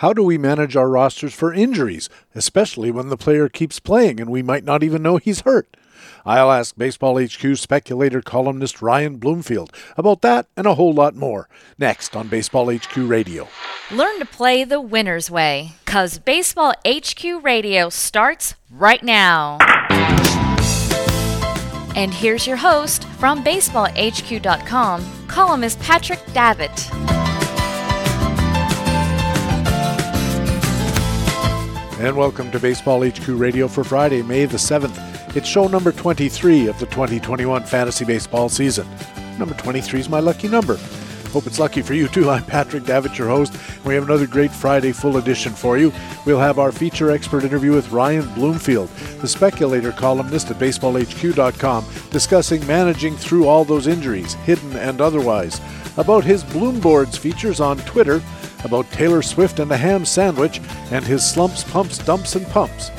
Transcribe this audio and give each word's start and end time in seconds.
How 0.00 0.14
do 0.14 0.22
we 0.22 0.38
manage 0.38 0.76
our 0.76 0.88
rosters 0.88 1.34
for 1.34 1.52
injuries, 1.52 2.08
especially 2.34 2.90
when 2.90 3.10
the 3.10 3.18
player 3.18 3.50
keeps 3.50 3.78
playing 3.78 4.18
and 4.18 4.30
we 4.30 4.42
might 4.42 4.64
not 4.64 4.82
even 4.82 5.02
know 5.02 5.18
he's 5.18 5.42
hurt? 5.42 5.76
I'll 6.24 6.50
ask 6.50 6.74
Baseball 6.74 7.22
HQ 7.22 7.58
speculator 7.58 8.22
columnist 8.22 8.80
Ryan 8.80 9.18
Bloomfield 9.18 9.70
about 9.98 10.22
that 10.22 10.46
and 10.56 10.66
a 10.66 10.76
whole 10.76 10.94
lot 10.94 11.14
more 11.14 11.50
next 11.76 12.16
on 12.16 12.28
Baseball 12.28 12.74
HQ 12.74 12.96
Radio. 12.96 13.46
Learn 13.90 14.18
to 14.20 14.24
play 14.24 14.64
the 14.64 14.80
winner's 14.80 15.30
way, 15.30 15.72
because 15.84 16.18
Baseball 16.18 16.72
HQ 16.86 17.44
Radio 17.44 17.90
starts 17.90 18.54
right 18.70 19.02
now. 19.02 19.58
And 21.94 22.14
here's 22.14 22.46
your 22.46 22.56
host 22.56 23.04
from 23.18 23.44
BaseballHQ.com, 23.44 25.26
columnist 25.28 25.78
Patrick 25.80 26.20
Davitt. 26.32 27.29
And 32.00 32.16
welcome 32.16 32.50
to 32.52 32.58
Baseball 32.58 33.06
HQ 33.06 33.28
Radio 33.28 33.68
for 33.68 33.84
Friday, 33.84 34.22
May 34.22 34.46
the 34.46 34.56
7th. 34.56 35.36
It's 35.36 35.46
show 35.46 35.68
number 35.68 35.92
23 35.92 36.66
of 36.66 36.80
the 36.80 36.86
2021 36.86 37.64
fantasy 37.64 38.06
baseball 38.06 38.48
season. 38.48 38.88
Number 39.38 39.54
23 39.56 40.00
is 40.00 40.08
my 40.08 40.18
lucky 40.18 40.48
number. 40.48 40.78
Hope 41.28 41.46
it's 41.46 41.58
lucky 41.58 41.82
for 41.82 41.92
you 41.92 42.08
too. 42.08 42.30
I'm 42.30 42.42
Patrick 42.44 42.84
Davitt, 42.84 43.18
your 43.18 43.28
host. 43.28 43.54
We 43.84 43.92
have 43.94 44.04
another 44.04 44.26
great 44.26 44.50
Friday 44.50 44.92
full 44.92 45.18
edition 45.18 45.52
for 45.52 45.76
you. 45.76 45.92
We'll 46.24 46.40
have 46.40 46.58
our 46.58 46.72
feature 46.72 47.10
expert 47.10 47.44
interview 47.44 47.72
with 47.72 47.92
Ryan 47.92 48.32
Bloomfield, 48.32 48.88
the 49.20 49.28
speculator 49.28 49.92
columnist 49.92 50.50
at 50.50 50.56
baseballhq.com, 50.58 51.84
discussing 52.10 52.66
managing 52.66 53.14
through 53.14 53.46
all 53.46 53.66
those 53.66 53.86
injuries, 53.86 54.32
hidden 54.34 54.74
and 54.76 55.02
otherwise, 55.02 55.60
about 56.00 56.24
his 56.24 56.42
Bloomboards 56.42 57.18
features 57.18 57.60
on 57.60 57.76
Twitter, 57.78 58.22
about 58.64 58.90
Taylor 58.90 59.20
Swift 59.20 59.58
and 59.58 59.70
the 59.70 59.76
ham 59.76 60.04
sandwich, 60.04 60.60
and 60.90 61.04
his 61.04 61.28
slumps, 61.28 61.62
pumps, 61.62 61.98
dumps, 61.98 62.34
and 62.34 62.46
pumps. 62.48 62.90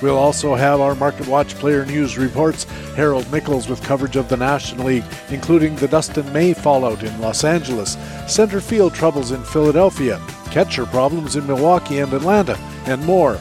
We'll 0.00 0.16
also 0.16 0.54
have 0.54 0.80
our 0.80 0.94
Market 0.94 1.26
Watch 1.26 1.54
player 1.56 1.84
news 1.84 2.16
reports, 2.16 2.64
Harold 2.94 3.30
Nichols 3.30 3.68
with 3.68 3.82
coverage 3.82 4.16
of 4.16 4.28
the 4.28 4.36
National 4.36 4.86
League, 4.86 5.04
including 5.28 5.76
the 5.76 5.88
Dustin 5.88 6.32
May 6.32 6.54
fallout 6.54 7.02
in 7.02 7.20
Los 7.20 7.44
Angeles, 7.44 7.98
center 8.26 8.60
field 8.60 8.94
troubles 8.94 9.32
in 9.32 9.42
Philadelphia, 9.42 10.20
catcher 10.50 10.86
problems 10.86 11.36
in 11.36 11.46
Milwaukee 11.46 11.98
and 11.98 12.12
Atlanta, 12.12 12.56
and 12.86 13.04
more. 13.04 13.38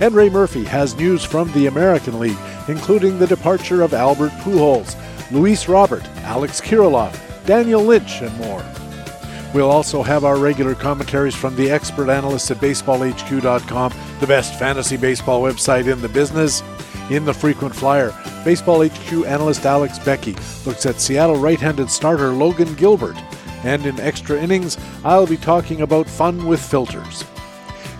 And 0.00 0.14
Ray 0.14 0.28
Murphy 0.28 0.64
has 0.64 0.94
news 0.96 1.24
from 1.24 1.50
the 1.52 1.66
American 1.66 2.18
League, 2.18 2.38
including 2.68 3.18
the 3.18 3.26
departure 3.26 3.82
of 3.82 3.94
Albert 3.94 4.32
Pujols, 4.42 4.94
Luis 5.30 5.68
Robert, 5.68 6.04
Alex 6.18 6.60
Kirilloff, 6.60 7.27
Daniel 7.48 7.82
Lynch, 7.82 8.20
and 8.20 8.36
more. 8.36 8.62
We'll 9.54 9.70
also 9.70 10.02
have 10.02 10.22
our 10.22 10.36
regular 10.36 10.74
commentaries 10.74 11.34
from 11.34 11.56
the 11.56 11.70
expert 11.70 12.10
analysts 12.10 12.50
at 12.50 12.58
baseballhq.com, 12.58 13.94
the 14.20 14.26
best 14.26 14.58
fantasy 14.58 14.98
baseball 14.98 15.40
website 15.40 15.90
in 15.90 16.02
the 16.02 16.10
business. 16.10 16.62
In 17.08 17.24
the 17.24 17.32
frequent 17.32 17.74
flyer, 17.74 18.12
Baseball 18.44 18.86
HQ 18.86 19.24
analyst 19.24 19.64
Alex 19.64 19.98
Becky 19.98 20.36
looks 20.66 20.84
at 20.84 21.00
Seattle 21.00 21.36
right 21.36 21.58
handed 21.58 21.88
starter 21.90 22.32
Logan 22.32 22.74
Gilbert. 22.74 23.16
And 23.64 23.86
in 23.86 23.98
extra 23.98 24.38
innings, 24.38 24.76
I'll 25.02 25.26
be 25.26 25.38
talking 25.38 25.80
about 25.80 26.06
fun 26.06 26.44
with 26.46 26.60
filters. 26.60 27.24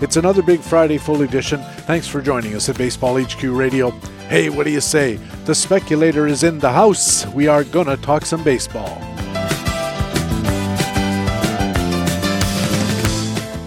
It's 0.02 0.19
another 0.19 0.42
big 0.42 0.60
Friday 0.60 0.98
full 0.98 1.22
edition. 1.22 1.62
Thanks 1.86 2.06
for 2.06 2.20
joining 2.20 2.54
us 2.54 2.69
at 2.69 2.76
Baseball 2.76 3.19
HQ 3.19 3.42
Radio. 3.44 3.92
Hey, 4.28 4.50
what 4.50 4.64
do 4.64 4.70
you 4.70 4.82
say? 4.82 5.14
The 5.46 5.54
speculator 5.54 6.26
is 6.26 6.42
in 6.42 6.58
the 6.58 6.70
house. 6.70 7.24
We 7.28 7.46
are 7.46 7.64
gonna 7.64 7.96
talk 7.96 8.26
some 8.26 8.44
baseball. 8.44 9.17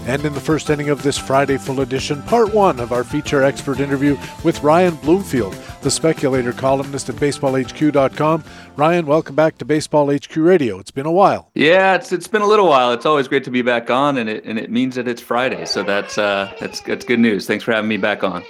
And 0.08 0.26
in 0.26 0.34
the 0.34 0.42
first 0.42 0.68
inning 0.72 0.90
of 0.90 1.04
this 1.04 1.16
Friday 1.16 1.58
full 1.58 1.82
edition, 1.82 2.24
part 2.24 2.52
one 2.54 2.80
of 2.80 2.92
our 2.92 3.04
feature 3.04 3.44
expert 3.44 3.80
interview 3.80 4.18
with 4.44 4.64
Ryan 4.64 4.96
Bloomfield, 4.96 5.54
the 5.84 5.92
speculator 5.92 6.54
columnist 6.54 7.08
at 7.10 7.16
baseballhq.com. 7.18 8.44
Ryan, 8.76 9.06
welcome 9.06 9.36
back 9.36 9.60
to 9.60 9.66
Baseball 9.66 10.12
HQ 10.12 10.36
Radio. 10.38 10.80
It's 10.80 10.90
been 10.90 11.06
a 11.06 11.12
while. 11.12 11.52
Yeah, 11.54 11.94
it's 11.94 12.12
it's 12.12 12.28
been 12.28 12.42
a 12.42 12.48
little 12.48 12.68
while. 12.68 12.94
It's 12.94 13.06
always 13.06 13.28
great 13.28 13.44
to 13.44 13.52
be 13.52 13.62
back 13.62 13.92
on, 13.92 14.18
and 14.18 14.28
it 14.28 14.44
and 14.44 14.58
it 14.58 14.72
means 14.72 14.96
that 14.96 15.08
it's 15.08 15.22
Friday, 15.22 15.66
so 15.66 15.84
that's 15.84 16.18
uh 16.18 16.52
that's 16.60 16.82
that's 16.82 17.06
good 17.06 17.20
news. 17.20 17.46
Thanks 17.46 17.64
for 17.64 17.72
having 17.72 17.88
me 17.90 17.98
back 17.98 18.24
on. 18.24 18.44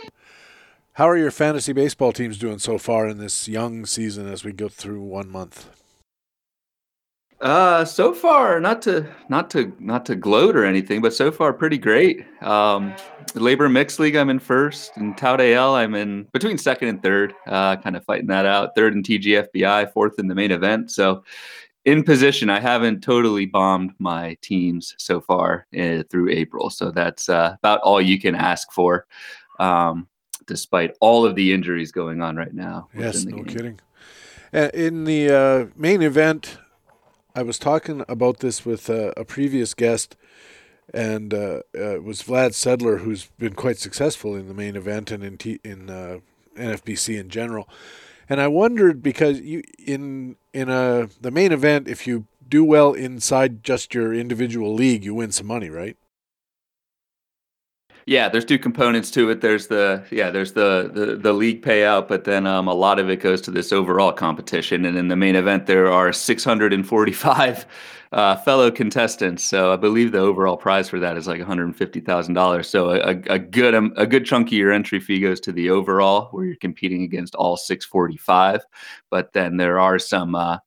How 0.93 1.09
are 1.09 1.17
your 1.17 1.31
fantasy 1.31 1.73
baseball 1.73 2.13
teams 2.13 2.37
doing 2.37 2.59
so 2.59 2.77
far 2.77 3.07
in 3.07 3.17
this 3.17 3.49
young 3.49 3.85
season 3.85 4.27
as 4.27 4.45
we 4.45 4.53
go 4.53 4.69
through 4.69 5.01
one 5.01 5.29
month? 5.29 5.69
Uh, 7.41 7.83
so 7.83 8.13
far, 8.13 8.59
not 8.59 8.83
to 8.83 9.07
not 9.27 9.49
to 9.49 9.75
not 9.79 10.05
to 10.05 10.15
gloat 10.15 10.55
or 10.55 10.63
anything, 10.63 11.01
but 11.01 11.11
so 11.11 11.31
far 11.31 11.51
pretty 11.53 11.77
great. 11.77 12.23
Um, 12.43 12.93
labor 13.33 13.67
mixed 13.67 13.99
league, 13.99 14.15
I'm 14.15 14.29
in 14.29 14.37
first, 14.37 14.95
and 14.95 15.17
Tout 15.17 15.41
AL, 15.41 15.75
I'm 15.75 15.95
in 15.95 16.27
between 16.33 16.59
second 16.59 16.89
and 16.89 17.01
third. 17.01 17.33
Uh, 17.47 17.77
kind 17.77 17.95
of 17.95 18.05
fighting 18.05 18.27
that 18.27 18.45
out. 18.45 18.75
Third 18.75 18.93
in 18.93 19.01
TGFBI, 19.01 19.91
fourth 19.91 20.19
in 20.19 20.27
the 20.27 20.35
main 20.35 20.51
event. 20.51 20.91
So, 20.91 21.23
in 21.85 22.03
position, 22.03 22.51
I 22.51 22.59
haven't 22.59 23.01
totally 23.01 23.47
bombed 23.47 23.93
my 23.97 24.37
teams 24.41 24.93
so 24.99 25.19
far 25.19 25.65
uh, 25.75 26.03
through 26.11 26.29
April. 26.29 26.69
So 26.69 26.91
that's 26.91 27.27
uh, 27.27 27.55
about 27.57 27.81
all 27.81 27.99
you 27.99 28.19
can 28.19 28.35
ask 28.35 28.71
for, 28.71 29.07
um, 29.59 30.07
despite 30.45 30.95
all 30.99 31.25
of 31.25 31.33
the 31.33 31.53
injuries 31.53 31.91
going 31.91 32.21
on 32.21 32.35
right 32.35 32.53
now. 32.53 32.87
Yes, 32.95 33.25
no 33.25 33.37
game. 33.37 33.45
kidding. 33.45 33.79
Uh, 34.53 34.69
in 34.73 35.05
the 35.05 35.31
uh, 35.31 35.65
main 35.75 36.01
event, 36.01 36.57
I 37.33 37.43
was 37.43 37.57
talking 37.57 38.03
about 38.09 38.39
this 38.39 38.65
with 38.65 38.89
a 38.89 39.23
previous 39.25 39.73
guest, 39.73 40.17
and 40.93 41.33
uh, 41.33 41.61
uh, 41.75 41.95
it 41.95 42.03
was 42.03 42.23
Vlad 42.23 42.51
Sedler, 42.51 42.99
who's 42.99 43.25
been 43.39 43.53
quite 43.53 43.77
successful 43.77 44.35
in 44.35 44.47
the 44.47 44.53
main 44.53 44.75
event 44.75 45.11
and 45.11 45.23
in 45.23 45.37
T- 45.37 45.59
in 45.63 45.89
uh, 45.89 46.19
NFBC 46.57 47.19
in 47.19 47.29
general. 47.29 47.69
And 48.27 48.41
I 48.41 48.47
wondered 48.47 49.01
because 49.01 49.39
you 49.39 49.63
in 49.77 50.35
in 50.53 50.69
a 50.69 51.07
the 51.21 51.31
main 51.31 51.51
event, 51.51 51.87
if 51.87 52.05
you 52.05 52.25
do 52.47 52.63
well 52.65 52.93
inside 52.93 53.63
just 53.63 53.93
your 53.93 54.13
individual 54.13 54.73
league, 54.73 55.05
you 55.05 55.15
win 55.15 55.31
some 55.31 55.47
money, 55.47 55.69
right? 55.69 55.97
Yeah, 58.11 58.27
there's 58.27 58.43
two 58.43 58.59
components 58.59 59.09
to 59.11 59.29
it. 59.29 59.39
There's 59.39 59.67
the 59.67 60.03
yeah, 60.11 60.31
there's 60.31 60.51
the 60.51 60.91
the, 60.93 61.15
the 61.15 61.31
league 61.31 61.63
payout, 61.63 62.09
but 62.09 62.25
then 62.25 62.45
um, 62.45 62.67
a 62.67 62.73
lot 62.73 62.99
of 62.99 63.09
it 63.09 63.21
goes 63.21 63.39
to 63.43 63.51
this 63.51 63.71
overall 63.71 64.11
competition. 64.11 64.83
And 64.83 64.97
in 64.97 65.07
the 65.07 65.15
main 65.15 65.37
event, 65.37 65.65
there 65.65 65.89
are 65.89 66.11
645 66.11 67.65
uh, 68.11 68.35
fellow 68.35 68.69
contestants. 68.69 69.45
So 69.45 69.71
I 69.71 69.77
believe 69.77 70.11
the 70.11 70.19
overall 70.19 70.57
prize 70.57 70.89
for 70.89 70.99
that 70.99 71.15
is 71.15 71.25
like 71.25 71.39
150 71.39 72.01
thousand 72.01 72.33
dollars. 72.33 72.67
So 72.67 72.89
a, 72.89 73.11
a 73.29 73.39
good 73.39 73.73
um, 73.73 73.93
a 73.95 74.05
good 74.05 74.25
chunk 74.25 74.47
of 74.47 74.53
your 74.53 74.73
entry 74.73 74.99
fee 74.99 75.21
goes 75.21 75.39
to 75.39 75.53
the 75.53 75.69
overall, 75.69 76.27
where 76.31 76.43
you're 76.43 76.57
competing 76.57 77.03
against 77.03 77.33
all 77.35 77.55
645. 77.55 78.65
But 79.09 79.31
then 79.31 79.55
there 79.55 79.79
are 79.79 79.97
some. 79.97 80.35
Uh, 80.35 80.57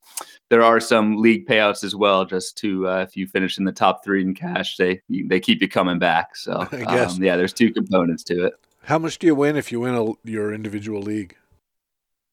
there 0.54 0.62
are 0.62 0.78
some 0.78 1.16
league 1.16 1.48
payouts 1.48 1.82
as 1.82 1.97
well. 1.97 2.25
Just 2.25 2.56
to 2.59 2.87
uh, 2.87 2.98
if 3.00 3.16
you 3.16 3.26
finish 3.26 3.59
in 3.59 3.65
the 3.65 3.72
top 3.72 4.04
three 4.04 4.22
in 4.22 4.34
cash, 4.34 4.76
they 4.76 5.03
they 5.09 5.41
keep 5.41 5.60
you 5.60 5.69
coming 5.69 5.98
back. 5.98 6.37
So 6.37 6.53
um, 6.87 7.20
yeah, 7.20 7.37
there's 7.37 7.53
two 7.53 7.72
components 7.72 8.22
to 8.25 8.47
it. 8.47 8.54
How 8.84 9.00
much 9.00 9.19
do 9.19 9.26
you 9.26 9.34
win 9.34 9.56
if 9.56 9.72
you 9.72 9.81
win 9.81 9.97
a, 9.97 10.12
your 10.22 10.54
individual 10.54 11.03
league? 11.03 11.34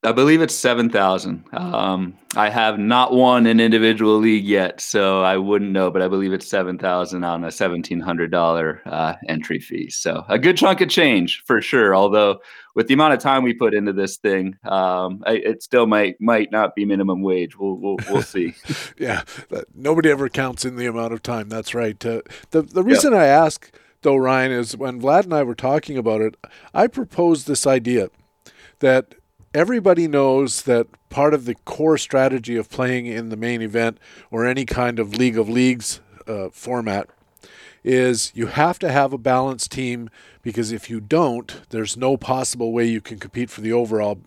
I 0.04 0.10
believe 0.10 0.42
it's 0.42 0.54
seven 0.54 0.90
thousand. 0.90 1.44
Um, 1.52 2.18
I 2.34 2.48
have 2.48 2.76
not 2.76 3.12
won 3.12 3.46
an 3.46 3.60
individual 3.60 4.18
league 4.18 4.44
yet, 4.44 4.80
so 4.80 5.22
I 5.22 5.36
wouldn't 5.36 5.70
know. 5.70 5.92
But 5.92 6.02
I 6.02 6.08
believe 6.08 6.32
it's 6.32 6.48
seven 6.48 6.76
thousand 6.76 7.22
on 7.22 7.44
a 7.44 7.52
seventeen 7.52 8.00
hundred 8.00 8.32
dollar 8.32 8.82
uh, 8.84 9.14
entry 9.28 9.60
fee. 9.60 9.90
So 9.90 10.24
a 10.28 10.40
good 10.40 10.56
chunk 10.56 10.80
of 10.80 10.88
change 10.88 11.44
for 11.46 11.60
sure. 11.60 11.94
Although 11.94 12.40
with 12.74 12.88
the 12.88 12.94
amount 12.94 13.14
of 13.14 13.20
time 13.20 13.44
we 13.44 13.54
put 13.54 13.74
into 13.74 13.92
this 13.92 14.16
thing, 14.16 14.56
um, 14.64 15.22
I, 15.24 15.34
it 15.34 15.62
still 15.62 15.86
might 15.86 16.20
might 16.20 16.50
not 16.50 16.74
be 16.74 16.84
minimum 16.84 17.22
wage. 17.22 17.56
We'll 17.56 17.76
we'll, 17.76 17.96
we'll 18.10 18.22
see. 18.22 18.54
yeah, 18.98 19.22
but 19.48 19.66
nobody 19.72 20.10
ever 20.10 20.28
counts 20.28 20.64
in 20.64 20.74
the 20.74 20.86
amount 20.86 21.12
of 21.12 21.22
time. 21.22 21.48
That's 21.48 21.74
right. 21.74 22.04
Uh, 22.04 22.22
the 22.50 22.62
the 22.62 22.82
reason 22.82 23.14
I 23.14 23.26
ask 23.26 23.70
though, 24.02 24.16
Ryan, 24.16 24.50
is 24.50 24.76
when 24.76 25.00
Vlad 25.00 25.24
and 25.24 25.34
I 25.34 25.44
were 25.44 25.54
talking 25.54 25.96
about 25.96 26.20
it, 26.20 26.36
I 26.74 26.88
proposed 26.88 27.46
this 27.46 27.66
idea 27.66 28.10
that 28.80 29.14
everybody 29.54 30.08
knows 30.08 30.62
that 30.62 30.86
part 31.10 31.34
of 31.34 31.44
the 31.44 31.54
core 31.54 31.98
strategy 31.98 32.56
of 32.56 32.70
playing 32.70 33.06
in 33.06 33.28
the 33.28 33.36
main 33.36 33.62
event 33.62 33.98
or 34.30 34.46
any 34.46 34.64
kind 34.64 34.98
of 34.98 35.14
League 35.14 35.38
of 35.38 35.48
Leagues 35.48 36.00
uh, 36.26 36.48
format 36.50 37.08
is 37.84 38.32
you 38.34 38.46
have 38.46 38.78
to 38.78 38.90
have 38.90 39.12
a 39.12 39.18
balanced 39.18 39.72
team 39.72 40.08
because 40.42 40.72
if 40.72 40.88
you 40.88 41.00
don't, 41.00 41.62
there's 41.70 41.96
no 41.96 42.16
possible 42.16 42.72
way 42.72 42.84
you 42.84 43.00
can 43.00 43.18
compete 43.18 43.50
for 43.50 43.60
the 43.60 43.72
overall 43.72 44.18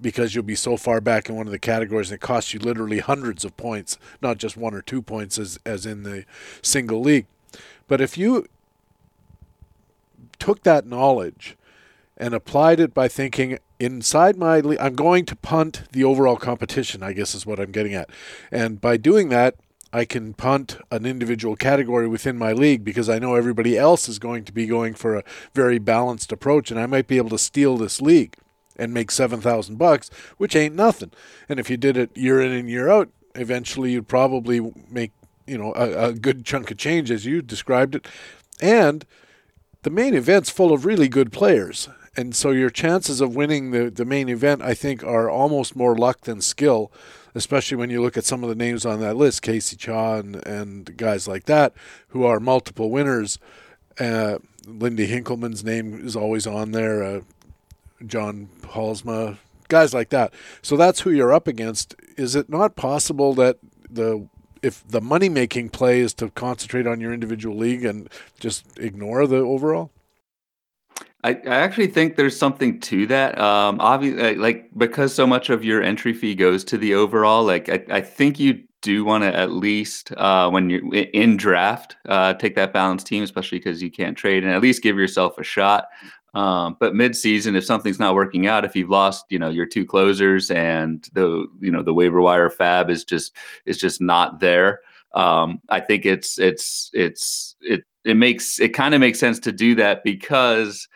because 0.00 0.34
you'll 0.34 0.44
be 0.44 0.54
so 0.54 0.76
far 0.76 1.00
back 1.00 1.28
in 1.28 1.34
one 1.34 1.46
of 1.46 1.52
the 1.52 1.58
categories 1.58 2.12
it 2.12 2.20
costs 2.20 2.52
you 2.52 2.60
literally 2.60 2.98
hundreds 2.98 3.44
of 3.44 3.56
points, 3.56 3.98
not 4.22 4.38
just 4.38 4.56
one 4.56 4.74
or 4.74 4.82
two 4.82 5.02
points 5.02 5.38
as, 5.38 5.58
as 5.64 5.84
in 5.86 6.02
the 6.02 6.24
single 6.62 7.00
league. 7.00 7.26
But 7.88 8.00
if 8.00 8.16
you 8.16 8.46
took 10.38 10.62
that 10.62 10.86
knowledge 10.86 11.56
and 12.16 12.34
applied 12.34 12.78
it 12.78 12.94
by 12.94 13.08
thinking 13.08 13.58
inside 13.78 14.36
my 14.36 14.60
league, 14.60 14.78
I'm 14.80 14.94
going 14.94 15.24
to 15.26 15.36
punt 15.36 15.82
the 15.92 16.04
overall 16.04 16.36
competition, 16.36 17.02
I 17.02 17.12
guess 17.12 17.34
is 17.34 17.46
what 17.46 17.60
I'm 17.60 17.72
getting 17.72 17.94
at. 17.94 18.10
And 18.50 18.80
by 18.80 18.96
doing 18.96 19.28
that, 19.30 19.56
I 19.92 20.04
can 20.04 20.34
punt 20.34 20.78
an 20.90 21.06
individual 21.06 21.56
category 21.56 22.08
within 22.08 22.36
my 22.36 22.52
league 22.52 22.84
because 22.84 23.08
I 23.08 23.18
know 23.18 23.34
everybody 23.34 23.78
else 23.78 24.08
is 24.08 24.18
going 24.18 24.44
to 24.44 24.52
be 24.52 24.66
going 24.66 24.94
for 24.94 25.14
a 25.14 25.24
very 25.54 25.78
balanced 25.78 26.32
approach, 26.32 26.70
and 26.70 26.78
I 26.78 26.86
might 26.86 27.06
be 27.06 27.16
able 27.16 27.30
to 27.30 27.38
steal 27.38 27.76
this 27.76 28.02
league 28.02 28.36
and 28.76 28.92
make 28.92 29.10
seven 29.10 29.40
thousand 29.40 29.76
bucks, 29.76 30.10
which 30.36 30.56
ain't 30.56 30.74
nothing. 30.74 31.12
And 31.48 31.58
if 31.58 31.70
you 31.70 31.76
did 31.76 31.96
it 31.96 32.14
year 32.16 32.42
in 32.42 32.52
and 32.52 32.68
year 32.68 32.90
out, 32.90 33.08
eventually 33.34 33.92
you'd 33.92 34.08
probably 34.08 34.72
make 34.90 35.12
you 35.46 35.56
know 35.56 35.72
a, 35.74 36.08
a 36.08 36.12
good 36.12 36.44
chunk 36.44 36.70
of 36.70 36.76
change 36.76 37.10
as 37.10 37.24
you 37.24 37.40
described 37.40 37.94
it, 37.94 38.06
and 38.60 39.06
the 39.82 39.90
main 39.90 40.14
event's 40.14 40.50
full 40.50 40.72
of 40.72 40.84
really 40.84 41.08
good 41.08 41.32
players. 41.32 41.88
And 42.16 42.34
so 42.34 42.50
your 42.50 42.70
chances 42.70 43.20
of 43.20 43.36
winning 43.36 43.72
the, 43.72 43.90
the 43.90 44.06
main 44.06 44.28
event, 44.28 44.62
I 44.62 44.72
think, 44.72 45.04
are 45.04 45.28
almost 45.28 45.76
more 45.76 45.94
luck 45.94 46.22
than 46.22 46.40
skill, 46.40 46.90
especially 47.34 47.76
when 47.76 47.90
you 47.90 48.00
look 48.00 48.16
at 48.16 48.24
some 48.24 48.42
of 48.42 48.48
the 48.48 48.54
names 48.54 48.86
on 48.86 49.00
that 49.00 49.16
list, 49.16 49.42
Casey 49.42 49.76
Cha 49.76 50.14
and, 50.14 50.36
and 50.46 50.96
guys 50.96 51.28
like 51.28 51.44
that, 51.44 51.74
who 52.08 52.24
are 52.24 52.40
multiple 52.40 52.90
winners. 52.90 53.38
Uh, 54.00 54.38
Lindy 54.66 55.06
Hinkelman's 55.06 55.62
name 55.62 56.06
is 56.06 56.16
always 56.16 56.46
on 56.46 56.72
there. 56.72 57.02
Uh, 57.02 57.20
John 58.06 58.48
Halsma, 58.62 59.36
guys 59.68 59.92
like 59.92 60.08
that. 60.10 60.32
So 60.62 60.76
that's 60.76 61.00
who 61.00 61.10
you're 61.10 61.32
up 61.32 61.46
against. 61.46 61.94
Is 62.16 62.34
it 62.34 62.48
not 62.48 62.76
possible 62.76 63.34
that 63.34 63.58
the 63.88 64.28
if 64.62 64.86
the 64.88 65.00
money 65.00 65.28
making 65.28 65.68
play 65.68 66.00
is 66.00 66.12
to 66.14 66.30
concentrate 66.30 66.86
on 66.86 67.00
your 67.00 67.12
individual 67.12 67.56
league 67.56 67.84
and 67.84 68.08
just 68.40 68.66
ignore 68.78 69.26
the 69.26 69.36
overall? 69.36 69.90
I, 71.26 71.30
I 71.44 71.56
actually 71.56 71.88
think 71.88 72.14
there's 72.14 72.38
something 72.38 72.78
to 72.82 73.04
that. 73.08 73.36
Um, 73.36 73.80
obviously, 73.80 74.36
like 74.36 74.70
because 74.76 75.12
so 75.12 75.26
much 75.26 75.50
of 75.50 75.64
your 75.64 75.82
entry 75.82 76.12
fee 76.12 76.36
goes 76.36 76.62
to 76.64 76.78
the 76.78 76.94
overall. 76.94 77.42
Like 77.44 77.68
I, 77.68 77.84
I 77.90 78.00
think 78.00 78.38
you 78.38 78.62
do 78.80 79.04
want 79.04 79.24
to 79.24 79.34
at 79.34 79.50
least 79.50 80.12
uh, 80.16 80.48
when 80.48 80.70
you're 80.70 80.94
in 80.94 81.36
draft 81.36 81.96
uh, 82.08 82.34
take 82.34 82.54
that 82.54 82.72
balanced 82.72 83.08
team, 83.08 83.24
especially 83.24 83.58
because 83.58 83.82
you 83.82 83.90
can't 83.90 84.16
trade, 84.16 84.44
and 84.44 84.52
at 84.52 84.62
least 84.62 84.84
give 84.84 84.96
yourself 84.96 85.36
a 85.36 85.42
shot. 85.42 85.88
Um, 86.34 86.76
but 86.78 86.94
mid-season, 86.94 87.56
if 87.56 87.64
something's 87.64 87.98
not 87.98 88.14
working 88.14 88.46
out, 88.46 88.64
if 88.64 88.76
you've 88.76 88.90
lost, 88.90 89.24
you 89.28 89.38
know, 89.40 89.48
your 89.48 89.66
two 89.66 89.84
closers 89.84 90.50
and 90.52 91.08
the, 91.14 91.46
you 91.60 91.72
know, 91.72 91.82
the 91.82 91.94
waiver 91.94 92.20
wire 92.20 92.50
fab 92.50 92.88
is 92.88 93.04
just 93.04 93.34
is 93.64 93.78
just 93.78 94.00
not 94.00 94.38
there. 94.38 94.78
Um, 95.14 95.60
I 95.70 95.80
think 95.80 96.06
it's 96.06 96.38
it's 96.38 96.88
it's 96.92 97.56
it 97.62 97.82
it 98.04 98.16
makes 98.16 98.60
it 98.60 98.74
kind 98.74 98.94
of 98.94 99.00
makes 99.00 99.18
sense 99.18 99.40
to 99.40 99.50
do 99.50 99.74
that 99.74 100.04
because 100.04 100.86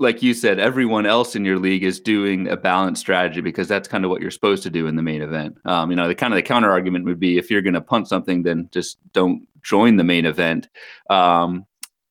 like 0.00 0.22
you 0.22 0.32
said, 0.32 0.60
everyone 0.60 1.06
else 1.06 1.34
in 1.34 1.44
your 1.44 1.58
league 1.58 1.82
is 1.82 1.98
doing 1.98 2.48
a 2.48 2.56
balanced 2.56 3.00
strategy 3.00 3.40
because 3.40 3.66
that's 3.66 3.88
kind 3.88 4.04
of 4.04 4.10
what 4.10 4.20
you're 4.20 4.30
supposed 4.30 4.62
to 4.62 4.70
do 4.70 4.86
in 4.86 4.94
the 4.94 5.02
main 5.02 5.22
event. 5.22 5.56
Um, 5.64 5.90
you 5.90 5.96
know, 5.96 6.06
the 6.06 6.14
kind 6.14 6.32
of 6.32 6.36
the 6.36 6.42
counter 6.42 6.70
argument 6.70 7.04
would 7.06 7.18
be 7.18 7.36
if 7.36 7.50
you're 7.50 7.62
going 7.62 7.74
to 7.74 7.80
punt 7.80 8.08
something, 8.08 8.44
then 8.44 8.68
just 8.72 8.98
don't 9.12 9.46
join 9.62 9.96
the 9.96 10.04
main 10.04 10.24
event. 10.24 10.68
Um, 11.10 11.66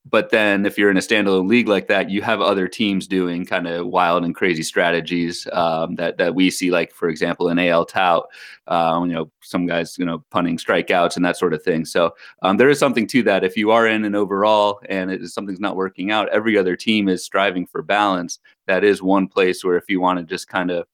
but 0.10 0.30
then 0.30 0.66
if 0.66 0.78
you're 0.78 0.92
in 0.92 0.98
a 0.98 1.02
standalone 1.02 1.48
league 1.48 1.68
like 1.68 1.88
that, 1.88 2.10
you 2.10 2.22
have 2.22 2.42
other 2.42 2.68
teams 2.68 3.08
doing 3.08 3.46
kind 3.46 3.68
of 3.68 3.88
wild 3.88 4.24
and 4.24 4.36
crazy 4.36 4.64
strategies 4.64 5.48
um, 5.54 5.96
that 5.96 6.18
that 6.18 6.36
we 6.36 6.50
see, 6.50 6.72
like 6.72 6.94
for 6.94 7.10
example 7.10 7.50
in 7.50 7.60
AL 7.60 7.86
Tout, 7.86 8.28
um, 8.68 9.08
you 9.08 9.14
know 9.14 9.32
some 9.42 9.66
guys 9.66 9.98
you 9.98 10.06
know 10.06 10.24
punting 10.32 10.58
strikeouts 10.58 11.16
and 11.16 11.26
that 11.26 11.38
sort 11.38 11.54
of 11.54 11.64
thing. 11.64 11.86
So 11.86 12.16
um, 12.42 12.58
there 12.58 12.70
is 12.70 12.80
something 12.80 13.08
to 13.08 13.24
that. 13.24 13.44
If 13.44 13.58
you 13.58 13.72
are 13.72 13.88
in 13.88 14.06
an 14.06 14.16
overall 14.16 14.82
and 14.90 15.12
it 15.12 15.28
something's 15.28 15.60
not 15.60 15.76
working 15.76 16.12
out, 16.12 16.30
every 16.30 16.58
other 16.58 16.76
team 16.76 17.10
is 17.10 17.24
striving 17.24 17.66
for 17.66 17.82
balance. 17.82 18.40
That 18.68 18.84
is 18.84 19.02
one 19.02 19.28
place 19.28 19.64
where 19.64 19.78
if 19.78 19.90
you 19.90 20.00
want 20.00 20.20
to 20.20 20.26
just 20.26 20.48
kind 20.48 20.72
of 20.72 20.86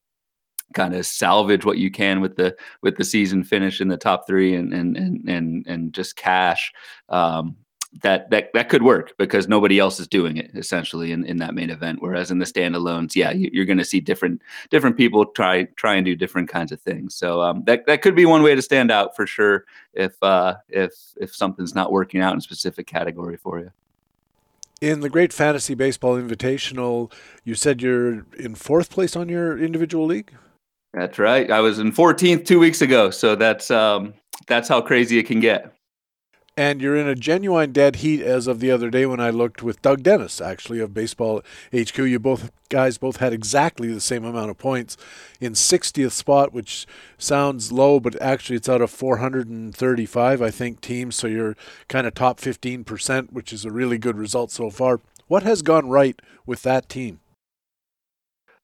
kind 0.74 0.95
of 0.95 1.06
salvage 1.06 1.65
what 1.65 1.77
you 1.77 1.92
can 1.92 2.19
with 2.19 2.36
the 2.36 2.56
with 2.81 2.98
the 2.98 3.04
season 3.04 3.44
finish 3.44 3.80
in 3.80 3.88
the 3.88 3.98
top 3.98 4.25
three 4.27 4.56
and 4.56 4.74
and 4.74 4.98
and 4.98 5.30
and, 5.30 5.68
and 5.68 5.94
just 5.94 6.15
cash 6.15 6.74
um, 7.10 7.56
that 8.01 8.30
that 8.31 8.51
that 8.54 8.69
could 8.69 8.84
work 8.84 9.13
because 9.18 9.48
nobody 9.48 9.78
else 9.78 10.00
is 10.00 10.07
doing 10.07 10.38
it 10.38 10.51
essentially 10.56 11.12
in, 11.12 11.24
in 11.25 11.38
that 11.38 11.54
main 11.54 11.69
event. 11.69 12.01
Whereas 12.01 12.31
in 12.31 12.40
the 12.40 12.45
standalones, 12.45 13.16
yeah, 13.16 13.31
you, 13.31 13.62
are 13.62 13.66
going 13.66 13.78
to 13.78 13.86
see 13.86 14.00
different 14.00 14.42
different 14.69 14.98
people 14.98 15.25
try 15.25 15.63
try 15.75 15.95
and 15.95 16.06
do 16.06 16.16
different 16.16 16.50
kinds 16.50 16.72
of 16.72 16.81
things. 16.81 17.13
So 17.16 17.42
um, 17.42 17.63
that 17.66 17.86
that 17.86 18.01
could 18.01 18.16
be 18.16 18.25
one 18.25 18.42
way 18.42 18.56
to 18.56 18.62
stand 18.62 18.92
out 18.92 19.16
for 19.16 19.28
sure 19.28 19.66
if 19.94 20.22
uh, 20.24 20.56
if 20.69 20.94
if 21.18 21.36
something's 21.36 21.75
not 21.75 21.92
working 21.92 22.22
out 22.22 22.34
in 22.34 22.40
a 22.40 22.42
specific 22.42 22.88
category 22.88 23.38
for 23.38 23.60
you. 23.60 23.72
In 24.81 25.00
the 25.00 25.10
Great 25.10 25.31
Fantasy 25.31 25.75
Baseball 25.75 26.16
Invitational, 26.16 27.12
you 27.46 27.56
said 27.56 27.81
you're 27.81 28.25
in 28.38 28.56
fourth 28.56 28.89
place 28.89 29.16
on 29.16 29.30
your 29.30 29.57
individual 29.57 30.06
league. 30.06 30.34
That's 30.94 31.18
right. 31.18 31.50
I 31.50 31.62
was 31.62 31.80
in 31.80 31.92
14th 31.92 32.46
two 32.46 32.60
weeks 32.60 32.81
ago, 32.81 33.10
so 33.10 33.36
that's 33.36 33.72
um, 33.72 34.13
that's 34.48 34.68
how 34.68 34.81
crazy 34.81 35.19
it 35.19 35.24
can 35.24 35.39
get 35.39 35.74
and 36.55 36.81
you're 36.81 36.95
in 36.95 37.07
a 37.07 37.15
genuine 37.15 37.71
dead 37.71 37.97
heat 37.97 38.21
as 38.21 38.45
of 38.45 38.59
the 38.59 38.69
other 38.69 38.89
day 38.89 39.05
when 39.05 39.19
I 39.19 39.31
looked 39.31 39.63
with 39.63 39.81
Doug 39.81 40.03
Dennis, 40.03 40.39
actually 40.39 40.79
of 40.79 40.94
Baseball 40.94 41.41
HQ. 41.73 41.97
You 41.97 42.19
both 42.19 42.51
guys 42.69 42.97
both 42.97 43.17
had 43.17 43.33
exactly 43.33 43.91
the 43.91 44.01
same 44.01 44.23
amount 44.23 44.51
of 44.51 44.57
points 44.57 44.95
in 45.41 45.53
60th 45.53 46.11
spot, 46.11 46.53
which 46.53 46.85
sounds 47.17 47.71
low, 47.71 48.00
but 48.00 48.21
actually 48.21 48.57
it's 48.57 48.69
out 48.69 48.81
of 48.81 48.91
435, 48.91 50.41
I 50.41 50.51
think, 50.51 50.81
teams. 50.81 51.15
So 51.15 51.27
you're 51.27 51.55
kind 51.88 52.05
of 52.05 52.13
top 52.13 52.39
15%, 52.39 53.33
which 53.33 53.51
is 53.51 53.65
a 53.65 53.71
really 53.71 53.97
good 53.97 54.17
result 54.17 54.51
so 54.51 54.69
far. 54.69 55.01
What 55.27 55.44
has 55.44 55.63
gone 55.63 55.89
right 55.89 56.21
with 56.45 56.61
that 56.63 56.88
team? 56.88 57.19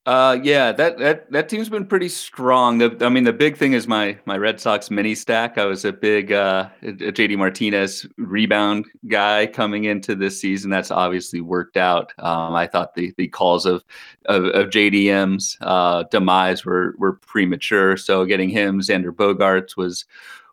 Uh, 0.10 0.40
yeah, 0.42 0.72
that 0.72 0.98
that 0.98 1.32
that 1.32 1.50
team's 1.50 1.70
been 1.70 1.86
pretty 1.86 2.10
strong. 2.10 2.80
The, 2.80 2.98
I 3.06 3.10
mean, 3.10 3.26
the 3.26 3.32
big 3.32 3.58
thing 3.58 3.74
is 3.74 3.88
my 3.88 4.18
my 4.26 4.40
Red 4.40 4.60
Sox 4.60 4.90
mini 4.90 5.14
stack. 5.14 5.60
I 5.60 5.66
was 5.66 5.86
a 5.86 5.94
big 5.94 6.32
uh, 6.32 6.70
JD 6.82 7.38
Martinez 7.38 8.08
rebound 8.18 8.88
guy 9.08 9.46
coming 9.46 9.84
into 9.84 10.16
this 10.16 10.42
season. 10.42 10.72
That's 10.72 10.90
obviously 10.90 11.42
worked 11.42 11.78
out. 11.78 12.12
Um, 12.18 12.56
I 12.56 12.66
thought 12.66 12.96
the 12.96 13.14
the 13.20 13.28
calls 13.28 13.68
of 13.68 13.84
of, 14.26 14.46
of 14.46 14.70
JDM's 14.70 15.60
uh, 15.62 16.06
demise 16.10 16.66
were 16.66 16.96
were 16.98 17.14
premature. 17.14 17.96
So 17.96 18.26
getting 18.26 18.50
him, 18.50 18.80
Xander 18.80 19.12
Bogaerts 19.12 19.78
was 19.78 20.06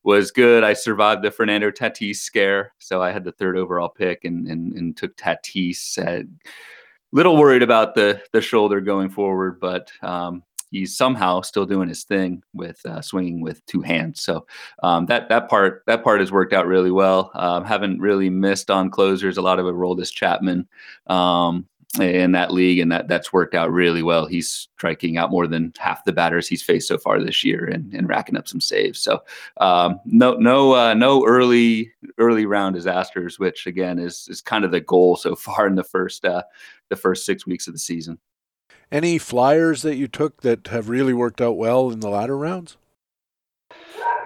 was 0.03 0.31
good. 0.31 0.64
I 0.64 0.75
survived 0.75 1.23
the 1.23 1.31
Fernando 1.31 1.70
Tatis 1.70 2.17
scare, 2.17 2.75
so 2.79 3.00
I 3.00 3.11
had 3.11 3.25
the 3.25 3.32
third 3.32 3.56
overall 3.56 3.88
pick 3.88 4.26
and 4.26 4.47
and, 4.49 4.75
and 4.75 4.94
took 4.94 5.17
Tatis. 5.17 5.97
At, 5.97 6.26
little 7.16 7.36
worried 7.38 7.62
about 7.62 7.94
the 7.94 8.22
the 8.32 8.42
shoulder 8.42 8.80
going 8.80 9.08
forward, 9.08 9.58
but 9.58 9.90
um, 10.02 10.42
he's 10.70 10.94
somehow 10.94 11.40
still 11.40 11.64
doing 11.64 11.88
his 11.88 12.04
thing 12.04 12.42
with 12.52 12.84
uh, 12.84 13.00
swinging 13.00 13.40
with 13.40 13.64
two 13.64 13.80
hands. 13.80 14.20
So 14.20 14.46
um, 14.82 15.06
that 15.06 15.30
that 15.30 15.48
part 15.48 15.82
that 15.86 16.04
part 16.04 16.20
has 16.20 16.30
worked 16.30 16.52
out 16.52 16.66
really 16.66 16.90
well. 16.90 17.30
Um, 17.34 17.64
haven't 17.64 18.00
really 18.00 18.28
missed 18.28 18.70
on 18.70 18.90
closers. 18.90 19.38
A 19.38 19.42
lot 19.42 19.58
of 19.58 19.66
it 19.66 19.74
Aroldis 19.74 20.12
Chapman. 20.12 20.68
Um, 21.06 21.67
in 22.00 22.32
that 22.32 22.52
league, 22.52 22.79
and 22.79 22.93
that 22.93 23.08
that's 23.08 23.32
worked 23.32 23.55
out 23.55 23.72
really 23.72 24.02
well. 24.02 24.26
He's 24.26 24.69
striking 24.76 25.17
out 25.17 25.31
more 25.31 25.46
than 25.46 25.72
half 25.79 26.05
the 26.05 26.12
batters 26.12 26.48
he's 26.48 26.62
faced 26.62 26.88
so 26.88 26.98
far 26.98 27.22
this 27.22 27.44
year, 27.44 27.64
and, 27.64 27.93
and 27.94 28.08
racking 28.08 28.36
up 28.36 28.48
some 28.48 28.60
saves. 28.60 28.98
So 28.98 29.22
um, 29.58 30.00
no 30.05 30.34
no 30.34 30.74
uh, 30.74 30.94
no 30.94 31.24
early 31.26 31.93
early 32.19 32.46
round 32.46 32.74
disasters, 32.74 33.38
which 33.38 33.67
again 33.67 33.98
is 33.98 34.29
is 34.29 34.43
kind 34.43 34.64
of 34.64 34.70
the 34.70 34.81
goal 34.81 35.17
so 35.17 35.34
far 35.36 35.67
in 35.67 35.76
the 35.76 35.84
first 35.84 36.24
uh, 36.24 36.43
the 36.90 36.96
first 36.96 37.24
six 37.24 37.46
weeks 37.46 37.66
of 37.66 37.74
the 37.74 37.78
season. 37.78 38.19
Any 38.90 39.19
flyers 39.19 39.82
that 39.82 39.96
you 39.96 40.06
took 40.06 40.43
that 40.43 40.69
have 40.69 40.88
really 40.88 41.12
worked 41.12 41.40
out 41.40 41.56
well 41.56 41.90
in 41.90 42.00
the 42.00 42.08
latter 42.08 42.36
rounds? 42.36 42.76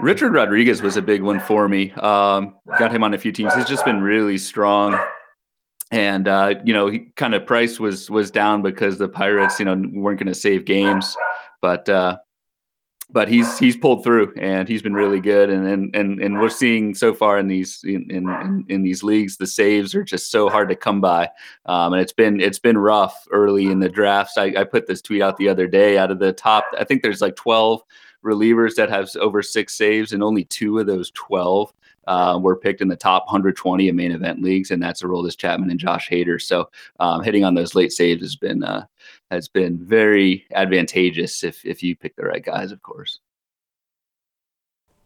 Richard 0.01 0.33
Rodriguez 0.33 0.83
was 0.83 0.97
a 0.97 1.03
big 1.03 1.23
one 1.23 1.41
for 1.41 1.69
me. 1.69 1.93
Um, 1.93 2.57
got 2.79 2.93
him 2.93 3.05
on 3.05 3.15
a 3.15 3.19
few 3.19 3.33
teams. 3.33 3.55
He's 3.55 3.67
just 3.67 3.85
been 3.85 4.01
really 4.01 4.39
strong 4.39 4.99
and 5.91 6.29
uh, 6.29 6.55
you 6.65 6.73
know, 6.73 6.89
he 6.89 7.11
kind 7.17 7.35
of 7.35 7.47
price 7.47 7.81
was 7.81 8.09
was 8.11 8.31
down 8.31 8.63
because 8.63 8.99
the 8.99 9.09
Pirates, 9.09 9.59
you 9.59 9.65
know, 9.65 9.75
weren't 9.93 10.19
going 10.21 10.29
to 10.29 10.35
save 10.35 10.65
games, 10.65 11.17
but 11.61 11.89
uh, 11.89 12.19
but 13.13 13.29
he's 13.29 13.59
he's 13.59 13.77
pulled 13.77 14.05
through 14.05 14.33
and 14.37 14.69
he's 14.69 14.83
been 14.83 14.95
really 14.95 15.21
good, 15.21 15.51
and 15.51 15.67
and 15.67 15.95
and, 15.97 16.21
and 16.21 16.41
we're 16.41 16.49
seeing 16.49 16.95
so 16.95 17.13
far 17.13 17.39
in 17.39 17.49
these 17.49 17.83
in, 17.85 18.11
in 18.11 18.65
in 18.69 18.83
these 18.83 19.03
leagues, 19.03 19.37
the 19.37 19.47
saves 19.47 19.95
are 19.95 20.05
just 20.05 20.31
so 20.31 20.49
hard 20.49 20.69
to 20.69 20.77
come 20.77 21.01
by, 21.01 21.29
um, 21.67 21.93
and 21.93 22.03
it's 22.03 22.13
been 22.13 22.41
it's 22.41 22.59
been 22.59 22.79
rough 22.79 23.27
early 23.33 23.67
in 23.67 23.81
the 23.81 23.89
drafts. 23.89 24.39
I, 24.39 24.53
I 24.57 24.65
put 24.65 24.87
this 24.87 25.03
tweet 25.03 25.23
out 25.23 25.37
the 25.37 25.49
other 25.49 25.67
day. 25.67 25.99
Out 25.99 26.11
of 26.11 26.19
the 26.19 26.33
top, 26.33 26.65
I 26.79 26.85
think 26.85 27.03
there's 27.03 27.21
like 27.21 27.37
12 27.37 27.83
relievers 28.25 28.75
that 28.77 28.91
have 28.91 29.09
over 29.17 29.43
six 29.43 29.75
saves, 29.75 30.13
and 30.13 30.23
only 30.23 30.45
two 30.45 30.79
of 30.79 30.87
those 30.87 31.11
12 31.13 31.73
uh, 32.07 32.39
were 32.43 32.57
picked 32.57 32.81
in 32.81 32.89
the 32.89 32.97
top 32.97 33.27
120 33.27 33.89
of 33.89 33.95
main 33.95 34.13
event 34.13 34.43
leagues, 34.43 34.71
and 34.71 34.83
that's 34.83 35.03
Aroldis 35.03 35.37
Chapman 35.37 35.71
and 35.71 35.79
Josh 35.79 36.09
Hader. 36.09 36.41
So 36.41 36.71
um, 36.99 37.23
hitting 37.23 37.45
on 37.45 37.55
those 37.55 37.75
late 37.75 37.93
saves 37.93 38.23
has 38.23 38.37
been 38.37 38.65
uh, 38.65 38.87
has 39.31 39.49
been 39.49 39.79
very 39.79 40.47
advantageous 40.53 41.45
if 41.45 41.65
if 41.65 41.83
you 41.83 41.97
pick 41.97 42.17
the 42.17 42.25
right 42.25 42.45
guys, 42.45 42.73
of 42.73 42.83
course. 42.83 43.21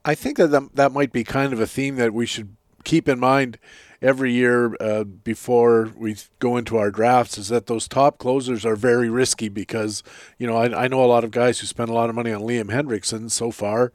I 0.04 0.14
think 0.14 0.36
that 0.36 0.74
that 0.74 0.92
might 0.92 1.12
be 1.12 1.24
kind 1.24 1.52
of 1.52 1.60
a 1.60 1.66
theme 1.66 1.96
that 1.96 2.12
we 2.12 2.26
should 2.26 2.56
keep 2.84 3.08
in 3.08 3.18
mind 3.18 3.58
every 4.02 4.32
year 4.32 4.76
uh, 4.80 5.02
before 5.02 5.90
we 5.96 6.14
go 6.38 6.58
into 6.58 6.76
our 6.76 6.90
drafts 6.90 7.38
is 7.38 7.48
that 7.48 7.66
those 7.66 7.88
top 7.88 8.18
closers 8.18 8.66
are 8.66 8.76
very 8.76 9.08
risky 9.08 9.48
because 9.48 10.02
you 10.38 10.46
know 10.46 10.56
I, 10.56 10.84
I 10.84 10.88
know 10.88 11.02
a 11.02 11.06
lot 11.06 11.24
of 11.24 11.30
guys 11.30 11.60
who 11.60 11.66
spend 11.66 11.88
a 11.88 11.94
lot 11.94 12.10
of 12.10 12.14
money 12.14 12.30
on 12.30 12.42
Liam 12.42 12.70
Hendrickson 12.70 13.30
so 13.30 13.50
far 13.50 13.92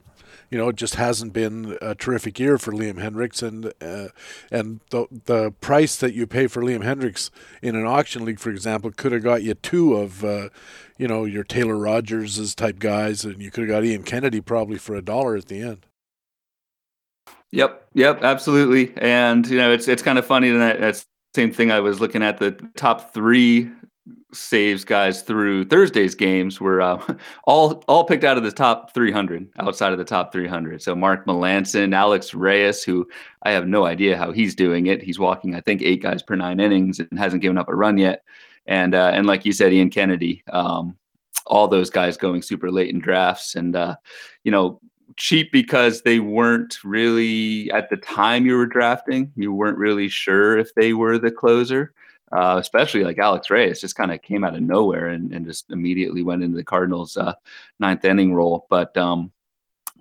you 0.49 0.57
know, 0.57 0.69
it 0.69 0.75
just 0.75 0.95
hasn't 0.95 1.33
been 1.33 1.77
a 1.81 1.93
terrific 1.93 2.39
year 2.39 2.57
for 2.57 2.71
Liam 2.71 2.95
Hendriks, 2.95 3.43
and 3.43 3.71
uh, 3.81 4.09
and 4.51 4.79
the 4.89 5.07
the 5.25 5.51
price 5.61 5.95
that 5.97 6.13
you 6.13 6.25
pay 6.25 6.47
for 6.47 6.63
Liam 6.63 6.83
Hendriks 6.83 7.29
in 7.61 7.75
an 7.75 7.85
auction 7.85 8.25
league, 8.25 8.39
for 8.39 8.49
example, 8.49 8.91
could 8.91 9.11
have 9.11 9.23
got 9.23 9.43
you 9.43 9.53
two 9.53 9.95
of, 9.95 10.23
uh, 10.23 10.49
you 10.97 11.07
know, 11.07 11.25
your 11.25 11.43
Taylor 11.43 11.75
Rogerses 11.75 12.55
type 12.55 12.79
guys, 12.79 13.23
and 13.23 13.41
you 13.41 13.51
could 13.51 13.61
have 13.61 13.69
got 13.69 13.85
Ian 13.85 14.03
Kennedy 14.03 14.41
probably 14.41 14.77
for 14.77 14.95
a 14.95 15.01
dollar 15.01 15.35
at 15.35 15.45
the 15.45 15.61
end. 15.61 15.85
Yep, 17.51 17.87
yep, 17.93 18.23
absolutely. 18.23 18.93
And 18.97 19.47
you 19.47 19.57
know, 19.57 19.71
it's 19.71 19.87
it's 19.87 20.01
kind 20.01 20.17
of 20.17 20.25
funny 20.25 20.49
that 20.49 20.79
that's 20.79 21.05
same 21.35 21.51
thing. 21.51 21.71
I 21.71 21.79
was 21.79 22.01
looking 22.01 22.23
at 22.23 22.39
the 22.39 22.51
top 22.75 23.13
three 23.13 23.69
saves 24.33 24.85
guys 24.85 25.21
through 25.21 25.65
Thursday's 25.65 26.15
games 26.15 26.61
were 26.61 26.81
uh, 26.81 27.15
all 27.45 27.83
all 27.87 28.03
picked 28.03 28.23
out 28.23 28.37
of 28.37 28.43
the 28.43 28.51
top 28.51 28.93
300 28.93 29.47
outside 29.59 29.91
of 29.91 29.97
the 29.97 30.05
top 30.05 30.31
300. 30.31 30.81
So 30.81 30.95
Mark 30.95 31.25
Melancon, 31.25 31.93
Alex 31.93 32.33
Reyes, 32.33 32.83
who 32.83 33.07
I 33.43 33.51
have 33.51 33.67
no 33.67 33.85
idea 33.85 34.17
how 34.17 34.31
he's 34.31 34.55
doing 34.55 34.87
it. 34.87 35.01
He's 35.01 35.19
walking, 35.19 35.55
I 35.55 35.61
think, 35.61 35.81
eight 35.81 36.01
guys 36.01 36.21
per 36.21 36.35
nine 36.35 36.59
innings 36.59 36.99
and 36.99 37.17
hasn't 37.17 37.41
given 37.41 37.57
up 37.57 37.69
a 37.69 37.75
run 37.75 37.97
yet. 37.97 38.23
And 38.67 38.93
uh, 38.93 39.11
and 39.13 39.25
like 39.25 39.45
you 39.45 39.51
said, 39.51 39.73
Ian 39.73 39.89
Kennedy, 39.89 40.43
um, 40.51 40.95
all 41.47 41.67
those 41.67 41.89
guys 41.89 42.17
going 42.17 42.41
super 42.41 42.71
late 42.71 42.93
in 42.93 42.99
drafts, 42.99 43.55
and 43.55 43.75
uh, 43.75 43.95
you 44.43 44.51
know 44.51 44.79
cheap 45.15 45.51
because 45.51 46.03
they 46.03 46.19
weren't 46.19 46.77
really 46.83 47.71
at 47.71 47.89
the 47.89 47.97
time 47.97 48.45
you 48.45 48.55
were 48.55 48.67
drafting. 48.67 49.31
You 49.35 49.53
weren't 49.53 49.77
really 49.77 50.07
sure 50.07 50.57
if 50.57 50.73
they 50.75 50.93
were 50.93 51.17
the 51.17 51.31
closer 51.31 51.93
uh, 52.31 52.57
especially 52.59 53.03
like 53.03 53.17
Alex 53.17 53.49
Reyes 53.49 53.81
just 53.81 53.95
kind 53.95 54.11
of 54.11 54.21
came 54.21 54.43
out 54.43 54.55
of 54.55 54.61
nowhere 54.61 55.07
and, 55.07 55.33
and 55.33 55.45
just 55.45 55.69
immediately 55.71 56.23
went 56.23 56.43
into 56.43 56.57
the 56.57 56.63
Cardinals' 56.63 57.17
uh, 57.17 57.33
ninth 57.79 58.05
inning 58.05 58.33
role. 58.33 58.67
But 58.69 58.95
um, 58.97 59.31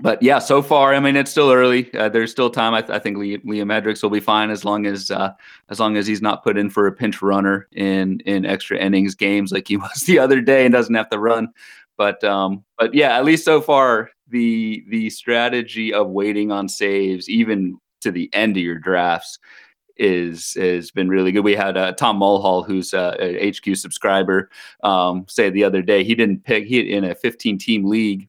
but 0.00 0.22
yeah, 0.22 0.38
so 0.38 0.62
far, 0.62 0.94
I 0.94 1.00
mean, 1.00 1.16
it's 1.16 1.30
still 1.30 1.50
early. 1.50 1.92
Uh, 1.94 2.08
there's 2.08 2.30
still 2.30 2.50
time. 2.50 2.72
I, 2.72 2.82
th- 2.82 2.92
I 2.92 3.00
think 3.00 3.16
Liam, 3.16 3.42
Hendriks 3.44 4.02
will 4.02 4.10
be 4.10 4.20
fine 4.20 4.50
as 4.50 4.64
long 4.64 4.86
as 4.86 5.10
uh, 5.10 5.32
as 5.70 5.80
long 5.80 5.96
as 5.96 6.06
he's 6.06 6.22
not 6.22 6.44
put 6.44 6.56
in 6.56 6.70
for 6.70 6.86
a 6.86 6.92
pinch 6.92 7.20
runner 7.20 7.66
in 7.72 8.20
in 8.20 8.46
extra 8.46 8.78
innings 8.78 9.14
games 9.14 9.50
like 9.50 9.66
he 9.66 9.76
was 9.78 10.02
the 10.02 10.18
other 10.18 10.40
day 10.40 10.64
and 10.64 10.72
doesn't 10.72 10.94
have 10.94 11.10
to 11.10 11.18
run. 11.18 11.48
But 11.96 12.22
um, 12.22 12.64
but 12.78 12.94
yeah, 12.94 13.16
at 13.16 13.24
least 13.24 13.44
so 13.44 13.60
far, 13.60 14.10
the 14.28 14.84
the 14.88 15.10
strategy 15.10 15.92
of 15.92 16.08
waiting 16.08 16.52
on 16.52 16.68
saves, 16.68 17.28
even 17.28 17.78
to 18.02 18.12
the 18.12 18.30
end 18.32 18.56
of 18.56 18.62
your 18.62 18.78
drafts, 18.78 19.40
is 19.98 20.54
has 20.54 20.90
been 20.90 21.08
really 21.08 21.32
good. 21.32 21.44
We 21.44 21.56
had 21.56 21.76
uh, 21.76 21.92
Tom 21.92 22.16
Mulhall, 22.16 22.62
who's 22.62 22.94
uh, 22.94 23.16
a 23.18 23.50
HQ 23.50 23.76
subscriber, 23.76 24.50
um, 24.82 25.26
say 25.28 25.50
the 25.50 25.64
other 25.64 25.82
day 25.82 26.04
he 26.04 26.14
didn't 26.14 26.44
pick 26.44 26.66
he 26.66 26.92
in 26.92 27.04
a 27.04 27.14
15 27.14 27.58
team 27.58 27.84
league. 27.84 28.28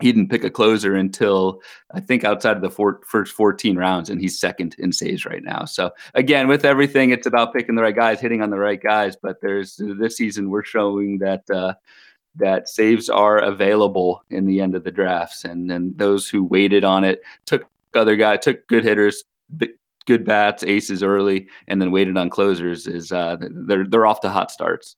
He 0.00 0.10
didn't 0.10 0.28
pick 0.28 0.42
a 0.42 0.50
closer 0.50 0.96
until 0.96 1.62
I 1.92 2.00
think 2.00 2.24
outside 2.24 2.56
of 2.56 2.62
the 2.62 2.70
four, 2.70 3.00
first 3.06 3.32
14 3.32 3.76
rounds, 3.76 4.10
and 4.10 4.20
he's 4.20 4.38
second 4.38 4.74
in 4.78 4.90
saves 4.90 5.24
right 5.24 5.42
now. 5.42 5.66
So 5.66 5.92
again, 6.14 6.48
with 6.48 6.64
everything, 6.64 7.10
it's 7.10 7.28
about 7.28 7.54
picking 7.54 7.76
the 7.76 7.82
right 7.82 7.94
guys, 7.94 8.20
hitting 8.20 8.42
on 8.42 8.50
the 8.50 8.58
right 8.58 8.82
guys. 8.82 9.14
But 9.14 9.40
there's 9.40 9.76
this 9.78 10.16
season 10.16 10.50
we're 10.50 10.64
showing 10.64 11.18
that 11.18 11.48
uh, 11.48 11.74
that 12.36 12.68
saves 12.68 13.08
are 13.08 13.38
available 13.38 14.24
in 14.30 14.46
the 14.46 14.60
end 14.60 14.74
of 14.74 14.82
the 14.82 14.90
drafts, 14.90 15.44
and 15.44 15.70
then 15.70 15.92
those 15.96 16.28
who 16.28 16.42
waited 16.42 16.82
on 16.82 17.04
it 17.04 17.22
took 17.46 17.68
other 17.94 18.16
guy 18.16 18.36
took 18.36 18.66
good 18.66 18.84
hitters, 18.84 19.22
good 20.06 20.24
bats, 20.24 20.62
aces 20.62 21.02
early, 21.02 21.48
and 21.68 21.80
then 21.80 21.90
waited 21.90 22.16
on 22.16 22.30
closers 22.30 22.86
is 22.86 23.12
uh, 23.12 23.36
they're 23.40 23.86
they're 23.86 24.06
off 24.06 24.20
to 24.20 24.30
hot 24.30 24.50
starts. 24.50 24.96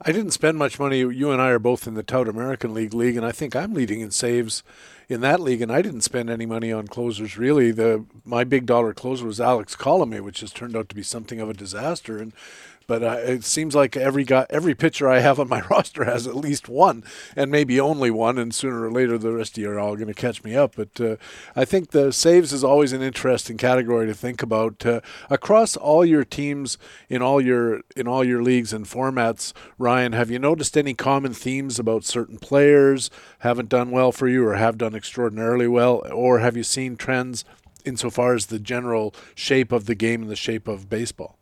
I 0.00 0.12
didn't 0.12 0.32
spend 0.32 0.58
much 0.58 0.78
money. 0.78 0.98
You 0.98 1.30
and 1.30 1.40
I 1.40 1.48
are 1.48 1.58
both 1.58 1.86
in 1.86 1.94
the 1.94 2.02
Tout 2.02 2.28
American 2.28 2.74
League 2.74 2.92
league, 2.92 3.16
and 3.16 3.24
I 3.24 3.32
think 3.32 3.56
I'm 3.56 3.72
leading 3.72 4.00
in 4.00 4.10
saves 4.10 4.62
in 5.08 5.22
that 5.22 5.40
league, 5.40 5.62
and 5.62 5.72
I 5.72 5.80
didn't 5.80 6.02
spend 6.02 6.28
any 6.28 6.44
money 6.44 6.70
on 6.70 6.86
closers 6.86 7.38
really. 7.38 7.70
The 7.70 8.04
my 8.24 8.44
big 8.44 8.66
dollar 8.66 8.92
closer 8.92 9.24
was 9.24 9.40
Alex 9.40 9.74
Colome, 9.74 10.20
which 10.20 10.40
has 10.40 10.52
turned 10.52 10.76
out 10.76 10.90
to 10.90 10.94
be 10.94 11.02
something 11.02 11.40
of 11.40 11.48
a 11.48 11.54
disaster. 11.54 12.18
And 12.18 12.34
but 12.86 13.02
uh, 13.02 13.18
it 13.20 13.44
seems 13.44 13.74
like 13.74 13.96
every 13.96 14.24
guy, 14.24 14.46
every 14.50 14.74
pitcher 14.74 15.08
I 15.08 15.20
have 15.20 15.40
on 15.40 15.48
my 15.48 15.60
roster 15.70 16.04
has 16.04 16.26
at 16.26 16.36
least 16.36 16.68
one, 16.68 17.04
and 17.34 17.50
maybe 17.50 17.80
only 17.80 18.10
one. 18.10 18.38
And 18.38 18.54
sooner 18.54 18.84
or 18.84 18.92
later, 18.92 19.18
the 19.18 19.32
rest 19.32 19.56
of 19.56 19.62
you 19.62 19.70
are 19.70 19.78
all 19.78 19.96
going 19.96 20.08
to 20.08 20.14
catch 20.14 20.44
me 20.44 20.54
up. 20.54 20.76
But 20.76 21.00
uh, 21.00 21.16
I 21.54 21.64
think 21.64 21.90
the 21.90 22.12
saves 22.12 22.52
is 22.52 22.64
always 22.64 22.92
an 22.92 23.02
interesting 23.02 23.56
category 23.56 24.06
to 24.06 24.14
think 24.14 24.42
about 24.42 24.84
uh, 24.86 25.00
across 25.30 25.76
all 25.76 26.04
your 26.04 26.24
teams 26.24 26.78
in 27.08 27.22
all 27.22 27.40
your 27.40 27.82
in 27.96 28.06
all 28.06 28.24
your 28.24 28.42
leagues 28.42 28.72
and 28.72 28.86
formats. 28.86 29.52
Ryan, 29.78 30.12
have 30.12 30.30
you 30.30 30.38
noticed 30.38 30.76
any 30.76 30.94
common 30.94 31.34
themes 31.34 31.78
about 31.78 32.04
certain 32.04 32.38
players 32.38 33.10
haven't 33.40 33.68
done 33.68 33.90
well 33.90 34.12
for 34.12 34.28
you, 34.28 34.46
or 34.46 34.54
have 34.54 34.78
done 34.78 34.94
extraordinarily 34.94 35.68
well, 35.68 36.02
or 36.12 36.40
have 36.40 36.56
you 36.56 36.62
seen 36.62 36.96
trends 36.96 37.44
insofar 37.84 38.34
as 38.34 38.46
the 38.46 38.58
general 38.58 39.14
shape 39.34 39.72
of 39.72 39.86
the 39.86 39.94
game 39.94 40.22
and 40.22 40.30
the 40.30 40.36
shape 40.36 40.68
of 40.68 40.88
baseball? 40.88 41.38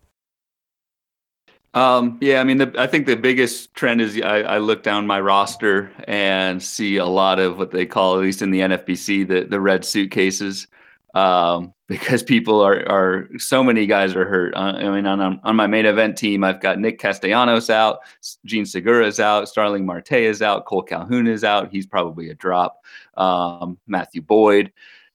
Um, 1.74 2.18
yeah, 2.20 2.40
I 2.40 2.44
mean, 2.44 2.58
the, 2.58 2.72
I 2.78 2.86
think 2.86 3.06
the 3.06 3.16
biggest 3.16 3.74
trend 3.74 4.00
is 4.00 4.20
I, 4.20 4.42
I, 4.42 4.58
look 4.58 4.84
down 4.84 5.08
my 5.08 5.20
roster 5.20 5.90
and 6.06 6.62
see 6.62 6.98
a 6.98 7.04
lot 7.04 7.40
of 7.40 7.58
what 7.58 7.72
they 7.72 7.84
call, 7.84 8.14
at 8.14 8.20
least 8.20 8.42
in 8.42 8.52
the 8.52 8.60
NFBC, 8.60 9.26
the 9.26 9.40
the 9.42 9.60
red 9.60 9.84
suitcases, 9.84 10.68
um, 11.14 11.74
because 11.88 12.22
people 12.22 12.60
are 12.60 12.88
are 12.88 13.28
so 13.38 13.64
many 13.64 13.86
guys 13.86 14.14
are 14.14 14.24
hurt. 14.24 14.54
Uh, 14.54 14.74
I 14.76 14.88
mean, 14.88 15.04
on 15.04 15.40
on 15.42 15.56
my 15.56 15.66
main 15.66 15.84
event 15.84 16.16
team, 16.16 16.44
I've 16.44 16.60
got 16.60 16.78
Nick 16.78 17.00
Castellanos 17.00 17.68
out, 17.70 17.98
Jean 18.44 18.66
Segura 18.66 19.08
is 19.08 19.18
out, 19.18 19.48
Starling 19.48 19.84
Marte 19.84 20.12
is 20.12 20.42
out, 20.42 20.66
Kole 20.66 20.86
Calhoun 20.86 21.26
is 21.26 21.42
out. 21.42 21.72
He's 21.72 21.86
probably 21.86 22.30
a 22.30 22.34
drop. 22.34 22.84
Um, 23.16 23.78
Matthew 23.88 24.22
Boyd 24.22 24.70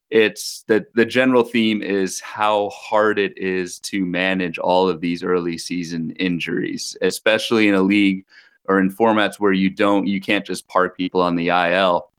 it's 0.10 0.64
the 0.64 0.86
the 0.96 1.06
general 1.06 1.44
theme 1.44 1.82
is 1.82 2.20
how 2.20 2.70
hard 2.70 3.20
it 3.20 3.38
is 3.38 3.80
to 3.80 4.06
manage 4.06 4.58
all 4.58 4.90
of 4.90 5.02
these 5.02 5.24
early 5.24 5.58
season 5.58 6.12
injuries, 6.12 6.98
especially 7.02 7.68
in 7.68 7.76
a 7.76 7.82
league 7.82 8.26
or 8.66 8.80
in 8.80 8.92
formats 8.92 9.40
where 9.40 9.54
you 9.54 9.70
don't 9.70 10.08
you 10.08 10.20
can't 10.20 10.46
just 10.46 10.68
park 10.68 10.98
people 10.98 11.22
on 11.22 11.36
the 11.36 11.50
IL. 11.50 12.10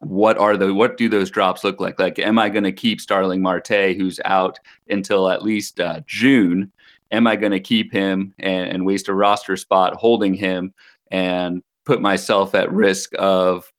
What 0.00 0.38
are 0.38 0.56
the 0.56 0.74
what 0.74 0.96
do 0.96 1.08
those 1.08 1.30
drops 1.30 1.62
look 1.62 1.80
like? 1.80 2.00
Like, 2.00 2.18
am 2.18 2.38
I 2.38 2.48
going 2.48 2.64
to 2.64 2.72
keep 2.72 3.00
Starling 3.00 3.40
Marte, 3.40 3.96
who's 3.96 4.20
out 4.24 4.58
until 4.88 5.30
at 5.30 5.44
least 5.44 5.78
uh, 5.80 6.00
June? 6.06 6.70
Am 7.12 7.28
I 7.28 7.36
going 7.36 7.52
to 7.52 7.60
keep 7.60 7.92
him 7.92 8.34
and, 8.40 8.68
and 8.70 8.86
waste 8.86 9.08
a 9.08 9.14
roster 9.14 9.56
spot 9.56 9.94
holding 9.94 10.34
him 10.34 10.74
and 11.12 11.62
put 11.84 12.00
myself 12.00 12.56
at 12.56 12.72
risk 12.72 13.12
of 13.18 13.72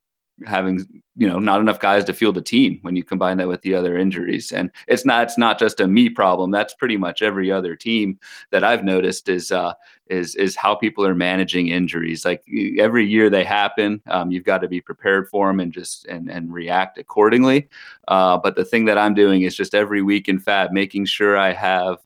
having 0.45 0.85
you 1.15 1.27
know 1.27 1.39
not 1.39 1.61
enough 1.61 1.79
guys 1.79 2.03
to 2.03 2.13
field 2.13 2.37
a 2.37 2.41
team 2.41 2.77
when 2.81 2.95
you 2.95 3.03
combine 3.03 3.37
that 3.37 3.47
with 3.47 3.61
the 3.61 3.73
other 3.73 3.97
injuries 3.97 4.51
and 4.51 4.69
it's 4.87 5.05
not 5.05 5.23
it's 5.23 5.37
not 5.37 5.57
just 5.57 5.79
a 5.79 5.87
me 5.87 6.09
problem 6.09 6.51
that's 6.51 6.73
pretty 6.73 6.97
much 6.97 7.21
every 7.21 7.49
other 7.49 7.73
team 7.73 8.19
that 8.51 8.63
i've 8.63 8.83
noticed 8.83 9.29
is 9.29 9.51
uh 9.51 9.73
is 10.07 10.35
is 10.35 10.55
how 10.55 10.75
people 10.75 11.05
are 11.05 11.15
managing 11.15 11.69
injuries 11.69 12.25
like 12.25 12.43
every 12.77 13.05
year 13.05 13.29
they 13.29 13.45
happen 13.45 14.01
um, 14.07 14.29
you've 14.29 14.43
got 14.43 14.57
to 14.57 14.67
be 14.67 14.81
prepared 14.81 15.29
for 15.29 15.47
them 15.47 15.61
and 15.61 15.71
just 15.71 16.05
and 16.07 16.29
and 16.29 16.51
react 16.51 16.97
accordingly 16.97 17.69
uh, 18.09 18.37
but 18.37 18.57
the 18.57 18.65
thing 18.65 18.83
that 18.83 18.97
i'm 18.97 19.13
doing 19.13 19.43
is 19.43 19.55
just 19.55 19.73
every 19.73 20.01
week 20.01 20.27
in 20.27 20.37
fab 20.37 20.71
making 20.71 21.05
sure 21.05 21.37
i 21.37 21.53
have 21.53 21.97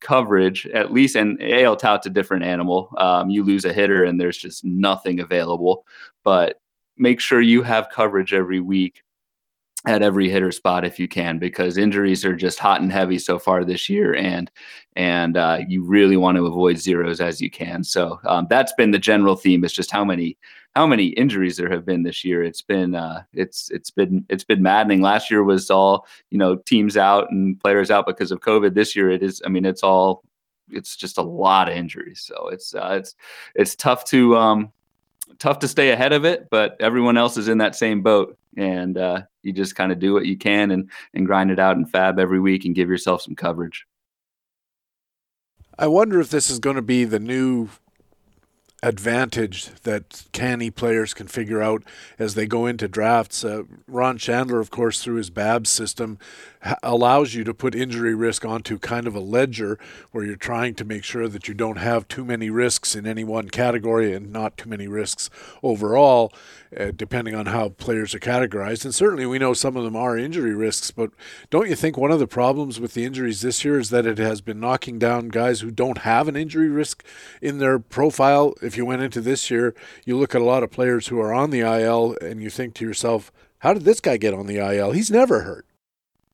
coverage 0.00 0.66
at 0.68 0.92
least 0.92 1.16
and 1.16 1.42
AL 1.42 1.74
Tout's 1.74 2.06
a 2.06 2.10
different 2.10 2.44
animal. 2.44 2.88
Um, 2.98 3.30
you 3.30 3.42
lose 3.42 3.64
a 3.64 3.72
hitter 3.72 4.04
and 4.04 4.20
there's 4.20 4.38
just 4.38 4.64
nothing 4.64 5.18
available. 5.18 5.84
But 6.22 6.60
make 6.98 7.20
sure 7.20 7.40
you 7.40 7.62
have 7.62 7.90
coverage 7.90 8.32
every 8.32 8.60
week 8.60 9.02
at 9.86 10.02
every 10.02 10.28
hitter 10.28 10.50
spot 10.50 10.84
if 10.84 10.98
you 10.98 11.06
can 11.06 11.38
because 11.38 11.78
injuries 11.78 12.24
are 12.24 12.34
just 12.34 12.58
hot 12.58 12.80
and 12.80 12.92
heavy 12.92 13.18
so 13.18 13.38
far 13.38 13.64
this 13.64 13.88
year 13.88 14.14
and 14.14 14.50
and 14.96 15.36
uh, 15.36 15.58
you 15.68 15.84
really 15.84 16.16
want 16.16 16.36
to 16.36 16.46
avoid 16.46 16.76
zeros 16.76 17.20
as 17.20 17.40
you 17.40 17.48
can. 17.48 17.84
So 17.84 18.18
um, 18.26 18.48
that's 18.50 18.72
been 18.72 18.90
the 18.90 18.98
general 18.98 19.36
theme 19.36 19.64
is 19.64 19.72
just 19.72 19.92
how 19.92 20.04
many 20.04 20.36
how 20.74 20.86
many 20.86 21.06
injuries 21.08 21.56
there 21.56 21.70
have 21.70 21.86
been 21.86 22.02
this 22.02 22.24
year. 22.24 22.42
It's 22.42 22.62
been 22.62 22.96
uh, 22.96 23.22
it's 23.32 23.70
it's 23.70 23.90
been 23.90 24.24
it's 24.28 24.44
been 24.44 24.62
maddening. 24.62 25.00
Last 25.00 25.30
year 25.30 25.44
was 25.44 25.70
all 25.70 26.06
you 26.30 26.38
know 26.38 26.56
teams 26.56 26.96
out 26.96 27.30
and 27.30 27.58
players 27.60 27.90
out 27.90 28.06
because 28.06 28.32
of 28.32 28.40
covid. 28.40 28.74
This 28.74 28.96
year 28.96 29.10
it 29.10 29.22
is 29.22 29.40
i 29.46 29.48
mean 29.48 29.64
it's 29.64 29.84
all 29.84 30.24
it's 30.70 30.96
just 30.96 31.18
a 31.18 31.22
lot 31.22 31.68
of 31.68 31.76
injuries. 31.76 32.20
So 32.20 32.48
it's 32.48 32.74
uh, 32.74 32.96
it's 32.98 33.14
it's 33.54 33.76
tough 33.76 34.04
to 34.06 34.36
um 34.36 34.72
tough 35.38 35.60
to 35.60 35.68
stay 35.68 35.90
ahead 35.90 36.12
of 36.12 36.24
it, 36.24 36.48
but 36.50 36.76
everyone 36.80 37.16
else 37.16 37.36
is 37.36 37.48
in 37.48 37.58
that 37.58 37.76
same 37.76 38.02
boat, 38.02 38.36
and 38.56 38.98
uh, 38.98 39.22
you 39.42 39.52
just 39.52 39.76
kind 39.76 39.92
of 39.92 39.98
do 39.98 40.12
what 40.12 40.26
you 40.26 40.36
can 40.36 40.70
and 40.70 40.90
and 41.14 41.26
grind 41.26 41.50
it 41.50 41.58
out 41.58 41.76
and 41.76 41.90
fab 41.90 42.18
every 42.18 42.40
week 42.40 42.64
and 42.64 42.74
give 42.74 42.88
yourself 42.88 43.22
some 43.22 43.34
coverage. 43.34 43.86
I 45.78 45.86
wonder 45.86 46.20
if 46.20 46.30
this 46.30 46.50
is 46.50 46.58
going 46.58 46.76
to 46.76 46.82
be 46.82 47.04
the 47.04 47.20
new 47.20 47.68
advantage 48.82 49.70
that 49.82 50.24
canny 50.32 50.70
players 50.70 51.12
can 51.12 51.26
figure 51.26 51.60
out 51.60 51.82
as 52.18 52.34
they 52.34 52.46
go 52.46 52.66
into 52.66 52.86
drafts. 52.86 53.44
Uh, 53.44 53.62
Ron 53.86 54.18
Shandler, 54.18 54.60
of 54.60 54.70
course, 54.70 55.02
through 55.02 55.16
his 55.16 55.30
BABS 55.30 55.68
system, 55.68 56.18
allows 56.82 57.34
you 57.34 57.44
to 57.44 57.54
put 57.54 57.74
injury 57.74 58.14
risk 58.14 58.44
onto 58.44 58.78
kind 58.78 59.06
of 59.06 59.14
a 59.14 59.20
ledger 59.20 59.78
where 60.10 60.24
you're 60.24 60.36
trying 60.36 60.74
to 60.74 60.84
make 60.84 61.04
sure 61.04 61.28
that 61.28 61.48
you 61.48 61.54
don't 61.54 61.78
have 61.78 62.08
too 62.08 62.24
many 62.24 62.50
risks 62.50 62.94
in 62.96 63.06
any 63.06 63.24
one 63.24 63.48
category 63.48 64.12
and 64.12 64.32
not 64.32 64.56
too 64.56 64.68
many 64.68 64.88
risks 64.88 65.30
overall, 65.62 66.32
uh, 66.78 66.90
depending 66.94 67.34
on 67.34 67.46
how 67.46 67.68
players 67.68 68.14
are 68.14 68.18
categorized. 68.18 68.84
And 68.84 68.94
certainly 68.94 69.26
we 69.26 69.38
know 69.38 69.54
some 69.54 69.76
of 69.76 69.84
them 69.84 69.96
are 69.96 70.18
injury 70.18 70.54
risks, 70.54 70.90
but 70.90 71.10
don't 71.50 71.68
you 71.68 71.76
think 71.76 71.96
one 71.96 72.10
of 72.10 72.18
the 72.18 72.26
problems 72.26 72.80
with 72.80 72.94
the 72.94 73.04
injuries 73.04 73.40
this 73.40 73.64
year 73.64 73.78
is 73.78 73.90
that 73.90 74.06
it 74.06 74.18
has 74.18 74.40
been 74.40 74.60
knocking 74.60 74.98
down 74.98 75.28
guys 75.28 75.60
who 75.60 75.70
don't 75.70 75.98
have 75.98 76.28
an 76.28 76.36
injury 76.36 76.68
risk 76.68 77.04
in 77.40 77.58
their 77.58 77.78
profile? 77.78 78.54
If 78.62 78.76
you 78.76 78.84
went 78.84 79.02
into 79.02 79.20
this 79.20 79.50
year, 79.50 79.74
you 80.04 80.18
look 80.18 80.34
at 80.34 80.40
a 80.40 80.44
lot 80.44 80.62
of 80.62 80.70
players 80.70 81.08
who 81.08 81.20
are 81.20 81.32
on 81.32 81.50
the 81.50 81.60
IL 81.60 82.16
and 82.20 82.42
you 82.42 82.50
think 82.50 82.74
to 82.74 82.84
yourself, 82.84 83.30
how 83.60 83.74
did 83.74 83.84
this 83.84 84.00
guy 84.00 84.16
get 84.16 84.34
on 84.34 84.46
the 84.46 84.58
IL? 84.58 84.92
He's 84.92 85.10
never 85.10 85.42
hurt. 85.42 85.67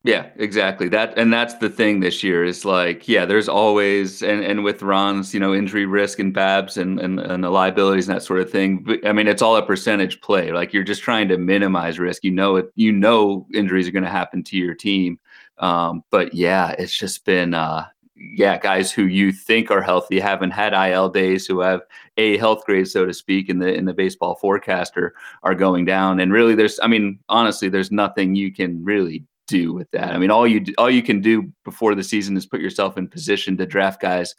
Yeah, 0.07 0.29
exactly. 0.37 0.89
That 0.91 1.17
and 1.19 1.33
that's 1.33 1.55
the 1.55 1.71
thing 1.71 2.01
this 2.01 2.23
year 2.23 2.45
is 2.45 2.67
like, 2.67 3.09
yeah, 3.09 3.25
there's 3.25 3.49
always 3.49 4.23
and 4.23 4.45
and 4.45 4.63
with 4.63 4.83
Ron's, 4.83 5.33
you 5.33 5.41
know, 5.41 5.55
injury 5.55 5.87
risk 5.87 6.19
and 6.19 6.33
Babs 6.33 6.77
and 6.77 7.01
and, 7.01 7.19
and 7.19 7.43
the 7.43 7.49
liabilities 7.49 8.07
and 8.07 8.15
that 8.15 8.23
sort 8.23 8.41
of 8.41 8.51
thing. 8.51 8.85
But, 8.85 9.07
I 9.07 9.13
mean, 9.13 9.27
it's 9.29 9.41
all 9.41 9.57
a 9.57 9.65
percentage 9.65 10.21
play. 10.21 10.53
Like 10.53 10.75
you're 10.75 10.85
just 10.85 11.03
trying 11.03 11.29
to 11.29 11.39
minimize 11.39 11.99
risk. 11.99 12.23
You 12.23 12.33
know 12.33 12.57
it. 12.57 12.67
You 12.75 12.93
know 12.93 13.47
injuries 13.55 13.89
are 13.89 13.93
going 13.93 14.05
to 14.05 14.11
happen 14.11 14.43
to 14.45 14.59
your 14.59 14.75
team. 14.75 15.19
Um, 15.59 16.05
but 16.11 16.35
yeah, 16.35 16.73
it's 16.79 16.97
just 16.99 17.25
been 17.25 17.55
uh, 17.55 17.87
yeah, 18.15 18.59
guys 18.59 18.93
who 18.93 19.05
you 19.07 19.33
think 19.33 19.71
are 19.71 19.81
healthy 19.83 20.21
haven't 20.21 20.51
had 20.51 20.75
IL 20.75 21.09
days, 21.09 21.47
who 21.47 21.61
have 21.61 21.81
a 22.19 22.37
health 22.37 22.65
grade, 22.67 22.89
so 22.89 23.07
to 23.07 23.15
speak, 23.15 23.49
in 23.49 23.59
the 23.59 23.73
in 23.73 23.87
the 23.87 23.95
baseball 23.95 24.35
forecaster 24.37 25.15
are 25.45 25.55
going 25.55 25.87
down. 25.87 26.21
And 26.21 26.31
really, 26.31 26.55
there's, 26.55 26.79
I 26.83 26.89
mean, 26.89 27.19
honestly, 27.31 27.71
there's 27.71 27.91
nothing 27.91 28.35
you 28.35 28.53
can 28.53 28.85
really 28.85 29.25
do 29.47 29.73
with 29.73 29.91
that. 29.91 30.13
I 30.13 30.19
mean, 30.19 30.31
all 30.31 30.47
you 30.47 30.65
all 30.79 30.91
you 30.91 31.03
can 31.03 31.21
do 31.21 31.53
before 31.65 31.95
the 31.95 32.03
season 32.03 32.37
is 32.37 32.47
put 32.47 32.61
yourself 32.61 32.97
in 32.97 33.09
position 33.09 33.57
to 33.57 33.67
draft 33.67 34.01
guys 34.01 34.35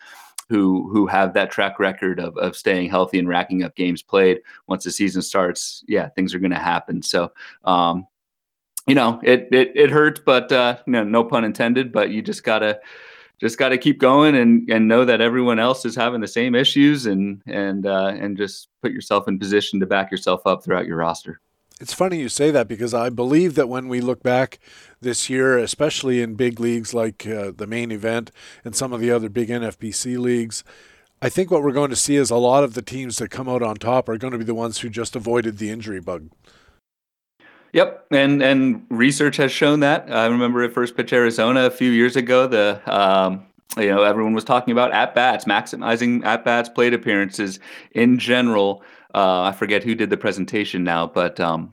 who 0.50 0.89
who 0.89 1.07
have 1.07 1.33
that 1.33 1.51
track 1.51 1.79
record 1.79 2.19
of 2.19 2.38
of 2.38 2.55
staying 2.55 2.89
healthy 2.89 3.19
and 3.19 3.27
racking 3.27 3.63
up 3.63 3.75
games 3.75 4.01
played. 4.01 4.41
Once 4.67 4.83
the 4.83 4.91
season 4.91 5.21
starts, 5.21 5.83
yeah, 5.88 6.09
things 6.09 6.33
are 6.33 6.39
going 6.39 6.51
to 6.51 6.57
happen. 6.57 7.01
So, 7.01 7.31
um, 7.63 8.07
you 8.88 8.95
know, 8.95 9.19
it 9.24 9.47
it 9.51 9.71
it 9.75 9.89
hurts, 9.89 10.21
but 10.25 10.51
uh, 10.51 10.77
no, 10.85 11.03
no 11.03 11.24
pun 11.24 11.43
intended. 11.43 11.91
But 11.91 12.12
you 12.12 12.21
just 12.21 12.43
gotta 12.43 12.79
just 13.39 13.57
got 13.57 13.69
to 13.69 13.77
keep 13.77 14.00
going 14.00 14.35
and 14.35 14.69
and 14.69 14.88
know 14.88 15.05
that 15.05 15.21
everyone 15.21 15.59
else 15.59 15.85
is 15.85 15.95
having 15.95 16.21
the 16.21 16.27
same 16.27 16.55
issues 16.55 17.05
and 17.05 17.41
and 17.47 17.85
uh, 17.85 18.13
and 18.19 18.38
just 18.38 18.69
put 18.81 18.91
yourself 18.91 19.27
in 19.27 19.39
position 19.39 19.79
to 19.79 19.85
back 19.85 20.12
yourself 20.12 20.45
up 20.45 20.63
throughout 20.63 20.85
your 20.85 20.97
roster. 20.97 21.41
It's 21.82 21.94
funny 21.94 22.20
you 22.20 22.29
say 22.29 22.51
that 22.51 22.70
because 22.70 22.94
I 22.94 23.10
believe 23.10 23.55
that 23.55 23.67
when 23.67 23.89
we 23.89 24.00
look 24.00 24.24
back 24.24 24.60
this 25.01 25.29
year, 25.29 25.58
especially 25.58 26.22
in 26.22 26.36
big 26.36 26.60
leagues 26.60 26.94
like 26.94 27.27
uh, 27.27 27.51
the 27.55 27.67
main 27.67 27.91
event 27.91 28.32
and 28.63 28.74
some 28.75 28.94
of 28.94 29.01
the 29.01 29.12
other 29.12 29.27
big 29.27 29.50
NFBC 29.50 30.17
leagues, 30.17 30.63
I 31.22 31.27
think 31.29 31.51
what 31.51 31.63
we're 31.63 31.74
going 31.74 31.89
to 31.89 31.96
see 31.96 32.15
is 32.15 32.29
a 32.29 32.38
lot 32.38 32.63
of 32.63 32.75
the 32.75 32.82
teams 32.82 33.17
that 33.17 33.29
come 33.29 33.50
out 33.50 33.62
on 33.62 33.75
top 33.75 34.08
are 34.08 34.17
going 34.17 34.32
to 34.32 34.38
be 34.38 34.46
the 34.46 34.55
ones 34.55 34.79
who 34.79 34.89
just 34.89 35.15
avoided 35.15 35.58
the 35.58 35.70
injury 35.70 36.00
bug. 36.00 36.29
Yep, 37.74 38.08
and 38.12 38.41
and 38.41 38.86
research 38.89 39.36
has 39.36 39.51
shown 39.51 39.82
that. 39.82 40.10
I 40.10 40.27
remember 40.27 40.63
at 40.63 40.72
First 40.72 40.96
Pitch 40.96 41.12
Arizona 41.12 41.65
a 41.65 41.70
few 41.70 41.91
years 41.91 42.15
ago. 42.15 42.48
The 42.48 42.79
um, 42.86 43.46
you 43.75 43.88
know 43.88 44.03
everyone 44.03 44.34
was 44.34 44.46
talking 44.46 44.72
about 44.72 44.94
at 44.94 45.13
bats, 45.13 45.44
maximizing 45.44 46.24
at 46.24 46.46
bats, 46.46 46.70
plate 46.70 46.94
appearances 46.94 47.60
in 47.91 48.17
general. 48.17 48.82
Uh, 49.15 49.43
I 49.43 49.53
forget 49.53 49.81
who 49.81 49.95
did 49.95 50.10
the 50.10 50.17
presentation 50.17 50.84
now, 50.84 51.07
but 51.07 51.39
um, 51.39 51.72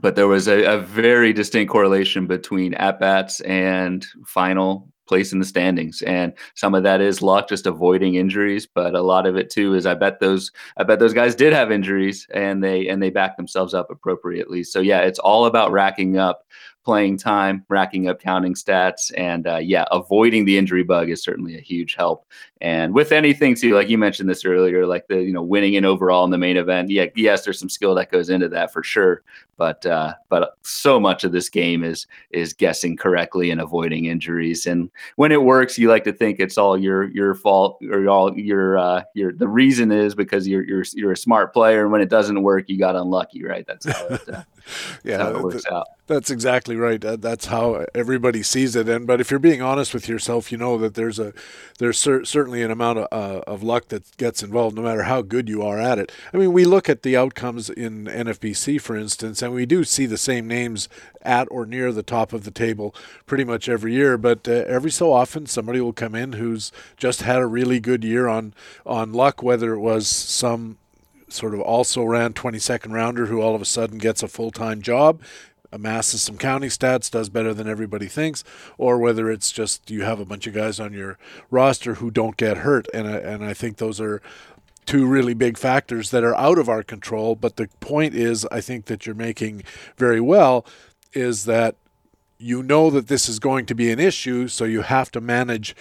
but 0.00 0.14
there 0.14 0.28
was 0.28 0.46
a, 0.46 0.62
a 0.64 0.78
very 0.78 1.32
distinct 1.32 1.70
correlation 1.72 2.28
between 2.28 2.74
at 2.74 3.00
bats 3.00 3.40
and 3.40 4.06
final 4.24 4.88
place 5.08 5.32
in 5.32 5.40
the 5.40 5.44
standings. 5.44 6.02
And 6.02 6.32
some 6.54 6.72
of 6.72 6.84
that 6.84 7.00
is 7.00 7.20
luck 7.22 7.48
just 7.48 7.66
avoiding 7.66 8.14
injuries 8.14 8.68
but 8.72 8.94
a 8.94 9.02
lot 9.02 9.26
of 9.26 9.36
it 9.36 9.50
too 9.50 9.74
is 9.74 9.84
i 9.84 9.92
bet 9.92 10.20
those 10.20 10.52
i 10.76 10.84
bet 10.84 11.00
those 11.00 11.12
guys 11.12 11.34
did 11.34 11.52
have 11.52 11.72
injuries 11.72 12.28
and 12.32 12.62
they 12.62 12.86
and 12.86 13.02
they 13.02 13.10
back 13.10 13.36
themselves 13.36 13.74
up 13.74 13.90
appropriately. 13.90 14.62
So 14.62 14.78
yeah 14.78 15.00
it's 15.00 15.18
all 15.18 15.46
about 15.46 15.72
racking 15.72 16.16
up 16.16 16.46
playing 16.90 17.16
time, 17.16 17.64
racking 17.68 18.08
up 18.08 18.18
counting 18.18 18.52
stats, 18.52 19.12
and 19.16 19.46
uh, 19.46 19.58
yeah, 19.58 19.84
avoiding 19.92 20.44
the 20.44 20.58
injury 20.58 20.82
bug 20.82 21.08
is 21.08 21.22
certainly 21.22 21.56
a 21.56 21.60
huge 21.60 21.94
help. 21.94 22.26
And 22.60 22.92
with 22.92 23.12
anything 23.12 23.54
too, 23.54 23.76
like 23.76 23.88
you 23.88 23.96
mentioned 23.96 24.28
this 24.28 24.44
earlier, 24.44 24.88
like 24.88 25.06
the 25.06 25.22
you 25.22 25.32
know 25.32 25.40
winning 25.40 25.74
in 25.74 25.84
overall 25.84 26.24
in 26.24 26.32
the 26.32 26.36
main 26.36 26.56
event, 26.56 26.90
yeah, 26.90 27.06
yes, 27.14 27.44
there's 27.44 27.60
some 27.60 27.68
skill 27.68 27.94
that 27.94 28.10
goes 28.10 28.28
into 28.28 28.48
that 28.48 28.72
for 28.72 28.82
sure. 28.82 29.22
But 29.56 29.86
uh, 29.86 30.14
but 30.30 30.56
so 30.62 30.98
much 30.98 31.22
of 31.22 31.30
this 31.30 31.48
game 31.48 31.84
is 31.84 32.08
is 32.32 32.52
guessing 32.52 32.96
correctly 32.96 33.52
and 33.52 33.60
avoiding 33.60 34.06
injuries. 34.06 34.66
And 34.66 34.90
when 35.14 35.30
it 35.30 35.44
works, 35.44 35.78
you 35.78 35.88
like 35.88 36.02
to 36.04 36.12
think 36.12 36.40
it's 36.40 36.58
all 36.58 36.76
your 36.76 37.04
your 37.10 37.36
fault 37.36 37.80
or 37.88 38.08
all 38.08 38.36
your 38.36 38.76
uh, 38.76 39.04
your 39.14 39.32
the 39.32 39.46
reason 39.46 39.92
is 39.92 40.16
because 40.16 40.48
you're 40.48 40.64
you're 40.64 40.84
you're 40.94 41.12
a 41.12 41.16
smart 41.16 41.52
player. 41.52 41.82
And 41.82 41.92
when 41.92 42.00
it 42.00 42.10
doesn't 42.10 42.42
work, 42.42 42.68
you 42.68 42.80
got 42.80 42.96
unlucky, 42.96 43.44
right? 43.44 43.64
That's 43.64 43.86
how 43.86 44.06
it, 44.06 44.28
uh, 44.28 44.42
yeah, 45.04 45.18
that's 45.18 45.22
how 45.22 45.38
it 45.38 45.42
works 45.42 45.66
out. 45.70 45.86
That's 46.10 46.28
exactly 46.28 46.74
right. 46.74 47.00
That's 47.00 47.46
how 47.46 47.86
everybody 47.94 48.42
sees 48.42 48.74
it. 48.74 48.88
And 48.88 49.06
but 49.06 49.20
if 49.20 49.30
you're 49.30 49.38
being 49.38 49.62
honest 49.62 49.94
with 49.94 50.08
yourself, 50.08 50.50
you 50.50 50.58
know 50.58 50.76
that 50.78 50.94
there's 50.94 51.20
a 51.20 51.32
there's 51.78 52.00
cer- 52.00 52.24
certainly 52.24 52.64
an 52.64 52.72
amount 52.72 52.98
of, 52.98 53.08
uh, 53.12 53.42
of 53.46 53.62
luck 53.62 53.88
that 53.88 54.16
gets 54.16 54.42
involved, 54.42 54.74
no 54.74 54.82
matter 54.82 55.04
how 55.04 55.22
good 55.22 55.48
you 55.48 55.62
are 55.62 55.78
at 55.78 56.00
it. 56.00 56.10
I 56.34 56.36
mean, 56.36 56.52
we 56.52 56.64
look 56.64 56.88
at 56.88 57.04
the 57.04 57.16
outcomes 57.16 57.70
in 57.70 58.06
NFBC, 58.06 58.80
for 58.80 58.96
instance, 58.96 59.40
and 59.40 59.54
we 59.54 59.66
do 59.66 59.84
see 59.84 60.04
the 60.04 60.18
same 60.18 60.48
names 60.48 60.88
at 61.22 61.46
or 61.48 61.64
near 61.64 61.92
the 61.92 62.02
top 62.02 62.32
of 62.32 62.42
the 62.42 62.50
table 62.50 62.92
pretty 63.24 63.44
much 63.44 63.68
every 63.68 63.94
year. 63.94 64.18
But 64.18 64.48
uh, 64.48 64.64
every 64.66 64.90
so 64.90 65.12
often, 65.12 65.46
somebody 65.46 65.80
will 65.80 65.92
come 65.92 66.16
in 66.16 66.32
who's 66.32 66.72
just 66.96 67.22
had 67.22 67.38
a 67.38 67.46
really 67.46 67.78
good 67.78 68.02
year 68.02 68.26
on 68.26 68.52
on 68.84 69.12
luck, 69.12 69.44
whether 69.44 69.74
it 69.74 69.80
was 69.80 70.08
some 70.08 70.78
sort 71.32 71.54
of 71.54 71.60
also 71.60 72.04
ran 72.04 72.32
22nd 72.32 72.92
rounder 72.92 73.26
who 73.26 73.40
all 73.40 73.54
of 73.54 73.62
a 73.62 73.66
sudden 73.66 73.98
gets 73.98 74.22
a 74.22 74.28
full 74.28 74.50
time 74.50 74.82
job 74.82 75.20
amasses 75.72 76.22
some 76.22 76.36
county 76.36 76.66
stats, 76.66 77.10
does 77.10 77.28
better 77.28 77.54
than 77.54 77.68
everybody 77.68 78.06
thinks, 78.06 78.42
or 78.78 78.98
whether 78.98 79.30
it's 79.30 79.52
just 79.52 79.90
you 79.90 80.02
have 80.02 80.20
a 80.20 80.24
bunch 80.24 80.46
of 80.46 80.54
guys 80.54 80.80
on 80.80 80.92
your 80.92 81.18
roster 81.50 81.94
who 81.94 82.10
don't 82.10 82.36
get 82.36 82.58
hurt. 82.58 82.88
And 82.92 83.06
I, 83.06 83.16
and 83.16 83.44
I 83.44 83.54
think 83.54 83.76
those 83.76 84.00
are 84.00 84.20
two 84.86 85.06
really 85.06 85.34
big 85.34 85.56
factors 85.56 86.10
that 86.10 86.24
are 86.24 86.34
out 86.34 86.58
of 86.58 86.68
our 86.68 86.82
control. 86.82 87.34
But 87.34 87.56
the 87.56 87.68
point 87.80 88.14
is, 88.14 88.46
I 88.50 88.60
think 88.60 88.86
that 88.86 89.06
you're 89.06 89.14
making 89.14 89.62
very 89.96 90.20
well 90.20 90.66
is 91.12 91.44
that 91.44 91.76
you 92.38 92.62
know 92.62 92.90
that 92.90 93.08
this 93.08 93.28
is 93.28 93.38
going 93.38 93.66
to 93.66 93.74
be 93.74 93.90
an 93.90 94.00
issue, 94.00 94.48
so 94.48 94.64
you 94.64 94.82
have 94.82 95.10
to 95.12 95.20
manage 95.20 95.76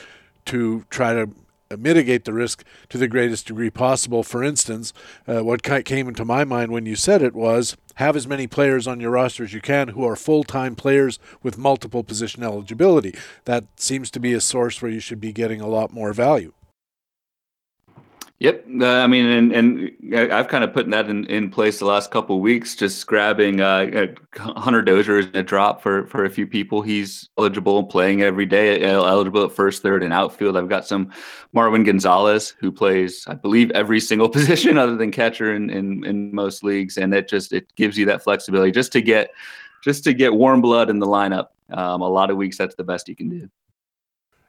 to 0.45 0.85
try 0.89 1.13
to 1.13 1.29
mitigate 1.77 2.25
the 2.25 2.34
risk 2.34 2.63
to 2.89 2.97
the 2.97 3.08
greatest 3.08 3.47
degree 3.47 3.69
possible. 3.69 4.23
For 4.23 4.43
instance, 4.43 4.93
uh, 5.27 5.43
what 5.43 5.63
came 5.63 6.08
into 6.08 6.25
my 6.25 6.43
mind 6.43 6.71
when 6.71 6.86
you 6.86 6.95
said 6.95 7.21
it 7.21 7.36
was 7.36 7.77
have 7.95 8.15
as 8.15 8.27
many 8.27 8.47
players 8.47 8.88
on 8.88 8.99
your 8.99 9.12
roster 9.12 9.43
as 9.43 9.53
you 9.53 9.62
can 9.62 9.89
who 9.89 10.05
are 10.05 10.15
full 10.15 10.43
time 10.43 10.75
players 10.75 11.19
with 11.43 11.58
multiple 11.58 12.03
position 12.03 12.43
eligibility. 12.43 13.13
That 13.45 13.65
seems 13.75 14.10
to 14.12 14.19
be 14.19 14.34
a 14.34 14.41
source 14.41 14.82
where 14.82 14.91
you 14.91 14.99
should 14.99 15.19
be 15.19 15.34
getting 15.34 15.62
a 15.62 15.67
lot 15.67 15.93
more 15.93 16.13
value. 16.13 16.53
Yep, 18.39 18.67
uh, 18.80 18.86
I 18.86 19.08
mean, 19.08 19.25
and 19.25 19.52
and 19.52 20.32
I've 20.32 20.47
kind 20.47 20.63
of 20.63 20.71
put 20.71 20.89
that 20.91 21.10
in, 21.10 21.25
in 21.25 21.49
place 21.49 21.80
the 21.80 21.86
last 21.86 22.10
couple 22.10 22.38
of 22.38 22.41
weeks, 22.41 22.73
just 22.73 23.06
grabbing 23.06 23.60
uh, 23.60 24.08
Hunter 24.38 24.82
Dozier 24.82 25.19
in 25.19 25.36
a 25.36 25.43
drop 25.43 25.82
for 25.84 26.08
for 26.08 26.23
a 26.23 26.30
few 26.30 26.47
people. 26.47 26.82
He's 26.82 27.28
eligible, 27.38 27.84
playing 27.84 28.21
every 28.21 28.45
day, 28.45 28.82
eligible 28.82 29.43
at 29.43 29.52
first, 29.52 29.82
third, 29.84 30.04
and 30.04 30.13
outfield. 30.13 30.56
I've 30.56 30.69
got 30.69 30.88
some 30.88 31.12
Marwin 31.54 31.86
Gonzalez 31.86 32.56
who 32.62 32.71
plays, 32.71 33.25
I 33.28 33.34
believe, 33.34 33.71
every 33.71 33.99
single 33.99 34.30
position 34.38 34.78
other 34.78 34.95
than 34.95 35.12
catcher 35.12 35.54
in, 35.54 35.69
in 35.69 36.06
in 36.06 36.34
most 36.34 36.63
leagues, 36.63 36.97
and 36.97 37.13
it 37.13 37.28
just 37.28 37.52
it 37.52 37.75
gives 37.75 37.97
you 37.97 38.06
that 38.06 38.23
flexibility 38.23 38.71
just 38.71 38.93
to 38.93 39.02
get 39.02 39.32
just 39.84 40.06
to 40.06 40.13
get 40.13 40.34
warm 40.34 40.62
blood 40.62 40.89
in 40.89 40.99
the 40.99 41.08
lineup. 41.08 41.47
Um, 41.71 42.02
a 42.02 42.08
lot 42.08 42.30
of 42.30 42.38
weeks, 42.38 42.58
that's 42.58 42.75
the 42.75 42.86
best 42.86 43.10
you 43.10 43.17
can 43.17 43.28
do. 43.28 43.49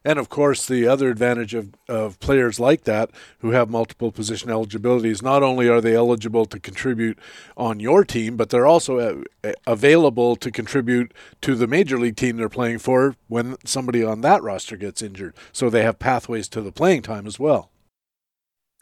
And 0.02 0.18
of 0.18 0.30
course, 0.30 0.66
the 0.66 0.86
other 0.86 1.10
advantage 1.10 1.52
of, 1.52 1.74
of 1.86 2.18
players 2.20 2.58
like 2.58 2.84
that 2.84 3.10
who 3.40 3.50
have 3.50 3.68
multiple 3.68 4.10
position 4.10 4.50
eligibilities, 4.50 5.22
not 5.22 5.42
only 5.42 5.68
are 5.68 5.80
they 5.82 5.94
eligible 5.94 6.46
to 6.46 6.58
contribute 6.58 7.18
on 7.56 7.80
your 7.80 8.04
team, 8.04 8.36
but 8.36 8.48
they're 8.48 8.66
also 8.66 8.98
a, 8.98 9.48
a, 9.48 9.54
available 9.66 10.36
to 10.36 10.50
contribute 10.50 11.12
to 11.42 11.54
the 11.54 11.66
major 11.66 11.98
league 11.98 12.16
team 12.16 12.38
they're 12.38 12.48
playing 12.48 12.78
for 12.78 13.14
when 13.28 13.56
somebody 13.64 14.02
on 14.02 14.22
that 14.22 14.42
roster 14.42 14.76
gets 14.76 15.02
injured. 15.02 15.34
So 15.52 15.68
they 15.68 15.82
have 15.82 15.98
pathways 15.98 16.48
to 16.48 16.62
the 16.62 16.72
playing 16.72 17.02
time 17.02 17.26
as 17.26 17.38
well. 17.38 17.70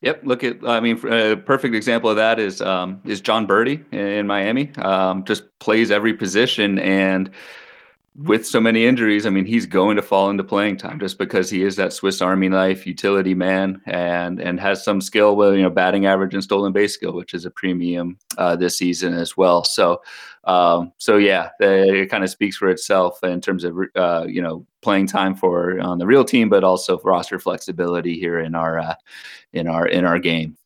Yep. 0.02 0.20
Look 0.22 0.44
at, 0.44 0.58
I 0.64 0.78
mean, 0.78 1.04
a 1.08 1.34
perfect 1.34 1.74
example 1.74 2.08
of 2.08 2.16
that 2.16 2.38
is 2.38 2.62
um, 2.62 3.00
is 3.04 3.20
Jon 3.20 3.48
Berti 3.48 3.84
in, 3.92 3.98
in 3.98 4.26
Miami. 4.28 4.70
Um, 4.76 5.24
just 5.24 5.42
plays 5.58 5.90
every 5.90 6.14
position 6.14 6.78
and 6.78 7.30
with 8.22 8.44
so 8.44 8.60
many 8.60 8.84
injuries, 8.84 9.26
I 9.26 9.30
mean, 9.30 9.46
he's 9.46 9.64
going 9.64 9.94
to 9.94 10.02
fall 10.02 10.28
into 10.28 10.42
playing 10.42 10.76
time 10.76 10.98
just 10.98 11.18
because 11.18 11.48
he 11.48 11.62
is 11.62 11.76
that 11.76 11.92
Swiss 11.92 12.20
Army 12.20 12.48
knife 12.48 12.84
utility 12.84 13.32
man 13.32 13.80
and 13.86 14.40
and 14.40 14.58
has 14.58 14.84
some 14.84 15.00
skill 15.00 15.36
with 15.36 15.54
you 15.54 15.62
know 15.62 15.70
batting 15.70 16.06
average 16.06 16.34
and 16.34 16.42
stolen 16.42 16.72
base 16.72 16.94
skill, 16.94 17.12
which 17.12 17.32
is 17.32 17.44
a 17.44 17.50
premium 17.50 18.18
uh, 18.36 18.56
this 18.56 18.76
season 18.76 19.14
as 19.14 19.36
well. 19.36 19.62
So, 19.62 20.02
um, 20.44 20.92
so 20.98 21.16
yeah, 21.16 21.50
it 21.60 22.10
kind 22.10 22.24
of 22.24 22.30
speaks 22.30 22.56
for 22.56 22.68
itself 22.68 23.22
in 23.22 23.40
terms 23.40 23.62
of 23.62 23.78
uh, 23.94 24.26
you 24.28 24.42
know 24.42 24.66
playing 24.82 25.06
time 25.06 25.36
for 25.36 25.80
on 25.80 25.98
the 25.98 26.06
real 26.06 26.24
team, 26.24 26.48
but 26.48 26.64
also 26.64 26.98
roster 27.04 27.38
flexibility 27.38 28.18
here 28.18 28.40
in 28.40 28.56
our 28.56 28.80
uh, 28.80 28.94
in 29.52 29.68
our 29.68 29.86
in 29.86 30.04
our 30.04 30.18
game. 30.18 30.57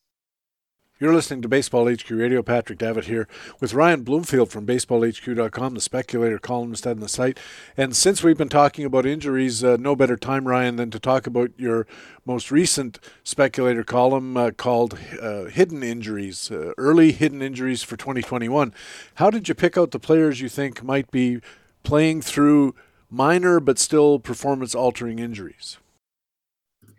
You're 1.03 1.13
listening 1.13 1.43
to 1.43 1.49
Baseball 1.49 1.93
HQ 1.93 2.09
Radio. 2.11 2.45
Patrick 2.45 2.79
Davitt 2.79 3.07
here 3.07 3.27
with 3.59 3.75
Ryan 3.75 4.05
Bloomfield 4.05 4.53
from 4.53 4.65
BaseballHQ.com, 4.65 5.75
the 5.75 5.81
speculator 5.81 6.39
columnist 6.39 6.87
on 6.87 7.01
the 7.01 7.09
site. 7.09 7.41
And 7.77 7.97
since 7.97 8.23
we've 8.23 8.39
been 8.39 8.49
talking 8.49 8.85
about 8.85 9.05
injuries, 9.05 9.65
uh, 9.65 9.79
no 9.81 9.97
better 9.97 10.17
time, 10.17 10.47
Ryan, 10.47 10.77
than 10.77 10.93
to 10.93 11.01
talk 11.01 11.27
about 11.27 11.51
your 11.57 11.89
most 12.25 12.53
recent 12.53 13.01
speculator 13.25 13.83
column 13.83 14.37
uh, 14.37 14.53
called 14.53 14.97
uh, 15.21 15.47
Hidden 15.47 15.83
Injuries, 15.83 16.53
uh, 16.53 16.73
Early 16.79 17.11
Hidden 17.11 17.43
Injuries 17.43 17.83
for 17.83 17.97
2021. 17.97 18.73
How 19.17 19.29
did 19.29 19.49
you 19.49 19.57
pick 19.57 19.77
out 19.77 19.91
the 19.91 19.99
players 19.99 20.41
you 20.41 20.49
think 20.49 20.85
might 20.85 21.11
be 21.11 21.41
playing 21.83 22.23
through 22.23 22.77
minor 23.11 23.59
but 23.59 23.81
still 23.81 24.21
performance 24.21 24.73
altering 24.73 25.19
injuries? 25.19 25.79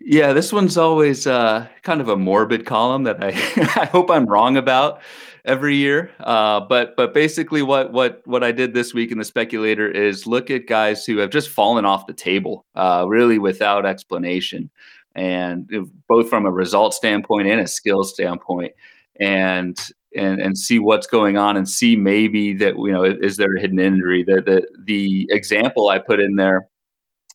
Yeah, 0.06 0.34
this 0.34 0.52
one's 0.52 0.76
always 0.76 1.26
uh, 1.26 1.66
kind 1.82 2.02
of 2.02 2.10
a 2.10 2.16
morbid 2.16 2.66
column 2.66 3.04
that 3.04 3.24
I 3.24 3.28
I 3.80 3.86
hope 3.86 4.10
I'm 4.10 4.26
wrong 4.26 4.58
about 4.58 5.00
every 5.46 5.76
year. 5.76 6.10
Uh, 6.20 6.60
but 6.60 6.94
but 6.94 7.14
basically, 7.14 7.62
what 7.62 7.90
what 7.90 8.20
what 8.26 8.44
I 8.44 8.52
did 8.52 8.74
this 8.74 8.92
week 8.92 9.10
in 9.10 9.16
the 9.18 9.24
speculator 9.24 9.90
is 9.90 10.26
look 10.26 10.50
at 10.50 10.66
guys 10.66 11.06
who 11.06 11.16
have 11.18 11.30
just 11.30 11.48
fallen 11.48 11.86
off 11.86 12.06
the 12.06 12.12
table, 12.12 12.66
uh, 12.74 13.06
really 13.08 13.38
without 13.38 13.86
explanation, 13.86 14.70
and 15.14 15.70
both 16.06 16.28
from 16.28 16.44
a 16.44 16.50
result 16.50 16.92
standpoint 16.92 17.48
and 17.48 17.60
a 17.60 17.66
skill 17.66 18.04
standpoint, 18.04 18.72
and 19.18 19.78
and 20.14 20.38
and 20.38 20.58
see 20.58 20.78
what's 20.78 21.06
going 21.06 21.38
on 21.38 21.56
and 21.56 21.66
see 21.66 21.96
maybe 21.96 22.52
that 22.52 22.74
you 22.76 22.92
know 22.92 23.04
is 23.04 23.38
there 23.38 23.56
a 23.56 23.60
hidden 23.60 23.78
injury. 23.78 24.22
The 24.22 24.42
the 24.42 24.68
the 24.84 25.26
example 25.30 25.88
I 25.88 25.98
put 25.98 26.20
in 26.20 26.36
there 26.36 26.68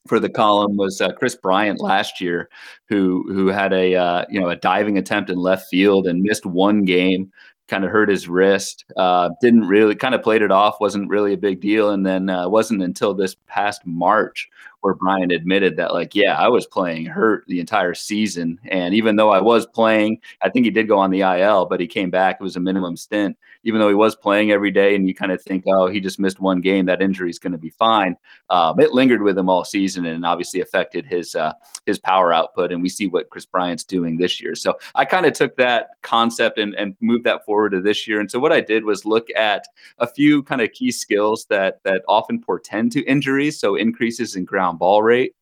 for 0.08 0.20
the 0.20 0.30
column 0.30 0.78
was 0.78 1.02
uh, 1.02 1.12
Kris 1.12 1.36
Bryant 1.36 1.82
last 1.82 2.22
year, 2.22 2.50
who 2.88 3.26
who 3.32 3.48
had 3.48 3.74
a 3.74 3.96
uh, 3.96 4.26
you 4.30 4.40
know 4.40 4.50
a 4.50 4.56
diving 4.56 4.98
attempt 4.98 5.30
in 5.30 5.38
left 5.38 5.68
field 5.70 6.08
and 6.08 6.22
missed 6.22 6.46
one 6.46 6.86
game, 6.86 7.32
kind 7.68 7.86
of 7.86 7.92
hurt 7.92 8.10
his 8.10 8.28
wrist. 8.28 8.86
Uh, 8.98 9.30
didn't 9.42 9.68
really 9.68 9.96
kind 9.96 10.16
of 10.16 10.24
played 10.24 10.42
it 10.42 10.52
off, 10.52 10.80
wasn't 10.80 11.10
really 11.10 11.34
a 11.34 11.38
big 11.38 11.62
deal, 11.62 11.92
and 11.92 12.06
then 12.06 12.30
uh, 12.30 12.48
wasn't 12.50 12.82
until 12.82 13.14
this 13.14 13.36
past 13.48 13.86
March 13.86 14.50
where 14.82 14.94
Bryant 14.94 15.32
admitted 15.32 15.76
that, 15.78 15.94
like, 15.94 16.16
yeah, 16.16 16.38
I 16.38 16.48
was 16.48 16.66
playing 16.66 17.06
hurt 17.06 17.44
the 17.48 17.60
entire 17.60 17.94
season. 17.94 18.60
And 18.70 18.94
even 18.94 19.16
though 19.18 19.30
I 19.30 19.42
was 19.42 19.66
playing, 19.66 20.20
I 20.42 20.50
think 20.50 20.66
he 20.66 20.72
did 20.72 20.88
go 20.88 20.98
on 20.98 21.12
the 21.12 21.22
IL, 21.22 21.66
but 21.66 21.80
he 21.80 21.88
came 21.88 22.10
back. 22.10 22.38
It 22.40 22.44
was 22.44 22.56
a 22.56 22.62
minimum 22.62 22.96
stint. 22.96 23.38
Even 23.64 23.82
though 23.82 23.90
he 23.90 23.96
was 23.96 24.16
playing 24.16 24.52
every 24.52 24.72
day, 24.72 24.96
and 24.96 25.08
you 25.08 25.14
kind 25.14 25.32
of 25.32 25.42
think, 25.42 25.66
oh, 25.68 25.88
he 25.88 26.00
just 26.00 26.20
missed 26.20 26.40
one 26.40 26.62
game, 26.62 26.86
that 26.86 27.02
injury 27.02 27.30
is 27.30 27.40
going 27.40 27.52
to 27.52 27.58
be 27.58 27.72
fine. 27.72 28.16
Um, 28.50 28.80
it 28.80 28.94
lingered 28.94 29.22
with 29.22 29.38
him 29.38 29.50
all 29.50 29.66
season 29.66 30.06
and 30.06 30.26
obviously 30.26 30.62
affected 30.62 31.06
his 31.06 31.36
uh, 31.36 31.54
his 31.86 32.00
power 32.00 32.32
output. 32.34 32.72
And 32.72 32.82
we 32.82 32.90
see 32.90 33.08
what 33.08 33.30
Kris 33.30 33.46
Bryant's 33.46 33.84
doing 33.84 34.18
this 34.18 34.42
year. 34.42 34.56
So 34.56 34.78
I 34.96 35.06
kind 35.06 35.26
of 35.26 35.34
took 35.34 35.58
that 35.58 35.90
concept 36.04 36.58
and, 36.58 36.74
and 36.76 36.96
moved 37.02 37.26
that 37.26 37.46
forward 37.46 37.72
to 37.72 37.82
this 37.82 38.08
year. 38.08 38.20
And 38.20 38.32
so 38.32 38.40
what 38.40 38.54
I 38.54 38.62
did 38.62 38.86
was 38.86 39.06
look 39.06 39.28
at 39.36 39.66
a 39.98 40.08
few 40.08 40.42
kind 40.44 40.62
of 40.62 40.72
key 40.72 40.92
skills 40.92 41.46
that 41.50 41.80
that 41.84 42.04
often 42.08 42.42
portend 42.42 42.92
to 42.94 43.04
injuries. 43.04 43.60
So 43.60 43.76
increases 43.76 44.36
in 44.36 44.46
ground 44.46 44.80
ball 44.80 45.04
rate, 45.04 45.34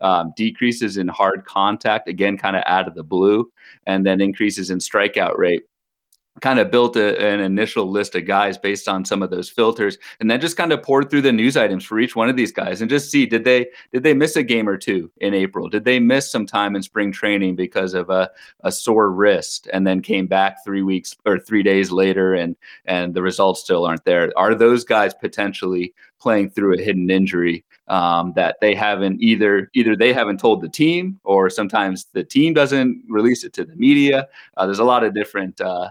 um, 0.00 0.32
decreases 0.36 0.96
in 0.96 1.08
hard 1.08 1.44
contact, 1.44 2.08
again, 2.08 2.38
kind 2.38 2.56
of 2.56 2.62
out 2.66 2.86
of 2.86 2.94
the 2.94 3.02
blue, 3.02 3.50
and 3.86 4.06
then 4.06 4.20
increases 4.20 4.70
in 4.70 4.78
strikeout 4.78 5.36
rate 5.36 5.62
kind 6.40 6.58
of 6.58 6.70
built 6.70 6.96
a, 6.96 7.16
an 7.24 7.40
initial 7.40 7.90
list 7.90 8.14
of 8.14 8.26
guys 8.26 8.58
based 8.58 8.88
on 8.88 9.04
some 9.04 9.22
of 9.22 9.30
those 9.30 9.48
filters 9.48 9.98
and 10.18 10.30
then 10.30 10.40
just 10.40 10.56
kind 10.56 10.72
of 10.72 10.82
poured 10.82 11.08
through 11.08 11.22
the 11.22 11.32
news 11.32 11.56
items 11.56 11.84
for 11.84 12.00
each 12.00 12.16
one 12.16 12.28
of 12.28 12.36
these 12.36 12.52
guys 12.52 12.80
and 12.80 12.90
just 12.90 13.10
see 13.10 13.24
did 13.24 13.44
they 13.44 13.66
did 13.92 14.02
they 14.02 14.14
miss 14.14 14.34
a 14.34 14.42
game 14.42 14.68
or 14.68 14.76
two 14.76 15.10
in 15.18 15.32
april? 15.32 15.68
Did 15.68 15.84
they 15.84 16.00
miss 16.00 16.30
some 16.30 16.46
time 16.46 16.74
in 16.74 16.82
spring 16.82 17.12
training 17.12 17.54
because 17.54 17.94
of 17.94 18.10
a, 18.10 18.30
a 18.60 18.72
sore 18.72 19.10
wrist 19.12 19.68
and 19.72 19.86
then 19.86 20.02
came 20.02 20.26
back 20.26 20.64
three 20.64 20.82
weeks 20.82 21.16
or 21.24 21.38
three 21.38 21.62
days 21.62 21.92
later 21.92 22.34
and 22.34 22.56
and 22.84 23.14
the 23.14 23.22
results 23.22 23.60
still 23.60 23.84
aren't 23.86 24.04
there? 24.04 24.32
Are 24.36 24.54
those 24.54 24.84
guys 24.84 25.14
potentially 25.14 25.94
playing 26.20 26.50
through 26.50 26.74
a 26.74 26.82
hidden 26.82 27.10
injury 27.10 27.64
um, 27.88 28.32
that 28.34 28.56
they 28.60 28.74
haven't 28.74 29.20
either 29.20 29.70
either 29.74 29.94
they 29.94 30.12
haven't 30.12 30.40
told 30.40 30.62
the 30.62 30.68
team 30.68 31.20
or 31.22 31.48
sometimes 31.48 32.06
the 32.12 32.24
team 32.24 32.54
doesn't 32.54 33.04
release 33.08 33.44
it 33.44 33.52
to 33.52 33.64
the 33.64 33.76
media? 33.76 34.26
Uh, 34.56 34.66
there's 34.66 34.78
a 34.78 34.84
lot 34.84 35.04
of 35.04 35.14
different 35.14 35.60
uh, 35.60 35.90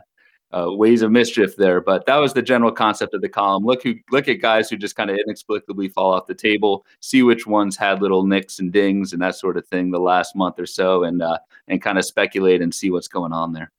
uh, 0.53 0.71
ways 0.71 1.01
of 1.01 1.11
mischief 1.11 1.55
there. 1.55 1.81
But 1.81 2.05
that 2.05 2.17
was 2.17 2.33
the 2.33 2.41
general 2.41 2.71
concept 2.71 3.13
of 3.13 3.21
the 3.21 3.29
column. 3.29 3.65
Look 3.65 3.83
who 3.83 3.95
look 4.11 4.27
at 4.27 4.41
guys 4.41 4.69
who 4.69 4.77
just 4.77 4.95
kind 4.95 5.09
of 5.09 5.17
inexplicably 5.17 5.89
fall 5.89 6.13
off 6.13 6.27
the 6.27 6.35
table. 6.35 6.85
See 6.99 7.23
which 7.23 7.47
ones 7.47 7.75
had 7.75 8.01
little 8.01 8.25
nicks 8.25 8.59
and 8.59 8.71
dings 8.71 9.13
and 9.13 9.21
that 9.21 9.35
sort 9.35 9.57
of 9.57 9.65
thing 9.67 9.91
the 9.91 9.99
last 9.99 10.35
month 10.35 10.59
or 10.59 10.65
so, 10.65 11.03
and 11.03 11.21
uh, 11.21 11.39
and 11.67 11.81
kind 11.81 11.97
of 11.97 12.05
speculate 12.05 12.61
and 12.61 12.73
see 12.73 12.91
what's 12.91 13.07
going 13.07 13.33
on 13.33 13.53
there. 13.53 13.71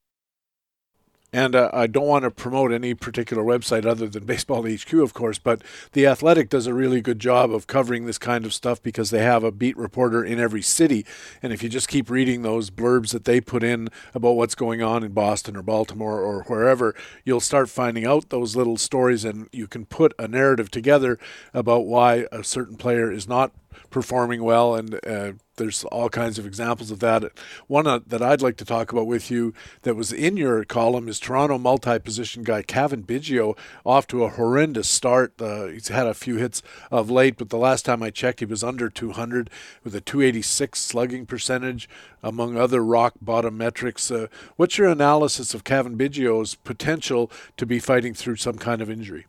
And 1.35 1.57
uh, 1.57 1.69
I 1.73 1.89
don't 1.89 2.07
want 2.07 2.23
to 2.23 2.31
promote 2.31 2.71
any 2.71 2.95
particular 2.95 3.43
website 3.43 3.85
other 3.85 4.07
than 4.07 4.25
Baseball 4.35 4.63
HQ, 4.71 4.93
of 4.93 5.15
course, 5.15 5.37
but 5.37 5.63
The 5.91 6.07
Athletic 6.07 6.49
does 6.49 6.69
a 6.69 6.73
really 6.73 7.01
good 7.01 7.19
job 7.19 7.53
of 7.53 7.67
covering 7.67 8.07
this 8.07 8.19
kind 8.19 8.47
of 8.47 8.55
stuff 8.55 8.81
because 8.81 9.11
they 9.11 9.19
have 9.19 9.43
a 9.43 9.51
beat 9.51 9.77
reporter 9.77 10.25
in 10.25 10.39
every 10.39 10.63
city. 10.63 11.05
And 11.43 11.53
if 11.53 11.61
you 11.61 11.69
just 11.69 11.89
keep 11.89 12.09
reading 12.09 12.43
those 12.43 12.71
blurbs 12.71 13.11
that 13.11 13.25
they 13.25 13.41
put 13.41 13.65
in 13.65 13.89
about 14.15 14.37
what's 14.37 14.55
going 14.55 14.81
on 14.81 15.03
in 15.03 15.11
Boston 15.11 15.57
or 15.57 15.63
Baltimore 15.63 16.21
or 16.21 16.45
wherever, 16.45 16.95
you'll 17.25 17.41
start 17.41 17.69
finding 17.69 18.07
out 18.07 18.29
those 18.29 18.55
little 18.55 18.77
stories 18.77 19.25
and 19.25 19.49
you 19.51 19.67
can 19.67 19.87
put 19.87 20.15
a 20.21 20.29
narrative 20.29 20.71
together 20.71 21.19
about 21.53 21.85
why 21.85 22.29
a 22.31 22.45
certain 22.45 22.77
player 22.77 23.11
is 23.11 23.27
not 23.27 23.51
performing 23.91 24.43
well, 24.43 24.75
and 24.75 25.01
uh, 25.07 25.33
there's 25.57 25.85
all 25.85 26.09
kinds 26.09 26.39
of 26.39 26.47
examples 26.47 26.91
of 26.91 27.01
that. 27.01 27.25
One 27.67 27.87
uh, 27.87 28.01
that 28.07 28.23
I'd 28.23 28.43
like 28.43 28.57
to 28.59 28.65
talk 28.65 28.93
about 28.93 29.07
with 29.07 29.31
you 29.31 29.55
that 29.83 29.95
was 29.95 30.13
in 30.13 30.37
your 30.37 30.65
column 30.65 31.09
is 31.09 31.19
Toronto 31.19 31.59
multi-position 31.59 32.43
guy 32.43 32.63
Cavan 32.63 33.03
Biggio 33.05 33.57
off 33.85 34.07
to 34.09 34.25
a 34.25 34.31
horrendous 34.31 34.89
start. 34.89 35.41
Uh, 35.41 35.67
he's 35.67 35.89
had 35.89 36.07
a 36.07 36.15
few 36.15 36.37
hits 36.37 36.63
of 36.91 37.11
late, 37.11 37.37
but 37.37 37.51
the 37.51 37.59
last 37.59 37.85
time 37.85 38.03
I 38.03 38.11
checked, 38.11 38.41
he 38.41 38.47
was 38.47 38.65
under 38.65 38.89
200 38.89 39.51
with 39.83 39.95
a 39.95 40.01
286 40.01 40.79
slugging 40.81 41.27
percentage, 41.27 41.89
among 42.23 42.57
other 42.57 42.85
rock 42.85 43.15
bottom 43.21 43.57
metrics. 43.57 44.11
Uh, 44.11 44.27
what's 44.57 44.79
your 44.79 44.89
analysis 44.89 45.55
of 45.55 45.65
Cavan 45.65 45.97
Biggio's 45.97 46.55
potential 46.55 47.31
to 47.57 47.67
be 47.67 47.79
fighting 47.79 48.15
through 48.15 48.37
some 48.37 48.59
kind 48.59 48.81
of 48.81 48.91
injury? 48.91 49.27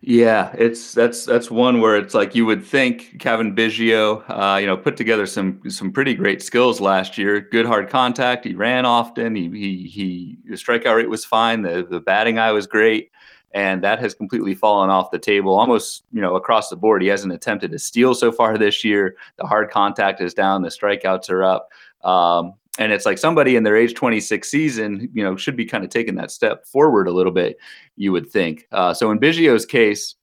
Yeah, 0.00 0.52
it's 0.56 0.94
that's 0.94 1.24
that's 1.24 1.50
one 1.50 1.80
where 1.80 1.96
it's 1.96 2.14
like 2.14 2.34
you 2.34 2.46
would 2.46 2.64
think 2.64 3.18
Cavan 3.18 3.54
Biggio, 3.56 4.22
uh, 4.28 4.56
you 4.58 4.66
know, 4.66 4.76
put 4.76 4.96
together 4.96 5.26
some 5.26 5.60
some 5.68 5.90
pretty 5.92 6.14
great 6.14 6.40
skills 6.40 6.80
last 6.80 7.18
year. 7.18 7.40
Good 7.40 7.66
hard 7.66 7.88
contact. 7.88 8.44
He 8.44 8.54
ran 8.54 8.86
often. 8.86 9.34
He 9.34 9.48
he 9.50 9.88
he. 9.88 10.38
The 10.48 10.54
strikeout 10.54 10.94
rate 10.96 11.10
was 11.10 11.24
fine. 11.24 11.62
The 11.62 11.84
the 11.88 11.98
batting 11.98 12.38
eye 12.38 12.52
was 12.52 12.68
great, 12.68 13.10
and 13.52 13.82
that 13.82 13.98
has 13.98 14.14
completely 14.14 14.54
fallen 14.54 14.88
off 14.88 15.10
the 15.10 15.18
table 15.18 15.58
almost 15.58 16.04
you 16.12 16.20
know 16.20 16.36
across 16.36 16.68
the 16.68 16.76
board. 16.76 17.02
He 17.02 17.08
hasn't 17.08 17.32
attempted 17.32 17.72
to 17.72 17.78
steal 17.80 18.14
so 18.14 18.30
far 18.30 18.56
this 18.56 18.84
year. 18.84 19.16
The 19.36 19.46
hard 19.48 19.68
contact 19.70 20.20
is 20.20 20.32
down. 20.32 20.62
The 20.62 20.68
strikeouts 20.68 21.28
are 21.28 21.42
up. 21.42 21.70
Um, 22.04 22.54
and 22.78 22.92
it's 22.92 23.04
like 23.04 23.18
somebody 23.18 23.56
in 23.56 23.64
their 23.64 23.76
age 23.76 23.94
26 23.94 24.48
season, 24.48 25.08
you 25.12 25.22
know, 25.22 25.36
should 25.36 25.56
be 25.56 25.66
kind 25.66 25.84
of 25.84 25.90
taking 25.90 26.14
that 26.14 26.30
step 26.30 26.64
forward 26.66 27.08
a 27.08 27.12
little 27.12 27.32
bit, 27.32 27.58
you 27.96 28.12
would 28.12 28.30
think. 28.30 28.66
Uh, 28.72 28.94
so 28.94 29.10
in 29.10 29.18
Biggio's 29.18 29.66
case, 29.66 30.14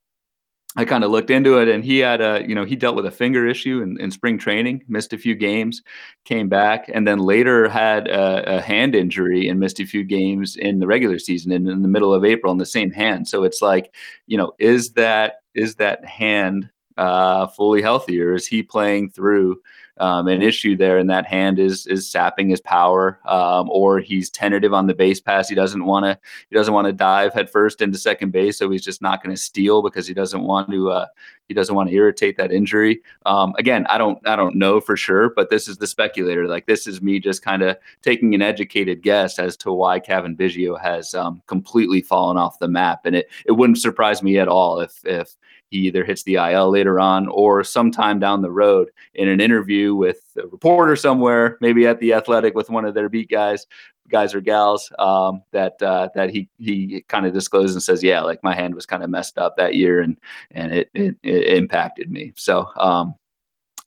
I 0.78 0.84
kind 0.84 1.06
of 1.06 1.12
looked 1.12 1.30
into 1.30 1.58
it, 1.60 1.70
and 1.70 1.86
he 1.86 2.00
had 2.00 2.20
a, 2.20 2.44
you 2.46 2.54
know, 2.54 2.66
he 2.66 2.76
dealt 2.76 2.98
with 2.98 3.06
a 3.06 3.12
finger 3.12 3.48
issue 3.48 3.82
in, 3.82 3.98
in 4.00 4.12
spring 4.12 4.38
training, 4.38 4.84
missed 4.90 5.14
a 5.14 5.18
few 5.18 5.34
games, 5.34 5.82
came 6.26 6.50
back, 6.50 6.90
and 6.94 7.08
then 7.08 7.20
later 7.20 7.70
had 7.70 8.10
a, 8.10 8.58
a 8.58 8.62
hand 8.62 8.94
injury 8.94 9.48
and 9.48 9.60
missed 9.60 9.80
a 9.80 9.86
few 9.86 10.04
games 10.04 10.58
in 10.58 10.80
the 10.80 10.88
regular 10.88 11.18
season 11.18 11.54
in, 11.54 11.70
in 11.70 11.82
the 11.82 11.88
middle 11.88 12.14
of 12.14 12.26
April 12.26 12.52
in 12.52 12.58
the 12.58 12.66
same 12.66 12.92
hand. 12.92 13.26
So 13.28 13.46
it's 13.46 13.62
like, 13.62 13.94
you 14.28 14.38
know, 14.38 14.52
is 14.60 14.92
that 14.94 15.36
is 15.54 15.76
that 15.76 16.04
hand 16.04 16.70
uh, 16.98 17.48
fully 17.48 17.82
healthy, 17.82 18.22
or 18.22 18.34
is 18.34 18.46
he 18.46 18.62
playing 18.62 19.12
through? 19.12 19.62
Um, 19.98 20.28
an 20.28 20.42
issue 20.42 20.76
there, 20.76 20.98
and 20.98 21.10
that 21.10 21.26
hand 21.26 21.58
is 21.58 21.88
is 21.88 22.10
sapping 22.10 22.50
his 22.50 22.60
power, 22.60 23.20
um, 23.26 23.70
or 23.70 24.00
he's 24.00 24.30
tentative 24.30 24.74
on 24.74 24.88
the 24.88 24.94
base 24.94 25.22
pass. 25.22 25.48
He 25.48 25.56
doesn't 25.56 25.86
want 25.86 26.06
to 26.06 26.20
he 26.50 26.56
doesn't 26.56 26.74
want 26.74 26.88
to 26.88 26.94
dive 26.94 27.34
headfirst 27.34 27.82
into 27.82 27.98
second 27.98 28.32
base, 28.32 28.58
so 28.58 28.70
he's 28.70 28.84
just 28.84 29.02
not 29.02 29.24
going 29.24 29.34
to 29.34 29.42
steal 29.42 29.82
because 29.82 30.06
he 30.06 30.14
doesn't 30.14 30.44
want 30.44 30.70
to 30.72 30.92
uh, 30.92 31.06
he 31.48 31.54
doesn't 31.54 31.76
want 31.76 31.90
to 31.90 31.96
irritate 31.96 32.38
that 32.38 32.52
injury. 32.52 33.02
Um, 33.26 33.54
again, 33.58 33.86
I 33.88 33.98
don't 33.98 34.20
I 34.28 34.36
don't 34.36 34.56
know 34.56 34.82
for 34.82 34.98
sure, 34.98 35.30
but 35.30 35.50
this 35.50 35.68
is 35.68 35.78
the 35.78 35.88
speculator. 35.88 36.48
Like 36.48 36.66
this 36.66 36.88
is 36.88 37.02
me 37.02 37.20
just 37.20 37.44
kind 37.44 37.62
of 37.62 37.78
taking 38.02 38.34
an 38.34 38.42
educated 38.42 39.02
guess 39.02 39.40
as 39.40 39.56
to 39.58 39.72
why 39.72 40.00
Cavan 40.00 40.36
Biggio 40.36 40.80
has 40.82 41.14
um, 41.14 41.42
completely 41.48 42.02
fallen 42.02 42.38
off 42.38 42.60
the 42.60 42.68
map, 42.68 43.06
and 43.06 43.16
it 43.16 43.30
it 43.46 43.54
wouldn't 43.54 43.78
surprise 43.78 44.24
me 44.24 44.40
at 44.40 44.48
all 44.48 44.80
if 44.80 45.00
if 45.06 45.36
he 45.70 45.78
either 45.80 46.04
hits 46.04 46.24
the 46.24 46.36
IL 46.36 46.70
later 46.70 47.00
on 47.00 47.28
or 47.28 47.64
sometime 47.64 48.20
down 48.20 48.42
the 48.42 48.52
road 48.52 48.90
in 49.14 49.28
an 49.28 49.42
interview 49.42 49.96
with 49.96 50.22
a 50.38 50.48
reporter 50.48 50.96
somewhere, 50.96 51.58
maybe 51.62 51.88
at 51.88 52.00
the 52.00 52.14
Athletic 52.14 52.56
with 52.56 52.70
one 52.70 52.86
of 52.86 52.94
their 52.94 53.10
beat 53.10 53.30
guys, 53.30 53.66
guys 54.10 54.36
or 54.36 54.42
gals 54.42 54.92
um, 55.00 55.42
that 55.52 55.82
uh, 55.82 56.10
that 56.16 56.30
he 56.30 56.48
he 56.58 57.04
kind 57.08 57.26
of 57.26 57.34
discloses 57.34 57.76
and 57.76 57.84
says, 57.84 58.04
yeah, 58.04 58.22
like 58.22 58.44
my 58.44 58.54
hand 58.54 58.76
was 58.76 58.86
kind 58.86 59.04
of 59.04 59.10
messed 59.10 59.38
up 59.38 59.58
that 59.58 59.76
year 59.76 60.02
and 60.02 60.18
and 60.52 60.74
it 60.74 60.90
it, 60.94 61.16
it 61.24 61.58
impacted 61.58 62.12
me. 62.12 62.34
So 62.36 62.68
um, 62.78 63.16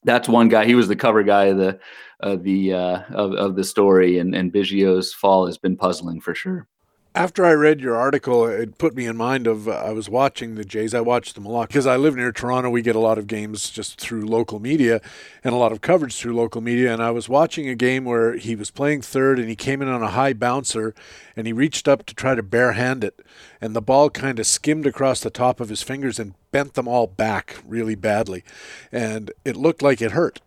that's 0.05 0.29
one 0.29 0.49
guy. 0.49 0.65
He 0.65 0.75
was 0.75 0.89
the 0.89 0.97
cover 0.97 1.23
guy 1.23 1.47
of 1.47 1.59
the 1.59 1.79
of 2.21 2.43
the 2.43 2.75
uh, 2.75 3.03
of 3.11 3.33
of 3.35 3.57
the 3.57 3.65
story, 3.65 4.19
and 4.19 4.35
and 4.35 4.53
Biggio's 4.53 5.13
fall 5.13 5.47
has 5.47 5.59
been 5.59 5.77
puzzling 5.77 6.21
for 6.21 6.35
sure 6.35 6.67
after 7.15 7.45
I 7.45 7.53
read 7.53 7.81
your 7.81 7.97
article, 7.97 8.47
it 8.47 8.79
put 8.79 8.95
me 8.95 9.07
in 9.07 9.17
mind 9.17 9.47
of 9.47 9.67
uh, 9.67 9.73
I 9.73 9.91
was 9.91 10.09
watching 10.09 10.55
the 10.55 10.65
Jays. 10.65 10.95
I 10.95 11.01
watched 11.01 11.35
them 11.35 11.47
a 11.47 11.49
lot 11.49 11.69
because 11.69 11.87
I 11.87 11.97
live 11.97 12.15
near 12.15 12.33
Toronto. 12.33 12.71
We 12.71 12.83
get 12.83 12.95
a 12.95 13.01
lot 13.01 13.19
of 13.19 13.27
games 13.27 13.71
just 13.71 13.99
through 13.99 14.27
local 14.27 14.61
media 14.61 15.01
and 15.43 15.55
a 15.55 15.59
lot 15.59 15.73
of 15.73 15.81
coverage 15.81 16.17
through 16.17 16.37
local 16.37 16.61
media. 16.61 16.93
And 16.93 17.03
I 17.03 17.11
was 17.11 17.29
watching 17.29 17.69
a 17.69 17.75
game 17.75 18.05
where 18.05 18.37
he 18.37 18.55
was 18.55 18.71
playing 18.71 19.03
third 19.03 19.39
and 19.39 19.49
he 19.49 19.57
came 19.57 19.83
in 19.83 19.89
on 19.89 20.03
a 20.03 20.11
high 20.11 20.33
bouncer 20.33 20.95
and 21.35 21.47
he 21.47 21.53
reached 21.53 21.89
up 21.89 22.05
to 22.07 22.15
try 22.15 22.35
to 22.35 22.43
barehand 22.43 23.03
it. 23.03 23.21
And 23.61 23.75
the 23.75 23.83
ball 23.83 24.11
kind 24.11 24.39
of 24.39 24.47
skimmed 24.47 24.87
across 24.87 25.21
the 25.21 25.31
top 25.31 25.61
of 25.61 25.71
his 25.71 25.83
fingers 25.83 26.19
and 26.19 26.35
bent 26.53 26.75
them 26.75 26.87
all 26.87 27.07
back 27.07 27.57
really 27.67 27.95
badly. 27.95 28.45
And 28.93 29.33
it 29.45 29.57
looked 29.57 29.83
like 29.83 30.03
it 30.03 30.13
hurt. 30.13 30.41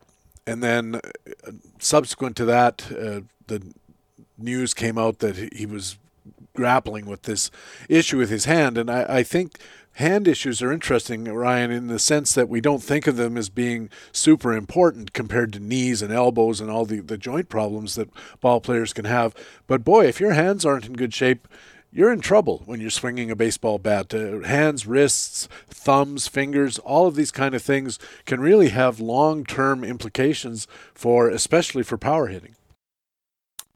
And 0.48 0.64
then 0.64 0.96
uh, 0.96 1.52
subsequent 1.80 2.36
to 2.38 2.46
that, 2.46 2.92
uh, 2.92 3.22
the 3.48 3.74
news 4.38 4.74
came 4.74 4.98
out 4.98 5.20
that 5.20 5.54
he 5.54 5.66
was 5.66 5.98
grappling 6.54 7.06
with 7.06 7.24
this 7.24 7.52
issue 7.90 8.18
with 8.18 8.30
his 8.30 8.46
hand. 8.46 8.78
And 8.78 8.90
I, 8.90 9.18
I 9.18 9.24
think 9.24 9.58
hand 9.94 10.28
issues 10.28 10.62
are 10.62 10.72
interesting, 10.72 11.26
Ryan, 11.26 11.72
in 11.72 11.88
the 11.88 12.00
sense 12.00 12.34
that 12.34 12.50
we 12.50 12.62
don't 12.62 12.84
think 12.84 13.08
of 13.08 13.18
them 13.18 13.38
as 13.38 13.50
being 13.50 13.90
super 14.12 14.54
important 14.54 15.14
compared 15.14 15.54
to 15.54 15.60
knees 15.60 16.02
and 16.02 16.14
elbows 16.14 16.62
and 16.62 16.70
all 16.70 16.86
the, 16.86 17.00
the 17.00 17.18
joint 17.18 17.50
problems 17.50 17.96
that 17.96 18.10
ball 18.40 18.62
players 18.62 18.94
can 18.94 19.06
have. 19.06 19.36
But 19.68 19.84
boy, 19.84 20.06
if 20.06 20.20
your 20.20 20.34
hands 20.34 20.66
aren't 20.66 20.86
in 20.86 20.94
good 20.94 21.14
shape, 21.14 21.48
you're 21.94 22.14
in 22.14 22.22
trouble 22.22 22.64
when 22.66 22.80
you're 22.80 22.90
swinging 22.90 23.30
a 23.30 23.36
baseball 23.36 23.78
bat. 23.78 24.14
Uh, 24.14 24.40
hands, 24.42 24.88
wrists, 24.88 25.50
thumbs, 25.68 26.26
fingers, 26.28 26.80
all 26.80 27.06
of 27.06 27.16
these 27.16 27.32
kind 27.32 27.54
of 27.54 27.62
things 27.62 28.00
can 28.26 28.40
really 28.40 28.70
have 28.70 29.02
long 29.02 29.44
term 29.44 29.84
implications 29.84 30.68
for, 30.94 31.28
especially 31.28 31.84
for 31.84 31.98
power 31.98 32.28
hitting. 32.28 32.56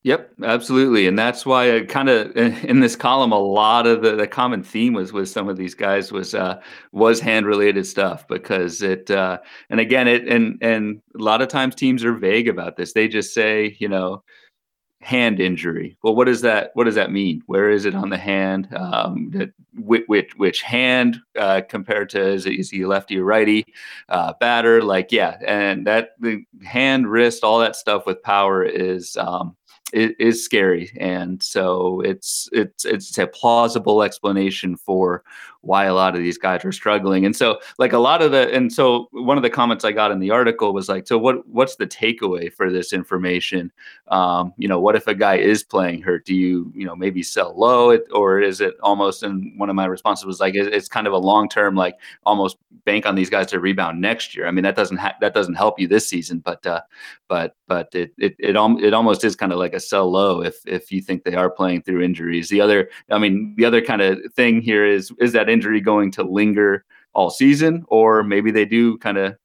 Yep, 0.05 0.33
absolutely, 0.43 1.07
and 1.07 1.17
that's 1.17 1.47
why 1.47 1.77
I 1.77 1.81
kind 1.81 2.09
of 2.09 2.37
in 2.37 2.79
this 2.79 2.95
column 2.95 3.31
a 3.31 3.39
lot 3.39 3.87
of 3.87 4.03
the, 4.03 4.15
the 4.15 4.27
common 4.27 4.61
theme 4.61 4.93
was 4.93 5.11
with 5.11 5.29
some 5.29 5.49
of 5.49 5.57
these 5.57 5.73
guys 5.73 6.11
was 6.11 6.35
uh, 6.35 6.61
was 6.91 7.19
hand 7.19 7.47
related 7.47 7.87
stuff 7.87 8.27
because 8.27 8.83
it 8.83 9.09
uh, 9.09 9.39
and 9.71 9.79
again 9.79 10.07
it 10.07 10.27
and 10.27 10.59
and 10.61 11.01
a 11.19 11.23
lot 11.23 11.41
of 11.41 11.47
times 11.47 11.73
teams 11.73 12.05
are 12.05 12.13
vague 12.13 12.47
about 12.47 12.77
this. 12.77 12.93
They 12.93 13.07
just 13.07 13.33
say 13.33 13.75
you 13.79 13.89
know 13.89 14.23
hand 15.01 15.39
injury. 15.39 15.97
Well, 16.03 16.15
what 16.15 16.25
does 16.25 16.41
that 16.41 16.69
what 16.75 16.83
does 16.83 16.95
that 16.95 17.11
mean? 17.11 17.41
Where 17.47 17.71
is 17.71 17.85
it 17.85 17.95
on 17.95 18.09
the 18.09 18.17
hand? 18.17 18.67
Um, 18.75 19.31
which, 19.75 20.03
which, 20.07 20.31
which 20.37 20.61
hand 20.61 21.17
uh, 21.35 21.61
compared 21.67 22.09
to 22.11 22.21
is, 22.21 22.45
it, 22.45 22.59
is 22.59 22.69
he 22.69 22.85
lefty 22.85 23.17
or 23.17 23.23
righty 23.23 23.65
uh, 24.09 24.33
batter? 24.39 24.83
Like 24.83 25.11
yeah, 25.11 25.37
and 25.47 25.87
that 25.87 26.09
the 26.19 26.43
hand, 26.63 27.07
wrist, 27.07 27.43
all 27.43 27.57
that 27.59 27.75
stuff 27.75 28.05
with 28.05 28.21
power 28.21 28.63
is. 28.63 29.17
Um, 29.17 29.55
it 29.95 30.15
is 30.19 30.43
scary, 30.43 30.91
and 30.99 31.41
so 31.41 32.01
it's 32.01 32.49
it's 32.51 32.83
it's 32.83 33.17
a 33.17 33.27
plausible 33.27 34.03
explanation 34.03 34.75
for 34.75 35.23
why 35.65 35.85
a 35.85 35.93
lot 35.93 36.15
of 36.15 36.21
these 36.21 36.37
guys 36.37 36.63
are 36.63 36.71
struggling. 36.71 37.25
And 37.25 37.35
so, 37.35 37.59
like 37.79 37.93
a 37.93 37.97
lot 37.97 38.21
of 38.21 38.31
the, 38.31 38.53
and 38.53 38.71
so 38.71 39.07
one 39.11 39.37
of 39.37 39.43
the 39.43 39.49
comments 39.49 39.83
I 39.83 39.93
got 39.93 40.11
in 40.11 40.19
the 40.19 40.31
article 40.31 40.73
was 40.73 40.89
like, 40.89 41.07
so 41.07 41.17
what 41.17 41.47
what's 41.47 41.77
the 41.77 41.87
takeaway 41.87 42.51
for 42.51 42.69
this 42.69 42.91
information? 42.91 43.71
Um, 44.09 44.53
you 44.57 44.67
know, 44.67 44.81
what 44.81 44.95
if 44.95 45.07
a 45.07 45.15
guy 45.15 45.37
is 45.37 45.63
playing 45.63 46.01
hurt? 46.01 46.25
Do 46.25 46.35
you 46.35 46.71
you 46.75 46.85
know 46.85 46.95
maybe 46.95 47.23
sell 47.23 47.57
low, 47.57 47.97
or 48.13 48.41
is 48.41 48.59
it 48.59 48.75
almost? 48.83 49.23
And 49.23 49.57
one 49.57 49.69
of 49.69 49.75
my 49.75 49.85
responses 49.85 50.25
was 50.25 50.41
like, 50.41 50.55
it's 50.55 50.89
kind 50.89 51.07
of 51.07 51.13
a 51.13 51.17
long 51.17 51.47
term, 51.47 51.75
like 51.75 51.95
almost 52.25 52.57
bank 52.83 53.05
on 53.05 53.15
these 53.15 53.29
guys 53.29 53.47
to 53.47 53.59
rebound 53.59 54.01
next 54.01 54.35
year. 54.35 54.45
I 54.47 54.51
mean, 54.51 54.63
that 54.63 54.75
doesn't 54.75 54.97
ha- 54.97 55.15
that 55.21 55.33
doesn't 55.33 55.55
help 55.55 55.79
you 55.79 55.87
this 55.87 56.07
season, 56.07 56.39
but 56.39 56.65
uh, 56.67 56.81
but 57.27 57.55
but 57.67 57.89
it 57.93 58.11
it 58.17 58.35
it, 58.39 58.55
it 58.55 58.93
almost 58.93 59.23
is 59.23 59.35
kind 59.35 59.51
of 59.51 59.59
like 59.59 59.73
a 59.73 59.79
sell 59.79 60.11
low 60.11 60.41
if 60.41 60.57
if 60.65 60.91
you 60.91 61.01
think 61.01 61.23
they 61.23 61.35
are 61.35 61.49
playing 61.49 61.81
through 61.81 62.01
injuries. 62.01 62.49
The 62.49 62.61
other, 62.61 62.89
I 63.11 63.17
mean, 63.17 63.55
the 63.57 63.65
other 63.65 63.81
kind 63.81 64.01
of 64.01 64.19
thing 64.35 64.61
here 64.61 64.85
is 64.85 65.11
is 65.19 65.33
that 65.33 65.49
injury 65.49 65.81
going 65.81 66.11
to 66.11 66.23
linger 66.23 66.85
all 67.13 67.29
season, 67.29 67.85
or 67.87 68.23
maybe 68.23 68.51
they 68.51 68.65
do 68.65 68.97
kind 68.97 69.17
of 69.17 69.35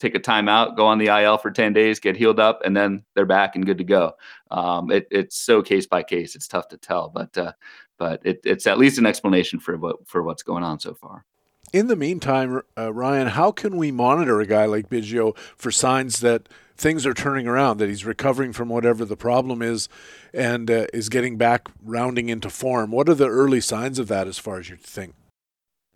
take 0.00 0.14
a 0.14 0.20
timeout, 0.20 0.76
go 0.76 0.86
on 0.86 0.98
the 0.98 1.06
IL 1.06 1.38
for 1.38 1.50
10 1.50 1.72
days, 1.72 1.98
get 1.98 2.16
healed 2.16 2.38
up, 2.38 2.60
and 2.64 2.76
then 2.76 3.02
they're 3.14 3.26
back 3.26 3.56
and 3.56 3.66
good 3.66 3.78
to 3.78 3.84
go. 3.84 4.12
Um, 4.50 4.90
it, 4.90 5.08
it's 5.10 5.36
so 5.36 5.62
case 5.62 5.86
by 5.86 6.02
case. 6.02 6.36
It's 6.36 6.46
tough 6.46 6.68
to 6.68 6.76
tell, 6.76 7.08
but 7.08 7.36
uh, 7.36 7.52
but 7.98 8.24
it, 8.24 8.40
it's 8.44 8.66
at 8.66 8.78
least 8.78 8.98
an 8.98 9.06
explanation 9.06 9.58
for 9.58 9.76
what 9.76 10.06
for 10.06 10.22
what's 10.22 10.42
going 10.42 10.64
on 10.64 10.78
so 10.80 10.94
far. 10.94 11.24
In 11.72 11.88
the 11.88 11.96
meantime, 11.96 12.62
uh, 12.78 12.92
Ryan, 12.94 13.28
how 13.28 13.52
can 13.52 13.76
we 13.76 13.90
monitor 13.90 14.40
a 14.40 14.46
guy 14.46 14.64
like 14.64 14.88
Biggio 14.88 15.36
for 15.36 15.70
signs 15.70 16.20
that 16.20 16.48
things 16.78 17.04
are 17.04 17.12
turning 17.12 17.46
around, 17.46 17.78
that 17.78 17.88
he's 17.88 18.04
recovering 18.04 18.52
from 18.52 18.68
whatever 18.68 19.04
the 19.04 19.16
problem 19.16 19.60
is, 19.60 19.88
and 20.32 20.70
uh, 20.70 20.86
is 20.94 21.08
getting 21.08 21.36
back 21.36 21.68
rounding 21.84 22.28
into 22.28 22.48
form? 22.48 22.92
What 22.92 23.08
are 23.08 23.14
the 23.14 23.28
early 23.28 23.60
signs 23.60 23.98
of 23.98 24.08
that, 24.08 24.26
as 24.28 24.38
far 24.38 24.58
as 24.58 24.70
you 24.70 24.76
think? 24.76 25.14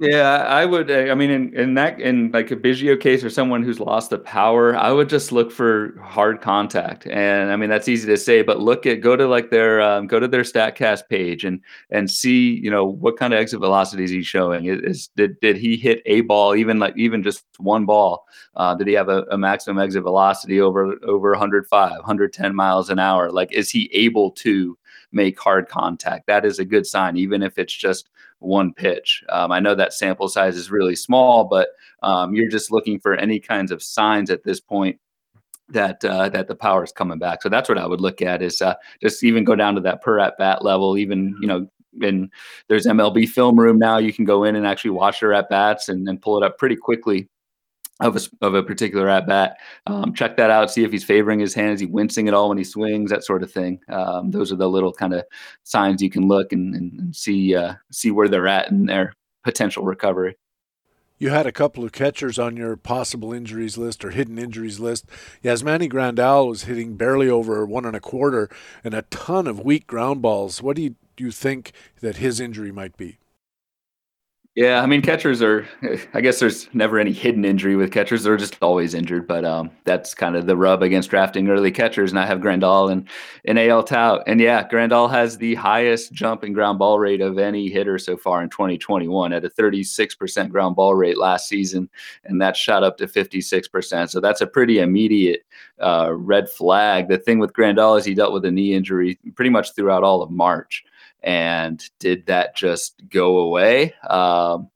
Yeah, 0.03 0.39
I 0.49 0.65
would. 0.67 0.91
Uh, 0.91 1.13
I 1.13 1.15
mean, 1.15 1.31
in, 1.31 1.55
in 1.55 1.75
that, 1.75 2.01
in 2.01 2.33
like 2.33 2.51
a 2.51 2.57
Biggio 2.57 2.99
case 3.01 3.23
or 3.23 3.31
someone 3.31 3.63
who's 3.63 3.79
lost 3.79 4.11
the 4.11 4.19
power, 4.19 4.75
I 4.77 4.91
would 4.91 5.09
just 5.09 5.31
look 5.31 5.53
for 5.53 5.97
hard 6.03 6.41
contact. 6.41 7.07
And 7.07 7.53
I 7.53 7.57
mean, 7.57 7.71
that's 7.71 7.87
easy 7.87 8.09
to 8.09 8.17
say, 8.17 8.43
but 8.43 8.59
look 8.59 8.85
at 8.85 9.01
go 9.01 9.15
to 9.15 9.29
like 9.29 9.51
their 9.51 9.81
um, 9.81 10.09
go 10.09 10.19
to 10.19 10.27
their 10.27 10.43
Statcast 10.43 11.09
page 11.09 11.45
and 11.45 11.61
and 11.91 12.11
see 12.11 12.51
you 12.61 12.69
know 12.69 12.85
what 12.85 13.17
kind 13.17 13.33
of 13.33 13.39
exit 13.39 13.61
velocity 13.61 14.03
is 14.03 14.11
he 14.11 14.25
showing? 14.25 14.65
Is 14.65 15.07
did 15.17 15.39
did 15.39 15.57
he 15.57 15.77
hit 15.77 16.03
a 16.05 16.23
ball 16.23 16.57
even 16.57 16.81
like 16.81 16.95
even 16.97 17.23
just 17.23 17.45
one 17.59 17.87
ball? 17.87 18.27
Uh, 18.57 18.75
did 18.75 18.89
he 18.89 18.95
have 18.95 19.09
a, 19.09 19.23
a 19.31 19.39
maximum 19.39 19.79
exit 19.81 20.03
velocity 20.03 20.61
over 20.61 20.97
over 21.05 21.31
105, 21.31 21.93
110 21.93 22.57
miles 22.57 22.91
an 22.91 22.99
hour? 22.99 23.31
Like, 23.31 23.53
is 23.53 23.71
he 23.71 23.89
able 23.93 24.33
to 24.33 24.77
make 25.13 25.39
hard 25.39 25.69
contact? 25.69 26.27
That 26.27 26.45
is 26.45 26.59
a 26.59 26.65
good 26.65 26.87
sign, 26.87 27.17
even 27.17 27.43
if 27.43 27.57
it's 27.57 27.75
just 27.75 28.09
one 28.43 28.75
pitch. 28.75 29.23
Um, 29.29 29.53
I 29.53 29.61
know 29.61 29.75
that 29.75 29.93
sample 29.93 30.29
size 30.29 30.57
is 30.57 30.71
really 30.71 30.97
small, 30.97 31.45
but 31.45 31.71
um, 32.03 32.35
you're 32.35 32.51
just 32.51 32.71
looking 32.71 32.99
for 32.99 33.15
any 33.15 33.39
kinds 33.39 33.71
of 33.71 33.83
signs 33.83 34.31
at 34.31 34.45
this 34.45 34.61
point 34.61 34.99
that 35.69 36.05
uh, 36.05 36.29
that 36.29 36.49
the 36.49 36.55
power 36.55 36.85
is 36.85 36.93
coming 36.93 37.19
back. 37.19 37.43
So 37.43 37.49
that's 37.49 37.69
what 37.69 37.79
I 37.79 37.87
would 37.87 38.01
look 38.01 38.23
at 38.23 38.43
is 38.43 38.61
uh, 38.61 38.75
just 39.01 39.25
even 39.25 39.45
go 39.45 39.57
down 39.57 39.75
to 39.77 39.81
that 39.83 40.03
per 40.03 40.19
at 40.19 40.37
bat 40.39 40.65
level. 40.65 40.99
Even 40.99 41.37
you 41.41 41.47
know, 41.47 41.67
and 42.01 42.31
there's 42.69 42.87
MLB 42.87 43.29
film 43.29 43.59
room 43.59 43.79
now. 43.79 43.99
You 43.99 44.13
can 44.13 44.25
go 44.25 44.45
in 44.45 44.57
and 44.57 44.67
actually 44.67 44.91
watch 44.91 45.21
their 45.21 45.33
at 45.33 45.49
bats 45.49 45.89
and, 45.89 46.09
and 46.09 46.21
pull 46.21 46.37
it 46.37 46.45
up 46.45 46.59
pretty 46.59 46.77
quickly 46.77 47.29
of 48.03 48.17
a, 48.17 48.47
of 48.47 48.55
a 48.55 48.63
particular 48.63 49.09
at 49.09 49.27
bat. 49.27 49.57
Um, 49.87 50.13
check 50.13 50.37
that 50.37 50.51
out. 50.51 50.71
See 50.71 50.85
if 50.85 50.93
he's 50.93 51.05
favoring 51.05 51.41
his 51.41 51.55
hand. 51.55 51.73
Is 51.73 51.81
he 51.81 51.87
wincing 51.87 52.29
at 52.29 52.35
all 52.35 52.49
when 52.49 52.59
he 52.59 52.65
swings? 52.65 53.11
That 53.11 53.25
sort 53.25 53.43
of 53.43 53.51
thing. 53.51 53.81
Um, 53.89 54.31
those 54.31 54.53
are 54.53 54.57
the 54.57 54.69
little 54.69 54.93
kind 54.93 55.15
of 55.15 55.25
signs 55.63 56.03
you 56.03 56.11
can 56.11 56.29
look 56.29 56.53
and, 56.53 56.75
and, 56.75 57.17
see 57.17 57.55
uh, 57.55 57.75
see 57.91 58.11
where 58.11 58.29
they're 58.29 58.49
at 58.49 58.71
in 58.71 58.87
their 58.87 59.15
potential 59.45 59.85
recovery. 59.85 60.37
You 61.19 61.31
had 61.31 61.47
a 61.47 61.53
couple 61.53 61.85
of 61.85 61.93
catchers 61.93 62.39
on 62.39 62.57
your 62.57 62.77
possible 62.77 63.33
injuries 63.33 63.79
list 63.79 64.05
or 64.05 64.11
hidden 64.11 64.39
injuries 64.39 64.81
list. 64.81 65.07
Yasmani 65.45 65.89
Grandal 65.89 66.49
was 66.49 66.65
hitting 66.65 66.97
barely 66.97 67.29
over 67.29 67.65
one 67.65 67.85
and 67.85 67.95
a 67.95 68.01
quarter 68.01 68.49
and 68.83 68.93
a 68.93 69.03
ton 69.03 69.47
of 69.47 69.61
weak 69.61 69.87
ground 69.87 70.21
balls. 70.21 70.61
What 70.61 70.75
do 70.75 70.83
you, 70.83 70.97
do 71.17 71.23
you 71.23 71.31
think 71.31 71.73
that 72.01 72.17
his 72.17 72.41
injury 72.41 72.73
might 72.73 72.97
be? 72.97 73.19
Yeah, 74.55 74.83
I 74.83 74.87
mean 74.87 75.01
catchers 75.01 75.41
are. 75.41 75.67
I 76.13 76.21
guess 76.21 76.39
there's 76.39 76.69
never 76.75 76.99
any 76.99 77.13
hidden 77.13 77.43
injury 77.43 77.75
with 77.75 77.91
catchers; 77.91 78.23
they're 78.23 78.37
just 78.37 78.59
always 78.61 78.93
injured. 78.93 79.27
But 79.27 79.47
um, 79.47 79.71
that's 79.85 80.13
kind 80.13 80.37
of 80.37 80.47
the 80.47 80.59
rub 80.59 80.83
against 80.83 81.09
drafting 81.09 81.49
early 81.49 81.71
catchers. 81.71 82.11
And 82.11 82.19
I 82.19 82.27
have 82.27 82.41
Grandal 82.41 82.93
and 82.93 83.09
and 83.47 83.59
AL 83.59 83.85
Tout, 83.85 84.23
and 84.27 84.43
yeah, 84.43 84.69
Grandal 84.69 85.11
has 85.11 85.39
the 85.39 85.55
highest 85.55 86.13
jump 86.13 86.45
in 86.45 86.53
ground 86.53 86.79
ball 86.79 86.99
rate 86.99 87.23
of 87.23 87.39
any 87.39 87.71
hitter 87.71 87.99
so 87.99 88.15
far 88.19 88.43
in 88.43 88.51
2021 88.51 89.33
at 89.33 89.43
a 89.43 89.49
36% 89.49 90.51
ground 90.51 90.77
ball 90.77 90.95
rate 90.95 91.17
last 91.17 91.49
season, 91.49 91.89
and 92.25 92.39
that 92.43 92.55
shot 92.55 92.85
up 92.85 92.99
to 92.99 93.07
56%. 93.07 94.11
So 94.11 94.21
that's 94.21 94.43
a 94.43 94.47
pretty 94.47 94.81
immediate 94.81 95.47
uh, 95.81 96.13
red 96.13 96.51
flag. 96.51 97.09
The 97.09 97.17
thing 97.17 97.39
with 97.39 97.55
Grandal 97.55 97.99
is 97.99 98.05
he 98.05 98.13
dealt 98.13 98.35
with 98.35 98.45
a 98.45 98.51
knee 98.51 98.75
injury 98.75 99.19
pretty 99.35 99.51
much 99.51 99.75
throughout 99.75 100.05
all 100.05 100.21
of 100.23 100.31
March. 100.31 100.85
And 101.23 101.83
did 101.99 102.27
that 102.27 102.57
just 102.57 103.01
go 103.09 103.39
away? 103.39 103.95
Um, 104.09 104.71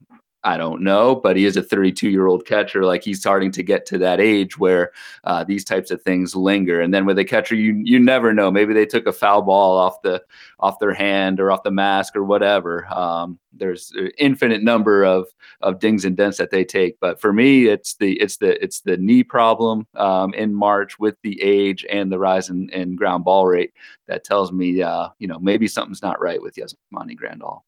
I 0.47 0.55
don't 0.55 0.81
know, 0.81 1.13
but 1.13 1.35
he 1.35 1.43
is 1.43 1.57
a 1.57 1.61
32 1.61 2.09
year 2.09 2.25
old 2.25 2.45
catcher. 2.45 2.85
Like 2.85 3.03
he's 3.03 3.19
starting 3.19 3.51
to 3.51 3.61
get 3.61 3.85
to 3.87 3.97
that 3.97 4.21
age 4.21 4.57
where 4.57 4.93
uh, 5.25 5.43
these 5.43 5.65
types 5.65 5.91
of 5.91 6.01
things 6.01 6.37
linger. 6.37 6.79
And 6.79 6.93
then 6.93 7.05
with 7.05 7.19
a 7.19 7.25
catcher, 7.25 7.53
you 7.53 7.81
you 7.83 7.99
never 7.99 8.33
know. 8.33 8.49
Maybe 8.49 8.73
they 8.73 8.85
took 8.85 9.07
a 9.07 9.11
foul 9.11 9.41
ball 9.41 9.77
off 9.77 10.01
the 10.03 10.23
off 10.61 10.79
their 10.79 10.93
hand 10.93 11.41
or 11.41 11.51
off 11.51 11.63
the 11.63 11.71
mask 11.71 12.15
or 12.15 12.23
whatever. 12.23 12.87
Um, 12.87 13.37
there's 13.51 13.91
an 13.97 14.11
infinite 14.17 14.63
number 14.63 15.03
of 15.03 15.27
of 15.59 15.79
dings 15.79 16.05
and 16.05 16.15
dents 16.15 16.37
that 16.37 16.51
they 16.51 16.63
take. 16.63 16.97
But 17.01 17.19
for 17.19 17.33
me, 17.33 17.65
it's 17.65 17.95
the 17.95 18.13
it's 18.21 18.37
the 18.37 18.63
it's 18.63 18.79
the 18.79 18.95
knee 18.95 19.23
problem 19.23 19.85
um, 19.95 20.33
in 20.33 20.55
March 20.55 20.97
with 20.97 21.17
the 21.23 21.41
age 21.43 21.85
and 21.91 22.09
the 22.09 22.19
rise 22.19 22.49
in, 22.49 22.69
in 22.69 22.95
ground 22.95 23.25
ball 23.25 23.47
rate 23.47 23.73
that 24.07 24.23
tells 24.23 24.53
me, 24.53 24.81
uh, 24.81 25.09
you 25.19 25.27
know, 25.27 25.39
maybe 25.39 25.67
something's 25.67 26.01
not 26.01 26.21
right 26.21 26.41
with 26.41 26.55
Yasmani 26.55 27.17
Grandal. 27.17 27.63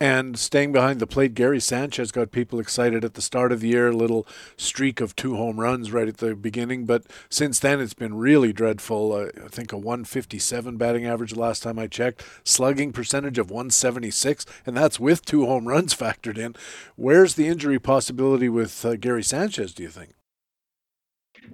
And 0.00 0.36
staying 0.38 0.72
behind 0.72 0.98
the 0.98 1.06
plate, 1.06 1.34
Gary 1.34 1.60
Sanchez 1.60 2.10
got 2.10 2.32
people 2.32 2.58
excited 2.58 3.04
at 3.04 3.14
the 3.14 3.22
start 3.22 3.52
of 3.52 3.60
the 3.60 3.68
year, 3.68 3.88
a 3.88 3.96
little 3.96 4.26
streak 4.56 5.00
of 5.00 5.14
two 5.14 5.36
home 5.36 5.60
runs 5.60 5.92
right 5.92 6.08
at 6.08 6.16
the 6.16 6.34
beginning. 6.34 6.84
But 6.84 7.04
since 7.28 7.60
then, 7.60 7.80
it's 7.80 7.94
been 7.94 8.14
really 8.16 8.52
dreadful. 8.52 9.12
Uh, 9.12 9.26
I 9.44 9.48
think 9.48 9.72
a 9.72 9.76
157 9.76 10.76
batting 10.76 11.06
average 11.06 11.36
last 11.36 11.62
time 11.62 11.78
I 11.78 11.86
checked, 11.86 12.24
slugging 12.42 12.92
percentage 12.92 13.38
of 13.38 13.50
176, 13.50 14.44
and 14.66 14.76
that's 14.76 14.98
with 14.98 15.24
two 15.24 15.46
home 15.46 15.68
runs 15.68 15.94
factored 15.94 16.38
in. 16.38 16.56
Where's 16.96 17.34
the 17.34 17.46
injury 17.46 17.78
possibility 17.78 18.48
with 18.48 18.84
uh, 18.84 18.96
Gary 18.96 19.22
Sanchez, 19.22 19.72
do 19.72 19.84
you 19.84 19.90
think? 19.90 20.10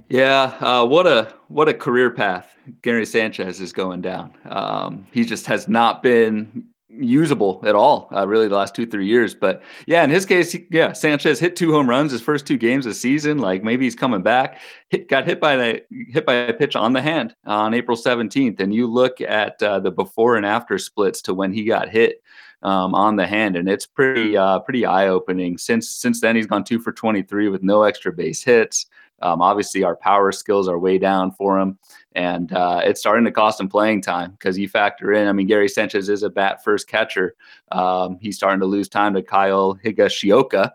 Yeah, 0.08 0.56
uh, 0.60 0.84
what 0.86 1.06
a 1.06 1.34
what 1.48 1.68
a 1.68 1.74
career 1.74 2.10
path 2.10 2.56
Gary 2.82 3.04
Sanchez 3.04 3.60
is 3.60 3.72
going 3.72 4.00
down. 4.00 4.32
Um, 4.44 5.06
he 5.10 5.24
just 5.24 5.46
has 5.46 5.68
not 5.68 6.02
been 6.02 6.68
usable 6.92 7.62
at 7.64 7.74
all, 7.74 8.08
uh, 8.14 8.26
really, 8.26 8.48
the 8.48 8.56
last 8.56 8.74
two, 8.74 8.86
three 8.86 9.06
years. 9.06 9.34
But 9.34 9.62
yeah, 9.86 10.02
in 10.04 10.10
his 10.10 10.26
case, 10.26 10.52
he, 10.52 10.66
yeah, 10.70 10.92
Sanchez 10.92 11.38
hit 11.38 11.56
two 11.56 11.72
home 11.72 11.88
runs 11.88 12.12
his 12.12 12.20
first 12.20 12.46
two 12.46 12.56
games 12.56 12.86
of 12.86 12.94
season. 12.96 13.38
Like 13.38 13.62
maybe 13.62 13.84
he's 13.84 13.94
coming 13.94 14.22
back. 14.22 14.60
Hit, 14.88 15.08
got 15.08 15.26
hit 15.26 15.40
by 15.40 15.56
the 15.56 15.82
hit 16.08 16.26
by 16.26 16.34
a 16.34 16.52
pitch 16.52 16.76
on 16.76 16.92
the 16.92 17.02
hand 17.02 17.34
on 17.46 17.74
April 17.74 17.96
17th. 17.96 18.60
And 18.60 18.74
you 18.74 18.86
look 18.86 19.20
at 19.20 19.62
uh, 19.62 19.80
the 19.80 19.90
before 19.90 20.36
and 20.36 20.46
after 20.46 20.78
splits 20.78 21.22
to 21.22 21.34
when 21.34 21.52
he 21.52 21.64
got 21.64 21.88
hit. 21.88 22.22
Um, 22.62 22.94
on 22.94 23.16
the 23.16 23.26
hand, 23.26 23.56
and 23.56 23.70
it's 23.70 23.86
pretty 23.86 24.36
uh, 24.36 24.58
pretty 24.58 24.84
eye 24.84 25.08
opening. 25.08 25.56
Since 25.56 25.88
since 25.88 26.20
then, 26.20 26.36
he's 26.36 26.46
gone 26.46 26.62
two 26.62 26.78
for 26.78 26.92
23 26.92 27.48
with 27.48 27.62
no 27.62 27.84
extra 27.84 28.12
base 28.12 28.42
hits. 28.42 28.84
Um, 29.22 29.42
obviously, 29.42 29.84
our 29.84 29.96
power 29.96 30.32
skills 30.32 30.68
are 30.68 30.78
way 30.78 30.98
down 30.98 31.32
for 31.32 31.58
him, 31.58 31.78
and 32.14 32.52
uh, 32.52 32.80
it's 32.84 33.00
starting 33.00 33.24
to 33.24 33.30
cost 33.30 33.60
him 33.60 33.68
playing 33.68 34.02
time 34.02 34.32
because 34.32 34.58
you 34.58 34.68
factor 34.68 35.12
in. 35.12 35.28
I 35.28 35.32
mean, 35.32 35.46
Gary 35.46 35.68
Sanchez 35.68 36.08
is 36.08 36.22
a 36.22 36.30
bat 36.30 36.64
first 36.64 36.88
catcher. 36.88 37.34
Um, 37.72 38.18
he's 38.20 38.36
starting 38.36 38.60
to 38.60 38.66
lose 38.66 38.88
time 38.88 39.14
to 39.14 39.22
Kyle 39.22 39.78
Higashioka. 39.84 40.72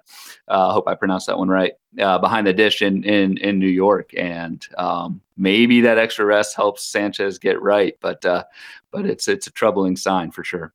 I 0.48 0.54
uh, 0.54 0.74
hope 0.74 0.88
I 0.88 0.96
pronounced 0.96 1.28
that 1.28 1.38
one 1.38 1.50
right. 1.50 1.74
Uh, 2.00 2.20
behind 2.20 2.46
the 2.46 2.54
dish 2.54 2.82
in 2.82 3.04
in 3.04 3.38
in 3.38 3.58
New 3.58 3.68
York, 3.68 4.12
and 4.18 4.66
um, 4.78 5.22
maybe 5.38 5.82
that 5.82 5.98
extra 5.98 6.26
rest 6.26 6.56
helps 6.56 6.84
Sanchez 6.84 7.40
get 7.40 7.62
right, 7.62 7.96
but 8.02 8.26
uh, 8.26 8.44
but 8.92 9.06
it's 9.06 9.28
it's 9.28 9.48
a 9.48 9.52
troubling 9.52 9.96
sign 9.96 10.32
for 10.32 10.44
sure. 10.44 10.74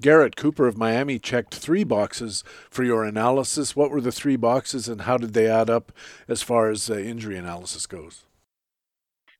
Garrett 0.00 0.36
Cooper 0.36 0.66
of 0.66 0.76
Miami 0.76 1.18
checked 1.18 1.54
three 1.54 1.84
boxes 1.84 2.42
for 2.70 2.84
your 2.84 3.04
analysis. 3.04 3.76
What 3.76 3.90
were 3.90 4.00
the 4.00 4.12
three 4.12 4.36
boxes 4.36 4.88
and 4.88 5.02
how 5.02 5.16
did 5.16 5.34
they 5.34 5.46
add 5.46 5.70
up 5.70 5.92
as 6.28 6.42
far 6.42 6.70
as 6.70 6.90
uh, 6.90 6.94
injury 6.94 7.36
analysis 7.36 7.86
goes? 7.86 8.24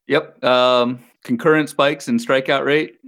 Yep. 0.07 0.43
Um, 0.43 1.01
concurrent 1.23 1.69
spikes 1.69 2.09
in 2.09 2.19
strikeout 2.19 2.65
rate, 2.65 2.99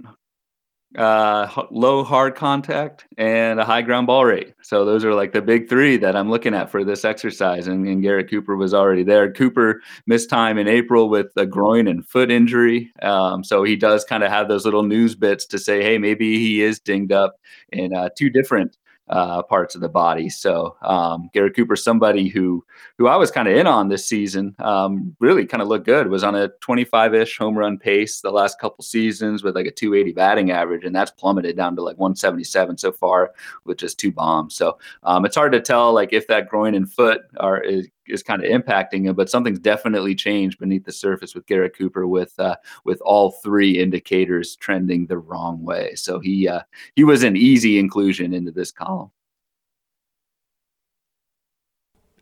uh, 0.97 1.65
low 1.71 2.03
hard 2.03 2.35
contact, 2.35 3.05
and 3.17 3.59
a 3.59 3.65
high 3.65 3.81
ground 3.81 4.07
ball 4.07 4.25
rate. 4.25 4.53
So 4.61 4.85
those 4.85 5.03
are 5.03 5.13
like 5.13 5.31
the 5.31 5.41
big 5.41 5.69
three 5.69 5.97
that 5.97 6.15
I'm 6.15 6.29
looking 6.29 6.53
at 6.53 6.69
for 6.69 6.83
this 6.83 7.03
exercise. 7.03 7.67
And, 7.67 7.87
and 7.87 8.01
Garrett 8.01 8.29
Cooper 8.29 8.55
was 8.55 8.73
already 8.73 9.03
there. 9.03 9.31
Cooper 9.31 9.81
missed 10.05 10.29
time 10.29 10.57
in 10.57 10.67
April 10.67 11.09
with 11.09 11.27
a 11.35 11.45
groin 11.45 11.87
and 11.87 12.05
foot 12.05 12.31
injury. 12.31 12.91
Um, 13.01 13.43
so 13.43 13.63
he 13.63 13.75
does 13.75 14.03
kind 14.03 14.23
of 14.23 14.29
have 14.29 14.47
those 14.47 14.65
little 14.65 14.83
news 14.83 15.15
bits 15.15 15.45
to 15.47 15.59
say, 15.59 15.81
hey, 15.81 15.97
maybe 15.97 16.37
he 16.37 16.61
is 16.61 16.79
dinged 16.79 17.11
up 17.11 17.39
in 17.71 17.93
uh, 17.93 18.09
two 18.17 18.29
different 18.29 18.77
uh, 19.09 19.43
parts 19.43 19.75
of 19.75 19.81
the 19.81 19.89
body. 19.89 20.29
So 20.29 20.75
um, 20.81 21.29
Garrett 21.33 21.55
Cooper, 21.55 21.75
somebody 21.75 22.29
who 22.29 22.63
who 22.97 23.07
I 23.07 23.15
was 23.15 23.31
kind 23.31 23.47
of 23.47 23.55
in 23.55 23.67
on 23.67 23.89
this 23.89 24.05
season, 24.05 24.55
um, 24.59 25.15
really 25.19 25.45
kind 25.45 25.61
of 25.61 25.67
looked 25.67 25.85
good. 25.85 26.07
Was 26.07 26.23
on 26.23 26.35
a 26.35 26.49
25-ish 26.61 27.37
home 27.37 27.57
run 27.57 27.77
pace 27.77 28.21
the 28.21 28.31
last 28.31 28.59
couple 28.59 28.83
seasons 28.83 29.43
with 29.43 29.55
like 29.55 29.65
a 29.65 29.71
280 29.71 30.13
batting 30.13 30.51
average, 30.51 30.85
and 30.85 30.95
that's 30.95 31.11
plummeted 31.11 31.57
down 31.57 31.75
to 31.75 31.83
like 31.83 31.97
177 31.97 32.77
so 32.77 32.91
far 32.91 33.33
with 33.65 33.77
just 33.77 33.99
two 33.99 34.11
bombs. 34.11 34.55
So 34.55 34.77
um, 35.03 35.25
it's 35.25 35.35
hard 35.35 35.51
to 35.51 35.61
tell 35.61 35.93
like 35.93 36.13
if 36.13 36.27
that 36.27 36.49
groin 36.49 36.75
and 36.75 36.91
foot 36.91 37.21
are 37.39 37.61
is, 37.61 37.87
is 38.07 38.23
kind 38.23 38.43
of 38.43 38.49
impacting 38.49 39.05
him, 39.05 39.15
but 39.15 39.29
something's 39.29 39.59
definitely 39.59 40.15
changed 40.15 40.59
beneath 40.59 40.85
the 40.85 40.91
surface 40.91 41.35
with 41.35 41.45
Garrett 41.45 41.77
Cooper, 41.77 42.07
with 42.07 42.37
uh, 42.39 42.55
with 42.83 43.01
all 43.01 43.31
three 43.43 43.79
indicators 43.79 44.55
trending 44.55 45.05
the 45.05 45.17
wrong 45.17 45.63
way. 45.63 45.95
So 45.95 46.19
he 46.19 46.47
uh, 46.47 46.61
he 46.95 47.03
was 47.03 47.23
an 47.23 47.37
easy 47.37 47.79
inclusion 47.79 48.33
into 48.33 48.51
this 48.51 48.71
column. 48.71 49.11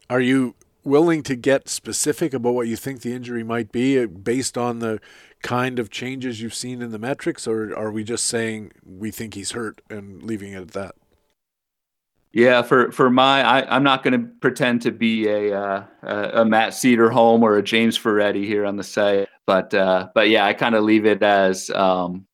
Are 0.09 0.21
you 0.21 0.55
willing 0.83 1.23
to 1.23 1.35
get 1.35 1.69
specific 1.69 2.33
about 2.33 2.53
what 2.53 2.67
you 2.67 2.75
think 2.75 3.01
the 3.01 3.13
injury 3.13 3.43
might 3.43 3.71
be 3.71 3.99
uh, 3.99 4.07
based 4.07 4.57
on 4.57 4.79
the 4.79 4.99
kind 5.41 5.79
of 5.79 5.89
changes 5.89 6.41
you've 6.41 6.53
seen 6.53 6.81
in 6.81 6.91
the 6.91 6.99
metrics, 6.99 7.47
or 7.47 7.75
are 7.75 7.91
we 7.91 8.03
just 8.03 8.25
saying 8.25 8.71
we 8.85 9.11
think 9.11 9.33
he's 9.33 9.51
hurt 9.51 9.81
and 9.89 10.23
leaving 10.23 10.53
it 10.53 10.61
at 10.61 10.71
that? 10.71 10.95
Yeah, 12.33 12.61
for 12.61 12.91
for 12.93 13.09
my, 13.09 13.43
I, 13.43 13.75
am 13.75 13.83
not 13.83 14.03
going 14.03 14.19
to 14.19 14.27
pretend 14.39 14.81
to 14.83 14.91
be 14.91 15.27
a, 15.27 15.53
uh, 15.53 15.83
a, 16.01 16.45
Matt 16.45 16.71
Cederholm 16.71 17.41
or 17.41 17.57
a 17.57 17.63
James 17.63 17.97
Ferretti 17.97 18.45
here 18.45 18.65
on 18.65 18.77
the 18.77 18.85
site, 18.85 19.27
but 19.45 19.73
uh, 19.73 20.07
but 20.15 20.29
yeah, 20.29 20.45
I 20.45 20.53
kind 20.53 20.75
of 20.75 20.85
leave 20.85 21.05
it 21.05 21.21
as 21.21 21.69
um, 21.71 22.25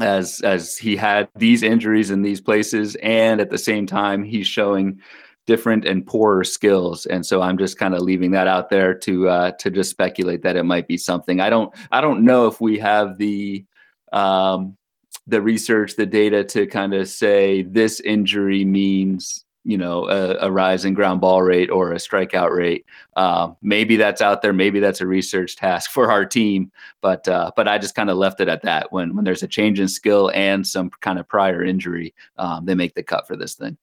as 0.00 0.42
as 0.42 0.76
he 0.76 0.96
had 0.96 1.30
these 1.34 1.62
injuries 1.62 2.10
in 2.10 2.20
these 2.20 2.42
places, 2.42 2.94
and 2.96 3.40
at 3.40 3.48
the 3.48 3.56
same 3.56 3.86
time 3.86 4.22
he's 4.22 4.46
showing 4.46 5.00
different 5.46 5.86
and 5.86 6.06
poorer 6.06 6.44
skills, 6.44 7.06
and 7.06 7.24
so 7.24 7.40
I'm 7.40 7.56
just 7.56 7.78
kind 7.78 7.94
of 7.94 8.02
leaving 8.02 8.32
that 8.32 8.48
out 8.48 8.68
there 8.68 8.92
to 8.92 9.30
uh, 9.30 9.50
to 9.52 9.70
just 9.70 9.90
speculate 9.90 10.42
that 10.42 10.56
it 10.56 10.64
might 10.64 10.88
be 10.88 10.98
something. 10.98 11.40
I 11.40 11.48
don't 11.48 11.72
I 11.90 12.02
don't 12.02 12.22
know 12.22 12.48
if 12.48 12.60
we 12.60 12.78
have 12.80 13.16
the 13.16 13.64
um, 14.12 14.76
the 15.26 15.40
research, 15.40 15.96
the 15.96 16.06
data 16.06 16.44
to 16.44 16.66
kind 16.66 16.94
of 16.94 17.08
say 17.08 17.62
this 17.62 18.00
injury 18.00 18.64
means 18.64 19.44
you 19.64 19.76
know 19.76 20.08
a, 20.08 20.46
a, 20.46 20.50
rise 20.50 20.84
in 20.84 20.94
ground 20.94 21.20
ball 21.20 21.42
rate 21.42 21.70
or 21.70 21.92
a 21.92 21.96
strikeout 21.96 22.56
rate. 22.56 22.86
Uh, 23.16 23.50
maybe 23.62 23.96
that's 23.96 24.22
out 24.22 24.40
there. 24.40 24.52
Maybe 24.52 24.78
that's 24.78 25.00
a 25.00 25.06
research 25.06 25.56
task 25.56 25.90
for 25.90 26.10
our 26.10 26.24
team. 26.24 26.70
But 27.00 27.26
uh, 27.26 27.50
but 27.56 27.66
I 27.66 27.78
just 27.78 27.96
kind 27.96 28.08
of 28.08 28.16
left 28.16 28.40
it 28.40 28.48
at 28.48 28.62
that. 28.62 28.92
When 28.92 29.16
when 29.16 29.24
there's 29.24 29.42
a 29.42 29.48
change 29.48 29.80
in 29.80 29.88
skill 29.88 30.30
and 30.34 30.66
some 30.66 30.90
kind 31.00 31.18
of 31.18 31.28
prior 31.28 31.64
injury, 31.64 32.14
um, 32.38 32.64
they 32.64 32.74
make 32.74 32.94
the 32.94 33.02
cut 33.02 33.26
for 33.26 33.36
this 33.36 33.54
thing. 33.54 33.76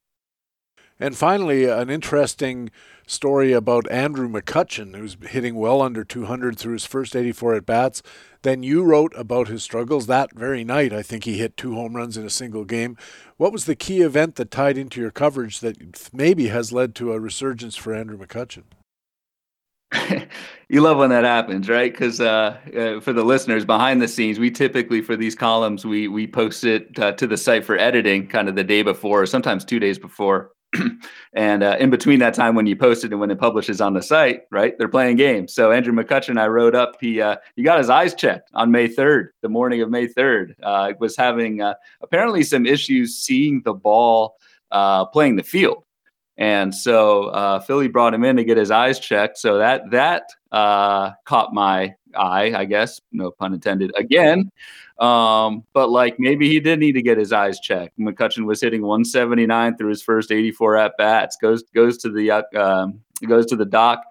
And 0.99 1.17
finally, 1.17 1.65
an 1.65 1.89
interesting 1.89 2.69
story 3.07 3.51
about 3.51 3.89
Andrew 3.91 4.29
McCutchen, 4.29 4.95
who's 4.95 5.17
hitting 5.29 5.55
well 5.55 5.81
under 5.81 6.03
200 6.03 6.57
through 6.57 6.73
his 6.73 6.85
first 6.85 7.15
84 7.15 7.55
at 7.55 7.65
bats. 7.65 8.01
Then 8.43 8.63
you 8.63 8.83
wrote 8.83 9.13
about 9.15 9.47
his 9.47 9.63
struggles 9.63 10.07
that 10.07 10.33
very 10.33 10.63
night. 10.63 10.93
I 10.93 11.01
think 11.01 11.23
he 11.23 11.37
hit 11.37 11.57
two 11.57 11.75
home 11.75 11.95
runs 11.95 12.17
in 12.17 12.25
a 12.25 12.29
single 12.29 12.65
game. 12.65 12.97
What 13.37 13.51
was 13.51 13.65
the 13.65 13.75
key 13.75 14.01
event 14.01 14.35
that 14.35 14.51
tied 14.51 14.77
into 14.77 15.01
your 15.01 15.11
coverage 15.11 15.59
that 15.61 16.13
maybe 16.13 16.47
has 16.47 16.71
led 16.71 16.95
to 16.95 17.13
a 17.13 17.19
resurgence 17.19 17.75
for 17.75 17.93
Andrew 17.93 18.17
McCutchen? 18.17 18.63
you 20.69 20.81
love 20.81 20.97
when 20.97 21.09
that 21.09 21.23
happens, 21.23 21.69
right? 21.69 21.91
Because 21.91 22.19
uh, 22.19 22.57
uh, 22.75 22.99
for 22.99 23.13
the 23.13 23.23
listeners 23.23 23.63
behind 23.63 24.01
the 24.01 24.07
scenes, 24.07 24.39
we 24.39 24.49
typically 24.49 25.01
for 25.01 25.15
these 25.15 25.35
columns 25.35 25.85
we 25.85 26.07
we 26.07 26.25
post 26.25 26.63
it 26.63 26.97
uh, 26.99 27.11
to 27.13 27.27
the 27.27 27.37
site 27.37 27.63
for 27.63 27.77
editing, 27.77 28.27
kind 28.27 28.49
of 28.49 28.55
the 28.55 28.63
day 28.63 28.81
before, 28.81 29.21
or 29.21 29.25
sometimes 29.25 29.63
two 29.63 29.79
days 29.79 29.99
before. 29.99 30.51
and 31.33 31.63
uh, 31.63 31.77
in 31.79 31.89
between 31.89 32.19
that 32.19 32.33
time 32.33 32.55
when 32.55 32.65
you 32.65 32.75
post 32.75 33.03
it 33.03 33.11
and 33.11 33.19
when 33.19 33.31
it 33.31 33.39
publishes 33.39 33.81
on 33.81 33.93
the 33.93 34.01
site, 34.01 34.41
right, 34.51 34.77
they're 34.77 34.87
playing 34.87 35.17
games. 35.17 35.53
So 35.53 35.71
Andrew 35.71 35.93
McCutchen, 35.93 36.39
I 36.39 36.47
wrote 36.47 36.75
up, 36.75 36.95
he 36.99 37.21
uh, 37.21 37.37
he 37.55 37.63
got 37.63 37.77
his 37.77 37.89
eyes 37.89 38.13
checked 38.13 38.49
on 38.53 38.71
May 38.71 38.87
3rd, 38.87 39.29
the 39.41 39.49
morning 39.49 39.81
of 39.81 39.89
May 39.89 40.07
3rd. 40.07 40.55
Uh, 40.61 40.93
was 40.99 41.15
having 41.15 41.61
uh, 41.61 41.75
apparently 42.01 42.43
some 42.43 42.65
issues 42.65 43.15
seeing 43.15 43.61
the 43.63 43.73
ball 43.73 44.35
uh, 44.71 45.05
playing 45.05 45.35
the 45.35 45.43
field. 45.43 45.83
And 46.37 46.73
so 46.73 47.25
uh, 47.25 47.59
Philly 47.59 47.87
brought 47.87 48.13
him 48.13 48.23
in 48.23 48.37
to 48.37 48.43
get 48.43 48.57
his 48.57 48.71
eyes 48.71 48.99
checked. 48.99 49.37
So 49.37 49.59
that 49.59 49.91
that 49.91 50.23
caught 50.51 51.53
my 51.53 51.95
eye, 52.15 52.53
I 52.55 52.65
guess, 52.65 53.01
no 53.11 53.31
pun 53.31 53.53
intended. 53.53 53.91
Again, 53.97 54.51
um, 54.99 55.63
but 55.73 55.89
like 55.89 56.15
maybe 56.19 56.49
he 56.49 56.59
did 56.59 56.79
need 56.79 56.93
to 56.93 57.01
get 57.01 57.17
his 57.17 57.33
eyes 57.33 57.59
checked. 57.59 57.97
McCutchen 57.99 58.45
was 58.45 58.61
hitting 58.61 58.81
179 58.81 59.77
through 59.77 59.89
his 59.89 60.01
first 60.01 60.31
84 60.31 60.77
at 60.77 60.97
bats. 60.97 61.37
Goes 61.41 61.63
goes 61.75 61.97
to 61.99 62.09
the 62.09 62.31
uh, 62.31 62.43
um, 62.55 62.99
goes 63.27 63.45
to 63.47 63.55
the 63.55 63.65
doc. 63.65 64.03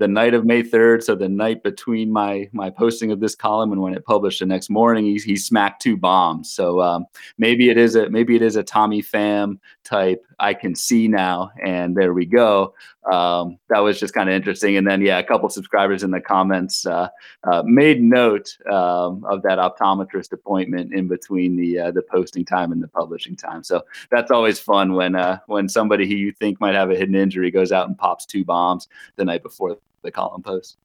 The 0.00 0.08
night 0.08 0.32
of 0.32 0.46
May 0.46 0.62
3rd, 0.62 1.02
so 1.02 1.14
the 1.14 1.28
night 1.28 1.62
between 1.62 2.10
my 2.10 2.48
my 2.52 2.70
posting 2.70 3.12
of 3.12 3.20
this 3.20 3.34
column 3.34 3.70
and 3.70 3.82
when 3.82 3.92
it 3.92 4.06
published 4.06 4.40
the 4.40 4.46
next 4.46 4.70
morning, 4.70 5.04
he, 5.04 5.16
he 5.18 5.36
smacked 5.36 5.82
two 5.82 5.94
bombs. 5.94 6.50
So 6.50 6.80
um, 6.80 7.04
maybe 7.36 7.68
it 7.68 7.76
is 7.76 7.96
a 7.96 8.08
maybe 8.08 8.34
it 8.34 8.40
is 8.40 8.56
a 8.56 8.62
Tommy 8.62 9.02
Pham 9.02 9.58
type. 9.84 10.24
I 10.38 10.54
can 10.54 10.74
see 10.74 11.06
now, 11.06 11.50
and 11.62 11.94
there 11.94 12.14
we 12.14 12.24
go. 12.24 12.72
Um, 13.12 13.58
that 13.68 13.80
was 13.80 14.00
just 14.00 14.14
kind 14.14 14.30
of 14.30 14.34
interesting. 14.34 14.78
And 14.78 14.86
then 14.86 15.02
yeah, 15.02 15.18
a 15.18 15.22
couple 15.22 15.50
subscribers 15.50 16.02
in 16.02 16.12
the 16.12 16.20
comments 16.20 16.86
uh, 16.86 17.08
uh, 17.44 17.62
made 17.66 18.02
note 18.02 18.56
um, 18.70 19.22
of 19.26 19.42
that 19.42 19.58
optometrist 19.58 20.32
appointment 20.32 20.94
in 20.94 21.08
between 21.08 21.56
the 21.56 21.78
uh, 21.78 21.90
the 21.90 22.02
posting 22.02 22.46
time 22.46 22.72
and 22.72 22.82
the 22.82 22.88
publishing 22.88 23.36
time. 23.36 23.62
So 23.62 23.82
that's 24.10 24.30
always 24.30 24.58
fun 24.58 24.94
when 24.94 25.14
uh, 25.14 25.40
when 25.46 25.68
somebody 25.68 26.08
who 26.08 26.14
you 26.14 26.32
think 26.32 26.58
might 26.58 26.74
have 26.74 26.90
a 26.90 26.96
hidden 26.96 27.14
injury 27.14 27.50
goes 27.50 27.70
out 27.70 27.86
and 27.86 27.98
pops 27.98 28.24
two 28.24 28.46
bombs 28.46 28.88
the 29.16 29.26
night 29.26 29.42
before 29.42 29.76
the 30.02 30.10
column 30.10 30.42
post. 30.42 30.76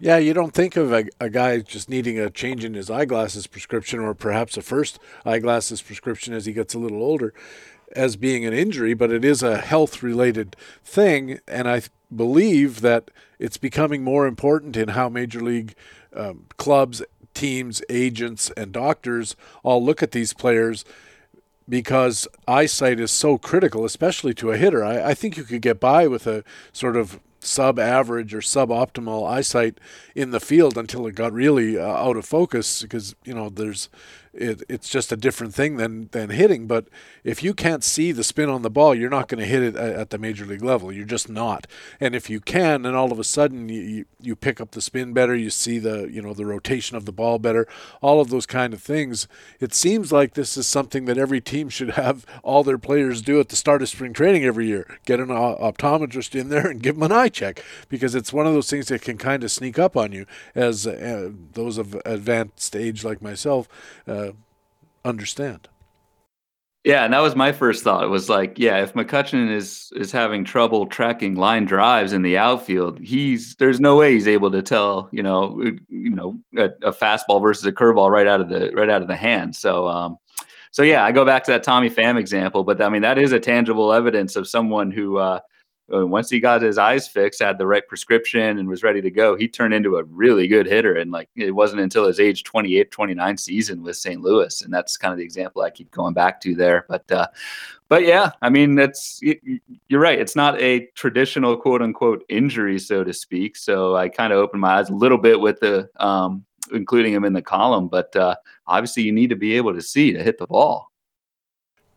Yeah, 0.00 0.18
you 0.18 0.32
don't 0.32 0.54
think 0.54 0.76
of 0.76 0.92
a, 0.92 1.06
a, 1.18 1.28
guy 1.28 1.58
just 1.58 1.90
needing 1.90 2.20
a 2.20 2.30
change 2.30 2.64
in 2.64 2.74
his 2.74 2.88
eyeglasses 2.88 3.48
prescription 3.48 3.98
or 3.98 4.14
perhaps 4.14 4.56
a 4.56 4.62
first 4.62 5.00
eyeglasses 5.26 5.82
prescription 5.82 6.34
as 6.34 6.46
he 6.46 6.52
gets 6.52 6.72
a 6.72 6.78
little 6.78 7.02
older 7.02 7.34
as 7.96 8.16
being 8.16 8.44
an 8.44 8.52
injury, 8.52 8.94
but 8.94 9.10
it 9.10 9.24
is 9.24 9.42
a 9.42 9.58
health 9.58 10.02
related 10.02 10.54
thing. 10.84 11.40
And 11.48 11.68
I 11.68 11.82
believe 12.14 12.80
that 12.82 13.10
it's 13.38 13.56
becoming 13.56 14.04
more 14.04 14.26
important 14.26 14.76
in 14.76 14.90
how 14.90 15.08
Major 15.08 15.40
League 15.40 15.74
um, 16.14 16.44
clubs, 16.56 17.02
teams, 17.34 17.82
agents, 17.88 18.50
and 18.56 18.72
doctors 18.72 19.36
all 19.62 19.84
look 19.84 20.02
at 20.02 20.12
these 20.12 20.32
players 20.32 20.84
because 21.68 22.26
eyesight 22.46 22.98
is 22.98 23.10
so 23.10 23.36
critical, 23.36 23.84
especially 23.84 24.32
to 24.34 24.50
a 24.50 24.56
hitter. 24.56 24.84
I, 24.84 25.10
I 25.10 25.14
think 25.14 25.36
you 25.36 25.44
could 25.44 25.62
get 25.62 25.80
by 25.80 26.06
with 26.06 26.26
a 26.26 26.44
sort 26.72 26.96
of 26.96 27.20
sub 27.40 27.78
average 27.78 28.34
or 28.34 28.40
suboptimal 28.40 29.28
eyesight 29.28 29.78
in 30.14 30.30
the 30.30 30.40
field 30.40 30.76
until 30.76 31.06
it 31.06 31.14
got 31.14 31.32
really 31.32 31.78
uh, 31.78 31.86
out 31.86 32.16
of 32.16 32.24
focus 32.24 32.82
because 32.82 33.14
you 33.24 33.34
know 33.34 33.48
there's 33.48 33.88
it, 34.38 34.62
it's 34.68 34.88
just 34.88 35.12
a 35.12 35.16
different 35.16 35.54
thing 35.54 35.76
than 35.76 36.08
than 36.12 36.30
hitting. 36.30 36.66
But 36.66 36.88
if 37.24 37.42
you 37.42 37.54
can't 37.54 37.84
see 37.84 38.12
the 38.12 38.24
spin 38.24 38.48
on 38.48 38.62
the 38.62 38.70
ball, 38.70 38.94
you're 38.94 39.10
not 39.10 39.28
going 39.28 39.40
to 39.40 39.46
hit 39.46 39.62
it 39.62 39.76
at, 39.76 40.10
the 40.10 40.18
major 40.18 40.46
league 40.46 40.64
level. 40.64 40.90
You're 40.90 41.04
just 41.04 41.28
not. 41.28 41.66
And 42.00 42.14
if 42.14 42.30
you 42.30 42.40
can, 42.40 42.82
then 42.82 42.94
all 42.94 43.12
of 43.12 43.18
a 43.18 43.24
sudden 43.24 43.68
you, 43.68 43.82
you, 43.82 44.04
you 44.20 44.36
pick 44.36 44.60
up 44.60 44.70
the 44.70 44.80
spin 44.80 45.12
better. 45.12 45.34
You 45.34 45.50
see 45.50 45.78
the 45.78 46.08
you 46.10 46.22
know 46.22 46.32
the 46.32 46.46
rotation 46.46 46.96
of 46.96 47.04
the 47.04 47.12
ball 47.12 47.38
better. 47.38 47.66
All 48.00 48.20
of 48.20 48.30
those 48.30 48.46
kind 48.46 48.72
of 48.72 48.82
things. 48.82 49.28
It 49.60 49.74
seems 49.74 50.12
like 50.12 50.34
this 50.34 50.56
is 50.56 50.66
something 50.66 51.04
that 51.06 51.18
every 51.18 51.40
team 51.40 51.68
should 51.68 51.90
have 51.90 52.24
all 52.42 52.62
their 52.64 52.78
players 52.78 53.20
do 53.22 53.40
at 53.40 53.48
the 53.48 53.56
start 53.56 53.82
of 53.82 53.88
spring 53.88 54.12
training 54.12 54.44
every 54.44 54.66
year. 54.66 54.98
Get 55.04 55.20
an 55.20 55.28
optometrist 55.28 56.38
in 56.38 56.48
there 56.48 56.68
and 56.68 56.82
give 56.82 56.94
them 56.96 57.02
an 57.02 57.12
eye 57.12 57.28
check 57.28 57.62
because 57.88 58.14
it's 58.14 58.32
one 58.32 58.46
of 58.46 58.54
those 58.54 58.70
things 58.70 58.88
that 58.88 59.02
can 59.02 59.18
kind 59.18 59.44
of 59.44 59.50
sneak 59.50 59.78
up 59.78 59.96
on 59.96 60.12
you 60.12 60.26
as 60.54 60.86
uh, 60.86 61.30
those 61.52 61.78
of 61.78 62.00
advanced 62.04 62.74
age 62.76 63.04
like 63.04 63.20
myself. 63.20 63.68
Uh, 64.06 64.27
understand. 65.04 65.68
Yeah, 66.84 67.04
and 67.04 67.12
that 67.12 67.20
was 67.20 67.36
my 67.36 67.52
first 67.52 67.82
thought. 67.82 68.04
It 68.04 68.08
was 68.08 68.30
like, 68.30 68.58
yeah, 68.58 68.82
if 68.82 68.94
McCutchen 68.94 69.50
is 69.50 69.92
is 69.96 70.12
having 70.12 70.44
trouble 70.44 70.86
tracking 70.86 71.34
line 71.34 71.64
drives 71.64 72.12
in 72.12 72.22
the 72.22 72.38
outfield, 72.38 73.00
he's 73.00 73.56
there's 73.56 73.80
no 73.80 73.96
way 73.96 74.14
he's 74.14 74.28
able 74.28 74.50
to 74.52 74.62
tell, 74.62 75.08
you 75.12 75.22
know, 75.22 75.60
you 75.88 76.10
know, 76.10 76.38
a, 76.56 76.70
a 76.82 76.92
fastball 76.92 77.42
versus 77.42 77.66
a 77.66 77.72
curveball 77.72 78.10
right 78.10 78.26
out 78.26 78.40
of 78.40 78.48
the 78.48 78.70
right 78.74 78.88
out 78.88 79.02
of 79.02 79.08
the 79.08 79.16
hand. 79.16 79.56
So, 79.56 79.88
um, 79.88 80.18
so 80.70 80.82
yeah, 80.82 81.04
I 81.04 81.12
go 81.12 81.26
back 81.26 81.44
to 81.44 81.50
that 81.50 81.64
Tommy 81.64 81.90
Pham 81.90 82.18
example, 82.18 82.64
but 82.64 82.80
I 82.80 82.88
mean 82.88 83.02
that 83.02 83.18
is 83.18 83.32
a 83.32 83.40
tangible 83.40 83.92
evidence 83.92 84.36
of 84.36 84.48
someone 84.48 84.90
who 84.90 85.18
uh, 85.18 85.40
once 85.90 86.28
he 86.30 86.40
got 86.40 86.62
his 86.62 86.78
eyes 86.78 87.08
fixed, 87.08 87.40
had 87.40 87.58
the 87.58 87.66
right 87.66 87.86
prescription, 87.86 88.58
and 88.58 88.68
was 88.68 88.82
ready 88.82 89.00
to 89.00 89.10
go, 89.10 89.36
he 89.36 89.48
turned 89.48 89.74
into 89.74 89.96
a 89.96 90.04
really 90.04 90.46
good 90.46 90.66
hitter. 90.66 90.94
And 90.94 91.10
like 91.10 91.28
it 91.34 91.52
wasn't 91.52 91.80
until 91.80 92.06
his 92.06 92.20
age 92.20 92.44
28, 92.44 92.90
29 92.90 93.36
season 93.36 93.82
with 93.82 93.96
St. 93.96 94.20
Louis, 94.20 94.62
and 94.62 94.72
that's 94.72 94.96
kind 94.96 95.12
of 95.12 95.18
the 95.18 95.24
example 95.24 95.62
I 95.62 95.70
keep 95.70 95.90
going 95.90 96.14
back 96.14 96.40
to 96.42 96.54
there. 96.54 96.84
But 96.88 97.10
uh, 97.10 97.28
but 97.88 98.04
yeah, 98.04 98.32
I 98.42 98.50
mean 98.50 98.74
that's 98.74 99.20
you're 99.22 100.00
right. 100.00 100.18
It's 100.18 100.36
not 100.36 100.60
a 100.60 100.86
traditional 100.94 101.56
quote 101.56 101.82
unquote 101.82 102.24
injury, 102.28 102.78
so 102.78 103.02
to 103.04 103.12
speak. 103.12 103.56
So 103.56 103.96
I 103.96 104.08
kind 104.08 104.32
of 104.32 104.38
opened 104.38 104.60
my 104.60 104.78
eyes 104.78 104.90
a 104.90 104.94
little 104.94 105.18
bit 105.18 105.40
with 105.40 105.60
the 105.60 105.88
um, 105.96 106.44
including 106.72 107.12
him 107.12 107.24
in 107.24 107.32
the 107.32 107.42
column, 107.42 107.88
but 107.88 108.14
uh, 108.14 108.36
obviously 108.66 109.02
you 109.02 109.12
need 109.12 109.30
to 109.30 109.36
be 109.36 109.56
able 109.56 109.74
to 109.74 109.82
see 109.82 110.12
to 110.12 110.22
hit 110.22 110.38
the 110.38 110.46
ball. 110.46 110.90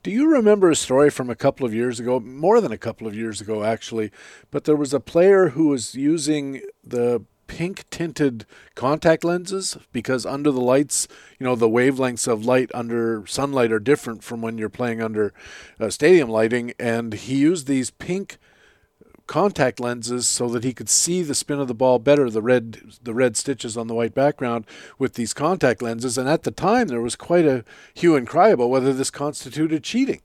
Do 0.04 0.10
you 0.10 0.28
remember 0.28 0.72
a 0.72 0.76
story 0.76 1.12
from 1.12 1.30
a 1.30 1.36
couple 1.36 1.64
of 1.64 1.76
years 1.76 2.00
ago, 2.00 2.20
more 2.20 2.60
than 2.60 2.72
a 2.72 2.78
couple 2.78 3.06
of 3.06 3.14
years 3.14 3.40
ago, 3.40 3.64
actually? 3.64 4.10
But 4.50 4.64
there 4.64 4.76
was 4.76 4.96
a 4.96 5.00
player 5.00 5.50
who 5.50 5.68
was 5.68 5.94
using 5.94 6.62
the 6.84 7.24
pink 7.46 7.88
tinted 7.92 8.48
contact 8.74 9.24
lenses 9.24 9.78
because 9.92 10.26
under 10.26 10.50
the 10.50 10.60
lights, 10.60 11.08
you 11.38 11.46
know, 11.46 11.56
the 11.56 11.70
wavelengths 11.70 12.28
of 12.28 12.44
light 12.44 12.72
under 12.74 13.28
sunlight 13.28 13.72
are 13.72 13.80
different 13.80 14.24
from 14.24 14.42
when 14.42 14.58
you're 14.58 14.70
playing 14.70 15.04
under 15.04 15.36
uh, 15.80 15.92
stadium 15.92 16.30
lighting. 16.30 16.74
And 16.80 17.14
he 17.14 17.36
used 17.36 17.68
these 17.68 17.92
pink 17.92 18.40
contact 19.28 19.80
lenses 19.80 20.28
so 20.28 20.48
that 20.50 20.64
he 20.64 20.74
could 20.74 20.90
see 20.90 21.22
the 21.22 21.36
spin 21.36 21.60
of 21.60 21.68
the 21.68 21.74
ball 21.74 22.00
better, 22.00 22.30
the 22.30 22.42
red 22.42 22.82
the 23.04 23.14
red 23.14 23.38
stitches 23.38 23.78
on 23.78 23.88
the 23.88 23.96
white 23.96 24.14
background 24.14 24.66
with 24.98 25.14
these 25.14 25.34
contact 25.34 25.82
lenses. 25.82 26.18
And 26.18 26.28
at 26.28 26.44
the 26.44 26.52
time, 26.52 26.88
there 26.88 27.02
was 27.02 27.16
quite 27.16 27.46
a 27.46 27.64
hue 27.94 28.16
and 28.16 28.28
cry 28.28 28.50
about 28.50 28.70
whether 28.70 28.94
this 28.94 29.12
constituted 29.12 29.84
cheating. 29.84 30.22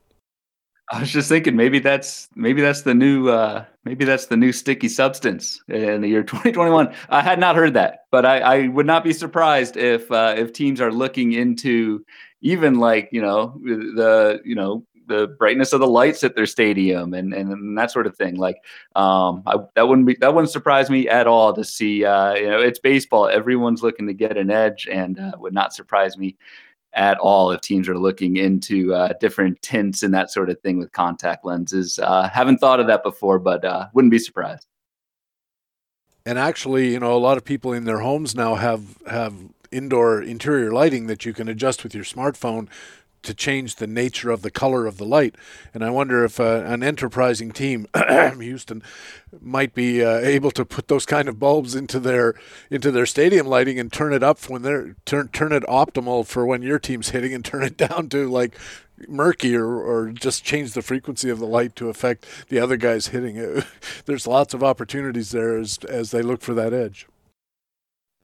I 0.92 1.01
was 1.01 1.11
just 1.11 1.28
thinking 1.28 1.57
maybe 1.57 1.80
that's 1.80 2.28
maybe 2.36 2.61
that's 2.61 2.82
the 2.82 2.94
new 2.94 3.28
uh, 3.28 3.64
maybe 3.84 4.05
that's 4.05 4.26
the 4.26 4.36
new 4.36 4.53
sticky 4.53 4.88
substance 4.88 5.61
in 5.68 6.01
the 6.01 6.09
year 6.09 6.22
2021. 6.22 6.94
I 7.09 7.22
had 7.22 7.40
not 7.40 7.57
heard 7.57 7.74
that, 7.74 8.05
but 8.12 8.24
I, 8.24 8.38
I 8.38 8.68
would 8.68 8.86
not 8.86 9.03
be 9.03 9.12
surprised 9.12 9.76
if 9.76 10.11
uh, 10.12 10.34
if 10.36 10.53
teams 10.53 10.80
are 10.80 10.92
looking 10.92 11.32
into 11.32 12.05
even 12.40 12.78
like 12.78 13.09
you 13.11 13.20
know 13.20 13.59
the 13.64 14.40
you 14.44 14.55
know 14.55 14.84
the 15.07 15.28
brightness 15.38 15.72
of 15.72 15.80
the 15.80 15.86
lights 15.86 16.24
at 16.24 16.34
their 16.34 16.46
stadium 16.46 17.14
and, 17.14 17.32
and, 17.32 17.78
that 17.78 17.90
sort 17.90 18.07
of 18.07 18.16
thing. 18.16 18.36
Like 18.36 18.62
um, 18.94 19.42
I, 19.46 19.57
that 19.74 19.88
wouldn't 19.88 20.07
be 20.07 20.16
that 20.20 20.34
wouldn't 20.34 20.50
surprise 20.50 20.90
me 20.90 21.09
at 21.09 21.26
all 21.26 21.52
to 21.54 21.64
see. 21.64 22.04
Uh, 22.04 22.34
you 22.34 22.48
know, 22.48 22.61
it's 22.61 22.78
baseball. 22.78 23.28
Everyone's 23.28 23.82
looking 23.82 24.07
to 24.07 24.14
get 24.14 24.36
an 24.36 24.50
edge, 24.50 24.88
and 24.90 25.18
uh, 25.18 25.32
would 25.38 25.54
not 25.54 25.74
surprise 25.74 26.16
me 26.16 26.36
at 26.94 27.18
all 27.18 27.50
if 27.50 27.61
teams 27.61 27.88
are 27.88 27.98
looking 27.98 28.36
into 28.36 28.94
uh, 28.94 29.12
different 29.20 29.61
tints 29.61 30.02
and 30.02 30.14
that 30.14 30.30
sort 30.30 30.48
of 30.48 30.59
thing 30.61 30.78
with 30.78 30.90
contact 30.92 31.44
lenses. 31.44 31.98
Uh, 31.98 32.28
haven't 32.28 32.59
thought 32.59 32.80
of 32.80 32.86
that 32.86 33.02
before, 33.02 33.38
but 33.38 33.64
uh, 33.64 33.86
wouldn't 33.92 34.11
be 34.11 34.18
surprised. 34.18 34.66
And 36.24 36.38
actually, 36.38 36.92
you 36.92 36.98
know, 36.98 37.14
a 37.14 37.18
lot 37.18 37.36
of 37.36 37.44
people 37.44 37.72
in 37.72 37.84
their 37.84 38.00
homes 38.00 38.34
now 38.34 38.57
have 38.57 38.98
have 39.07 39.34
indoor 39.70 40.22
interior 40.22 40.72
lighting 40.72 41.07
that 41.07 41.24
you 41.24 41.32
can 41.32 41.48
adjust 41.48 41.82
with 41.82 41.94
your 41.94 42.04
smartphone 42.04 42.68
to 43.26 43.34
change 43.34 43.76
the 43.76 43.86
nature 43.86 44.30
of 44.30 44.42
the 44.42 44.50
color 44.50 44.86
of 44.86 44.96
the 44.96 45.04
light. 45.04 45.34
And 45.74 45.84
I 45.84 45.90
wonder 45.90 46.24
if 46.24 46.40
uh, 46.40 46.62
an 46.64 46.82
enterprising 46.82 47.52
team, 47.52 47.86
Houston, 48.40 48.82
might 49.40 49.74
be 49.74 50.02
uh, 50.02 50.18
able 50.18 50.50
to 50.52 50.64
put 50.64 50.88
those 50.88 51.04
kind 51.04 51.28
of 51.28 51.38
bulbs 51.38 51.74
into 51.74 52.00
their 52.00 52.34
into 52.70 52.90
their 52.90 53.06
stadium 53.06 53.46
lighting 53.46 53.78
and 53.78 53.92
turn 53.92 54.12
it 54.12 54.22
up 54.22 54.38
when 54.48 54.62
they're 54.62 54.96
turn 55.04 55.28
turn 55.28 55.52
it 55.52 55.64
optimal 55.64 56.26
for 56.26 56.46
when 56.46 56.62
your 56.62 56.78
team's 56.78 57.10
hitting 57.10 57.34
and 57.34 57.44
turn 57.44 57.62
it 57.62 57.76
down 57.88 58.08
to 58.08 58.28
like 58.30 58.56
murky 59.08 59.54
or, 59.54 59.66
or 59.66 60.10
just 60.10 60.42
change 60.44 60.72
the 60.72 60.82
frequency 60.82 61.28
of 61.28 61.38
the 61.38 61.46
light 61.46 61.76
to 61.76 61.90
affect 61.90 62.26
the 62.48 62.58
other 62.58 62.76
guys 62.76 63.08
hitting 63.08 63.36
it. 63.36 63.64
There's 64.06 64.26
lots 64.26 64.54
of 64.54 64.64
opportunities 64.64 65.30
there 65.30 65.58
as 65.58 65.78
as 65.88 66.10
they 66.10 66.22
look 66.22 66.40
for 66.40 66.54
that 66.54 66.72
edge. 66.72 67.06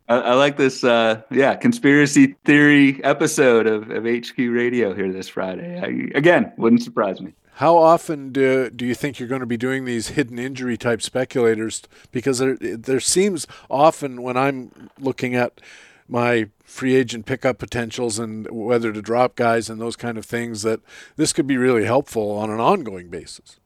I, 0.09 0.35
like 0.35 0.57
this, 0.57 0.85
uh, 0.85 1.23
yeah, 1.31 1.55
conspiracy 1.55 2.37
theory 2.45 3.03
episode 3.05 3.67
of, 3.67 3.91
of 3.91 4.05
HQ 4.05 4.37
Radio 4.37 4.95
here 4.95 5.13
this 5.13 5.29
Friday. 5.29 5.79
I, 5.81 6.17
again, 6.19 6.53
wouldn't 6.57 6.83
surprise 6.83 7.21
me. 7.21 7.35
How 7.55 7.77
often 7.77 8.33
do, 8.33 8.71
do 8.71 8.85
you 8.87 8.95
think 8.95 9.19
you're 9.19 9.29
going 9.29 9.41
to 9.41 9.47
be 9.47 9.57
doing 9.57 9.85
these 9.85 10.09
hidden 10.09 10.39
injury 10.39 10.77
type 10.77 11.03
speculators? 11.03 11.83
Because 12.11 12.39
there, 12.39 12.57
there 12.57 13.01
seems 13.01 13.47
often 13.71 14.23
when 14.23 14.37
I'm 14.37 14.91
looking 14.99 15.35
at 15.35 15.61
my 16.09 16.49
free 16.65 16.95
agent 16.95 17.27
pickup 17.27 17.59
potentials 17.59 18.19
and 18.19 18.51
whether 18.51 18.93
to 18.93 19.03
drop 19.03 19.37
guys 19.37 19.71
and 19.71 19.81
those 19.81 19.97
kind 19.97 20.19
of 20.19 20.25
things 20.25 20.63
that 20.63 20.81
this 21.17 21.33
could 21.33 21.47
be 21.47 21.57
really 21.57 21.85
helpful 21.85 22.33
on 22.33 22.51
an 22.51 22.61
ongoing 22.61 23.09
basis. 23.09 23.61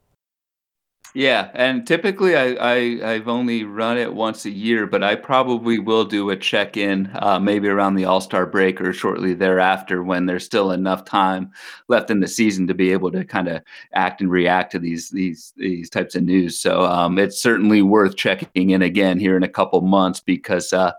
Yeah, 1.15 1.51
and 1.55 1.87
typically 1.87 2.37
I, 2.37 2.57
I 2.61 3.13
I've 3.15 3.29
only 3.29 3.65
run 3.65 3.97
it 3.97 4.13
once 4.13 4.45
a 4.45 4.51
year, 4.51 4.87
but 4.87 5.03
I 5.03 5.15
probably 5.15 5.79
will 5.79 6.05
do 6.05 6.29
a 6.29 6.37
check 6.37 6.77
in 6.77 7.11
uh, 7.15 7.39
maybe 7.41 7.69
around 7.69 7.95
the 7.95 8.05
All 8.05 8.21
Star 8.21 8.45
break 8.45 8.83
or 8.83 8.93
shortly 8.93 9.33
thereafter 9.33 10.03
when 10.03 10.27
there's 10.27 10.45
still 10.45 10.73
enough 10.73 11.07
time 11.07 11.51
left 11.89 12.11
in 12.11 12.21
the 12.21 12.29
season 12.29 12.67
to 12.67 12.75
be 12.75 12.93
able 12.93 13.11
to 13.13 13.25
kind 13.25 13.49
of 13.49 13.63
act 13.95 14.21
and 14.21 14.31
react 14.31 14.73
to 14.73 14.79
these 14.79 15.09
these 15.09 15.55
these 15.57 15.89
types 15.89 16.15
of 16.15 16.23
news. 16.23 16.59
So 16.59 16.85
um, 16.85 17.19
it's 17.19 17.41
certainly 17.41 17.81
worth 17.81 18.17
checking 18.17 18.71
in 18.71 18.83
again 18.83 19.19
here 19.19 19.39
in 19.39 19.43
a 19.43 19.49
couple 19.49 19.81
months 19.81 20.21
because. 20.21 20.73
Uh, 20.73 20.93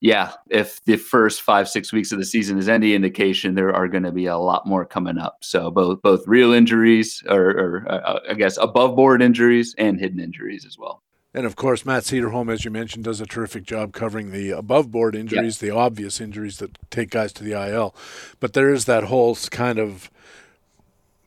yeah, 0.00 0.32
if 0.48 0.82
the 0.84 0.96
first 0.96 1.42
five 1.42 1.68
six 1.68 1.92
weeks 1.92 2.10
of 2.10 2.18
the 2.18 2.24
season 2.24 2.58
is 2.58 2.68
any 2.68 2.94
indication, 2.94 3.54
there 3.54 3.74
are 3.74 3.86
going 3.86 4.02
to 4.02 4.12
be 4.12 4.26
a 4.26 4.38
lot 4.38 4.66
more 4.66 4.86
coming 4.86 5.18
up. 5.18 5.38
So 5.42 5.70
both 5.70 6.00
both 6.00 6.26
real 6.26 6.52
injuries, 6.52 7.22
or, 7.28 7.50
or 7.50 7.86
uh, 7.88 8.20
I 8.30 8.34
guess 8.34 8.56
above 8.56 8.96
board 8.96 9.20
injuries, 9.20 9.74
and 9.76 10.00
hidden 10.00 10.18
injuries 10.18 10.64
as 10.64 10.78
well. 10.78 11.02
And 11.34 11.46
of 11.46 11.54
course, 11.54 11.84
Matt 11.84 12.04
Cederholm, 12.04 12.50
as 12.52 12.64
you 12.64 12.70
mentioned, 12.70 13.04
does 13.04 13.20
a 13.20 13.26
terrific 13.26 13.62
job 13.62 13.92
covering 13.92 14.32
the 14.32 14.50
above 14.50 14.90
board 14.90 15.14
injuries, 15.14 15.58
the 15.58 15.70
obvious 15.70 16.20
injuries 16.20 16.58
that 16.58 16.76
take 16.90 17.10
guys 17.10 17.32
to 17.34 17.44
the 17.44 17.52
IL. 17.52 17.94
But 18.40 18.54
there 18.54 18.72
is 18.72 18.86
that 18.86 19.04
whole 19.04 19.36
kind 19.36 19.78
of 19.78 20.10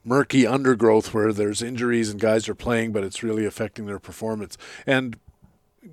murky 0.03 0.45
undergrowth 0.45 1.13
where 1.13 1.31
there's 1.31 1.61
injuries 1.61 2.09
and 2.09 2.19
guys 2.19 2.49
are 2.49 2.55
playing, 2.55 2.91
but 2.91 3.05
it's 3.05 3.23
really 3.23 3.45
affecting 3.45 3.85
their 3.85 3.99
performance. 3.99 4.57
And 4.85 5.17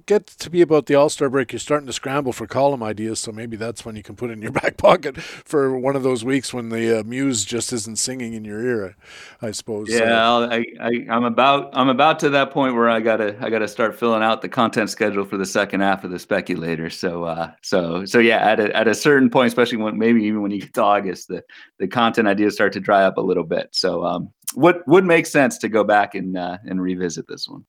get 0.06 0.26
to 0.26 0.50
be 0.50 0.62
about 0.62 0.86
the 0.86 0.94
All 0.94 1.08
Star 1.08 1.28
break, 1.28 1.52
you're 1.52 1.58
starting 1.58 1.86
to 1.86 1.92
scramble 1.92 2.32
for 2.32 2.46
column 2.46 2.82
ideas. 2.82 3.18
So 3.20 3.32
maybe 3.32 3.56
that's 3.56 3.84
when 3.84 3.96
you 3.96 4.02
can 4.02 4.16
put 4.16 4.30
it 4.30 4.34
in 4.34 4.42
your 4.42 4.52
back 4.62 4.76
pocket 4.76 5.20
for 5.20 5.78
one 5.78 5.96
of 5.96 6.02
those 6.02 6.24
weeks 6.24 6.52
when 6.52 6.68
the 6.68 7.00
uh, 7.00 7.02
muse 7.04 7.44
just 7.44 7.72
isn't 7.72 7.96
singing 7.96 8.34
in 8.34 8.44
your 8.44 8.60
ear. 8.64 8.96
I, 9.42 9.50
suppose. 9.50 9.90
Yeah, 9.90 10.48
I, 10.50 10.64
I, 10.80 11.06
I'm 11.10 11.24
about 11.24 11.70
I'm 11.72 11.88
about 11.88 12.18
to 12.20 12.30
that 12.30 12.50
point 12.50 12.74
where 12.74 12.88
I 12.88 13.00
gotta 13.00 13.36
I 13.40 13.50
gotta 13.50 13.68
start 13.68 13.98
filling 13.98 14.22
out 14.22 14.42
the 14.42 14.48
content 14.48 14.90
schedule 14.90 15.24
for 15.24 15.36
the 15.36 15.46
second 15.46 15.80
half 15.80 16.04
of 16.04 16.10
the 16.10 16.18
speculator. 16.18 16.90
So 16.90 17.24
uh, 17.24 17.52
so 17.62 18.04
so 18.04 18.18
yeah, 18.18 18.38
at 18.38 18.60
a 18.60 18.76
at 18.76 18.88
a 18.88 18.94
certain 18.94 19.30
point, 19.30 19.48
especially 19.48 19.78
when 19.78 19.98
maybe 19.98 20.22
even 20.24 20.42
when 20.42 20.50
you 20.50 20.60
get 20.60 20.74
to 20.74 20.82
August, 20.82 21.28
the 21.28 21.42
the 21.78 21.88
content 21.88 22.28
ideas 22.28 22.54
start 22.54 22.72
to 22.74 22.80
dry 22.80 23.04
up 23.04 23.16
a 23.16 23.22
little 23.22 23.44
bit. 23.44 23.68
So 23.72 24.04
um, 24.04 24.32
what 24.54 24.86
would 24.86 25.04
make 25.04 25.26
sense 25.26 25.58
to 25.58 25.68
go 25.68 25.84
back 25.84 26.14
and 26.14 26.36
uh, 26.36 26.58
and 26.64 26.80
revisit 26.80 27.26
this 27.28 27.48
one. 27.48 27.64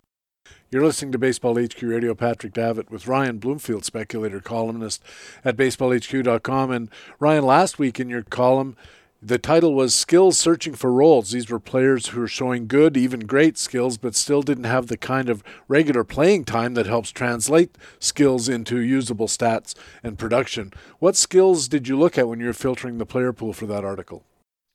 You're 0.69 0.85
listening 0.85 1.11
to 1.11 1.17
Baseball 1.17 1.61
HQ 1.61 1.81
Radio. 1.81 2.15
Patrick 2.15 2.53
Davitt 2.53 2.89
with 2.89 3.07
Ryan 3.07 3.39
Bloomfield, 3.39 3.83
speculator 3.83 4.39
columnist 4.39 5.03
at 5.43 5.57
baseballhq.com. 5.57 6.71
And 6.71 6.89
Ryan, 7.19 7.45
last 7.45 7.77
week 7.77 7.99
in 7.99 8.09
your 8.09 8.23
column, 8.23 8.75
the 9.23 9.37
title 9.37 9.75
was 9.75 9.93
Skills 9.93 10.37
Searching 10.37 10.73
for 10.73 10.91
Roles. 10.91 11.29
These 11.29 11.49
were 11.51 11.59
players 11.59 12.07
who 12.07 12.19
were 12.19 12.27
showing 12.27 12.65
good, 12.65 12.97
even 12.97 13.27
great 13.27 13.55
skills, 13.55 13.97
but 13.97 14.15
still 14.15 14.41
didn't 14.41 14.63
have 14.63 14.87
the 14.87 14.97
kind 14.97 15.29
of 15.29 15.43
regular 15.67 16.03
playing 16.03 16.45
time 16.45 16.73
that 16.73 16.87
helps 16.87 17.11
translate 17.11 17.77
skills 17.99 18.49
into 18.49 18.79
usable 18.79 19.27
stats 19.27 19.75
and 20.01 20.17
production. 20.17 20.73
What 20.97 21.15
skills 21.15 21.67
did 21.67 21.87
you 21.87 21.99
look 21.99 22.17
at 22.17 22.27
when 22.27 22.39
you 22.39 22.47
were 22.47 22.53
filtering 22.53 22.97
the 22.97 23.05
player 23.05 23.31
pool 23.31 23.53
for 23.53 23.67
that 23.67 23.85
article? 23.85 24.23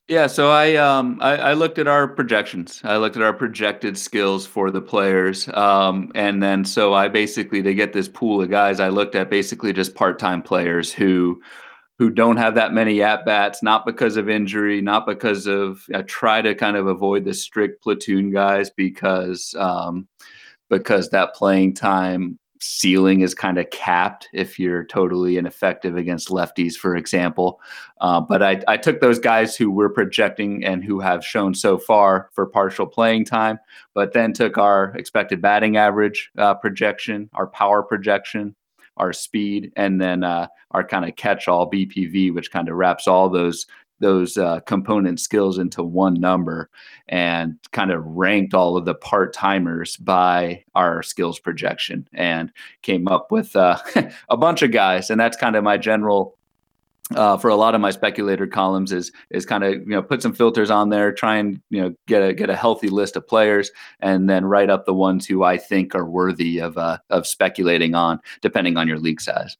Yeah, 0.08 0.28
so 0.28 0.50
I 0.50 0.76
um 0.76 1.18
I, 1.20 1.36
I, 1.36 1.52
looked 1.54 1.78
at 1.78 1.88
our 1.88 2.06
projections. 2.06 2.80
I 2.84 2.96
looked 2.96 3.16
at 3.16 3.22
our 3.22 3.32
projected 3.32 3.98
skills 3.98 4.46
for 4.46 4.70
the 4.70 4.80
players, 4.80 5.48
um, 5.48 6.12
and 6.14 6.40
then 6.40 6.64
so 6.64 6.94
I 6.94 7.08
basically 7.08 7.60
to 7.62 7.74
get 7.74 7.92
this 7.92 8.06
pool 8.06 8.40
of 8.40 8.48
guys, 8.48 8.78
I 8.78 8.88
looked 8.88 9.16
at 9.16 9.30
basically 9.30 9.72
just 9.72 9.96
part 9.96 10.20
time 10.20 10.42
players 10.42 10.92
who 10.92 11.40
who 11.98 12.10
don't 12.10 12.36
have 12.36 12.54
that 12.54 12.72
many 12.72 13.02
at 13.02 13.24
bats, 13.24 13.64
not 13.64 13.84
because 13.84 14.16
of 14.16 14.28
injury, 14.28 14.80
not 14.80 15.06
because 15.06 15.48
of. 15.48 15.82
I 15.92 16.02
try 16.02 16.40
to 16.40 16.54
kind 16.54 16.76
of 16.76 16.86
avoid 16.86 17.24
the 17.24 17.34
strict 17.34 17.82
platoon 17.82 18.30
guys 18.30 18.70
because 18.70 19.56
um, 19.58 20.06
because 20.70 21.10
that 21.10 21.34
playing 21.34 21.74
time 21.74 22.38
ceiling 22.60 23.20
is 23.20 23.34
kind 23.34 23.58
of 23.58 23.68
capped 23.70 24.28
if 24.32 24.58
you're 24.58 24.84
totally 24.84 25.36
ineffective 25.36 25.96
against 25.96 26.28
lefties, 26.28 26.74
for 26.74 26.96
example. 26.96 27.60
Uh, 28.00 28.20
but 28.20 28.42
I, 28.42 28.62
I, 28.68 28.76
took 28.76 29.00
those 29.00 29.18
guys 29.18 29.56
who 29.56 29.70
were 29.70 29.88
projecting 29.88 30.64
and 30.64 30.84
who 30.84 31.00
have 31.00 31.24
shown 31.24 31.54
so 31.54 31.78
far 31.78 32.30
for 32.32 32.46
partial 32.46 32.86
playing 32.86 33.24
time, 33.24 33.58
but 33.94 34.12
then 34.12 34.32
took 34.32 34.58
our 34.58 34.94
expected 34.96 35.40
batting 35.40 35.76
average 35.76 36.30
uh, 36.38 36.54
projection, 36.54 37.30
our 37.34 37.46
power 37.46 37.82
projection, 37.82 38.54
our 38.96 39.12
speed, 39.12 39.72
and 39.76 40.00
then 40.00 40.24
uh, 40.24 40.46
our 40.70 40.84
kind 40.84 41.04
of 41.04 41.16
catch 41.16 41.48
all 41.48 41.70
BPV, 41.70 42.34
which 42.34 42.50
kind 42.50 42.68
of 42.68 42.76
wraps 42.76 43.06
all 43.06 43.28
those 43.28 43.66
those 44.00 44.36
uh, 44.36 44.60
component 44.60 45.20
skills 45.20 45.58
into 45.58 45.82
one 45.82 46.14
number 46.14 46.68
and 47.08 47.58
kind 47.72 47.90
of 47.90 48.04
ranked 48.04 48.54
all 48.54 48.76
of 48.76 48.84
the 48.84 48.94
part 48.94 49.32
timers 49.32 49.96
by 49.96 50.62
our 50.74 51.02
skills 51.02 51.38
projection 51.38 52.06
and 52.12 52.52
came 52.82 53.08
up 53.08 53.30
with 53.30 53.54
uh, 53.56 53.78
a 54.28 54.36
bunch 54.36 54.62
of 54.62 54.72
guys. 54.72 55.10
And 55.10 55.20
that's 55.20 55.36
kind 55.36 55.56
of 55.56 55.64
my 55.64 55.76
general. 55.76 56.36
Uh, 57.14 57.36
for 57.36 57.50
a 57.50 57.54
lot 57.54 57.72
of 57.72 57.80
my 57.80 57.92
speculator 57.92 58.48
columns 58.48 58.90
is 58.90 59.12
is 59.30 59.46
kind 59.46 59.62
of 59.62 59.74
you 59.74 59.86
know 59.86 60.02
put 60.02 60.20
some 60.20 60.32
filters 60.32 60.70
on 60.72 60.88
there, 60.88 61.12
try 61.12 61.36
and 61.36 61.60
you 61.70 61.80
know 61.80 61.94
get 62.08 62.20
a 62.20 62.34
get 62.34 62.50
a 62.50 62.56
healthy 62.56 62.88
list 62.88 63.14
of 63.14 63.24
players, 63.24 63.70
and 64.00 64.28
then 64.28 64.44
write 64.44 64.70
up 64.70 64.86
the 64.86 64.92
ones 64.92 65.24
who 65.24 65.44
I 65.44 65.56
think 65.56 65.94
are 65.94 66.04
worthy 66.04 66.58
of 66.58 66.76
uh, 66.76 66.98
of 67.10 67.24
speculating 67.24 67.94
on, 67.94 68.18
depending 68.40 68.76
on 68.76 68.88
your 68.88 68.98
league 68.98 69.20
size 69.20 69.56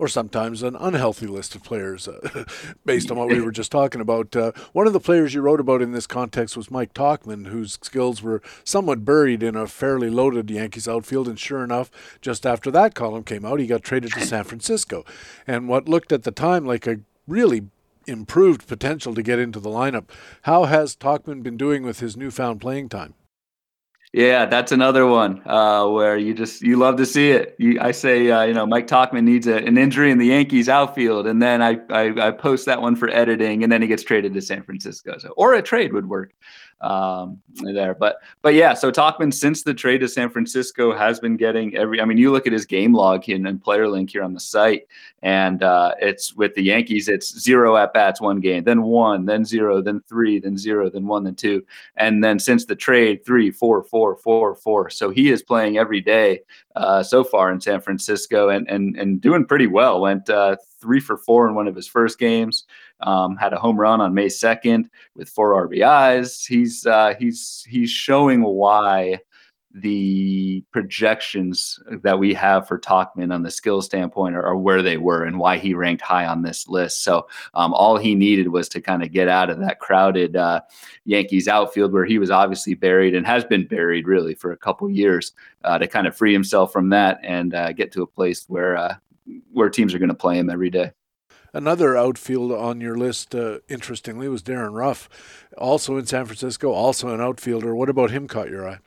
or 0.00 0.08
sometimes 0.08 0.62
an 0.62 0.74
unhealthy 0.76 1.26
list 1.26 1.54
of 1.54 1.62
players 1.62 2.08
uh, 2.08 2.44
based 2.86 3.10
on 3.10 3.18
what 3.18 3.28
we 3.28 3.38
were 3.38 3.52
just 3.52 3.70
talking 3.70 4.00
about. 4.00 4.34
Uh, 4.34 4.50
one 4.72 4.86
of 4.86 4.94
the 4.94 4.98
players 4.98 5.34
you 5.34 5.42
wrote 5.42 5.60
about 5.60 5.82
in 5.82 5.92
this 5.92 6.06
context 6.06 6.56
was 6.56 6.70
Mike 6.70 6.94
Tauchman, 6.94 7.48
whose 7.48 7.78
skills 7.82 8.22
were 8.22 8.40
somewhat 8.64 9.04
buried 9.04 9.42
in 9.42 9.54
a 9.54 9.66
fairly 9.66 10.08
loaded 10.08 10.50
Yankees 10.50 10.88
outfield. 10.88 11.28
And 11.28 11.38
sure 11.38 11.62
enough, 11.62 11.90
just 12.22 12.46
after 12.46 12.70
that 12.70 12.94
column 12.94 13.24
came 13.24 13.44
out, 13.44 13.60
he 13.60 13.66
got 13.66 13.82
traded 13.82 14.12
to 14.12 14.24
San 14.24 14.44
Francisco. 14.44 15.04
And 15.46 15.68
what 15.68 15.86
looked 15.86 16.12
at 16.12 16.22
the 16.22 16.30
time 16.30 16.64
like 16.64 16.86
a 16.86 17.00
really 17.28 17.66
improved 18.06 18.66
potential 18.66 19.14
to 19.14 19.22
get 19.22 19.38
into 19.38 19.60
the 19.60 19.68
lineup. 19.68 20.08
How 20.42 20.64
has 20.64 20.96
Tauchman 20.96 21.42
been 21.42 21.58
doing 21.58 21.82
with 21.82 22.00
his 22.00 22.16
newfound 22.16 22.62
playing 22.62 22.88
time? 22.88 23.14
Yeah, 24.12 24.46
that's 24.46 24.72
another 24.72 25.06
one 25.06 25.40
uh, 25.46 25.86
where 25.86 26.16
you 26.16 26.34
just 26.34 26.62
you 26.62 26.76
love 26.76 26.96
to 26.96 27.06
see 27.06 27.30
it. 27.30 27.54
You, 27.60 27.78
I 27.80 27.92
say, 27.92 28.28
uh, 28.28 28.42
you 28.42 28.52
know, 28.52 28.66
Mike 28.66 28.88
Tauchman 28.88 29.22
needs 29.22 29.46
a, 29.46 29.58
an 29.58 29.78
injury 29.78 30.10
in 30.10 30.18
the 30.18 30.26
Yankees 30.26 30.68
outfield, 30.68 31.28
and 31.28 31.40
then 31.40 31.62
I, 31.62 31.78
I, 31.90 32.28
I 32.28 32.30
post 32.32 32.66
that 32.66 32.82
one 32.82 32.96
for 32.96 33.08
editing, 33.08 33.62
and 33.62 33.70
then 33.70 33.82
he 33.82 33.86
gets 33.86 34.02
traded 34.02 34.34
to 34.34 34.40
San 34.40 34.64
Francisco. 34.64 35.16
So, 35.18 35.28
or 35.36 35.54
a 35.54 35.62
trade 35.62 35.92
would 35.92 36.08
work 36.08 36.32
um, 36.80 37.40
there. 37.62 37.94
But 37.94 38.20
but 38.42 38.54
yeah, 38.54 38.74
so 38.74 38.90
Tauchman 38.90 39.32
since 39.32 39.62
the 39.62 39.74
trade 39.74 39.98
to 39.98 40.08
San 40.08 40.30
Francisco 40.30 40.96
has 40.96 41.20
been 41.20 41.36
getting 41.36 41.76
every. 41.76 42.00
I 42.00 42.04
mean, 42.04 42.18
you 42.18 42.30
look 42.32 42.46
at 42.46 42.52
his 42.52 42.64
game 42.64 42.94
log 42.94 43.28
and, 43.28 43.46
and 43.46 43.62
player 43.62 43.88
link 43.88 44.10
here 44.10 44.22
on 44.22 44.32
the 44.32 44.40
site, 44.40 44.86
and 45.22 45.62
uh, 45.62 45.94
it's 46.00 46.34
with 46.34 46.54
the 46.54 46.62
Yankees, 46.62 47.08
it's 47.08 47.38
zero 47.38 47.76
at 47.76 47.92
bats 47.92 48.20
one 48.20 48.40
game, 48.40 48.64
then 48.64 48.82
one, 48.82 49.26
then 49.26 49.44
zero, 49.44 49.82
then 49.82 50.00
three, 50.08 50.38
then 50.38 50.56
zero, 50.56 50.88
then 50.88 51.06
one, 51.06 51.24
then 51.24 51.34
two, 51.34 51.64
and 51.96 52.24
then 52.24 52.38
since 52.38 52.64
the 52.64 52.76
trade, 52.76 53.24
three, 53.24 53.50
four, 53.50 53.82
four, 53.82 54.16
four, 54.16 54.54
four. 54.54 54.90
So 54.90 55.10
he 55.10 55.30
is 55.30 55.42
playing 55.42 55.76
every 55.76 56.00
day 56.00 56.40
uh, 56.76 57.02
so 57.02 57.24
far 57.24 57.50
in 57.52 57.60
San 57.60 57.80
Francisco 57.80 58.48
and 58.48 58.68
and 58.70 58.96
and 58.96 59.20
doing 59.20 59.44
pretty 59.44 59.66
well. 59.66 60.00
Went 60.00 60.30
uh, 60.30 60.56
three 60.80 61.00
for 61.00 61.16
four 61.16 61.48
in 61.48 61.54
one 61.54 61.68
of 61.68 61.76
his 61.76 61.86
first 61.86 62.18
games. 62.18 62.64
Um, 63.02 63.36
had 63.36 63.52
a 63.52 63.58
home 63.58 63.78
run 63.78 64.00
on 64.00 64.14
May 64.14 64.28
second 64.28 64.90
with 65.14 65.28
four 65.28 65.68
RBIs. 65.68 66.46
He's 66.46 66.86
uh, 66.86 67.14
he's 67.18 67.64
he's 67.68 67.90
showing 67.90 68.42
why 68.42 69.20
the 69.72 70.64
projections 70.72 71.78
that 72.02 72.18
we 72.18 72.34
have 72.34 72.66
for 72.66 72.78
Tauchman 72.78 73.32
on 73.32 73.42
the 73.42 73.50
skill 73.50 73.82
standpoint 73.82 74.34
are, 74.34 74.42
are, 74.42 74.56
where 74.56 74.82
they 74.82 74.96
were 74.96 75.24
and 75.24 75.38
why 75.38 75.58
he 75.58 75.74
ranked 75.74 76.02
high 76.02 76.26
on 76.26 76.42
this 76.42 76.68
list. 76.68 77.04
So 77.04 77.28
um, 77.54 77.72
all 77.72 77.96
he 77.96 78.14
needed 78.14 78.48
was 78.48 78.68
to 78.70 78.80
kind 78.80 79.02
of 79.02 79.12
get 79.12 79.28
out 79.28 79.48
of 79.48 79.60
that 79.60 79.78
crowded 79.78 80.34
uh, 80.34 80.62
Yankees 81.04 81.46
outfield 81.46 81.92
where 81.92 82.04
he 82.04 82.18
was 82.18 82.30
obviously 82.30 82.74
buried 82.74 83.14
and 83.14 83.24
has 83.26 83.44
been 83.44 83.66
buried 83.66 84.08
really 84.08 84.34
for 84.34 84.50
a 84.50 84.56
couple 84.56 84.90
years 84.90 85.32
uh, 85.62 85.78
to 85.78 85.86
kind 85.86 86.08
of 86.08 86.16
free 86.16 86.32
himself 86.32 86.72
from 86.72 86.88
that 86.88 87.20
and 87.22 87.54
uh, 87.54 87.72
get 87.72 87.92
to 87.92 88.02
a 88.02 88.06
place 88.06 88.46
where 88.48 88.76
uh, 88.76 88.96
where 89.52 89.70
teams 89.70 89.94
are 89.94 90.00
going 90.00 90.08
to 90.08 90.14
play 90.14 90.36
him 90.36 90.50
every 90.50 90.70
day. 90.70 90.90
Another 91.52 91.96
outfield 91.96 92.52
on 92.52 92.80
your 92.80 92.96
list, 92.96 93.34
uh, 93.34 93.58
interestingly, 93.68 94.28
was 94.28 94.42
Darin 94.42 94.72
Ruf, 94.72 95.08
also 95.58 95.96
in 95.96 96.06
San 96.06 96.26
Francisco, 96.26 96.70
also 96.70 97.12
an 97.12 97.20
outfielder. 97.20 97.74
What 97.74 97.88
about 97.88 98.10
him 98.10 98.28
caught 98.28 98.50
your 98.50 98.68
eye? 98.68 98.78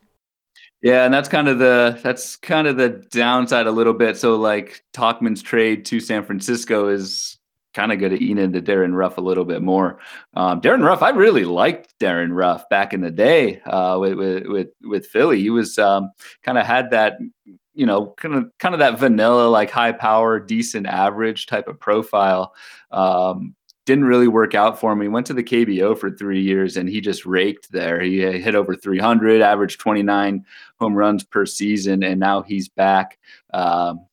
Yeah, 0.82 1.05
and 1.05 1.14
that's 1.14 1.30
kind 1.30 1.47
of 1.47 1.59
the 1.59 1.97
that's 2.03 2.36
kind 2.36 2.68
of 2.68 2.76
the 2.76 2.89
downside 3.11 3.68
a 3.68 3.72
little 3.72 3.93
bit. 3.93 4.18
So 4.18 4.36
like 4.36 4.84
Tauchman's 4.93 5.41
trade 5.41 5.86
to 5.86 6.01
San 6.01 6.26
Francisco 6.26 6.89
is 6.89 7.38
kind 7.74 7.91
of 7.91 7.99
going 7.99 8.11
to 8.11 8.22
eat 8.22 8.38
into 8.38 8.61
Darin 8.61 8.93
Ruf 8.93 9.18
a 9.18 9.22
little 9.22 9.45
bit 9.45 9.61
more. 9.61 9.99
Um, 10.36 10.59
Darin 10.59 10.84
Ruf, 10.84 11.01
I 11.01 11.09
really 11.09 11.45
liked 11.45 11.93
Darin 11.99 12.34
Ruf 12.34 12.68
back 12.70 12.93
in 12.93 13.01
the 13.01 13.11
day 13.11 13.61
uh, 13.61 13.97
with, 13.99 14.16
with, 14.16 14.47
with 14.47 14.68
with 14.82 15.07
Philly. 15.07 15.39
He 15.39 15.49
was 15.49 15.80
um, 15.80 16.11
kind 16.43 16.57
of 16.57 16.66
had 16.66 16.91
that 16.91 17.18
you 17.74 17.86
know, 17.86 18.13
kind 18.17 18.36
of 18.36 18.51
kind 18.59 18.76
of 18.76 18.80
that 18.80 18.99
vanilla, 18.99 19.47
like 19.49 19.69
high 19.69 19.91
power, 19.91 20.39
decent 20.39 20.88
average 20.88 21.47
type 21.47 21.67
of 21.67 21.80
profile. 21.80 22.53
Um, 22.91 23.55
didn't 23.86 24.05
really 24.05 24.30
work 24.30 24.55
out 24.55 24.80
for. 24.80 24.99
He 25.01 25.09
went 25.09 25.28
to 25.28 25.34
the 25.34 25.43
KBO 25.43 25.97
for 25.97 26.09
three 26.09 26.41
years 26.41 26.78
and 26.78 26.88
he 26.88 27.01
just 27.01 27.26
raked 27.26 27.71
there. 27.71 27.99
He 27.99 28.19
hit 28.19 28.55
over 28.55 28.76
300, 28.76 29.41
averaged 29.41 29.80
29 29.80 30.45
home 30.80 30.95
runs 30.95 31.24
per 31.24 31.45
season, 31.45 32.01
and 32.03 32.19
now 32.19 32.41
he's 32.43 32.69
back. 32.69 33.19
Um, 33.53 34.05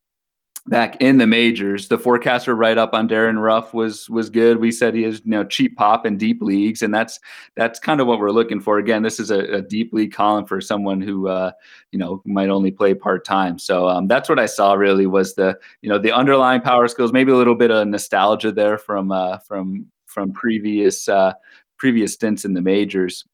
back 0.67 1.01
in 1.01 1.19
the 1.19 1.27
majors. 1.27 1.89
The 1.89 1.99
forecaster 1.99 2.55
write 2.55 2.79
up 2.79 2.95
on 2.95 3.07
Darin 3.07 3.39
Ruf 3.39 3.73
was 3.75 4.09
was 4.11 4.31
good. 4.31 4.59
We 4.59 4.71
said 4.73 4.95
he 4.95 5.05
is 5.05 5.23
you 5.25 5.31
know 5.31 5.45
cheap 5.45 5.77
pop 5.77 6.07
in 6.07 6.17
deep 6.17 6.43
leagues, 6.43 6.83
and 6.83 6.95
that's 6.95 7.19
that's 7.57 7.79
kind 7.79 8.01
of 8.01 8.07
what 8.07 8.19
we're 8.19 8.31
looking 8.31 8.61
for. 8.61 8.79
Again, 8.79 9.03
this 9.03 9.21
is 9.21 9.31
a, 9.31 9.41
a 9.57 9.63
deep 9.63 9.93
league 9.93 10.13
column 10.13 10.47
for 10.47 10.61
someone 10.61 11.01
who 11.01 11.29
uh, 11.29 11.53
you 11.93 11.99
know 11.99 12.23
might 12.25 12.49
only 12.49 12.71
play 12.71 12.95
part 12.95 13.25
time. 13.25 13.59
So 13.59 13.89
um, 13.89 14.09
that's 14.09 14.29
what 14.29 14.39
I 14.39 14.47
saw. 14.47 14.75
Really 14.75 15.07
was 15.07 15.35
the 15.35 15.59
you 15.83 15.89
know 15.89 15.99
the 15.99 16.13
underlying 16.13 16.61
power 16.61 16.89
skills, 16.89 17.13
maybe 17.13 17.33
a 17.33 17.37
little 17.37 17.57
bit 17.57 17.71
of 17.71 17.87
nostalgia 17.89 18.53
there 18.53 18.79
from 18.79 19.13
uh, 19.13 19.39
from 19.39 19.87
from 20.07 20.33
previous 20.33 21.09
uh, 21.09 21.33
previous 21.77 22.15
stints 22.15 22.45
in 22.45 22.55
the 22.55 22.63
majors 22.63 23.25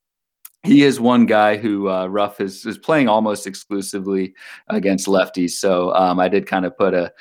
he 0.66 0.82
is 0.82 1.00
one 1.00 1.26
guy 1.26 1.56
who 1.56 1.88
uh, 1.88 2.06
Ruf 2.06 2.40
is 2.40 2.66
is 2.66 2.76
playing 2.76 3.08
almost 3.08 3.46
exclusively 3.46 4.34
against 4.68 5.06
lefties. 5.06 5.50
So 5.50 5.94
um, 5.94 6.18
I 6.18 6.28
did 6.28 6.46
kind 6.46 6.66
of 6.66 6.76
put 6.76 6.92
a 6.92 7.12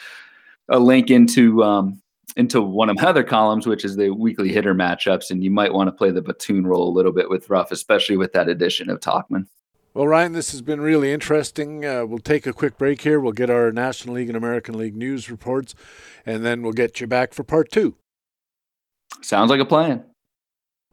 a 0.70 0.80
link 0.80 1.12
into 1.12 1.64
um, 1.64 2.02
into 2.36 2.62
one 2.62 2.90
of 2.90 2.98
my 2.98 3.04
other 3.04 3.24
columns, 3.24 3.68
which 3.68 3.86
is 3.86 3.96
the 3.96 4.10
weekly 4.10 4.50
hitter 4.50 4.74
matchups, 4.74 5.30
and 5.32 5.44
you 5.44 5.52
might 5.52 5.74
want 5.74 5.88
to 5.88 5.92
play 5.92 6.12
the 6.12 6.22
Batoon 6.22 6.66
role 6.66 6.90
a 6.90 6.96
little 6.96 7.14
bit 7.14 7.30
with 7.30 7.50
Ruf, 7.50 7.72
especially 7.72 8.18
with 8.18 8.34
that 8.34 8.50
addition 8.50 8.90
of 8.90 9.00
Tauchman. 9.00 9.48
Well, 9.94 10.08
Ryan, 10.08 10.34
this 10.34 10.52
has 10.52 10.62
been 10.62 10.82
really 10.82 11.14
interesting. 11.14 11.86
Uh, 11.86 12.06
we'll 12.06 12.20
take 12.20 12.46
a 12.46 12.52
quick 12.52 12.78
break 12.78 13.02
here. 13.02 13.18
We'll 13.18 13.32
get 13.32 13.50
our 13.50 13.72
National 13.72 14.16
League 14.16 14.28
and 14.28 14.36
American 14.36 14.78
League 14.78 14.96
news 14.96 15.32
reports, 15.32 15.74
and 16.26 16.44
then 16.44 16.64
we'll 16.64 16.74
get 16.74 17.00
you 17.00 17.08
back 17.08 17.34
for 17.34 17.44
part 17.44 17.72
two. 17.72 17.96
Sounds 19.22 19.50
like 19.50 19.62
a 19.62 19.66
plan. 19.66 20.04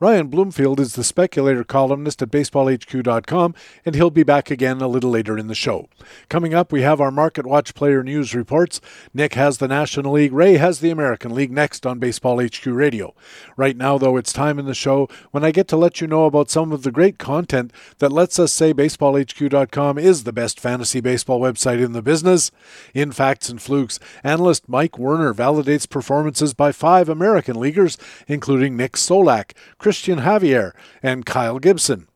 Ryan 0.03 0.26
Bloomfield 0.26 0.80
is 0.80 0.96
the 0.96 1.05
speculator 1.05 1.62
columnist 1.62 2.22
at 2.22 2.30
baseballhq.com, 2.32 3.55
and 3.86 3.94
he'll 3.94 4.11
be 4.11 4.24
back 4.24 4.50
again 4.50 4.80
a 4.80 4.88
little 4.88 5.11
later 5.11 5.38
in 5.38 5.46
the 5.46 5.55
show. 5.55 5.88
Coming 6.28 6.55
up, 6.55 6.72
we 6.72 6.82
have 6.82 7.00
our 7.00 7.12
Market 7.12 7.46
Watch 7.46 7.72
player 7.72 8.03
news 8.03 8.34
reports. 8.34 8.80
Nick 9.14 9.34
has 9.34 9.59
the 9.59 9.68
National 9.68 10.14
League, 10.14 10.32
Ray 10.32 10.57
has 10.57 10.80
the 10.80 10.90
American 10.90 11.32
League 11.32 11.53
next 11.53 11.86
on 11.86 12.00
Baseball 12.00 12.44
HQ 12.44 12.66
Radio. 12.66 13.14
Right 13.57 13.76
now, 13.76 13.96
though, 13.96 14.16
it's 14.16 14.32
time 14.32 14.59
in 14.59 14.66
the 14.66 14.74
show 14.74 15.09
when 15.30 15.44
I 15.44 15.53
get 15.53 15.68
to 15.68 15.76
let 15.76 16.00
you 16.00 16.09
know 16.09 16.24
about 16.24 16.50
some 16.50 16.72
of 16.72 16.82
the 16.82 16.90
great 16.90 17.20
content 17.20 17.72
that 17.98 18.11
lets 18.11 18.40
us 18.40 18.53
say 18.53 18.74
baseballhq.com 18.74 19.98
is 19.98 20.24
the 20.24 20.32
best 20.32 20.59
fantasy 20.59 21.00
baseball 21.00 21.38
website 21.38 21.80
in 21.80 21.92
the 21.92 22.03
business. 22.03 22.50
In 22.92 23.12
Facts 23.12 23.48
and 23.48 23.62
Flukes, 23.62 24.00
analyst 24.24 24.68
Mike 24.68 24.98
Werner 24.98 25.32
validates 25.32 25.88
performances 25.88 26.55
by 26.55 26.72
five 26.72 27.09
American 27.09 27.55
leaguers, 27.55 27.96
including 28.26 28.76
Nick 28.76 28.94
Solak, 28.94 29.53
Chris 29.78 29.91
Christian 29.93 30.20
Javier, 30.20 30.72
and 31.03 31.26
Kyle 31.26 31.59
Gibson. 31.59 32.09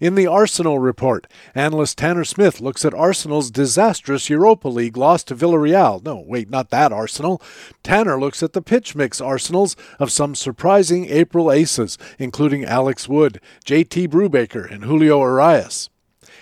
In 0.00 0.14
the 0.14 0.28
Arsenal 0.28 0.78
report, 0.78 1.26
analyst 1.52 1.98
Tanner 1.98 2.22
Smith 2.22 2.60
looks 2.60 2.84
at 2.84 2.94
Arsenal's 2.94 3.50
disastrous 3.50 4.30
Europa 4.30 4.68
League 4.68 4.96
loss 4.96 5.24
to 5.24 5.34
Villarreal. 5.34 6.00
No, 6.04 6.22
wait, 6.24 6.48
not 6.48 6.70
that 6.70 6.92
Arsenal. 6.92 7.42
Tanner 7.82 8.20
looks 8.20 8.40
at 8.40 8.52
the 8.52 8.62
pitch 8.62 8.94
mix 8.94 9.20
arsenals 9.20 9.74
of 9.98 10.12
some 10.12 10.36
surprising 10.36 11.06
April 11.06 11.50
aces, 11.50 11.98
including 12.20 12.64
Alex 12.64 13.08
Wood, 13.08 13.40
JT 13.64 14.06
Brubaker, 14.06 14.70
and 14.70 14.84
Julio 14.84 15.18
Urias. 15.22 15.90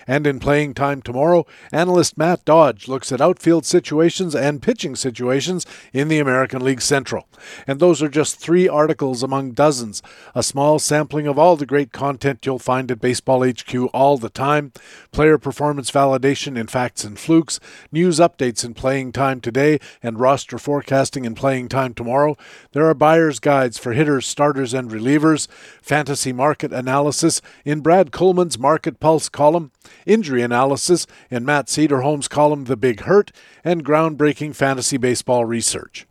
And 0.07 0.25
in 0.25 0.39
playing 0.39 0.73
time 0.73 1.01
tomorrow, 1.01 1.45
analyst 1.71 2.17
Matt 2.17 2.45
Dodge 2.45 2.87
looks 2.87 3.11
at 3.11 3.21
outfield 3.21 3.65
situations 3.65 4.35
and 4.35 4.61
pitching 4.61 4.95
situations 4.95 5.65
in 5.93 6.07
the 6.07 6.19
American 6.19 6.63
League 6.63 6.81
Central. 6.81 7.27
And 7.67 7.79
those 7.79 8.01
are 8.01 8.09
just 8.09 8.39
three 8.39 8.67
articles 8.67 9.23
among 9.23 9.51
dozens, 9.51 10.01
a 10.35 10.43
small 10.43 10.79
sampling 10.79 11.27
of 11.27 11.37
all 11.39 11.55
the 11.55 11.65
great 11.65 11.91
content 11.91 12.45
you'll 12.45 12.59
find 12.59 12.91
at 12.91 13.01
Baseball 13.01 13.43
HQ 13.43 13.73
all 13.93 14.17
the 14.17 14.29
time 14.29 14.71
player 15.11 15.37
performance 15.37 15.91
validation 15.91 16.57
in 16.57 16.67
facts 16.67 17.03
and 17.03 17.19
flukes, 17.19 17.59
news 17.91 18.19
updates 18.19 18.63
in 18.63 18.73
playing 18.73 19.11
time 19.11 19.41
today, 19.41 19.79
and 20.01 20.19
roster 20.19 20.57
forecasting 20.57 21.25
in 21.25 21.35
playing 21.35 21.67
time 21.67 21.93
tomorrow. 21.93 22.35
There 22.71 22.85
are 22.85 22.93
buyer's 22.93 23.39
guides 23.39 23.77
for 23.77 23.93
hitters, 23.93 24.25
starters, 24.25 24.73
and 24.73 24.89
relievers, 24.89 25.47
fantasy 25.81 26.31
market 26.31 26.71
analysis 26.71 27.41
in 27.65 27.81
Brad 27.81 28.11
Coleman's 28.11 28.57
Market 28.57 28.99
Pulse 28.99 29.29
column 29.29 29.71
injury 30.05 30.41
analysis 30.41 31.07
in 31.29 31.45
Matt 31.45 31.67
Cederholm's 31.67 32.27
column 32.27 32.65
The 32.65 32.77
Big 32.77 33.01
Hurt, 33.01 33.31
and 33.63 33.85
groundbreaking 33.85 34.55
fantasy 34.55 34.97
baseball 34.97 35.45
research. 35.45 36.07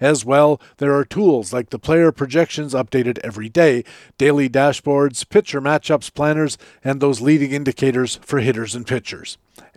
As 0.00 0.24
well, 0.24 0.60
there 0.78 0.94
are 0.94 1.04
tools 1.04 1.52
like 1.52 1.70
the 1.70 1.78
player 1.78 2.12
projections 2.12 2.74
updated 2.74 3.18
every 3.18 3.48
day, 3.48 3.84
daily 4.18 4.48
dashboards, 4.48 5.28
pitcher 5.28 5.60
matchups 5.60 6.12
planners, 6.12 6.56
and 6.84 7.00
those 7.00 7.20
leading 7.20 7.52
indicators 7.52 8.16
for 8.22 8.40
hitters 8.40 8.74
and 8.74 8.86
pitchers. 8.86 9.36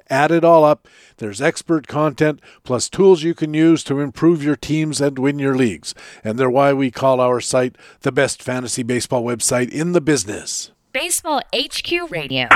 Add 0.10 0.32
it 0.32 0.44
all 0.44 0.64
up, 0.64 0.88
there's 1.18 1.42
expert 1.42 1.88
content 1.88 2.42
plus 2.64 2.90
tools 2.90 3.24
you 3.24 3.34
can 3.34 3.54
use 3.54 3.84
to 3.86 4.00
improve 4.00 4.44
your 4.44 4.56
teams 4.56 5.00
and 5.00 5.18
win 5.18 5.40
your 5.40 5.56
leagues. 5.56 5.96
And 6.24 6.38
they're 6.38 6.50
why 6.50 6.74
we 6.74 6.92
call 6.92 7.22
our 7.22 7.40
site 7.40 7.78
the 8.02 8.12
best 8.12 8.44
fantasy 8.44 8.84
baseball 8.84 9.24
website 9.24 9.70
in 9.70 9.94
the 9.94 10.02
business. 10.02 10.72
Baseball 10.92 11.42
HQ 11.56 12.12
Radio. 12.12 12.48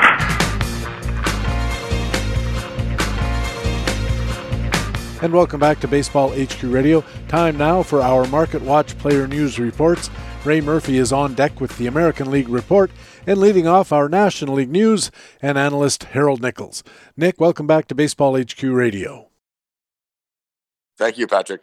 And 5.20 5.34
welcome 5.34 5.60
back 5.60 5.80
to 5.80 5.88
Baseball 5.88 6.30
HQ 6.30 6.62
Radio. 6.62 7.04
Time 7.28 7.58
now 7.58 7.82
for 7.82 8.04
our 8.04 8.28
Market 8.28 8.62
Watch 8.62 8.96
player 9.00 9.28
news 9.28 9.58
reports. 9.58 10.12
Ray 10.46 10.62
Murphy 10.62 10.98
is 10.98 11.12
on 11.12 11.34
deck 11.34 11.60
with 11.60 11.76
the 11.80 11.88
American 11.88 12.30
League 12.30 12.48
report 12.48 12.92
and 13.26 13.40
leading 13.40 13.66
off 13.66 13.92
our 13.92 14.08
National 14.10 14.54
League 14.54 14.70
news 14.70 15.10
and 15.42 15.58
analyst 15.58 16.04
Harold 16.04 16.44
Nichols. 16.44 16.84
Nick, 17.18 17.42
welcome 17.42 17.66
back 17.66 17.88
to 17.88 17.96
Baseball 17.96 18.40
HQ 18.40 18.62
Radio. 18.62 19.30
Thank 20.98 21.18
you, 21.18 21.26
Patrick. 21.26 21.62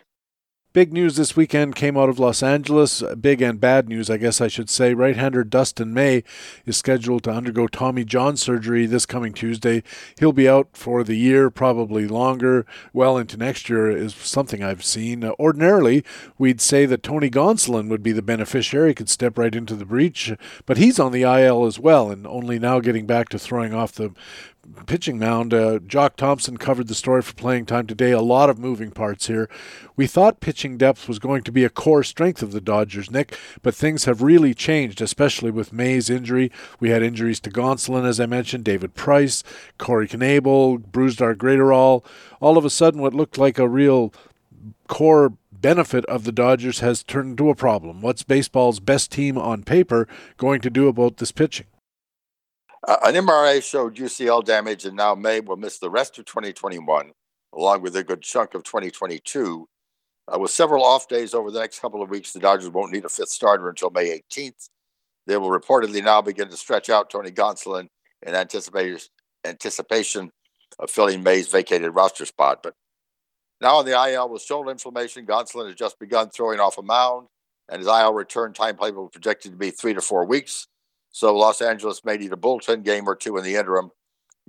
Big 0.75 0.93
news 0.93 1.15
this 1.15 1.37
weekend 1.37 1.77
came 1.77 1.97
out 1.97 2.09
of 2.09 2.19
Los 2.19 2.43
Angeles. 2.43 3.01
Big 3.21 3.41
and 3.41 3.61
bad 3.61 3.89
news, 3.89 4.11
I 4.11 4.17
guess 4.17 4.41
I 4.41 4.49
should 4.49 4.69
say. 4.69 4.93
Right 4.93 5.15
hander 5.15 5.45
Dustin 5.45 5.95
May 5.95 6.25
is 6.67 6.77
scheduled 6.77 7.23
to 7.23 7.31
undergo 7.31 7.69
Tommy 7.69 8.05
John 8.05 8.37
surgery 8.37 8.85
this 8.87 9.07
coming 9.07 9.33
Tuesday. 9.33 9.85
He'll 10.19 10.33
be 10.33 10.49
out 10.49 10.71
for 10.73 11.05
the 11.05 11.15
year, 11.15 11.49
probably 11.49 12.09
longer, 12.09 12.67
well 12.93 13.17
into 13.17 13.37
next 13.37 13.69
year, 13.69 13.89
is 13.89 14.17
something 14.17 14.65
I've 14.65 14.85
seen. 14.85 15.23
Uh, 15.23 15.35
ordinarily, 15.39 16.05
we'd 16.39 16.61
say 16.61 16.87
that 16.87 17.05
Tony 17.05 17.31
Gonsolin 17.31 17.89
would 17.89 18.03
be 18.03 18.11
the 18.11 18.21
beneficiary, 18.21 18.95
could 18.95 19.09
step 19.09 19.39
right 19.39 19.55
into 19.55 19.77
the 19.77 19.87
breach, 19.87 20.33
but 20.67 20.77
he's 20.77 20.99
on 20.99 21.13
the 21.13 21.23
IL 21.23 21.67
as 21.67 21.79
well, 21.79 22.11
and 22.11 22.27
only 22.27 22.59
now 22.59 22.81
getting 22.81 23.07
back 23.07 23.29
to 23.29 23.39
throwing 23.39 23.73
off 23.73 23.93
the 23.93 24.11
pitching 24.87 25.19
mound. 25.19 25.55
Uh, 25.55 25.79
Jock 25.79 26.17
Thompson 26.17 26.57
covered 26.57 26.89
the 26.89 26.95
story 26.95 27.23
for 27.23 27.35
playing 27.35 27.67
time 27.67 27.87
today. 27.87 28.11
A 28.11 28.21
lot 28.21 28.51
of 28.51 28.59
moving 28.59 28.91
parts 28.91 29.27
here. 29.27 29.49
We 29.97 30.07
thought 30.07 30.41
pitching 30.41 30.77
depth 30.77 31.09
was 31.09 31.19
going 31.19 31.43
to 31.45 31.53
be 31.53 31.65
a 31.65 31.71
core 31.71 32.03
strength 32.03 32.43
of 32.43 32.53
the 32.53 32.61
Dodgers, 32.61 33.11
Nick, 33.11 33.39
but 33.63 33.75
things 33.75 34.05
have 34.05 34.23
really 34.23 34.55
changed, 34.55 35.01
especially 35.01 35.51
with 35.51 35.73
May's 35.73 36.11
injury. 36.11 36.51
We 36.81 36.91
had 36.91 37.03
injuries 37.03 37.41
to 37.41 37.51
Gonsolin, 37.51 38.07
as 38.07 38.21
I 38.21 38.27
mentioned, 38.27 38.65
David 38.65 38.95
Price, 38.95 39.43
Corey 39.79 40.09
Knebel, 40.09 40.79
Brusdar 40.91 41.35
Graterol. 41.35 42.05
All 42.41 42.59
of 42.59 42.65
a 42.65 42.71
sudden, 42.71 43.01
what 43.01 43.15
looked 43.15 43.39
like 43.39 43.59
a 43.59 43.69
real 43.69 44.13
core 44.89 45.35
benefit 45.53 46.05
of 46.07 46.25
the 46.25 46.33
Dodgers 46.33 46.81
has 46.81 47.03
turned 47.03 47.31
into 47.31 47.49
a 47.49 47.55
problem. 47.55 48.03
What's 48.03 48.23
baseball's 48.23 48.81
best 48.81 49.11
team 49.11 49.39
on 49.39 49.63
paper 49.63 50.07
going 50.37 50.61
to 50.61 50.71
do 50.71 50.89
about 50.89 51.17
this 51.17 51.33
pitching? 51.33 51.67
Uh, 52.87 52.97
an 53.05 53.15
MRI 53.15 53.63
showed 53.63 53.97
UCL 53.97 54.45
damage, 54.45 54.85
and 54.85 54.97
now 54.97 55.15
May 55.15 55.41
will 55.41 55.57
miss 55.57 55.79
the 55.79 55.89
rest 55.89 56.19
of 56.19 56.27
2021, 56.27 57.13
along 57.55 57.81
with 57.81 57.97
a 57.97 58.05
good 58.05 58.21
chunk 58.21 58.55
of 58.55 58.63
2022. 58.63 59.67
Uh, 60.27 60.39
with 60.39 60.51
several 60.51 60.85
off 60.85 61.09
days 61.09 61.33
over 61.33 61.51
the 61.51 61.61
next 61.61 61.81
couple 61.81 62.03
of 62.03 62.11
weeks, 62.11 62.33
the 62.33 62.41
Dodgers 62.41 62.69
won't 62.69 62.93
need 62.93 63.07
a 63.07 63.09
fifth 63.09 63.31
starter 63.31 63.71
until 63.71 63.91
May 63.91 64.21
18th. 64.31 64.69
They 65.27 65.39
will 65.39 65.49
reportedly 65.49 66.05
now 66.05 66.21
begin 66.21 66.49
to 66.51 66.57
stretch 66.57 66.91
out 66.91 67.09
Tony 67.09 67.31
Gonsolin 67.31 67.89
in 68.27 68.35
anticipation 68.35 70.31
of 70.79 70.91
filling 70.91 71.23
May's 71.23 71.49
vacated 71.49 71.95
roster 71.95 72.27
spot. 72.27 72.63
But 72.63 72.75
now 73.63 73.77
on 73.77 73.87
the 73.87 73.93
IL 73.93 74.29
with 74.29 74.43
shoulder 74.43 74.71
inflammation, 74.71 75.25
Gonsolin 75.25 75.69
has 75.69 75.75
just 75.75 75.99
begun 75.99 76.29
throwing 76.29 76.61
off 76.61 76.77
a 76.77 76.83
mound, 76.83 77.29
and 77.71 77.79
his 77.79 77.89
IL 77.89 78.13
return 78.13 78.53
time 78.53 78.77
is 78.79 78.93
projected 79.11 79.53
to 79.53 79.59
be 79.59 79.71
three 79.71 79.95
to 79.95 80.03
four 80.03 80.27
weeks. 80.27 80.67
So 81.15 81.33
Los 81.33 81.63
Angeles 81.63 82.05
may 82.05 82.17
need 82.17 82.33
a 82.33 82.37
bullpen 82.37 82.85
game 82.85 83.09
or 83.09 83.15
two 83.15 83.37
in 83.37 83.45
the 83.45 83.55
interim. 83.55 83.93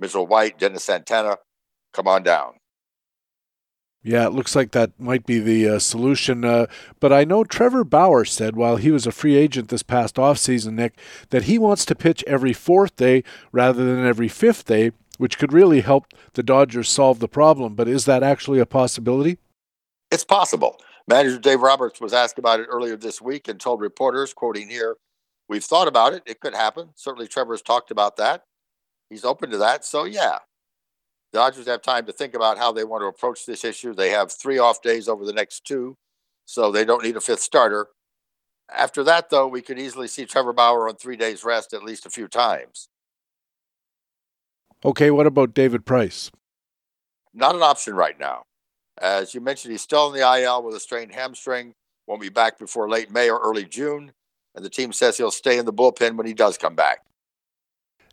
Mitchell 0.00 0.26
White, 0.26 0.58
Dennis 0.58 0.82
Santana, 0.82 1.36
come 1.92 2.08
on 2.08 2.24
down. 2.24 2.54
Yeah, 4.02 4.26
it 4.26 4.32
looks 4.32 4.56
like 4.56 4.72
that 4.72 4.98
might 4.98 5.26
be 5.26 5.38
the 5.38 5.68
uh, 5.68 5.78
solution. 5.78 6.44
Uh, 6.44 6.66
but 6.98 7.12
I 7.12 7.22
know 7.22 7.44
Trevor 7.44 7.84
Bauer 7.84 8.24
said 8.24 8.56
while 8.56 8.78
he 8.78 8.90
was 8.90 9.06
a 9.06 9.12
free 9.12 9.36
agent 9.36 9.68
this 9.68 9.84
past 9.84 10.16
offseason, 10.16 10.72
Nick, 10.72 10.98
that 11.30 11.44
he 11.44 11.56
wants 11.56 11.84
to 11.84 11.94
pitch 11.94 12.24
every 12.26 12.52
fourth 12.52 12.96
day 12.96 13.22
rather 13.52 13.84
than 13.84 14.04
every 14.04 14.28
fifth 14.28 14.64
day, 14.64 14.90
which 15.18 15.38
could 15.38 15.52
really 15.52 15.82
help 15.82 16.08
the 16.32 16.42
Dodgers 16.42 16.88
solve 16.88 17.20
the 17.20 17.28
problem. 17.28 17.76
But 17.76 17.86
is 17.86 18.06
that 18.06 18.24
actually 18.24 18.58
a 18.58 18.66
possibility? 18.66 19.38
It's 20.10 20.24
possible. 20.24 20.80
Manager 21.06 21.38
Dave 21.38 21.62
Roberts 21.62 22.00
was 22.00 22.12
asked 22.12 22.40
about 22.40 22.58
it 22.58 22.66
earlier 22.68 22.96
this 22.96 23.22
week 23.22 23.46
and 23.46 23.60
told 23.60 23.80
reporters, 23.80 24.34
quoting 24.34 24.68
here, 24.68 24.96
We've 25.48 25.64
thought 25.64 25.88
about 25.88 26.12
it. 26.12 26.22
It 26.26 26.40
could 26.40 26.54
happen. 26.54 26.90
Certainly, 26.94 27.28
Trevor's 27.28 27.62
talked 27.62 27.90
about 27.90 28.16
that. 28.16 28.44
He's 29.10 29.24
open 29.24 29.50
to 29.50 29.58
that. 29.58 29.84
So, 29.84 30.04
yeah, 30.04 30.38
Dodgers 31.32 31.66
have 31.66 31.82
time 31.82 32.06
to 32.06 32.12
think 32.12 32.34
about 32.34 32.58
how 32.58 32.72
they 32.72 32.84
want 32.84 33.02
to 33.02 33.06
approach 33.06 33.46
this 33.46 33.64
issue. 33.64 33.92
They 33.92 34.10
have 34.10 34.32
three 34.32 34.58
off 34.58 34.82
days 34.82 35.08
over 35.08 35.24
the 35.24 35.32
next 35.32 35.64
two, 35.64 35.96
so 36.46 36.72
they 36.72 36.84
don't 36.84 37.04
need 37.04 37.16
a 37.16 37.20
fifth 37.20 37.40
starter. 37.40 37.88
After 38.74 39.04
that, 39.04 39.30
though, 39.30 39.46
we 39.46 39.62
could 39.62 39.78
easily 39.78 40.08
see 40.08 40.24
Trevor 40.24 40.52
Bauer 40.52 40.88
on 40.88 40.96
three 40.96 41.16
days' 41.16 41.44
rest 41.44 41.72
at 41.72 41.84
least 41.84 42.06
a 42.06 42.10
few 42.10 42.26
times. 42.26 42.88
Okay, 44.84 45.10
what 45.10 45.26
about 45.26 45.54
David 45.54 45.86
Price? 45.86 46.30
Not 47.32 47.54
an 47.54 47.62
option 47.62 47.94
right 47.94 48.18
now. 48.18 48.44
As 48.98 49.34
you 49.34 49.40
mentioned, 49.40 49.72
he's 49.72 49.82
still 49.82 50.08
in 50.12 50.18
the 50.18 50.42
IL 50.42 50.62
with 50.62 50.74
a 50.74 50.80
strained 50.80 51.14
hamstring. 51.14 51.74
Won't 52.06 52.22
be 52.22 52.28
back 52.28 52.58
before 52.58 52.88
late 52.88 53.10
May 53.10 53.28
or 53.30 53.38
early 53.40 53.64
June 53.64 54.12
and 54.56 54.64
the 54.64 54.70
team 54.70 54.92
says 54.92 55.16
he'll 55.16 55.30
stay 55.30 55.58
in 55.58 55.66
the 55.66 55.72
bullpen 55.72 56.16
when 56.16 56.26
he 56.26 56.34
does 56.34 56.58
come 56.58 56.74
back. 56.74 57.02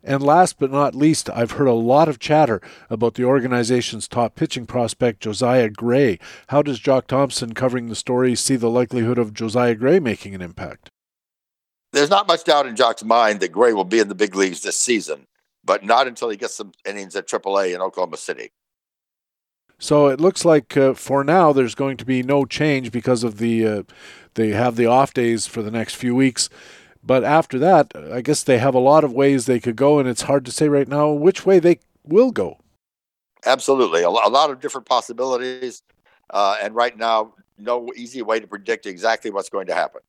And 0.04 0.22
last 0.22 0.60
but 0.60 0.70
not 0.70 0.94
least, 0.94 1.30
I've 1.30 1.52
heard 1.52 1.68
a 1.68 1.74
lot 1.74 2.10
of 2.10 2.20
chatter 2.20 2.62
about 2.90 3.14
the 3.14 3.24
organization's 3.24 4.10
top 4.10 4.36
pitching 4.36 4.66
prospect, 4.66 5.22
Josiah 5.22 5.70
Gray. 5.70 6.20
How 6.48 6.62
does 6.62 6.80
Jock 6.80 7.08
Thompson 7.08 7.54
covering 7.54 7.88
the 7.88 7.96
story 7.96 8.36
see 8.36 8.58
the 8.58 8.70
likelihood 8.70 9.18
of 9.18 9.34
Josiah 9.34 9.76
Gray 9.76 10.02
making 10.02 10.36
an 10.36 10.42
impact? 10.42 10.90
There's 11.94 12.10
not 12.10 12.28
much 12.28 12.44
doubt 12.44 12.68
in 12.68 12.76
Jock's 12.76 13.04
mind 13.04 13.40
that 13.40 13.54
Gray 13.54 13.72
will 13.72 13.86
be 13.86 14.00
in 14.00 14.10
the 14.10 14.16
big 14.16 14.36
leagues 14.36 14.62
this 14.62 14.78
season, 14.78 15.28
but 15.64 15.86
not 15.86 16.08
until 16.08 16.30
he 16.30 16.36
gets 16.36 16.56
some 16.56 16.74
innings 16.86 17.16
at 17.16 17.28
AAA 17.28 17.74
in 17.74 17.82
Oklahoma 17.82 18.18
City. 18.18 18.52
So 19.80 20.08
it 20.08 20.22
looks 20.22 20.46
like 20.46 20.78
uh, 20.78 20.94
for 20.94 21.24
now 21.24 21.52
there's 21.52 21.76
going 21.76 21.98
to 21.98 22.06
be 22.06 22.24
no 22.24 22.46
change 22.46 22.92
because 22.92 23.24
of 23.24 23.38
the 23.38 23.68
uh, 23.68 23.84
they 24.36 24.50
have 24.50 24.76
the 24.76 24.86
off 24.86 25.14
days 25.14 25.46
for 25.46 25.62
the 25.62 25.72
next 25.72 25.96
few 25.96 26.16
weeks. 26.16 26.50
But 27.04 27.24
after 27.24 27.60
that, 27.60 27.92
I 28.12 28.22
guess 28.22 28.44
they 28.44 28.60
have 28.60 28.76
a 28.76 28.80
lot 28.80 29.04
of 29.04 29.12
ways 29.12 29.46
they 29.46 29.60
could 29.60 29.76
go, 29.76 30.00
and 30.00 30.08
it's 30.08 30.22
hard 30.24 30.46
to 30.46 30.52
say 30.52 30.70
right 30.70 30.88
now 30.88 31.12
which 31.12 31.46
way 31.46 31.60
they 31.60 31.80
will 32.04 32.32
go. 32.32 32.60
Absolutely, 33.46 34.04
a, 34.04 34.10
lot 34.10 34.50
of 34.50 34.62
different 34.62 34.88
possibilities, 34.88 35.84
uh, 36.30 36.56
and 36.62 36.74
right 36.74 36.98
now, 36.98 37.34
no 37.58 37.92
easy 37.98 38.22
way 38.22 38.40
to 38.40 38.48
predict 38.48 38.86
exactly 38.86 39.32
what's 39.32 39.50
going 39.50 39.68
to 39.68 39.74
happen. 39.74 40.00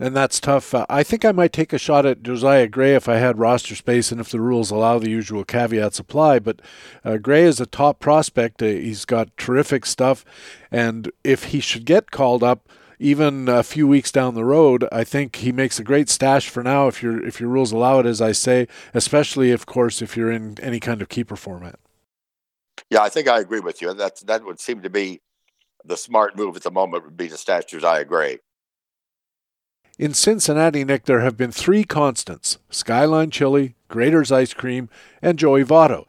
And 0.00 0.14
that's 0.14 0.38
tough. 0.38 0.74
Uh, 0.74 0.86
I 0.88 1.02
think 1.02 1.24
I 1.24 1.32
might 1.32 1.52
take 1.52 1.72
a 1.72 1.78
shot 1.78 2.06
at 2.06 2.22
Josiah 2.22 2.68
Gray 2.68 2.94
if 2.94 3.08
I 3.08 3.16
had 3.16 3.38
roster 3.38 3.74
space 3.74 4.12
and 4.12 4.20
if 4.20 4.30
the 4.30 4.40
rules 4.40 4.70
allow 4.70 4.98
the 4.98 5.10
usual 5.10 5.44
caveats 5.44 5.98
apply. 5.98 6.38
But 6.38 6.62
uh, 7.04 7.16
Gray 7.16 7.42
is 7.42 7.60
a 7.60 7.66
top 7.66 7.98
prospect. 7.98 8.62
Uh, 8.62 8.66
he's 8.66 9.04
got 9.04 9.36
terrific 9.36 9.84
stuff. 9.84 10.24
And 10.70 11.10
if 11.24 11.44
he 11.44 11.58
should 11.58 11.84
get 11.84 12.12
called 12.12 12.44
up, 12.44 12.68
even 13.00 13.48
a 13.48 13.62
few 13.62 13.86
weeks 13.86 14.12
down 14.12 14.34
the 14.34 14.44
road, 14.44 14.86
I 14.90 15.04
think 15.04 15.36
he 15.36 15.52
makes 15.52 15.78
a 15.78 15.84
great 15.84 16.08
stash 16.08 16.48
for 16.48 16.62
now 16.62 16.88
if 16.88 17.02
your 17.02 17.24
if 17.24 17.40
your 17.40 17.48
rules 17.48 17.72
allow 17.72 18.00
it, 18.00 18.06
as 18.06 18.20
I 18.20 18.32
say, 18.32 18.66
especially 18.92 19.52
of 19.52 19.66
course 19.66 20.02
if 20.02 20.16
you're 20.16 20.32
in 20.32 20.58
any 20.60 20.80
kind 20.80 21.00
of 21.00 21.08
keeper 21.08 21.36
format. 21.36 21.78
Yeah, 22.90 23.02
I 23.02 23.08
think 23.08 23.28
I 23.28 23.38
agree 23.38 23.60
with 23.60 23.80
you. 23.80 23.94
That 23.94 24.20
that 24.26 24.44
would 24.44 24.58
seem 24.58 24.82
to 24.82 24.90
be 24.90 25.20
the 25.84 25.96
smart 25.96 26.36
move 26.36 26.56
at 26.56 26.62
the 26.62 26.72
moment 26.72 27.04
would 27.04 27.16
be 27.16 27.28
to 27.28 27.36
stash 27.36 27.66
Josiah 27.66 28.04
Gray. 28.04 28.40
In 29.98 30.14
Cincinnati, 30.14 30.84
Nick, 30.84 31.06
there 31.06 31.22
have 31.22 31.36
been 31.36 31.50
three 31.50 31.82
constants 31.82 32.58
Skyline 32.70 33.32
Chili, 33.32 33.74
Graeter's 33.90 34.30
Ice 34.30 34.54
Cream, 34.54 34.88
and 35.20 35.36
Joey 35.36 35.64
Votto. 35.64 36.04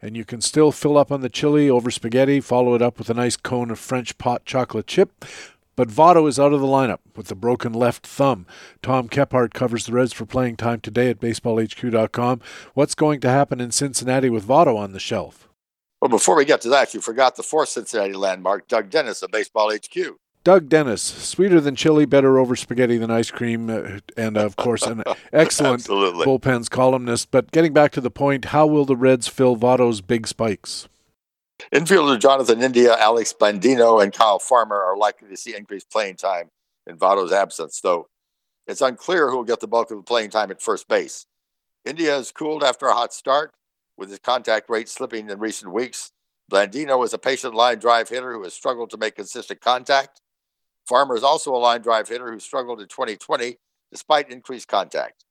And 0.00 0.16
you 0.16 0.24
can 0.24 0.40
still 0.40 0.72
fill 0.72 0.96
up 0.96 1.12
on 1.12 1.20
the 1.20 1.28
chili 1.28 1.68
over 1.68 1.90
spaghetti, 1.90 2.40
follow 2.40 2.74
it 2.74 2.80
up 2.80 2.98
with 2.98 3.10
a 3.10 3.14
nice 3.14 3.36
cone 3.36 3.70
of 3.70 3.78
French 3.78 4.16
pot 4.16 4.46
chocolate 4.46 4.86
chip. 4.86 5.26
But 5.76 5.88
Votto 5.88 6.26
is 6.26 6.40
out 6.40 6.54
of 6.54 6.62
the 6.62 6.66
lineup 6.66 7.00
with 7.14 7.30
a 7.30 7.34
broken 7.34 7.74
left 7.74 8.06
thumb. 8.06 8.46
Tom 8.80 9.10
Kephart 9.10 9.52
covers 9.52 9.84
the 9.84 9.92
Reds 9.92 10.14
for 10.14 10.24
playing 10.24 10.56
time 10.56 10.80
today 10.80 11.10
at 11.10 11.20
baseballhq.com. 11.20 12.40
What's 12.72 12.94
going 12.94 13.20
to 13.20 13.28
happen 13.28 13.60
in 13.60 13.72
Cincinnati 13.72 14.30
with 14.30 14.46
Votto 14.46 14.78
on 14.78 14.92
the 14.92 15.00
shelf? 15.00 15.50
Well, 16.00 16.08
before 16.08 16.36
we 16.36 16.46
get 16.46 16.62
to 16.62 16.70
that, 16.70 16.94
you 16.94 17.02
forgot 17.02 17.36
the 17.36 17.42
fourth 17.42 17.68
Cincinnati 17.68 18.14
landmark, 18.14 18.68
Doug 18.68 18.88
Dennis 18.88 19.20
of 19.22 19.30
Baseball 19.30 19.70
HQ. 19.70 20.16
Doug 20.44 20.68
Dennis, 20.68 21.02
sweeter 21.02 21.58
than 21.58 21.74
chili, 21.74 22.04
better 22.04 22.38
over 22.38 22.54
spaghetti 22.54 22.98
than 22.98 23.10
ice 23.10 23.30
cream, 23.30 23.70
uh, 23.70 24.00
and 24.14 24.36
of 24.36 24.56
course, 24.56 24.82
an 24.82 25.02
excellent 25.32 25.84
bullpens 25.84 26.68
columnist. 26.68 27.30
But 27.30 27.50
getting 27.50 27.72
back 27.72 27.92
to 27.92 28.02
the 28.02 28.10
point, 28.10 28.46
how 28.46 28.66
will 28.66 28.84
the 28.84 28.94
Reds 28.96 29.26
fill 29.26 29.56
Votto's 29.56 30.02
big 30.02 30.26
spikes? 30.26 30.86
Infielder 31.72 32.20
Jonathan 32.20 32.62
India, 32.62 32.94
Alex 32.98 33.32
Blandino, 33.32 34.02
and 34.02 34.12
Kyle 34.12 34.38
Farmer 34.38 34.80
are 34.82 34.98
likely 34.98 35.28
to 35.28 35.36
see 35.36 35.56
increased 35.56 35.90
playing 35.90 36.16
time 36.16 36.50
in 36.86 36.98
Votto's 36.98 37.32
absence, 37.32 37.80
though 37.80 38.08
it's 38.66 38.82
unclear 38.82 39.30
who 39.30 39.38
will 39.38 39.44
get 39.44 39.60
the 39.60 39.66
bulk 39.66 39.90
of 39.90 39.96
the 39.96 40.02
playing 40.02 40.28
time 40.28 40.50
at 40.50 40.60
first 40.60 40.88
base. 40.88 41.24
India 41.86 42.12
has 42.12 42.32
cooled 42.32 42.62
after 42.62 42.86
a 42.86 42.94
hot 42.94 43.14
start, 43.14 43.52
with 43.96 44.10
his 44.10 44.18
contact 44.18 44.68
rate 44.68 44.90
slipping 44.90 45.30
in 45.30 45.38
recent 45.38 45.72
weeks. 45.72 46.12
Blandino 46.52 47.02
is 47.04 47.14
a 47.14 47.18
patient 47.18 47.54
line 47.54 47.78
drive 47.78 48.10
hitter 48.10 48.32
who 48.32 48.42
has 48.42 48.52
struggled 48.52 48.90
to 48.90 48.98
make 48.98 49.16
consistent 49.16 49.60
contact. 49.60 50.20
Farmer 50.86 51.16
is 51.16 51.22
also 51.22 51.54
a 51.54 51.58
line 51.58 51.80
drive 51.80 52.08
hitter 52.08 52.30
who 52.30 52.38
struggled 52.38 52.80
in 52.80 52.88
2020 52.88 53.56
despite 53.90 54.30
increased 54.30 54.68
contact. 54.68 55.24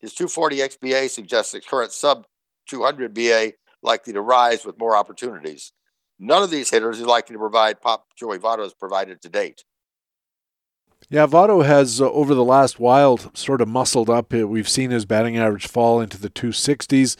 His 0.00 0.14
240 0.14 0.56
XBA 0.58 1.10
suggests 1.10 1.54
a 1.54 1.60
current 1.60 1.92
sub 1.92 2.26
200 2.68 3.14
BA 3.14 3.52
likely 3.82 4.12
to 4.12 4.20
rise 4.20 4.64
with 4.64 4.78
more 4.78 4.96
opportunities. 4.96 5.72
None 6.18 6.42
of 6.42 6.50
these 6.50 6.70
hitters 6.70 7.00
is 7.00 7.06
likely 7.06 7.34
to 7.34 7.38
provide 7.38 7.80
pop 7.80 8.06
Joey 8.16 8.38
Votto 8.38 8.62
has 8.62 8.74
provided 8.74 9.20
to 9.22 9.28
date. 9.28 9.64
Yeah, 11.10 11.26
Votto 11.26 11.64
has 11.64 12.00
uh, 12.00 12.10
over 12.10 12.34
the 12.34 12.44
last 12.44 12.78
while 12.78 13.18
sort 13.34 13.60
of 13.60 13.68
muscled 13.68 14.08
up. 14.08 14.32
Uh, 14.32 14.46
we've 14.46 14.68
seen 14.68 14.90
his 14.90 15.04
batting 15.04 15.36
average 15.36 15.66
fall 15.66 16.00
into 16.00 16.16
the 16.16 16.30
260s, 16.30 17.16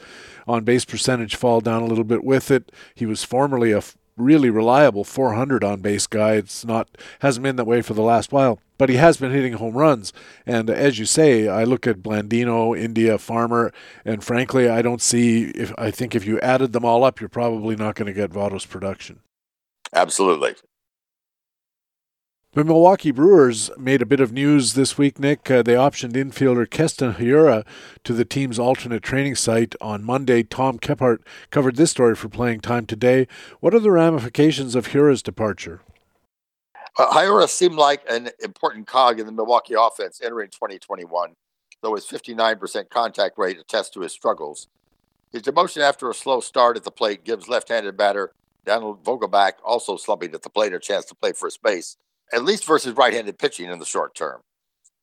on 0.47 0.65
base 0.65 0.85
percentage 0.85 1.35
fall 1.35 1.61
down 1.61 1.83
a 1.83 1.87
little 1.87 2.05
bit 2.05 2.25
with 2.25 2.51
it. 2.51 2.73
He 2.95 3.07
was 3.07 3.25
formerly 3.25 3.73
a 3.73 3.83
really 4.17 4.51
reliable 4.51 5.05
400 5.05 5.65
on 5.65 5.81
base 5.81 6.07
guy. 6.07 6.35
It's 6.35 6.65
not 6.65 6.89
hasn't 7.21 7.43
been 7.43 7.57
that 7.57 7.65
way 7.65 7.83
for 7.83 7.95
the 7.95 8.03
last 8.03 8.33
while, 8.33 8.59
but 8.79 8.89
he 8.89 8.97
has 8.97 9.17
been 9.17 9.33
hitting 9.33 9.55
home 9.55 9.77
runs. 9.77 10.13
And 10.47 10.69
as 10.69 10.99
you 10.99 11.05
say, 11.05 11.49
I 11.49 11.65
look 11.65 11.87
at 11.87 12.03
Blandino, 12.03 12.79
India, 12.79 13.19
Farmer, 13.19 13.73
and 14.05 14.23
frankly, 14.23 14.69
I 14.69 14.83
don't 14.83 15.03
see 15.03 15.45
if 15.51 15.73
I 15.79 15.91
think 15.91 16.15
if 16.15 16.27
you 16.27 16.39
added 16.41 16.73
them 16.73 16.85
all 16.85 17.05
up, 17.05 17.21
you're 17.21 17.29
probably 17.29 17.77
not 17.77 17.95
going 17.95 18.07
to 18.07 18.13
get 18.13 18.31
Votto's 18.31 18.67
production. 18.67 19.21
Absolutely. 19.95 20.55
The 22.55 22.65
Milwaukee 22.65 23.13
Brewers 23.13 23.71
made 23.79 24.03
a 24.03 24.07
bit 24.07 24.21
of 24.21 24.31
news 24.31 24.75
this 24.75 24.99
week, 24.99 25.19
Nick. 25.19 25.51
Uh, 25.51 25.63
they 25.63 25.73
optioned 25.73 26.13
infielder 26.13 26.69
Keston 26.69 27.15
Hiura 27.15 27.65
to 28.05 28.13
the 28.13 28.27
team's 28.27 28.59
alternate 28.59 29.03
training 29.03 29.37
site 29.37 29.75
on 29.81 30.05
Monday. 30.05 30.43
Tom 30.43 30.79
Kephart 30.79 31.21
covered 31.49 31.77
this 31.77 31.93
story 31.93 32.15
for 32.15 32.29
playing 32.29 32.61
time 32.61 32.85
today. 32.85 33.27
What 33.61 33.73
are 33.73 33.81
the 33.81 33.91
ramifications 33.91 34.75
of 34.75 34.89
Hiura's 34.89 35.23
departure? 35.23 35.81
Uh, 36.99 37.07
Hiura 37.15 37.49
seemed 37.49 37.77
like 37.77 38.03
an 38.07 38.29
important 38.45 38.87
cog 38.87 39.19
in 39.19 39.25
the 39.25 39.33
Milwaukee 39.33 39.73
offense 39.73 40.21
entering 40.23 40.51
2021, 40.51 41.35
though 41.81 41.95
his 41.95 42.05
59% 42.05 42.91
contact 42.91 43.39
rate 43.39 43.59
attests 43.59 43.89
to 43.95 44.01
his 44.01 44.13
struggles. 44.13 44.69
His 45.33 45.41
demotion 45.41 45.81
after 45.81 46.11
a 46.11 46.15
slow 46.15 46.41
start 46.41 46.77
at 46.77 46.85
the 46.85 46.91
plate 46.91 47.25
gives 47.25 47.49
left 47.49 47.71
handed 47.71 47.97
batter 47.97 48.35
Donald 48.67 49.03
Vogelbach, 49.03 49.53
also 49.65 49.97
slumping 49.97 50.35
at 50.35 50.43
the 50.43 50.51
plate, 50.51 50.75
a 50.75 50.79
chance 50.79 51.07
to 51.07 51.15
play 51.15 51.33
first 51.33 51.63
base 51.63 51.97
at 52.33 52.45
least 52.45 52.67
versus 52.67 52.95
right-handed 52.97 53.39
pitching 53.39 53.71
in 53.71 53.79
the 53.79 53.85
short 53.85 54.15
term. 54.15 54.41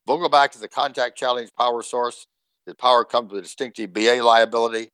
Vogelbach 0.08 0.56
is 0.56 0.64
a 0.64 0.68
contact 0.68 1.18
challenge 1.18 1.50
power 1.58 1.84
source. 1.84 2.26
His 2.66 2.76
power 2.76 3.06
comes 3.06 3.32
with 3.32 3.40
a 3.40 3.44
distinctive 3.44 3.94
BA 3.94 4.22
liability. 4.24 4.90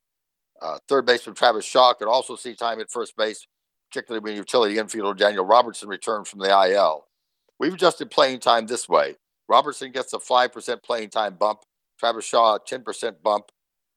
Uh, 0.62 0.78
third 0.88 1.06
baseman 1.06 1.36
Travis 1.36 1.66
Shaw 1.66 1.94
could 1.94 2.08
also 2.08 2.36
see 2.36 2.56
time 2.56 2.80
at 2.80 2.92
first 2.92 3.16
base, 3.18 3.46
particularly 3.90 4.24
when 4.24 4.36
utility 4.36 4.76
infielder 4.76 5.18
Daniel 5.18 5.46
Robertson 5.46 5.90
returns 5.90 6.30
from 6.30 6.40
the 6.40 6.50
IL. 6.50 7.06
We've 7.60 7.74
adjusted 7.74 8.12
playing 8.12 8.40
time 8.40 8.68
this 8.68 8.90
way. 8.90 9.16
Robertson 9.48 9.92
gets 9.92 10.14
a 10.14 10.18
5% 10.18 10.84
playing 10.84 11.10
time 11.10 11.36
bump, 11.36 11.60
Travis 12.00 12.26
Shaw 12.26 12.56
a 12.56 12.60
10% 12.60 13.22
bump, 13.22 13.46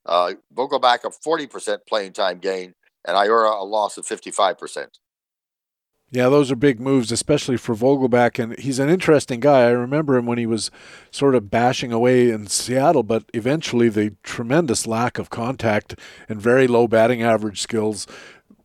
uh, 0.07 0.34
Vogelbach 0.55 1.05
a 1.05 1.11
40% 1.11 1.78
playing 1.89 2.12
time 2.12 2.39
gain, 2.39 2.74
and 3.07 3.16
Hiura 3.16 3.61
a 3.61 3.64
loss 3.64 3.97
of 3.97 4.07
55%. 4.07 4.86
Yeah, 6.11 6.30
those 6.30 6.50
are 6.50 6.56
big 6.56 6.80
moves, 6.80 7.12
especially 7.12 7.59
for 7.59 7.74
Vogelbach, 7.74 8.42
And 8.42 8.59
he's 8.59 8.78
an 8.78 8.88
interesting 8.88 9.40
guy. 9.40 9.64
I 9.64 9.70
remember 9.70 10.16
him 10.16 10.24
when 10.24 10.38
he 10.38 10.46
was 10.46 10.70
sort 11.11 11.34
of 11.34 11.50
bashing 11.50 11.92
away 11.92 12.30
in 12.30 12.46
Seattle, 12.46 13.02
but 13.02 13.24
eventually 13.34 13.90
the 13.90 14.14
tremendous 14.22 14.86
lack 14.86 15.18
of 15.18 15.28
contact 15.28 15.98
and 16.26 16.40
very 16.40 16.66
low 16.66 16.88
batting 16.88 17.22
average 17.22 17.61
skills 17.61 18.06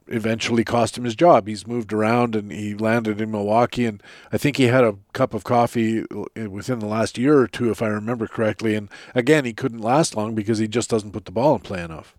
eventually 0.07 0.63
cost 0.63 0.97
him 0.97 1.03
his 1.03 1.15
job. 1.15 1.47
He's 1.47 1.67
moved 1.67 1.91
around 1.91 2.33
and 2.35 2.49
he 2.49 2.75
landed 2.75 3.19
in 3.19 3.31
Milwaukee. 3.31 3.85
And 3.85 4.01
I 4.31 4.37
think 4.37 4.55
he 4.55 4.67
had 4.67 4.85
a 4.85 4.95
cup 5.11 5.33
of 5.33 5.43
coffee 5.43 6.03
uh, 6.03 6.49
within 6.49 6.79
the 6.79 6.85
last 6.85 7.17
year 7.17 7.39
or 7.39 7.47
two, 7.47 7.71
if 7.71 7.81
I 7.81 7.87
remember 7.87 8.27
correctly. 8.27 8.73
And 8.75 8.89
again, 9.13 9.43
he 9.43 9.53
couldn't 9.53 9.79
last 9.79 10.15
long 10.15 10.33
because 10.33 10.59
he 10.59 10.67
just 10.69 10.89
doesn't 10.89 11.11
put 11.11 11.25
the 11.25 11.31
ball 11.31 11.55
in 11.55 11.61
play 11.61 11.83
enough. 11.83 12.15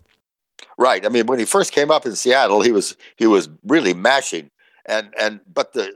Right. 0.76 1.04
I 1.04 1.08
mean, 1.08 1.26
when 1.26 1.38
he 1.38 1.44
first 1.44 1.72
came 1.72 1.90
up 1.90 2.04
in 2.04 2.16
Seattle, 2.16 2.60
he 2.60 2.72
was 2.72 2.96
he 3.16 3.26
was 3.26 3.48
really 3.64 3.94
mashing 3.94 4.50
and 4.86 5.14
and 5.18 5.40
but 5.52 5.72
the 5.72 5.94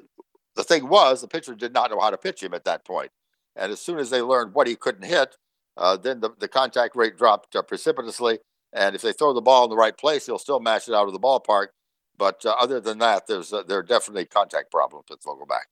the 0.57 0.64
thing 0.64 0.89
was 0.89 1.20
the 1.20 1.28
pitcher 1.28 1.55
did 1.55 1.72
not 1.72 1.91
know 1.91 2.01
how 2.01 2.11
to 2.11 2.18
pitch 2.18 2.43
him 2.43 2.55
at 2.55 2.64
that 2.64 2.84
point. 2.84 3.11
And 3.55 3.72
as 3.72 3.80
soon 3.80 3.99
as 3.99 4.11
they 4.11 4.22
learned 4.22 4.55
what 4.55 4.66
he 4.66 4.76
couldn't 4.76 5.05
hit, 5.05 5.36
uh, 5.76 5.97
then 5.97 6.20
the, 6.20 6.30
the 6.39 6.49
contact 6.49 6.97
rate 6.97 7.16
dropped 7.16 7.55
uh, 7.55 7.62
precipitously. 7.62 8.39
And 8.72 8.95
if 8.95 9.03
they 9.03 9.12
throw 9.12 9.32
the 9.32 9.41
ball 9.41 9.64
in 9.64 9.70
the 9.70 9.76
right 9.76 9.97
place, 9.97 10.26
he'll 10.26 10.39
still 10.39 10.61
mash 10.61 10.89
it 10.89 10.95
out 10.95 11.07
of 11.07 11.12
the 11.12 11.20
ballpark. 11.20 11.68
But 12.16 12.45
uh, 12.45 12.55
other 12.61 12.80
than 12.80 12.99
that, 12.99 13.26
there's 13.26 13.53
uh, 13.53 13.62
there 13.62 13.78
are 13.78 13.82
definitely 13.82 14.26
contact 14.26 14.70
problems 14.70 15.07
with 15.09 15.22
Vogelbach. 15.22 15.68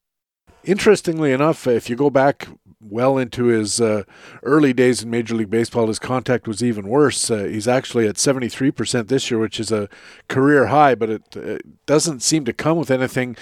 Interestingly 0.64 1.32
enough, 1.32 1.66
if 1.66 1.90
you 1.90 1.96
go 1.96 2.10
back 2.10 2.48
well 2.90 3.18
into 3.18 3.46
his 3.46 3.80
uh, 3.80 4.04
early 4.42 4.72
days 4.72 5.02
in 5.02 5.10
Major 5.10 5.34
League 5.34 5.50
Baseball, 5.50 5.86
his 5.86 5.98
contact 5.98 6.46
was 6.46 6.62
even 6.62 6.88
worse. 6.88 7.30
Uh, 7.30 7.44
he's 7.44 7.68
actually 7.68 8.06
at 8.06 8.16
73% 8.16 9.08
this 9.08 9.30
year, 9.30 9.40
which 9.40 9.60
is 9.60 9.72
a 9.72 9.88
career 10.28 10.66
high, 10.66 10.94
but 10.94 11.10
it, 11.10 11.36
it, 11.36 11.62
doesn't 11.86 12.20
seem 12.20 12.44
to 12.44 12.52
come 12.52 12.76
with 12.76 12.90
anything 12.90 13.36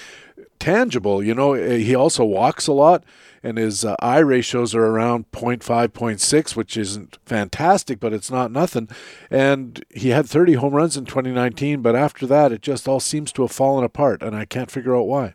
tangible. 0.58 1.22
You 1.22 1.34
know, 1.34 1.54
he 1.54 1.94
also 1.94 2.24
walks 2.24 2.66
a 2.66 2.72
lot 2.72 3.02
and 3.44 3.58
his 3.58 3.84
uh, 3.84 3.94
Eye 4.00 4.20
ratios 4.20 4.74
are 4.74 4.86
around 4.86 5.30
0.5, 5.30 5.62
0.6, 5.88 6.56
which 6.56 6.76
isn't 6.78 7.18
fantastic, 7.26 8.00
but 8.00 8.14
it's 8.14 8.30
not 8.30 8.50
nothing. 8.50 8.88
And 9.30 9.84
he 9.90 10.08
had 10.08 10.26
30 10.26 10.54
home 10.54 10.72
runs 10.72 10.96
in 10.96 11.04
2019, 11.04 11.82
but 11.82 11.94
after 11.94 12.26
that, 12.26 12.52
it 12.52 12.62
just 12.62 12.88
all 12.88 13.00
seems 13.00 13.32
to 13.32 13.42
have 13.42 13.52
fallen 13.52 13.84
apart, 13.84 14.22
and 14.22 14.34
I 14.34 14.46
can't 14.46 14.70
figure 14.70 14.96
out 14.96 15.06
why. 15.06 15.34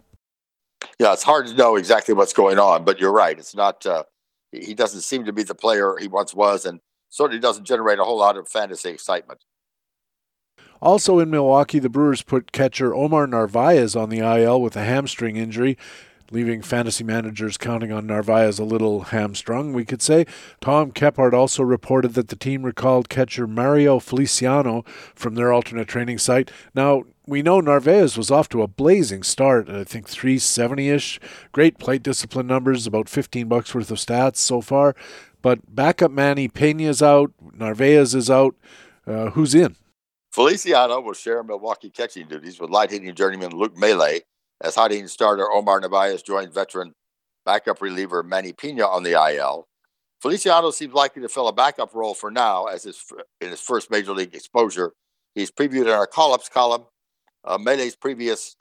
Yeah, 0.99 1.13
it's 1.13 1.23
hard 1.23 1.47
to 1.47 1.53
know 1.53 1.75
exactly 1.75 2.13
what's 2.13 2.33
going 2.33 2.59
on, 2.59 2.83
but 2.83 2.99
you're 2.99 3.11
right. 3.11 3.37
It's 3.37 3.55
not. 3.55 3.85
Uh, 3.85 4.03
he 4.51 4.73
doesn't 4.73 5.01
seem 5.01 5.25
to 5.25 5.33
be 5.33 5.43
the 5.43 5.55
player 5.55 5.95
he 5.99 6.07
once 6.07 6.33
was, 6.33 6.65
and 6.65 6.79
certainly 7.09 7.39
doesn't 7.39 7.65
generate 7.65 7.99
a 7.99 8.03
whole 8.03 8.17
lot 8.17 8.37
of 8.37 8.47
fantasy 8.47 8.89
excitement. 8.89 9.43
Also 10.81 11.19
in 11.19 11.29
Milwaukee, 11.29 11.79
the 11.79 11.89
Brewers 11.89 12.21
put 12.21 12.51
catcher 12.51 12.95
Omar 12.95 13.27
Narvaez 13.27 13.95
on 13.95 14.09
the 14.09 14.19
IL 14.19 14.61
with 14.61 14.77
a 14.77 14.83
hamstring 14.83 15.35
injury 15.35 15.77
leaving 16.31 16.61
fantasy 16.61 17.03
managers 17.03 17.57
counting 17.57 17.91
on 17.91 18.07
Narvaez 18.07 18.59
a 18.59 18.63
little 18.63 19.01
hamstrung, 19.01 19.73
we 19.73 19.85
could 19.85 20.01
say. 20.01 20.25
Tom 20.61 20.91
Kephart 20.91 21.33
also 21.33 21.63
reported 21.63 22.13
that 22.13 22.27
the 22.27 22.35
team 22.35 22.63
recalled 22.63 23.09
catcher 23.09 23.47
Mario 23.47 23.99
Feliciano 23.99 24.83
from 25.15 25.35
their 25.35 25.51
alternate 25.51 25.87
training 25.87 26.17
site. 26.17 26.51
Now, 26.73 27.03
we 27.29 27.41
know 27.41 27.61
Narvaez 27.61 28.17
was 28.17 28.31
off 28.31 28.49
to 28.49 28.61
a 28.61 28.67
blazing 28.67 29.23
start, 29.23 29.69
I 29.69 29.83
think 29.83 30.09
370 30.09 30.89
ish. 30.89 31.19
Great 31.51 31.77
plate 31.77 32.03
discipline 32.03 32.47
numbers, 32.47 32.87
about 32.87 33.07
15 33.07 33.47
bucks 33.47 33.73
worth 33.73 33.91
of 33.91 33.97
stats 33.97 34.37
so 34.37 34.61
far. 34.61 34.95
But 35.41 35.73
backup 35.73 36.11
Manny 36.11 36.47
Pena's 36.47 37.01
out, 37.01 37.31
Narvaez 37.53 38.13
is 38.15 38.29
out. 38.29 38.55
Uh, 39.07 39.29
who's 39.31 39.55
in? 39.55 39.75
Feliciano 40.31 40.99
will 40.99 41.13
share 41.13 41.43
Milwaukee 41.43 41.89
catching 41.89 42.27
duties 42.27 42.59
with 42.59 42.69
light 42.69 42.91
hitting 42.91 43.13
journeyman 43.15 43.51
Luke 43.51 43.77
Maile 43.77 44.19
as 44.61 44.75
hot 44.75 44.91
hitting 44.91 45.07
starter 45.07 45.49
Omar 45.49 45.79
Narvaez 45.79 46.21
joined 46.21 46.53
veteran 46.53 46.93
backup 47.45 47.81
reliever 47.81 48.21
Manny 48.21 48.53
Pena 48.53 48.85
on 48.85 49.03
the 49.03 49.11
IL. 49.11 49.67
Feliciano 50.21 50.71
seems 50.71 50.93
likely 50.93 51.21
to 51.21 51.29
fill 51.29 51.47
a 51.47 51.53
backup 51.53 51.93
role 51.93 52.13
for 52.13 52.29
now 52.29 52.65
as 52.65 52.83
his, 52.83 53.01
in 53.39 53.49
his 53.49 53.61
first 53.61 53.89
major 53.89 54.11
league 54.11 54.35
exposure. 54.35 54.93
He's 55.33 55.49
previewed 55.49 55.83
in 55.83 55.89
our 55.89 56.07
call-ups 56.07 56.49
column. 56.49 56.83
Uh, 57.49 57.57
Maile's 57.57 57.95
previous 57.95 58.55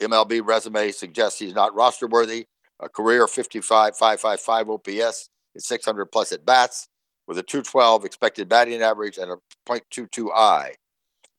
MLB 0.00 0.40
resume 0.44 0.90
suggests 0.90 1.38
he's 1.38 1.54
not 1.54 1.74
roster 1.74 2.08
worthy. 2.08 2.46
A 2.80 2.88
career 2.88 3.28
55, 3.28 3.96
555 3.96 4.70
OPS 4.70 5.28
and 5.54 5.62
600 5.62 6.06
plus 6.06 6.32
at 6.32 6.46
bats 6.46 6.88
with 7.28 7.38
a 7.38 7.42
212 7.42 8.04
expected 8.04 8.48
batting 8.48 8.82
average 8.82 9.18
and 9.18 9.30
a 9.30 9.36
.22 9.68 10.30
Eye. 10.34 10.72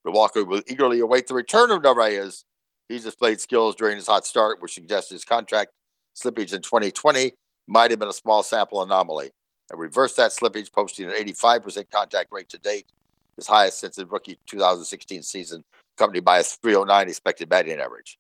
Milwaukee 0.06 0.44
will 0.44 0.62
eagerly 0.68 1.00
await 1.00 1.28
the 1.28 1.34
return 1.34 1.72
of 1.72 1.82
Narvaez 1.82 2.46
He's 2.92 3.06
displayed 3.06 3.40
skills 3.40 3.76
during 3.76 3.96
his 3.96 4.08
hot 4.08 4.26
start, 4.26 4.62
which 4.62 4.74
suggests 4.74 5.10
his 5.10 5.24
contract 5.24 5.72
slippage 6.14 6.54
in 6.54 6.62
2020 6.62 7.32
might 7.66 7.90
have 7.90 8.00
been 8.02 8.10
a 8.10 8.14
small 8.14 8.44
sample 8.44 8.84
anomaly. 8.84 9.32
And 9.70 9.80
reversed 9.80 10.18
that 10.18 10.32
slippage, 10.32 10.74
posting 10.74 11.06
an 11.06 11.14
85% 11.14 11.90
contact 11.90 12.34
rate 12.34 12.50
to 12.50 12.58
date, 12.58 12.88
his 13.38 13.48
highest 13.48 13.80
since 13.80 13.96
the 13.96 14.06
rookie 14.06 14.38
2016 14.46 15.24
season, 15.24 15.64
accompanied 15.98 16.26
by 16.26 16.40
a 16.40 16.44
309 16.44 17.08
expected 17.08 17.50
batting 17.50 17.80
average. 17.80 18.18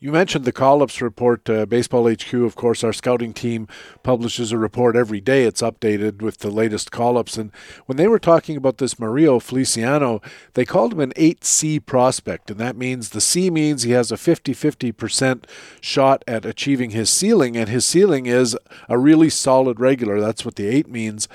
You 0.00 0.12
mentioned 0.12 0.44
the 0.44 0.52
call-ups 0.52 1.02
report. 1.02 1.50
Uh, 1.50 1.66
Baseball 1.66 2.08
HQ, 2.08 2.32
of 2.34 2.54
course, 2.54 2.84
our 2.84 2.92
scouting 2.92 3.32
team 3.32 3.66
publishes 4.04 4.52
a 4.52 4.58
report 4.58 4.94
every 4.94 5.20
day. 5.20 5.42
It's 5.42 5.60
updated 5.60 6.22
with 6.22 6.38
the 6.38 6.52
latest 6.52 6.92
call-ups. 6.92 7.36
And 7.36 7.50
when 7.86 7.96
they 7.96 8.06
were 8.06 8.20
talking 8.20 8.56
about 8.56 8.78
this 8.78 9.00
Mario 9.00 9.40
Feliciano, 9.40 10.22
they 10.54 10.64
called 10.64 10.92
him 10.92 11.00
an 11.00 11.12
8C 11.16 11.84
prospect. 11.84 12.48
And 12.48 12.60
that 12.60 12.76
means 12.76 13.08
the 13.08 13.20
C 13.20 13.50
means 13.50 13.82
he 13.82 13.90
has 13.90 14.12
a 14.12 14.16
50-50% 14.16 15.46
shot 15.80 16.22
at 16.28 16.46
achieving 16.46 16.90
his 16.90 17.10
ceiling. 17.10 17.56
And 17.56 17.68
his 17.68 17.84
ceiling 17.84 18.26
is 18.26 18.56
a 18.88 18.96
really 18.96 19.30
solid 19.30 19.80
regular. 19.80 20.20
That's 20.20 20.44
what 20.44 20.54
the 20.54 20.68
8 20.68 20.88
means. 20.88 21.26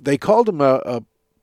They 0.00 0.18
called 0.18 0.48
him 0.48 0.60
a, 0.60 0.80
a 0.84 1.02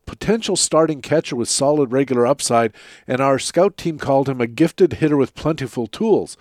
potential 0.09 0.55
starting 0.55 1.03
catcher 1.03 1.35
with 1.35 1.47
solid 1.47 1.91
regular 1.91 2.25
upside, 2.25 2.73
and 3.07 3.21
our 3.21 3.37
scout 3.37 3.77
team 3.77 3.99
called 3.99 4.27
him 4.27 4.41
a 4.41 4.47
gifted 4.47 4.93
hitter 4.93 5.15
with 5.15 5.35
plentiful 5.35 5.85
tools. 5.85 6.35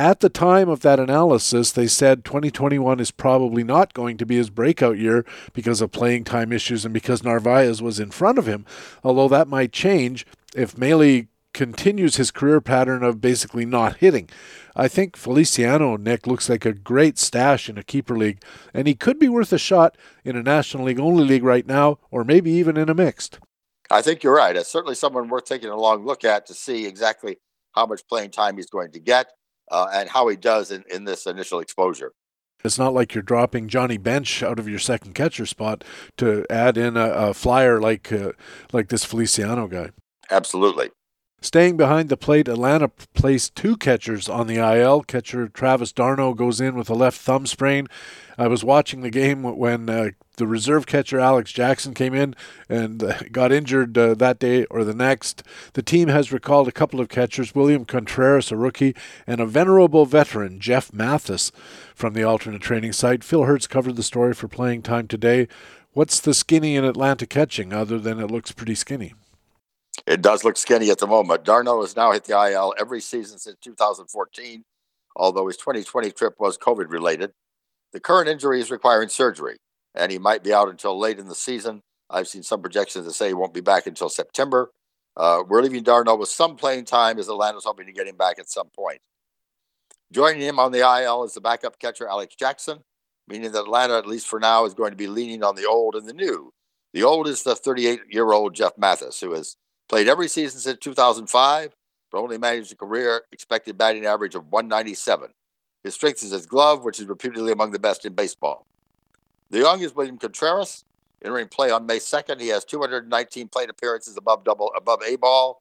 At 0.00 0.18
the 0.18 0.28
time 0.28 0.68
of 0.68 0.80
that 0.80 0.98
analysis, 0.98 1.70
they 1.70 1.86
said 1.86 2.24
2021 2.24 2.98
is 2.98 3.12
probably 3.12 3.62
not 3.62 3.94
going 3.94 4.16
to 4.16 4.26
be 4.26 4.34
his 4.34 4.50
breakout 4.50 4.98
year 4.98 5.24
because 5.52 5.80
of 5.80 5.92
playing 5.92 6.24
time 6.24 6.52
issues 6.52 6.84
and 6.84 6.92
because 6.92 7.22
Narvaez 7.22 7.80
was 7.80 8.00
in 8.00 8.10
front 8.10 8.38
of 8.38 8.46
him, 8.46 8.66
although 9.04 9.28
that 9.28 9.46
might 9.46 9.72
change 9.72 10.26
if 10.56 10.76
Maile 10.76 11.26
continues 11.52 12.16
his 12.16 12.30
career 12.30 12.60
pattern 12.60 13.02
of 13.02 13.20
basically 13.20 13.64
not 13.64 13.96
hitting. 13.96 14.28
I 14.76 14.88
think 14.88 15.16
Feliciano, 15.16 15.96
Nick, 15.96 16.26
looks 16.26 16.48
like 16.48 16.64
a 16.64 16.72
great 16.72 17.18
stash 17.18 17.68
in 17.68 17.76
a 17.76 17.82
keeper 17.82 18.16
league, 18.16 18.42
and 18.72 18.86
he 18.86 18.94
could 18.94 19.18
be 19.18 19.28
worth 19.28 19.52
a 19.52 19.58
shot 19.58 19.96
in 20.24 20.36
a 20.36 20.42
National 20.42 20.84
League 20.84 21.00
only 21.00 21.24
league 21.24 21.44
right 21.44 21.66
now, 21.66 21.98
or 22.10 22.24
maybe 22.24 22.50
even 22.50 22.76
in 22.76 22.88
a 22.88 22.94
mixed. 22.94 23.38
I 23.90 24.02
think 24.02 24.22
you're 24.22 24.34
right. 24.34 24.56
It's 24.56 24.70
certainly 24.70 24.94
someone 24.94 25.28
worth 25.28 25.46
taking 25.46 25.70
a 25.70 25.76
long 25.76 26.06
look 26.06 26.24
at 26.24 26.46
to 26.46 26.54
see 26.54 26.86
exactly 26.86 27.38
how 27.72 27.86
much 27.86 28.06
playing 28.08 28.30
time 28.30 28.56
he's 28.56 28.70
going 28.70 28.92
to 28.92 29.00
get 29.00 29.26
uh, 29.70 29.88
and 29.92 30.08
how 30.08 30.28
he 30.28 30.36
does 30.36 30.70
in, 30.70 30.84
in 30.90 31.04
this 31.04 31.26
initial 31.26 31.60
exposure. 31.60 32.12
It's 32.62 32.78
not 32.78 32.92
like 32.92 33.14
you're 33.14 33.22
dropping 33.22 33.68
Johnny 33.68 33.96
Bench 33.96 34.42
out 34.42 34.58
of 34.58 34.68
your 34.68 34.78
second 34.78 35.14
catcher 35.14 35.46
spot 35.46 35.82
to 36.18 36.44
add 36.50 36.76
in 36.76 36.96
a, 36.96 37.08
a 37.10 37.34
flyer 37.34 37.80
like 37.80 38.12
uh, 38.12 38.32
like 38.72 38.88
this 38.88 39.04
Feliciano 39.04 39.66
guy. 39.66 39.90
Absolutely. 40.30 40.90
Staying 41.42 41.78
behind 41.78 42.10
the 42.10 42.18
plate, 42.18 42.48
Atlanta 42.48 42.88
placed 42.88 43.54
two 43.56 43.74
catchers 43.74 44.28
on 44.28 44.46
the 44.46 44.56
IL. 44.56 45.00
Catcher 45.00 45.48
Travis 45.48 45.90
d'Arnaud 45.90 46.34
goes 46.34 46.60
in 46.60 46.74
with 46.74 46.90
a 46.90 46.94
left 46.94 47.18
thumb 47.18 47.46
sprain. 47.46 47.86
I 48.36 48.46
was 48.46 48.62
watching 48.62 49.00
the 49.00 49.10
game 49.10 49.42
when 49.42 49.88
uh, 49.88 50.10
the 50.36 50.46
reserve 50.46 50.86
catcher 50.86 51.18
Alex 51.18 51.50
Jackson 51.50 51.94
came 51.94 52.12
in 52.12 52.34
and 52.68 53.02
uh, 53.02 53.20
got 53.32 53.52
injured 53.52 53.96
uh, 53.96 54.12
that 54.14 54.38
day 54.38 54.66
or 54.66 54.84
the 54.84 54.94
next. 54.94 55.42
The 55.72 55.82
team 55.82 56.08
has 56.08 56.30
recalled 56.30 56.68
a 56.68 56.72
couple 56.72 57.00
of 57.00 57.08
catchers 57.08 57.54
William 57.54 57.86
Contreras, 57.86 58.52
a 58.52 58.56
rookie, 58.56 58.94
and 59.26 59.40
a 59.40 59.46
venerable 59.46 60.04
veteran, 60.04 60.60
Jeff 60.60 60.92
Mathis, 60.92 61.52
from 61.94 62.12
the 62.12 62.22
alternate 62.22 62.60
training 62.60 62.92
site. 62.92 63.24
Phil 63.24 63.44
Hertz 63.44 63.66
covered 63.66 63.96
the 63.96 64.02
story 64.02 64.34
for 64.34 64.46
playing 64.46 64.82
time 64.82 65.08
today. 65.08 65.48
What's 65.94 66.20
the 66.20 66.34
skinny 66.34 66.76
in 66.76 66.84
Atlanta 66.84 67.26
catching 67.26 67.72
other 67.72 67.98
than 67.98 68.20
it 68.20 68.30
looks 68.30 68.52
pretty 68.52 68.74
skinny? 68.74 69.14
It 70.06 70.22
does 70.22 70.44
look 70.44 70.56
skinny 70.56 70.90
at 70.90 70.98
the 70.98 71.06
moment. 71.06 71.44
d'Arnaud 71.44 71.82
has 71.82 71.96
now 71.96 72.12
hit 72.12 72.24
the 72.24 72.32
IL 72.32 72.74
every 72.78 73.00
season 73.00 73.38
since 73.38 73.56
2014, 73.62 74.64
although 75.16 75.46
his 75.46 75.56
2020 75.56 76.10
trip 76.12 76.34
was 76.38 76.58
COVID 76.58 76.90
related. 76.90 77.32
The 77.92 78.00
current 78.00 78.28
injury 78.28 78.60
is 78.60 78.70
requiring 78.70 79.08
surgery, 79.08 79.56
and 79.94 80.12
he 80.12 80.18
might 80.18 80.44
be 80.44 80.52
out 80.52 80.68
until 80.68 80.98
late 80.98 81.18
in 81.18 81.28
the 81.28 81.34
season. 81.34 81.82
I've 82.08 82.28
seen 82.28 82.42
some 82.42 82.60
projections 82.60 83.06
that 83.06 83.12
say 83.12 83.28
he 83.28 83.34
won't 83.34 83.54
be 83.54 83.60
back 83.60 83.86
until 83.86 84.08
September. 84.08 84.70
Uh, 85.16 85.42
we're 85.46 85.62
leaving 85.62 85.82
d'Arnaud 85.82 86.16
with 86.16 86.28
some 86.28 86.56
playing 86.56 86.84
time 86.84 87.18
as 87.18 87.28
Atlanta's 87.28 87.64
hoping 87.64 87.86
to 87.86 87.92
get 87.92 88.06
him 88.06 88.16
back 88.16 88.38
at 88.38 88.50
some 88.50 88.68
point. 88.74 89.00
Joining 90.12 90.40
him 90.40 90.58
on 90.58 90.72
the 90.72 90.80
IL 90.80 91.24
is 91.24 91.34
the 91.34 91.40
backup 91.40 91.78
catcher 91.78 92.08
Alex 92.08 92.34
Jackson, 92.34 92.78
meaning 93.28 93.52
that 93.52 93.60
Atlanta, 93.60 93.96
at 93.96 94.06
least 94.06 94.26
for 94.26 94.40
now, 94.40 94.64
is 94.64 94.74
going 94.74 94.90
to 94.90 94.96
be 94.96 95.06
leaning 95.06 95.44
on 95.44 95.54
the 95.54 95.66
old 95.66 95.94
and 95.94 96.08
the 96.08 96.12
new. 96.12 96.52
The 96.92 97.04
old 97.04 97.28
is 97.28 97.44
the 97.44 97.54
38 97.54 98.00
year 98.08 98.32
old 98.32 98.54
Jeff 98.54 98.72
Mathis, 98.76 99.20
who 99.20 99.32
has 99.32 99.56
Played 99.90 100.06
every 100.06 100.28
season 100.28 100.60
since 100.60 100.78
2005, 100.78 101.74
but 102.12 102.18
only 102.18 102.38
managed 102.38 102.70
a 102.70 102.76
career 102.76 103.22
expected 103.32 103.76
batting 103.76 104.06
average 104.06 104.36
of 104.36 104.46
197. 104.52 105.30
His 105.82 105.94
strength 105.94 106.22
is 106.22 106.30
his 106.30 106.46
glove, 106.46 106.84
which 106.84 107.00
is 107.00 107.06
reputedly 107.06 107.50
among 107.50 107.72
the 107.72 107.80
best 107.80 108.06
in 108.06 108.12
baseball. 108.12 108.68
The 109.50 109.58
young 109.58 109.80
is 109.80 109.92
William 109.92 110.16
Contreras, 110.16 110.84
entering 111.24 111.48
play 111.48 111.72
on 111.72 111.86
May 111.86 111.98
2nd. 111.98 112.40
He 112.40 112.46
has 112.50 112.64
219 112.64 113.48
plate 113.48 113.68
appearances 113.68 114.16
above 114.16 114.44
double 114.44 114.70
above 114.76 115.00
A 115.04 115.16
ball. 115.16 115.60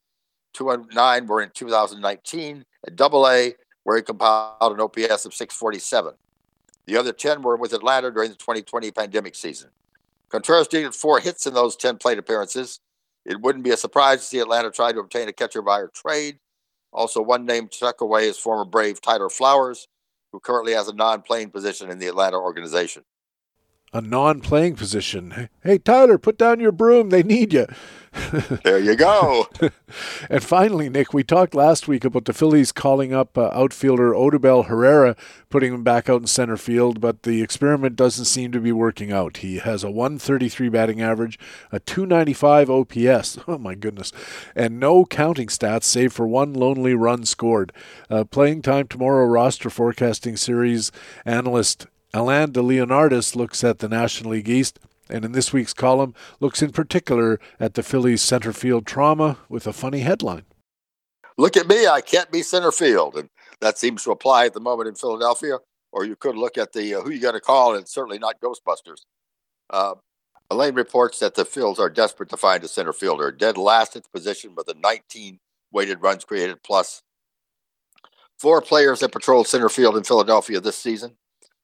209 0.54 1.26
were 1.26 1.42
in 1.42 1.50
2019 1.50 2.66
at 2.86 2.96
Double 2.96 3.28
A, 3.28 3.56
where 3.82 3.98
he 3.98 4.04
compiled 4.04 4.74
an 4.74 4.80
OPS 4.80 5.26
of 5.26 5.34
647. 5.34 6.14
The 6.86 6.98
other 6.98 7.14
10 7.14 7.42
were 7.42 7.58
with 7.58 7.74
Atlanta 7.74 8.12
during 8.12 8.30
the 8.30 8.36
2020 8.36 8.92
pandemic 8.92 9.34
season. 9.34 9.72
Contreras 10.30 10.68
did 10.68 10.94
four 10.94 11.20
hits 11.20 11.48
in 11.48 11.56
those 11.56 11.76
10 11.76 11.98
plate 11.98 12.20
appearances, 12.20 12.80
it 13.30 13.40
wouldn't 13.40 13.64
be 13.64 13.70
a 13.70 13.78
surprise 13.78 14.20
to 14.20 14.26
see 14.26 14.40
Atlanta 14.40 14.72
try 14.72 14.92
to 14.92 15.00
obtain 15.00 15.30
a 15.30 15.34
catcher 15.34 15.62
via 15.62 15.88
trade. 15.94 16.40
Also, 16.92 17.22
one 17.22 17.46
name 17.46 17.68
tuck 17.68 18.02
away 18.02 18.28
is 18.28 18.40
former 18.40 18.66
Brave 18.66 19.00
Tyler 19.00 19.30
Flowers, 19.30 19.88
who 20.32 20.40
currently 20.40 20.74
has 20.74 20.88
a 20.88 20.94
non 20.94 21.22
playing 21.22 21.52
position 21.52 21.92
in 21.92 22.00
the 22.00 22.08
Atlanta 22.08 22.38
organization. 22.38 23.04
A 23.94 24.02
non 24.02 24.42
playing 24.42 24.76
position. 24.76 25.50
Hey, 25.64 25.78
Tyler, 25.78 26.18
put 26.18 26.38
down 26.38 26.60
your 26.60 26.72
broom. 26.72 27.10
They 27.10 27.24
need 27.24 27.54
you. 27.54 27.68
there 28.64 28.80
you 28.80 28.96
go. 28.96 29.48
and 30.30 30.44
finally, 30.44 30.90
Nick, 30.90 31.14
we 31.14 31.24
talked 31.24 31.54
last 31.54 31.88
week 31.88 32.04
about 32.04 32.26
the 32.26 32.34
Phillies 32.34 32.72
calling 32.72 33.14
up 33.14 33.38
uh, 33.38 33.50
outfielder 33.54 34.12
Odubel 34.14 34.66
Herrera, 34.66 35.16
putting 35.50 35.74
him 35.74 35.84
back 35.84 36.10
out 36.10 36.22
in 36.22 36.28
center 36.28 36.58
field, 36.58 37.02
but 37.02 37.24
the 37.24 37.42
experiment 37.42 37.96
doesn't 37.96 38.26
seem 38.26 38.52
to 38.52 38.60
be 38.60 38.72
working 38.72 39.12
out. 39.12 39.38
He 39.38 39.60
has 39.60 39.84
a 39.84 39.92
133 39.92 40.70
batting 40.70 41.02
average, 41.02 41.38
a 41.72 41.80
295 41.80 42.70
OPS, 42.70 43.38
oh 43.48 43.58
my 43.58 43.76
goodness, 43.76 44.12
and 44.56 44.80
no 44.80 45.06
counting 45.06 45.48
stats 45.48 45.84
save 45.84 46.12
for 46.12 46.28
one 46.28 46.54
lonely 46.54 46.96
run 46.96 47.26
scored. 47.26 47.72
Uh, 48.10 48.24
playing 48.24 48.62
time 48.62 48.88
tomorrow 48.88 49.26
roster 49.26 49.70
forecasting 49.70 50.36
series 50.36 50.92
analyst 51.26 51.86
Alain 52.14 52.52
de 52.52 52.60
Leonardis 52.60 53.36
looks 53.36 53.64
at 53.64 53.80
the 53.80 53.90
National 53.90 54.32
League 54.32 54.50
East 54.50 54.80
and 55.10 55.26
in 55.26 55.32
this 55.32 55.52
week's 55.52 55.74
column 55.74 56.14
looks 56.40 56.62
in 56.62 56.72
particular 56.72 57.40
at 57.60 57.74
the 57.74 57.84
Phillies 57.84 58.22
center 58.22 58.54
field 58.54 58.86
trauma 58.86 59.38
with 59.50 59.66
a 59.66 59.74
funny 59.74 60.00
headline. 60.00 60.46
Look 61.38 61.58
at 61.58 61.68
me, 61.68 61.88
I 61.88 62.02
can't 62.02 62.32
be 62.32 62.44
center 62.44 62.72
field. 62.72 63.16
And 63.16 63.30
that 63.62 63.78
seems 63.78 64.04
to 64.04 64.12
apply 64.12 64.46
at 64.46 64.54
the 64.54 64.60
moment 64.60 64.90
in 64.90 64.96
Philadelphia. 64.96 65.60
Or 65.92 66.06
you 66.06 66.16
could 66.16 66.36
look 66.36 66.58
at 66.58 66.74
the 66.74 66.96
uh, 66.96 67.02
who 67.02 67.10
you 67.10 67.20
got 67.20 67.32
to 67.32 67.40
call, 67.40 67.76
and 67.76 67.88
certainly 67.88 68.20
not 68.20 68.40
Ghostbusters. 68.40 69.06
Uh, 69.72 69.96
Alain 70.52 70.76
reports 70.76 71.18
that 71.20 71.34
the 71.34 71.46
Phils 71.46 71.80
are 71.80 71.90
desperate 71.90 72.30
to 72.30 72.38
find 72.38 72.64
a 72.64 72.68
center 72.68 72.94
fielder, 72.94 73.32
dead 73.32 73.58
last 73.58 73.96
at 73.96 74.04
the 74.04 74.10
position 74.10 74.54
with 74.56 74.68
a 74.68 74.76
19 74.76 75.40
weighted 75.72 76.02
runs 76.02 76.26
created 76.26 76.62
plus. 76.64 77.02
Four 78.38 78.62
players 78.62 79.02
have 79.02 79.12
patrolled 79.12 79.48
center 79.48 79.70
field 79.70 79.98
in 79.98 80.04
Philadelphia 80.04 80.60
this 80.60 80.78
season. 80.78 81.18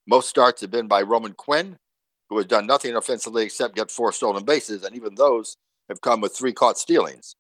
Most 0.08 0.30
starts 0.30 0.62
have 0.62 0.72
been 0.72 0.88
by 0.88 1.02
Roman 1.02 1.34
Quinn, 1.34 1.78
who 2.30 2.38
has 2.38 2.46
done 2.46 2.68
nothing 2.68 2.96
offensively 2.96 3.44
except 3.44 3.76
get 3.76 3.92
four 3.92 4.12
stolen 4.12 4.44
bases, 4.44 4.84
and 4.84 4.96
even 4.96 5.16
those 5.16 5.58
have 5.90 6.02
come 6.02 6.22
with 6.22 6.36
three 6.36 6.54
caught 6.54 6.78
stealings. 6.78 7.36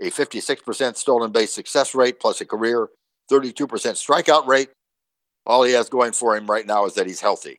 A 0.00 0.10
56% 0.10 0.96
stolen 0.96 1.32
base 1.32 1.52
success 1.52 1.94
rate 1.94 2.18
plus 2.20 2.40
a 2.40 2.44
career 2.44 2.88
32% 3.30 3.66
strikeout 3.66 4.46
rate. 4.46 4.70
All 5.46 5.62
he 5.64 5.72
has 5.72 5.88
going 5.88 6.12
for 6.12 6.36
him 6.36 6.46
right 6.46 6.66
now 6.66 6.86
is 6.86 6.94
that 6.94 7.06
he's 7.06 7.20
healthy. 7.20 7.58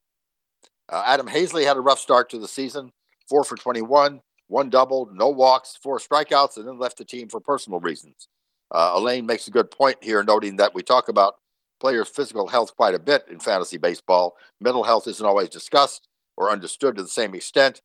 Uh, 0.89 1.03
Adam 1.05 1.27
Haseley 1.27 1.65
had 1.65 1.77
a 1.77 1.81
rough 1.81 1.99
start 1.99 2.29
to 2.29 2.39
the 2.39 2.47
season, 2.47 2.91
four 3.29 3.43
for 3.43 3.55
21, 3.55 4.21
one 4.47 4.69
double, 4.69 5.09
no 5.13 5.29
walks, 5.29 5.77
four 5.81 5.99
strikeouts, 5.99 6.57
and 6.57 6.67
then 6.67 6.77
left 6.77 6.97
the 6.97 7.05
team 7.05 7.29
for 7.29 7.39
personal 7.39 7.79
reasons. 7.79 8.27
Uh, 8.71 8.91
Alain 8.95 9.25
makes 9.25 9.47
a 9.47 9.51
good 9.51 9.71
point 9.71 9.97
here, 10.01 10.23
noting 10.23 10.57
that 10.57 10.73
we 10.73 10.81
talk 10.81 11.07
about 11.07 11.35
players' 11.84 12.07
physical 12.07 12.47
health 12.47 12.73
quite 12.77 12.95
a 12.95 12.99
bit 12.99 13.25
in 13.29 13.41
fantasy 13.41 13.77
baseball. 13.77 14.38
Mental 14.61 14.86
health 14.86 15.05
isn't 15.05 15.25
always 15.25 15.49
discussed 15.49 16.07
or 16.38 16.49
understood 16.49 16.95
to 16.95 17.01
the 17.01 17.09
same 17.09 17.36
extent. 17.36 17.81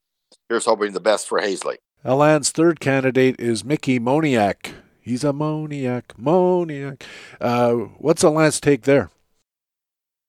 Here's 0.49 0.66
hoping 0.66 0.92
the 0.92 1.01
best 1.01 1.26
for 1.26 1.40
Haseley. 1.40 1.78
Alain's 2.05 2.53
third 2.53 2.78
candidate 2.78 3.34
is 3.40 3.64
Mickey 3.64 3.99
Moniak. 3.99 4.74
He's 5.01 5.24
a 5.24 5.32
Moniak, 5.32 6.05
Moniak. 6.16 7.03
Uh, 7.40 7.72
what's 7.99 8.22
Alain's 8.22 8.61
take 8.61 8.82
there? 8.82 9.11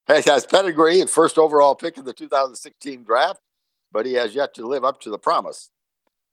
He 0.08 0.28
has 0.28 0.48
pedigree 0.48 1.00
and 1.00 1.08
first 1.08 1.38
overall 1.38 1.76
pick 1.76 1.96
in 1.96 2.06
the 2.06 2.14
2016 2.14 3.04
draft, 3.04 3.40
but 3.92 4.08
he 4.08 4.14
has 4.14 4.34
yet 4.34 4.56
to 4.56 4.66
live 4.66 4.84
up 4.84 5.00
to 5.02 5.12
the 5.12 5.20
promise. 5.20 5.70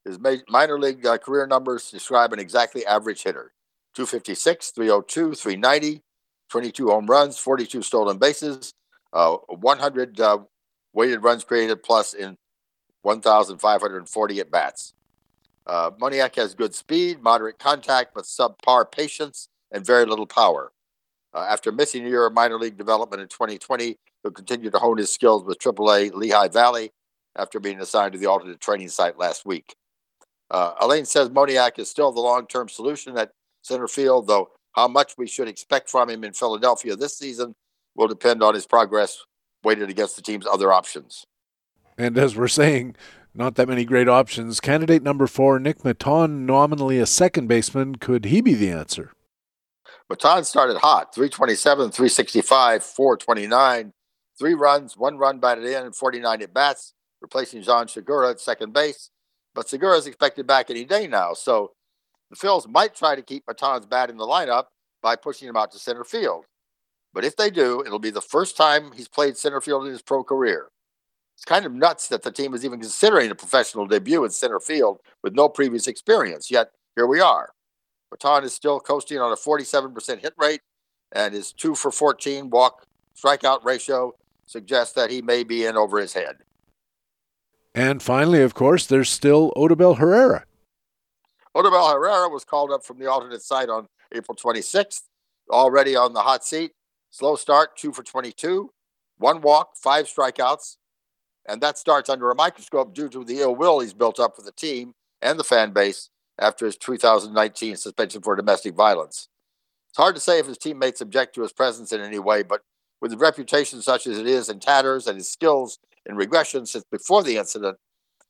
His 0.07 0.19
minor 0.49 0.79
league 0.79 1.05
uh, 1.05 1.19
career 1.19 1.47
numbers 1.47 1.91
describe 1.91 2.33
an 2.33 2.39
exactly 2.39 2.87
average 2.87 3.25
hitter 3.25 3.53
256, 3.95 4.71
302, 4.71 5.35
390, 5.35 6.03
22 6.51 6.89
home 6.89 7.07
runs, 7.07 7.39
42 7.39 7.83
stolen 7.83 8.19
bases, 8.19 8.73
uh, 9.13 9.37
100 9.49 10.21
uh, 10.21 10.39
weighted 10.93 11.23
runs 11.23 11.45
created 11.45 11.83
plus 11.83 12.15
in 12.15 12.37
1,540 13.03 14.41
at 14.41 14.51
bats. 14.51 14.95
Uh, 15.67 15.91
Moniak 15.93 16.35
has 16.37 16.55
good 16.55 16.75
speed, 16.75 17.23
moderate 17.23 17.59
contact, 17.59 18.15
but 18.15 18.25
subpar 18.25 18.91
patience 18.91 19.49
and 19.73 19.85
very 19.85 20.07
little 20.07 20.27
power. 20.27 20.73
Uh, 21.35 21.47
after 21.51 21.73
missing 21.73 22.07
a 22.07 22.09
year 22.09 22.27
of 22.27 22.33
minor 22.33 22.59
league 22.59 22.79
development 22.79 23.21
in 23.21 23.29
2020, 23.29 23.97
he'll 24.23 24.33
continue 24.33 24.71
to 24.71 24.79
hone 24.79 24.97
his 24.97 25.13
skills 25.13 25.45
with 25.45 25.59
AAA 25.59 26.15
Lehigh 26.15 26.49
Valley 26.49 26.93
after 27.37 27.61
being 27.61 27.81
assigned 27.81 28.13
to 28.13 28.19
the 28.19 28.27
alternate 28.27 28.61
training 28.61 28.89
site 28.89 29.19
last 29.19 29.45
week. 29.45 29.75
Uh, 30.51 30.75
Alain 30.81 31.05
says 31.05 31.29
Moniak 31.29 31.79
is 31.79 31.91
still 31.91 32.13
the 32.13 32.21
long 32.21 32.47
term 32.47 32.69
solution 32.69 33.19
at 33.19 33.33
center 33.63 33.89
field, 33.89 34.29
though 34.29 34.51
how 34.77 34.87
much 34.87 35.17
we 35.17 35.27
should 35.27 35.49
expect 35.49 35.89
from 35.89 36.11
him 36.11 36.23
in 36.23 36.33
Philadelphia 36.33 36.95
this 36.95 37.19
season 37.19 37.55
will 37.97 38.09
depend 38.09 38.43
on 38.43 38.55
his 38.55 38.67
progress 38.67 39.19
weighted 39.65 39.89
against 39.89 40.17
the 40.17 40.23
team's 40.23 40.47
other 40.47 40.73
options. 40.73 41.25
And 41.99 42.19
as 42.19 42.37
we're 42.37 42.47
saying, 42.47 42.95
not 43.35 43.55
that 43.55 43.69
many 43.69 43.85
great 43.85 44.09
options. 44.09 44.61
Candidate 44.61 45.03
number 45.03 45.27
four, 45.27 45.59
Nick 45.59 45.79
Maton, 45.79 46.47
nominally 46.47 46.99
a 46.99 47.07
second 47.07 47.49
baseman. 47.49 47.97
Could 47.97 48.27
he 48.27 48.43
be 48.43 48.55
the 48.55 48.71
answer? 48.71 49.13
Maton 50.11 50.45
started 50.45 50.77
hot 50.77 51.15
327, 51.15 51.91
365, 51.91 52.85
429, 52.85 53.93
three 54.39 54.55
runs, 54.55 54.97
one 54.97 55.17
run 55.17 55.41
batted 55.41 55.65
in, 55.65 55.85
and 55.85 55.97
49 55.97 56.43
at 56.43 56.55
bats, 56.55 56.93
replacing 57.21 57.63
Jean 57.63 57.89
Segura 57.89 58.31
at 58.31 58.41
second 58.41 58.73
base. 58.73 59.11
But 59.55 59.69
Segura 59.69 59.97
is 59.97 60.07
expected 60.07 60.47
back 60.47 60.71
any 60.71 60.85
day 60.85 61.07
now. 61.07 61.33
So 61.33 61.73
the 62.31 62.37
Phils 62.37 62.69
might 62.69 62.95
try 62.95 63.15
to 63.15 63.23
keep 63.23 63.47
Maton's 63.47 63.87
bat 63.87 64.11
in 64.11 64.17
the 64.17 64.27
lineup 64.27 64.65
by 65.03 65.17
pushing 65.17 65.49
him 65.49 65.57
out 65.57 65.71
to 65.73 65.79
center 65.79 66.05
field. 66.05 66.45
But 67.13 67.25
if 67.25 67.37
they 67.37 67.51
do, 67.51 67.83
it'll 67.87 67.99
be 67.99 68.11
the 68.11 68.21
first 68.21 68.57
time 68.57 68.93
he's 68.93 69.09
played 69.09 69.37
center 69.37 69.61
field 69.61 69.87
in 69.87 69.93
his 69.93 70.03
pro 70.03 70.23
career. 70.23 70.69
It's 71.37 71.45
kind 71.45 71.67
of 71.67 71.73
nuts 71.73 72.09
that 72.09 72.23
the 72.23 72.33
team 72.33 72.55
is 72.55 72.65
even 72.65 72.81
considering 72.81 73.31
a 73.31 73.35
professional 73.35 73.87
debut 73.87 74.25
in 74.25 74.31
center 74.31 74.61
field 74.61 75.01
with 75.23 75.35
no 75.35 75.49
previous 75.49 75.87
experience. 75.87 76.51
Yet 76.51 76.71
here 76.95 77.07
we 77.07 77.21
are. 77.21 77.51
Maton 78.13 78.43
is 78.43 78.55
still 78.55 78.81
coasting 78.81 79.19
on 79.19 79.33
a 79.33 79.37
47% 79.37 80.21
hit 80.21 80.33
rate, 80.39 80.61
and 81.13 81.35
his 81.35 81.53
two 81.53 81.75
for 81.75 81.91
14 81.91 82.51
walk 82.51 82.87
strikeout 83.17 83.65
ratio 83.65 84.15
suggests 84.47 84.95
that 84.95 85.11
he 85.11 85.21
may 85.23 85.45
be 85.45 85.65
in 85.65 85.77
over 85.77 85.99
his 85.99 86.15
head. 86.15 86.37
And 87.75 88.03
finally, 88.03 88.41
of 88.41 88.55
course, 88.55 88.87
there's 88.87 89.11
still 89.11 89.53
Odubel 89.57 89.99
Herrera. 89.99 90.45
Odubel 91.57 91.91
Herrera 91.91 92.29
was 92.29 92.45
called 92.45 92.71
up 92.71 92.85
from 92.85 92.99
the 92.99 93.11
alternate 93.11 93.41
site 93.41 93.71
on 93.71 93.87
April 94.15 94.37
26th, 94.37 95.05
already 95.51 95.97
on 95.97 96.13
the 96.13 96.21
hot 96.21 96.45
seat. 96.45 96.73
Slow 97.09 97.35
start, 97.35 97.79
two 97.79 97.93
for 97.93 98.03
22, 98.03 98.69
one 99.17 99.41
walk, 99.41 99.71
five 99.75 100.05
strikeouts. 100.05 100.77
And 101.49 101.63
that 101.63 101.79
starts 101.79 102.11
under 102.11 102.31
a 102.31 102.35
microscope 102.35 102.95
due 102.95 103.09
to 103.09 103.25
the 103.25 103.39
ill 103.39 103.57
will 103.57 103.81
he's 103.81 103.95
built 103.95 104.21
up 104.21 104.37
for 104.37 104.43
the 104.43 104.53
team 104.53 104.93
and 105.23 105.39
the 105.39 105.45
fan 105.45 105.73
base 105.73 106.11
after 106.39 106.67
his 106.67 106.77
2019 106.77 107.77
suspension 107.77 108.21
for 108.21 108.37
domestic 108.37 108.75
violence. 108.75 109.29
It's 109.89 109.97
hard 109.97 110.15
to 110.15 110.21
say 110.21 110.39
if 110.39 110.47
his 110.47 110.59
teammates 110.59 111.01
object 111.01 111.35
to 111.37 111.43
his 111.43 111.55
presence 111.55 111.91
in 111.91 112.03
any 112.03 112.19
way, 112.19 112.43
but 112.43 112.61
with 113.01 113.15
a 113.15 113.17
reputation 113.17 113.81
such 113.81 114.07
as 114.07 114.19
it 114.19 114.27
is 114.27 114.51
in 114.51 114.61
tatters 114.61 115.07
and 115.07 115.17
his 115.17 115.33
skills 115.33 115.79
in 116.05 116.17
regression 116.17 116.67
since 116.67 116.85
before 116.91 117.23
the 117.23 117.39
incident, 117.39 117.79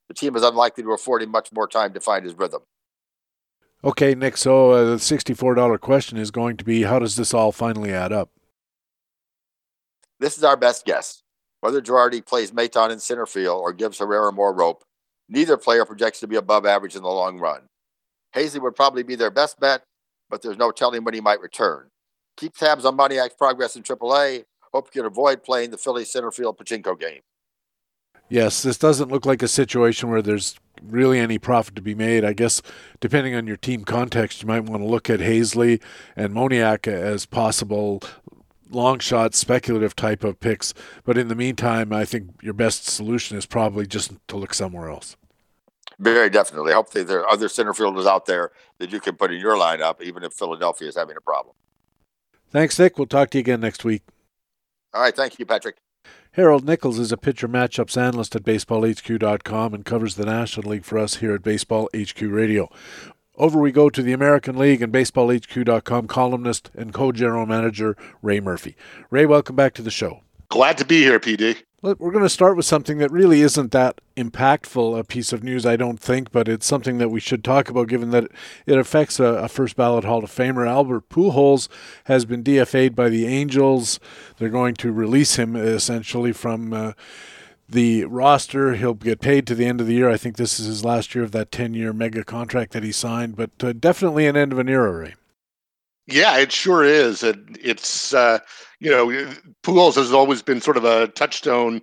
the 0.06 0.14
team 0.14 0.36
is 0.36 0.44
unlikely 0.44 0.84
to 0.84 0.92
afford 0.92 1.22
him 1.22 1.32
much 1.32 1.50
more 1.52 1.66
time 1.66 1.92
to 1.92 2.00
find 2.00 2.24
his 2.24 2.38
rhythm. 2.38 2.60
Okay, 3.86 4.16
Nick, 4.16 4.36
so 4.36 4.72
uh, 4.72 4.84
the 4.84 4.96
$64 4.96 5.80
question 5.80 6.18
is 6.18 6.32
going 6.32 6.56
to 6.56 6.64
be 6.64 6.82
how 6.82 6.98
does 6.98 7.14
this 7.14 7.32
all 7.32 7.52
finally 7.52 7.92
add 7.92 8.12
up? 8.12 8.30
This 10.18 10.36
is 10.36 10.42
our 10.42 10.56
best 10.56 10.84
guess. 10.84 11.22
Whether 11.60 11.80
Girardi 11.80 12.26
plays 12.26 12.50
Maton 12.50 12.90
in 12.90 12.98
center 12.98 13.26
field 13.26 13.60
or 13.60 13.72
gives 13.72 14.00
Herrera 14.00 14.32
more 14.32 14.52
rope, 14.52 14.82
neither 15.28 15.56
player 15.56 15.84
projects 15.84 16.18
to 16.18 16.26
be 16.26 16.34
above 16.34 16.66
average 16.66 16.96
in 16.96 17.02
the 17.02 17.08
long 17.08 17.38
run. 17.38 17.68
Haseley 18.34 18.60
would 18.60 18.74
probably 18.74 19.04
be 19.04 19.14
their 19.14 19.30
best 19.30 19.60
bet, 19.60 19.84
but 20.28 20.42
there's 20.42 20.58
no 20.58 20.72
telling 20.72 21.04
when 21.04 21.14
he 21.14 21.20
might 21.20 21.40
return. 21.40 21.86
Keep 22.36 22.56
tabs 22.56 22.84
on 22.84 22.96
Moniak's 22.96 23.34
progress 23.34 23.76
in 23.76 23.84
AAA. 23.84 24.46
Hope 24.74 24.88
you 24.92 25.00
can 25.00 25.06
avoid 25.06 25.44
playing 25.44 25.70
the 25.70 25.78
Philly 25.78 26.04
center 26.04 26.32
field 26.32 26.58
pachinko 26.58 26.98
game. 26.98 27.20
Yes, 28.28 28.64
this 28.64 28.78
doesn't 28.78 29.12
look 29.12 29.24
like 29.24 29.44
a 29.44 29.48
situation 29.48 30.10
where 30.10 30.22
there's 30.22 30.56
really 30.82 31.18
any 31.18 31.38
profit 31.38 31.76
to 31.76 31.82
be 31.82 31.94
made. 31.94 32.24
I 32.24 32.32
guess 32.32 32.62
depending 33.00 33.34
on 33.34 33.46
your 33.46 33.56
team 33.56 33.84
context, 33.84 34.42
you 34.42 34.48
might 34.48 34.64
want 34.64 34.82
to 34.82 34.88
look 34.88 35.10
at 35.10 35.20
Haseley 35.20 35.82
and 36.14 36.32
Moniak 36.32 36.86
as 36.86 37.26
possible 37.26 38.02
long 38.70 38.98
shot 38.98 39.34
speculative 39.34 39.94
type 39.94 40.24
of 40.24 40.40
picks. 40.40 40.74
But 41.04 41.18
in 41.18 41.28
the 41.28 41.34
meantime, 41.34 41.92
I 41.92 42.04
think 42.04 42.30
your 42.42 42.54
best 42.54 42.86
solution 42.86 43.36
is 43.36 43.46
probably 43.46 43.86
just 43.86 44.12
to 44.28 44.36
look 44.36 44.54
somewhere 44.54 44.88
else. 44.88 45.16
Very 45.98 46.28
definitely. 46.28 46.72
Hopefully, 46.72 47.04
there 47.04 47.20
are 47.20 47.28
other 47.28 47.48
center 47.48 47.72
fielders 47.72 48.06
out 48.06 48.26
there 48.26 48.52
that 48.78 48.92
you 48.92 49.00
can 49.00 49.16
put 49.16 49.32
in 49.32 49.40
your 49.40 49.56
lineup, 49.56 50.02
even 50.02 50.24
if 50.24 50.34
Philadelphia 50.34 50.88
is 50.88 50.96
having 50.96 51.16
a 51.16 51.20
problem. 51.20 51.54
Thanks, 52.50 52.78
Nick. 52.78 52.98
We'll 52.98 53.06
talk 53.06 53.30
to 53.30 53.38
you 53.38 53.40
again 53.40 53.60
next 53.60 53.84
week. 53.84 54.02
All 54.92 55.00
right. 55.00 55.14
Thank 55.14 55.38
you, 55.38 55.46
Patrick. 55.46 55.76
Harold 56.36 56.66
Nichols 56.66 56.98
is 56.98 57.12
a 57.12 57.16
pitcher 57.16 57.48
matchups 57.48 57.96
analyst 57.96 58.36
at 58.36 58.42
baseballhq.com 58.42 59.72
and 59.72 59.86
covers 59.86 60.16
the 60.16 60.26
National 60.26 60.72
League 60.72 60.84
for 60.84 60.98
us 60.98 61.14
here 61.14 61.32
at 61.32 61.42
Baseball 61.42 61.88
HQ 61.96 62.20
Radio. 62.20 62.70
Over 63.36 63.58
we 63.58 63.72
go 63.72 63.88
to 63.88 64.02
the 64.02 64.12
American 64.12 64.58
League 64.58 64.82
and 64.82 64.92
BaseballHQ.com 64.92 66.08
columnist 66.08 66.70
and 66.74 66.92
co 66.92 67.10
general 67.10 67.46
manager 67.46 67.96
Ray 68.20 68.40
Murphy. 68.40 68.76
Ray, 69.08 69.24
welcome 69.24 69.56
back 69.56 69.72
to 69.76 69.82
the 69.82 69.90
show. 69.90 70.20
Glad 70.50 70.76
to 70.76 70.84
be 70.84 70.98
here, 70.98 71.18
PD. 71.18 71.56
We're 71.86 72.10
going 72.10 72.24
to 72.24 72.28
start 72.28 72.56
with 72.56 72.66
something 72.66 72.98
that 72.98 73.12
really 73.12 73.42
isn't 73.42 73.70
that 73.70 74.00
impactful 74.16 74.98
a 74.98 75.04
piece 75.04 75.32
of 75.32 75.44
news, 75.44 75.64
I 75.64 75.76
don't 75.76 76.00
think, 76.00 76.32
but 76.32 76.48
it's 76.48 76.66
something 76.66 76.98
that 76.98 77.10
we 77.10 77.20
should 77.20 77.44
talk 77.44 77.68
about 77.68 77.86
given 77.86 78.10
that 78.10 78.24
it 78.66 78.76
affects 78.76 79.20
a, 79.20 79.24
a 79.24 79.48
first 79.48 79.76
ballot 79.76 80.02
Hall 80.02 80.24
of 80.24 80.30
Famer. 80.30 80.66
Albert 80.66 81.08
Pujols 81.08 81.68
has 82.06 82.24
been 82.24 82.42
DFA'd 82.42 82.96
by 82.96 83.08
the 83.08 83.26
Angels. 83.26 84.00
They're 84.38 84.48
going 84.48 84.74
to 84.74 84.90
release 84.90 85.36
him 85.36 85.54
essentially 85.54 86.32
from. 86.32 86.72
Uh, 86.72 86.92
the 87.68 88.04
roster. 88.04 88.74
He'll 88.74 88.94
get 88.94 89.20
paid 89.20 89.44
to 89.48 89.54
the 89.56 89.66
end 89.66 89.80
of 89.80 89.88
the 89.88 89.94
year. 89.94 90.08
I 90.08 90.16
think 90.16 90.36
this 90.36 90.60
is 90.60 90.66
his 90.66 90.84
last 90.84 91.16
year 91.16 91.24
of 91.24 91.32
that 91.32 91.50
10 91.50 91.74
year 91.74 91.92
mega 91.92 92.22
contract 92.22 92.70
that 92.74 92.84
he 92.84 92.92
signed, 92.92 93.34
but 93.34 93.50
uh, 93.60 93.72
definitely 93.72 94.28
an 94.28 94.36
end 94.36 94.52
of 94.52 94.60
an 94.60 94.68
era. 94.68 95.14
Yeah, 96.06 96.38
it 96.38 96.52
sure 96.52 96.84
is. 96.84 97.22
And 97.22 97.58
it's, 97.60 98.14
uh, 98.14 98.38
you 98.78 98.90
know, 98.90 99.08
Pujols 99.62 99.96
has 99.96 100.12
always 100.12 100.42
been 100.42 100.60
sort 100.60 100.76
of 100.76 100.84
a 100.84 101.08
touchstone. 101.08 101.82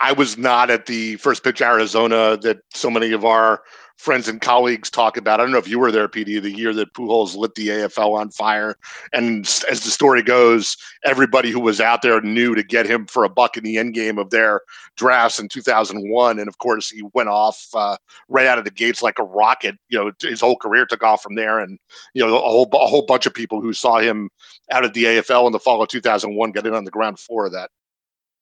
I 0.00 0.12
was 0.12 0.36
not 0.38 0.70
at 0.70 0.86
the 0.86 1.16
first 1.16 1.42
pitch 1.42 1.60
Arizona 1.60 2.36
that 2.38 2.58
so 2.72 2.90
many 2.90 3.12
of 3.12 3.24
our 3.24 3.62
friends 3.96 4.28
and 4.28 4.40
colleagues 4.40 4.90
talk 4.90 5.16
about. 5.16 5.40
I 5.40 5.44
don't 5.44 5.52
know 5.52 5.58
if 5.58 5.68
you 5.68 5.78
were 5.78 5.92
there, 5.92 6.08
PD, 6.08 6.42
the 6.42 6.50
year 6.50 6.72
that 6.74 6.92
Pujols 6.94 7.36
lit 7.36 7.54
the 7.54 7.68
AFL 7.68 8.18
on 8.18 8.30
fire. 8.30 8.76
And 9.12 9.46
as 9.70 9.80
the 9.80 9.90
story 9.90 10.22
goes, 10.22 10.76
everybody 11.04 11.50
who 11.50 11.60
was 11.60 11.80
out 11.80 12.02
there 12.02 12.20
knew 12.20 12.54
to 12.54 12.62
get 12.62 12.86
him 12.86 13.06
for 13.06 13.24
a 13.24 13.28
buck 13.28 13.56
in 13.56 13.64
the 13.64 13.78
end 13.78 13.94
game 13.94 14.18
of 14.18 14.30
their 14.30 14.62
drafts 14.96 15.38
in 15.38 15.48
2001. 15.48 16.38
And 16.38 16.48
of 16.48 16.58
course, 16.58 16.90
he 16.90 17.02
went 17.14 17.28
off 17.28 17.66
uh, 17.74 17.96
right 18.28 18.46
out 18.46 18.58
of 18.58 18.64
the 18.64 18.70
gates 18.70 19.02
like 19.02 19.18
a 19.18 19.24
rocket. 19.24 19.76
You 19.88 19.98
know, 19.98 20.12
his 20.20 20.40
whole 20.40 20.56
career 20.56 20.86
took 20.86 21.02
off 21.02 21.22
from 21.22 21.36
there. 21.36 21.60
And, 21.60 21.78
you 22.14 22.26
know, 22.26 22.36
a 22.36 22.40
whole, 22.40 22.68
a 22.72 22.86
whole 22.86 23.06
bunch 23.06 23.26
of 23.26 23.34
people 23.34 23.60
who 23.60 23.72
saw 23.72 23.98
him 23.98 24.30
out 24.70 24.84
of 24.84 24.92
the 24.92 25.04
AFL 25.04 25.46
in 25.46 25.52
the 25.52 25.58
fall 25.58 25.82
of 25.82 25.88
2001 25.88 26.52
got 26.52 26.66
in 26.66 26.74
on 26.74 26.84
the 26.84 26.90
ground 26.90 27.18
floor 27.18 27.46
of 27.46 27.52
that. 27.52 27.70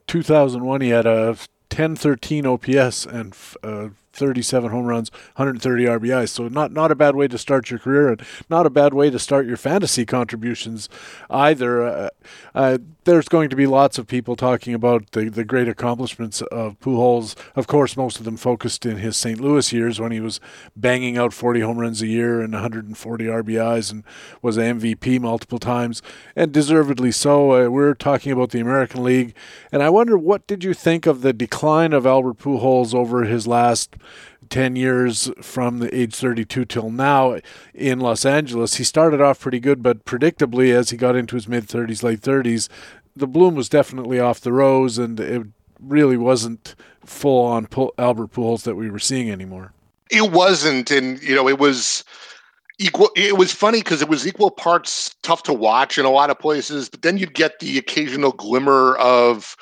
2001, 0.06 0.80
he 0.80 0.88
had 0.88 1.06
a 1.06 1.36
1013 1.70 2.46
OPS 2.46 3.06
and 3.06 3.34
uh, 3.62 3.88
37 4.12 4.70
home 4.70 4.86
runs, 4.86 5.10
130 5.36 5.84
RBIs. 5.84 6.28
So 6.30 6.48
not 6.48 6.72
not 6.72 6.90
a 6.90 6.94
bad 6.94 7.16
way 7.16 7.28
to 7.28 7.38
start 7.38 7.70
your 7.70 7.78
career, 7.78 8.08
and 8.08 8.22
not 8.48 8.66
a 8.66 8.70
bad 8.70 8.94
way 8.94 9.10
to 9.10 9.18
start 9.18 9.46
your 9.46 9.56
fantasy 9.56 10.04
contributions 10.04 10.88
either. 11.30 11.82
Uh, 11.82 12.10
uh, 12.54 12.78
there's 13.04 13.28
going 13.28 13.50
to 13.50 13.56
be 13.56 13.66
lots 13.66 13.98
of 13.98 14.06
people 14.06 14.36
talking 14.36 14.74
about 14.74 15.10
the, 15.10 15.28
the 15.28 15.44
great 15.44 15.68
accomplishments 15.68 16.40
of 16.42 16.78
Pujols. 16.78 17.34
Of 17.56 17.66
course, 17.66 17.96
most 17.96 18.18
of 18.18 18.24
them 18.24 18.36
focused 18.36 18.86
in 18.86 18.98
his 18.98 19.16
St. 19.16 19.40
Louis 19.40 19.72
years 19.72 19.98
when 19.98 20.12
he 20.12 20.20
was 20.20 20.38
banging 20.76 21.18
out 21.18 21.32
40 21.32 21.60
home 21.60 21.78
runs 21.78 22.00
a 22.00 22.06
year 22.06 22.40
and 22.40 22.52
140 22.52 23.24
RBIs 23.24 23.90
and 23.90 24.04
was 24.40 24.56
MVP 24.56 25.20
multiple 25.20 25.58
times, 25.58 26.00
and 26.36 26.52
deservedly 26.52 27.10
so. 27.10 27.52
Uh, 27.52 27.68
we're 27.68 27.94
talking 27.94 28.30
about 28.30 28.50
the 28.50 28.60
American 28.60 29.02
League, 29.02 29.34
and 29.72 29.82
I 29.82 29.90
wonder 29.90 30.16
what 30.16 30.46
did 30.46 30.62
you 30.62 30.74
think 30.74 31.06
of 31.06 31.22
the 31.22 31.32
decline 31.32 31.92
of 31.92 32.06
Albert 32.06 32.38
Pujols 32.38 32.94
over 32.94 33.24
his 33.24 33.46
last 33.46 33.96
10 34.48 34.76
years 34.76 35.30
from 35.40 35.78
the 35.78 35.94
age 35.94 36.14
32 36.14 36.64
till 36.64 36.90
now 36.90 37.38
in 37.74 38.00
Los 38.00 38.24
Angeles. 38.24 38.76
He 38.76 38.84
started 38.84 39.20
off 39.20 39.40
pretty 39.40 39.60
good, 39.60 39.82
but 39.82 40.04
predictably, 40.04 40.74
as 40.74 40.90
he 40.90 40.96
got 40.96 41.16
into 41.16 41.36
his 41.36 41.48
mid 41.48 41.66
30s, 41.66 42.02
late 42.02 42.20
30s, 42.20 42.68
the 43.14 43.26
bloom 43.26 43.54
was 43.54 43.68
definitely 43.68 44.20
off 44.20 44.40
the 44.40 44.52
rose, 44.52 44.98
and 44.98 45.18
it 45.20 45.46
really 45.80 46.16
wasn't 46.16 46.74
full 47.04 47.44
on 47.44 47.68
Albert 47.98 48.32
Pujols 48.32 48.62
that 48.62 48.76
we 48.76 48.90
were 48.90 48.98
seeing 48.98 49.30
anymore. 49.30 49.72
It 50.10 50.30
wasn't, 50.30 50.90
and 50.90 51.22
you 51.22 51.34
know, 51.34 51.48
it 51.48 51.58
was 51.58 52.04
equal. 52.78 53.10
It 53.16 53.36
was 53.36 53.52
funny 53.52 53.78
because 53.78 54.02
it 54.02 54.08
was 54.08 54.26
equal 54.26 54.50
parts 54.50 55.14
tough 55.22 55.42
to 55.44 55.52
watch 55.52 55.98
in 55.98 56.04
a 56.04 56.10
lot 56.10 56.30
of 56.30 56.38
places, 56.38 56.88
but 56.88 57.02
then 57.02 57.18
you'd 57.18 57.34
get 57.34 57.58
the 57.60 57.78
occasional 57.78 58.32
glimmer 58.32 58.96
of 58.96 59.56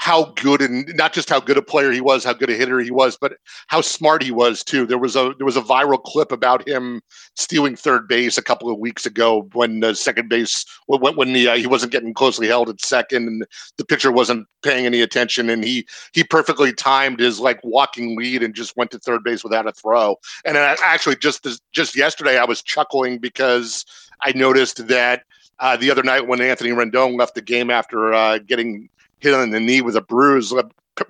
how 0.00 0.32
good 0.36 0.62
and 0.62 0.90
not 0.94 1.12
just 1.12 1.28
how 1.28 1.38
good 1.38 1.58
a 1.58 1.62
player 1.62 1.92
he 1.92 2.00
was, 2.00 2.24
how 2.24 2.32
good 2.32 2.48
a 2.48 2.54
hitter 2.54 2.80
he 2.80 2.90
was, 2.90 3.18
but 3.20 3.34
how 3.66 3.82
smart 3.82 4.22
he 4.22 4.30
was 4.30 4.64
too. 4.64 4.86
There 4.86 4.96
was 4.96 5.14
a 5.14 5.34
there 5.36 5.44
was 5.44 5.58
a 5.58 5.62
viral 5.62 6.02
clip 6.02 6.32
about 6.32 6.66
him 6.66 7.02
stealing 7.36 7.76
third 7.76 8.08
base 8.08 8.38
a 8.38 8.42
couple 8.42 8.70
of 8.70 8.78
weeks 8.78 9.04
ago 9.04 9.46
when 9.52 9.80
the 9.80 9.94
second 9.94 10.30
base 10.30 10.64
when 10.86 11.16
when 11.16 11.34
the 11.34 11.48
uh, 11.48 11.56
he 11.56 11.66
wasn't 11.66 11.92
getting 11.92 12.14
closely 12.14 12.46
held 12.46 12.70
at 12.70 12.80
second 12.80 13.28
and 13.28 13.46
the 13.76 13.84
pitcher 13.84 14.10
wasn't 14.10 14.46
paying 14.62 14.86
any 14.86 15.02
attention 15.02 15.50
and 15.50 15.64
he 15.64 15.86
he 16.14 16.24
perfectly 16.24 16.72
timed 16.72 17.20
his 17.20 17.38
like 17.38 17.60
walking 17.62 18.16
lead 18.16 18.42
and 18.42 18.54
just 18.54 18.74
went 18.78 18.90
to 18.92 18.98
third 18.98 19.22
base 19.22 19.44
without 19.44 19.68
a 19.68 19.72
throw. 19.72 20.16
And 20.46 20.56
actually 20.56 21.16
just 21.16 21.46
just 21.72 21.94
yesterday 21.94 22.38
I 22.38 22.46
was 22.46 22.62
chuckling 22.62 23.18
because 23.18 23.84
I 24.22 24.32
noticed 24.32 24.88
that 24.88 25.24
uh, 25.58 25.76
the 25.76 25.90
other 25.90 26.02
night 26.02 26.26
when 26.26 26.40
Anthony 26.40 26.70
Rendon 26.70 27.18
left 27.18 27.34
the 27.34 27.42
game 27.42 27.68
after 27.68 28.14
uh, 28.14 28.38
getting 28.38 28.88
hit 29.20 29.34
on 29.34 29.50
the 29.50 29.60
knee 29.60 29.80
with 29.80 29.96
a 29.96 30.00
bruise. 30.00 30.52
Uh, 30.52 30.62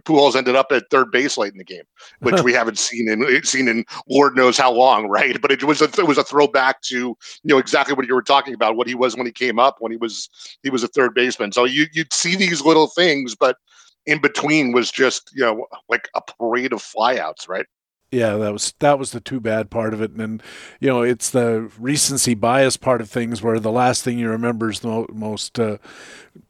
Pujols 0.05 0.37
ended 0.37 0.55
up 0.55 0.71
at 0.71 0.91
third 0.91 1.11
base 1.11 1.37
late 1.37 1.53
in 1.53 1.59
the 1.59 1.65
game, 1.65 1.83
which 2.21 2.43
we 2.43 2.53
haven't 2.53 2.79
seen 2.79 3.09
in 3.09 3.45
seen 3.45 3.69
in 3.69 3.85
Lord 4.09 4.37
knows 4.37 4.57
how 4.57 4.73
long, 4.73 5.09
right? 5.09 5.41
But 5.41 5.51
it 5.51 5.65
was 5.65 5.81
a 5.81 5.85
it 5.85 6.07
was 6.07 6.19
a 6.19 6.25
throwback 6.25 6.83
to 6.83 6.97
you 6.97 7.17
know 7.45 7.59
exactly 7.59 7.95
what 7.95 8.07
you 8.07 8.15
were 8.15 8.23
talking 8.23 8.55
about, 8.55 8.77
what 8.77 8.87
he 8.87 8.95
was 8.95 9.17
when 9.17 9.27
he 9.27 9.33
came 9.33 9.59
up, 9.59 9.77
when 9.81 9.91
he 9.91 9.99
was 9.99 10.29
he 10.63 10.71
was 10.71 10.83
a 10.83 10.89
third 10.89 11.15
baseman. 11.15 11.53
So 11.53 11.65
you 11.65 11.87
you'd 11.93 12.13
see 12.13 12.37
these 12.37 12.63
little 12.63 12.89
things, 12.89 13.35
but 13.35 13.57
in 14.07 14.21
between 14.21 14.73
was 14.73 14.91
just 14.91 15.31
you 15.35 15.43
know 15.43 15.67
like 15.89 16.09
a 16.15 16.21
parade 16.21 16.73
of 16.73 16.83
flyouts, 16.83 17.49
right? 17.49 17.67
Yeah, 18.13 18.37
that 18.37 18.53
was 18.53 18.75
that 18.81 18.99
was 18.99 19.13
the 19.13 19.21
too 19.21 19.39
bad 19.39 19.71
part 19.71 19.95
of 19.95 20.03
it, 20.03 20.11
and 20.13 20.43
you 20.81 20.89
know 20.89 21.03
it's 21.03 21.31
the 21.31 21.71
recency 21.79 22.35
bias 22.35 22.77
part 22.77 23.01
of 23.01 23.09
things 23.09 23.41
where 23.41 23.61
the 23.61 23.71
last 23.71 24.03
thing 24.03 24.19
you 24.19 24.29
remember 24.29 24.71
is 24.71 24.81
the 24.81 25.07
most 25.13 25.61
uh, 25.61 25.79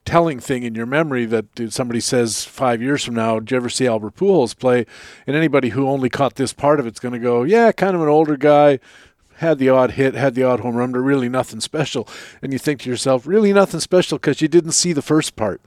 telling 0.06 0.40
thing 0.40 0.62
in 0.62 0.74
your 0.74 0.86
memory 0.86 1.26
that 1.26 1.46
somebody 1.68 2.00
says 2.00 2.44
five 2.44 2.80
years 2.80 3.04
from 3.04 3.14
now, 3.14 3.38
"Did 3.40 3.50
you 3.50 3.56
ever 3.58 3.68
see 3.68 3.86
Albert 3.86 4.16
Pujols 4.16 4.56
play?" 4.58 4.86
And 5.26 5.36
anybody 5.36 5.70
who 5.70 5.86
only 5.86 6.08
caught 6.08 6.36
this 6.36 6.54
part 6.54 6.80
of 6.80 6.86
it's 6.86 7.00
going 7.00 7.12
to 7.12 7.18
go, 7.18 7.42
"Yeah, 7.42 7.72
kind 7.72 7.94
of 7.94 8.02
an 8.02 8.08
older 8.08 8.36
guy." 8.36 8.78
Had 9.36 9.58
the 9.58 9.70
odd 9.70 9.92
hit, 9.92 10.14
had 10.14 10.34
the 10.34 10.42
odd 10.42 10.60
home 10.60 10.76
run, 10.76 10.92
but 10.92 10.98
really 10.98 11.30
nothing 11.30 11.60
special. 11.60 12.06
And 12.42 12.52
you 12.52 12.58
think 12.58 12.82
to 12.82 12.90
yourself, 12.90 13.26
really 13.26 13.54
nothing 13.54 13.80
special 13.80 14.18
because 14.18 14.42
you 14.42 14.48
didn't 14.48 14.72
see 14.72 14.92
the 14.92 15.00
first 15.00 15.34
part. 15.34 15.62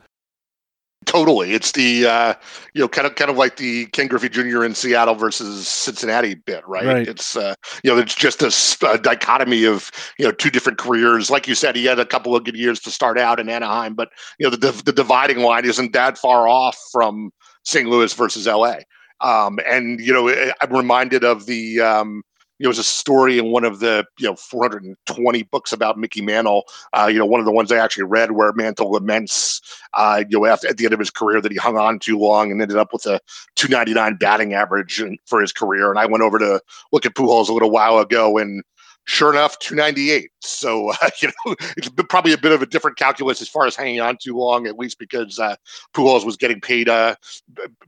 Totally, 1.06 1.54
it's 1.54 1.72
the 1.72 2.06
uh, 2.06 2.34
you 2.74 2.82
know 2.82 2.88
kind 2.88 3.08
of 3.08 3.16
kind 3.16 3.32
of 3.32 3.38
like 3.38 3.58
the 3.58 3.86
Ken 3.88 4.08
Griffey 4.08 4.30
Jr. 4.30 4.64
in 4.64 4.76
Seattle 4.76 5.16
versus 5.16 5.68
Cincinnati 5.68 6.36
bit, 6.36 6.68
right? 6.68 6.86
right. 6.86 7.08
It's 7.08 7.36
uh, 7.36 7.56
you 7.84 7.91
know 7.91 7.99
it's 7.99 8.16
just 8.16 8.41
a, 8.41 8.88
a, 8.88 8.97
dichotomy 8.97 9.66
of 9.66 9.91
you 10.18 10.26
know 10.26 10.32
two 10.32 10.49
different 10.49 10.78
careers. 10.78 11.30
Like 11.30 11.47
you 11.47 11.56
said, 11.56 11.76
he 11.76 11.86
had 11.86 11.99
a 11.99 12.06
couple 12.06 12.36
of 12.36 12.43
good 12.43 12.56
years 12.56 12.80
to 12.82 12.91
start 12.91 13.18
out 13.18 13.39
in 13.39 13.49
Anaheim, 13.49 13.93
but 13.93 14.10
you 14.39 14.49
know 14.49 14.56
the 14.56 14.72
the 14.84 14.93
dividing 14.93 15.39
line 15.39 15.66
isn't 15.66 15.93
that 15.93 16.18
far 16.18 16.47
off 16.47 16.78
from 16.91 17.32
St. 17.64 17.89
Louis 17.89 18.14
versus 18.14 18.47
L.A. 18.47 18.84
Um, 19.22 19.60
and 19.66 19.99
you 19.99 20.14
know 20.14 20.30
I'm 20.62 20.74
reminded 20.74 21.24
of 21.24 21.45
the 21.45 21.80
um, 21.80 22.24
there 22.60 22.70
was 22.70 22.80
a 22.80 22.84
story 22.84 23.38
in 23.38 23.51
one 23.51 23.64
of 23.66 23.80
the 23.80 24.06
you 24.20 24.28
know 24.28 24.36
420 24.36 25.43
books 25.43 25.74
about 25.74 25.97
Mickey 25.97 26.22
Mantle. 26.22 26.64
Uh, 26.93 27.10
you 27.12 27.20
know, 27.20 27.26
one 27.26 27.39
of 27.39 27.45
the 27.45 27.51
ones 27.51 27.72
I 27.72 27.78
actually 27.78 28.04
read 28.04 28.32
where 28.32 28.54
Mantle 28.54 28.91
laments, 28.91 29.62
uh, 29.93 30.24
you 30.30 30.39
know, 30.39 30.45
after, 30.45 30.68
at 30.68 30.78
the 30.78 30.86
end 30.86 30.93
of 30.93 30.99
his 30.99 31.10
career 31.10 31.41
that 31.41 31.51
he 31.51 31.58
hung 31.58 31.78
on 31.78 31.99
too 31.99 32.18
long 32.18 32.51
and 32.51 32.62
ended 32.62 32.78
up 32.78 32.93
with 32.93 33.06
a 33.06 33.20
299 33.56 34.16
batting 34.16 34.54
average 34.54 35.04
for 35.26 35.41
his 35.41 35.51
career. 35.51 35.89
And 35.89 35.99
I 35.99 36.06
went 36.06 36.24
over 36.24 36.39
to 36.39 36.62
look 36.91 37.06
at 37.06 37.16
Pujols 37.16 37.49
a 37.49 37.54
little 37.54 37.72
while 37.72 37.99
ago 37.99 38.38
and 38.38 38.64
sure 39.06 39.32
enough, 39.32 39.60
298. 39.60 40.32
So, 40.41 40.91
uh, 41.01 41.10
you 41.22 41.30
know, 41.45 41.56
it's 41.78 41.89
probably 42.10 42.34
a 42.34 42.38
bit 42.38 42.51
of 42.51 42.62
a 42.62 42.66
different 42.66 42.97
calculus 42.97 43.41
as 43.41 43.49
far 43.49 43.66
as 43.66 43.76
hanging 43.76 44.01
on 44.01 44.18
too 44.18 44.38
long, 44.38 44.68
at 44.68 44.78
least 44.78 44.99
because 44.99 45.39
uh, 45.39 45.56
Pujols 45.93 46.26
was 46.26 46.38
getting 46.38 46.62
paid 46.62 46.89
uh, 46.89 47.16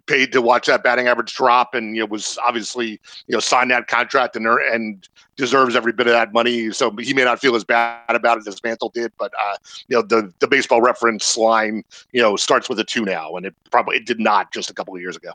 paid 0.07 0.31
to 0.31 0.41
watch 0.41 0.67
that 0.67 0.83
batting 0.83 1.07
average 1.07 1.33
drop 1.33 1.73
and, 1.73 1.95
you 1.95 2.01
know, 2.01 2.07
was 2.07 2.37
obviously, 2.45 2.99
you 3.27 3.33
know, 3.33 3.39
signed 3.39 3.71
that 3.71 3.87
contract 3.87 4.35
and, 4.35 4.45
and 4.47 5.07
deserves 5.35 5.75
every 5.75 5.91
bit 5.91 6.07
of 6.07 6.13
that 6.13 6.33
money. 6.33 6.71
So 6.71 6.91
he 6.97 7.13
may 7.13 7.23
not 7.23 7.39
feel 7.39 7.55
as 7.55 7.63
bad 7.63 8.03
about 8.09 8.37
it 8.37 8.47
as 8.47 8.61
Mantle 8.63 8.89
did, 8.89 9.11
but, 9.17 9.33
uh, 9.39 9.57
you 9.87 9.97
know, 9.97 10.01
the, 10.01 10.33
the 10.39 10.47
baseball 10.47 10.81
reference 10.81 11.37
line, 11.37 11.83
you 12.11 12.21
know, 12.21 12.35
starts 12.35 12.69
with 12.69 12.79
a 12.79 12.83
two 12.83 13.05
now, 13.05 13.35
and 13.35 13.45
it 13.45 13.55
probably 13.71 13.97
it 13.97 14.05
did 14.05 14.19
not 14.19 14.51
just 14.51 14.69
a 14.69 14.73
couple 14.73 14.95
of 14.95 15.01
years 15.01 15.15
ago. 15.15 15.31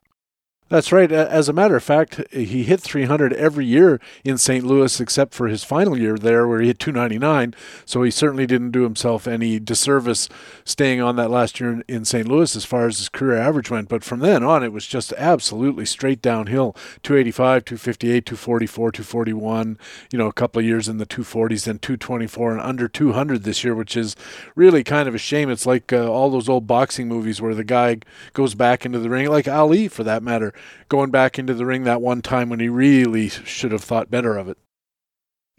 That's 0.71 0.93
right. 0.93 1.11
As 1.11 1.49
a 1.49 1.53
matter 1.53 1.75
of 1.75 1.83
fact, 1.83 2.23
he 2.31 2.63
hit 2.63 2.81
300 2.81 3.33
every 3.33 3.67
year 3.67 4.01
in 4.23 4.39
St. 4.39 4.65
Louis, 4.65 5.01
except 5.01 5.35
for 5.35 5.49
his 5.49 5.65
final 5.65 5.99
year 5.99 6.17
there, 6.17 6.47
where 6.47 6.61
he 6.61 6.69
hit 6.69 6.79
299. 6.79 7.57
So 7.85 8.05
he 8.05 8.13
certainly 8.13 8.47
didn't 8.47 8.71
do 8.71 8.85
himself 8.85 9.27
any 9.27 9.59
disservice 9.59 10.29
staying 10.65 11.01
on 11.01 11.17
that 11.17 11.29
last 11.29 11.59
year 11.59 11.83
in 11.89 12.05
St. 12.05 12.29
Louis 12.29 12.55
as 12.55 12.65
far 12.65 12.87
as 12.87 12.99
his 12.99 13.09
career 13.09 13.37
average 13.37 13.69
went. 13.69 13.89
But 13.89 14.05
from 14.05 14.21
then 14.21 14.45
on, 14.45 14.63
it 14.63 14.73
was 14.73 14.87
just 14.87 15.13
absolutely 15.15 15.87
straight 15.87 16.23
downhill 16.23 16.77
285, 17.03 17.65
258, 17.65 18.25
244, 18.25 18.93
241. 18.93 19.77
You 20.13 20.19
know, 20.21 20.29
a 20.29 20.33
couple 20.33 20.61
of 20.61 20.67
years 20.67 20.89
in 20.89 20.99
the 20.99 21.07
240s, 21.07 21.65
then 21.65 21.81
224 21.81 22.53
and 22.53 22.61
under 22.61 22.87
200 22.87 23.43
this 23.43 23.65
year, 23.65 23.75
which 23.75 23.97
is 23.97 24.15
really 24.55 24.85
kind 24.85 25.09
of 25.09 25.17
a 25.17 25.19
shame. 25.19 25.51
It's 25.51 25.67
like 25.67 25.93
uh, 25.93 26.09
all 26.09 26.31
those 26.31 26.49
old 26.49 26.69
boxing 26.69 27.09
movies 27.09 27.43
where 27.43 27.57
the 27.57 27.65
guy 27.65 27.97
goes 28.35 28.55
back 28.55 28.87
into 28.87 29.01
the 29.01 29.11
ring, 29.11 29.29
like 29.29 29.49
Ali 29.49 29.89
for 29.89 30.05
that 30.05 30.23
matter 30.23 30.55
going 30.89 31.11
back 31.11 31.39
into 31.39 31.55
the 31.55 31.67
ring 31.67 31.85
that 31.85 32.03
one 32.03 32.23
time 32.23 32.49
when 32.49 32.61
he 32.61 32.69
really 32.69 33.29
should 33.29 33.73
have 33.73 33.85
thought 33.85 34.11
better 34.11 34.37
of 34.37 34.49
it. 34.49 34.59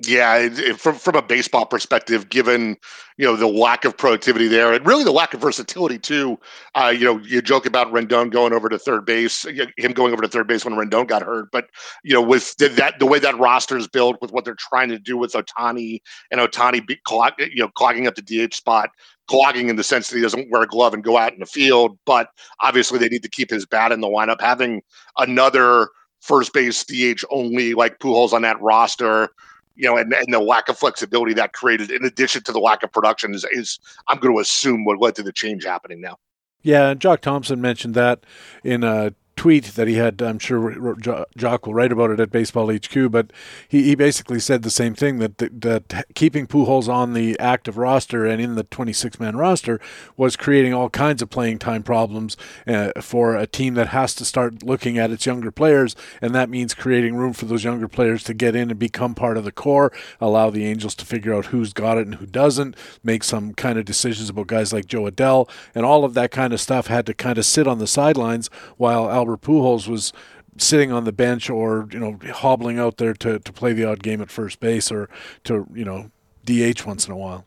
Yeah, 0.08 0.38
it, 0.38 0.80
from 0.80 0.96
from 0.96 1.16
a 1.16 1.22
baseball 1.22 1.66
perspective, 1.66 2.30
given 2.30 2.78
you 3.18 3.26
know 3.26 3.36
the 3.36 3.48
lack 3.48 3.86
of 3.86 3.96
productivity 3.96 4.48
there, 4.48 4.74
and 4.74 4.86
really 4.86 5.04
the 5.04 5.12
lack 5.12 5.36
of 5.36 5.42
versatility 5.42 6.00
too. 6.00 6.40
Uh, 6.74 6.92
you 6.96 7.06
know, 7.06 7.20
you 7.20 7.40
joke 7.42 7.68
about 7.68 7.92
Rendon 7.92 8.32
going 8.32 8.52
over 8.52 8.68
to 8.68 8.80
third 8.80 9.06
base, 9.06 9.46
him 9.78 9.92
going 9.94 10.12
over 10.14 10.24
to 10.24 10.28
third 10.28 10.48
base 10.48 10.66
when 10.66 10.74
Rendon 10.74 11.08
got 11.08 11.22
hurt, 11.22 11.50
but 11.52 11.68
you 12.04 12.14
know, 12.14 12.22
with 12.22 12.58
that 12.58 12.98
the 12.98 13.06
way 13.06 13.20
that 13.20 13.38
roster 13.38 13.78
is 13.78 13.88
built, 13.88 14.18
with 14.22 14.32
what 14.32 14.44
they're 14.44 14.56
trying 14.58 14.90
to 14.90 14.98
do 14.98 15.18
with 15.18 15.34
Ohtani 15.34 16.00
and 16.32 16.42
Ohtani 16.42 16.86
be, 16.88 16.96
clog, 17.04 17.34
you 17.38 17.62
know, 17.62 17.68
clogging 17.68 18.08
up 18.08 18.16
the 18.16 18.48
DH 18.48 18.56
spot, 18.56 18.90
clogging 19.32 19.70
in 19.70 19.78
the 19.78 19.84
sense 19.84 20.10
that 20.10 20.18
he 20.18 20.22
doesn't 20.22 20.52
wear 20.52 20.62
a 20.62 20.68
glove 20.68 20.94
and 20.94 21.04
go 21.04 21.18
out 21.18 21.34
in 21.34 21.40
the 21.40 21.46
field, 21.46 21.98
but 22.06 22.30
obviously 22.60 23.00
they 23.00 23.08
need 23.08 23.24
to 23.24 23.30
keep 23.30 23.50
his 23.50 23.66
bat 23.66 23.94
in 23.94 24.02
the 24.02 24.08
lineup. 24.08 24.42
Having 24.42 24.82
another 25.18 25.88
first 26.20 26.54
base 26.54 26.84
DH 26.84 27.24
only 27.30 27.74
like 27.74 28.00
Pujols 28.00 28.34
on 28.34 28.42
that 28.42 28.62
roster 28.62 29.30
you 29.78 29.88
know, 29.88 29.98
and, 29.98 30.14
and 30.14 30.34
the 30.34 30.40
lack 30.40 30.68
of 30.70 30.78
flexibility 30.78 31.34
that 31.34 31.54
created, 31.54 31.92
in 31.92 32.04
addition 32.04 32.44
to 32.44 32.52
the 32.52 32.60
lack 32.60 32.84
of 32.84 32.92
production, 32.92 33.34
is, 33.34 33.46
is 33.52 33.80
I'm 34.10 34.20
going 34.20 34.36
to 34.36 34.40
assume 34.40 34.84
what 34.84 35.00
led 35.00 35.16
to 35.16 35.24
the 35.24 35.32
change 35.32 35.64
happening 35.64 36.02
now. 36.02 36.18
Yeah, 36.62 36.90
and 36.90 37.00
Jock 37.00 37.22
Thompson 37.22 37.62
mentioned 37.62 37.96
that 37.96 38.24
in 38.64 38.84
a 38.84 39.14
tweet 39.42 39.64
that 39.74 39.88
he 39.88 39.96
had. 39.96 40.22
I'm 40.22 40.38
sure 40.38 40.96
Jock 41.36 41.66
will 41.66 41.74
write 41.74 41.92
about 41.92 42.12
it 42.12 42.20
at 42.20 42.30
Baseball 42.30 42.72
HQ, 42.72 43.10
but 43.10 43.34
he, 43.68 43.82
he 43.82 43.96
basically 43.96 44.40
said 44.40 44.62
the 44.62 44.70
same 44.70 44.94
thing 44.94 45.18
that, 45.18 45.40
that, 45.40 46.06
keeping 46.14 46.46
Pujols 46.46 46.88
on 46.88 47.14
the 47.14 47.40
active 47.40 47.76
roster 47.76 48.24
and 48.24 48.40
in 48.40 48.54
the 48.54 48.66
26 48.66 49.20
man 49.20 49.36
roster 49.36 49.82
was 50.16 50.36
creating 50.36 50.76
all 50.76 50.92
kinds 50.92 51.24
of 51.24 51.32
playing 51.32 51.58
time 51.58 51.82
problems 51.82 52.38
uh, 52.68 52.92
for 53.02 53.36
a 53.36 53.48
team 53.48 53.74
that 53.74 53.88
has 53.88 54.14
to 54.14 54.26
start 54.26 54.62
looking 54.62 55.00
at 55.00 55.10
its 55.10 55.26
younger 55.26 55.50
players, 55.50 55.96
and 56.22 56.36
that 56.36 56.48
means 56.48 56.76
creating 56.76 57.16
room 57.16 57.34
for 57.34 57.46
those 57.46 57.64
younger 57.64 57.88
players 57.88 58.24
to 58.24 58.36
get 58.36 58.56
in 58.56 58.70
and 58.70 58.78
become 58.78 59.16
part 59.16 59.38
of 59.38 59.44
the 59.44 59.52
core, 59.52 59.92
allow 60.20 60.52
the 60.52 60.68
Angels 60.68 60.94
to 60.94 61.04
figure 61.04 61.34
out 61.34 61.48
who's 61.48 61.74
got 61.74 61.98
it 61.98 62.06
and 62.06 62.16
who 62.16 62.28
doesn't, 62.28 62.76
make 63.04 63.24
some 63.24 63.56
kind 63.56 63.80
of 63.80 63.86
decisions 63.86 64.30
about 64.30 64.46
guys 64.46 64.72
like 64.72 64.86
Jo 64.86 65.10
Adell, 65.10 65.50
and 65.74 65.84
all 65.84 66.06
of 66.06 66.14
that 66.14 66.30
kind 66.30 66.54
of 66.54 66.62
stuff 66.62 66.86
had 66.86 67.08
to 67.08 67.16
kind 67.16 67.40
of 67.40 67.46
sit 67.46 67.66
on 67.66 67.80
the 67.80 67.88
sidelines 67.88 68.48
while 68.78 69.10
Albert 69.10 69.31
Albert 69.32 69.42
Pujols 69.42 69.88
was 69.88 70.12
sitting 70.58 70.92
on 70.92 71.06
the 71.06 71.14
bench 71.14 71.50
or 71.50 71.88
you 71.92 72.00
know 72.00 72.20
hobbling 72.34 72.78
out 72.78 72.98
there 72.98 73.14
to, 73.14 73.40
to 73.40 73.54
play 73.54 73.72
the 73.72 73.86
odd 73.86 74.04
game 74.04 74.22
at 74.22 74.30
first 74.30 74.60
base 74.60 74.92
or 74.92 75.10
to 75.46 75.66
you 75.74 75.86
know 75.86 76.12
DH 76.46 76.86
once 76.86 77.08
in 77.08 77.14
a 77.14 77.18
while. 77.18 77.46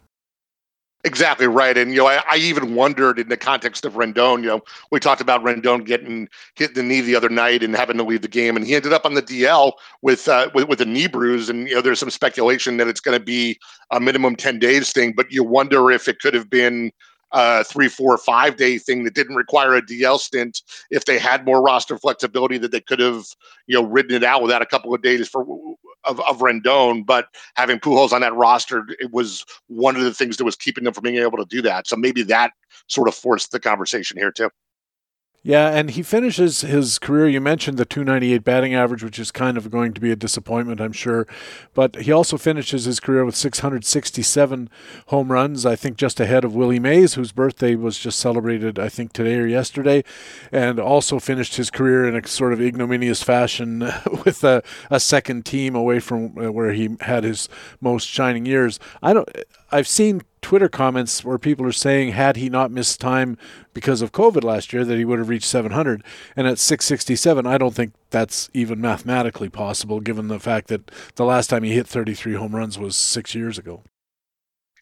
Exactly 1.06 1.47
right, 1.47 1.77
and 1.77 1.90
you 1.90 1.98
know 1.98 2.06
I, 2.06 2.23
I, 2.27 2.36
even 2.36 2.74
wondered 2.74 3.19
in 3.19 3.28
the 3.28 3.36
context 3.36 3.85
of 3.85 3.93
Rendon. 3.93 4.40
You 4.40 4.47
know, 4.47 4.62
we 4.90 4.98
talked 4.98 5.20
about 5.20 5.44
Rendon 5.44 5.85
getting 5.85 6.31
hit 6.55 6.74
the 6.74 6.82
knee 6.82 7.02
the 7.02 7.15
other 7.15 7.28
night 7.28 7.62
and 7.62 7.77
having 7.77 7.98
to 7.98 8.02
leave 8.02 8.23
the 8.23 8.28
game, 8.28 8.56
and 8.56 8.66
he 8.66 8.74
ended 8.74 8.94
up 8.94 9.05
on 9.05 9.12
the 9.12 9.20
DL 9.20 9.73
with 10.01 10.27
uh, 10.27 10.48
with, 10.55 10.66
with 10.66 10.81
a 10.81 10.86
knee 10.86 11.06
bruise. 11.06 11.51
And 11.51 11.69
you 11.69 11.74
know, 11.74 11.82
there's 11.82 11.98
some 11.98 12.09
speculation 12.09 12.78
that 12.78 12.89
it's 12.89 13.01
going 13.01 13.19
to 13.19 13.23
be 13.23 13.59
a 13.90 14.01
minimum 14.01 14.35
ten 14.35 14.59
days 14.59 14.93
thing, 14.93 15.12
but 15.15 15.31
you 15.31 15.44
wonder 15.44 15.90
if 15.90 16.09
it 16.09 16.20
could 16.20 16.32
have 16.32 16.48
been 16.48 16.90
uh, 17.33 17.65
three, 17.65 17.89
four, 17.89 18.17
five 18.19 18.57
day 18.57 18.79
thing 18.79 19.05
that 19.05 19.15
didn't 19.15 19.37
require 19.37 19.75
a 19.75 19.83
DL 19.83 20.19
stint. 20.19 20.63
If 20.91 21.05
they 21.05 21.19
had 21.19 21.45
more 21.45 21.63
roster 21.63 21.99
flexibility, 21.99 22.59
that 22.59 22.71
they 22.73 22.81
could 22.81 23.01
have, 23.01 23.25
you 23.67 23.81
know, 23.81 23.87
ridden 23.87 24.15
it 24.15 24.25
out 24.25 24.43
without 24.43 24.63
a 24.63 24.67
couple 24.67 24.95
of 24.95 25.03
days 25.03 25.29
for 25.29 25.45
of, 26.05 26.21
of 26.21 26.39
Rendon. 26.39 27.05
But 27.05 27.27
having 27.55 27.79
Pujols 27.79 28.13
on 28.13 28.21
that 28.21 28.35
roster, 28.35 28.87
it 28.99 29.13
was 29.13 29.45
one 29.69 29.97
of 29.97 30.03
the 30.03 30.15
things 30.15 30.37
that 30.37 30.45
was 30.45 30.57
keeping 30.57 30.85
them 30.85 30.95
from 30.95 31.03
being 31.03 31.17
able 31.17 31.39
to 31.39 31.47
do 31.47 31.63
that. 31.63 31.87
So 31.87 31.97
maybe 31.97 32.23
that 32.25 32.53
sort 32.89 33.09
of 33.09 33.15
forced 33.15 33.53
the 33.53 33.61
conversation 33.61 34.19
here 34.19 34.31
too. 34.31 34.51
Yeah, 35.47 35.69
and 35.69 35.91
he 35.91 36.03
finishes 36.03 36.62
his 36.62 36.99
career. 36.99 37.29
You 37.29 37.39
mentioned 37.39 37.77
the 37.77 37.85
298 37.85 38.43
batting 38.45 38.75
average, 38.75 39.05
which 39.05 39.19
is 39.19 39.31
kind 39.31 39.59
of 39.59 39.71
going 39.71 39.93
to 39.93 40.01
be 40.01 40.11
a 40.11 40.16
disappointment, 40.16 40.81
I'm 40.81 40.95
sure. 40.95 41.27
But 41.75 41.97
he 41.97 42.12
also 42.12 42.39
finishes 42.39 42.87
his 42.87 42.99
career 42.99 43.27
with 43.27 43.37
667 43.37 44.71
home 45.09 45.31
runs, 45.31 45.66
I 45.66 45.77
think 45.77 45.99
just 45.99 46.19
ahead 46.19 46.45
of 46.47 46.55
Willie 46.55 46.79
Mays, 46.79 47.12
whose 47.12 47.31
birthday 47.31 47.75
was 47.75 47.99
just 47.99 48.19
celebrated, 48.21 48.79
I 48.79 48.89
think, 48.89 49.12
today 49.12 49.35
or 49.35 49.47
yesterday, 49.47 50.03
and 50.51 50.81
also 50.81 51.19
finished 51.19 51.57
his 51.57 51.71
career 51.71 52.09
in 52.09 52.16
a 52.16 52.27
sort 52.27 52.55
of 52.55 52.62
ignominious 52.62 53.23
fashion 53.23 53.81
with 54.25 54.45
a, 54.45 54.62
a 54.91 54.99
second 54.99 55.45
team 55.45 55.75
away 55.75 56.01
from 56.01 56.39
uh, 56.39 56.51
where 56.53 56.73
he 56.73 56.97
had 57.03 57.23
his 57.23 57.51
most 57.83 58.09
shining 58.09 58.47
years. 58.47 58.81
I 59.03 59.12
don't. 59.12 59.29
I've 59.71 59.89
seen 59.89 60.23
Twitter 60.45 60.69
comments 60.69 61.25
where 61.25 61.39
people 61.39 61.65
are 61.65 61.73
saying 61.73 62.12
had 62.12 62.37
he 62.37 62.51
not 62.51 62.71
missed 62.71 63.01
time 63.01 63.39
because 63.73 64.03
of 64.03 64.12
COVID 64.12 64.45
last 64.45 64.75
year 64.75 64.85
that 64.85 64.99
he 64.99 65.05
would 65.07 65.19
have 65.19 65.31
reached 65.31 65.47
700 65.47 66.05
and 66.37 66.47
at 66.47 66.59
667 66.59 67.47
I 67.47 67.57
don't 67.57 67.75
think 67.75 67.95
that's 68.11 68.51
even 68.53 68.79
mathematically 68.79 69.49
possible 69.49 70.01
given 70.01 70.29
the 70.29 70.39
fact 70.39 70.69
that 70.69 70.91
the 71.15 71.25
last 71.25 71.47
time 71.47 71.62
he 71.62 71.73
hit 71.73 71.87
33 71.87 72.35
home 72.35 72.55
runs 72.55 72.79
was 72.79 72.95
6 72.95 73.35
years 73.35 73.57
ago. 73.57 73.85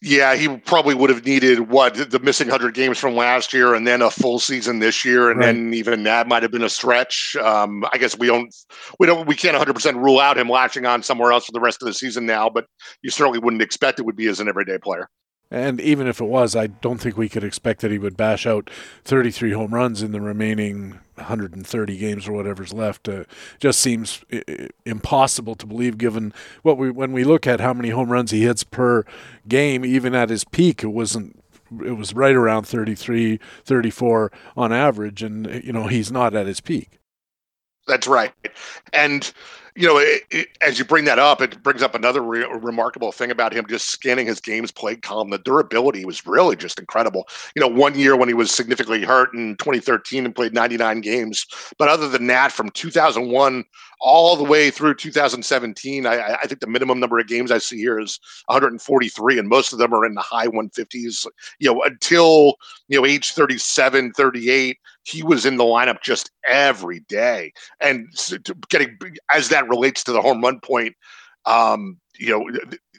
Yeah, 0.01 0.35
he 0.35 0.49
probably 0.57 0.95
would 0.95 1.09
have 1.09 1.25
needed 1.25 1.69
what 1.69 2.11
the 2.11 2.19
missing 2.19 2.49
hundred 2.49 2.73
games 2.73 2.97
from 2.99 3.15
last 3.15 3.53
year, 3.53 3.73
and 3.73 3.87
then 3.87 4.01
a 4.01 4.11
full 4.11 4.39
season 4.39 4.79
this 4.79 5.05
year, 5.05 5.31
and 5.31 5.39
right. 5.39 5.45
then 5.45 5.73
even 5.73 6.03
that 6.03 6.27
might 6.27 6.43
have 6.43 6.51
been 6.51 6.61
a 6.61 6.69
stretch. 6.69 7.37
Um, 7.37 7.85
I 7.93 7.97
guess 7.97 8.17
we 8.17 8.27
don't, 8.27 8.53
we 8.99 9.07
don't, 9.07 9.25
we 9.25 9.35
can't 9.35 9.53
100 9.53 9.73
percent 9.73 9.95
rule 9.95 10.19
out 10.19 10.37
him 10.37 10.49
latching 10.49 10.85
on 10.85 11.03
somewhere 11.03 11.31
else 11.31 11.45
for 11.45 11.53
the 11.53 11.61
rest 11.61 11.81
of 11.81 11.85
the 11.85 11.93
season 11.93 12.25
now, 12.25 12.49
but 12.49 12.65
you 13.01 13.09
certainly 13.11 13.39
wouldn't 13.39 13.61
expect 13.61 13.97
it 13.97 14.05
would 14.05 14.17
be 14.17 14.27
as 14.27 14.41
an 14.41 14.49
everyday 14.49 14.77
player. 14.77 15.07
And 15.53 15.79
even 15.79 16.07
if 16.07 16.19
it 16.19 16.25
was, 16.25 16.55
I 16.55 16.65
don't 16.65 16.97
think 16.97 17.15
we 17.15 17.29
could 17.29 17.43
expect 17.43 17.81
that 17.81 17.91
he 17.91 17.99
would 17.99 18.17
bash 18.17 18.47
out 18.47 18.71
33 19.05 19.51
home 19.51 19.71
runs 19.71 20.01
in 20.01 20.11
the 20.11 20.19
remaining 20.19 20.99
130 21.13 21.97
games 21.97 22.27
or 22.27 22.31
whatever's 22.31 22.73
left. 22.73 23.07
Uh, 23.07 23.25
just 23.59 23.79
seems 23.79 24.25
impossible 24.83 25.53
to 25.53 25.67
believe, 25.67 25.99
given 25.99 26.33
what 26.63 26.79
we 26.79 26.89
when 26.89 27.13
we 27.13 27.23
look 27.23 27.45
at 27.45 27.59
how 27.59 27.71
many 27.71 27.89
home 27.89 28.11
runs 28.11 28.31
he 28.31 28.41
hits 28.41 28.63
per 28.63 29.05
game. 29.47 29.85
Even 29.85 30.15
at 30.15 30.31
his 30.31 30.43
peak, 30.43 30.83
it 30.83 30.87
wasn't. 30.87 31.39
It 31.85 31.97
was 31.97 32.15
right 32.15 32.35
around 32.35 32.63
33, 32.63 33.39
34 33.63 34.31
on 34.57 34.73
average, 34.73 35.21
and 35.21 35.63
you 35.63 35.71
know 35.71 35.85
he's 35.85 36.11
not 36.11 36.33
at 36.33 36.47
his 36.47 36.61
peak. 36.61 36.99
That's 37.85 38.07
right, 38.07 38.33
and 38.91 39.31
you 39.75 39.87
know, 39.87 39.97
it, 39.97 40.23
it, 40.29 40.47
as 40.61 40.77
you 40.77 40.85
bring 40.85 41.05
that 41.05 41.19
up, 41.19 41.41
it 41.41 41.61
brings 41.63 41.81
up 41.81 41.95
another 41.95 42.21
re- 42.21 42.45
remarkable 42.45 43.11
thing 43.11 43.31
about 43.31 43.53
him 43.53 43.65
just 43.67 43.89
scanning 43.89 44.27
his 44.27 44.39
games 44.39 44.71
played 44.71 45.01
column. 45.01 45.31
The 45.31 45.39
durability 45.39 46.05
was 46.05 46.25
really 46.27 46.55
just 46.55 46.79
incredible. 46.79 47.27
You 47.55 47.61
know, 47.61 47.67
one 47.67 47.97
year 47.97 48.15
when 48.15 48.27
he 48.27 48.33
was 48.33 48.51
significantly 48.51 49.03
hurt 49.03 49.33
in 49.33 49.55
2013 49.57 50.25
and 50.25 50.35
played 50.35 50.53
99 50.53 51.01
games, 51.01 51.47
but 51.77 51.89
other 51.89 52.07
than 52.07 52.27
that, 52.27 52.51
from 52.51 52.69
2001 52.69 53.65
all 54.03 54.35
the 54.35 54.43
way 54.43 54.69
through 54.69 54.95
2017, 54.95 56.05
I, 56.05 56.35
I 56.35 56.45
think 56.45 56.59
the 56.59 56.67
minimum 56.67 56.99
number 56.99 57.17
of 57.17 57.27
games 57.27 57.51
I 57.51 57.57
see 57.57 57.77
here 57.77 57.99
is 57.99 58.19
143, 58.47 59.39
and 59.39 59.47
most 59.47 59.71
of 59.71 59.79
them 59.79 59.93
are 59.93 60.05
in 60.05 60.13
the 60.13 60.21
high 60.21 60.47
150s. 60.47 61.25
You 61.59 61.73
know, 61.73 61.81
until 61.83 62.55
you 62.89 62.99
know 62.99 63.05
age 63.05 63.31
37, 63.31 64.11
38 64.11 64.77
he 65.03 65.21
was 65.21 65.45
in 65.45 65.57
the 65.57 65.63
lineup 65.63 66.01
just 66.01 66.31
every 66.47 67.01
day. 67.01 67.53
And 67.81 68.07
getting 68.69 68.97
as 69.33 69.49
that 69.49 69.67
relates 69.67 70.03
to 70.05 70.11
the 70.11 70.21
home 70.21 70.41
run 70.41 70.59
point, 70.61 70.95
um, 71.45 71.99
you 72.17 72.29
know, 72.29 72.49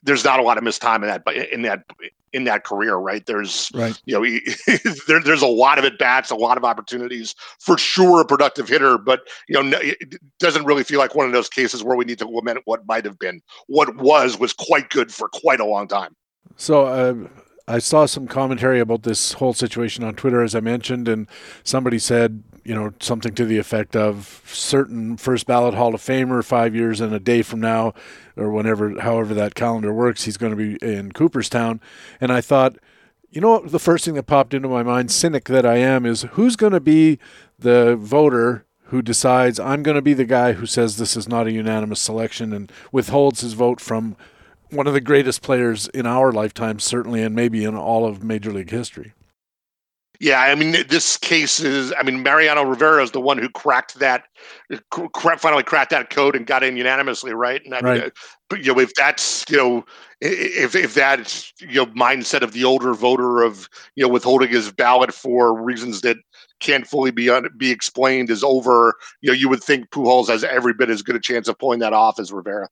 there's 0.04 0.24
not 0.24 0.38
a 0.38 0.42
lot 0.42 0.58
of 0.58 0.64
missed 0.64 0.82
time 0.82 1.02
in 1.02 1.08
that, 1.08 1.24
but 1.24 1.36
in 1.36 1.62
that 1.62 1.84
in 2.32 2.44
that 2.44 2.64
career, 2.64 2.96
right? 2.96 3.24
There's, 3.26 3.70
right. 3.74 3.98
you 4.06 4.14
know, 4.14 4.22
he, 4.22 4.40
there, 5.06 5.20
there's 5.20 5.40
a 5.40 5.46
lot 5.46 5.78
of 5.78 5.84
at 5.84 5.98
bats, 5.98 6.30
a 6.30 6.34
lot 6.34 6.58
of 6.58 6.64
opportunities. 6.64 7.34
For 7.60 7.78
sure, 7.78 8.20
a 8.20 8.24
productive 8.24 8.68
hitter, 8.68 8.98
but 8.98 9.20
you 9.48 9.62
know, 9.62 9.78
it 9.80 10.20
doesn't 10.40 10.64
really 10.64 10.84
feel 10.84 10.98
like 10.98 11.14
one 11.14 11.26
of 11.26 11.32
those 11.32 11.48
cases 11.48 11.82
where 11.84 11.96
we 11.96 12.04
need 12.04 12.18
to 12.18 12.28
lament 12.28 12.58
what 12.64 12.86
might 12.86 13.04
have 13.04 13.18
been. 13.18 13.40
What 13.68 13.96
was 13.96 14.38
was 14.38 14.52
quite 14.52 14.90
good 14.90 15.12
for 15.12 15.28
quite 15.28 15.60
a 15.60 15.64
long 15.64 15.88
time. 15.88 16.16
So, 16.56 16.86
uh, 16.86 17.28
I 17.66 17.78
saw 17.78 18.04
some 18.04 18.26
commentary 18.26 18.78
about 18.78 19.04
this 19.04 19.34
whole 19.34 19.54
situation 19.54 20.04
on 20.04 20.14
Twitter, 20.14 20.42
as 20.42 20.54
I 20.54 20.60
mentioned, 20.60 21.08
and 21.08 21.26
somebody 21.62 21.98
said, 21.98 22.42
you 22.64 22.74
know, 22.74 22.92
something 23.00 23.34
to 23.34 23.44
the 23.44 23.58
effect 23.58 23.94
of 23.94 24.42
certain 24.46 25.16
first 25.16 25.46
ballot 25.46 25.74
Hall 25.74 25.94
of 25.94 26.00
Famer 26.00 26.42
five 26.42 26.74
years 26.74 27.00
and 27.00 27.12
a 27.14 27.20
day 27.20 27.42
from 27.42 27.60
now, 27.60 27.94
or 28.36 28.50
whenever, 28.50 29.00
however 29.00 29.34
that 29.34 29.54
calendar 29.54 29.92
works, 29.92 30.24
he's 30.24 30.36
going 30.36 30.56
to 30.56 30.56
be 30.56 30.84
in 30.86 31.12
Cooperstown. 31.12 31.80
And 32.20 32.32
I 32.32 32.40
thought, 32.40 32.76
you 33.30 33.40
know, 33.40 33.60
the 33.60 33.78
first 33.78 34.04
thing 34.04 34.14
that 34.14 34.24
popped 34.24 34.54
into 34.54 34.68
my 34.68 34.82
mind, 34.82 35.10
cynic 35.10 35.44
that 35.44 35.66
I 35.66 35.76
am, 35.76 36.06
is 36.06 36.22
who's 36.32 36.56
going 36.56 36.72
to 36.72 36.80
be 36.80 37.18
the 37.58 37.96
voter 37.96 38.64
who 38.88 39.02
decides 39.02 39.58
I'm 39.58 39.82
going 39.82 39.96
to 39.96 40.02
be 40.02 40.14
the 40.14 40.24
guy 40.24 40.52
who 40.52 40.66
says 40.66 40.96
this 40.96 41.16
is 41.16 41.28
not 41.28 41.46
a 41.46 41.52
unanimous 41.52 42.00
selection 42.00 42.52
and 42.52 42.70
withholds 42.92 43.40
his 43.40 43.54
vote 43.54 43.80
from 43.80 44.16
one 44.70 44.86
of 44.86 44.92
the 44.92 45.00
greatest 45.00 45.42
players 45.42 45.88
in 45.88 46.06
our 46.06 46.32
lifetime, 46.32 46.78
certainly, 46.78 47.22
and 47.22 47.34
maybe 47.34 47.64
in 47.64 47.76
all 47.76 48.06
of 48.06 48.22
Major 48.22 48.52
League 48.52 48.70
history. 48.70 49.12
Yeah, 50.24 50.40
I 50.40 50.54
mean, 50.54 50.72
this 50.88 51.18
case 51.18 51.60
is. 51.60 51.92
I 51.98 52.02
mean, 52.02 52.22
Mariano 52.22 52.62
Rivera 52.62 53.02
is 53.02 53.10
the 53.10 53.20
one 53.20 53.36
who 53.36 53.50
cracked 53.50 53.96
that, 53.96 54.24
finally 55.12 55.62
cracked 55.62 55.90
that 55.90 56.08
code 56.08 56.34
and 56.34 56.46
got 56.46 56.62
in 56.62 56.78
unanimously, 56.78 57.34
right? 57.34 57.62
And 57.62 57.74
I 57.74 57.80
right. 57.80 58.00
mean, 58.00 58.10
but 58.48 58.64
you 58.64 58.72
know, 58.72 58.80
if 58.80 58.94
that's 58.94 59.44
you 59.50 59.58
know, 59.58 59.84
if 60.22 60.74
if 60.74 60.94
that 60.94 61.52
you 61.60 61.74
know 61.74 61.86
mindset 61.88 62.40
of 62.40 62.52
the 62.52 62.64
older 62.64 62.94
voter 62.94 63.42
of 63.42 63.68
you 63.96 64.02
know 64.02 64.10
withholding 64.10 64.48
his 64.48 64.72
ballot 64.72 65.12
for 65.12 65.62
reasons 65.62 66.00
that 66.00 66.16
can't 66.58 66.86
fully 66.86 67.10
be 67.10 67.28
un- 67.28 67.50
be 67.58 67.70
explained 67.70 68.30
is 68.30 68.42
over, 68.42 68.94
you 69.20 69.30
know, 69.30 69.36
you 69.36 69.50
would 69.50 69.62
think 69.62 69.90
Pujols 69.90 70.28
has 70.28 70.42
every 70.42 70.72
bit 70.72 70.88
as 70.88 71.02
good 71.02 71.16
a 71.16 71.20
chance 71.20 71.48
of 71.48 71.58
pulling 71.58 71.80
that 71.80 71.92
off 71.92 72.18
as 72.18 72.32
Rivera. 72.32 72.70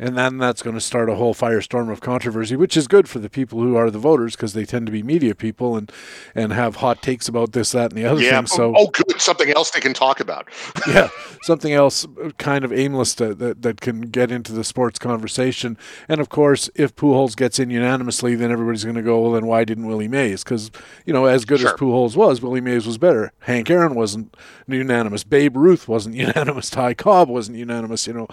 And 0.00 0.16
then 0.16 0.38
that's 0.38 0.62
going 0.62 0.74
to 0.74 0.80
start 0.80 1.10
a 1.10 1.14
whole 1.14 1.34
firestorm 1.34 1.92
of 1.92 2.00
controversy, 2.00 2.56
which 2.56 2.74
is 2.74 2.88
good 2.88 3.06
for 3.06 3.18
the 3.18 3.28
people 3.28 3.60
who 3.60 3.76
are 3.76 3.90
the 3.90 3.98
voters 3.98 4.34
because 4.34 4.54
they 4.54 4.64
tend 4.64 4.86
to 4.86 4.92
be 4.92 5.02
media 5.02 5.34
people 5.34 5.76
and 5.76 5.92
and 6.34 6.54
have 6.54 6.76
hot 6.76 7.02
takes 7.02 7.28
about 7.28 7.52
this, 7.52 7.72
that, 7.72 7.92
and 7.92 7.98
the 8.00 8.06
other 8.06 8.22
yeah. 8.22 8.38
thing. 8.38 8.46
So, 8.46 8.74
oh, 8.74 8.86
good, 8.86 9.20
something 9.20 9.50
else 9.50 9.70
they 9.70 9.80
can 9.80 9.92
talk 9.92 10.18
about. 10.18 10.48
yeah, 10.88 11.08
something 11.42 11.74
else 11.74 12.06
uh, 12.24 12.30
kind 12.38 12.64
of 12.64 12.72
aimless 12.72 13.14
to, 13.16 13.34
that 13.34 13.60
that 13.60 13.82
can 13.82 14.00
get 14.00 14.30
into 14.30 14.52
the 14.52 14.64
sports 14.64 14.98
conversation. 14.98 15.76
And 16.08 16.18
of 16.18 16.30
course, 16.30 16.70
if 16.74 16.96
Pujols 16.96 17.36
gets 17.36 17.58
in 17.58 17.68
unanimously, 17.68 18.34
then 18.36 18.50
everybody's 18.50 18.84
going 18.84 18.96
to 18.96 19.02
go, 19.02 19.20
well, 19.20 19.32
then 19.32 19.46
why 19.46 19.64
didn't 19.64 19.86
Willie 19.86 20.08
Mays? 20.08 20.42
Because 20.42 20.70
you 21.04 21.12
know, 21.12 21.26
as 21.26 21.44
good 21.44 21.60
sure. 21.60 21.74
as 21.74 21.74
Pujols 21.74 22.16
was, 22.16 22.40
Willie 22.40 22.62
Mays 22.62 22.86
was 22.86 22.96
better. 22.96 23.32
Hank 23.40 23.68
Aaron 23.68 23.94
wasn't 23.94 24.34
unanimous. 24.66 25.24
Babe 25.24 25.58
Ruth 25.58 25.88
wasn't 25.88 26.14
unanimous. 26.26 26.70
Ty 26.70 26.94
Cobb 26.94 27.28
wasn't 27.28 27.58
unanimous. 27.58 28.06
You 28.06 28.14
know, 28.14 28.28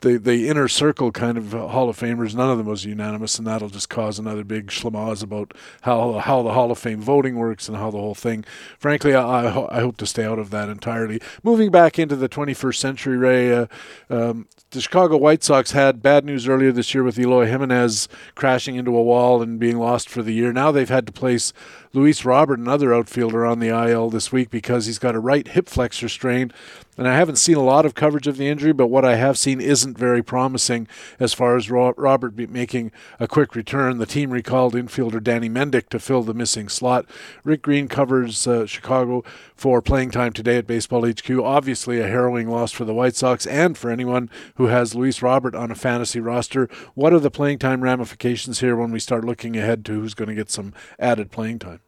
the 0.00 0.18
the 0.18 0.48
inner 0.48 0.66
circle 0.66 1.09
kind 1.12 1.38
of 1.38 1.52
Hall 1.52 1.88
of 1.88 1.98
Famers, 1.98 2.34
none 2.34 2.50
of 2.50 2.58
them 2.58 2.66
was 2.66 2.84
unanimous, 2.84 3.38
and 3.38 3.46
that'll 3.46 3.68
just 3.68 3.88
cause 3.88 4.18
another 4.18 4.44
big 4.44 4.68
schlamaz 4.68 5.22
about 5.22 5.54
how 5.82 6.14
how 6.18 6.42
the 6.42 6.52
Hall 6.52 6.70
of 6.70 6.78
Fame 6.78 7.00
voting 7.00 7.36
works 7.36 7.68
and 7.68 7.76
how 7.76 7.90
the 7.90 7.98
whole 7.98 8.14
thing. 8.14 8.44
Frankly, 8.78 9.14
I, 9.14 9.46
I, 9.46 9.78
I 9.78 9.80
hope 9.80 9.96
to 9.98 10.06
stay 10.06 10.24
out 10.24 10.38
of 10.38 10.50
that 10.50 10.68
entirely. 10.68 11.20
Moving 11.42 11.70
back 11.70 11.98
into 11.98 12.16
the 12.16 12.28
21st 12.28 12.76
century, 12.76 13.16
Ray, 13.16 13.54
uh, 13.54 13.66
um, 14.08 14.46
the 14.70 14.80
Chicago 14.80 15.16
White 15.16 15.42
Sox 15.42 15.72
had 15.72 16.02
bad 16.02 16.24
news 16.24 16.46
earlier 16.46 16.70
this 16.70 16.94
year 16.94 17.02
with 17.02 17.18
Eloy 17.18 17.46
Jimenez 17.46 18.08
crashing 18.36 18.76
into 18.76 18.96
a 18.96 19.02
wall 19.02 19.42
and 19.42 19.58
being 19.58 19.78
lost 19.78 20.08
for 20.08 20.22
the 20.22 20.32
year. 20.32 20.52
Now 20.52 20.70
they've 20.70 20.88
had 20.88 21.06
to 21.06 21.12
place 21.12 21.52
Luis 21.92 22.24
Robert, 22.24 22.60
another 22.60 22.94
outfielder, 22.94 23.44
on 23.44 23.58
the 23.58 23.68
IL 23.68 24.10
this 24.10 24.30
week 24.30 24.48
because 24.48 24.86
he's 24.86 25.00
got 25.00 25.16
a 25.16 25.20
right 25.20 25.48
hip 25.48 25.68
flexor 25.68 26.08
strain. 26.08 26.52
And 26.96 27.08
I 27.08 27.16
haven't 27.16 27.36
seen 27.36 27.56
a 27.56 27.62
lot 27.62 27.86
of 27.86 27.94
coverage 27.94 28.26
of 28.26 28.36
the 28.36 28.46
injury, 28.46 28.72
but 28.72 28.88
what 28.88 29.06
I 29.06 29.16
have 29.16 29.38
seen 29.38 29.58
isn't 29.58 29.96
very 29.96 30.22
promising 30.22 30.86
as 31.18 31.32
far 31.32 31.56
as 31.56 31.70
Robert 31.70 32.36
making 32.50 32.92
a 33.18 33.26
quick 33.26 33.56
return. 33.56 33.96
The 33.96 34.04
team 34.06 34.30
recalled 34.30 34.74
infielder 34.74 35.22
Danny 35.22 35.48
Mendick 35.48 35.88
to 35.88 35.98
fill 35.98 36.22
the 36.22 36.34
missing 36.34 36.68
slot. 36.68 37.06
Rick 37.42 37.62
Green 37.62 37.88
covers 37.88 38.46
uh, 38.46 38.66
Chicago 38.66 39.24
for 39.56 39.80
playing 39.80 40.10
time 40.10 40.34
today 40.34 40.58
at 40.58 40.66
Baseball 40.66 41.08
HQ. 41.08 41.30
Obviously, 41.30 42.00
a 42.00 42.06
harrowing 42.06 42.50
loss 42.50 42.70
for 42.70 42.84
the 42.84 42.94
White 42.94 43.16
Sox 43.16 43.46
and 43.46 43.78
for 43.78 43.90
anyone 43.90 44.28
who 44.56 44.66
has 44.66 44.94
Luis 44.94 45.22
Robert 45.22 45.54
on 45.54 45.70
a 45.70 45.74
fantasy 45.74 46.20
roster. 46.20 46.68
What 46.94 47.14
are 47.14 47.18
the 47.18 47.30
playing 47.30 47.60
time 47.60 47.82
ramifications 47.82 48.60
here 48.60 48.76
when 48.76 48.92
we 48.92 49.00
start 49.00 49.24
looking 49.24 49.56
ahead 49.56 49.86
to 49.86 49.92
who's 49.94 50.14
going 50.14 50.28
to 50.28 50.34
get 50.34 50.50
some 50.50 50.74
added 50.98 51.30
playing 51.30 51.60
time? 51.60 51.79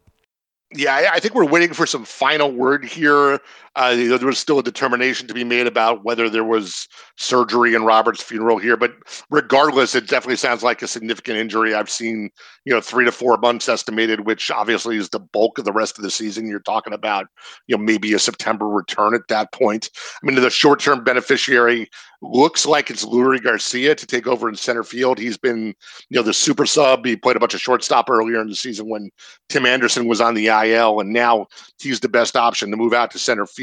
Yeah, 0.74 1.10
I 1.12 1.20
think 1.20 1.34
we're 1.34 1.44
waiting 1.46 1.72
for 1.74 1.86
some 1.86 2.04
final 2.04 2.50
word 2.50 2.84
here. 2.84 3.40
Uh, 3.74 3.94
there 3.94 4.26
was 4.26 4.38
still 4.38 4.58
a 4.58 4.62
determination 4.62 5.26
to 5.26 5.32
be 5.32 5.44
made 5.44 5.66
about 5.66 6.04
whether 6.04 6.28
there 6.28 6.44
was 6.44 6.86
surgery 7.16 7.74
in 7.74 7.84
Robert's 7.84 8.22
funeral 8.22 8.58
here, 8.58 8.76
but 8.76 8.92
regardless, 9.30 9.94
it 9.94 10.08
definitely 10.08 10.36
sounds 10.36 10.62
like 10.62 10.82
a 10.82 10.86
significant 10.86 11.38
injury. 11.38 11.74
I've 11.74 11.88
seen, 11.88 12.28
you 12.66 12.74
know, 12.74 12.82
three 12.82 13.06
to 13.06 13.12
four 13.12 13.38
months 13.38 13.70
estimated, 13.70 14.26
which 14.26 14.50
obviously 14.50 14.98
is 14.98 15.08
the 15.08 15.20
bulk 15.20 15.58
of 15.58 15.64
the 15.64 15.72
rest 15.72 15.98
of 15.98 16.04
the 16.04 16.10
season. 16.10 16.48
You're 16.48 16.60
talking 16.60 16.92
about, 16.92 17.28
you 17.66 17.76
know, 17.76 17.82
maybe 17.82 18.12
a 18.12 18.18
September 18.18 18.68
return 18.68 19.14
at 19.14 19.28
that 19.28 19.52
point. 19.52 19.88
I 20.22 20.26
mean, 20.26 20.36
the 20.36 20.50
short-term 20.50 21.02
beneficiary 21.02 21.88
looks 22.22 22.64
like 22.66 22.88
it's 22.88 23.04
Leury 23.04 23.42
Garcia 23.42 23.94
to 23.94 24.06
take 24.06 24.26
over 24.26 24.48
in 24.48 24.54
center 24.54 24.84
field. 24.84 25.18
He's 25.18 25.36
been, 25.36 25.74
you 26.08 26.16
know, 26.16 26.22
the 26.22 26.32
super 26.32 26.66
sub. 26.66 27.04
He 27.04 27.16
played 27.16 27.36
a 27.36 27.40
bunch 27.40 27.54
of 27.54 27.60
shortstop 27.60 28.08
earlier 28.08 28.40
in 28.40 28.48
the 28.48 28.54
season 28.54 28.88
when 28.88 29.10
Tim 29.48 29.66
Anderson 29.66 30.06
was 30.06 30.20
on 30.20 30.34
the 30.34 30.46
IL, 30.46 31.00
and 31.00 31.12
now 31.12 31.46
he's 31.80 32.00
the 32.00 32.08
best 32.08 32.36
option 32.36 32.70
to 32.70 32.76
move 32.76 32.92
out 32.92 33.10
to 33.10 33.18
center 33.18 33.46
field. 33.46 33.61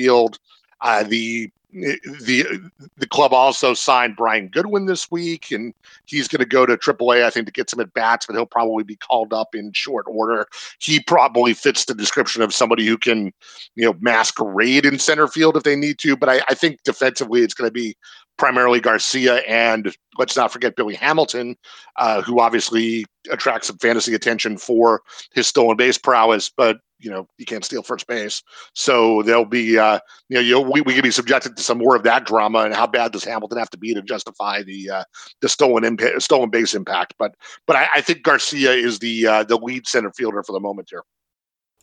Uh, 0.82 1.04
the 1.04 1.52
the 1.72 2.72
the 2.98 3.08
club 3.08 3.32
also 3.32 3.74
signed 3.76 4.16
Brian 4.16 4.48
Goodwin 4.48 4.88
this 4.88 5.12
week, 5.12 5.52
and 5.52 5.74
he's 6.06 6.28
going 6.28 6.40
to 6.40 6.46
go 6.46 6.66
to 6.66 6.78
AAA, 6.78 7.24
I 7.24 7.30
think, 7.30 7.46
to 7.46 7.52
get 7.52 7.70
some 7.70 7.80
at 7.80 7.94
bats, 7.94 8.26
but 8.26 8.36
he'll 8.36 8.48
probably 8.48 8.84
be 8.84 8.96
called 8.96 9.34
up 9.34 9.54
in 9.54 9.72
short 9.74 10.06
order. 10.08 10.48
He 10.80 11.00
probably 11.00 11.54
fits 11.54 11.86
the 11.86 11.94
description 11.94 12.42
of 12.42 12.56
somebody 12.56 12.86
who 12.88 12.98
can, 12.98 13.32
you 13.76 13.86
know, 13.86 13.96
masquerade 14.00 14.86
in 14.86 14.98
center 14.98 15.28
field 15.28 15.58
if 15.58 15.64
they 15.64 15.76
need 15.76 16.00
to. 16.00 16.18
But 16.18 16.30
I, 16.30 16.42
I 16.50 16.56
think 16.56 16.82
defensively, 16.84 17.42
it's 17.42 17.54
going 17.54 17.68
to 17.68 17.74
be 17.74 17.96
primarily 18.38 18.80
Garcia 18.80 19.38
and 19.48 19.94
let's 20.18 20.36
not 20.36 20.52
forget 20.52 20.76
Billy 20.76 20.96
Hamilton, 20.96 21.56
uh, 21.98 22.22
who 22.22 22.40
obviously 22.40 23.06
attracts 23.30 23.68
some 23.68 23.78
fantasy 23.78 24.16
attention 24.16 24.58
for 24.58 25.02
his 25.34 25.46
stolen 25.46 25.78
base 25.78 25.98
prowess, 25.98 26.50
but 26.50 26.78
you 27.00 27.10
know 27.10 27.28
you 27.38 27.46
can't 27.46 27.66
steal 27.66 27.84
first 27.84 28.08
base. 28.08 28.44
So 28.74 29.24
there'll 29.24 29.46
be 29.46 29.78
uh, 29.78 30.00
you 30.30 30.36
know, 30.36 30.42
you 30.42 30.52
know 30.54 30.62
we, 30.62 30.82
we 30.82 30.94
can 30.94 31.04
be 31.04 31.12
subjected 31.12 31.58
to 31.58 31.64
some 31.64 31.78
more 31.78 31.96
of 31.96 32.04
that 32.04 32.26
drama 32.26 32.60
and 32.60 32.74
how 32.74 32.88
bad 32.88 33.12
does 33.12 33.24
Hamilton 33.24 33.58
have 33.58 33.70
to 33.72 33.78
be 33.78 33.94
to 33.94 34.02
justify 34.02 34.64
the 34.64 34.90
uh, 34.90 35.04
the 35.42 35.50
stolen 35.50 35.84
imp- 35.84 36.22
stolen 36.22 36.50
base 36.50 36.74
impact. 36.74 37.16
But 37.18 37.36
but 37.66 37.76
I, 37.76 37.88
I 37.96 38.02
think 38.02 38.24
Garcia 38.24 38.72
is 38.72 39.00
the 39.00 39.28
uh, 39.28 39.44
the 39.44 39.58
lead 39.58 39.88
center 39.88 40.12
fielder 40.12 40.44
for 40.44 40.54
the 40.54 40.60
moment 40.60 40.90
here. 40.92 41.04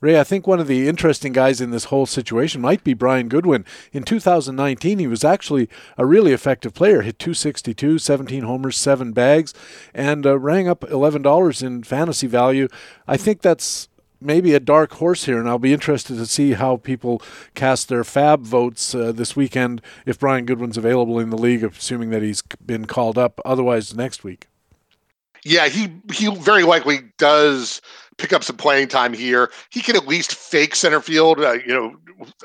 Ray, 0.02 0.20
I 0.20 0.24
think 0.24 0.46
one 0.46 0.60
of 0.60 0.66
the 0.66 0.88
interesting 0.88 1.32
guys 1.32 1.58
in 1.58 1.70
this 1.70 1.84
whole 1.84 2.04
situation 2.04 2.60
might 2.60 2.84
be 2.84 2.92
Brian 2.92 3.28
Goodwin. 3.28 3.64
In 3.92 4.02
2019, 4.02 4.98
he 4.98 5.06
was 5.06 5.24
actually 5.24 5.70
a 5.96 6.04
really 6.04 6.34
effective 6.34 6.74
player. 6.74 7.00
Hit 7.00 7.18
262, 7.18 7.98
17 7.98 8.42
homers, 8.42 8.76
seven 8.76 9.12
bags, 9.12 9.54
and 9.94 10.26
uh, 10.26 10.38
rang 10.38 10.68
up 10.68 10.80
$11 10.80 11.62
in 11.62 11.82
fantasy 11.82 12.26
value. 12.26 12.68
I 13.08 13.16
think 13.16 13.40
that's 13.40 13.88
maybe 14.20 14.54
a 14.54 14.60
dark 14.60 14.94
horse 14.94 15.24
here, 15.24 15.38
and 15.38 15.48
I'll 15.48 15.58
be 15.58 15.72
interested 15.72 16.16
to 16.16 16.26
see 16.26 16.52
how 16.52 16.76
people 16.76 17.22
cast 17.54 17.88
their 17.88 18.02
FAAB 18.02 18.40
votes 18.40 18.94
uh, 18.94 19.12
this 19.12 19.36
weekend 19.36 19.82
if 20.04 20.18
Brian 20.18 20.44
Goodwin's 20.44 20.78
available 20.78 21.18
in 21.18 21.30
the 21.30 21.38
league, 21.38 21.64
assuming 21.64 22.10
that 22.10 22.22
he's 22.22 22.42
been 22.64 22.86
called 22.86 23.18
up. 23.18 23.40
Otherwise, 23.44 23.94
next 23.94 24.24
week. 24.24 24.48
Yeah, 25.44 25.68
he 25.68 25.92
he 26.12 26.34
very 26.34 26.64
likely 26.64 27.00
does 27.18 27.80
pick 28.18 28.32
up 28.32 28.42
some 28.42 28.56
playing 28.56 28.88
time 28.88 29.12
here. 29.12 29.50
He 29.70 29.80
can 29.80 29.96
at 29.96 30.06
least 30.06 30.34
fake 30.34 30.74
center 30.74 31.00
field. 31.00 31.40
Uh, 31.40 31.58
you 31.66 31.68
know, 31.74 31.96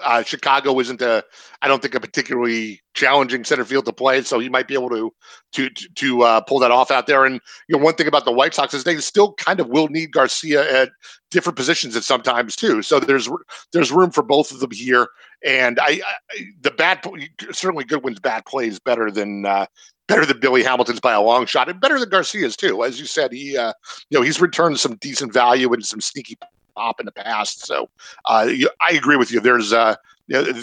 uh, 0.03 0.23
Chicago 0.23 0.77
isn't 0.79 1.01
a, 1.01 1.23
I 1.61 1.67
don't 1.67 1.81
think 1.81 1.95
a 1.95 1.99
particularly 1.99 2.81
challenging 2.93 3.43
center 3.45 3.63
field 3.63 3.85
to 3.85 3.93
play, 3.93 4.21
so 4.23 4.39
he 4.39 4.49
might 4.49 4.67
be 4.67 4.73
able 4.73 4.89
to 4.89 5.11
to 5.53 5.69
to 5.95 6.21
uh, 6.23 6.41
pull 6.41 6.59
that 6.59 6.71
off 6.71 6.91
out 6.91 7.07
there. 7.07 7.25
And 7.25 7.39
you 7.67 7.77
know, 7.77 7.83
one 7.83 7.95
thing 7.95 8.07
about 8.07 8.25
the 8.25 8.31
White 8.31 8.53
Sox 8.53 8.73
is 8.73 8.83
they 8.83 8.97
still 8.97 9.33
kind 9.33 9.59
of 9.59 9.69
will 9.69 9.87
need 9.87 10.11
Garcia 10.11 10.81
at 10.81 10.89
different 11.29 11.55
positions 11.55 11.95
at 11.95 12.03
sometimes 12.03 12.55
too. 12.55 12.81
So 12.81 12.99
there's 12.99 13.29
there's 13.71 13.91
room 13.91 14.11
for 14.11 14.23
both 14.23 14.51
of 14.51 14.59
them 14.59 14.71
here. 14.71 15.07
And 15.43 15.79
I, 15.79 16.01
I 16.05 16.45
the 16.61 16.71
bad 16.71 17.03
certainly 17.51 17.85
Goodwin's 17.85 18.19
bad 18.19 18.45
play 18.45 18.67
is 18.67 18.79
better 18.79 19.09
than 19.09 19.45
uh, 19.45 19.65
better 20.07 20.25
than 20.25 20.39
Billy 20.39 20.63
Hamilton's 20.63 20.99
by 20.99 21.13
a 21.13 21.21
long 21.21 21.45
shot, 21.45 21.69
and 21.69 21.79
better 21.79 21.99
than 21.99 22.09
Garcia's 22.09 22.55
too. 22.55 22.83
As 22.83 22.99
you 22.99 23.05
said, 23.05 23.31
he 23.31 23.57
uh, 23.57 23.73
you 24.09 24.17
know 24.17 24.23
he's 24.23 24.41
returned 24.41 24.79
some 24.79 24.95
decent 24.95 25.33
value 25.33 25.71
and 25.73 25.85
some 25.85 26.01
sneaky 26.01 26.37
pop 26.75 26.99
in 26.99 27.05
the 27.05 27.11
past. 27.11 27.65
So 27.65 27.89
uh, 28.25 28.49
I 28.81 28.91
agree 28.91 29.17
with 29.17 29.31
you. 29.31 29.39
There's 29.39 29.73
uh, 29.73 29.95
you 30.27 30.41
know, 30.41 30.53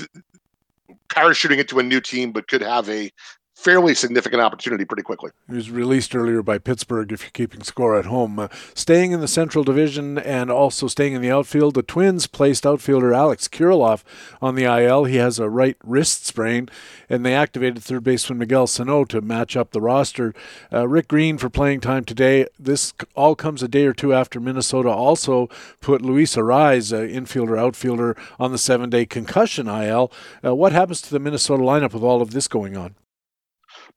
parachuting 1.08 1.58
into 1.58 1.78
a 1.78 1.82
new 1.82 2.00
team, 2.00 2.32
but 2.32 2.48
could 2.48 2.62
have 2.62 2.88
a 2.88 3.10
fairly 3.58 3.92
significant 3.92 4.40
opportunity 4.40 4.84
pretty 4.84 5.02
quickly. 5.02 5.32
He 5.48 5.56
was 5.56 5.68
released 5.68 6.14
earlier 6.14 6.44
by 6.44 6.58
Pittsburgh, 6.58 7.10
if 7.10 7.22
you're 7.22 7.32
keeping 7.32 7.64
score 7.64 7.98
at 7.98 8.04
home. 8.06 8.38
Uh, 8.38 8.46
staying 8.72 9.10
in 9.10 9.20
the 9.20 9.26
Central 9.26 9.64
Division 9.64 10.16
and 10.16 10.48
also 10.48 10.86
staying 10.86 11.14
in 11.14 11.22
the 11.22 11.32
outfield, 11.32 11.74
the 11.74 11.82
Twins 11.82 12.28
placed 12.28 12.64
outfielder 12.64 13.12
Alex 13.12 13.48
Kirilloff 13.48 14.04
on 14.40 14.54
the 14.54 14.62
IL. 14.62 15.04
He 15.04 15.16
has 15.16 15.40
a 15.40 15.50
right 15.50 15.76
wrist 15.82 16.24
sprain, 16.24 16.68
and 17.08 17.26
they 17.26 17.34
activated 17.34 17.82
third 17.82 18.04
baseman 18.04 18.38
Miguel 18.38 18.68
Sano 18.68 19.04
to 19.06 19.20
match 19.20 19.56
up 19.56 19.72
the 19.72 19.80
roster. 19.80 20.34
Uh, 20.72 20.86
Rick 20.86 21.08
Green 21.08 21.36
for 21.36 21.50
playing 21.50 21.80
time 21.80 22.04
today. 22.04 22.46
This 22.60 22.94
all 23.16 23.34
comes 23.34 23.60
a 23.60 23.68
day 23.68 23.86
or 23.86 23.92
two 23.92 24.14
after 24.14 24.38
Minnesota 24.38 24.88
also 24.88 25.48
put 25.80 26.00
Luis 26.00 26.36
Arraez, 26.36 26.92
uh, 26.92 27.00
infielder 27.00 27.58
outfielder, 27.58 28.16
on 28.38 28.52
the 28.52 28.58
seven-day 28.58 29.06
concussion 29.06 29.66
IL. 29.66 30.12
Uh, 30.44 30.54
what 30.54 30.70
happens 30.70 31.02
to 31.02 31.10
the 31.10 31.18
Minnesota 31.18 31.64
lineup 31.64 31.92
with 31.92 32.04
all 32.04 32.22
of 32.22 32.30
this 32.30 32.46
going 32.46 32.76
on? 32.76 32.94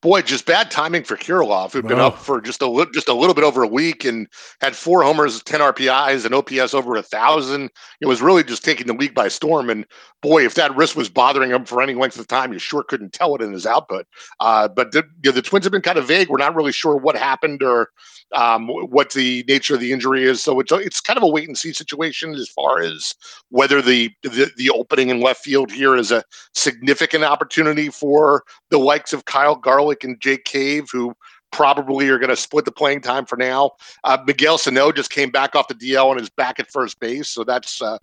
Boy, 0.01 0.23
just 0.23 0.47
bad 0.47 0.71
timing 0.71 1.03
for 1.03 1.15
Kirilloff, 1.15 1.73
who'd 1.73 1.87
been 1.87 1.99
up 1.99 2.17
for 2.17 2.41
just 2.41 2.61
a 2.63 2.67
li- 2.67 2.87
just 2.91 3.07
a 3.07 3.13
little 3.13 3.35
bit 3.35 3.43
over 3.43 3.61
a 3.61 3.67
week 3.67 4.03
and 4.03 4.27
had 4.59 4.75
four 4.75 5.03
homers, 5.03 5.43
ten 5.43 5.59
RBIs, 5.59 6.25
and 6.25 6.33
OPS 6.33 6.73
over 6.73 6.95
a 6.95 7.03
thousand. 7.03 7.69
It 7.99 8.07
was 8.07 8.19
really 8.19 8.43
just 8.43 8.65
taking 8.65 8.87
the 8.87 8.95
league 8.95 9.13
by 9.13 9.27
storm. 9.27 9.69
And 9.69 9.85
boy, 10.21 10.43
if 10.43 10.55
that 10.55 10.75
wrist 10.75 10.95
was 10.95 11.07
bothering 11.07 11.51
him 11.51 11.65
for 11.65 11.83
any 11.83 11.93
length 11.93 12.17
of 12.17 12.27
time, 12.27 12.51
you 12.51 12.57
sure 12.57 12.81
couldn't 12.81 13.13
tell 13.13 13.35
it 13.35 13.43
in 13.43 13.53
his 13.53 13.67
output. 13.67 14.07
Uh, 14.39 14.67
but 14.67 14.91
the, 14.91 15.03
you 15.23 15.29
know, 15.29 15.35
the 15.35 15.41
Twins 15.43 15.65
have 15.65 15.71
been 15.71 15.83
kind 15.83 15.99
of 15.99 16.07
vague. 16.07 16.29
We're 16.29 16.37
not 16.37 16.55
really 16.55 16.71
sure 16.71 16.95
what 16.95 17.15
happened 17.15 17.61
or 17.61 17.89
um, 18.33 18.67
what 18.67 19.11
the 19.11 19.43
nature 19.47 19.75
of 19.75 19.81
the 19.81 19.91
injury 19.91 20.23
is. 20.23 20.41
So 20.41 20.59
it's 20.59 20.71
it's 20.71 21.01
kind 21.01 21.17
of 21.17 21.23
a 21.23 21.27
wait 21.27 21.47
and 21.47 21.57
see 21.57 21.73
situation 21.73 22.33
as 22.33 22.49
far 22.49 22.81
as 22.81 23.13
whether 23.49 23.81
the, 23.81 24.11
the 24.23 24.51
the 24.57 24.69
opening 24.69 25.09
in 25.09 25.21
left 25.21 25.43
field 25.43 25.71
here 25.71 25.95
is 25.95 26.11
a 26.11 26.23
significant 26.53 27.23
opportunity 27.23 27.89
for 27.89 28.43
the 28.69 28.79
likes 28.79 29.13
of 29.13 29.25
Kyle 29.25 29.55
Garlick 29.91 30.03
and 30.03 30.19
Jake 30.21 30.45
Cave, 30.45 30.89
who 30.91 31.13
probably 31.51 32.07
are 32.09 32.17
going 32.17 32.29
to 32.29 32.35
split 32.35 32.65
the 32.65 32.71
playing 32.71 33.01
time 33.01 33.25
for 33.25 33.35
now. 33.35 33.71
Uh, 34.03 34.17
Miguel 34.25 34.57
Sano 34.57 34.91
just 34.91 35.11
came 35.11 35.29
back 35.29 35.55
off 35.55 35.67
the 35.67 35.75
DL 35.75 36.11
and 36.11 36.21
is 36.21 36.29
back 36.29 36.59
at 36.59 36.71
first 36.71 36.99
base, 36.99 37.27
so 37.27 37.43
that's 37.43 37.81
uh, 37.81 37.97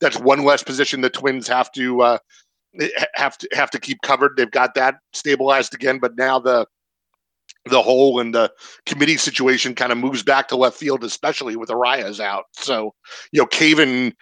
that's 0.00 0.18
one 0.18 0.44
less 0.44 0.62
position 0.62 1.00
the 1.00 1.10
Twins 1.10 1.48
have 1.48 1.72
to 1.72 2.02
uh, 2.02 2.18
have 3.14 3.38
to 3.38 3.48
have 3.52 3.70
to 3.70 3.78
keep 3.78 4.02
covered. 4.02 4.36
They've 4.36 4.50
got 4.50 4.74
that 4.74 4.96
stabilized 5.12 5.74
again, 5.74 5.98
but 5.98 6.16
now 6.16 6.38
the 6.38 6.66
the 7.66 7.82
whole 7.82 8.20
and 8.20 8.34
the 8.34 8.50
committee 8.86 9.16
situation 9.16 9.74
kind 9.74 9.92
of 9.92 9.98
moves 9.98 10.22
back 10.22 10.48
to 10.48 10.56
left 10.56 10.76
field, 10.76 11.04
especially 11.04 11.56
with 11.56 11.68
Arraez 11.68 12.18
out. 12.18 12.44
So, 12.52 12.94
you 13.32 13.40
know, 13.40 13.46
Caven 13.46 14.14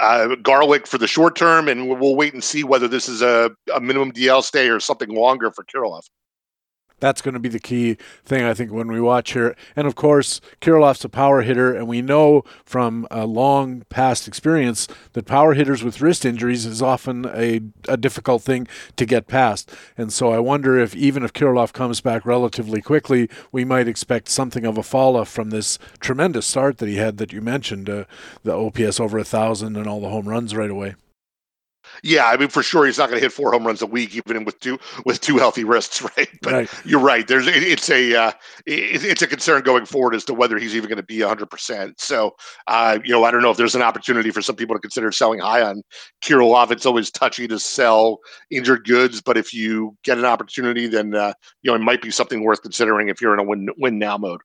uh, 0.00 0.34
Garlick 0.42 0.88
for 0.88 0.98
the 0.98 1.06
short 1.06 1.36
term, 1.36 1.68
and 1.68 1.88
we'll 1.88 2.16
wait 2.16 2.34
and 2.34 2.42
see 2.42 2.64
whether 2.64 2.88
this 2.88 3.08
is 3.08 3.22
a, 3.22 3.52
a 3.72 3.80
minimum 3.80 4.10
DL 4.10 4.42
stay 4.42 4.68
or 4.68 4.80
something 4.80 5.10
longer 5.10 5.52
for 5.52 5.64
Kirilloff 5.64 6.08
that's 7.00 7.20
going 7.20 7.34
to 7.34 7.40
be 7.40 7.48
the 7.48 7.60
key 7.60 7.96
thing, 8.24 8.44
I 8.44 8.54
think, 8.54 8.72
when 8.72 8.90
we 8.90 9.00
watch 9.00 9.32
here. 9.32 9.56
And 9.76 9.86
of 9.86 9.94
course, 9.94 10.40
Kirilloff's 10.60 11.04
a 11.04 11.08
power 11.08 11.42
hitter, 11.42 11.74
and 11.74 11.86
we 11.86 12.02
know 12.02 12.44
from 12.64 13.06
a 13.10 13.26
long 13.26 13.84
past 13.88 14.26
experience 14.26 14.88
that 15.12 15.26
power 15.26 15.54
hitters 15.54 15.82
with 15.82 16.00
wrist 16.00 16.24
injuries 16.24 16.66
is 16.66 16.82
often 16.82 17.26
a, 17.26 17.60
a 17.88 17.96
difficult 17.96 18.42
thing 18.42 18.66
to 18.96 19.06
get 19.06 19.26
past. 19.26 19.70
And 19.96 20.12
so 20.12 20.32
I 20.32 20.38
wonder 20.38 20.78
if 20.78 20.94
even 20.96 21.22
if 21.22 21.32
Kirilloff 21.32 21.72
comes 21.72 22.00
back 22.00 22.24
relatively 22.24 22.80
quickly, 22.80 23.28
we 23.52 23.64
might 23.64 23.88
expect 23.88 24.28
something 24.28 24.64
of 24.64 24.78
a 24.78 24.82
fall 24.82 25.16
off 25.16 25.28
from 25.28 25.50
this 25.50 25.78
tremendous 26.00 26.46
start 26.46 26.78
that 26.78 26.88
he 26.88 26.96
had 26.96 27.18
that 27.18 27.32
you 27.32 27.40
mentioned, 27.40 27.90
uh, 27.90 28.04
the 28.42 28.54
OPS 28.54 29.00
over 29.00 29.18
a 29.18 29.24
thousand 29.24 29.76
and 29.76 29.86
all 29.86 30.00
the 30.00 30.08
home 30.08 30.28
runs 30.28 30.54
right 30.54 30.70
away. 30.70 30.94
Yeah, 32.02 32.26
I 32.26 32.36
mean 32.36 32.48
for 32.48 32.62
sure 32.62 32.86
he's 32.86 32.98
not 32.98 33.08
going 33.08 33.20
to 33.20 33.24
hit 33.24 33.32
four 33.32 33.52
home 33.52 33.66
runs 33.66 33.82
a 33.82 33.86
week, 33.86 34.16
even 34.16 34.44
with 34.44 34.58
two 34.60 34.78
with 35.04 35.20
two 35.20 35.38
healthy 35.38 35.64
wrists, 35.64 36.02
right? 36.16 36.28
But 36.42 36.52
right. 36.52 36.70
you're 36.84 37.00
right. 37.00 37.26
There's 37.26 37.46
it, 37.46 37.62
it's 37.62 37.88
a 37.90 38.14
uh, 38.14 38.32
it, 38.66 39.04
it's 39.04 39.22
a 39.22 39.26
concern 39.26 39.62
going 39.62 39.86
forward 39.86 40.14
as 40.14 40.24
to 40.24 40.34
whether 40.34 40.58
he's 40.58 40.74
even 40.74 40.88
going 40.88 40.96
to 40.96 41.02
be 41.02 41.20
100. 41.20 41.50
percent 41.50 42.00
So 42.00 42.34
uh, 42.66 42.98
you 43.04 43.12
know, 43.12 43.24
I 43.24 43.30
don't 43.30 43.42
know 43.42 43.50
if 43.50 43.56
there's 43.56 43.74
an 43.74 43.82
opportunity 43.82 44.30
for 44.30 44.42
some 44.42 44.56
people 44.56 44.74
to 44.74 44.80
consider 44.80 45.12
selling 45.12 45.40
high 45.40 45.62
on 45.62 45.82
Kirilloff. 46.22 46.70
It's 46.70 46.86
always 46.86 47.10
touchy 47.10 47.46
to 47.48 47.58
sell 47.58 48.18
injured 48.50 48.84
goods, 48.84 49.20
but 49.20 49.36
if 49.36 49.54
you 49.54 49.96
get 50.04 50.18
an 50.18 50.24
opportunity, 50.24 50.86
then 50.86 51.14
uh, 51.14 51.34
you 51.62 51.70
know 51.70 51.74
it 51.74 51.80
might 51.80 52.02
be 52.02 52.10
something 52.10 52.42
worth 52.42 52.62
considering 52.62 53.08
if 53.08 53.20
you're 53.20 53.34
in 53.34 53.40
a 53.40 53.44
win 53.44 53.68
win 53.78 53.98
now 53.98 54.18
mode. 54.18 54.40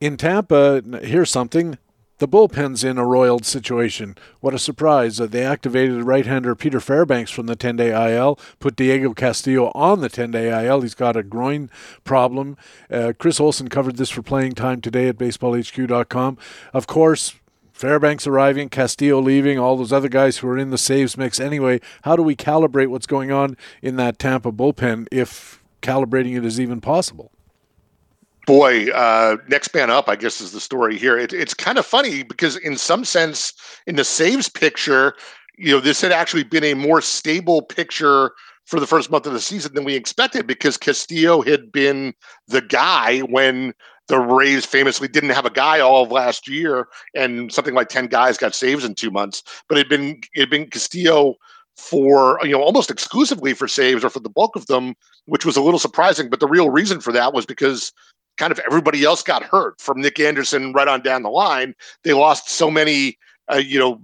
In 0.00 0.16
Tampa, 0.18 0.82
here's 1.02 1.30
something 1.30 1.78
the 2.18 2.28
bullpen's 2.28 2.82
in 2.82 2.98
a 2.98 3.04
roiled 3.04 3.44
situation. 3.44 4.16
What 4.40 4.54
a 4.54 4.58
surprise. 4.58 5.16
that 5.18 5.32
they 5.32 5.44
activated 5.44 6.04
right-hander 6.04 6.54
Peter 6.54 6.80
Fairbanks 6.80 7.30
from 7.30 7.46
the 7.46 7.56
10-day 7.56 8.16
IL, 8.16 8.38
put 8.58 8.76
Diego 8.76 9.12
Castillo 9.12 9.70
on 9.74 10.00
the 10.00 10.08
10-day 10.08 10.66
IL. 10.66 10.80
He's 10.80 10.94
got 10.94 11.16
a 11.16 11.22
groin 11.22 11.70
problem. 12.04 12.56
Uh, 12.90 13.12
Chris 13.18 13.40
Olson 13.40 13.68
covered 13.68 13.96
this 13.96 14.10
for 14.10 14.22
playing 14.22 14.52
time 14.52 14.80
today 14.80 15.08
at 15.08 15.18
baseballhq.com. 15.18 16.38
Of 16.72 16.86
course, 16.86 17.34
Fairbanks 17.72 18.26
arriving, 18.26 18.70
Castillo 18.70 19.20
leaving, 19.20 19.58
all 19.58 19.76
those 19.76 19.92
other 19.92 20.08
guys 20.08 20.38
who 20.38 20.48
are 20.48 20.56
in 20.56 20.70
the 20.70 20.78
saves 20.78 21.18
mix 21.18 21.38
anyway. 21.38 21.80
How 22.02 22.16
do 22.16 22.22
we 22.22 22.34
calibrate 22.34 22.88
what's 22.88 23.06
going 23.06 23.30
on 23.30 23.56
in 23.82 23.96
that 23.96 24.18
Tampa 24.18 24.50
bullpen 24.50 25.06
if 25.12 25.62
calibrating 25.82 26.36
it 26.38 26.44
is 26.46 26.58
even 26.58 26.80
possible? 26.80 27.32
Boy, 28.46 28.88
uh, 28.90 29.36
next 29.48 29.74
man 29.74 29.90
up, 29.90 30.08
I 30.08 30.16
guess, 30.16 30.40
is 30.40 30.52
the 30.52 30.60
story 30.60 30.96
here. 30.96 31.18
It, 31.18 31.32
it's 31.32 31.52
kind 31.52 31.78
of 31.78 31.84
funny 31.84 32.22
because, 32.22 32.56
in 32.56 32.76
some 32.76 33.04
sense, 33.04 33.52
in 33.86 33.96
the 33.96 34.04
saves 34.04 34.48
picture, 34.48 35.14
you 35.58 35.72
know, 35.72 35.80
this 35.80 36.00
had 36.00 36.12
actually 36.12 36.44
been 36.44 36.64
a 36.64 36.74
more 36.74 37.00
stable 37.00 37.62
picture 37.62 38.32
for 38.64 38.80
the 38.80 38.86
first 38.86 39.10
month 39.10 39.26
of 39.26 39.32
the 39.32 39.40
season 39.40 39.74
than 39.74 39.84
we 39.84 39.94
expected 39.94 40.46
because 40.46 40.76
Castillo 40.76 41.42
had 41.42 41.70
been 41.70 42.14
the 42.48 42.60
guy 42.60 43.20
when 43.20 43.74
the 44.08 44.18
Rays 44.18 44.64
famously 44.64 45.08
didn't 45.08 45.30
have 45.30 45.46
a 45.46 45.50
guy 45.50 45.80
all 45.80 46.04
of 46.04 46.12
last 46.12 46.48
year, 46.48 46.86
and 47.14 47.52
something 47.52 47.74
like 47.74 47.88
ten 47.88 48.06
guys 48.06 48.38
got 48.38 48.54
saves 48.54 48.84
in 48.84 48.94
two 48.94 49.10
months. 49.10 49.42
But 49.68 49.78
it 49.78 49.80
had 49.82 49.88
been 49.88 50.20
it 50.34 50.40
had 50.40 50.50
been 50.50 50.70
Castillo 50.70 51.34
for 51.76 52.38
you 52.42 52.52
know 52.52 52.62
almost 52.62 52.90
exclusively 52.90 53.52
for 53.52 53.66
saves 53.68 54.04
or 54.04 54.10
for 54.10 54.20
the 54.20 54.30
bulk 54.30 54.54
of 54.54 54.66
them, 54.66 54.94
which 55.26 55.44
was 55.44 55.56
a 55.56 55.62
little 55.62 55.80
surprising. 55.80 56.30
But 56.30 56.40
the 56.40 56.46
real 56.46 56.70
reason 56.70 57.00
for 57.00 57.12
that 57.12 57.34
was 57.34 57.46
because 57.46 57.92
kind 58.36 58.52
of 58.52 58.58
everybody 58.60 59.04
else 59.04 59.22
got 59.22 59.42
hurt 59.42 59.80
from 59.80 60.00
Nick 60.00 60.20
Anderson 60.20 60.72
right 60.72 60.88
on 60.88 61.02
down 61.02 61.22
the 61.22 61.30
line. 61.30 61.74
They 62.02 62.12
lost 62.12 62.48
so 62.48 62.70
many, 62.70 63.18
uh, 63.52 63.56
you 63.56 63.78
know, 63.78 64.00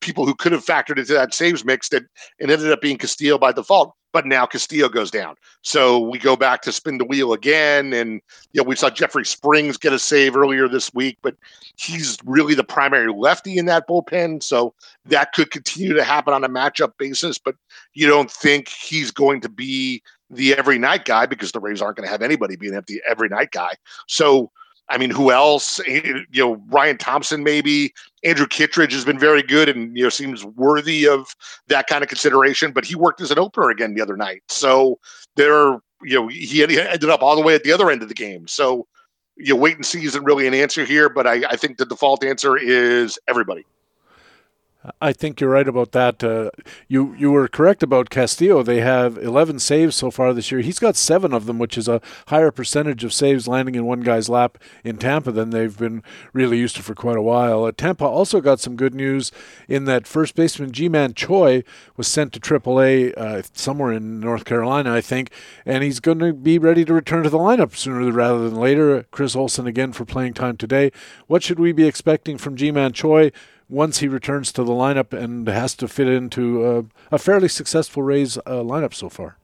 people 0.00 0.26
who 0.26 0.34
could 0.34 0.52
have 0.52 0.64
factored 0.64 0.98
into 0.98 1.12
that 1.12 1.34
saves 1.34 1.64
mix 1.64 1.88
that 1.90 2.04
it 2.38 2.50
ended 2.50 2.72
up 2.72 2.80
being 2.80 2.98
Castillo 2.98 3.38
by 3.38 3.52
default. 3.52 3.94
But 4.10 4.24
now 4.24 4.46
Castillo 4.46 4.88
goes 4.88 5.10
down. 5.10 5.34
So 5.60 5.98
we 5.98 6.18
go 6.18 6.34
back 6.34 6.62
to 6.62 6.72
spin 6.72 6.96
the 6.96 7.04
wheel 7.04 7.34
again. 7.34 7.92
And, 7.92 8.22
you 8.52 8.62
know, 8.62 8.66
we 8.66 8.74
saw 8.74 8.88
Jeffrey 8.88 9.26
Springs 9.26 9.76
get 9.76 9.92
a 9.92 9.98
save 9.98 10.34
earlier 10.34 10.66
this 10.66 10.94
week, 10.94 11.18
but 11.20 11.36
he's 11.76 12.16
really 12.24 12.54
the 12.54 12.64
primary 12.64 13.12
lefty 13.12 13.58
in 13.58 13.66
that 13.66 13.86
bullpen. 13.86 14.42
So 14.42 14.72
that 15.04 15.34
could 15.34 15.50
continue 15.50 15.92
to 15.92 16.02
happen 16.02 16.32
on 16.32 16.42
a 16.42 16.48
matchup 16.48 16.92
basis. 16.98 17.36
But 17.36 17.56
you 17.92 18.06
don't 18.06 18.30
think 18.30 18.68
he's 18.68 19.10
going 19.10 19.42
to 19.42 19.48
be 19.50 20.02
the 20.30 20.54
every 20.54 20.78
night 20.78 21.04
guy 21.04 21.26
because 21.26 21.52
the 21.52 21.60
Rays 21.60 21.82
aren't 21.82 21.96
going 21.96 22.06
to 22.06 22.10
have 22.10 22.22
anybody 22.22 22.56
be 22.56 22.68
an 22.68 22.74
empty 22.74 23.00
every 23.08 23.28
night 23.28 23.50
guy. 23.50 23.74
So, 24.06 24.50
I 24.90 24.98
mean, 24.98 25.10
who 25.10 25.30
else? 25.30 25.80
Eh, 25.86 26.00
you 26.30 26.44
know, 26.44 26.62
Ryan 26.68 26.98
Thompson, 26.98 27.42
maybe 27.44 27.92
Andrew 28.24 28.46
Kittredge 28.46 28.92
has 28.92 29.04
been 29.04 29.18
very 29.18 29.42
good 29.42 29.68
and 29.68 29.96
you 29.96 30.02
know 30.02 30.08
seems 30.08 30.44
worthy 30.44 31.06
of 31.06 31.34
that 31.68 31.86
kind 31.86 32.02
of 32.02 32.08
consideration. 32.08 32.72
But 32.72 32.84
he 32.84 32.94
worked 32.94 33.20
as 33.20 33.30
an 33.30 33.38
opener 33.38 33.70
again 33.70 33.94
the 33.94 34.00
other 34.00 34.16
night, 34.16 34.42
so 34.48 34.98
there, 35.36 35.78
you 36.02 36.14
know, 36.14 36.28
he 36.28 36.62
ended 36.62 37.08
up 37.10 37.22
all 37.22 37.36
the 37.36 37.42
way 37.42 37.54
at 37.54 37.64
the 37.64 37.72
other 37.72 37.90
end 37.90 38.02
of 38.02 38.08
the 38.08 38.14
game. 38.14 38.46
So, 38.46 38.86
you 39.36 39.54
know, 39.54 39.60
wait 39.60 39.76
and 39.76 39.86
see 39.86 40.04
isn't 40.04 40.24
really 40.24 40.46
an 40.46 40.54
answer 40.54 40.84
here, 40.84 41.08
but 41.08 41.26
I, 41.26 41.44
I 41.48 41.56
think 41.56 41.78
the 41.78 41.86
default 41.86 42.24
answer 42.24 42.56
is 42.56 43.18
everybody. 43.28 43.64
I 45.00 45.12
think 45.12 45.40
you're 45.40 45.50
right 45.50 45.68
about 45.68 45.92
that. 45.92 46.22
Uh, 46.22 46.50
you 46.88 47.14
you 47.14 47.30
were 47.30 47.48
correct 47.48 47.82
about 47.82 48.10
Castillo. 48.10 48.62
They 48.62 48.80
have 48.80 49.18
11 49.18 49.58
saves 49.58 49.96
so 49.96 50.10
far 50.10 50.32
this 50.32 50.50
year. 50.50 50.60
He's 50.60 50.78
got 50.78 50.96
seven 50.96 51.32
of 51.32 51.46
them, 51.46 51.58
which 51.58 51.76
is 51.78 51.88
a 51.88 52.00
higher 52.28 52.50
percentage 52.50 53.04
of 53.04 53.12
saves 53.12 53.48
landing 53.48 53.74
in 53.74 53.86
one 53.86 54.00
guy's 54.00 54.28
lap 54.28 54.58
in 54.84 54.96
Tampa 54.98 55.32
than 55.32 55.50
they've 55.50 55.76
been 55.76 56.02
really 56.32 56.58
used 56.58 56.76
to 56.76 56.82
for 56.82 56.94
quite 56.94 57.16
a 57.16 57.22
while. 57.22 57.64
Uh, 57.64 57.72
Tampa 57.72 58.04
also 58.04 58.40
got 58.40 58.60
some 58.60 58.76
good 58.76 58.94
news 58.94 59.32
in 59.68 59.84
that 59.84 60.06
first 60.06 60.34
baseman 60.34 60.72
Ji-Man 60.72 61.14
Choi 61.14 61.62
was 61.96 62.08
sent 62.08 62.32
to 62.32 62.40
AAA 62.40 63.16
uh, 63.16 63.42
somewhere 63.52 63.92
in 63.92 64.20
North 64.20 64.44
Carolina, 64.44 64.94
I 64.94 65.00
think, 65.00 65.30
and 65.64 65.82
he's 65.82 66.00
going 66.00 66.18
to 66.20 66.32
be 66.32 66.58
ready 66.58 66.84
to 66.84 66.94
return 66.94 67.22
to 67.22 67.30
the 67.30 67.38
lineup 67.38 67.76
sooner 67.76 68.10
rather 68.12 68.48
than 68.48 68.58
later. 68.58 69.06
Chris 69.10 69.36
Olson 69.36 69.66
again 69.66 69.92
for 69.92 70.04
playing 70.04 70.34
time 70.34 70.56
today. 70.56 70.90
What 71.26 71.42
should 71.42 71.58
we 71.58 71.72
be 71.72 71.86
expecting 71.86 72.38
from 72.38 72.56
Ji-Man 72.56 72.92
Choi? 72.92 73.32
Once 73.68 73.98
he 73.98 74.08
returns 74.08 74.52
to 74.52 74.64
the 74.64 74.72
lineup 74.72 75.12
and 75.12 75.46
has 75.46 75.74
to 75.76 75.88
fit 75.88 76.08
into 76.08 76.88
a 77.10 77.18
fairly 77.18 77.48
successful 77.48 78.02
Rays 78.02 78.38
uh, 78.38 78.62
lineup 78.62 78.94
so 78.94 79.08
far. 79.08 79.36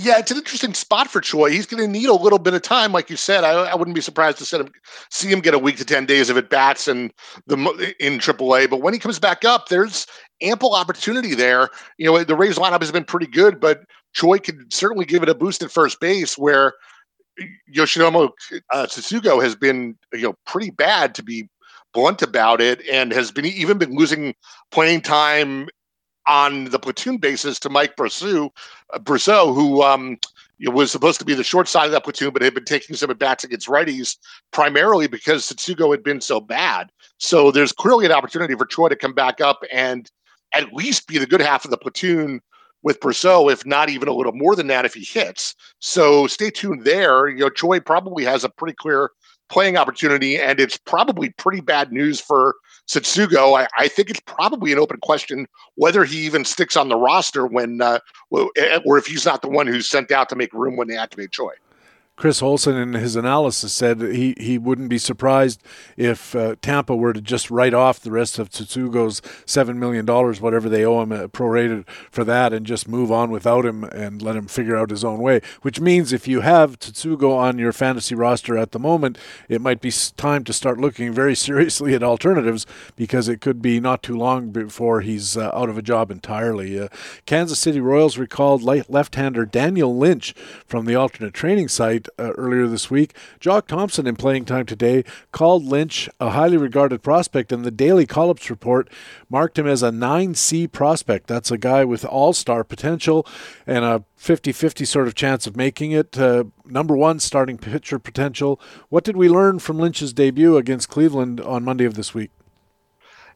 Yeah, 0.00 0.16
it's 0.18 0.30
an 0.30 0.36
interesting 0.36 0.74
spot 0.74 1.10
for 1.10 1.20
Choi. 1.20 1.50
He's 1.50 1.66
going 1.66 1.82
to 1.82 1.88
need 1.88 2.08
a 2.08 2.14
little 2.14 2.38
bit 2.38 2.54
of 2.54 2.62
time, 2.62 2.92
like 2.92 3.10
you 3.10 3.16
said. 3.16 3.42
I, 3.42 3.50
I 3.50 3.74
wouldn't 3.74 3.96
be 3.96 4.00
surprised 4.00 4.38
to 4.38 4.58
him, 4.60 4.70
see 5.10 5.28
him 5.28 5.40
get 5.40 5.54
a 5.54 5.58
week 5.58 5.76
to 5.78 5.84
ten 5.84 6.06
days 6.06 6.30
of 6.30 6.36
at 6.36 6.50
bats 6.50 6.86
and 6.86 7.12
the 7.48 7.56
in 7.98 8.20
AAA. 8.20 8.70
But 8.70 8.80
when 8.80 8.94
he 8.94 9.00
comes 9.00 9.18
back 9.18 9.44
up, 9.44 9.70
there's 9.70 10.06
ample 10.40 10.76
opportunity 10.76 11.34
there. 11.34 11.68
You 11.96 12.06
know, 12.06 12.22
the 12.22 12.36
Rays 12.36 12.58
lineup 12.58 12.80
has 12.80 12.92
been 12.92 13.02
pretty 13.02 13.26
good, 13.26 13.58
but 13.58 13.80
Choi 14.12 14.38
could 14.38 14.72
certainly 14.72 15.04
give 15.04 15.24
it 15.24 15.28
a 15.28 15.34
boost 15.34 15.64
at 15.64 15.72
first 15.72 15.98
base, 15.98 16.38
where 16.38 16.74
Yoshinobu 17.74 18.30
uh, 18.72 18.86
Tsutsugo 18.86 19.42
has 19.42 19.56
been 19.56 19.96
you 20.12 20.22
know 20.22 20.34
pretty 20.46 20.70
bad 20.70 21.12
to 21.16 21.24
be 21.24 21.48
blunt 21.92 22.22
about 22.22 22.60
it 22.60 22.86
and 22.88 23.12
has 23.12 23.30
been 23.30 23.46
even 23.46 23.78
been 23.78 23.94
losing 23.96 24.34
playing 24.70 25.00
time 25.00 25.68
on 26.28 26.66
the 26.66 26.78
platoon 26.78 27.16
basis 27.16 27.58
to 27.58 27.70
Mike 27.70 27.96
Brosseau, 27.96 28.50
uh, 28.92 29.52
who 29.52 29.82
um, 29.82 30.18
was 30.66 30.92
supposed 30.92 31.18
to 31.18 31.24
be 31.24 31.34
the 31.34 31.42
short 31.42 31.66
side 31.66 31.86
of 31.86 31.92
that 31.92 32.04
platoon, 32.04 32.30
but 32.32 32.42
had 32.42 32.54
been 32.54 32.64
taking 32.64 32.94
some 32.94 33.10
at 33.10 33.18
bats 33.18 33.44
against 33.44 33.68
righties 33.68 34.16
primarily 34.52 35.06
because 35.06 35.46
Tsutsugo 35.46 35.90
had 35.90 36.02
been 36.02 36.20
so 36.20 36.40
bad. 36.40 36.90
So 37.16 37.50
there's 37.50 37.72
clearly 37.72 38.04
an 38.04 38.12
opportunity 38.12 38.54
for 38.54 38.66
Choi 38.66 38.88
to 38.88 38.96
come 38.96 39.14
back 39.14 39.40
up 39.40 39.64
and 39.72 40.10
at 40.52 40.72
least 40.72 41.08
be 41.08 41.18
the 41.18 41.26
good 41.26 41.40
half 41.40 41.64
of 41.64 41.70
the 41.70 41.78
platoon 41.78 42.40
with 42.82 43.00
Brosseau, 43.00 43.50
if 43.50 43.66
not 43.66 43.88
even 43.88 44.08
a 44.08 44.12
little 44.12 44.32
more 44.32 44.54
than 44.54 44.68
that 44.68 44.84
if 44.84 44.94
he 44.94 45.04
hits. 45.04 45.54
So 45.80 46.26
stay 46.26 46.50
tuned 46.50 46.84
there. 46.84 47.28
You 47.28 47.38
know, 47.38 47.50
Choi 47.50 47.80
probably 47.80 48.24
has 48.24 48.44
a 48.44 48.48
pretty 48.48 48.74
clear 48.74 49.10
playing 49.48 49.76
opportunity, 49.76 50.38
and 50.38 50.60
it's 50.60 50.76
probably 50.76 51.30
pretty 51.30 51.60
bad 51.60 51.92
news 51.92 52.20
for 52.20 52.56
Tsutsugo. 52.86 53.58
I, 53.58 53.68
I, 53.78 53.88
think 53.88 54.10
it's 54.10 54.20
probably 54.20 54.72
an 54.72 54.78
open 54.78 54.98
question 55.00 55.46
whether 55.76 56.04
he 56.04 56.18
even 56.24 56.44
sticks 56.44 56.76
on 56.76 56.88
the 56.88 56.96
roster 56.96 57.46
when, 57.46 57.80
uh, 57.80 58.00
or 58.84 58.98
if 58.98 59.06
he's 59.06 59.24
not 59.26 59.42
the 59.42 59.48
one 59.48 59.66
who's 59.66 59.86
sent 59.86 60.10
out 60.10 60.28
to 60.30 60.36
make 60.36 60.52
room 60.52 60.76
when 60.76 60.88
they 60.88 60.96
activate 60.96 61.30
Choi. 61.30 61.52
Chris 62.18 62.42
Olson 62.42 62.76
in 62.76 62.94
his 62.94 63.14
analysis 63.14 63.72
said 63.72 64.00
he, 64.00 64.34
he 64.40 64.58
wouldn't 64.58 64.88
be 64.88 64.98
surprised 64.98 65.62
if 65.96 66.34
uh, 66.34 66.56
Tampa 66.60 66.96
were 66.96 67.12
to 67.12 67.20
just 67.20 67.48
write 67.48 67.72
off 67.72 68.00
the 68.00 68.10
rest 68.10 68.40
of 68.40 68.50
Tsutsugo's 68.50 69.20
$7 69.46 69.76
million, 69.76 70.04
whatever 70.04 70.68
they 70.68 70.84
owe 70.84 71.00
him, 71.00 71.12
uh, 71.12 71.28
prorated 71.28 71.88
for 72.10 72.24
that, 72.24 72.52
and 72.52 72.66
just 72.66 72.88
move 72.88 73.12
on 73.12 73.30
without 73.30 73.64
him 73.64 73.84
and 73.84 74.20
let 74.20 74.34
him 74.34 74.48
figure 74.48 74.76
out 74.76 74.90
his 74.90 75.04
own 75.04 75.20
way. 75.20 75.40
Which 75.62 75.80
means 75.80 76.12
if 76.12 76.26
you 76.26 76.40
have 76.40 76.80
Tsutsugo 76.80 77.36
on 77.36 77.56
your 77.56 77.72
fantasy 77.72 78.16
roster 78.16 78.58
at 78.58 78.72
the 78.72 78.80
moment, 78.80 79.16
it 79.48 79.60
might 79.60 79.80
be 79.80 79.92
time 80.16 80.42
to 80.42 80.52
start 80.52 80.80
looking 80.80 81.12
very 81.12 81.34
seriously 81.36 81.94
at 81.94 82.02
alternatives 82.02 82.66
because 82.96 83.28
it 83.28 83.40
could 83.40 83.62
be 83.62 83.78
not 83.78 84.02
too 84.02 84.16
long 84.16 84.50
before 84.50 85.02
he's 85.02 85.36
uh, 85.36 85.52
out 85.54 85.68
of 85.68 85.78
a 85.78 85.82
job 85.82 86.10
entirely. 86.10 86.80
Uh, 86.80 86.88
Kansas 87.26 87.60
City 87.60 87.80
Royals 87.80 88.18
recalled 88.18 88.64
left 88.64 89.14
hander 89.14 89.46
Daniel 89.46 89.96
Lynch 89.96 90.34
from 90.66 90.84
the 90.84 90.96
alternate 90.96 91.32
training 91.32 91.68
site 91.68 92.07
uh, 92.18 92.32
earlier 92.32 92.66
this 92.66 92.90
week. 92.90 93.14
Jock 93.40 93.66
Thompson, 93.66 94.06
in 94.06 94.16
playing 94.16 94.44
time 94.44 94.66
today, 94.66 95.04
called 95.32 95.64
Lynch 95.64 96.08
a 96.20 96.30
highly 96.30 96.56
regarded 96.56 97.02
prospect, 97.02 97.52
and 97.52 97.64
the 97.64 97.70
Daily 97.70 98.06
Call 98.06 98.30
Ups 98.30 98.50
report 98.50 98.88
marked 99.28 99.58
him 99.58 99.66
as 99.66 99.82
a 99.82 99.90
9C 99.90 100.70
prospect. 100.70 101.26
That's 101.26 101.50
a 101.50 101.58
guy 101.58 101.84
with 101.84 102.04
all 102.04 102.32
star 102.32 102.64
potential 102.64 103.26
and 103.66 103.84
a 103.84 104.04
50 104.16 104.52
50 104.52 104.84
sort 104.84 105.06
of 105.06 105.14
chance 105.14 105.46
of 105.46 105.56
making 105.56 105.92
it. 105.92 106.18
Uh, 106.18 106.44
number 106.64 106.96
one 106.96 107.20
starting 107.20 107.58
pitcher 107.58 107.98
potential. 107.98 108.60
What 108.88 109.04
did 109.04 109.16
we 109.16 109.28
learn 109.28 109.58
from 109.58 109.78
Lynch's 109.78 110.12
debut 110.12 110.56
against 110.56 110.88
Cleveland 110.88 111.40
on 111.40 111.64
Monday 111.64 111.84
of 111.84 111.94
this 111.94 112.14
week? 112.14 112.30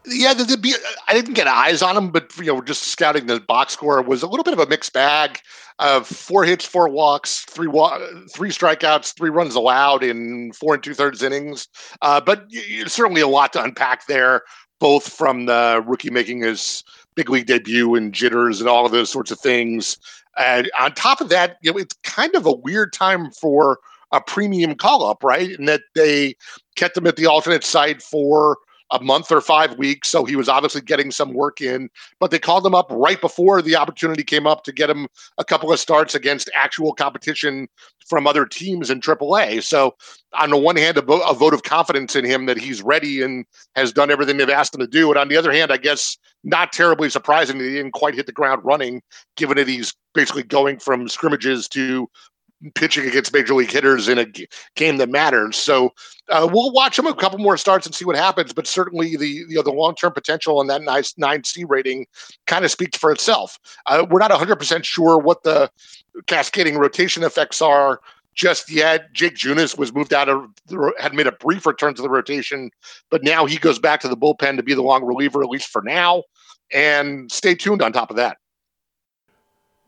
Yeah, 0.05 0.35
the, 0.35 0.45
the, 0.45 0.75
I 1.07 1.15
didn't 1.15 1.35
get 1.35 1.47
eyes 1.47 1.81
on 1.81 1.97
him, 1.97 2.11
but 2.11 2.37
you 2.37 2.47
know, 2.47 2.61
just 2.61 2.85
scouting 2.85 3.27
the 3.27 3.39
box 3.41 3.75
score 3.75 4.03
was 4.03 4.23
a 4.23 4.27
little 4.27 4.43
bit 4.43 4.53
of 4.53 4.59
a 4.59 4.67
mixed 4.67 4.93
bag 4.93 5.41
of 5.79 6.07
four 6.07 6.45
hits, 6.45 6.65
four 6.65 6.89
walks, 6.89 7.41
three 7.41 7.69
wa- 7.69 8.01
three 8.35 8.51
strikeouts, 8.51 9.17
three 9.17 9.31
runs 9.31 9.55
allowed 9.55 10.03
in 10.03 10.53
four 10.53 10.75
and 10.75 10.83
two 10.83 10.95
thirds 10.95 11.23
innings. 11.23 11.69
Uh, 12.03 12.21
but 12.21 12.47
certainly 12.87 13.21
a 13.21 13.29
lot 13.29 13.53
to 13.53 13.63
unpack 13.63 14.07
there, 14.07 14.43
both 14.81 15.09
from 15.09 15.47
the 15.47 15.83
rookie 15.87 16.11
making 16.11 16.43
his 16.43 16.83
big 17.15 17.31
league 17.31 17.47
debut 17.47 17.95
and 17.95 18.13
jitters 18.13 18.61
and 18.61 18.69
all 18.69 18.85
of 18.85 18.93
those 18.93 19.11
sorts 19.11 19.31
of 19.31 19.39
things. 19.39 19.99
And 20.37 20.71
on 20.81 20.95
top 20.95 21.21
of 21.21 21.29
that, 21.29 21.59
you 21.63 21.73
know, 21.73 21.79
it's 21.79 21.95
kind 22.03 22.35
of 22.35 22.47
a 22.47 22.53
weird 22.53 22.93
time 22.93 23.31
for 23.31 23.79
a 24.13 24.21
premium 24.21 24.75
call 24.75 25.05
up, 25.05 25.23
right? 25.23 25.59
And 25.59 25.69
that 25.69 25.83
they 25.95 26.35
kept 26.77 26.97
him 26.97 27.07
at 27.07 27.17
the 27.17 27.27
alternate 27.27 27.65
site 27.65 28.03
for 28.03 28.59
a 28.93 29.03
month 29.03 29.33
or 29.33 29.41
five 29.41 29.77
weeks. 29.79 30.09
So 30.09 30.25
he 30.25 30.37
was 30.37 30.49
obviously 30.49 30.83
getting 30.83 31.11
some 31.11 31.33
work 31.33 31.61
in, 31.61 31.89
but 32.21 32.31
they 32.31 32.39
called 32.39 32.65
him 32.65 32.75
up 32.75 32.87
right 32.91 33.21
before 33.21 33.63
the 33.63 33.75
opportunity 33.75 34.23
came 34.23 34.47
up 34.47 34.65
to 34.65 34.73
get 34.73 34.91
him 34.91 35.09
a 35.39 35.45
couple 35.45 35.73
of 35.73 35.81
starts 35.81 36.15
against 36.15 36.51
actual 36.55 36.93
competition 36.93 37.69
from 38.07 38.27
other 38.27 38.45
teams 38.45 38.91
in 38.91 39.01
AAA. 39.01 39.63
So, 39.63 39.97
on 40.35 40.51
the 40.51 40.59
one 40.59 40.77
hand, 40.77 40.99
a, 40.99 41.03
a 41.03 41.35
vote 41.35 41.55
of 41.55 41.63
confidence 41.63 42.15
in 42.15 42.25
him 42.25 42.47
that 42.47 42.59
he's 42.59 42.83
ready 42.83 43.23
and 43.23 43.45
has 43.75 43.93
done 43.93 44.11
everything 44.11 44.37
they've 44.37 44.49
asked 44.49 44.75
him 44.75 44.81
to 44.81 44.87
do. 44.87 45.11
And 45.11 45.19
on 45.19 45.29
the 45.29 45.37
other 45.37 45.53
hand, 45.53 45.73
I 45.73 45.79
guess 45.79 46.17
not 46.45 46.73
terribly 46.73 47.09
surprising 47.09 47.59
that 47.59 47.65
he 47.65 47.75
didn't 47.75 47.93
quite 47.93 48.15
hit 48.15 48.27
the 48.27 48.33
ground 48.33 48.63
running, 48.65 49.03
given 49.37 49.57
that 49.57 49.69
he's 49.69 49.95
basically 50.15 50.43
going 50.43 50.79
from 50.79 51.09
scrimmages 51.09 51.69
to 51.69 52.09
pitching 52.75 53.07
against 53.07 53.33
major 53.33 53.55
league 53.55 53.71
hitters 53.71 54.09
in 54.09 54.19
a 54.19 54.27
game 54.77 54.97
that 54.99 55.09
matters. 55.09 55.57
So 55.57 55.91
uh, 56.29 56.49
we'll 56.51 56.73
watch 56.73 56.99
him 56.99 57.07
a 57.07 57.15
couple 57.15 57.39
more 57.39 57.57
starts 57.57 57.87
and 57.87 57.95
see 57.95 58.05
what 58.05 58.17
happens. 58.17 58.53
But 58.53 58.67
certainly 58.67 59.17
the 59.17 59.29
you 59.29 59.57
know 59.57 59.63
the 59.63 59.73
long 59.73 59.95
term 59.95 60.13
potential 60.13 60.61
in 60.61 60.67
that 60.69 60.83
nice 60.83 61.15
nine 61.17 61.45
C 61.45 61.65
rating 61.65 62.07
kind 62.47 62.65
of 62.65 62.71
speaks 62.71 62.97
for 62.99 63.11
itself. 63.11 63.59
Uh, 63.87 64.07
we're 64.09 64.21
not 64.21 64.31
100 64.31 64.57
percent 64.57 64.87
sure 64.87 65.19
what 65.19 65.43
the 65.43 65.71
cascading 66.27 66.79
rotation 66.79 67.23
effects 67.23 67.61
are 67.61 68.01
just 68.35 68.71
yet. 68.71 69.13
Jake 69.13 69.35
Junis 69.35 69.77
was 69.77 69.93
moved 69.93 70.13
out 70.13 70.29
of 70.29 70.47
had 70.99 71.15
made 71.15 71.27
a 71.27 71.33
brief 71.33 71.67
return 71.67 71.95
to 71.95 72.03
the 72.03 72.11
rotation, 72.11 72.71
but 73.11 73.23
now 73.23 73.47
he 73.47 73.59
goes 73.59 73.79
back 73.79 74.01
to 74.01 74.09
the 74.09 74.17
bullpen 74.17 74.57
to 74.57 74.63
be 74.63 74.75
the 74.75 74.83
long 74.83 75.05
reliever 75.05 75.43
at 75.43 75.49
least 75.49 75.69
for 75.69 75.83
now. 75.83 76.23
And 76.73 77.31
stay 77.31 77.55
tuned 77.55 77.83
on 77.83 77.93
top 77.93 78.11
of 78.11 78.17
that. 78.17 78.39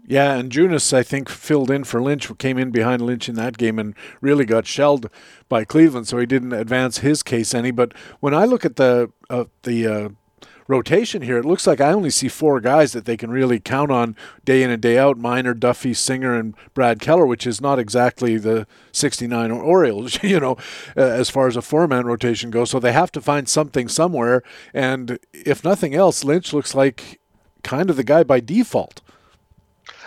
Yeah, 0.06 0.34
and 0.34 0.52
Junis, 0.52 0.92
I 0.92 1.02
think, 1.02 1.30
filled 1.30 1.70
in 1.70 1.84
for 1.84 2.02
Lynch, 2.02 2.30
came 2.36 2.58
in 2.58 2.70
behind 2.70 3.00
Lynch 3.00 3.28
in 3.28 3.36
that 3.36 3.56
game 3.56 3.78
and 3.78 3.94
really 4.20 4.44
got 4.44 4.66
shelled 4.66 5.08
by 5.48 5.64
Cleveland, 5.64 6.06
so 6.06 6.18
he 6.18 6.26
didn't 6.26 6.52
advance 6.52 6.98
his 6.98 7.22
case 7.22 7.54
any. 7.54 7.70
But 7.70 7.94
when 8.20 8.34
I 8.34 8.44
look 8.44 8.66
at 8.66 8.76
the 8.76 9.10
uh, 9.30 9.44
the 9.62 9.86
uh, 9.86 10.08
rotation 10.68 11.22
here, 11.22 11.38
it 11.38 11.46
looks 11.46 11.66
like 11.66 11.80
I 11.80 11.92
only 11.92 12.10
see 12.10 12.28
four 12.28 12.60
guys 12.60 12.92
that 12.92 13.06
they 13.06 13.16
can 13.16 13.30
really 13.30 13.58
count 13.58 13.90
on 13.90 14.14
day 14.44 14.62
in 14.62 14.68
and 14.68 14.82
day 14.82 14.98
out: 14.98 15.16
Minor, 15.16 15.54
Duffy, 15.54 15.94
Singer, 15.94 16.34
and 16.34 16.54
Brad 16.74 17.00
Keller, 17.00 17.24
which 17.24 17.46
is 17.46 17.62
not 17.62 17.78
exactly 17.78 18.36
the 18.36 18.66
69 18.92 19.50
Orioles, 19.52 20.18
you 20.22 20.38
know, 20.38 20.58
uh, 20.98 21.00
as 21.00 21.30
far 21.30 21.46
as 21.46 21.56
a 21.56 21.62
four-man 21.62 22.04
rotation 22.04 22.50
goes. 22.50 22.68
So 22.68 22.78
they 22.78 22.92
have 22.92 23.12
to 23.12 23.22
find 23.22 23.48
something 23.48 23.88
somewhere, 23.88 24.42
and 24.74 25.18
if 25.32 25.64
nothing 25.64 25.94
else, 25.94 26.24
Lynch 26.24 26.52
looks 26.52 26.74
like 26.74 27.22
kind 27.62 27.88
of 27.88 27.96
the 27.96 28.04
guy 28.04 28.22
by 28.22 28.40
default. 28.40 29.00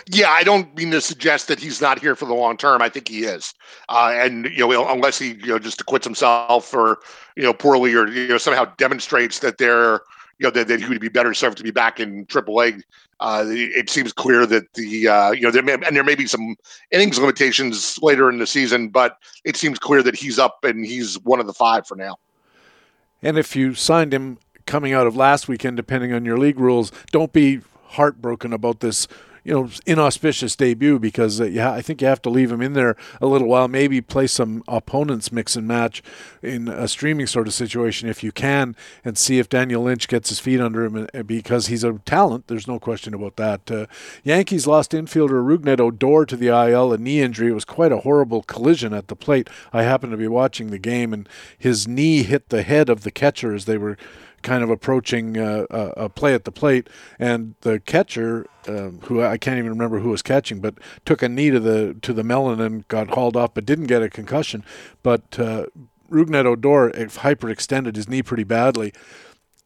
Yeah, 0.09 0.29
I 0.29 0.43
don't 0.43 0.73
mean 0.77 0.91
to 0.91 1.01
suggest 1.01 1.49
that 1.49 1.59
he's 1.59 1.81
not 1.81 1.99
here 1.99 2.15
for 2.15 2.25
the 2.25 2.33
long 2.33 2.55
term. 2.55 2.81
I 2.81 2.87
think 2.87 3.09
he 3.09 3.25
is, 3.25 3.53
uh, 3.89 4.13
and 4.15 4.45
you 4.45 4.59
know, 4.59 4.87
unless 4.89 5.19
he 5.19 5.33
you 5.33 5.47
know 5.47 5.59
just 5.59 5.81
acquits 5.81 6.05
himself 6.05 6.73
or 6.73 6.99
you 7.35 7.43
know 7.43 7.53
poorly 7.53 7.93
or 7.93 8.07
you 8.07 8.27
know 8.27 8.37
somehow 8.37 8.65
demonstrates 8.77 9.39
that 9.39 9.57
they're 9.57 10.01
you 10.39 10.45
know 10.45 10.51
that, 10.51 10.67
that 10.69 10.79
he 10.79 10.87
would 10.87 11.01
be 11.01 11.09
better 11.09 11.33
served 11.33 11.57
to 11.57 11.63
be 11.63 11.71
back 11.71 11.99
in 11.99 12.25
AAA. 12.27 12.81
Uh, 13.19 13.45
it 13.47 13.89
seems 13.89 14.13
clear 14.13 14.45
that 14.45 14.71
the 14.75 15.07
uh, 15.09 15.31
you 15.31 15.41
know 15.41 15.51
there 15.51 15.63
may, 15.63 15.73
and 15.73 15.95
there 15.95 16.03
may 16.03 16.15
be 16.15 16.27
some 16.27 16.55
innings 16.91 17.19
limitations 17.19 17.97
later 18.01 18.29
in 18.29 18.37
the 18.37 18.47
season, 18.47 18.87
but 18.87 19.17
it 19.43 19.57
seems 19.57 19.77
clear 19.77 20.01
that 20.03 20.15
he's 20.15 20.39
up 20.39 20.63
and 20.63 20.85
he's 20.85 21.19
one 21.19 21.39
of 21.39 21.47
the 21.47 21.53
five 21.53 21.85
for 21.85 21.95
now. 21.95 22.15
And 23.21 23.37
if 23.37 23.55
you 23.55 23.73
signed 23.73 24.13
him 24.13 24.37
coming 24.65 24.93
out 24.93 25.07
of 25.07 25.15
last 25.15 25.47
weekend, 25.47 25.75
depending 25.75 26.13
on 26.13 26.23
your 26.23 26.37
league 26.37 26.59
rules, 26.59 26.91
don't 27.11 27.33
be 27.33 27.61
heartbroken 27.87 28.53
about 28.53 28.81
this 28.81 29.07
you 29.47 29.53
know 29.53 29.69
inauspicious 29.85 30.57
debut 30.57 30.99
because 30.99 31.39
uh, 31.39 31.45
yeah, 31.45 31.71
I 31.71 31.81
think 31.81 32.01
you 32.01 32.07
have 32.07 32.21
to 32.23 32.29
leave 32.29 32.51
him 32.51 32.61
in 32.61 32.73
there 32.73 32.97
a 33.21 33.25
little 33.25 33.47
while. 33.47 33.69
Maybe 33.69 34.01
play 34.01 34.27
some 34.27 34.61
opponents 34.67 35.31
mix 35.31 35.55
and 35.55 35.65
match 35.65 36.03
in 36.41 36.67
a 36.67 36.85
streaming 36.89 37.27
sort 37.27 37.47
of 37.47 37.53
situation 37.53 38.09
if 38.09 38.25
you 38.25 38.33
can, 38.33 38.75
and 39.05 39.17
see 39.17 39.39
if 39.39 39.47
Daniel 39.47 39.83
Lynch 39.83 40.09
gets 40.09 40.27
his 40.27 40.39
feet 40.39 40.59
under 40.59 40.83
him 40.83 41.07
uh, 41.13 41.23
because 41.23 41.67
he's 41.67 41.85
a 41.85 41.93
talent. 41.99 42.47
There's 42.47 42.67
no 42.67 42.77
question 42.77 43.13
about 43.13 43.37
that. 43.37 43.71
Uh, 43.71 43.85
Yankees 44.21 44.67
lost 44.67 44.91
infielder 44.91 45.41
Rougned 45.41 45.79
Odor 45.79 46.25
to 46.25 46.35
the 46.35 46.47
IL, 46.47 46.91
a 46.91 46.97
knee 46.97 47.21
injury. 47.21 47.47
It 47.47 47.55
was 47.55 47.63
quite 47.63 47.93
a 47.93 47.99
horrible 47.99 48.43
collision 48.43 48.93
at 48.93 49.07
the 49.07 49.15
plate. 49.15 49.49
I 49.71 49.83
happened 49.83 50.11
to 50.11 50.17
be 50.17 50.27
watching 50.27 50.71
the 50.71 50.77
game, 50.77 51.13
and 51.13 51.27
his 51.57 51.87
knee 51.87 52.23
hit 52.23 52.49
the 52.49 52.63
head 52.63 52.89
of 52.89 53.03
the 53.03 53.11
catcher 53.11 53.55
as 53.55 53.63
they 53.63 53.77
were 53.77 53.97
kind 54.41 54.63
of 54.63 54.69
approaching 54.69 55.37
uh, 55.37 55.65
a, 55.69 56.09
play 56.09 56.33
at 56.33 56.45
the 56.45 56.51
plate, 56.51 56.89
and 57.19 57.55
the 57.61 57.79
catcher, 57.79 58.47
uh, 58.67 58.89
who 59.03 59.21
I 59.21 59.37
can't 59.37 59.57
even 59.57 59.71
remember 59.71 59.99
who 59.99 60.09
was 60.09 60.21
catching, 60.21 60.59
but 60.59 60.75
took 61.05 61.21
a 61.21 61.29
knee 61.29 61.49
to 61.49 61.59
the 61.59 61.95
to 62.01 62.13
the 62.13 62.23
melon 62.23 62.61
and 62.61 62.87
got 62.87 63.09
hauled 63.09 63.35
off, 63.35 63.53
but 63.53 63.65
didn't 63.65 63.87
get 63.87 64.01
a 64.01 64.09
concussion. 64.09 64.63
But 65.03 65.39
uh, 65.39 65.67
Rougned 66.09 66.45
Odor 66.45 66.91
hyperextended 66.91 67.95
his 67.95 68.07
knee 68.07 68.21
pretty 68.21 68.43
badly. 68.43 68.93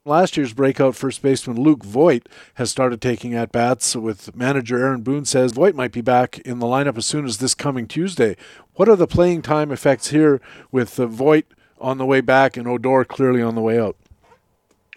Last 0.04 0.36
year's 0.36 0.54
breakout 0.54 0.96
first 0.96 1.22
baseman 1.22 1.62
Luke 1.62 1.84
Voit 1.84 2.28
has 2.56 2.72
started 2.72 3.02
taking 3.02 3.36
at 3.36 3.52
bats 3.52 3.96
with 3.96 4.36
manager 4.36 4.80
Aaron 4.80 5.04
Boone 5.04 5.26
says 5.26 5.52
Voit 5.52 5.76
might 5.76 5.92
be 5.92 6.02
back 6.02 6.40
in 6.40 6.58
the 6.58 6.66
lineup 6.66 6.98
as 6.98 7.06
soon 7.06 7.24
as 7.24 7.38
this 7.38 7.54
coming 7.54 7.88
Tuesday. 7.88 8.36
What 8.74 8.90
are 8.90 8.96
the 8.96 9.06
playing 9.06 9.44
time 9.44 9.72
effects 9.72 10.08
here 10.08 10.42
with 10.72 11.00
uh, 11.00 11.06
Voit 11.06 11.46
on 11.80 12.00
the 12.00 12.06
way 12.08 12.20
back 12.20 12.58
and 12.58 12.68
Odor 12.68 13.06
clearly 13.06 13.44
on 13.44 13.54
the 13.54 13.62
way 13.62 13.80
out? 13.80 13.96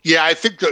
Yeah, 0.05 0.25
I 0.25 0.35
think 0.35 0.63
uh, 0.63 0.69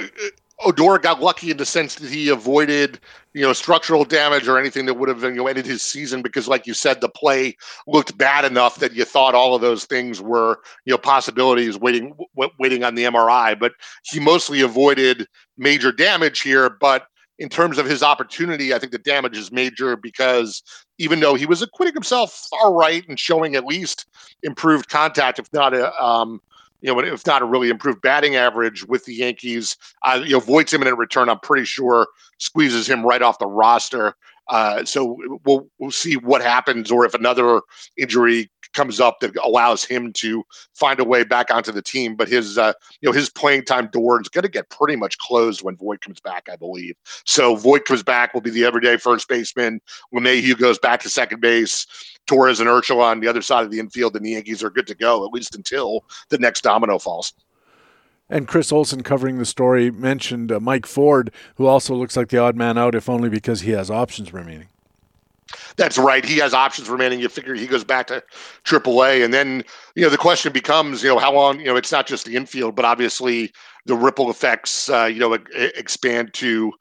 Odor 0.64 0.98
got 0.98 1.20
lucky 1.20 1.50
in 1.50 1.56
the 1.56 1.66
sense 1.66 1.96
that 1.96 2.10
he 2.10 2.28
avoided, 2.28 3.00
you 3.32 3.42
know, 3.42 3.52
structural 3.52 4.04
damage 4.04 4.46
or 4.46 4.59
anything 4.59 4.86
that 4.86 4.94
would 4.94 5.09
have 5.09 5.22
you 5.22 5.32
know, 5.32 5.46
ended 5.46 5.66
his 5.66 5.82
season 5.82 6.22
because, 6.22 6.48
like 6.48 6.66
you 6.66 6.74
said, 6.74 7.00
the 7.00 7.09
play 7.09 7.56
looked 7.86 8.16
bad 8.16 8.44
enough 8.44 8.76
that 8.76 8.92
you 8.92 9.04
thought 9.04 9.34
all 9.34 9.54
of 9.54 9.62
those 9.62 9.86
things 9.86 10.20
were, 10.20 10.60
you 10.84 10.92
know, 10.92 10.98
possibilities 10.98 11.78
waiting 11.78 12.14
w- 12.36 12.52
waiting 12.59 12.84
on 12.84 12.94
the 12.94 13.04
MRI. 13.04 13.59
But 13.59 13.72
he 14.04 14.20
mostly 14.20 14.60
avoided 14.60 15.26
major 15.56 15.92
damage 15.92 16.42
here. 16.42 16.68
But 16.68 17.06
in 17.38 17.48
terms 17.48 17.78
of 17.78 17.86
his 17.86 18.02
opportunity, 18.02 18.74
I 18.74 18.78
think 18.78 18.92
the 18.92 18.98
damage 18.98 19.36
is 19.36 19.50
major 19.50 19.96
because 19.96 20.62
even 20.98 21.20
though 21.20 21.34
he 21.34 21.46
was 21.46 21.62
acquitting 21.62 21.94
himself 21.94 22.46
all 22.52 22.74
right 22.74 23.09
and 23.09 23.18
showing 23.18 23.56
at 23.56 23.64
least 23.64 24.06
improved 24.42 24.88
contact, 24.88 25.38
if 25.38 25.50
not 25.52 25.74
a 25.74 25.92
um, 26.02 26.40
you 26.82 26.92
know, 26.92 27.00
if 27.00 27.26
not 27.26 27.42
a 27.42 27.46
really 27.46 27.70
improved 27.70 28.02
batting 28.02 28.36
average 28.36 28.84
with 28.86 29.04
the 29.04 29.14
Yankees, 29.14 29.76
uh, 30.04 30.20
you 30.22 30.32
know, 30.32 30.40
Voit's 30.40 30.74
imminent 30.74 30.98
return, 30.98 31.28
I'm 31.28 31.38
pretty 31.38 31.64
sure 31.64 32.09
squeezes 32.38 32.88
him 32.88 33.06
right 33.06 33.22
off 33.22 33.38
the 33.38 33.46
roster. 33.46 34.14
Uh, 34.48 34.84
so 34.84 35.16
we'll 35.46 35.68
we'll 35.78 35.92
see 35.92 36.16
what 36.16 36.42
happens, 36.42 36.90
or 36.90 37.06
if 37.06 37.14
another 37.14 37.62
injury 37.96 38.50
comes 38.73 39.01
up 39.01 39.20
that 39.20 39.36
allows 39.36 39.85
him 39.85 40.12
to 40.15 40.44
find 40.74 41.01
a 41.01 41.05
way 41.05 41.24
back 41.24 41.53
onto 41.53 41.73
the 41.73 41.82
team. 41.82 42.16
But 42.16 42.28
his, 42.28 42.59
uh, 42.59 42.73
you 43.01 43.09
know, 43.09 43.12
his 43.12 43.31
playing 43.31 43.65
time 43.65 43.89
door 43.93 44.20
is 44.20 44.28
going 44.28 44.43
to 44.43 44.49
get 44.49 44.70
pretty 44.70 44.97
much 44.97 45.19
closed 45.19 45.62
when 45.62 45.77
Voit 45.77 46.01
comes 46.01 46.20
back, 46.20 46.49
I 46.51 46.57
believe. 46.57 46.94
So 47.24 47.57
Voit 47.57 47.85
comes 47.85 48.03
back, 48.03 48.35
will 48.35 48.40
be 48.40 48.51
the 48.51 48.65
everyday 48.65 48.97
first 48.97 49.28
baseman. 49.28 49.81
LeMahieu 50.15 50.59
goes 50.59 50.78
back 50.78 51.01
to 51.03 51.09
second 51.09 51.40
base. 51.40 51.86
Torres 52.27 52.61
and 52.61 52.69
Urshela 52.69 53.03
on 53.03 53.20
the 53.20 53.28
other 53.28 53.43
side 53.43 53.65
of 53.65 53.70
the 53.70 53.81
infield, 53.81 54.15
and 54.15 54.24
the 54.24 54.31
Yankees 54.31 54.62
are 54.62 54.70
good 54.70 54.86
to 54.86 54.94
go 54.94 55.24
at 55.24 55.32
least 55.32 55.57
until 55.57 56.05
the 56.28 56.39
next 56.39 56.62
domino 56.62 56.99
falls. 56.99 57.32
And 58.31 58.49
Chris 58.49 58.73
Olson 58.73 59.03
covering 59.03 59.39
the 59.39 59.44
story 59.44 59.90
mentioned 59.90 60.51
uh, 60.51 60.61
Mike 60.61 60.86
Ford, 60.86 61.31
who 61.57 61.66
also 61.66 61.94
looks 61.94 62.16
like 62.16 62.28
the 62.28 62.39
odd 62.39 62.57
man 62.57 62.78
out, 62.78 62.94
if 62.94 63.09
only 63.09 63.28
because 63.28 63.61
he 63.62 63.73
has 63.73 63.90
options 63.90 64.32
remaining. 64.32 64.69
That's 65.77 65.99
right. 65.99 66.24
He 66.24 66.39
has 66.39 66.55
options 66.55 66.89
remaining. 66.89 67.20
You 67.20 67.29
figure 67.29 67.55
he 67.55 67.66
goes 67.66 67.85
back 67.85 68.07
to 68.09 68.23
AAA, 68.65 69.24
and 69.24 69.33
then 69.33 69.65
you 69.95 70.03
know 70.03 70.11
the 70.11 70.19
question 70.19 70.53
becomes, 70.53 71.03
you 71.03 71.09
know, 71.11 71.19
how 71.19 71.33
long? 71.33 71.61
You 71.61 71.66
know, 71.66 71.77
it's 71.77 71.93
not 71.93 72.07
just 72.07 72.27
the 72.27 72.37
infield, 72.37 72.74
but 72.74 72.85
obviously 72.85 73.53
the 73.87 73.95
ripple 73.95 74.31
effects, 74.31 74.89
uh, 74.89 75.05
you 75.05 75.19
know, 75.19 75.37
expand 75.55 76.35
to 76.35 76.73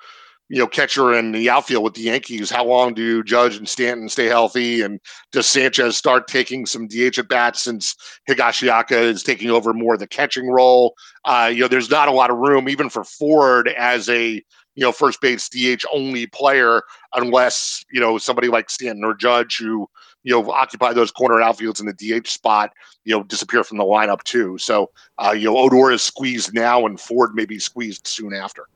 you 0.52 0.58
know, 0.58 0.68
catcher 0.68 1.14
and 1.14 1.34
the 1.34 1.50
outfield 1.50 1.82
with 1.82 1.94
the 1.94 2.02
Yankees. 2.02 2.50
How 2.50 2.66
long 2.66 2.94
do 2.94 3.24
Judge 3.24 3.56
and 3.56 3.70
Stanton 3.70 4.10
stay 4.10 4.26
healthy? 4.26 4.82
And 4.82 5.00
does 5.32 5.48
Sanchez 5.48 5.96
start 5.96 6.28
taking 6.28 6.66
some 6.66 6.90
DH 6.90 7.18
at 7.18 7.30
bats 7.30 7.62
since 7.62 7.96
Higashioka 8.30 8.92
is 8.92 9.24
taking 9.24 9.50
over 9.50 9.72
more 9.72 9.94
of 9.94 10.02
the 10.02 10.08
catching 10.08 10.52
role? 10.52 10.94
Uh, 11.24 11.50
you 11.54 11.62
know, 11.62 11.70
there's 11.70 11.90
not 11.90 12.10
a 12.10 12.12
lot 12.12 12.30
of 12.30 12.36
room 12.36 12.68
even 12.68 12.90
for 12.90 13.06
Ford 13.06 13.70
as 13.78 14.10
a 14.10 14.44
you 14.76 14.84
know 14.84 14.92
first 14.92 15.22
base 15.22 15.50
DH 15.50 15.86
only 15.94 16.28
player 16.28 16.82
unless 17.14 17.84
you 17.92 18.00
know 18.00 18.18
somebody 18.18 18.48
like 18.48 18.70
Stanton 18.70 19.04
or 19.04 19.14
Judge 19.14 19.58
who 19.58 19.90
you 20.24 20.34
know 20.34 20.52
occupy 20.52 20.94
those 20.94 21.12
corner 21.12 21.36
outfields 21.36 21.80
in 21.80 21.86
the 21.86 21.94
DH 21.94 22.28
spot 22.28 22.72
you 23.04 23.16
know 23.16 23.24
disappear 23.24 23.64
from 23.64 23.78
the 23.78 23.84
lineup 23.84 24.24
too. 24.24 24.58
So 24.58 24.92
uh, 25.18 25.32
you 25.32 25.46
know 25.46 25.58
Odor 25.58 25.92
is 25.92 26.02
squeezed 26.02 26.54
now 26.54 26.86
and 26.86 27.00
Ford 27.00 27.36
may 27.36 27.46
be 27.46 27.60
squeezed 27.60 28.08
soon 28.08 28.34
after. 28.34 28.68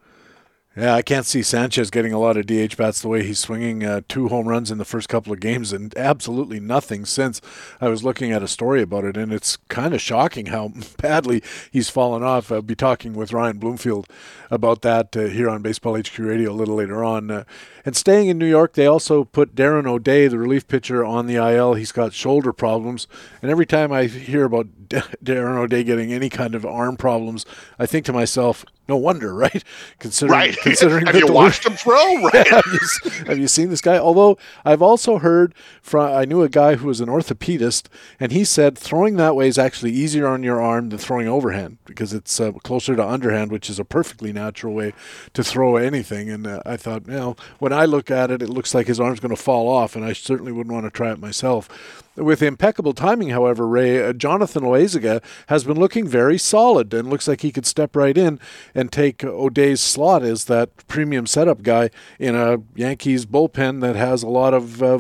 Yeah, 0.78 0.94
I 0.94 1.04
can't 1.04 1.26
see 1.26 1.42
Sanchez 1.42 1.90
getting 1.90 2.12
a 2.12 2.20
lot 2.20 2.36
of 2.36 2.48
DH 2.48 2.76
bats 2.76 3.02
the 3.02 3.08
way 3.08 3.24
he's 3.24 3.40
swinging. 3.40 3.86
Uh, 3.86 4.02
two 4.10 4.28
home 4.28 4.50
runs 4.50 4.70
in 4.70 4.78
the 4.78 4.84
first 4.84 5.08
couple 5.08 5.32
of 5.32 5.40
games, 5.40 5.72
and 5.72 5.98
absolutely 5.98 6.60
nothing 6.60 7.06
since. 7.06 7.40
I 7.80 7.88
was 7.88 8.04
looking 8.04 8.34
at 8.34 8.44
a 8.44 8.48
story 8.50 8.82
about 8.82 9.06
it, 9.06 9.16
and 9.16 9.32
it's 9.32 9.56
kind 9.70 9.94
of 9.94 10.02
shocking 10.02 10.48
how 10.48 10.74
badly 11.02 11.42
he's 11.72 11.90
fallen 11.90 12.24
off. 12.24 12.52
I'll 12.52 12.62
be 12.62 12.76
talking 12.76 13.14
with 13.14 13.32
Ryan 13.32 13.58
Bloomfield 13.58 14.08
about 14.52 14.82
that 14.82 15.16
uh, 15.16 15.28
here 15.28 15.50
on 15.50 15.62
Baseball 15.62 15.98
HQ 15.98 16.20
Radio 16.20 16.52
a 16.52 16.54
little 16.54 16.76
later 16.76 17.06
on. 17.06 17.32
Uh, 17.32 17.44
and 17.86 17.96
staying 17.96 18.28
in 18.28 18.38
New 18.38 18.46
York, 18.46 18.74
they 18.74 18.86
also 18.86 19.24
put 19.24 19.56
Darren 19.56 19.88
O'Day, 19.88 20.28
the 20.28 20.38
relief 20.38 20.68
pitcher, 20.68 21.06
on 21.06 21.26
the 21.26 21.36
IL. 21.36 21.76
He's 21.76 21.94
got 21.94 22.12
shoulder 22.12 22.52
problems, 22.52 23.08
and 23.42 23.50
every 23.50 23.66
time 23.66 23.94
I 23.94 24.06
hear 24.08 24.44
about 24.44 24.68
Darren 25.24 25.56
O'Day 25.56 25.86
getting 25.86 26.12
any 26.12 26.30
kind 26.30 26.54
of 26.54 26.66
arm 26.66 26.98
problems, 26.98 27.46
I 27.80 27.86
think 27.86 28.06
to 28.08 28.14
myself, 28.14 28.66
no 28.88 28.98
wonder, 28.98 29.34
right? 29.34 29.64
Considering, 30.00 30.40
right. 30.40 30.58
Considering 30.62 31.06
have 31.08 31.16
you 31.16 31.32
watched 31.32 31.66
him 31.66 31.74
throw? 31.74 31.96
Right. 32.26 32.48
have, 32.48 32.66
you, 32.66 33.12
have, 33.28 33.38
you, 33.38 33.48
seen 33.48 33.70
this 33.70 33.82
guy? 33.82 33.98
Although 33.98 34.38
I've 34.64 34.82
also 34.82 35.18
heard 35.20 35.54
from, 35.82 36.12
I 36.14 36.26
knew 36.26 36.42
a 36.42 36.50
guy 36.50 36.76
who 36.76 36.88
was 36.88 37.02
an 37.02 37.10
orthopedist, 37.10 37.88
and 38.20 38.32
he 38.32 38.44
said 38.44 38.78
throwing 38.78 39.16
that 39.18 39.36
way 39.36 39.48
is 39.48 39.58
actually 39.58 39.92
easier 39.92 40.28
on 40.28 40.44
your 40.44 40.62
arm 40.62 40.90
than 40.90 41.00
throwing 41.00 41.28
overhand 41.28 41.78
because 41.86 42.14
it's 42.14 42.40
uh, 42.40 42.52
closer 42.64 42.96
to 42.96 43.06
underhand, 43.06 43.52
which 43.52 43.70
is 43.70 43.80
a 43.80 43.86
perfectly 43.86 44.34
natural 44.34 44.74
way 44.74 44.94
to 45.34 45.44
throw 45.44 45.76
anything. 45.76 46.30
And 46.30 46.48
uh, 46.48 46.62
I 46.66 46.78
thought, 46.78 47.08
you 47.08 47.14
know, 47.14 47.36
when 47.60 47.74
I 47.74 47.86
look 47.86 48.10
at 48.10 48.32
it, 48.32 48.42
it 48.42 48.50
looks 48.50 48.74
like 48.74 48.88
his 48.88 49.00
arm's 49.00 49.20
going 49.20 49.36
to 49.36 49.42
fall 49.42 49.68
off, 49.68 49.96
and 49.96 50.06
I 50.06 50.14
certainly 50.14 50.52
wouldn't 50.52 50.74
want 50.74 50.86
to 50.86 50.92
try 50.92 51.12
it 51.12 51.20
myself. 51.20 52.04
With 52.16 52.42
impeccable 52.42 52.94
timing, 52.94 53.30
however, 53.30 53.68
Ray, 53.68 54.02
uh, 54.02 54.14
Jonathan 54.14 54.64
Loaisiga 54.64 55.22
has 55.48 55.66
been 55.66 55.78
looking 55.78 56.08
very 56.08 56.38
solid 56.38 56.94
and 56.94 57.10
looks 57.10 57.28
like 57.28 57.42
he 57.42 57.52
could 57.52 57.66
step 57.66 57.94
right 57.96 58.18
in 58.18 58.40
and 58.74 58.90
take 58.90 59.24
O'Day's 59.24 59.82
slot 59.82 60.24
as 60.24 60.46
that 60.46 60.88
premium 60.88 61.26
setup 61.26 61.62
guy 61.62 61.90
in 62.18 62.34
a 62.36 62.60
Yankees 62.74 63.26
bullpen 63.26 63.82
that 63.82 63.98
has 63.98 64.24
a 64.24 64.30
lot 64.30 64.54
of 64.54 64.82
uh, 64.82 65.00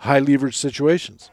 high 0.00 0.20
leverage 0.20 0.56
situations. 0.56 1.30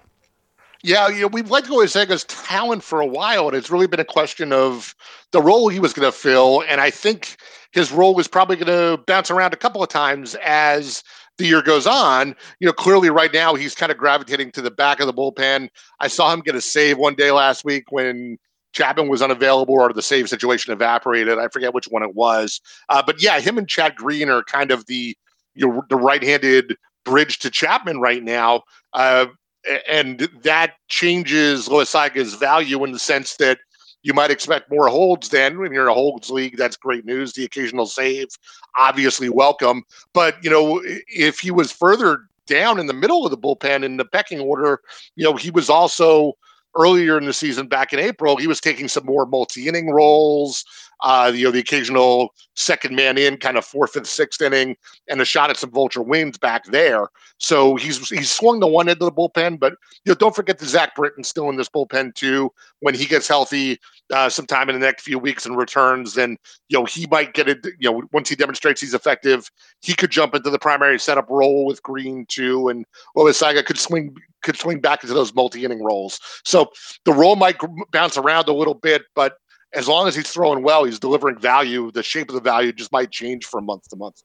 Yeah, 0.84 1.10
you 1.10 1.22
know, 1.22 1.28
we've 1.28 1.52
let 1.52 1.68
go 1.68 1.82
of 1.82 2.28
talent 2.28 2.84
for 2.84 3.02
a 3.02 3.06
while, 3.06 3.48
and 3.48 3.56
it's 3.56 3.70
really 3.70 3.88
been 3.88 3.99
a 3.99 4.06
question 4.06 4.52
of 4.52 4.95
the 5.32 5.41
role 5.41 5.70
he 5.70 5.80
was 5.80 5.94
going 5.94 6.12
to 6.12 6.18
fill. 6.18 6.64
And 6.68 6.82
I 6.82 6.90
think 6.90 7.38
his 7.72 7.91
role 7.91 8.16
was 8.16 8.28
probably 8.28 8.56
going 8.56 8.68
to 8.68 9.02
bounce 9.06 9.30
around 9.30 9.53
a 9.53 9.58
couple 9.58 9.84
of 9.84 9.90
times 9.90 10.36
as 10.44 11.03
the 11.38 11.45
year 11.45 11.62
goes 11.62 11.88
on, 11.88 12.36
you 12.60 12.68
know, 12.68 12.74
clearly 12.74 13.10
right 13.10 13.34
now 13.34 13.56
he's 13.56 13.74
kind 13.74 13.91
of 13.91 13.98
gravitating 13.98 14.52
to 14.52 14.62
the 14.62 14.72
back 14.72 14.99
of 14.99 15.08
the 15.08 15.14
bullpen. 15.14 15.70
I 15.99 16.08
saw 16.08 16.32
him 16.34 16.41
get 16.41 16.56
a 16.56 16.62
save 16.62 16.98
one 16.98 17.16
day 17.16 17.32
last 17.32 17.64
week 17.64 17.86
when 17.91 18.38
Chapman 18.74 19.10
was 19.10 19.22
unavailable 19.22 19.74
or 19.76 19.91
the 19.94 20.02
save 20.02 20.30
situation 20.30 20.72
evaporated. 20.74 21.38
I 21.40 21.48
forget 21.48 21.74
which 21.74 21.88
one 21.88 22.03
it 22.03 22.16
was. 22.16 22.62
Uh, 22.90 23.02
but 23.06 23.22
yeah, 23.22 23.40
him 23.40 23.58
and 23.58 23.68
Chad 23.68 23.95
Green 23.95 24.30
are 24.30 24.44
kind 24.44 24.72
of 24.72 24.86
the 24.86 25.16
you 25.56 25.68
know 25.68 25.84
the 25.90 25.98
right-handed 25.98 26.76
bridge 27.03 27.40
to 27.40 27.49
Chapman 27.49 27.99
right 27.99 28.24
now. 28.24 28.64
Uh, 28.94 29.28
and 29.88 30.30
that 30.44 30.74
changes 30.88 31.68
Loaisiga's 31.68 32.36
value 32.36 32.84
in 32.84 32.92
the 32.92 33.00
sense 33.00 33.36
that 33.38 33.60
you 34.04 34.14
might 34.14 34.32
expect 34.32 34.72
more 34.72 34.88
holds 34.88 35.30
then 35.30 35.60
when 35.60 35.72
you're 35.72 35.84
in 35.84 35.92
a 35.92 35.94
holds 35.94 36.30
league. 36.30 36.58
That's 36.58 36.76
great 36.76 37.06
news. 37.06 37.34
The 37.34 37.46
occasional 37.46 37.86
save, 37.86 38.30
obviously 38.78 39.30
welcome. 39.30 39.84
But, 40.14 40.44
you 40.44 40.50
know, 40.50 40.82
if 41.08 41.40
he 41.40 41.52
was 41.52 41.72
further 41.72 42.22
down 42.48 42.80
in 42.80 42.88
the 42.88 42.94
middle 42.94 43.26
of 43.26 43.32
the 43.32 43.38
bullpen 43.38 43.84
in 43.84 43.98
the 43.98 44.06
pecking 44.06 44.40
order, 44.40 44.82
you 45.16 45.24
know, 45.24 45.36
he 45.36 45.52
was 45.52 45.70
also 45.70 46.34
earlier 46.76 47.18
in 47.18 47.26
the 47.26 47.34
season 47.34 47.68
back 47.68 47.94
in 47.94 48.00
April, 48.00 48.38
he 48.38 48.48
was 48.48 48.62
taking 48.62 48.88
some 48.88 49.06
more 49.06 49.26
multi 49.26 49.68
inning 49.68 49.92
roles 49.92 50.66
uh, 51.02 51.32
you 51.34 51.45
know, 51.45 51.52
the 51.52 51.60
occasional 51.60 52.34
second 52.56 52.95
man 52.95 53.18
in, 53.18 53.38
kind 53.38 53.57
of 53.57 53.65
fourth 53.65 53.95
and 53.95 54.06
sixth 54.06 54.41
inning, 54.41 54.76
and 55.07 55.22
a 55.22 55.26
shot 55.26 55.49
at 55.49 55.57
some 55.57 55.72
vulture 55.72 56.02
wins 56.02 56.38
back 56.38 56.65
there. 56.65 57.07
So 57.38 57.76
he's 57.76 58.10
he's 58.10 58.32
swung 58.32 58.60
the 58.60 58.68
one 58.68 58.88
end 58.88 59.02
of 59.02 59.06
the 59.06 59.11
bullpen, 59.11 59.60
but 59.60 59.73
you 60.06 60.11
know, 60.11 60.15
don't 60.15 60.36
forget 60.36 60.60
that 60.60 60.68
Zach 60.68 60.95
Britton 60.95 61.23
still 61.23 61.49
in 61.49 61.57
this 61.57 61.69
bullpen 61.69 62.14
too. 62.14 62.52
When 62.82 62.94
he 62.94 63.06
gets 63.06 63.28
healthy, 63.28 63.80
uh, 64.11 64.30
sometime 64.30 64.69
in 64.69 64.80
the 64.80 64.86
next 64.86 65.03
few 65.03 65.18
weeks 65.18 65.45
and 65.45 65.57
returns, 65.57 66.14
then 66.14 66.38
you 66.69 66.78
know 66.78 66.86
he 66.86 67.07
might 67.10 67.34
get 67.34 67.49
it. 67.49 67.65
You 67.80 67.91
know, 67.91 68.03
once 68.11 68.30
he 68.30 68.36
demonstrates 68.36 68.82
he's 68.82 68.94
effective, 68.94 69.49
he 69.82 69.95
could 69.95 70.11
jump 70.11 70.36
into 70.36 70.49
the 70.49 70.60
primary 70.60 70.99
setup 70.99 71.30
role 71.30 71.65
with 71.65 71.82
Green 71.82 72.26
too, 72.28 72.68
and 72.69 72.86
Loaisiga 73.18 73.65
could 73.65 73.80
swing 73.80 74.15
could 74.44 74.57
swing 74.57 74.80
back 74.80 75.03
into 75.03 75.14
those 75.14 75.34
multi 75.34 75.65
inning 75.65 75.84
roles. 75.84 76.19
So 76.45 76.72
the 77.06 77.14
role 77.14 77.36
might 77.36 77.57
bounce 77.91 78.18
around 78.18 78.48
a 78.49 78.53
little 78.53 78.73
bit, 78.73 79.03
but 79.15 79.38
as 79.73 79.88
long 79.88 80.07
as 80.07 80.15
he's 80.15 80.30
throwing 80.30 80.64
well, 80.64 80.84
he's 80.84 80.99
delivering 80.99 81.39
value. 81.39 81.91
The 81.91 82.03
shape 82.03 82.30
of 82.30 82.35
the 82.35 82.41
value 82.41 82.73
just 82.73 82.91
might 82.91 83.11
change 83.11 83.45
from 83.45 83.65
month 83.65 83.88
to 83.89 83.95
month. 83.95 84.23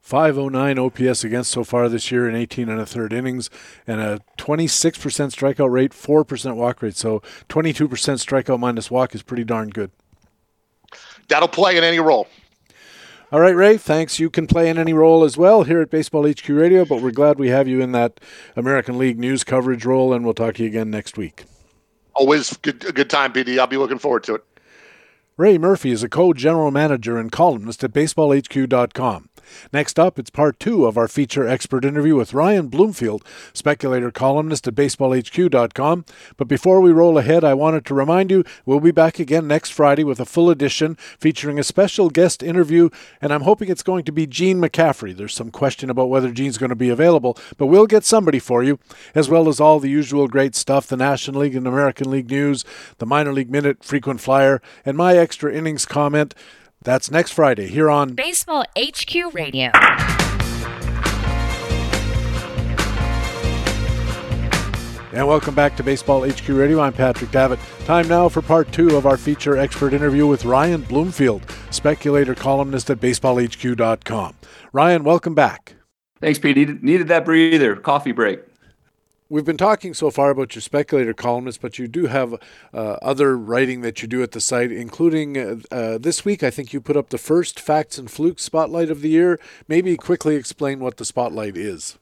509 0.00 0.78
OPS 0.80 1.22
against 1.22 1.52
so 1.52 1.62
far 1.62 1.88
this 1.88 2.10
year 2.10 2.28
in 2.28 2.34
18 2.34 2.68
and 2.68 2.80
a 2.80 2.84
third 2.84 3.12
innings, 3.12 3.48
and 3.86 4.00
a 4.00 4.20
26% 4.36 4.96
strikeout 4.96 5.70
rate, 5.70 5.92
4% 5.92 6.56
walk 6.56 6.82
rate. 6.82 6.96
So 6.96 7.20
22% 7.48 7.88
strikeout 7.88 8.58
minus 8.58 8.90
walk 8.90 9.14
is 9.14 9.22
pretty 9.22 9.44
darn 9.44 9.70
good. 9.70 9.92
That'll 11.28 11.48
play 11.48 11.78
in 11.78 11.84
any 11.84 12.00
role. 12.00 12.26
All 13.30 13.40
right, 13.40 13.54
Ray, 13.54 13.78
thanks. 13.78 14.18
You 14.18 14.28
can 14.28 14.46
play 14.46 14.68
in 14.68 14.76
any 14.76 14.92
role 14.92 15.24
as 15.24 15.38
well 15.38 15.62
here 15.62 15.80
at 15.80 15.88
Baseball 15.88 16.28
HQ 16.28 16.46
Radio, 16.48 16.84
but 16.84 17.00
we're 17.00 17.12
glad 17.12 17.38
we 17.38 17.48
have 17.48 17.66
you 17.66 17.80
in 17.80 17.92
that 17.92 18.20
American 18.56 18.98
League 18.98 19.18
news 19.18 19.44
coverage 19.44 19.86
role, 19.86 20.12
and 20.12 20.24
we'll 20.24 20.34
talk 20.34 20.56
to 20.56 20.62
you 20.64 20.68
again 20.68 20.90
next 20.90 21.16
week. 21.16 21.44
Always 22.14 22.54
good, 22.58 22.84
a 22.84 22.92
good 22.92 23.08
time, 23.08 23.32
PD. 23.32 23.58
I'll 23.58 23.66
be 23.66 23.78
looking 23.78 23.98
forward 23.98 24.24
to 24.24 24.34
it. 24.34 24.44
Ray 25.42 25.58
Murphy 25.58 25.90
is 25.90 26.04
a 26.04 26.08
co 26.08 26.32
general 26.32 26.70
manager 26.70 27.18
and 27.18 27.32
columnist 27.32 27.82
at 27.82 27.90
baseballhq.com. 27.92 29.28
Next 29.72 29.98
up, 29.98 30.18
it's 30.18 30.30
part 30.30 30.58
two 30.58 30.86
of 30.86 30.96
our 30.96 31.08
feature 31.08 31.46
expert 31.46 31.84
interview 31.84 32.16
with 32.16 32.34
Ryan 32.34 32.68
Bloomfield, 32.68 33.24
speculator 33.52 34.10
columnist 34.10 34.66
at 34.68 34.74
baseballhq.com. 34.74 36.04
But 36.36 36.48
before 36.48 36.80
we 36.80 36.92
roll 36.92 37.18
ahead, 37.18 37.44
I 37.44 37.54
wanted 37.54 37.84
to 37.86 37.94
remind 37.94 38.30
you 38.30 38.44
we'll 38.64 38.80
be 38.80 38.90
back 38.90 39.18
again 39.18 39.46
next 39.46 39.70
Friday 39.70 40.04
with 40.04 40.20
a 40.20 40.24
full 40.24 40.50
edition 40.50 40.96
featuring 41.18 41.58
a 41.58 41.64
special 41.64 42.10
guest 42.10 42.42
interview, 42.42 42.90
and 43.20 43.32
I'm 43.32 43.42
hoping 43.42 43.70
it's 43.70 43.82
going 43.82 44.04
to 44.04 44.12
be 44.12 44.26
Gene 44.26 44.60
McCaffrey. 44.60 45.16
There's 45.16 45.34
some 45.34 45.50
question 45.50 45.90
about 45.90 46.10
whether 46.10 46.30
Gene's 46.30 46.58
going 46.58 46.70
to 46.70 46.76
be 46.76 46.88
available, 46.88 47.36
but 47.58 47.66
we'll 47.66 47.86
get 47.86 48.04
somebody 48.04 48.38
for 48.38 48.62
you, 48.62 48.78
as 49.14 49.28
well 49.28 49.48
as 49.48 49.60
all 49.60 49.80
the 49.80 49.90
usual 49.90 50.28
great 50.28 50.54
stuff 50.54 50.86
the 50.86 50.96
National 50.96 51.40
League 51.40 51.56
and 51.56 51.66
American 51.66 52.10
League 52.10 52.30
news, 52.30 52.64
the 52.98 53.06
Minor 53.06 53.32
League 53.32 53.50
Minute, 53.50 53.84
Frequent 53.84 54.20
Flyer, 54.20 54.60
and 54.84 54.96
my 54.96 55.16
extra 55.32 55.50
innings 55.50 55.86
comment. 55.86 56.34
That's 56.82 57.10
next 57.10 57.30
Friday 57.30 57.66
here 57.66 57.88
on 57.88 58.12
Baseball 58.12 58.66
HQ 58.76 59.32
Radio. 59.32 59.70
And 65.14 65.26
welcome 65.26 65.54
back 65.54 65.74
to 65.76 65.82
Baseball 65.82 66.28
HQ 66.28 66.46
Radio. 66.50 66.80
I'm 66.80 66.92
Patrick 66.92 67.30
Davitt. 67.30 67.58
Time 67.86 68.06
now 68.08 68.28
for 68.28 68.42
part 68.42 68.70
two 68.72 68.94
of 68.94 69.06
our 69.06 69.16
feature 69.16 69.56
expert 69.56 69.94
interview 69.94 70.26
with 70.26 70.44
Ryan 70.44 70.82
Bloomfield, 70.82 71.50
speculator 71.70 72.34
columnist 72.34 72.90
at 72.90 73.00
baseballhq.com. 73.00 74.34
Ryan, 74.74 75.02
welcome 75.02 75.34
back. 75.34 75.76
Thanks, 76.20 76.38
Pete. 76.38 76.58
Needed, 76.58 76.84
needed 76.84 77.08
that 77.08 77.24
breather. 77.24 77.76
Coffee 77.76 78.12
break. 78.12 78.40
We've 79.32 79.46
been 79.46 79.56
talking 79.56 79.94
so 79.94 80.10
far 80.10 80.28
about 80.28 80.54
your 80.54 80.60
speculator 80.60 81.14
columnist, 81.14 81.62
but 81.62 81.78
you 81.78 81.88
do 81.88 82.04
have 82.04 82.34
uh, 82.74 82.98
other 83.00 83.34
writing 83.38 83.80
that 83.80 84.02
you 84.02 84.06
do 84.06 84.22
at 84.22 84.32
the 84.32 84.42
site, 84.42 84.70
including 84.70 85.38
uh, 85.38 85.56
uh, 85.70 85.96
this 85.96 86.22
week. 86.22 86.42
I 86.42 86.50
think 86.50 86.74
you 86.74 86.82
put 86.82 86.98
up 86.98 87.08
the 87.08 87.16
first 87.16 87.58
Facts 87.58 87.96
and 87.96 88.10
Flukes 88.10 88.42
Spotlight 88.42 88.90
of 88.90 89.00
the 89.00 89.08
year. 89.08 89.40
Maybe 89.66 89.96
quickly 89.96 90.36
explain 90.36 90.80
what 90.80 90.98
the 90.98 91.06
Spotlight 91.06 91.56
is. 91.56 91.96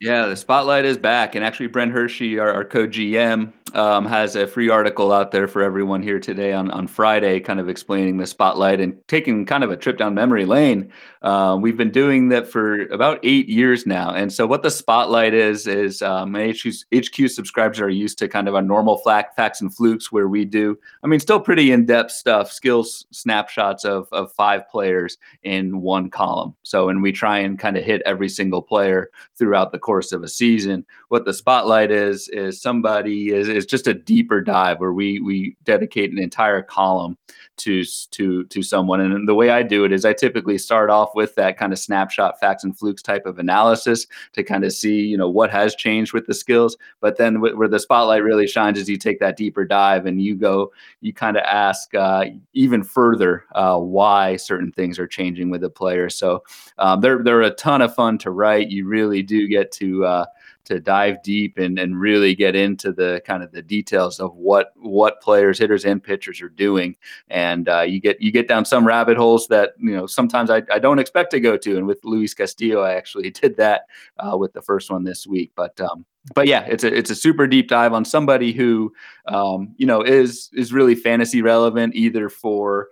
Yeah, 0.00 0.26
the 0.26 0.36
spotlight 0.36 0.84
is 0.84 0.98
back, 0.98 1.34
and 1.34 1.42
actually, 1.42 1.68
Brent 1.68 1.92
Hershey, 1.92 2.38
our, 2.38 2.52
our 2.52 2.64
co-GM, 2.64 3.52
um, 3.74 4.06
has 4.06 4.36
a 4.36 4.46
free 4.46 4.68
article 4.68 5.12
out 5.12 5.32
there 5.32 5.48
for 5.48 5.62
everyone 5.62 6.02
here 6.02 6.20
today 6.20 6.52
on 6.52 6.70
on 6.70 6.86
Friday, 6.86 7.40
kind 7.40 7.58
of 7.60 7.68
explaining 7.68 8.16
the 8.16 8.26
spotlight 8.26 8.80
and 8.80 8.96
taking 9.08 9.44
kind 9.44 9.64
of 9.64 9.70
a 9.70 9.76
trip 9.76 9.98
down 9.98 10.14
memory 10.14 10.44
lane. 10.44 10.92
Uh, 11.22 11.58
we've 11.60 11.76
been 11.76 11.90
doing 11.90 12.28
that 12.28 12.46
for 12.46 12.82
about 12.88 13.18
eight 13.22 13.48
years 13.48 13.86
now, 13.86 14.10
and 14.10 14.32
so 14.32 14.46
what 14.46 14.62
the 14.62 14.70
spotlight 14.70 15.34
is 15.34 15.66
is 15.66 16.02
um, 16.02 16.34
HQ, 16.34 16.72
HQ 16.94 17.30
subscribers 17.30 17.80
are 17.80 17.90
used 17.90 18.18
to 18.18 18.28
kind 18.28 18.48
of 18.48 18.54
a 18.54 18.62
normal 18.62 18.98
fact, 18.98 19.34
facts 19.34 19.60
and 19.60 19.74
flukes 19.74 20.12
where 20.12 20.28
we 20.28 20.44
do, 20.44 20.78
I 21.02 21.06
mean, 21.06 21.20
still 21.20 21.40
pretty 21.40 21.72
in 21.72 21.86
depth 21.86 22.12
stuff, 22.12 22.52
skills 22.52 23.06
snapshots 23.12 23.84
of 23.84 24.08
of 24.12 24.32
five 24.32 24.68
players 24.68 25.16
in 25.42 25.80
one 25.80 26.10
column. 26.10 26.54
So, 26.62 26.88
and 26.88 27.02
we 27.02 27.12
try 27.12 27.38
and 27.38 27.58
kind 27.58 27.76
of 27.76 27.84
hit 27.84 28.02
every 28.04 28.28
single 28.28 28.62
player 28.62 29.10
throughout 29.36 29.72
the 29.72 29.78
course 29.86 30.10
of 30.10 30.24
a 30.24 30.28
season. 30.28 30.84
What 31.10 31.24
the 31.24 31.32
spotlight 31.32 31.92
is 31.92 32.28
is 32.30 32.60
somebody 32.60 33.30
is, 33.30 33.48
is 33.48 33.64
just 33.64 33.86
a 33.86 33.94
deeper 33.94 34.40
dive 34.40 34.80
where 34.80 34.92
we 34.92 35.20
we 35.20 35.56
dedicate 35.62 36.10
an 36.10 36.18
entire 36.18 36.60
column 36.60 37.16
to 37.58 37.84
to 38.10 38.44
to 38.44 38.62
someone. 38.62 39.00
And 39.00 39.28
the 39.28 39.34
way 39.34 39.50
I 39.50 39.62
do 39.62 39.84
it 39.84 39.92
is 39.92 40.04
I 40.04 40.12
typically 40.12 40.58
start 40.58 40.90
off 40.90 41.14
with 41.14 41.34
that 41.36 41.58
kind 41.58 41.72
of 41.72 41.78
snapshot 41.78 42.38
facts 42.38 42.64
and 42.64 42.76
flukes 42.76 43.02
type 43.02 43.26
of 43.26 43.38
analysis 43.38 44.06
to 44.32 44.42
kind 44.42 44.64
of 44.64 44.72
see 44.72 45.00
you 45.02 45.16
know 45.16 45.28
what 45.28 45.50
has 45.50 45.74
changed 45.74 46.12
with 46.12 46.26
the 46.26 46.34
skills. 46.34 46.76
But 47.00 47.16
then 47.16 47.40
where 47.40 47.68
the 47.68 47.80
spotlight 47.80 48.22
really 48.22 48.46
shines 48.46 48.78
is 48.78 48.88
you 48.88 48.96
take 48.96 49.20
that 49.20 49.36
deeper 49.36 49.64
dive 49.64 50.06
and 50.06 50.22
you 50.22 50.34
go 50.34 50.72
you 51.00 51.12
kind 51.12 51.36
of 51.36 51.42
ask 51.44 51.94
uh, 51.94 52.26
even 52.52 52.82
further 52.82 53.44
uh, 53.54 53.78
why 53.78 54.36
certain 54.36 54.72
things 54.72 54.98
are 54.98 55.06
changing 55.06 55.50
with 55.50 55.60
the 55.60 55.70
player. 55.70 56.10
So 56.10 56.42
um, 56.78 57.00
they're 57.00 57.22
they're 57.22 57.42
a 57.42 57.50
ton 57.50 57.82
of 57.82 57.94
fun 57.94 58.18
to 58.18 58.30
write. 58.30 58.68
You 58.68 58.86
really 58.86 59.22
do 59.22 59.48
get 59.48 59.72
to 59.72 60.04
uh, 60.04 60.26
to 60.66 60.80
dive 60.80 61.22
deep 61.22 61.58
and, 61.58 61.78
and 61.78 61.98
really 61.98 62.34
get 62.34 62.54
into 62.54 62.92
the 62.92 63.22
kind 63.24 63.42
of 63.42 63.52
the 63.52 63.62
details 63.62 64.20
of 64.20 64.34
what 64.34 64.72
what 64.76 65.20
players, 65.20 65.58
hitters, 65.58 65.84
and 65.84 66.02
pitchers 66.02 66.42
are 66.42 66.48
doing. 66.48 66.96
And 67.28 67.68
uh, 67.68 67.82
you 67.82 68.00
get 68.00 68.20
you 68.20 68.30
get 68.30 68.48
down 68.48 68.64
some 68.64 68.86
rabbit 68.86 69.16
holes 69.16 69.46
that 69.48 69.74
you 69.78 69.92
know 69.92 70.06
sometimes 70.06 70.50
I, 70.50 70.62
I 70.72 70.78
don't 70.78 70.98
expect 70.98 71.30
to 71.32 71.40
go 71.40 71.56
to. 71.56 71.76
And 71.76 71.86
with 71.86 72.04
Luis 72.04 72.34
Castillo, 72.34 72.82
I 72.82 72.94
actually 72.94 73.30
did 73.42 73.56
that 73.56 73.82
uh, 74.18 74.36
with 74.36 74.52
the 74.52 74.62
first 74.62 74.90
one 74.90 75.04
this 75.04 75.26
week. 75.26 75.52
But 75.56 75.80
um, 75.80 76.04
but 76.34 76.46
yeah, 76.46 76.64
it's 76.64 76.84
a 76.84 76.94
it's 76.94 77.10
a 77.10 77.14
super 77.14 77.46
deep 77.46 77.68
dive 77.68 77.92
on 77.92 78.04
somebody 78.04 78.52
who 78.52 78.92
um, 79.26 79.74
you 79.76 79.86
know 79.86 80.02
is 80.02 80.50
is 80.52 80.72
really 80.72 80.94
fantasy 80.94 81.42
relevant 81.42 81.94
either 81.94 82.28
for 82.28 82.88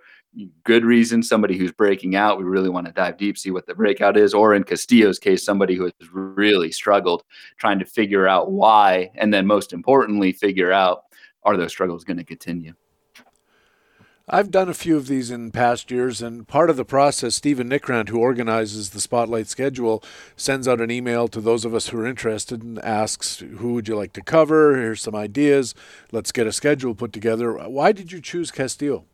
good 0.63 0.85
reason, 0.85 1.23
somebody 1.23 1.57
who's 1.57 1.71
breaking 1.71 2.15
out. 2.15 2.37
We 2.37 2.43
really 2.43 2.69
want 2.69 2.87
to 2.87 2.93
dive 2.93 3.17
deep, 3.17 3.37
see 3.37 3.51
what 3.51 3.65
the 3.67 3.75
breakout 3.75 4.17
is, 4.17 4.33
or 4.33 4.53
in 4.53 4.63
Castillo's 4.63 5.19
case, 5.19 5.43
somebody 5.43 5.75
who 5.75 5.85
has 5.85 5.93
really 6.11 6.71
struggled 6.71 7.23
trying 7.57 7.79
to 7.79 7.85
figure 7.85 8.27
out 8.27 8.51
why, 8.51 9.11
and 9.15 9.33
then 9.33 9.45
most 9.45 9.73
importantly, 9.73 10.31
figure 10.31 10.71
out 10.71 11.03
are 11.43 11.57
those 11.57 11.71
struggles 11.71 12.03
going 12.03 12.17
to 12.17 12.23
continue. 12.23 12.73
I've 14.27 14.49
done 14.49 14.69
a 14.69 14.73
few 14.73 14.97
of 14.97 15.07
these 15.07 15.29
in 15.29 15.51
past 15.51 15.91
years, 15.91 16.19
and 16.19 16.47
part 16.47 16.71
of 16.71 16.77
the 16.77 16.83
process, 16.83 17.35
Stephen 17.35 17.69
Nickrand, 17.69 18.09
who 18.09 18.17
organizes 18.17 18.89
the 18.89 18.99
Spotlight 18.99 19.47
schedule, 19.47 20.03
sends 20.35 20.67
out 20.67 20.81
an 20.81 20.89
email 20.89 21.27
to 21.27 21.39
those 21.39 21.63
of 21.63 21.75
us 21.75 21.89
who 21.89 21.99
are 21.99 22.07
interested 22.07 22.63
and 22.63 22.79
asks, 22.79 23.43
Who 23.57 23.75
would 23.75 23.87
you 23.87 23.95
like 23.95 24.13
to 24.13 24.23
cover? 24.23 24.75
Here's 24.77 25.03
some 25.03 25.13
ideas. 25.13 25.75
Let's 26.11 26.31
get 26.31 26.47
a 26.47 26.51
schedule 26.51 26.95
put 26.95 27.13
together. 27.13 27.53
Why 27.69 27.91
did 27.91 28.11
you 28.11 28.19
choose 28.19 28.49
Castillo? 28.49 29.05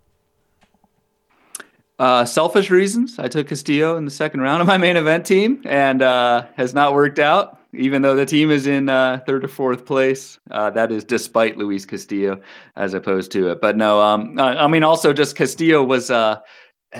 Uh, 2.01 2.25
selfish 2.25 2.71
reasons. 2.71 3.19
I 3.19 3.27
took 3.27 3.47
Castillo 3.47 3.95
in 3.95 4.05
the 4.05 4.11
second 4.11 4.41
round 4.41 4.59
of 4.59 4.65
my 4.65 4.79
main 4.79 4.97
event 4.97 5.23
team 5.23 5.61
and 5.65 6.01
uh, 6.01 6.47
has 6.57 6.73
not 6.73 6.95
worked 6.95 7.19
out, 7.19 7.59
even 7.75 8.01
though 8.01 8.15
the 8.15 8.25
team 8.25 8.49
is 8.49 8.65
in 8.65 8.89
uh, 8.89 9.21
third 9.27 9.45
or 9.45 9.47
fourth 9.47 9.85
place. 9.85 10.39
Uh, 10.49 10.71
that 10.71 10.91
is 10.91 11.03
despite 11.03 11.59
Luis 11.59 11.85
Castillo 11.85 12.41
as 12.75 12.95
opposed 12.95 13.31
to 13.33 13.51
it. 13.51 13.61
But 13.61 13.77
no, 13.77 14.01
um, 14.01 14.39
I 14.39 14.67
mean, 14.67 14.81
also 14.81 15.13
just 15.13 15.35
Castillo 15.35 15.83
was 15.83 16.09
uh, 16.09 16.37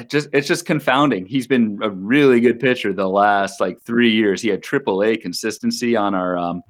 just 0.05 0.29
it's 0.33 0.47
just 0.47 0.67
confounding. 0.67 1.25
He's 1.25 1.47
been 1.47 1.79
a 1.81 1.89
really 1.89 2.39
good 2.39 2.59
pitcher 2.59 2.93
the 2.93 3.09
last 3.09 3.59
like 3.59 3.81
three 3.81 4.11
years. 4.11 4.39
He 4.39 4.49
had 4.49 4.61
triple 4.61 5.01
A 5.01 5.17
consistency 5.17 5.95
on 5.95 6.13
our 6.13 6.37
um, 6.37 6.61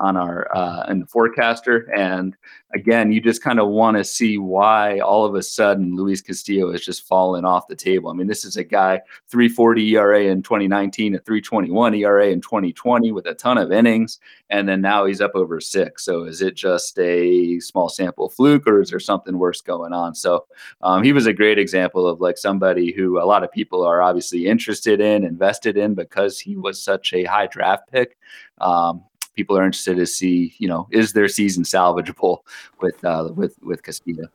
on 0.00 0.16
our 0.16 0.54
uh, 0.56 0.86
in 0.88 1.00
the 1.00 1.06
forecaster. 1.06 1.88
And 1.94 2.36
again, 2.74 3.12
you 3.12 3.20
just 3.20 3.42
kind 3.42 3.60
of 3.60 3.68
want 3.68 3.96
to 3.96 4.04
see 4.04 4.38
why 4.38 4.98
all 5.00 5.24
of 5.24 5.34
a 5.34 5.42
sudden 5.42 5.94
Luis 5.94 6.22
Castillo 6.22 6.72
has 6.72 6.80
just 6.80 7.06
fallen 7.06 7.44
off 7.44 7.68
the 7.68 7.76
table. 7.76 8.10
I 8.10 8.14
mean, 8.14 8.26
this 8.26 8.44
is 8.44 8.56
a 8.56 8.64
guy 8.64 9.02
340 9.28 9.96
ERA 9.96 10.24
in 10.24 10.42
2019, 10.42 11.14
a 11.14 11.18
321 11.18 11.94
ERA 11.94 12.28
in 12.28 12.40
2020 12.40 13.12
with 13.12 13.26
a 13.26 13.34
ton 13.34 13.58
of 13.58 13.72
innings, 13.72 14.18
and 14.48 14.68
then 14.68 14.80
now 14.80 15.04
he's 15.04 15.20
up 15.20 15.32
over 15.34 15.60
six. 15.60 16.04
So 16.04 16.24
is 16.24 16.40
it 16.40 16.54
just 16.54 16.98
a 16.98 17.60
small 17.60 17.88
sample 17.88 18.30
fluke, 18.30 18.66
or 18.66 18.80
is 18.80 18.90
there 18.90 19.00
something 19.00 19.38
worse 19.38 19.60
going 19.60 19.92
on? 19.92 20.14
So 20.14 20.46
um, 20.80 21.02
he 21.02 21.12
was 21.12 21.26
a 21.26 21.32
great 21.32 21.58
example 21.58 22.06
of 22.06 22.20
like 22.20 22.38
somebody 22.38 22.92
who 22.92 23.20
a 23.20 23.26
lot 23.26 23.44
of 23.44 23.52
people 23.52 23.84
are 23.84 24.00
obviously 24.00 24.46
interested 24.46 25.00
in, 25.00 25.24
invested 25.24 25.76
in 25.76 25.94
because 25.94 26.40
he 26.40 26.56
was 26.56 26.82
such 26.82 27.12
a 27.12 27.24
high 27.24 27.46
draft 27.46 27.90
pick. 27.90 28.16
Um, 28.58 29.04
people 29.34 29.56
are 29.56 29.64
interested 29.64 29.96
to 29.96 30.06
see, 30.06 30.54
you 30.58 30.68
know, 30.68 30.88
is 30.90 31.12
their 31.12 31.28
season 31.28 31.64
salvageable 31.64 32.38
with 32.80 33.04
uh, 33.04 33.30
with 33.34 33.56
with 33.62 33.82
Castillo. 33.82 34.28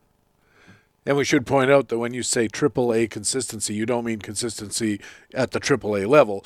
And 1.07 1.15
we 1.17 1.23
should 1.23 1.45
point 1.45 1.69
out 1.69 1.89
that 1.89 1.99
when 1.99 2.15
you 2.15 2.23
say 2.23 2.47
triple 2.47 2.91
A 2.91 3.05
consistency, 3.07 3.75
you 3.75 3.85
don't 3.85 4.05
mean 4.05 4.19
consistency 4.19 4.99
at 5.35 5.51
the 5.51 5.59
triple 5.59 5.95
A 5.95 6.05
level. 6.05 6.43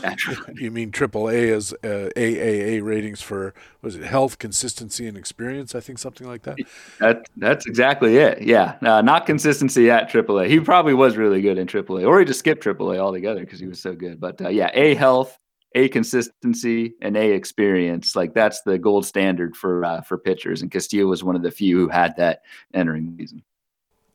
You 0.55 0.69
mean 0.69 0.91
triple 0.91 1.29
A 1.29 1.49
as 1.51 1.71
uh, 1.83 2.09
AAA 2.17 2.83
ratings 2.83 3.21
for 3.21 3.53
was 3.81 3.95
it 3.95 4.03
health, 4.03 4.37
consistency, 4.37 5.07
and 5.07 5.17
experience? 5.17 5.75
I 5.75 5.79
think 5.79 5.97
something 5.97 6.27
like 6.27 6.43
that. 6.43 6.57
That 6.99 7.29
that's 7.37 7.65
exactly 7.67 8.17
it. 8.17 8.41
Yeah, 8.41 8.75
uh, 8.81 9.01
not 9.01 9.25
consistency 9.25 9.89
at 9.89 10.09
triple 10.09 10.39
A. 10.39 10.47
He 10.47 10.59
probably 10.59 10.93
was 10.93 11.15
really 11.15 11.41
good 11.41 11.57
in 11.57 11.65
triple 11.65 11.97
A, 11.97 12.03
or 12.03 12.19
he 12.19 12.25
just 12.25 12.39
skipped 12.39 12.61
triple 12.61 12.91
A 12.91 12.97
altogether 12.97 13.39
because 13.39 13.61
he 13.61 13.67
was 13.67 13.79
so 13.79 13.93
good. 13.93 14.19
But 14.19 14.41
uh, 14.41 14.49
yeah, 14.49 14.71
A 14.73 14.95
health, 14.95 15.38
a 15.75 15.87
consistency 15.89 16.93
and 17.01 17.15
a 17.15 17.31
experience 17.31 18.15
like 18.15 18.33
that's 18.33 18.61
the 18.61 18.77
gold 18.77 19.05
standard 19.05 19.55
for 19.55 19.85
uh, 19.85 20.01
for 20.01 20.17
pitchers 20.17 20.61
and 20.61 20.71
castillo 20.71 21.07
was 21.07 21.23
one 21.23 21.35
of 21.35 21.43
the 21.43 21.51
few 21.51 21.77
who 21.77 21.87
had 21.87 22.15
that 22.17 22.41
entering 22.73 23.15
the 23.15 23.23
season. 23.23 23.43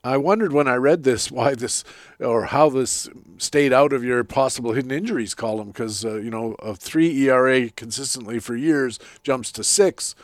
I 0.02 0.16
wondered 0.16 0.52
when 0.52 0.68
i 0.68 0.74
read 0.74 1.04
this 1.04 1.30
why 1.30 1.54
this 1.54 1.84
or 2.18 2.46
how 2.46 2.68
this 2.68 3.08
stayed 3.38 3.72
out 3.72 3.92
of 3.92 4.02
your 4.02 4.24
possible 4.24 4.72
hidden 4.72 4.90
injuries 4.90 5.34
column 5.34 5.68
because 5.68 6.04
uh, 6.04 6.16
you 6.16 6.30
know 6.30 6.54
a 6.58 6.74
three 6.74 7.28
era 7.28 7.70
consistently 7.70 8.38
for 8.38 8.56
years 8.56 8.98
jumps 9.22 9.52
to 9.52 9.64
six. 9.64 10.14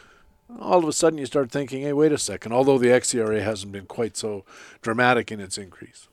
All 0.59 0.81
of 0.81 0.89
a 0.89 0.93
sudden 0.93 1.20
you 1.20 1.27
start 1.27 1.52
thinking 1.52 1.82
hey 1.82 1.93
wait 1.93 2.11
a 2.11 2.19
second 2.19 2.52
although 2.52 2.77
the 2.77 2.89
xera 2.89 3.40
hasn't 3.40 3.70
been 3.70 3.86
quite 3.86 4.16
so 4.16 4.44
dramatic 4.82 5.31
in 5.31 5.39
its 5.39 5.57
increase 5.57 6.09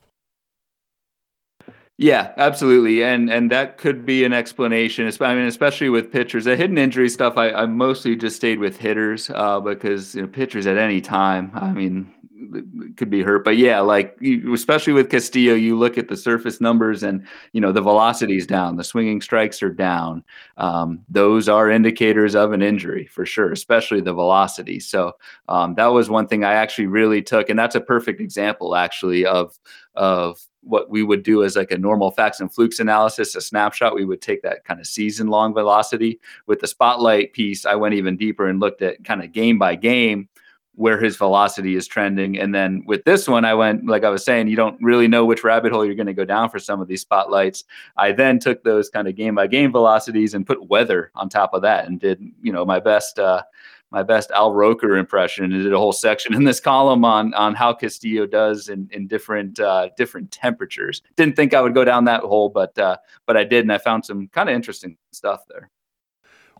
yeah, 2.00 2.32
absolutely, 2.36 3.02
and 3.02 3.28
and 3.28 3.50
that 3.50 3.76
could 3.76 4.06
be 4.06 4.24
an 4.24 4.32
explanation. 4.32 5.10
I 5.20 5.34
mean, 5.34 5.46
especially 5.46 5.88
with 5.88 6.12
pitchers, 6.12 6.44
the 6.44 6.54
hidden 6.54 6.78
injury 6.78 7.08
stuff. 7.08 7.36
I, 7.36 7.50
I 7.50 7.66
mostly 7.66 8.14
just 8.14 8.36
stayed 8.36 8.60
with 8.60 8.76
hitters 8.76 9.30
uh, 9.30 9.58
because 9.58 10.14
you 10.14 10.22
know 10.22 10.28
pitchers 10.28 10.68
at 10.68 10.78
any 10.78 11.00
time. 11.00 11.50
I 11.54 11.72
mean, 11.72 12.14
could 12.96 13.10
be 13.10 13.22
hurt. 13.22 13.44
But 13.44 13.56
yeah, 13.56 13.80
like 13.80 14.18
especially 14.52 14.92
with 14.92 15.10
Castillo, 15.10 15.54
you 15.54 15.76
look 15.76 15.98
at 15.98 16.08
the 16.08 16.16
surface 16.16 16.60
numbers 16.60 17.02
and 17.02 17.26
you 17.52 17.60
know 17.60 17.72
the 17.72 17.80
velocity 17.80 18.36
is 18.36 18.46
down, 18.46 18.76
the 18.76 18.84
swinging 18.84 19.20
strikes 19.20 19.62
are 19.62 19.72
down. 19.72 20.24
Um, 20.56 21.04
those 21.08 21.48
are 21.48 21.70
indicators 21.70 22.34
of 22.34 22.52
an 22.52 22.62
injury 22.62 23.06
for 23.06 23.26
sure, 23.26 23.52
especially 23.52 24.00
the 24.00 24.12
velocity. 24.12 24.80
So 24.80 25.12
um, 25.48 25.74
that 25.74 25.86
was 25.86 26.10
one 26.10 26.26
thing 26.26 26.44
I 26.44 26.54
actually 26.54 26.86
really 26.86 27.22
took, 27.22 27.48
and 27.48 27.58
that's 27.58 27.74
a 27.74 27.80
perfect 27.80 28.20
example 28.20 28.74
actually 28.74 29.26
of 29.26 29.58
of 29.94 30.40
what 30.62 30.90
we 30.90 31.02
would 31.02 31.22
do 31.22 31.42
as 31.42 31.56
like 31.56 31.70
a 31.70 31.78
normal 31.78 32.10
facts 32.10 32.40
and 32.40 32.52
flukes 32.52 32.78
analysis, 32.78 33.34
a 33.34 33.40
snapshot. 33.40 33.94
We 33.94 34.04
would 34.04 34.20
take 34.20 34.42
that 34.42 34.64
kind 34.64 34.80
of 34.80 34.86
season 34.86 35.28
long 35.28 35.54
velocity. 35.54 36.20
With 36.46 36.60
the 36.60 36.66
spotlight 36.66 37.32
piece, 37.32 37.64
I 37.64 37.74
went 37.74 37.94
even 37.94 38.16
deeper 38.16 38.46
and 38.46 38.60
looked 38.60 38.82
at 38.82 39.04
kind 39.04 39.22
of 39.22 39.32
game 39.32 39.58
by 39.58 39.74
game 39.76 40.28
where 40.78 41.00
his 41.00 41.16
velocity 41.16 41.74
is 41.74 41.88
trending. 41.88 42.38
And 42.38 42.54
then 42.54 42.84
with 42.86 43.02
this 43.02 43.26
one, 43.26 43.44
I 43.44 43.52
went, 43.52 43.84
like 43.86 44.04
I 44.04 44.10
was 44.10 44.24
saying, 44.24 44.46
you 44.46 44.54
don't 44.54 44.80
really 44.80 45.08
know 45.08 45.24
which 45.24 45.42
rabbit 45.42 45.72
hole 45.72 45.84
you're 45.84 45.96
going 45.96 46.06
to 46.06 46.14
go 46.14 46.24
down 46.24 46.50
for 46.50 46.60
some 46.60 46.80
of 46.80 46.86
these 46.86 47.00
spotlights. 47.00 47.64
I 47.96 48.12
then 48.12 48.38
took 48.38 48.62
those 48.62 48.88
kind 48.88 49.08
of 49.08 49.16
game 49.16 49.34
by 49.34 49.48
game 49.48 49.72
velocities 49.72 50.34
and 50.34 50.46
put 50.46 50.68
weather 50.68 51.10
on 51.16 51.28
top 51.28 51.52
of 51.52 51.62
that 51.62 51.88
and 51.88 51.98
did, 51.98 52.22
you 52.42 52.52
know, 52.52 52.64
my 52.64 52.78
best, 52.78 53.18
uh, 53.18 53.42
my 53.90 54.04
best 54.04 54.30
Al 54.30 54.52
Roker 54.52 54.96
impression 54.96 55.46
and 55.46 55.64
did 55.64 55.72
a 55.72 55.78
whole 55.78 55.92
section 55.92 56.32
in 56.32 56.44
this 56.44 56.60
column 56.60 57.04
on 57.04 57.34
on 57.34 57.54
how 57.54 57.72
Castillo 57.72 58.26
does 58.26 58.68
in, 58.68 58.88
in 58.92 59.08
different 59.08 59.58
uh, 59.58 59.88
different 59.96 60.30
temperatures. 60.30 61.02
Didn't 61.16 61.36
think 61.36 61.54
I 61.54 61.60
would 61.60 61.74
go 61.74 61.84
down 61.84 62.04
that 62.04 62.20
hole, 62.20 62.50
but 62.50 62.78
uh, 62.78 62.98
but 63.26 63.36
I 63.36 63.44
did, 63.44 63.64
and 63.64 63.72
I 63.72 63.78
found 63.78 64.04
some 64.04 64.28
kind 64.28 64.48
of 64.48 64.54
interesting 64.54 64.96
stuff 65.10 65.40
there. 65.48 65.70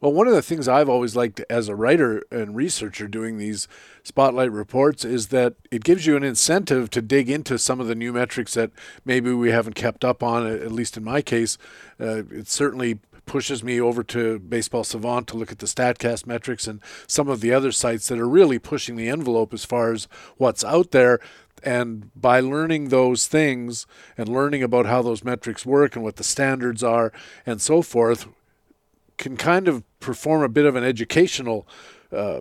Well, 0.00 0.12
one 0.12 0.28
of 0.28 0.34
the 0.34 0.42
things 0.42 0.68
I've 0.68 0.88
always 0.88 1.16
liked 1.16 1.40
as 1.50 1.68
a 1.68 1.74
writer 1.74 2.22
and 2.30 2.54
researcher 2.54 3.08
doing 3.08 3.36
these 3.36 3.66
spotlight 4.04 4.52
reports 4.52 5.04
is 5.04 5.28
that 5.28 5.54
it 5.72 5.82
gives 5.82 6.06
you 6.06 6.16
an 6.16 6.22
incentive 6.22 6.88
to 6.90 7.02
dig 7.02 7.28
into 7.28 7.58
some 7.58 7.80
of 7.80 7.88
the 7.88 7.96
new 7.96 8.12
metrics 8.12 8.54
that 8.54 8.70
maybe 9.04 9.32
we 9.32 9.50
haven't 9.50 9.74
kept 9.74 10.04
up 10.04 10.22
on, 10.22 10.46
at 10.46 10.70
least 10.70 10.96
in 10.96 11.02
my 11.02 11.20
case. 11.20 11.58
Uh, 12.00 12.22
it 12.30 12.46
certainly 12.46 13.00
pushes 13.26 13.64
me 13.64 13.80
over 13.80 14.04
to 14.04 14.38
Baseball 14.38 14.84
Savant 14.84 15.26
to 15.28 15.36
look 15.36 15.50
at 15.50 15.58
the 15.58 15.66
StatCast 15.66 16.26
metrics 16.26 16.68
and 16.68 16.80
some 17.08 17.28
of 17.28 17.40
the 17.40 17.52
other 17.52 17.72
sites 17.72 18.06
that 18.08 18.20
are 18.20 18.28
really 18.28 18.58
pushing 18.58 18.94
the 18.94 19.08
envelope 19.08 19.52
as 19.52 19.64
far 19.64 19.92
as 19.92 20.06
what's 20.36 20.64
out 20.64 20.92
there. 20.92 21.18
And 21.64 22.10
by 22.14 22.38
learning 22.38 22.88
those 22.88 23.26
things 23.26 23.84
and 24.16 24.28
learning 24.28 24.62
about 24.62 24.86
how 24.86 25.02
those 25.02 25.24
metrics 25.24 25.66
work 25.66 25.96
and 25.96 26.04
what 26.04 26.16
the 26.16 26.24
standards 26.24 26.84
are 26.84 27.12
and 27.44 27.60
so 27.60 27.82
forth, 27.82 28.28
can 29.18 29.36
kind 29.36 29.68
of 29.68 29.82
perform 30.00 30.42
a 30.42 30.48
bit 30.48 30.64
of 30.64 30.76
an 30.76 30.84
educational 30.84 31.66
uh, 32.12 32.40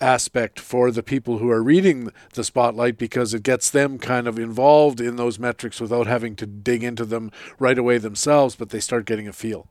aspect 0.00 0.58
for 0.58 0.90
the 0.90 1.02
people 1.02 1.38
who 1.38 1.50
are 1.50 1.62
reading 1.62 2.10
the 2.34 2.44
spotlight 2.44 2.98
because 2.98 3.34
it 3.34 3.42
gets 3.42 3.70
them 3.70 3.98
kind 3.98 4.26
of 4.26 4.38
involved 4.38 5.00
in 5.00 5.16
those 5.16 5.38
metrics 5.38 5.80
without 5.80 6.06
having 6.06 6.36
to 6.36 6.46
dig 6.46 6.82
into 6.82 7.04
them 7.04 7.30
right 7.58 7.78
away 7.78 7.98
themselves, 7.98 8.56
but 8.56 8.70
they 8.70 8.80
start 8.80 9.06
getting 9.06 9.28
a 9.28 9.32
feel. 9.32 9.68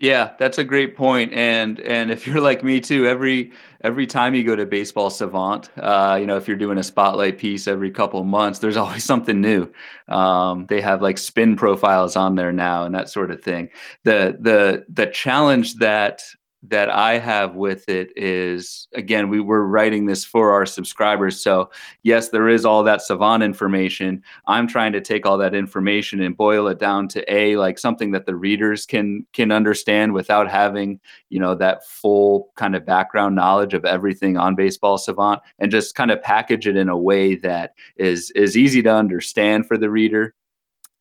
Yeah, 0.00 0.34
that's 0.38 0.58
a 0.58 0.64
great 0.64 0.96
point. 0.96 1.32
And 1.32 1.80
and 1.80 2.10
if 2.12 2.24
you're 2.26 2.40
like 2.40 2.62
me 2.62 2.80
too, 2.80 3.06
every 3.08 3.50
every 3.80 4.06
time 4.06 4.32
you 4.32 4.44
go 4.44 4.54
to 4.54 4.64
Baseball 4.64 5.10
Savant, 5.10 5.68
uh, 5.76 6.16
you 6.20 6.26
know, 6.26 6.36
if 6.36 6.46
you're 6.46 6.56
doing 6.56 6.78
a 6.78 6.84
spotlight 6.84 7.38
piece 7.38 7.66
every 7.66 7.90
couple 7.90 8.22
months, 8.22 8.60
there's 8.60 8.76
always 8.76 9.02
something 9.02 9.40
new. 9.40 9.68
Um, 10.06 10.66
they 10.68 10.80
have 10.80 11.02
like 11.02 11.18
spin 11.18 11.56
profiles 11.56 12.14
on 12.14 12.36
there 12.36 12.52
now 12.52 12.84
and 12.84 12.94
that 12.94 13.08
sort 13.08 13.32
of 13.32 13.42
thing. 13.42 13.70
The 14.04 14.36
the 14.40 14.84
the 14.88 15.06
challenge 15.06 15.74
that 15.76 16.22
that 16.64 16.90
I 16.90 17.18
have 17.18 17.54
with 17.54 17.88
it 17.88 18.10
is 18.16 18.88
again, 18.94 19.28
we 19.28 19.40
were 19.40 19.66
writing 19.66 20.06
this 20.06 20.24
for 20.24 20.50
our 20.52 20.66
subscribers. 20.66 21.40
So, 21.40 21.70
yes, 22.02 22.30
there 22.30 22.48
is 22.48 22.64
all 22.64 22.82
that 22.82 23.00
Savant 23.00 23.44
information. 23.44 24.22
I'm 24.46 24.66
trying 24.66 24.92
to 24.92 25.00
take 25.00 25.24
all 25.24 25.38
that 25.38 25.54
information 25.54 26.20
and 26.20 26.36
boil 26.36 26.66
it 26.66 26.80
down 26.80 27.06
to 27.08 27.32
a 27.32 27.56
like 27.56 27.78
something 27.78 28.10
that 28.10 28.26
the 28.26 28.34
readers 28.34 28.86
can 28.86 29.24
can 29.32 29.52
understand 29.52 30.14
without 30.14 30.50
having, 30.50 30.98
you 31.28 31.38
know, 31.38 31.54
that 31.54 31.86
full 31.86 32.50
kind 32.56 32.74
of 32.74 32.84
background 32.84 33.36
knowledge 33.36 33.74
of 33.74 33.84
everything 33.84 34.36
on 34.36 34.56
Baseball 34.56 34.98
Savant 34.98 35.40
and 35.60 35.70
just 35.70 35.94
kind 35.94 36.10
of 36.10 36.22
package 36.22 36.66
it 36.66 36.76
in 36.76 36.88
a 36.88 36.98
way 36.98 37.36
that 37.36 37.74
is 37.96 38.32
is 38.32 38.56
easy 38.56 38.82
to 38.82 38.92
understand 38.92 39.66
for 39.68 39.78
the 39.78 39.90
reader 39.90 40.34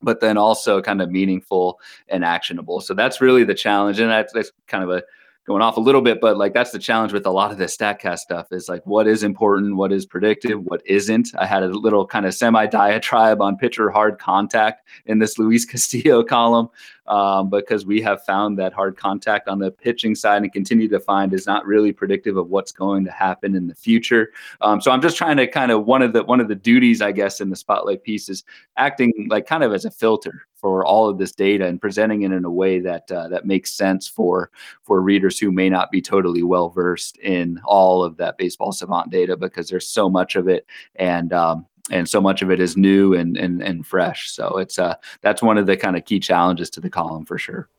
but 0.01 0.19
then 0.19 0.37
also 0.37 0.79
kind 0.79 1.01
of 1.01 1.09
meaningful 1.09 1.79
and 2.07 2.23
actionable. 2.23 2.79
So 2.79 2.93
that's 2.93 3.19
really 3.19 3.43
the 3.43 3.55
challenge. 3.55 3.99
And 3.99 4.11
that's, 4.11 4.31
that's 4.31 4.51
kind 4.67 4.83
of 4.83 4.91
a 4.91 5.01
going 5.47 5.61
off 5.61 5.77
a 5.77 5.79
little 5.79 6.01
bit, 6.01 6.19
but 6.19 6.37
like 6.37 6.53
that's 6.53 6.71
the 6.71 6.79
challenge 6.79 7.13
with 7.13 7.25
a 7.25 7.31
lot 7.31 7.51
of 7.51 7.57
the 7.57 7.65
Statcast 7.65 8.19
stuff 8.19 8.51
is 8.51 8.67
like 8.67 8.85
what 8.85 9.07
is 9.07 9.23
important, 9.23 9.77
what 9.77 9.93
is 9.93 10.05
predictive, 10.05 10.61
what 10.65 10.81
isn't. 10.85 11.29
I 11.37 11.45
had 11.45 11.63
a 11.63 11.67
little 11.67 12.05
kind 12.05 12.25
of 12.25 12.33
semi 12.33 12.67
diatribe 12.67 13.41
on 13.41 13.55
pitcher 13.55 13.89
hard 13.89 14.19
contact 14.19 14.85
in 15.05 15.19
this 15.19 15.39
Luis 15.39 15.63
Castillo 15.63 16.21
column 16.25 16.69
um, 17.07 17.49
because 17.49 17.85
we 17.85 18.01
have 18.01 18.23
found 18.23 18.57
that 18.59 18.73
hard 18.73 18.97
contact 18.97 19.47
on 19.47 19.59
the 19.59 19.71
pitching 19.71 20.15
side 20.15 20.41
and 20.43 20.51
continue 20.51 20.87
to 20.87 20.99
find 20.99 21.33
is 21.33 21.45
not 21.45 21.65
really 21.65 21.91
predictive 21.91 22.37
of 22.37 22.49
what's 22.49 22.71
going 22.71 23.05
to 23.05 23.11
happen 23.11 23.55
in 23.55 23.67
the 23.67 23.75
future. 23.75 24.31
Um, 24.61 24.81
so 24.81 24.91
I'm 24.91 25.01
just 25.01 25.17
trying 25.17 25.37
to 25.37 25.47
kind 25.47 25.71
of 25.71 25.85
one 25.85 26.01
of 26.01 26.13
the 26.13 26.23
one 26.23 26.39
of 26.39 26.47
the 26.47 26.55
duties 26.55 27.01
I 27.01 27.11
guess 27.11 27.41
in 27.41 27.49
the 27.49 27.55
spotlight 27.55 28.03
piece 28.03 28.29
is 28.29 28.43
acting 28.77 29.27
like 29.29 29.45
kind 29.45 29.63
of 29.63 29.73
as 29.73 29.85
a 29.85 29.91
filter 29.91 30.47
for 30.55 30.83
all 30.85 31.07
of 31.07 31.17
this 31.17 31.31
data 31.31 31.67
and 31.67 31.79
presenting 31.79 32.23
it 32.23 32.31
in 32.31 32.43
a 32.43 32.51
way 32.51 32.79
that 32.79 33.11
uh, 33.11 33.27
that 33.29 33.45
makes 33.45 33.71
sense 33.71 34.07
for 34.07 34.49
for 34.81 35.01
readers 35.01 35.39
who 35.39 35.51
may 35.51 35.69
not 35.69 35.91
be 35.91 36.01
totally 36.01 36.43
well 36.43 36.69
versed 36.69 37.17
in 37.17 37.61
all 37.63 38.03
of 38.03 38.17
that 38.17 38.37
baseball 38.37 38.71
savant 38.71 39.11
data 39.11 39.37
because 39.37 39.69
there's 39.69 39.87
so 39.87 40.09
much 40.09 40.35
of 40.35 40.47
it 40.47 40.65
and 40.95 41.31
um, 41.31 41.65
and 41.91 42.07
so 42.09 42.19
much 42.19 42.41
of 42.41 42.51
it 42.51 42.59
is 42.59 42.75
new 42.77 43.13
and 43.13 43.37
and, 43.37 43.61
and 43.61 43.85
fresh 43.85 44.29
so 44.29 44.57
it's 44.57 44.77
uh 44.79 44.95
that's 45.21 45.41
one 45.41 45.57
of 45.57 45.65
the 45.65 45.77
kind 45.77 45.95
of 45.95 46.05
key 46.05 46.19
challenges 46.19 46.69
to 46.69 46.79
the 46.79 46.89
column 46.89 47.25
for 47.25 47.37
sure 47.37 47.69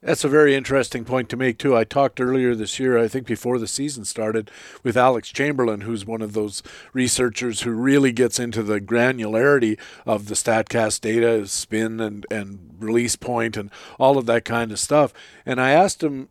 that's 0.00 0.22
a 0.22 0.28
very 0.28 0.54
interesting 0.54 1.04
point 1.04 1.28
to 1.30 1.36
make, 1.36 1.58
too. 1.58 1.76
I 1.76 1.82
talked 1.82 2.20
earlier 2.20 2.54
this 2.54 2.78
year, 2.78 2.96
I 2.96 3.08
think 3.08 3.26
before 3.26 3.58
the 3.58 3.66
season 3.66 4.04
started, 4.04 4.48
with 4.84 4.96
Alex 4.96 5.32
Chamberlain, 5.32 5.80
who's 5.80 6.06
one 6.06 6.22
of 6.22 6.34
those 6.34 6.62
researchers 6.92 7.62
who 7.62 7.72
really 7.72 8.12
gets 8.12 8.38
into 8.38 8.62
the 8.62 8.80
granularity 8.80 9.76
of 10.06 10.26
the 10.26 10.36
StatCast 10.36 11.00
data, 11.00 11.48
spin 11.48 11.98
and, 11.98 12.26
and 12.30 12.76
release 12.78 13.16
point, 13.16 13.56
and 13.56 13.70
all 13.98 14.18
of 14.18 14.26
that 14.26 14.44
kind 14.44 14.70
of 14.70 14.78
stuff. 14.78 15.12
And 15.44 15.60
I 15.60 15.72
asked 15.72 16.04
him, 16.04 16.28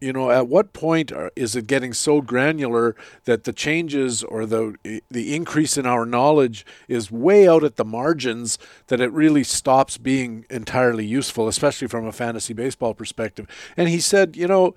you 0.00 0.12
know, 0.12 0.30
at 0.30 0.48
what 0.48 0.72
point 0.72 1.10
are, 1.10 1.32
is 1.36 1.56
it 1.56 1.66
getting 1.66 1.92
so 1.92 2.20
granular 2.20 2.94
that 3.24 3.44
the 3.44 3.52
changes 3.52 4.22
or 4.22 4.44
the 4.44 5.00
the 5.10 5.34
increase 5.34 5.78
in 5.78 5.86
our 5.86 6.04
knowledge 6.04 6.66
is 6.88 7.10
way 7.10 7.48
out 7.48 7.64
at 7.64 7.76
the 7.76 7.84
margins 7.84 8.58
that 8.88 9.00
it 9.00 9.10
really 9.12 9.44
stops 9.44 9.96
being 9.96 10.44
entirely 10.50 11.06
useful, 11.06 11.48
especially 11.48 11.88
from 11.88 12.06
a 12.06 12.12
fantasy 12.12 12.52
baseball 12.52 12.94
perspective? 12.94 13.46
And 13.76 13.88
he 13.88 14.00
said, 14.00 14.36
you 14.36 14.46
know, 14.46 14.74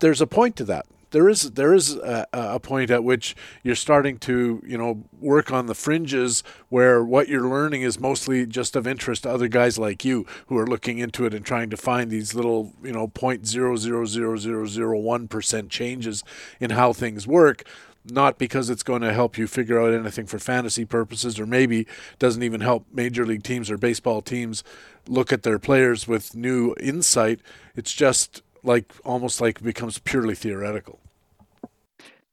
there's 0.00 0.20
a 0.20 0.26
point 0.26 0.56
to 0.56 0.64
that 0.64 0.86
there 1.12 1.28
is 1.28 1.52
there 1.52 1.72
is 1.72 1.94
a, 1.94 2.26
a, 2.32 2.58
point 2.58 2.90
at 2.90 3.04
which 3.04 3.36
you're 3.62 3.74
starting 3.74 4.18
to 4.18 4.62
you 4.66 4.76
know 4.76 5.04
work 5.20 5.52
on 5.52 5.66
the 5.66 5.74
fringes 5.74 6.42
where 6.68 7.04
what 7.04 7.28
you're 7.28 7.48
learning 7.48 7.82
is 7.82 8.00
mostly 8.00 8.44
just 8.44 8.74
of 8.74 8.86
interest 8.86 9.22
to 9.22 9.30
other 9.30 9.48
guys 9.48 9.78
like 9.78 10.04
you 10.04 10.26
who 10.46 10.58
are 10.58 10.66
looking 10.66 10.98
into 10.98 11.24
it 11.24 11.34
and 11.34 11.44
trying 11.44 11.70
to 11.70 11.76
find 11.76 12.10
these 12.10 12.34
little 12.34 12.72
you 12.82 12.92
know 12.92 13.06
point 13.06 13.46
zero 13.46 13.76
zero 13.76 14.04
zero 14.04 14.36
zero 14.36 14.66
zero 14.66 14.98
one 14.98 15.28
percent 15.28 15.70
changes 15.70 16.24
in 16.58 16.70
how 16.70 16.92
things 16.92 17.26
work 17.26 17.64
not 18.04 18.36
because 18.36 18.68
it's 18.68 18.82
going 18.82 19.02
to 19.02 19.12
help 19.12 19.38
you 19.38 19.46
figure 19.46 19.80
out 19.80 19.94
anything 19.94 20.26
for 20.26 20.38
fantasy 20.38 20.84
purposes 20.84 21.38
or 21.38 21.46
maybe 21.46 21.86
doesn't 22.18 22.42
even 22.42 22.60
help 22.60 22.84
major 22.92 23.24
league 23.24 23.44
teams 23.44 23.70
or 23.70 23.78
baseball 23.78 24.20
teams 24.20 24.64
look 25.06 25.32
at 25.32 25.44
their 25.44 25.58
players 25.58 26.08
with 26.08 26.34
new 26.34 26.74
insight. 26.80 27.38
It's 27.76 27.92
just 27.92 28.42
like 28.64 28.92
almost 29.04 29.40
like 29.40 29.62
becomes 29.62 29.98
purely 29.98 30.34
theoretical 30.34 30.98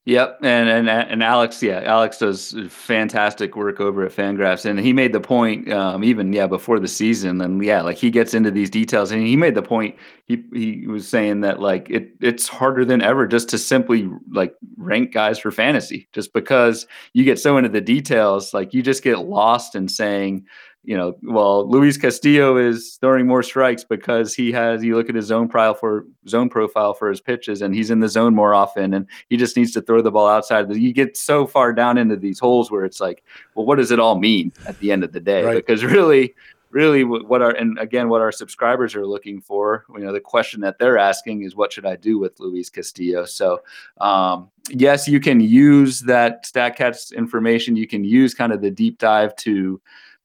Yep, 0.09 0.39
and 0.41 0.67
and 0.67 0.89
and 0.89 1.21
Alex, 1.21 1.61
yeah, 1.61 1.83
Alex 1.85 2.17
does 2.17 2.55
fantastic 2.67 3.55
work 3.55 3.79
over 3.79 4.03
at 4.03 4.11
Fangraphs, 4.11 4.65
and 4.65 4.79
he 4.79 4.91
made 4.91 5.13
the 5.13 5.19
point, 5.19 5.71
um, 5.71 6.03
even 6.03 6.33
yeah, 6.33 6.47
before 6.47 6.79
the 6.79 6.87
season, 6.87 7.39
and 7.41 7.63
yeah, 7.63 7.83
like 7.83 7.97
he 7.97 8.09
gets 8.09 8.33
into 8.33 8.49
these 8.49 8.71
details, 8.71 9.11
and 9.11 9.21
he 9.21 9.35
made 9.35 9.53
the 9.53 9.61
point. 9.61 9.95
He 10.25 10.43
he 10.51 10.87
was 10.87 11.07
saying 11.07 11.41
that 11.41 11.59
like 11.59 11.91
it 11.91 12.09
it's 12.21 12.47
harder 12.47 12.85
than 12.85 13.03
ever 13.03 13.27
just 13.27 13.49
to 13.49 13.59
simply 13.59 14.09
like 14.31 14.55
rank 14.77 15.13
guys 15.13 15.37
for 15.37 15.51
fantasy, 15.51 16.07
just 16.11 16.33
because 16.33 16.87
you 17.13 17.23
get 17.23 17.37
so 17.37 17.57
into 17.57 17.69
the 17.69 17.79
details, 17.79 18.51
like 18.51 18.73
you 18.73 18.81
just 18.81 19.03
get 19.03 19.19
lost 19.19 19.75
in 19.75 19.87
saying 19.87 20.43
you 20.83 20.95
know, 20.95 21.15
well, 21.21 21.69
Luis 21.69 21.97
Castillo 21.97 22.57
is 22.57 22.97
throwing 23.01 23.27
more 23.27 23.43
strikes 23.43 23.83
because 23.83 24.33
he 24.33 24.51
has. 24.53 24.83
You 24.83 24.95
look 24.95 25.09
at 25.09 25.15
his 25.15 25.25
zone 25.25 25.49
profile 25.49 25.73
for 25.73 26.05
zone 26.27 26.49
profile 26.49 26.93
for 26.93 27.09
his 27.09 27.19
pitches, 27.19 27.61
and 27.61 27.75
he's 27.75 27.91
in 27.91 27.99
the 27.99 28.07
zone 28.07 28.33
more 28.33 28.53
often, 28.53 28.93
and 28.93 29.05
he 29.27 29.35
just 29.35 29.57
needs 29.57 29.71
to 29.73 29.81
throw 29.81 30.01
the 30.01 30.11
ball 30.11 30.27
outside. 30.27 30.73
You 30.73 30.93
get 30.93 31.17
so 31.17 31.45
far 31.45 31.73
down 31.73 31.97
into 31.97 32.15
these 32.15 32.39
holes 32.39 32.71
where 32.71 32.85
it's 32.85 33.01
like, 33.01 33.23
well, 33.55 33.65
what 33.65 33.75
does 33.75 33.91
it 33.91 33.99
all 33.99 34.17
mean 34.17 34.53
at 34.67 34.79
the 34.79 34.91
end 34.91 35.03
of 35.03 35.11
the 35.11 35.19
day? 35.19 35.43
Right. 35.43 35.55
Because 35.55 35.83
really, 35.83 36.33
really, 36.71 37.03
what 37.03 37.41
our 37.41 37.51
and 37.51 37.77
again, 37.77 38.07
what 38.07 38.21
our 38.21 38.31
subscribers 38.31 38.95
are 38.95 39.05
looking 39.05 39.41
for, 39.41 39.85
you 39.93 39.99
know, 39.99 40.13
the 40.13 40.21
question 40.21 40.61
that 40.61 40.79
they're 40.79 40.97
asking 40.97 41.43
is, 41.43 41.57
what 41.57 41.73
should 41.73 41.85
I 41.85 41.97
do 41.97 42.17
with 42.17 42.39
Luis 42.39 42.69
Castillo? 42.69 43.25
So, 43.25 43.61
um, 43.99 44.49
yes, 44.69 45.09
you 45.09 45.19
can 45.19 45.41
use 45.41 45.99
that 46.01 46.45
Statcast 46.45 47.13
information. 47.13 47.75
You 47.75 47.85
can 47.85 48.05
use 48.05 48.33
kind 48.33 48.53
of 48.53 48.61
the 48.61 48.71
deep 48.71 48.97
dive 48.97 49.35
to 49.37 49.81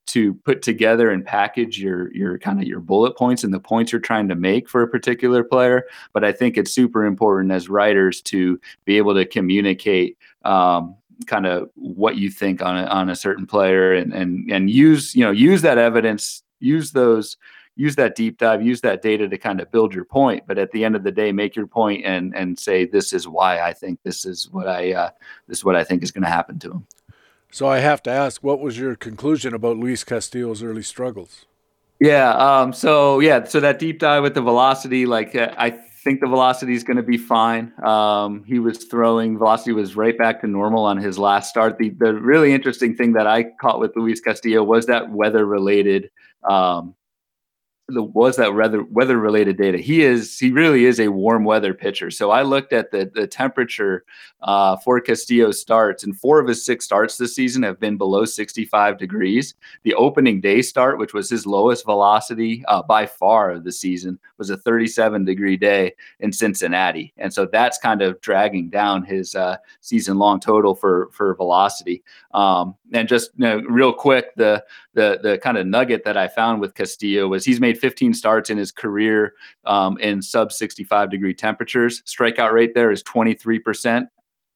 to 0.07 0.35
put 0.35 0.63
together 0.63 1.11
and 1.11 1.25
package 1.25 1.79
your 1.79 2.13
your 2.13 2.39
kind 2.39 2.61
of 2.61 2.67
your 2.67 2.81
bullet 2.81 3.17
points 3.17 3.45
and 3.45 3.55
the 3.55 3.61
points 3.61 3.93
you're 3.93 4.01
trying 4.01 4.29
to 4.29 4.35
make 4.35 4.69
for 4.69 4.83
a 4.83 4.89
particular 4.89 5.43
player. 5.43 5.87
But 6.13 6.25
i 6.25 6.33
think 6.33 6.57
it's 6.57 6.73
super 6.73 7.05
important 7.05 7.53
as 7.53 7.69
writers 7.69 8.21
to 8.23 8.61
be 8.85 8.97
able 8.97 9.15
to 9.15 9.25
communicate 9.25 10.19
um, 10.45 10.97
kind 11.27 11.47
of 11.47 11.71
what 11.75 12.17
you 12.17 12.31
think 12.31 12.63
on 12.63 12.77
a, 12.77 12.85
on 12.87 13.09
a 13.09 13.17
certain 13.17 13.47
player 13.47 13.93
and 13.95 14.13
and 14.13 14.51
and 14.51 14.71
use 14.71 15.15
you 15.15 15.25
know 15.25 15.31
use 15.31 15.63
that 15.63 15.79
evidence 15.79 16.43
use 16.61 16.93
those 16.93 17.37
use 17.77 17.97
that 17.97 18.15
deep 18.15 18.39
dive 18.39 18.63
use 18.63 18.81
that 18.83 19.03
data 19.03 19.29
to 19.29 19.39
kind 19.39 19.61
of 19.61 19.71
build 19.71 19.95
your 19.95 20.05
point. 20.05 20.45
But 20.47 20.59
at 20.59 20.71
the 20.71 20.85
end 20.85 20.97
of 20.97 21.03
the 21.03 21.13
day 21.13 21.33
make 21.33 21.57
your 21.57 21.67
point 21.67 22.05
and 22.05 22.35
and 22.37 22.59
say 22.59 22.85
this 22.85 23.13
is 23.13 23.27
why 23.27 23.61
i 23.61 23.73
think 23.73 24.01
this 24.03 24.25
is 24.25 24.51
what 24.51 24.69
i 24.69 24.93
uh, 24.93 25.11
this 25.49 25.59
is 25.59 25.65
what 25.65 25.77
i 25.77 25.85
think 25.85 26.03
is 26.03 26.11
going 26.11 26.25
to 26.25 26.31
happen 26.31 26.59
to 26.61 26.71
him 26.73 26.87
so 27.55 27.69
I 27.69 27.79
have 27.79 28.03
to 28.03 28.11
ask, 28.11 28.43
what 28.43 28.59
was 28.59 28.77
your 28.77 28.97
conclusion 28.97 29.55
about 29.55 29.77
Luis 29.77 30.03
Castillo's 30.03 30.61
early 30.61 30.83
struggles? 30.83 31.47
Yeah. 32.01 32.31
Um, 32.31 32.73
so 32.73 33.21
yeah. 33.21 33.45
So 33.45 33.61
that 33.61 33.79
deep 33.79 34.01
dive 34.01 34.25
with 34.25 34.35
the 34.35 34.43
velocity, 34.43 35.07
like 35.07 35.37
uh, 35.37 35.55
I 35.57 35.71
think 35.71 36.21
the 36.21 36.27
velocity 36.27 36.75
is 36.75 36.83
going 36.83 36.97
to 36.97 37.05
be 37.05 37.17
fine. 37.17 37.73
Um, 37.85 38.43
he 38.43 38.59
was 38.59 38.87
throwing 38.87 39.39
velocity 39.39 39.71
was 39.71 39.95
right 39.95 40.19
back 40.19 40.41
to 40.41 40.49
normal 40.49 40.85
on 40.85 40.99
his 40.99 41.17
last 41.17 41.49
start. 41.49 41.79
The 41.79 41.91
the 41.91 42.15
really 42.15 42.53
interesting 42.53 42.97
thing 42.97 43.13
that 43.13 43.29
I 43.29 43.45
caught 43.61 43.79
with 43.79 43.93
Luis 43.95 44.21
Castillo 44.21 44.65
was 44.65 44.87
that 44.87 45.13
weather 45.13 45.47
related 45.47 46.11
um, 46.51 46.97
the, 47.89 48.03
was 48.03 48.37
that 48.37 48.55
weather 48.55 48.83
weather 48.85 49.19
related 49.19 49.59
data. 49.59 49.77
He 49.79 50.03
is 50.03 50.39
he 50.39 50.51
really 50.53 50.87
is 50.87 50.99
a 50.99 51.09
warm 51.09 51.45
weather 51.45 51.75
pitcher. 51.75 52.11
So 52.11 52.31
I 52.31 52.43
looked 52.43 52.73
at 52.73 52.91
the 52.91 53.11
the 53.15 53.27
temperature 53.27 54.05
uh, 54.41 54.77
for 54.79 55.01
Castillo 55.01 55.51
starts, 55.51 56.03
and 56.03 56.19
four 56.19 56.39
of 56.39 56.49
his 56.49 56.65
six 56.65 56.85
starts 56.85 57.19
this 57.19 57.35
season 57.35 57.63
have 57.63 57.79
been 57.79 57.97
below 57.99 58.25
65 58.25 58.99
degrees. 58.99 59.55
The 59.83 59.95
opening 59.95 60.41
day 60.41 60.63
start, 60.63 60.99
which 60.99 61.13
was 61.13 61.29
his 61.29 61.47
lowest 61.47 61.85
velocity 61.85 62.65
uh, 62.69 62.83
by 62.83 63.05
far 63.07 63.51
of 63.51 63.65
the 63.65 63.73
season, 63.73 64.19
was 64.39 64.51
a 64.51 64.57
37 64.57 65.25
degree 65.25 65.57
day 65.57 65.95
in 66.21 66.33
Cincinnati, 66.33 67.13
and 67.19 67.33
so 67.33 67.45
that's 67.45 67.77
kind 67.77 68.01
of 68.01 68.21
dragging 68.23 68.71
down 68.71 69.05
his 69.05 69.35
uh, 69.35 69.59
season 69.81 70.19
long 70.19 70.41
total 70.41 70.75
for 70.75 71.11
for 71.13 71.35
velocity. 71.35 72.03
Um, 72.33 72.77
and 72.95 73.09
just 73.09 73.33
you 73.37 73.45
know, 73.45 73.59
real 73.69 73.93
quick, 73.93 74.35
the 74.37 74.65
the 74.95 75.19
the 75.23 75.39
kind 75.39 75.59
of 75.59 75.67
nugget 75.67 76.05
that 76.05 76.17
I 76.17 76.29
found 76.29 76.61
with 76.61 76.75
Castillo 76.75 77.29
was 77.29 77.45
he's 77.45 77.61
made 77.61 77.74
15 77.75 78.15
starts 78.15 78.51
in 78.51 78.59
his 78.59 78.73
career 78.73 79.35
um, 79.65 79.99
in 79.99 80.23
sub 80.23 80.53
65 80.53 81.11
degree 81.11 81.35
temperatures. 81.35 82.03
Strikeout 82.03 82.53
rate 82.53 82.75
there 82.75 82.91
is 82.91 83.03
23 83.03 83.59
percent. 83.59 84.09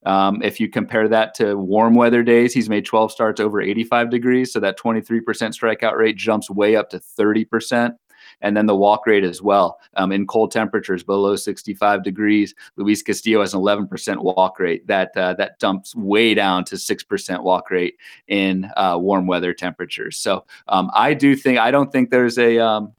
Um, 0.07 0.43
if 0.43 0.61
you 0.61 0.69
compare 0.69 1.09
that 1.09 1.35
to 1.35 1.57
warm 1.57 1.95
weather 1.95 2.23
days, 2.23 2.55
he's 2.55 2.69
made 2.69 2.87
12 2.87 3.11
starts 3.11 3.41
over 3.41 3.61
85 3.61 4.11
degrees, 4.11 4.53
so 4.53 4.61
that 4.61 4.79
23% 4.79 5.23
strikeout 5.23 5.97
rate 5.97 6.17
jumps 6.17 6.49
way 6.49 6.77
up 6.77 6.89
to 6.91 7.01
30% 7.01 7.97
and 8.41 8.57
then 8.57 8.67
the 8.67 8.77
walk 8.77 9.07
rate 9.07 9.25
as 9.25 9.43
well. 9.43 9.79
Um, 9.95 10.13
in 10.13 10.27
cold 10.27 10.51
temperatures 10.51 11.03
below 11.03 11.37
65 11.37 12.03
degrees, 12.03 12.55
Luis 12.77 13.03
Castillo 13.03 13.41
has 13.41 13.55
an 13.55 13.61
11% 13.61 14.19
walk 14.23 14.61
rate. 14.61 14.87
That 14.87 15.17
uh, 15.17 15.35
that 15.35 15.59
dumps 15.59 15.95
way 15.95 16.35
down 16.35 16.65
to 16.67 16.77
6% 16.77 17.43
walk 17.43 17.71
rate 17.71 17.97
in 18.29 18.71
uh, 18.77 18.97
warm 19.01 19.27
weather 19.27 19.53
temperatures. 19.53 20.17
So 20.17 20.45
um, 20.69 20.91
I 20.95 21.15
do 21.15 21.35
think 21.35 21.59
I 21.59 21.71
don't 21.71 21.91
think 21.91 22.11
there's 22.11 22.39
a 22.39 22.59
um, 22.59 22.93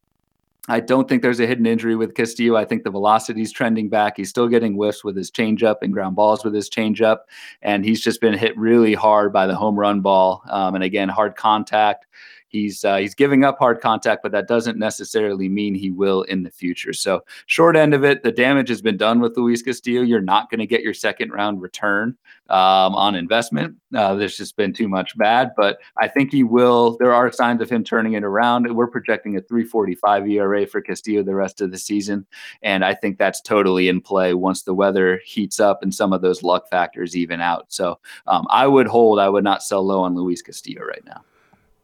I 0.68 0.80
don't 0.80 1.08
think 1.08 1.22
there's 1.22 1.40
a 1.40 1.46
hidden 1.46 1.66
injury 1.66 1.96
with 1.96 2.14
Castillo. 2.14 2.56
I 2.56 2.64
think 2.64 2.84
the 2.84 2.90
velocity 2.90 3.42
is 3.42 3.50
trending 3.50 3.88
back. 3.88 4.16
He's 4.16 4.28
still 4.28 4.46
getting 4.46 4.74
whiffs 4.74 5.02
with 5.02 5.16
his 5.16 5.30
changeup 5.30 5.76
and 5.82 5.92
ground 5.92 6.16
balls 6.16 6.44
with 6.44 6.54
his 6.54 6.68
changeup, 6.68 7.20
and 7.62 7.84
he's 7.84 8.00
just 8.00 8.20
been 8.20 8.34
hit 8.34 8.56
really 8.58 8.94
hard 8.94 9.32
by 9.32 9.46
the 9.46 9.56
home 9.56 9.78
run 9.78 10.00
ball. 10.00 10.42
Um, 10.50 10.74
and 10.74 10.84
again, 10.84 11.08
hard 11.08 11.34
contact 11.36 12.06
he's 12.50 12.84
uh, 12.84 12.96
he's 12.96 13.14
giving 13.14 13.44
up 13.44 13.58
hard 13.58 13.80
contact, 13.80 14.22
but 14.22 14.32
that 14.32 14.46
doesn't 14.46 14.78
necessarily 14.78 15.48
mean 15.48 15.74
he 15.74 15.90
will 15.90 16.22
in 16.22 16.42
the 16.42 16.50
future. 16.50 16.92
So 16.92 17.24
short 17.46 17.76
end 17.76 17.94
of 17.94 18.04
it, 18.04 18.22
the 18.22 18.32
damage 18.32 18.68
has 18.68 18.82
been 18.82 18.96
done 18.96 19.20
with 19.20 19.36
Luis 19.36 19.62
Castillo. 19.62 20.02
You're 20.02 20.20
not 20.20 20.50
going 20.50 20.58
to 20.58 20.66
get 20.66 20.82
your 20.82 20.92
second 20.92 21.30
round 21.30 21.62
return 21.62 22.16
um, 22.50 22.94
on 22.94 23.14
investment. 23.14 23.76
Uh, 23.94 24.14
there's 24.14 24.36
just 24.36 24.56
been 24.56 24.72
too 24.72 24.88
much 24.88 25.16
bad, 25.16 25.52
but 25.56 25.78
I 25.96 26.08
think 26.08 26.32
he 26.32 26.42
will. 26.42 26.96
There 26.98 27.14
are 27.14 27.32
signs 27.32 27.62
of 27.62 27.70
him 27.70 27.82
turning 27.82 28.12
it 28.12 28.24
around. 28.24 28.74
We're 28.74 28.88
projecting 28.88 29.36
a 29.36 29.40
3.45 29.40 30.30
ERA 30.30 30.66
for 30.66 30.80
Castillo 30.80 31.22
the 31.22 31.34
rest 31.34 31.60
of 31.60 31.70
the 31.70 31.78
season, 31.78 32.26
and 32.62 32.84
I 32.84 32.94
think 32.94 33.18
that's 33.18 33.40
totally 33.40 33.88
in 33.88 34.00
play 34.00 34.34
once 34.34 34.62
the 34.62 34.74
weather 34.74 35.20
heats 35.24 35.60
up 35.60 35.82
and 35.82 35.94
some 35.94 36.12
of 36.12 36.22
those 36.22 36.42
luck 36.42 36.68
factors 36.68 37.16
even 37.16 37.40
out. 37.40 37.66
So 37.68 37.98
um, 38.26 38.46
I 38.50 38.66
would 38.66 38.88
hold. 38.88 39.20
I 39.20 39.28
would 39.28 39.44
not 39.44 39.62
sell 39.62 39.84
low 39.84 40.02
on 40.02 40.14
Luis 40.14 40.42
Castillo 40.42 40.82
right 40.82 41.04
now 41.06 41.22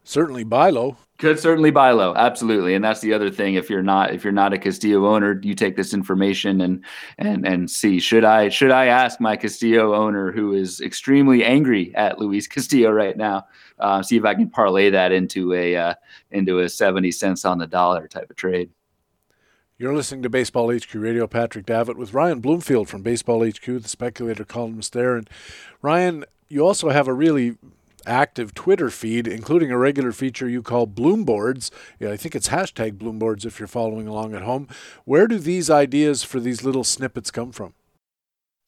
certainly 0.07 0.43
buy 0.43 0.69
low. 0.69 0.97
Could 1.19 1.39
certainly 1.39 1.71
buy 1.71 1.91
low, 1.91 2.13
absolutely, 2.15 2.75
and 2.75 2.85
that's 2.85 3.01
the 3.01 3.11
other 3.11 3.31
thing. 3.31 3.55
If 3.55 3.71
you're 3.71 3.81
not 3.81 4.13
if 4.13 4.23
you're 4.23 4.31
not 4.31 4.53
a 4.53 4.57
Castillo 4.59 5.07
owner, 5.07 5.39
you 5.43 5.55
take 5.55 5.75
this 5.75 5.93
information 5.93 6.61
and 6.61 6.85
and 7.17 7.45
and 7.45 7.69
see 7.69 7.99
should 7.99 8.23
I 8.23 8.49
should 8.49 8.69
I 8.69 8.85
ask 8.85 9.19
my 9.19 9.35
Castillo 9.35 9.95
owner 9.95 10.31
who 10.31 10.53
is 10.53 10.79
extremely 10.79 11.43
angry 11.43 11.93
at 11.95 12.19
Luis 12.19 12.47
Castillo 12.47 12.91
right 12.91 13.17
now, 13.17 13.47
uh, 13.79 14.03
see 14.03 14.15
if 14.15 14.25
I 14.25 14.35
can 14.35 14.49
parlay 14.49 14.91
that 14.91 15.11
into 15.11 15.53
a 15.53 15.75
uh, 15.75 15.93
into 16.31 16.59
a 16.59 16.69
seventy 16.69 17.11
cents 17.11 17.45
on 17.45 17.57
the 17.57 17.67
dollar 17.67 18.07
type 18.07 18.29
of 18.29 18.35
trade. 18.35 18.69
You're 19.79 19.95
listening 19.95 20.21
to 20.23 20.29
Baseball 20.29 20.71
HQ 20.71 20.93
Radio. 20.93 21.25
Patrick 21.25 21.65
Davitt 21.65 21.97
with 21.97 22.13
Ryan 22.13 22.41
Bloomfield 22.41 22.89
from 22.89 23.01
Baseball 23.01 23.43
HQ, 23.43 23.65
the 23.65 23.89
speculator 23.89 24.45
columnist 24.45 24.93
there, 24.93 25.15
and 25.15 25.27
Ryan, 25.81 26.25
you 26.47 26.63
also 26.63 26.89
have 26.89 27.07
a 27.07 27.13
really 27.13 27.57
active 28.07 28.53
Twitter 28.53 28.89
feed, 28.89 29.27
including 29.27 29.71
a 29.71 29.77
regular 29.77 30.11
feature 30.11 30.49
you 30.49 30.63
call 30.63 30.87
Bloomboards. 30.87 31.69
Yeah, 31.99 32.11
I 32.11 32.17
think 32.17 32.35
it's 32.35 32.49
hashtag 32.49 32.93
Bloomboards 32.93 33.45
if 33.45 33.59
you're 33.59 33.67
following 33.67 34.07
along 34.07 34.33
at 34.33 34.41
home. 34.41 34.67
Where 35.05 35.27
do 35.27 35.37
these 35.37 35.69
ideas 35.69 36.23
for 36.23 36.39
these 36.39 36.63
little 36.63 36.83
snippets 36.83 37.31
come 37.31 37.51
from? 37.51 37.73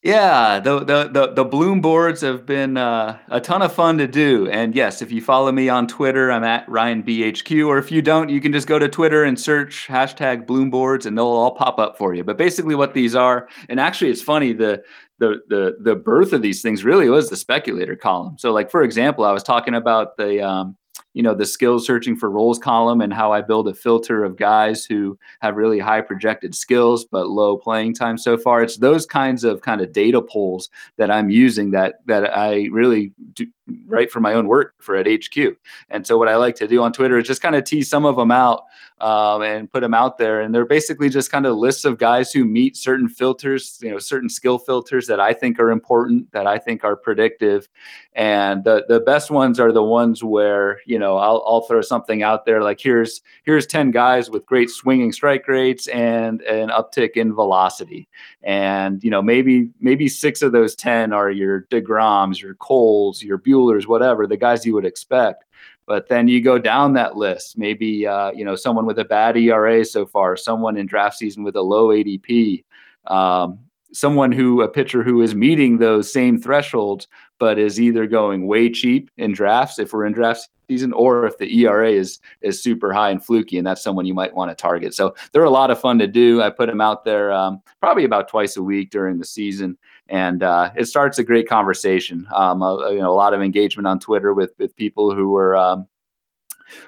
Yeah, 0.02 0.60
the 0.60 0.78
the 0.78 1.10
the, 1.12 1.32
the 1.34 1.44
Bloom 1.44 1.82
boards 1.82 2.22
have 2.22 2.46
been 2.46 2.78
uh, 2.78 3.18
a 3.28 3.38
ton 3.38 3.60
of 3.60 3.74
fun 3.74 3.98
to 3.98 4.06
do. 4.06 4.48
And 4.48 4.74
yes, 4.74 5.02
if 5.02 5.12
you 5.12 5.20
follow 5.20 5.52
me 5.52 5.68
on 5.68 5.86
Twitter, 5.86 6.32
I'm 6.32 6.42
at 6.42 6.66
Ryan 6.70 7.02
BHQ. 7.02 7.66
Or 7.66 7.76
if 7.76 7.92
you 7.92 8.00
don't, 8.00 8.30
you 8.30 8.40
can 8.40 8.50
just 8.50 8.66
go 8.66 8.78
to 8.78 8.88
Twitter 8.88 9.24
and 9.24 9.38
search 9.38 9.86
hashtag 9.88 10.46
Bloom 10.46 10.70
boards, 10.70 11.04
and 11.04 11.18
they'll 11.18 11.26
all 11.26 11.54
pop 11.54 11.78
up 11.78 11.98
for 11.98 12.14
you. 12.14 12.24
But 12.24 12.38
basically, 12.38 12.74
what 12.74 12.94
these 12.94 13.14
are, 13.14 13.46
and 13.68 13.78
actually, 13.78 14.10
it's 14.10 14.22
funny 14.22 14.54
the 14.54 14.82
the 15.20 15.40
the 15.48 15.76
the 15.78 15.94
birth 15.94 16.32
of 16.32 16.42
these 16.42 16.62
things 16.62 16.82
really 16.82 17.08
was 17.08 17.30
the 17.30 17.36
speculator 17.36 17.94
column. 17.94 18.36
So, 18.38 18.52
like 18.52 18.70
for 18.70 18.82
example, 18.82 19.24
I 19.24 19.32
was 19.32 19.42
talking 19.42 19.74
about 19.74 20.16
the 20.16 20.40
um, 20.40 20.76
you 21.12 21.22
know 21.22 21.34
the 21.34 21.46
skills 21.46 21.86
searching 21.86 22.16
for 22.16 22.30
roles 22.30 22.58
column 22.58 23.00
and 23.00 23.12
how 23.12 23.32
I 23.32 23.42
build 23.42 23.68
a 23.68 23.74
filter 23.74 24.24
of 24.24 24.36
guys 24.36 24.84
who 24.84 25.18
have 25.40 25.56
really 25.56 25.78
high 25.78 26.00
projected 26.00 26.54
skills 26.54 27.04
but 27.04 27.28
low 27.28 27.56
playing 27.56 27.94
time 27.94 28.16
so 28.16 28.38
far. 28.38 28.62
It's 28.62 28.78
those 28.78 29.06
kinds 29.06 29.44
of 29.44 29.60
kind 29.60 29.82
of 29.82 29.92
data 29.92 30.22
polls 30.22 30.70
that 30.96 31.10
I'm 31.10 31.28
using 31.30 31.70
that 31.72 31.96
that 32.06 32.36
I 32.36 32.68
really 32.72 33.12
do, 33.34 33.46
write 33.86 34.10
for 34.10 34.20
my 34.20 34.34
own 34.34 34.46
work 34.46 34.74
for 34.80 34.96
at 34.96 35.06
HQ. 35.06 35.56
And 35.88 36.06
so 36.06 36.18
what 36.18 36.28
I 36.28 36.36
like 36.36 36.56
to 36.56 36.68
do 36.68 36.82
on 36.82 36.92
Twitter 36.92 37.18
is 37.18 37.26
just 37.26 37.42
kind 37.42 37.56
of 37.56 37.64
tease 37.64 37.88
some 37.88 38.04
of 38.04 38.16
them 38.16 38.30
out 38.30 38.64
um, 39.00 39.42
and 39.42 39.70
put 39.70 39.80
them 39.80 39.94
out 39.94 40.18
there. 40.18 40.40
And 40.40 40.54
they're 40.54 40.66
basically 40.66 41.08
just 41.08 41.30
kind 41.30 41.46
of 41.46 41.56
lists 41.56 41.84
of 41.84 41.98
guys 41.98 42.32
who 42.32 42.44
meet 42.44 42.76
certain 42.76 43.08
filters, 43.08 43.78
you 43.82 43.90
know, 43.90 43.98
certain 43.98 44.28
skill 44.28 44.58
filters 44.58 45.06
that 45.06 45.20
I 45.20 45.32
think 45.32 45.58
are 45.58 45.70
important, 45.70 46.30
that 46.32 46.46
I 46.46 46.58
think 46.58 46.84
are 46.84 46.96
predictive. 46.96 47.68
And 48.14 48.64
the 48.64 48.84
the 48.88 49.00
best 49.00 49.30
ones 49.30 49.60
are 49.60 49.72
the 49.72 49.82
ones 49.82 50.22
where 50.22 50.80
you 50.84 50.98
know 50.98 51.16
I'll 51.16 51.42
I'll 51.46 51.62
throw 51.62 51.80
something 51.80 52.22
out 52.22 52.44
there 52.44 52.62
like 52.62 52.80
here's 52.80 53.22
here's 53.44 53.66
ten 53.66 53.92
guys 53.92 54.28
with 54.28 54.44
great 54.46 54.68
swinging 54.68 55.12
strike 55.12 55.46
rates 55.46 55.86
and 55.88 56.42
an 56.42 56.70
uptick 56.70 57.12
in 57.12 57.34
velocity. 57.34 58.08
And 58.42 59.02
you 59.04 59.10
know 59.10 59.22
maybe 59.22 59.70
maybe 59.80 60.08
six 60.08 60.42
of 60.42 60.52
those 60.52 60.74
ten 60.74 61.12
are 61.12 61.30
your 61.30 61.62
Degroms, 61.70 62.42
your 62.42 62.54
Coles, 62.54 63.22
your 63.22 63.38
Buehlers, 63.60 63.86
whatever 63.86 64.26
the 64.26 64.36
guys 64.36 64.64
you 64.64 64.74
would 64.74 64.84
expect. 64.84 65.44
But 65.86 66.08
then 66.08 66.28
you 66.28 66.40
go 66.40 66.58
down 66.58 66.92
that 66.92 67.16
list, 67.16 67.58
maybe 67.58 68.06
uh, 68.06 68.30
you 68.32 68.44
know 68.44 68.54
someone 68.54 68.86
with 68.86 68.98
a 68.98 69.04
bad 69.04 69.36
ERA 69.36 69.84
so 69.84 70.06
far, 70.06 70.36
someone 70.36 70.76
in 70.76 70.86
draft 70.86 71.18
season 71.18 71.42
with 71.42 71.56
a 71.56 71.62
low 71.62 71.88
ADP, 71.88 72.64
um, 73.06 73.58
someone 73.92 74.30
who 74.30 74.62
a 74.62 74.68
pitcher 74.68 75.02
who 75.02 75.20
is 75.20 75.34
meeting 75.34 75.78
those 75.78 76.12
same 76.12 76.40
thresholds, 76.40 77.08
but 77.38 77.58
is 77.58 77.80
either 77.80 78.06
going 78.06 78.46
way 78.46 78.70
cheap 78.70 79.10
in 79.16 79.32
drafts 79.32 79.78
if 79.78 79.92
we're 79.92 80.06
in 80.06 80.12
draft 80.12 80.48
season, 80.68 80.92
or 80.92 81.26
if 81.26 81.38
the 81.38 81.62
ERA 81.62 81.90
is 81.90 82.20
is 82.42 82.62
super 82.62 82.92
high 82.92 83.10
and 83.10 83.24
fluky, 83.24 83.58
and 83.58 83.66
that's 83.66 83.82
someone 83.82 84.06
you 84.06 84.14
might 84.14 84.34
want 84.34 84.50
to 84.50 84.54
target. 84.54 84.94
So 84.94 85.14
they're 85.32 85.42
a 85.42 85.50
lot 85.50 85.72
of 85.72 85.80
fun 85.80 85.98
to 85.98 86.06
do. 86.06 86.40
I 86.40 86.50
put 86.50 86.68
them 86.68 86.80
out 86.80 87.04
there 87.04 87.32
um, 87.32 87.60
probably 87.80 88.04
about 88.04 88.28
twice 88.28 88.56
a 88.56 88.62
week 88.62 88.90
during 88.90 89.18
the 89.18 89.24
season, 89.24 89.76
and 90.10 90.42
uh, 90.42 90.72
it 90.76 90.86
starts 90.86 91.18
a 91.18 91.24
great 91.24 91.48
conversation. 91.48 92.26
Um, 92.34 92.62
a, 92.62 92.90
you 92.92 92.98
know, 92.98 93.10
a 93.10 93.14
lot 93.14 93.32
of 93.32 93.40
engagement 93.40 93.86
on 93.86 94.00
Twitter 94.00 94.34
with 94.34 94.52
with 94.58 94.76
people 94.76 95.14
who 95.14 95.36
are 95.36 95.56
um, 95.56 95.86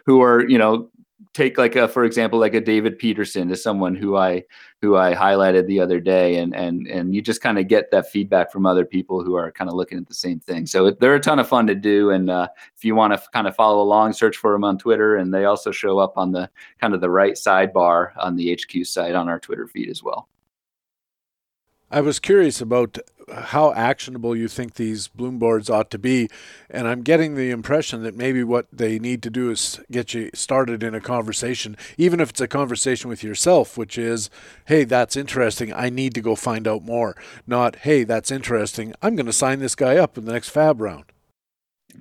who 0.04 0.20
are 0.22 0.46
you 0.48 0.58
know 0.58 0.90
take 1.34 1.56
like 1.56 1.76
a 1.76 1.88
for 1.88 2.04
example 2.04 2.38
like 2.38 2.54
a 2.54 2.60
David 2.60 2.98
Peterson 2.98 3.50
is 3.50 3.62
someone 3.62 3.94
who 3.94 4.16
I 4.16 4.42
who 4.80 4.96
I 4.96 5.14
highlighted 5.14 5.66
the 5.66 5.80
other 5.80 6.00
day. 6.00 6.36
And 6.36 6.54
and 6.54 6.86
and 6.86 7.14
you 7.14 7.22
just 7.22 7.40
kind 7.40 7.58
of 7.58 7.68
get 7.68 7.90
that 7.90 8.10
feedback 8.10 8.50
from 8.50 8.66
other 8.66 8.84
people 8.84 9.22
who 9.22 9.34
are 9.34 9.52
kind 9.52 9.70
of 9.70 9.76
looking 9.76 9.98
at 9.98 10.08
the 10.08 10.14
same 10.14 10.40
thing. 10.40 10.66
So 10.66 10.90
they're 10.90 11.14
a 11.14 11.20
ton 11.20 11.38
of 11.38 11.48
fun 11.48 11.66
to 11.68 11.74
do. 11.74 12.10
And 12.10 12.28
uh, 12.28 12.48
if 12.76 12.84
you 12.84 12.94
want 12.94 13.14
to 13.14 13.22
kind 13.32 13.46
of 13.46 13.54
follow 13.54 13.80
along 13.80 14.12
search 14.12 14.36
for 14.36 14.52
them 14.52 14.64
on 14.64 14.78
Twitter. 14.78 15.16
And 15.16 15.32
they 15.32 15.44
also 15.44 15.70
show 15.70 15.98
up 15.98 16.14
on 16.16 16.32
the 16.32 16.50
kind 16.80 16.94
of 16.94 17.00
the 17.00 17.10
right 17.10 17.34
sidebar 17.34 18.12
on 18.16 18.36
the 18.36 18.54
HQ 18.54 18.84
site 18.84 19.14
on 19.14 19.28
our 19.28 19.38
Twitter 19.38 19.66
feed 19.66 19.88
as 19.88 20.02
well 20.02 20.28
I 21.92 22.00
was 22.00 22.18
curious 22.18 22.62
about 22.62 22.96
how 23.30 23.74
actionable 23.74 24.34
you 24.34 24.48
think 24.48 24.74
these 24.74 25.08
bloom 25.08 25.38
boards 25.38 25.68
ought 25.68 25.90
to 25.90 25.98
be, 25.98 26.30
and 26.70 26.88
I'm 26.88 27.02
getting 27.02 27.34
the 27.34 27.50
impression 27.50 28.02
that 28.02 28.16
maybe 28.16 28.42
what 28.42 28.66
they 28.72 28.98
need 28.98 29.22
to 29.24 29.30
do 29.30 29.50
is 29.50 29.78
get 29.90 30.14
you 30.14 30.30
started 30.32 30.82
in 30.82 30.94
a 30.94 31.02
conversation, 31.02 31.76
even 31.98 32.18
if 32.18 32.30
it's 32.30 32.40
a 32.40 32.48
conversation 32.48 33.10
with 33.10 33.22
yourself, 33.22 33.76
which 33.76 33.98
is, 33.98 34.30
"Hey, 34.64 34.84
that's 34.84 35.16
interesting. 35.16 35.70
I 35.70 35.90
need 35.90 36.14
to 36.14 36.22
go 36.22 36.34
find 36.34 36.66
out 36.66 36.82
more." 36.82 37.14
Not, 37.46 37.76
"Hey, 37.76 38.04
that's 38.04 38.30
interesting. 38.30 38.94
I'm 39.02 39.14
going 39.14 39.26
to 39.26 39.32
sign 39.32 39.58
this 39.58 39.74
guy 39.74 39.98
up 39.98 40.16
in 40.16 40.24
the 40.24 40.32
next 40.32 40.48
FAAB 40.48 40.80
round." 40.80 41.04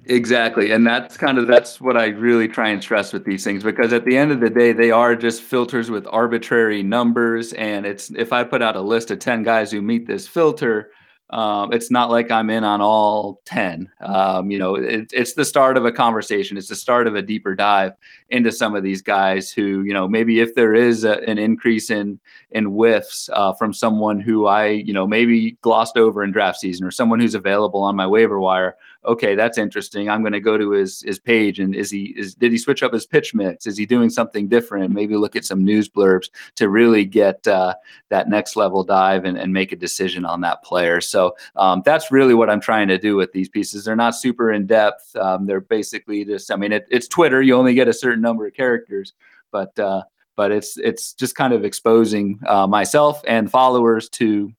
Exactly. 0.05 0.71
And 0.71 0.85
that's 0.85 1.15
kind 1.15 1.37
of 1.37 1.47
that's 1.47 1.79
what 1.79 1.95
I 1.95 2.07
really 2.07 2.47
try 2.47 2.69
and 2.69 2.81
stress 2.81 3.13
with 3.13 3.23
these 3.23 3.43
things 3.43 3.63
because 3.63 3.93
at 3.93 4.03
the 4.05 4.17
end 4.17 4.31
of 4.31 4.39
the 4.39 4.49
day 4.49 4.73
they 4.73 4.89
are 4.89 5.15
just 5.15 5.43
filters 5.43 5.91
with 5.91 6.07
arbitrary 6.09 6.81
numbers 6.81 7.53
and 7.53 7.85
it's 7.85 8.09
if 8.11 8.33
I 8.33 8.43
put 8.43 8.63
out 8.63 8.75
a 8.75 8.81
list 8.81 9.11
of 9.11 9.19
10 9.19 9.43
guys 9.43 9.71
who 9.71 9.81
meet 9.81 10.07
this 10.07 10.27
filter 10.27 10.91
Um, 11.29 11.71
it's 11.71 11.89
not 11.91 12.09
like 12.11 12.29
I'm 12.31 12.49
in 12.49 12.63
on 12.65 12.81
all 12.81 13.41
10. 13.45 13.89
Um, 14.01 14.51
you 14.51 14.57
know, 14.59 14.75
it, 14.75 15.11
it's 15.13 15.33
the 15.33 15.45
start 15.45 15.77
of 15.77 15.85
a 15.85 15.91
conversation. 15.91 16.57
It's 16.57 16.67
the 16.67 16.75
start 16.75 17.07
of 17.07 17.15
a 17.15 17.21
deeper 17.21 17.55
dive 17.55 17.93
into 18.29 18.51
some 18.51 18.75
of 18.75 18.83
these 18.83 19.01
guys 19.01 19.51
who, 19.51 19.83
you 19.83 19.93
know, 19.93 20.07
maybe 20.07 20.39
if 20.41 20.55
there 20.55 20.73
is 20.73 21.03
a, 21.03 21.19
an 21.29 21.37
increase 21.37 21.89
in 21.89 22.19
in 22.51 22.65
whiffs 22.65 23.29
uh, 23.33 23.53
from 23.53 23.73
someone 23.73 24.19
who 24.19 24.45
I, 24.47 24.67
you 24.67 24.93
know, 24.93 25.07
maybe 25.07 25.57
glossed 25.61 25.97
over 25.97 26.23
in 26.23 26.31
draft 26.31 26.59
season 26.59 26.85
or 26.85 26.91
someone 26.91 27.19
who's 27.19 27.35
available 27.35 27.81
on 27.81 27.95
my 27.95 28.07
waiver 28.07 28.39
wire, 28.39 28.75
okay, 29.03 29.35
that's 29.35 29.57
interesting. 29.57 30.09
I'm 30.09 30.21
going 30.21 30.33
to 30.33 30.39
go 30.39 30.57
to 30.57 30.71
his 30.71 31.01
his 31.01 31.19
page 31.19 31.59
and 31.59 31.75
is 31.75 31.89
he 31.89 32.13
is 32.17 32.35
did 32.35 32.51
he 32.51 32.57
switch 32.57 32.83
up 32.83 32.93
his 32.93 33.05
pitch 33.05 33.33
mix? 33.33 33.65
Is 33.65 33.77
he 33.77 33.85
doing 33.85 34.09
something 34.09 34.47
different? 34.47 34.93
Maybe 34.93 35.15
look 35.15 35.35
at 35.35 35.45
some 35.45 35.63
news 35.63 35.89
blurbs 35.89 36.29
to 36.55 36.69
really 36.69 37.05
get 37.05 37.45
uh, 37.47 37.75
that 38.09 38.29
next 38.29 38.55
level 38.55 38.83
dive 38.83 39.25
and, 39.25 39.37
and 39.37 39.53
make 39.53 39.71
a 39.71 39.75
decision 39.75 40.25
on 40.25 40.41
that 40.41 40.63
player. 40.63 41.01
So 41.01 41.35
um, 41.55 41.81
that's 41.85 42.11
really 42.11 42.33
what 42.33 42.49
I'm 42.49 42.61
trying 42.61 42.87
to 42.89 42.97
do 42.97 43.15
with 43.15 43.31
these 43.31 43.49
pieces. 43.49 43.85
They're 43.85 43.95
not 43.95 44.15
super 44.15 44.51
in 44.51 44.67
depth. 44.67 45.15
Um, 45.15 45.45
they're 45.45 45.61
basically 45.61 46.23
just 46.25 46.51
I 46.51 46.55
mean 46.55 46.71
it, 46.71 46.87
it's 46.89 47.07
Twitter. 47.07 47.41
You 47.41 47.55
only 47.55 47.73
get 47.73 47.87
a 47.87 47.93
certain 47.93 48.21
number 48.21 48.45
of 48.45 48.53
characters, 48.53 49.13
but 49.51 49.77
uh, 49.79 50.03
but 50.35 50.51
it's 50.51 50.77
it's 50.77 51.13
just 51.13 51.35
kind 51.35 51.53
of 51.53 51.65
exposing 51.65 52.39
uh, 52.47 52.67
myself 52.67 53.21
and 53.27 53.49
followers 53.49 54.09
to 54.09 54.53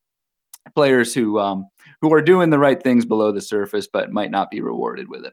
players 0.75 1.13
who 1.13 1.39
um, 1.39 1.67
who 2.03 2.13
are 2.13 2.21
doing 2.21 2.51
the 2.51 2.59
right 2.59 2.83
things 2.83 3.07
below 3.07 3.33
the 3.33 3.41
surface, 3.41 3.87
but 3.91 4.13
might 4.13 4.31
not 4.31 4.51
be 4.51 4.61
rewarded 4.61 5.09
with 5.09 5.25
it. 5.25 5.33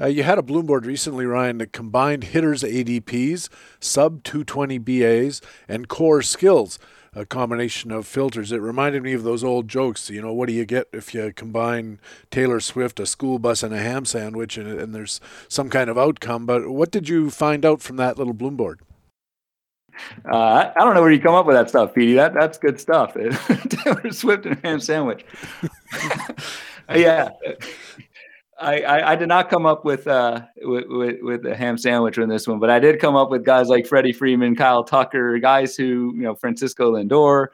Uh, 0.00 0.06
you 0.06 0.22
had 0.22 0.38
a 0.38 0.42
Bloom 0.42 0.64
board 0.64 0.86
recently, 0.86 1.26
Ryan, 1.26 1.58
that 1.58 1.72
combined 1.72 2.24
hitters 2.24 2.62
ADPs, 2.62 3.50
sub 3.78 4.22
220 4.22 4.78
BAs, 4.78 5.42
and 5.68 5.86
core 5.88 6.22
skills, 6.22 6.78
a 7.14 7.26
combination 7.26 7.90
of 7.90 8.06
filters. 8.06 8.52
It 8.52 8.62
reminded 8.62 9.02
me 9.02 9.12
of 9.12 9.22
those 9.22 9.44
old 9.44 9.68
jokes. 9.68 10.08
You 10.08 10.22
know, 10.22 10.32
what 10.32 10.46
do 10.46 10.54
you 10.54 10.64
get 10.64 10.86
if 10.92 11.12
you 11.12 11.30
combine 11.34 12.00
Taylor 12.30 12.60
Swift, 12.60 13.00
a 13.00 13.06
school 13.06 13.38
bus, 13.38 13.62
and 13.62 13.74
a 13.74 13.78
ham 13.78 14.06
sandwich, 14.06 14.56
and, 14.56 14.66
and 14.66 14.94
there's 14.94 15.20
some 15.48 15.68
kind 15.68 15.90
of 15.90 15.98
outcome? 15.98 16.46
But 16.46 16.70
what 16.70 16.90
did 16.90 17.08
you 17.08 17.28
find 17.28 17.66
out 17.66 17.82
from 17.82 17.96
that 17.96 18.16
little 18.16 18.32
Bloom 18.32 18.56
board? 18.56 18.80
Uh, 20.30 20.70
I 20.74 20.80
don't 20.80 20.94
know 20.94 21.02
where 21.02 21.10
you 21.10 21.20
come 21.20 21.34
up 21.34 21.46
with 21.46 21.56
that 21.56 21.68
stuff, 21.68 21.94
Petey. 21.94 22.14
That 22.14 22.34
that's 22.34 22.58
good 22.58 22.80
stuff. 22.80 23.14
Taylor 23.68 24.12
Swift 24.12 24.46
and 24.46 24.58
ham 24.64 24.80
sandwich. 24.80 25.24
yeah, 26.94 27.30
I, 28.58 28.80
I, 28.80 29.12
I, 29.12 29.16
did 29.16 29.28
not 29.28 29.50
come 29.50 29.66
up 29.66 29.84
with, 29.84 30.06
uh, 30.06 30.42
with, 30.62 30.84
with 30.88 31.22
with 31.22 31.46
a 31.46 31.56
ham 31.56 31.76
sandwich 31.76 32.18
in 32.18 32.28
this 32.28 32.46
one, 32.46 32.58
but 32.58 32.70
I 32.70 32.78
did 32.78 33.00
come 33.00 33.16
up 33.16 33.30
with 33.30 33.44
guys 33.44 33.68
like 33.68 33.86
Freddie 33.86 34.12
Freeman, 34.12 34.56
Kyle 34.56 34.84
Tucker, 34.84 35.38
guys 35.38 35.76
who 35.76 36.12
you 36.14 36.22
know 36.22 36.34
Francisco 36.34 36.92
Lindor, 36.92 37.48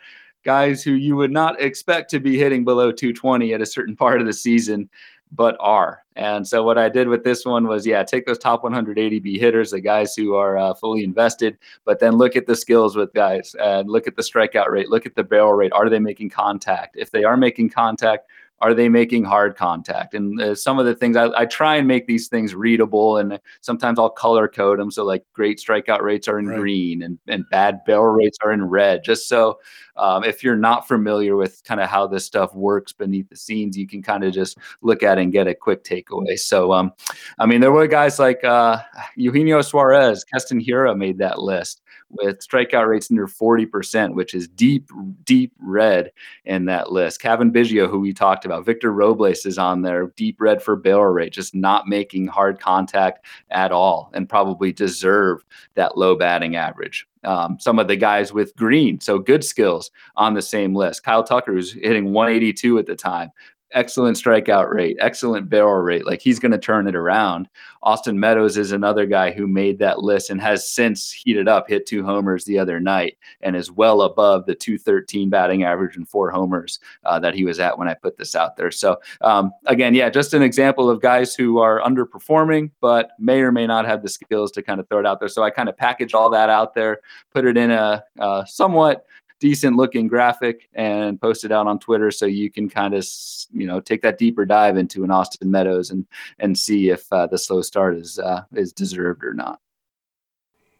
guys 0.44 0.82
who 0.82 0.92
you 0.92 1.16
would 1.16 1.32
not 1.32 1.60
expect 1.60 2.10
to 2.10 2.20
be 2.20 2.38
hitting 2.38 2.64
below 2.64 2.92
220 2.92 3.54
at 3.54 3.60
a 3.60 3.66
certain 3.66 3.96
part 3.96 4.20
of 4.20 4.26
the 4.26 4.32
season 4.32 4.88
but 5.32 5.56
are. 5.60 6.04
And 6.16 6.46
so 6.46 6.64
what 6.64 6.78
I 6.78 6.88
did 6.88 7.08
with 7.08 7.22
this 7.22 7.44
one 7.44 7.68
was, 7.68 7.86
yeah, 7.86 8.02
take 8.02 8.26
those 8.26 8.38
top 8.38 8.64
100 8.64 8.96
ADP 8.96 9.38
hitters, 9.38 9.70
the 9.70 9.80
guys 9.80 10.14
who 10.16 10.34
are 10.34 10.58
uh, 10.58 10.74
fully 10.74 11.04
invested, 11.04 11.56
but 11.84 12.00
then 12.00 12.16
look 12.16 12.34
at 12.34 12.46
the 12.46 12.56
skills 12.56 12.96
with 12.96 13.12
guys 13.14 13.54
and 13.60 13.88
look 13.88 14.08
at 14.08 14.16
the 14.16 14.22
strikeout 14.22 14.68
rate, 14.68 14.88
look 14.88 15.06
at 15.06 15.14
the 15.14 15.22
barrel 15.22 15.52
rate. 15.52 15.72
Are 15.72 15.88
they 15.88 16.00
making 16.00 16.30
contact? 16.30 16.96
If 16.98 17.10
they 17.10 17.24
are 17.24 17.36
making 17.36 17.70
contact, 17.70 18.28
are 18.60 18.74
they 18.74 18.88
making 18.88 19.24
hard 19.24 19.56
contact? 19.56 20.14
And 20.14 20.40
uh, 20.40 20.54
some 20.54 20.78
of 20.78 20.86
the 20.86 20.94
things 20.94 21.16
I, 21.16 21.28
I, 21.36 21.46
try 21.46 21.76
and 21.76 21.86
make 21.86 22.06
these 22.06 22.28
things 22.28 22.54
readable, 22.54 23.16
and 23.16 23.38
sometimes 23.60 23.98
I'll 23.98 24.10
color 24.10 24.48
code 24.48 24.80
them. 24.80 24.90
So 24.90 25.04
like 25.04 25.24
great 25.32 25.58
strikeout 25.58 26.02
rates 26.02 26.28
are 26.28 26.38
in 26.38 26.48
right. 26.48 26.58
green, 26.58 27.02
and 27.02 27.18
and 27.28 27.44
bad 27.50 27.84
barrel 27.86 28.14
rates 28.14 28.38
are 28.42 28.52
in 28.52 28.64
red. 28.64 29.04
Just 29.04 29.28
so 29.28 29.60
um, 29.96 30.24
if 30.24 30.42
you're 30.42 30.56
not 30.56 30.88
familiar 30.88 31.36
with 31.36 31.62
kind 31.64 31.80
of 31.80 31.88
how 31.88 32.06
this 32.06 32.24
stuff 32.24 32.54
works 32.54 32.92
beneath 32.92 33.28
the 33.28 33.36
scenes, 33.36 33.76
you 33.76 33.86
can 33.86 34.02
kind 34.02 34.24
of 34.24 34.32
just 34.32 34.58
look 34.82 35.02
at 35.02 35.18
it 35.18 35.22
and 35.22 35.32
get 35.32 35.46
a 35.46 35.54
quick 35.54 35.84
takeaway. 35.84 36.38
So 36.38 36.72
um, 36.72 36.92
I 37.38 37.46
mean, 37.46 37.60
there 37.60 37.72
were 37.72 37.86
guys 37.86 38.18
like 38.18 38.42
uh, 38.44 38.78
Eugenio 39.16 39.62
Suarez, 39.62 40.24
Keston 40.24 40.60
Hiura 40.60 40.96
made 40.96 41.18
that 41.18 41.38
list 41.38 41.82
with 42.10 42.38
strikeout 42.46 42.88
rates 42.88 43.10
near 43.10 43.26
40%, 43.26 44.14
which 44.14 44.34
is 44.34 44.48
deep, 44.48 44.90
deep 45.24 45.52
red 45.58 46.12
in 46.44 46.64
that 46.66 46.90
list. 46.90 47.20
Cavan 47.20 47.52
Biggio, 47.52 47.88
who 47.88 48.00
we 48.00 48.12
talked 48.12 48.44
about, 48.44 48.64
Victor 48.64 48.92
Robles 48.92 49.44
is 49.44 49.58
on 49.58 49.82
there, 49.82 50.08
deep 50.16 50.40
red 50.40 50.62
for 50.62 50.76
barrel 50.76 51.12
rate, 51.12 51.32
just 51.32 51.54
not 51.54 51.86
making 51.86 52.26
hard 52.26 52.60
contact 52.60 53.26
at 53.50 53.72
all, 53.72 54.10
and 54.14 54.28
probably 54.28 54.72
deserve 54.72 55.44
that 55.74 55.98
low 55.98 56.16
batting 56.16 56.56
average. 56.56 57.06
Um, 57.24 57.58
some 57.60 57.78
of 57.78 57.88
the 57.88 57.96
guys 57.96 58.32
with 58.32 58.54
green, 58.56 59.00
so 59.00 59.18
good 59.18 59.44
skills 59.44 59.90
on 60.16 60.34
the 60.34 60.42
same 60.42 60.74
list. 60.74 61.02
Kyle 61.02 61.24
Tucker, 61.24 61.52
who's 61.52 61.72
hitting 61.72 62.12
182 62.12 62.78
at 62.78 62.86
the 62.86 62.94
time, 62.94 63.32
excellent 63.72 64.16
strikeout 64.16 64.72
rate, 64.72 64.96
excellent 65.00 65.48
barrel 65.48 65.82
rate. 65.82 66.06
Like 66.06 66.20
he's 66.20 66.38
going 66.38 66.52
to 66.52 66.58
turn 66.58 66.86
it 66.86 66.96
around. 66.96 67.48
Austin 67.82 68.18
Meadows 68.18 68.56
is 68.56 68.72
another 68.72 69.06
guy 69.06 69.30
who 69.30 69.46
made 69.46 69.78
that 69.78 70.00
list 70.00 70.30
and 70.30 70.40
has 70.40 70.68
since 70.68 71.12
heated 71.12 71.48
up, 71.48 71.68
hit 71.68 71.86
two 71.86 72.04
homers 72.04 72.44
the 72.44 72.58
other 72.58 72.80
night, 72.80 73.16
and 73.40 73.54
is 73.54 73.70
well 73.70 74.02
above 74.02 74.46
the 74.46 74.54
213 74.54 75.30
batting 75.30 75.62
average 75.62 75.96
and 75.96 76.08
four 76.08 76.30
homers 76.30 76.80
uh, 77.04 77.18
that 77.20 77.34
he 77.34 77.44
was 77.44 77.60
at 77.60 77.78
when 77.78 77.88
I 77.88 77.94
put 77.94 78.16
this 78.16 78.34
out 78.34 78.56
there. 78.56 78.70
So, 78.70 78.98
um, 79.20 79.52
again, 79.66 79.94
yeah, 79.94 80.10
just 80.10 80.34
an 80.34 80.42
example 80.42 80.90
of 80.90 81.00
guys 81.00 81.34
who 81.34 81.58
are 81.58 81.80
underperforming, 81.80 82.70
but 82.80 83.10
may 83.18 83.40
or 83.40 83.52
may 83.52 83.66
not 83.66 83.86
have 83.86 84.02
the 84.02 84.08
skills 84.08 84.50
to 84.52 84.62
kind 84.62 84.80
of 84.80 84.88
throw 84.88 85.00
it 85.00 85.06
out 85.06 85.20
there. 85.20 85.28
So 85.28 85.42
I 85.42 85.50
kind 85.50 85.68
of 85.68 85.76
package 85.76 86.14
all 86.14 86.30
that 86.30 86.50
out 86.50 86.74
there, 86.74 87.00
put 87.32 87.44
it 87.44 87.56
in 87.56 87.70
a 87.70 88.04
uh, 88.18 88.44
somewhat 88.44 89.06
decent 89.40 89.76
looking 89.76 90.08
graphic 90.08 90.68
and 90.74 91.20
post 91.20 91.44
it 91.44 91.52
out 91.52 91.66
on 91.66 91.78
Twitter 91.78 92.10
so 92.10 92.26
you 92.26 92.50
can 92.50 92.68
kind 92.68 92.94
of 92.94 93.06
you 93.52 93.66
know 93.66 93.80
take 93.80 94.02
that 94.02 94.18
deeper 94.18 94.44
dive 94.44 94.76
into 94.76 95.04
an 95.04 95.10
Austin 95.10 95.50
Meadows 95.50 95.90
and 95.90 96.06
and 96.38 96.58
see 96.58 96.90
if 96.90 97.10
uh, 97.12 97.26
the 97.26 97.38
slow 97.38 97.62
start 97.62 97.96
is 97.96 98.18
uh, 98.18 98.42
is 98.54 98.72
deserved 98.72 99.24
or 99.24 99.34
not. 99.34 99.60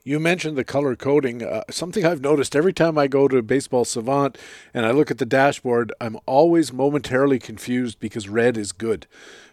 You 0.04 0.18
mentioned 0.18 0.56
the 0.56 0.64
color 0.64 0.96
coding. 0.96 1.42
Uh, 1.42 1.64
something 1.70 2.06
I've 2.06 2.22
noticed 2.22 2.56
every 2.56 2.72
time 2.72 2.96
I 2.96 3.08
go 3.08 3.28
to 3.28 3.42
Baseball 3.42 3.84
Savant 3.84 4.38
and 4.72 4.86
I 4.86 4.90
look 4.90 5.10
at 5.10 5.18
the 5.18 5.26
dashboard, 5.26 5.92
I'm 6.00 6.16
always 6.24 6.72
momentarily 6.72 7.38
confused 7.38 8.00
because 8.00 8.26
red 8.26 8.56
is 8.56 8.72
good 8.72 9.06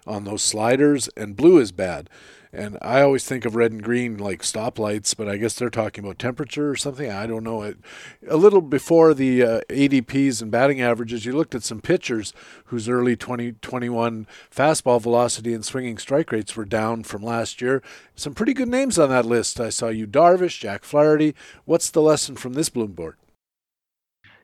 on 0.08 0.24
those 0.24 0.42
sliders 0.42 1.10
and 1.18 1.36
blue 1.36 1.58
is 1.58 1.74
bad. 1.74 2.10
And 2.56 2.78
I 2.82 3.02
always 3.02 3.26
think 3.26 3.44
of 3.44 3.56
red 3.56 3.74
and 3.74 3.84
green 3.84 4.18
like 4.18 4.42
stoplights, 4.42 5.16
but 5.16 5.28
I 5.28 5.36
guess 5.36 5.56
they're 5.56 5.70
talking 5.70 6.04
about 6.06 6.18
temperature 6.18 6.70
or 6.70 6.78
something. 6.78 7.12
I 7.12 7.28
don't 7.28 7.44
know. 7.44 7.64
It, 7.64 7.78
a 8.30 8.38
little 8.38 8.62
before 8.62 9.14
the 9.14 9.44
uh, 9.44 9.62
ADPs 9.70 10.42
and 10.42 10.50
batting 10.50 10.82
averages, 10.82 11.26
you 11.26 11.34
looked 11.34 11.54
at 11.54 11.64
some 11.64 11.82
pitchers 11.82 12.34
whose 12.66 12.88
early 12.88 13.18
2021 13.18 14.26
fastball 14.50 15.02
velocity 15.02 15.54
and 15.54 15.66
swinging 15.66 15.98
strike 15.98 16.32
rates 16.32 16.56
were 16.56 16.64
down 16.64 17.04
from 17.04 17.22
last 17.22 17.62
year. 17.62 17.84
Some 18.16 18.34
pretty 18.34 18.54
good 18.54 18.70
names 18.70 18.98
on 18.98 19.10
that 19.10 19.26
list. 19.26 19.60
I 19.60 19.70
saw 19.70 19.90
you, 19.90 20.08
Darvish, 20.08 20.58
Jack 20.58 20.86
Flaherty. 20.86 21.36
What's 21.66 21.90
the 21.90 22.02
lesson 22.02 22.38
from 22.38 22.54
this 22.54 22.70
Bloom 22.70 22.94
board? 22.94 23.18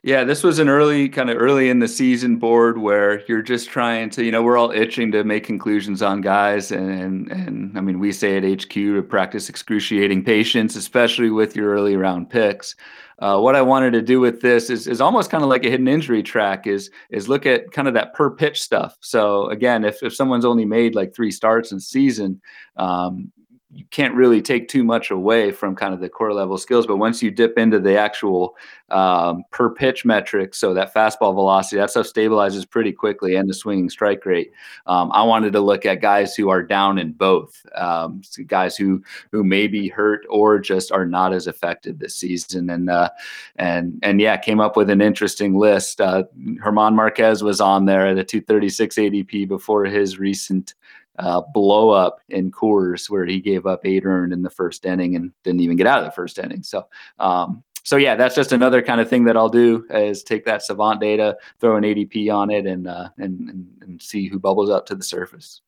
Yeah, 0.04 0.24
this 0.24 0.42
was 0.44 0.58
an 0.58 0.68
early 0.68 1.10
kind 1.10 1.30
of 1.30 1.38
early 1.40 1.70
in 1.70 1.78
the 1.78 1.88
season 1.88 2.38
board 2.38 2.80
where 2.80 3.24
you're 3.28 3.44
just 3.44 3.70
trying 3.70 4.10
to, 4.12 4.24
you 4.26 4.32
know, 4.32 4.42
we're 4.42 4.58
all 4.58 4.72
itching 4.72 5.12
to 5.12 5.24
make 5.24 5.44
conclusions 5.44 6.02
on 6.02 6.22
guys, 6.22 6.72
and 6.72 7.32
and 7.32 7.78
I 7.78 7.82
mean, 7.82 8.00
we 8.00 8.12
say 8.12 8.36
at 8.36 8.44
HQ 8.44 8.74
to 8.74 9.04
practice 9.04 9.48
excruciating 9.48 10.24
patience, 10.24 10.76
especially 10.76 11.30
with 11.30 11.56
your 11.56 11.72
early 11.72 11.96
round 11.98 12.32
picks. 12.32 12.76
Uh, 13.20 13.40
what 13.40 13.56
I 13.56 13.62
wanted 13.62 13.92
to 13.92 14.02
do 14.02 14.20
with 14.20 14.42
this 14.42 14.72
is 14.72 14.88
is 14.88 15.02
almost 15.02 15.30
kind 15.30 15.44
of 15.44 15.52
like 15.52 15.64
a 15.66 15.70
hidden 15.70 15.88
injury 15.88 16.24
track 16.24 16.66
is 16.66 16.90
is 17.12 17.30
look 17.30 17.46
at 17.46 17.72
kind 17.72 17.88
of 17.88 17.94
that 17.94 18.16
per 18.16 18.32
pitch 18.32 18.60
stuff. 18.60 18.98
So 19.02 19.50
again, 19.50 19.86
if 19.86 20.02
if 20.02 20.16
someone's 20.16 20.46
only 20.46 20.66
made 20.66 20.96
like 20.96 21.14
three 21.14 21.30
starts 21.30 21.72
in 21.72 21.80
season, 21.80 22.42
um, 22.76 23.32
you 23.74 23.86
can't 23.92 24.14
really 24.16 24.42
take 24.42 24.68
too 24.68 24.84
much 24.84 25.12
away 25.12 25.52
from 25.52 25.76
kind 25.76 25.94
of 25.94 26.02
the 26.02 26.10
core 26.10 26.34
level 26.34 26.58
skills. 26.58 26.86
But 26.86 26.98
once 26.98 27.24
you 27.24 27.32
dip 27.32 27.58
into 27.58 27.80
the 27.80 27.98
actual 27.98 28.58
um, 28.90 29.44
per 29.52 29.70
pitch 29.70 30.04
metrics, 30.04 30.58
so 30.58 30.74
that 30.74 30.94
fastball 30.94 31.34
velocity, 31.34 31.78
that 31.78 31.90
stuff 31.90 32.08
stabilizes 32.08 32.70
pretty 32.70 32.92
quickly, 32.92 33.36
and 33.36 33.50
the 33.50 33.54
swinging 33.54 33.90
strike 33.90 34.26
rate. 34.26 34.52
Um, 34.88 35.10
I 35.14 35.24
wanted 35.24 35.54
to 35.54 35.62
look 35.62 35.86
at 35.86 36.02
guys 36.02 36.36
who 36.36 36.50
are 36.50 36.62
down 36.62 36.98
in 36.98 37.14
both, 37.14 37.66
um, 37.76 38.22
guys 38.48 38.76
who 38.76 39.02
who 39.32 39.44
may 39.44 39.68
be 39.68 39.88
hurt 39.88 40.26
or 40.30 40.60
just 40.60 40.92
are 40.92 41.06
not 41.06 41.34
as 41.34 41.48
effective 41.48 42.00
this 42.00 42.16
season, 42.16 42.70
and 42.70 42.90
uh, 42.90 43.10
and 43.56 43.98
and 44.04 44.20
yeah, 44.20 44.36
came 44.36 44.60
up 44.60 44.76
with 44.76 44.90
an 44.90 45.02
interesting 45.02 45.58
list. 45.58 46.02
Uh, 46.02 46.24
German 46.62 46.96
Marquez 46.96 47.42
was 47.42 47.62
on 47.62 47.86
there 47.86 48.08
at 48.08 48.18
a 48.18 48.24
236 48.24 48.96
ADP 48.96 49.48
before 49.48 49.86
his 49.86 50.20
recent 50.20 50.74
uh, 51.20 51.42
blow 51.54 51.90
up 51.90 52.20
in 52.30 52.52
Coors 52.52 53.10
where 53.10 53.26
he 53.26 53.40
gave 53.40 53.66
up 53.66 53.86
eight 53.86 54.06
earned 54.06 54.34
in 54.34 54.42
the 54.42 54.50
first 54.50 54.86
inning 54.86 55.16
and 55.16 55.32
didn't 55.44 55.62
even 55.62 55.78
get 55.78 55.88
out 55.88 56.00
of 56.00 56.06
the 56.06 56.12
first 56.12 56.40
inning. 56.40 56.64
So, 56.64 56.88
um, 57.20 57.64
so 57.84 57.98
yeah, 57.98 58.16
that's 58.16 58.36
just 58.36 58.52
another 58.52 58.82
kind 58.82 59.02
of 59.02 59.10
thing 59.10 59.24
that 59.26 59.36
I'll 59.36 59.50
do 59.50 59.86
is 59.90 60.24
take 60.24 60.46
that 60.46 60.62
Savant 60.62 61.02
data, 61.02 61.38
throw 61.60 61.76
an 61.78 61.84
ADP 61.84 62.34
on 62.34 62.52
it, 62.52 62.66
and 62.66 62.88
uh, 62.88 63.10
and, 63.18 63.50
and 63.50 63.68
and 63.82 64.02
see 64.02 64.28
who 64.28 64.40
bubbles 64.40 64.70
up 64.70 64.86
to 64.88 64.96
the 64.96 65.04
surface. 65.04 65.62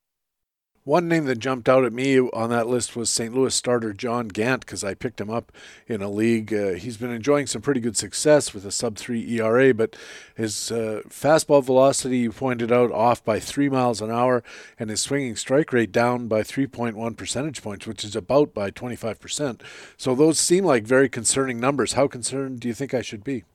One 0.85 1.07
name 1.07 1.23
that 1.26 1.39
jumped 1.39 1.69
out 1.69 1.85
at 1.85 1.93
me 1.93 2.19
on 2.19 2.49
that 2.49 2.68
list 2.68 2.93
was 2.93 3.10
St. 3.10 3.34
Louis 3.34 3.55
starter 3.55 3.93
John 3.93 4.27
Gant 4.27 4.65
because 4.65 4.84
I 4.84 4.93
picked 4.93 5.22
him 5.22 5.30
up 5.30 5.49
in 5.88 6.01
a 6.01 6.10
league. 6.10 6.53
Uh, 6.53 6.73
he's 6.73 6.97
been 6.97 7.10
enjoying 7.10 7.47
some 7.47 7.61
pretty 7.61 7.80
good 7.80 7.95
success 7.95 8.53
with 8.53 8.65
a 8.65 8.72
sub 8.72 8.97
3 8.97 9.39
ERA, 9.39 9.73
but 9.73 9.95
his 10.35 10.73
uh, 10.73 11.01
fastball 11.07 11.64
velocity, 11.64 12.18
you 12.18 12.34
pointed 12.34 12.69
out, 12.69 12.91
off 12.91 13.23
by 13.23 13.39
three 13.39 13.69
miles 13.69 14.01
an 14.01 14.11
hour, 14.11 14.43
and 14.77 14.89
his 14.89 14.99
swinging 14.99 15.38
strike 15.38 15.72
rate 15.72 15.93
down 15.93 16.27
by 16.27 16.41
3.1 16.41 17.15
percentage 17.15 17.61
points, 17.61 17.88
which 17.88 18.03
is 18.03 18.14
about 18.14 18.53
by 18.53 18.69
25%. 18.69 19.61
So 19.95 20.15
those 20.15 20.38
seem 20.38 20.65
like 20.65 20.84
very 20.84 21.07
concerning 21.07 21.61
numbers. 21.61 21.93
How 21.93 22.07
concerned 22.07 22.60
do 22.60 22.68
you 22.68 22.73
think 22.73 22.93
I 22.93 23.01
should 23.01 23.23
be? 23.23 23.45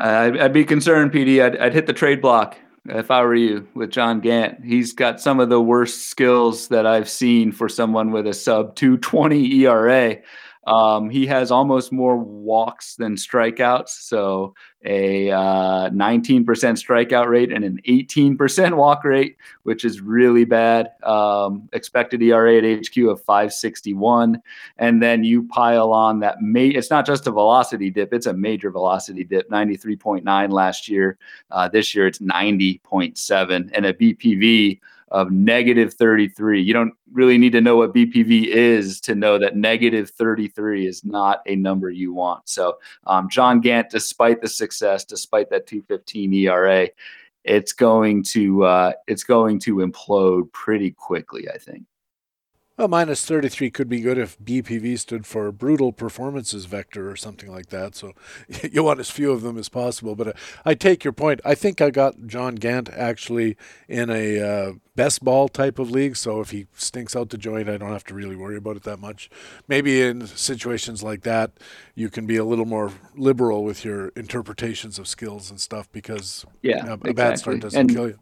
I'd, 0.00 0.36
I'd 0.36 0.52
be 0.52 0.64
concerned, 0.64 1.12
PD. 1.12 1.40
I'd, 1.40 1.56
I'd 1.58 1.74
hit 1.74 1.86
the 1.86 1.92
trade 1.92 2.20
block 2.20 2.56
if 2.86 3.10
I 3.10 3.22
were 3.22 3.34
you 3.34 3.68
with 3.74 3.90
John 3.90 4.20
Gant. 4.20 4.64
He's 4.64 4.92
got 4.92 5.20
some 5.20 5.40
of 5.40 5.48
the 5.48 5.60
worst 5.60 6.08
skills 6.08 6.68
that 6.68 6.86
I've 6.86 7.08
seen 7.08 7.52
for 7.52 7.68
someone 7.68 8.10
with 8.10 8.26
a 8.26 8.34
sub 8.34 8.74
220 8.76 9.62
ERA. 9.62 10.16
Um, 10.70 11.10
he 11.10 11.26
has 11.26 11.50
almost 11.50 11.90
more 11.90 12.16
walks 12.16 12.94
than 12.94 13.16
strikeouts. 13.16 13.88
So 13.88 14.54
a 14.84 15.30
uh, 15.32 15.90
19% 15.90 16.44
strikeout 16.44 17.26
rate 17.26 17.52
and 17.52 17.64
an 17.64 17.80
18% 17.88 18.76
walk 18.76 19.02
rate, 19.02 19.36
which 19.64 19.84
is 19.84 20.00
really 20.00 20.44
bad. 20.44 20.92
Um, 21.02 21.68
expected 21.72 22.22
ERA 22.22 22.58
at 22.58 22.86
HQ 22.86 22.96
of 22.98 23.20
561. 23.22 24.40
And 24.78 25.02
then 25.02 25.24
you 25.24 25.42
pile 25.48 25.92
on 25.92 26.20
that. 26.20 26.36
Ma- 26.40 26.60
it's 26.60 26.90
not 26.90 27.04
just 27.04 27.26
a 27.26 27.32
velocity 27.32 27.90
dip, 27.90 28.14
it's 28.14 28.26
a 28.26 28.32
major 28.32 28.70
velocity 28.70 29.24
dip 29.24 29.50
93.9 29.50 30.52
last 30.52 30.88
year. 30.88 31.18
Uh, 31.50 31.68
this 31.68 31.96
year 31.96 32.06
it's 32.06 32.20
90.7 32.20 33.70
and 33.74 33.86
a 33.86 33.92
BPV 33.92 34.78
of 35.10 35.30
negative 35.30 35.94
33. 35.94 36.62
You 36.62 36.72
don't 36.72 36.94
really 37.12 37.38
need 37.38 37.52
to 37.52 37.60
know 37.60 37.76
what 37.76 37.94
BPV 37.94 38.46
is 38.46 39.00
to 39.02 39.14
know 39.14 39.38
that 39.38 39.56
negative 39.56 40.10
33 40.10 40.86
is 40.86 41.04
not 41.04 41.42
a 41.46 41.56
number 41.56 41.90
you 41.90 42.12
want. 42.12 42.48
So, 42.48 42.78
um, 43.06 43.28
John 43.28 43.60
Gant, 43.60 43.90
despite 43.90 44.40
the 44.40 44.48
success, 44.48 45.04
despite 45.04 45.50
that 45.50 45.66
215 45.66 46.32
ERA, 46.34 46.88
it's 47.44 47.72
going 47.72 48.22
to 48.24 48.64
uh, 48.64 48.92
it's 49.06 49.24
going 49.24 49.58
to 49.60 49.76
implode 49.76 50.52
pretty 50.52 50.90
quickly. 50.90 51.48
I 51.48 51.58
think. 51.58 51.84
Well, 52.80 52.88
minus 52.88 53.22
33 53.26 53.70
could 53.72 53.90
be 53.90 54.00
good 54.00 54.16
if 54.16 54.38
BPV 54.38 54.98
stood 54.98 55.26
for 55.26 55.52
brutal 55.52 55.92
performances 55.92 56.64
vector 56.64 57.10
or 57.10 57.14
something 57.14 57.52
like 57.52 57.66
that. 57.66 57.94
So 57.94 58.14
you 58.72 58.82
want 58.82 59.00
as 59.00 59.10
few 59.10 59.32
of 59.32 59.42
them 59.42 59.58
as 59.58 59.68
possible. 59.68 60.14
But 60.14 60.28
uh, 60.28 60.32
I 60.64 60.72
take 60.72 61.04
your 61.04 61.12
point. 61.12 61.42
I 61.44 61.54
think 61.54 61.82
I 61.82 61.90
got 61.90 62.26
John 62.26 62.54
Gant 62.54 62.88
actually 62.88 63.58
in 63.86 64.08
a 64.08 64.40
uh, 64.40 64.72
best 64.96 65.22
ball 65.22 65.50
type 65.50 65.78
of 65.78 65.90
league. 65.90 66.16
So 66.16 66.40
if 66.40 66.52
he 66.52 66.68
stinks 66.72 67.14
out 67.14 67.28
the 67.28 67.36
joint, 67.36 67.68
I 67.68 67.76
don't 67.76 67.92
have 67.92 68.04
to 68.04 68.14
really 68.14 68.34
worry 68.34 68.56
about 68.56 68.76
it 68.76 68.84
that 68.84 68.98
much. 68.98 69.28
Maybe 69.68 70.00
in 70.00 70.26
situations 70.26 71.02
like 71.02 71.20
that, 71.24 71.50
you 71.94 72.08
can 72.08 72.24
be 72.24 72.38
a 72.38 72.46
little 72.46 72.64
more 72.64 72.92
liberal 73.14 73.62
with 73.62 73.84
your 73.84 74.08
interpretations 74.16 74.98
of 74.98 75.06
skills 75.06 75.50
and 75.50 75.60
stuff 75.60 75.92
because 75.92 76.46
yeah, 76.62 76.76
a, 76.76 76.78
a 76.78 76.94
exactly. 76.94 77.12
bad 77.12 77.38
start 77.38 77.60
doesn't 77.60 77.78
and, 77.78 77.90
kill 77.90 78.08
you. 78.08 78.18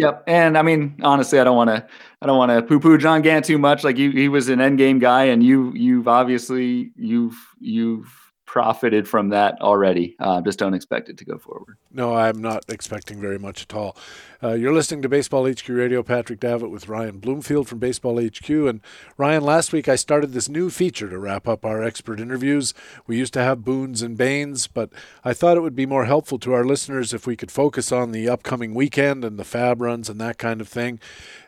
Yep, 0.00 0.24
and 0.26 0.56
I 0.56 0.62
mean, 0.62 0.96
honestly, 1.02 1.38
I 1.38 1.44
don't 1.44 1.56
want 1.56 1.68
to, 1.68 1.86
I 2.22 2.26
don't 2.26 2.38
want 2.38 2.50
to 2.50 2.62
poo-poo 2.62 2.96
John 2.96 3.20
Gant 3.20 3.44
too 3.44 3.58
much. 3.58 3.84
Like 3.84 3.98
he, 3.98 4.10
he 4.10 4.28
was 4.28 4.48
an 4.48 4.58
end 4.58 4.78
game 4.78 4.98
guy, 4.98 5.24
and 5.24 5.42
you, 5.42 5.74
you've 5.74 6.08
obviously, 6.08 6.92
you've, 6.96 7.36
you've 7.58 8.10
profited 8.46 9.06
from 9.06 9.28
that 9.28 9.60
already. 9.60 10.16
Uh, 10.18 10.40
just 10.40 10.58
don't 10.58 10.72
expect 10.72 11.10
it 11.10 11.18
to 11.18 11.26
go 11.26 11.36
forward. 11.36 11.76
No, 11.92 12.14
I'm 12.14 12.40
not 12.40 12.64
expecting 12.68 13.20
very 13.20 13.38
much 13.38 13.62
at 13.62 13.74
all. 13.74 13.94
Uh, 14.42 14.54
you're 14.54 14.72
listening 14.72 15.02
to 15.02 15.08
Baseball 15.08 15.46
HQ 15.46 15.68
Radio. 15.68 16.02
Patrick 16.02 16.40
Davitt 16.40 16.70
with 16.70 16.88
Ryan 16.88 17.18
Bloomfield 17.18 17.68
from 17.68 17.78
Baseball 17.78 18.18
HQ. 18.18 18.48
And 18.48 18.80
Ryan, 19.18 19.42
last 19.42 19.70
week 19.70 19.86
I 19.86 19.96
started 19.96 20.32
this 20.32 20.48
new 20.48 20.70
feature 20.70 21.10
to 21.10 21.18
wrap 21.18 21.46
up 21.46 21.62
our 21.62 21.82
expert 21.82 22.18
interviews. 22.18 22.72
We 23.06 23.18
used 23.18 23.34
to 23.34 23.42
have 23.42 23.66
Boons 23.66 24.00
and 24.00 24.16
Banes, 24.16 24.66
but 24.66 24.88
I 25.22 25.34
thought 25.34 25.58
it 25.58 25.60
would 25.60 25.76
be 25.76 25.84
more 25.84 26.06
helpful 26.06 26.38
to 26.38 26.54
our 26.54 26.64
listeners 26.64 27.12
if 27.12 27.26
we 27.26 27.36
could 27.36 27.50
focus 27.50 27.92
on 27.92 28.12
the 28.12 28.30
upcoming 28.30 28.72
weekend 28.72 29.26
and 29.26 29.38
the 29.38 29.44
FAAB 29.44 29.78
runs 29.78 30.08
and 30.08 30.18
that 30.22 30.38
kind 30.38 30.62
of 30.62 30.68
thing. 30.68 31.00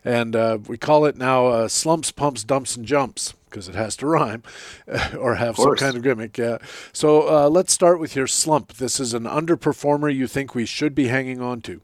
And 0.05 0.37
uh, 0.37 0.59
we 0.67 0.77
call 0.77 1.07
it 1.07 1.17
now 1.17 1.47
uh, 1.47 1.69
Slumps, 1.69 2.13
Pumps, 2.13 2.45
Dumps, 2.45 2.77
and 2.77 2.85
Jumps 2.85 3.33
because 3.49 3.69
it 3.71 3.75
has 3.75 3.97
to 3.97 4.07
rhyme 4.07 4.43
or 5.19 5.37
have 5.37 5.57
some 5.57 5.77
kind 5.77 5.97
of 5.97 6.03
gimmick. 6.03 6.37
Yeah. 6.37 6.59
So 6.93 7.29
uh, 7.29 7.49
let's 7.49 7.73
start 7.73 7.99
with 8.01 8.15
your 8.15 8.27
slump. 8.27 8.75
This 8.75 9.01
is 9.01 9.15
an 9.15 9.25
underperformer 9.25 10.15
you 10.15 10.27
think 10.27 10.55
we 10.55 10.67
should 10.67 10.95
be 10.95 11.09
hanging 11.09 11.41
on 11.41 11.63
to. 11.63 11.81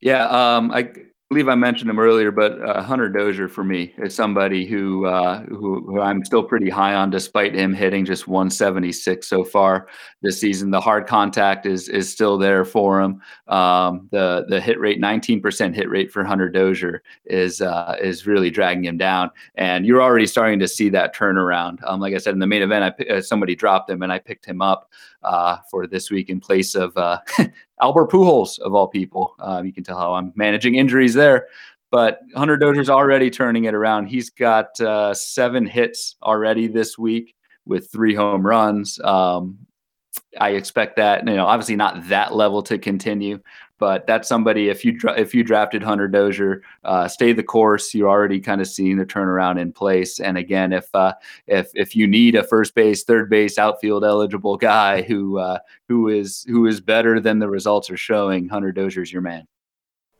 Yeah, 0.00 0.26
um, 0.26 0.70
I 0.72 0.90
believe 1.30 1.48
I 1.48 1.56
mentioned 1.56 1.90
him 1.90 1.98
earlier, 1.98 2.30
but 2.30 2.60
uh, 2.62 2.82
Hunter 2.82 3.08
Dozier 3.08 3.48
for 3.48 3.64
me 3.64 3.92
is 3.98 4.14
somebody 4.14 4.64
who, 4.64 5.06
uh, 5.06 5.40
who, 5.44 5.82
who 5.84 6.00
I'm 6.00 6.24
still 6.24 6.44
pretty 6.44 6.70
high 6.70 6.94
on, 6.94 7.10
despite 7.10 7.52
him 7.54 7.74
hitting 7.74 8.04
just 8.04 8.28
176 8.28 9.26
so 9.26 9.42
far 9.42 9.88
this 10.22 10.40
season. 10.40 10.70
The 10.70 10.80
hard 10.80 11.06
contact 11.06 11.66
is 11.66 11.88
is 11.88 12.10
still 12.12 12.38
there 12.38 12.64
for 12.64 13.00
him. 13.00 13.20
Um, 13.48 14.08
the 14.12 14.44
the 14.48 14.60
hit 14.60 14.78
rate, 14.78 15.00
19% 15.00 15.74
hit 15.74 15.90
rate 15.90 16.12
for 16.12 16.22
Hunter 16.24 16.48
Dozier 16.48 17.02
is 17.24 17.60
uh, 17.60 17.96
is 18.00 18.26
really 18.26 18.50
dragging 18.50 18.84
him 18.84 18.98
down, 18.98 19.30
and 19.56 19.84
you're 19.84 20.02
already 20.02 20.26
starting 20.26 20.60
to 20.60 20.68
see 20.68 20.90
that 20.90 21.14
turnaround. 21.14 21.78
Um, 21.84 22.00
like 22.00 22.14
I 22.14 22.18
said 22.18 22.34
in 22.34 22.40
the 22.40 22.46
main 22.46 22.62
event, 22.62 22.94
I 23.00 23.14
uh, 23.14 23.20
somebody 23.20 23.56
dropped 23.56 23.90
him, 23.90 24.02
and 24.02 24.12
I 24.12 24.18
picked 24.20 24.44
him 24.44 24.62
up 24.62 24.90
uh, 25.26 25.58
for 25.70 25.86
this 25.86 26.10
week 26.10 26.30
in 26.30 26.40
place 26.40 26.74
of 26.74 26.96
uh, 26.96 27.18
Albert 27.82 28.10
Pujols 28.10 28.58
of 28.60 28.74
all 28.74 28.88
people. 28.88 29.34
Uh, 29.38 29.62
you 29.64 29.72
can 29.72 29.84
tell 29.84 29.98
how 29.98 30.14
I'm 30.14 30.32
managing 30.36 30.76
injuries 30.76 31.14
there. 31.14 31.48
But 31.90 32.20
Hunter 32.34 32.56
Dozier's 32.56 32.90
already 32.90 33.30
turning 33.30 33.64
it 33.64 33.74
around. 33.74 34.06
He's 34.06 34.30
got 34.30 34.78
uh, 34.80 35.14
seven 35.14 35.66
hits 35.66 36.16
already 36.22 36.66
this 36.66 36.98
week 36.98 37.34
with 37.64 37.90
three 37.90 38.14
home 38.14 38.46
runs. 38.46 38.98
Um, 39.00 39.58
I 40.38 40.50
expect 40.50 40.96
that, 40.96 41.26
you 41.26 41.34
know, 41.34 41.46
obviously 41.46 41.76
not 41.76 42.08
that 42.08 42.34
level 42.34 42.62
to 42.64 42.78
continue, 42.78 43.40
but 43.78 44.06
that's 44.06 44.28
somebody. 44.28 44.68
If 44.68 44.84
you 44.84 44.98
if 45.16 45.34
you 45.34 45.42
drafted 45.44 45.82
Hunter 45.82 46.08
Dozier, 46.08 46.62
uh, 46.84 47.08
stay 47.08 47.32
the 47.32 47.42
course. 47.42 47.94
You're 47.94 48.08
already 48.08 48.40
kind 48.40 48.60
of 48.60 48.66
seeing 48.66 48.96
the 48.96 49.06
turnaround 49.06 49.60
in 49.60 49.72
place. 49.72 50.20
And 50.20 50.38
again, 50.38 50.72
if 50.72 50.92
uh, 50.94 51.14
if 51.46 51.70
if 51.74 51.94
you 51.94 52.06
need 52.06 52.34
a 52.34 52.42
first 52.42 52.74
base, 52.74 53.04
third 53.04 53.28
base, 53.28 53.58
outfield 53.58 54.04
eligible 54.04 54.56
guy 54.56 55.02
who 55.02 55.38
uh, 55.38 55.58
who 55.88 56.08
is 56.08 56.44
who 56.48 56.66
is 56.66 56.80
better 56.80 57.20
than 57.20 57.38
the 57.38 57.48
results 57.48 57.90
are 57.90 57.96
showing, 57.96 58.48
Hunter 58.48 58.72
Dozier's 58.72 59.12
your 59.12 59.22
man. 59.22 59.46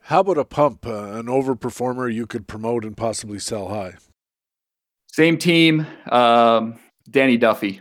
How 0.01 0.20
about 0.20 0.39
a 0.39 0.45
pump, 0.45 0.87
uh, 0.87 1.15
an 1.15 1.27
overperformer 1.27 2.12
you 2.12 2.28
could 2.28 2.47
promote 2.47 2.85
and 2.85 2.97
possibly 2.97 3.41
sell 3.41 3.69
high? 3.69 3.95
Same 5.09 5.37
team, 5.37 5.87
um, 6.12 6.78
Danny 7.11 7.37
Duffy. 7.37 7.81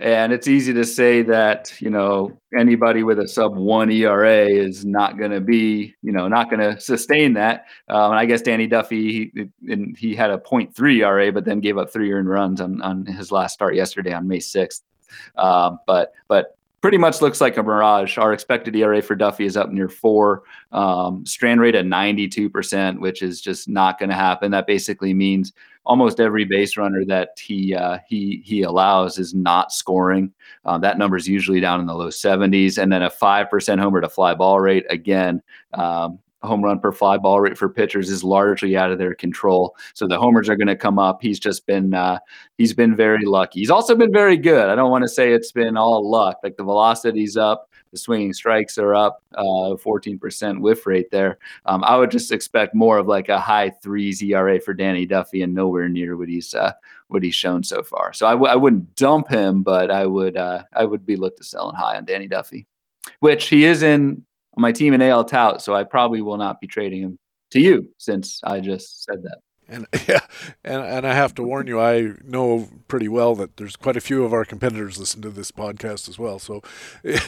And 0.00 0.32
it's 0.32 0.48
easy 0.48 0.72
to 0.72 0.84
say 0.84 1.20
that, 1.22 1.74
you 1.78 1.90
know, 1.90 2.40
anybody 2.58 3.02
with 3.02 3.18
a 3.18 3.28
sub 3.28 3.54
one 3.56 3.90
ERA 3.90 4.46
is 4.46 4.86
not 4.86 5.18
going 5.18 5.32
to 5.32 5.40
be, 5.40 5.94
you 6.02 6.12
know, 6.12 6.28
not 6.28 6.48
going 6.48 6.60
to 6.60 6.80
sustain 6.80 7.34
that. 7.34 7.66
Um, 7.90 8.12
and 8.12 8.18
I 8.18 8.24
guess 8.24 8.40
Danny 8.40 8.66
Duffy, 8.66 9.30
he, 9.34 9.94
he 9.98 10.14
had 10.14 10.30
a 10.30 10.38
0.3 10.38 11.02
ERA, 11.02 11.30
but 11.30 11.44
then 11.44 11.60
gave 11.60 11.76
up 11.76 11.92
three 11.92 12.10
earned 12.10 12.30
runs 12.30 12.62
on, 12.62 12.80
on 12.80 13.04
his 13.04 13.30
last 13.30 13.52
start 13.52 13.74
yesterday 13.74 14.14
on 14.14 14.26
May 14.26 14.38
6th. 14.38 14.80
Um, 15.36 15.78
but, 15.86 16.14
but 16.26 16.56
pretty 16.82 16.98
much 16.98 17.22
looks 17.22 17.40
like 17.40 17.56
a 17.56 17.62
mirage. 17.62 18.18
Our 18.18 18.32
expected 18.32 18.76
ERA 18.76 19.00
for 19.00 19.14
Duffy 19.14 19.46
is 19.46 19.56
up 19.56 19.70
near 19.70 19.88
four, 19.88 20.42
um, 20.72 21.24
strand 21.24 21.60
rate 21.60 21.76
at 21.76 21.86
92%, 21.86 22.98
which 22.98 23.22
is 23.22 23.40
just 23.40 23.68
not 23.68 23.98
going 23.98 24.10
to 24.10 24.16
happen. 24.16 24.50
That 24.50 24.66
basically 24.66 25.14
means 25.14 25.52
almost 25.84 26.20
every 26.20 26.44
base 26.44 26.76
runner 26.76 27.04
that 27.06 27.38
he 27.40 27.74
uh, 27.74 27.98
he 28.06 28.42
he 28.44 28.62
allows 28.62 29.18
is 29.18 29.32
not 29.32 29.72
scoring. 29.72 30.32
Uh, 30.64 30.76
that 30.78 30.98
number 30.98 31.16
is 31.16 31.26
usually 31.26 31.60
down 31.60 31.80
in 31.80 31.86
the 31.86 31.94
low 31.94 32.08
70s, 32.08 32.78
and 32.78 32.92
then 32.92 33.02
a 33.02 33.10
five 33.10 33.48
percent 33.48 33.80
homer 33.80 34.00
to 34.00 34.08
fly 34.08 34.34
ball 34.34 34.60
rate. 34.60 34.84
Again, 34.90 35.40
um, 35.74 36.18
home 36.42 36.62
run 36.62 36.80
per 36.80 36.92
fly 36.92 37.16
ball 37.16 37.40
rate 37.40 37.58
for 37.58 37.68
pitchers 37.68 38.10
is 38.10 38.24
largely 38.24 38.76
out 38.76 38.90
of 38.90 38.98
their 38.98 39.14
control. 39.14 39.76
So 39.94 40.06
the 40.06 40.18
homers 40.18 40.48
are 40.48 40.56
going 40.56 40.68
to 40.68 40.76
come 40.76 40.98
up. 40.98 41.22
He's 41.22 41.38
just 41.38 41.66
been 41.66 41.94
uh, 41.94 42.18
he's 42.58 42.74
been 42.74 42.96
very 42.96 43.24
lucky. 43.24 43.60
He's 43.60 43.70
also 43.70 43.94
been 43.94 44.12
very 44.12 44.36
good. 44.36 44.68
I 44.68 44.74
don't 44.74 44.90
want 44.90 45.02
to 45.02 45.08
say 45.08 45.32
it's 45.32 45.52
been 45.52 45.76
all 45.76 46.08
luck. 46.08 46.38
Like 46.42 46.56
the 46.56 46.64
velocity's 46.64 47.36
up. 47.36 47.68
The 47.92 47.98
swinging 47.98 48.32
strikes 48.32 48.78
are 48.78 48.94
up, 48.94 49.22
uh, 49.34 49.76
14% 49.76 50.60
whiff 50.62 50.86
rate 50.86 51.10
there. 51.10 51.36
Um, 51.66 51.84
I 51.84 51.96
would 51.96 52.10
just 52.10 52.32
expect 52.32 52.74
more 52.74 52.96
of 52.96 53.06
like 53.06 53.28
a 53.28 53.38
high 53.38 53.68
threes 53.68 54.22
ERA 54.22 54.58
for 54.60 54.72
Danny 54.72 55.04
Duffy, 55.04 55.42
and 55.42 55.54
nowhere 55.54 55.90
near 55.90 56.16
what 56.16 56.30
he's 56.30 56.54
uh, 56.54 56.72
what 57.08 57.22
he's 57.22 57.34
shown 57.34 57.62
so 57.62 57.82
far. 57.82 58.14
So 58.14 58.26
I 58.26 58.32
w- 58.32 58.50
I 58.50 58.56
wouldn't 58.56 58.96
dump 58.96 59.28
him, 59.28 59.62
but 59.62 59.90
I 59.90 60.06
would 60.06 60.38
uh, 60.38 60.62
I 60.72 60.86
would 60.86 61.04
be 61.04 61.16
looked 61.16 61.36
to 61.38 61.44
selling 61.44 61.76
high 61.76 61.98
on 61.98 62.06
Danny 62.06 62.28
Duffy, 62.28 62.66
which 63.20 63.48
he 63.48 63.66
is 63.66 63.82
in 63.82 64.24
my 64.56 64.72
team 64.72 64.94
in 64.94 65.02
AL 65.02 65.24
tout. 65.24 65.62
So 65.62 65.74
I 65.74 65.84
probably 65.84 66.22
will 66.22 66.36
not 66.36 66.60
be 66.60 66.66
trading 66.66 67.02
him 67.02 67.18
to 67.52 67.60
you 67.60 67.88
since 67.98 68.40
I 68.44 68.60
just 68.60 69.04
said 69.04 69.22
that. 69.22 69.38
And 69.68 69.86
yeah, 70.08 70.20
and 70.64 70.82
and 70.82 71.06
I 71.06 71.14
have 71.14 71.34
to 71.36 71.42
warn 71.42 71.66
you, 71.66 71.80
I 71.80 72.12
know 72.24 72.68
pretty 72.88 73.08
well 73.08 73.34
that 73.36 73.56
there's 73.56 73.76
quite 73.76 73.96
a 73.96 74.00
few 74.00 74.24
of 74.24 74.32
our 74.32 74.44
competitors 74.44 74.98
listen 74.98 75.22
to 75.22 75.30
this 75.30 75.50
podcast 75.50 76.08
as 76.08 76.18
well. 76.18 76.38
So 76.38 76.62
you, 77.02 77.18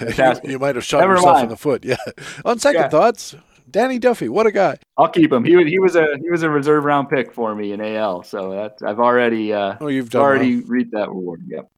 you, 0.45 0.59
might 0.59 0.75
have 0.75 0.85
shot 0.85 1.01
Never 1.01 1.15
yourself 1.15 1.35
mind. 1.35 1.45
in 1.45 1.51
the 1.51 1.57
foot. 1.57 1.85
Yeah. 1.95 1.97
On 2.45 2.59
second 2.59 2.83
yeah. 2.83 2.89
thoughts, 2.89 3.37
Danny 3.71 3.99
Duffy, 3.99 4.29
what 4.29 4.47
a 4.47 4.53
guy! 4.53 4.79
I'll 4.99 5.09
keep 5.09 5.33
him. 5.33 5.45
He 5.45 5.57
was 5.57 5.67
he 5.67 5.79
was 5.79 5.97
a 5.97 6.19
he 6.21 6.31
was 6.31 6.43
a 6.43 6.51
reserve 6.51 6.85
round 6.85 7.09
pick 7.09 7.33
for 7.33 7.55
me 7.55 7.73
in 7.73 7.81
AL, 7.81 8.25
so 8.25 8.51
that's 8.51 8.83
I've 8.83 9.01
already 9.01 9.53
uh, 9.53 9.77
oh 9.81 9.89
you've 9.89 10.15
already 10.15 10.57
well. 10.57 10.67
reaped 10.67 10.93
that 10.93 11.09
reward. 11.09 11.43
Yep. 11.47 11.71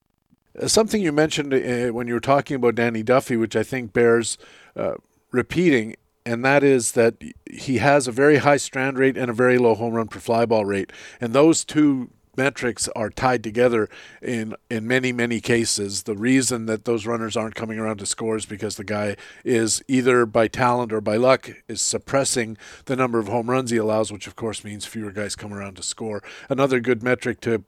Uh, 0.60 0.68
something 0.68 1.02
you 1.02 1.12
mentioned 1.12 1.52
uh, 1.52 1.92
when 1.92 2.08
you 2.08 2.14
were 2.14 2.20
talking 2.20 2.56
about 2.56 2.74
Danny 2.74 3.02
Duffy, 3.02 3.36
which 3.36 3.54
I 3.54 3.62
think 3.62 3.92
bears 3.92 4.38
uh, 4.74 4.94
repeating, 5.36 5.96
and 6.24 6.44
that 6.44 6.64
is 6.64 6.92
that 6.92 7.14
he 7.50 7.78
has 7.78 8.08
a 8.08 8.12
very 8.12 8.38
high 8.38 8.56
strand 8.56 8.98
rate 8.98 9.16
and 9.16 9.30
a 9.30 9.34
very 9.34 9.58
low 9.58 9.74
home 9.74 9.94
run 9.94 10.08
per 10.08 10.18
fly 10.18 10.46
ball 10.46 10.64
rate, 10.64 10.92
and 11.20 11.32
those 11.32 11.64
two 11.64 12.10
metrics 12.36 12.88
are 12.94 13.08
tied 13.08 13.42
together 13.42 13.88
in 14.20 14.54
in 14.70 14.86
many 14.86 15.12
many 15.12 15.40
cases. 15.40 16.02
The 16.02 16.16
reason 16.16 16.66
that 16.66 16.84
those 16.84 17.06
runners 17.06 17.36
aren't 17.36 17.54
coming 17.54 17.78
around 17.78 17.98
to 17.98 18.06
score 18.06 18.36
is 18.36 18.46
because 18.46 18.76
the 18.76 18.84
guy 18.84 19.16
is 19.44 19.82
either 19.88 20.26
by 20.26 20.48
talent 20.48 20.92
or 20.92 21.00
by 21.00 21.16
luck 21.16 21.50
is 21.68 21.80
suppressing 21.80 22.56
the 22.86 22.96
number 22.96 23.18
of 23.18 23.28
home 23.28 23.50
runs 23.50 23.70
he 23.70 23.76
allows, 23.76 24.12
which 24.12 24.26
of 24.26 24.36
course 24.36 24.64
means 24.64 24.84
fewer 24.84 25.12
guys 25.12 25.36
come 25.36 25.52
around 25.52 25.76
to 25.76 25.82
score. 25.82 26.22
Another 26.48 26.80
good 26.80 27.02
metric 27.02 27.40
to 27.42 27.64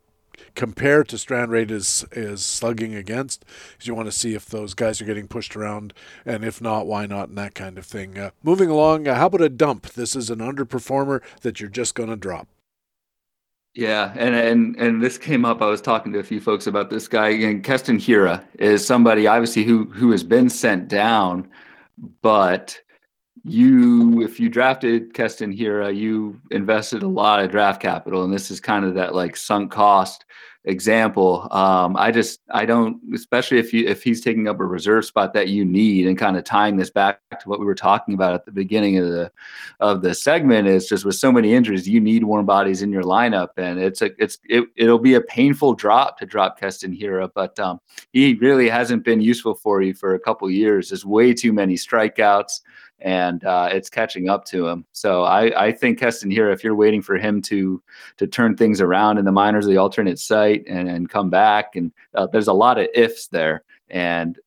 compare 0.55 1.05
to 1.05 1.19
strand 1.19 1.51
rate 1.51 1.71
is 1.71 2.05
is 2.13 2.45
slugging 2.45 2.95
against 2.95 3.45
you 3.83 3.95
want 3.95 4.07
to 4.07 4.13
see 4.13 4.35
if 4.35 4.47
those 4.47 4.75
guys 4.75 5.01
are 5.01 5.07
getting 5.07 5.29
pushed 5.29 5.57
around 5.57 5.93
and 6.25 6.45
if 6.45 6.61
not 6.61 6.87
why 6.87 7.07
not 7.07 7.29
and 7.29 7.39
that 7.39 7.55
kind 7.55 7.79
of 7.79 7.87
thing 7.87 8.19
uh, 8.19 8.31
moving 8.43 8.69
along 8.69 9.07
uh, 9.07 9.15
how 9.15 9.27
about 9.27 9.41
a 9.41 9.49
dump 9.49 9.87
this 9.91 10.15
is 10.15 10.31
an 10.31 10.39
underperformer 10.39 11.23
that 11.43 11.61
you're 11.61 11.71
just 11.71 11.95
going 11.95 12.09
to 12.09 12.17
drop 12.17 12.49
yeah, 13.75 14.13
and 14.17 14.35
and 14.35 14.77
and 14.77 15.01
this 15.01 15.19
came 15.19 15.45
up. 15.45 15.63
I 15.63 15.67
was 15.67 15.81
talking 15.81 16.13
to 16.13 16.19
a 16.19 16.25
few 16.25 16.41
folks 16.41 16.67
about 16.67 16.91
this 16.91 17.07
guy. 17.07 17.29
And 17.29 17.63
Keston 17.63 17.99
Hiura 17.99 18.43
is 18.59 18.85
somebody 18.85 19.29
obviously 19.29 19.63
who 19.63 19.85
who 19.85 20.11
has 20.11 20.25
been 20.25 20.51
sent 20.51 20.89
down, 20.89 21.49
but 22.21 22.81
you 23.45 24.23
if 24.23 24.39
you 24.41 24.49
drafted 24.49 25.15
Keston 25.15 25.57
Hiura, 25.57 25.95
you 25.95 26.41
invested 26.51 27.03
a 27.03 27.09
lot 27.09 27.41
of 27.41 27.51
draft 27.51 27.81
capital, 27.81 28.25
and 28.25 28.33
this 28.33 28.51
is 28.51 28.61
kind 28.61 28.85
of 28.85 28.95
that 28.95 29.15
like 29.15 29.37
sunk 29.37 29.73
cost 29.73 30.25
example. 30.65 31.49
Um, 31.51 31.97
I 31.97 32.11
just 32.11 32.41
I 32.51 32.67
don't, 32.67 33.01
especially 33.15 33.59
if 33.59 33.73
you 33.73 33.87
if 33.87 34.03
he's 34.03 34.21
taking 34.21 34.49
up 34.49 34.61
a 34.61 34.65
reserve 34.65 35.05
spot 35.05 35.33
that 35.33 35.49
you 35.49 35.65
need, 35.65 36.07
and 36.07 36.19
kind 36.19 36.37
of 36.37 36.45
tying 36.45 36.77
this 36.77 36.91
back 36.91 37.21
to 37.41 37.49
what 37.49 37.59
we 37.59 37.67
were 37.67 37.75
talking 37.75 38.15
about 38.15 38.35
at 38.35 38.45
the 38.45 38.53
beginning 38.53 38.99
of 38.99 39.09
the 39.09 39.33
of 39.81 40.03
the 40.03 40.15
segment 40.15 40.69
is 40.69 40.89
just 40.89 41.05
with 41.05 41.15
so 41.15 41.33
many 41.33 41.55
injuries, 41.55 41.89
you 41.89 42.01
need 42.01 42.25
warm 42.25 42.47
bodies 42.47 42.83
in 42.83 42.93
your 42.93 43.03
lineup, 43.03 43.49
and 43.57 43.79
it's 43.79 44.03
a 44.03 44.11
it's 44.19 44.39
it, 44.45 44.65
it'll 44.77 44.99
be 44.99 45.15
a 45.15 45.21
painful 45.21 45.75
drop 45.75 46.19
to 46.19 46.27
drop 46.27 46.61
Keston 46.61 46.97
Hiura, 46.97 47.31
but 47.35 47.59
um, 47.59 47.81
he 48.13 48.35
really 48.35 48.69
hasn't 48.69 49.05
been 49.05 49.21
useful 49.21 49.55
for 49.55 49.83
you 49.83 49.95
for 49.95 50.15
a 50.15 50.21
couple 50.21 50.51
years. 50.51 50.91
There's 50.91 51.07
way 51.07 51.33
too 51.33 51.53
many 51.53 51.75
strikeouts 51.75 52.61
and 53.01 53.45
uh, 53.45 53.69
it's 53.71 53.89
catching 53.89 54.29
up 54.29 54.45
to 54.47 54.67
him. 54.67 54.85
So 54.93 55.23
I, 55.23 55.67
I 55.67 55.73
think 55.73 55.99
Keston 55.99 56.31
Hiura, 56.31 56.53
if 56.53 56.65
you're 56.65 56.75
waiting 56.75 57.03
for 57.03 57.17
him 57.17 57.41
to 57.43 57.83
to 58.17 58.27
turn 58.27 58.57
things 58.57 58.81
around 58.81 59.19
in 59.19 59.25
the 59.25 59.33
minors, 59.33 59.67
the 59.67 59.77
alternate 59.77 60.19
site, 60.19 60.65
and, 60.67 60.89
and 60.89 61.09
come 61.09 61.31
back, 61.31 61.77
and 61.77 61.93
uh, 62.15 62.27
there's 62.27 62.49
a 62.49 62.53
lot 62.53 62.79
of 62.79 62.89
ifs 62.95 63.29
there. 63.29 63.63
And 63.89 64.39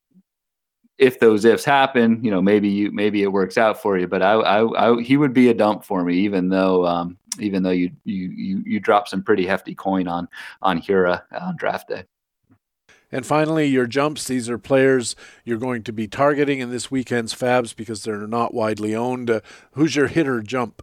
if 0.98 1.20
those 1.20 1.46
ifs 1.46 1.66
happen, 1.66 2.24
you 2.24 2.30
know, 2.30 2.42
maybe 2.42 2.70
you 2.70 2.92
maybe 2.92 3.24
it 3.24 3.32
works 3.32 3.58
out 3.58 3.82
for 3.82 3.98
you. 3.98 4.08
But 4.08 4.22
I, 4.22 4.34
I, 4.34 4.90
I 4.90 5.02
he 5.02 5.18
would 5.18 5.34
be 5.34 5.50
a 5.50 5.54
dump 5.54 5.84
for 5.84 6.04
me, 6.04 6.18
even 6.18 6.50
though 6.50 6.86
um, 6.86 7.18
even 7.40 7.64
though 7.64 7.72
you 7.72 7.92
you 8.04 8.30
you 8.30 8.64
you 8.66 8.80
drop 8.80 9.08
some 9.08 9.24
pretty 9.24 9.46
hefty 9.46 9.74
coin 9.74 10.08
on 10.08 10.28
on 10.62 10.82
Hiura 10.82 11.24
on 11.40 11.56
draft 11.56 11.88
day. 11.88 12.04
And 13.12 13.26
finally, 13.26 13.68
your 13.68 13.88
jumps. 13.88 14.26
These 14.26 14.50
are 14.50 14.58
players 14.58 15.16
you're 15.44 15.58
going 15.58 15.84
to 15.84 15.92
be 15.92 16.08
targeting 16.08 16.60
in 16.60 16.72
this 16.72 16.90
weekend's 16.90 17.34
FAABs 17.34 17.76
because 17.76 18.04
they're 18.04 18.28
not 18.28 18.54
widely 18.54 18.96
owned. 18.96 19.30
Uh, 19.30 19.42
who's 19.74 19.96
your 19.96 20.08
hitter 20.08 20.42
jump? 20.42 20.82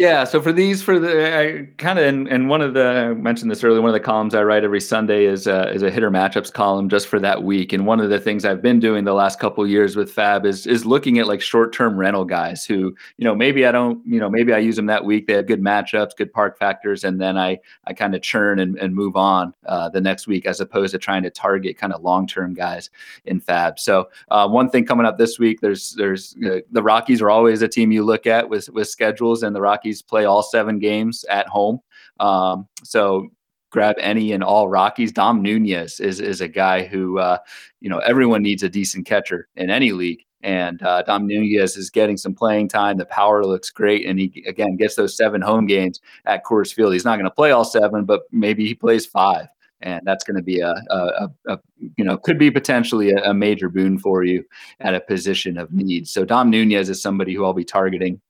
Yeah, 0.00 0.24
so 0.24 0.40
for 0.40 0.50
these, 0.50 0.82
for 0.82 0.98
the 0.98 1.38
I 1.38 1.66
kind 1.76 1.98
of, 1.98 2.06
and, 2.06 2.48
one 2.48 2.62
of 2.62 2.72
the 2.72 2.86
I 2.86 3.08
mentioned 3.12 3.50
this 3.50 3.62
earlier. 3.62 3.82
One 3.82 3.90
of 3.90 3.92
the 3.92 4.00
columns 4.00 4.34
I 4.34 4.42
write 4.42 4.64
every 4.64 4.80
Sunday 4.80 5.26
is 5.26 5.46
uh, 5.46 5.70
is 5.74 5.82
a 5.82 5.90
hitter 5.90 6.10
matchups 6.10 6.50
column 6.50 6.88
just 6.88 7.06
for 7.06 7.20
that 7.20 7.42
week. 7.42 7.74
And 7.74 7.84
one 7.84 8.00
of 8.00 8.08
the 8.08 8.18
things 8.18 8.46
I've 8.46 8.62
been 8.62 8.80
doing 8.80 9.04
the 9.04 9.12
last 9.12 9.38
couple 9.38 9.66
years 9.66 9.96
with 9.96 10.10
FAAB 10.16 10.46
is 10.46 10.66
is 10.66 10.86
looking 10.86 11.18
at 11.18 11.26
like 11.26 11.42
short 11.42 11.74
term 11.74 11.98
rental 11.98 12.24
guys 12.24 12.64
who, 12.64 12.96
you 13.18 13.24
know, 13.26 13.34
maybe 13.34 13.66
I 13.66 13.72
don't, 13.72 14.00
you 14.06 14.18
know, 14.18 14.30
maybe 14.30 14.54
I 14.54 14.58
use 14.58 14.76
them 14.76 14.86
that 14.86 15.04
week. 15.04 15.26
They 15.26 15.34
have 15.34 15.46
good 15.46 15.60
matchups, 15.60 16.16
good 16.16 16.32
park 16.32 16.58
factors, 16.58 17.04
and 17.04 17.20
then 17.20 17.36
I 17.36 17.58
I 17.86 17.92
kind 17.92 18.14
of 18.14 18.22
churn 18.22 18.58
and, 18.58 18.78
and 18.78 18.94
move 18.94 19.16
on 19.16 19.52
uh, 19.66 19.90
the 19.90 20.00
next 20.00 20.26
week 20.26 20.46
as 20.46 20.62
opposed 20.62 20.92
to 20.92 20.98
trying 20.98 21.24
to 21.24 21.30
target 21.30 21.76
kind 21.76 21.92
of 21.92 22.02
long 22.02 22.26
term 22.26 22.54
guys 22.54 22.88
in 23.26 23.38
FAAB. 23.38 23.78
So 23.78 24.08
uh, 24.30 24.48
one 24.48 24.70
thing 24.70 24.86
coming 24.86 25.04
up 25.04 25.18
this 25.18 25.38
week, 25.38 25.60
there's 25.60 25.92
there's 25.98 26.34
uh, 26.42 26.60
the 26.70 26.82
Rockies 26.82 27.20
are 27.20 27.28
always 27.28 27.60
a 27.60 27.68
team 27.68 27.92
you 27.92 28.02
look 28.02 28.26
at 28.26 28.48
with 28.48 28.70
with 28.70 28.88
schedules, 28.88 29.42
and 29.42 29.54
the 29.54 29.60
Rockies 29.60 29.89
Rockies 29.90 30.02
play 30.02 30.24
all 30.24 30.42
seven 30.42 30.78
games 30.78 31.24
at 31.28 31.48
home. 31.48 31.80
Um, 32.20 32.68
so 32.84 33.28
grab 33.70 33.96
any 33.98 34.32
and 34.32 34.44
all 34.44 34.68
Rockies. 34.68 35.12
Dom 35.12 35.42
Nunez 35.42 36.00
is 36.00 36.20
is 36.20 36.40
a 36.40 36.48
guy 36.48 36.84
who 36.84 37.18
uh, 37.18 37.38
you 37.80 37.90
know 37.90 37.98
everyone 37.98 38.42
needs 38.42 38.62
a 38.62 38.68
decent 38.68 39.06
catcher 39.06 39.48
in 39.56 39.70
any 39.70 39.92
league. 39.92 40.24
And 40.42 40.82
uh, 40.82 41.02
Dom 41.02 41.26
Nunez 41.26 41.76
is 41.76 41.90
getting 41.90 42.16
some 42.16 42.34
playing 42.34 42.68
time. 42.68 42.96
The 42.96 43.04
power 43.04 43.44
looks 43.44 43.70
great, 43.70 44.06
and 44.06 44.18
he 44.18 44.44
again 44.46 44.76
gets 44.76 44.94
those 44.94 45.16
seven 45.16 45.42
home 45.42 45.66
games 45.66 46.00
at 46.24 46.44
Coors 46.44 46.72
Field. 46.72 46.92
He's 46.92 47.04
not 47.04 47.16
going 47.16 47.30
to 47.30 47.34
play 47.34 47.50
all 47.50 47.64
seven, 47.64 48.04
but 48.04 48.22
maybe 48.30 48.66
he 48.66 48.74
plays 48.74 49.04
five, 49.04 49.48
and 49.80 50.00
that's 50.06 50.24
going 50.24 50.36
to 50.36 50.42
be 50.42 50.60
a, 50.60 50.74
a, 50.90 51.28
a, 51.48 51.58
you 51.96 52.04
know 52.04 52.16
could 52.16 52.38
be 52.38 52.50
potentially 52.50 53.10
a, 53.10 53.30
a 53.30 53.34
major 53.34 53.68
boon 53.68 53.98
for 53.98 54.24
you 54.24 54.44
at 54.80 54.94
a 54.94 55.00
position 55.00 55.58
of 55.58 55.72
need. 55.72 56.08
So 56.08 56.24
Dom 56.24 56.48
Nunez 56.48 56.88
is 56.88 57.02
somebody 57.02 57.34
who 57.34 57.44
I'll 57.44 57.52
be 57.52 57.64
targeting 57.64 58.20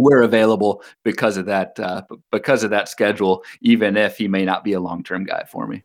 we're 0.00 0.22
available 0.22 0.82
because 1.04 1.36
of 1.36 1.46
that 1.46 1.78
uh, 1.78 2.02
because 2.30 2.64
of 2.64 2.70
that 2.70 2.88
schedule, 2.88 3.44
even 3.60 3.96
if 3.96 4.16
he 4.16 4.28
may 4.28 4.44
not 4.44 4.64
be 4.64 4.72
a 4.72 4.80
long 4.80 5.02
term 5.02 5.24
guy 5.24 5.44
for 5.44 5.66
me. 5.66 5.82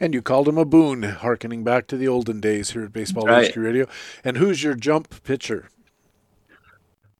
And 0.00 0.14
you 0.14 0.22
called 0.22 0.48
him 0.48 0.58
a 0.58 0.64
boon, 0.64 1.02
harkening 1.02 1.64
back 1.64 1.88
to 1.88 1.96
the 1.96 2.06
olden 2.06 2.40
days 2.40 2.70
here 2.70 2.84
at 2.84 2.92
Baseball 2.92 3.26
right. 3.26 3.54
Radio. 3.56 3.86
And 4.22 4.36
who's 4.36 4.62
your 4.62 4.74
jump 4.74 5.24
pitcher? 5.24 5.70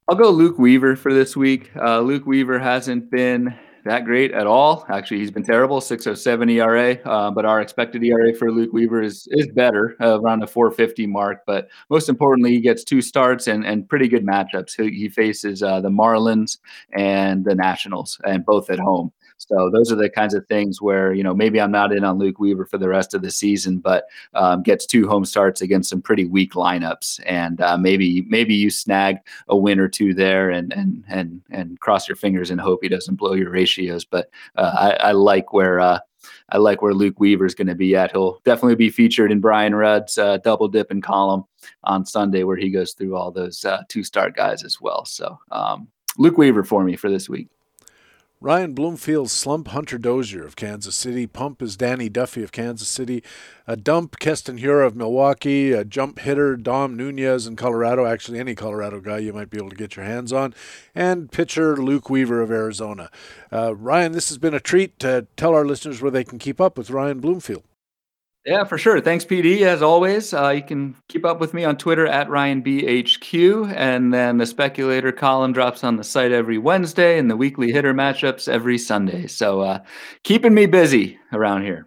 I'll 0.07 0.15
go 0.15 0.29
Luke 0.29 0.57
Weaver 0.57 0.95
for 0.95 1.13
this 1.13 1.35
week. 1.35 1.71
Uh, 1.75 1.99
Luke 1.99 2.25
Weaver 2.25 2.57
hasn't 2.57 3.11
been 3.11 3.53
that 3.85 4.05
great 4.05 4.31
at 4.31 4.47
all. 4.47 4.85
Actually, 4.89 5.19
he's 5.19 5.31
been 5.31 5.43
terrible, 5.43 5.81
607 5.81 6.49
ERA. 6.49 6.93
Uh, 7.05 7.31
but 7.31 7.45
our 7.45 7.61
expected 7.61 8.03
ERA 8.03 8.33
for 8.33 8.51
Luke 8.51 8.73
Weaver 8.73 9.01
is 9.01 9.27
is 9.31 9.47
better, 9.47 9.95
uh, 10.01 10.19
around 10.19 10.39
the 10.39 10.47
450 10.47 11.07
mark. 11.07 11.43
But 11.45 11.69
most 11.89 12.09
importantly, 12.09 12.51
he 12.51 12.61
gets 12.61 12.83
two 12.83 13.01
starts 13.01 13.47
and, 13.47 13.65
and 13.65 13.87
pretty 13.87 14.07
good 14.07 14.25
matchups. 14.25 14.81
He, 14.81 14.97
he 14.97 15.09
faces 15.09 15.63
uh, 15.63 15.81
the 15.81 15.89
Marlins 15.89 16.57
and 16.93 17.45
the 17.45 17.55
Nationals, 17.55 18.19
and 18.25 18.45
both 18.45 18.69
at 18.69 18.79
home. 18.79 19.11
So 19.39 19.69
those 19.69 19.91
are 19.91 19.95
the 19.95 20.09
kinds 20.09 20.33
of 20.33 20.45
things 20.47 20.81
where 20.81 21.13
you 21.13 21.23
know 21.23 21.33
maybe 21.33 21.59
I'm 21.59 21.71
not 21.71 21.93
in 21.93 22.03
on 22.03 22.19
Luke 22.19 22.39
Weaver 22.39 22.65
for 22.65 22.77
the 22.77 22.89
rest 22.89 23.13
of 23.13 23.21
the 23.21 23.31
season, 23.31 23.79
but 23.79 24.05
um, 24.33 24.61
gets 24.61 24.85
two 24.85 25.07
home 25.07 25.25
starts 25.25 25.61
against 25.61 25.89
some 25.89 26.01
pretty 26.01 26.25
weak 26.25 26.53
lineups, 26.53 27.21
and 27.25 27.61
uh, 27.61 27.77
maybe 27.77 28.21
maybe 28.27 28.53
you 28.53 28.69
snag 28.69 29.17
a 29.47 29.57
win 29.57 29.79
or 29.79 29.87
two 29.87 30.13
there, 30.13 30.49
and 30.49 30.73
and 30.73 31.03
and 31.07 31.41
and 31.49 31.79
cross 31.79 32.07
your 32.07 32.17
fingers 32.17 32.51
and 32.51 32.59
hope 32.59 32.79
he 32.81 32.89
doesn't 32.89 33.15
blow 33.15 33.33
your 33.33 33.49
ratios. 33.49 34.03
But 34.03 34.29
uh, 34.55 34.75
I, 34.77 35.09
I, 35.09 35.11
like 35.13 35.53
where. 35.53 35.79
Uh, 35.79 35.99
I 36.49 36.57
like 36.57 36.81
where 36.81 36.93
Luke 36.93 37.17
Weaver 37.19 37.45
is 37.45 37.55
going 37.55 37.67
to 37.67 37.75
be 37.75 37.95
at. 37.95 38.11
He'll 38.11 38.41
definitely 38.43 38.75
be 38.75 38.89
featured 38.89 39.31
in 39.31 39.39
Brian 39.39 39.73
Rudd's 39.73 40.17
uh, 40.17 40.37
double 40.39 40.67
dip 40.67 40.91
and 40.91 41.01
column 41.01 41.45
on 41.85 42.05
Sunday, 42.05 42.43
where 42.43 42.57
he 42.57 42.69
goes 42.69 42.91
through 42.91 43.15
all 43.15 43.31
those 43.31 43.63
uh, 43.63 43.83
two 43.87 44.03
star 44.03 44.29
guys 44.29 44.63
as 44.63 44.81
well. 44.81 45.05
So, 45.05 45.39
um, 45.51 45.87
Luke 46.17 46.37
Weaver 46.37 46.65
for 46.65 46.83
me 46.83 46.97
for 46.97 47.09
this 47.09 47.29
week. 47.29 47.47
Ryan 48.41 48.73
Bloomfield 48.73 49.29
slump 49.29 49.67
Hunter 49.67 49.97
Dozier 49.97 50.45
of 50.45 50.55
Kansas 50.55 50.95
City. 50.95 51.27
Pump 51.27 51.61
is 51.61 51.75
Danny 51.75 52.07
Duffy 52.07 52.41
of 52.41 52.53
Kansas 52.53 52.87
City. 52.87 53.21
A 53.67 53.75
dump 53.75 54.17
Keston 54.17 54.59
Hiura 54.59 54.87
of 54.87 54.95
Milwaukee. 54.95 55.73
A 55.73 55.83
jump 55.83 56.19
hitter 56.19 56.55
Dom 56.55 56.95
Nunez 56.95 57.45
in 57.45 57.57
Colorado. 57.57 58.05
Actually, 58.05 58.39
any 58.39 58.55
Colorado 58.55 59.01
guy 59.01 59.17
you 59.17 59.33
might 59.33 59.49
be 59.49 59.57
able 59.57 59.69
to 59.69 59.75
get 59.75 59.97
your 59.97 60.05
hands 60.05 60.31
on. 60.31 60.53
And 60.95 61.29
pitcher 61.29 61.75
Luke 61.75 62.09
Weaver 62.09 62.41
of 62.41 62.49
Arizona. 62.49 63.11
Uh, 63.51 63.75
Ryan, 63.75 64.13
this 64.13 64.29
has 64.29 64.37
been 64.37 64.53
a 64.53 64.61
treat. 64.61 64.97
to 64.99 65.27
tell 65.35 65.53
our 65.53 65.65
listeners 65.65 66.01
where 66.01 66.09
they 66.09 66.23
can 66.23 66.39
keep 66.39 66.61
up 66.61 66.77
with 66.77 66.91
Ryan 66.91 67.19
Bloomfield. 67.19 67.63
Yeah, 68.49 68.63
for 68.63 68.79
sure. 68.79 68.99
Thanks, 68.99 69.23
PD. 69.23 69.61
As 69.61 69.83
always, 69.83 70.33
uh, 70.33 70.49
you 70.49 70.63
can 70.63 70.95
keep 71.07 71.23
up 71.23 71.39
with 71.39 71.53
me 71.53 71.65
on 71.65 71.77
Twitter 71.77 72.07
at 72.07 72.29
RyanBHQ, 72.29 73.71
and 73.75 74.11
then 74.11 74.39
the 74.39 74.47
speculator 74.47 75.11
column 75.11 75.53
drops 75.53 75.83
on 75.83 75.97
the 75.97 76.03
site 76.03 76.31
every 76.31 76.57
Wednesday, 76.57 77.19
and 77.19 77.29
the 77.29 77.37
weekly 77.37 77.71
hitter 77.71 77.93
matchups 77.93 78.51
every 78.51 78.79
Sunday. 78.79 79.27
So, 79.27 79.61
uh, 79.61 79.83
keeping 80.23 80.55
me 80.55 80.65
busy 80.65 81.19
around 81.31 81.61
here. 81.61 81.85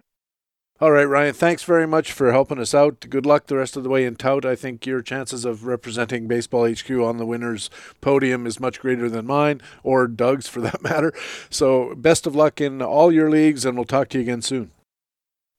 All 0.79 0.93
right, 0.93 1.03
Ryan. 1.03 1.33
Thanks 1.33 1.63
very 1.63 1.85
much 1.85 2.13
for 2.13 2.31
helping 2.31 2.59
us 2.59 2.73
out. 2.73 3.07
Good 3.09 3.25
luck 3.25 3.47
the 3.47 3.57
rest 3.57 3.75
of 3.75 3.83
the 3.83 3.89
way 3.89 4.05
in 4.05 4.15
tout. 4.15 4.45
I 4.45 4.55
think 4.55 4.85
your 4.85 5.01
chances 5.01 5.43
of 5.43 5.65
representing 5.65 6.29
Baseball 6.29 6.65
HQ 6.65 6.89
on 6.91 7.17
the 7.17 7.25
winners' 7.25 7.69
podium 7.99 8.47
is 8.47 8.61
much 8.61 8.79
greater 8.79 9.09
than 9.09 9.27
mine, 9.27 9.59
or 9.83 10.07
Doug's 10.07 10.47
for 10.47 10.61
that 10.61 10.81
matter. 10.89 11.11
So, 11.49 11.93
best 11.95 12.25
of 12.25 12.37
luck 12.37 12.61
in 12.61 12.81
all 12.81 13.11
your 13.11 13.29
leagues, 13.29 13.65
and 13.65 13.75
we'll 13.75 13.83
talk 13.83 14.07
to 14.09 14.17
you 14.17 14.21
again 14.21 14.41
soon. 14.41 14.72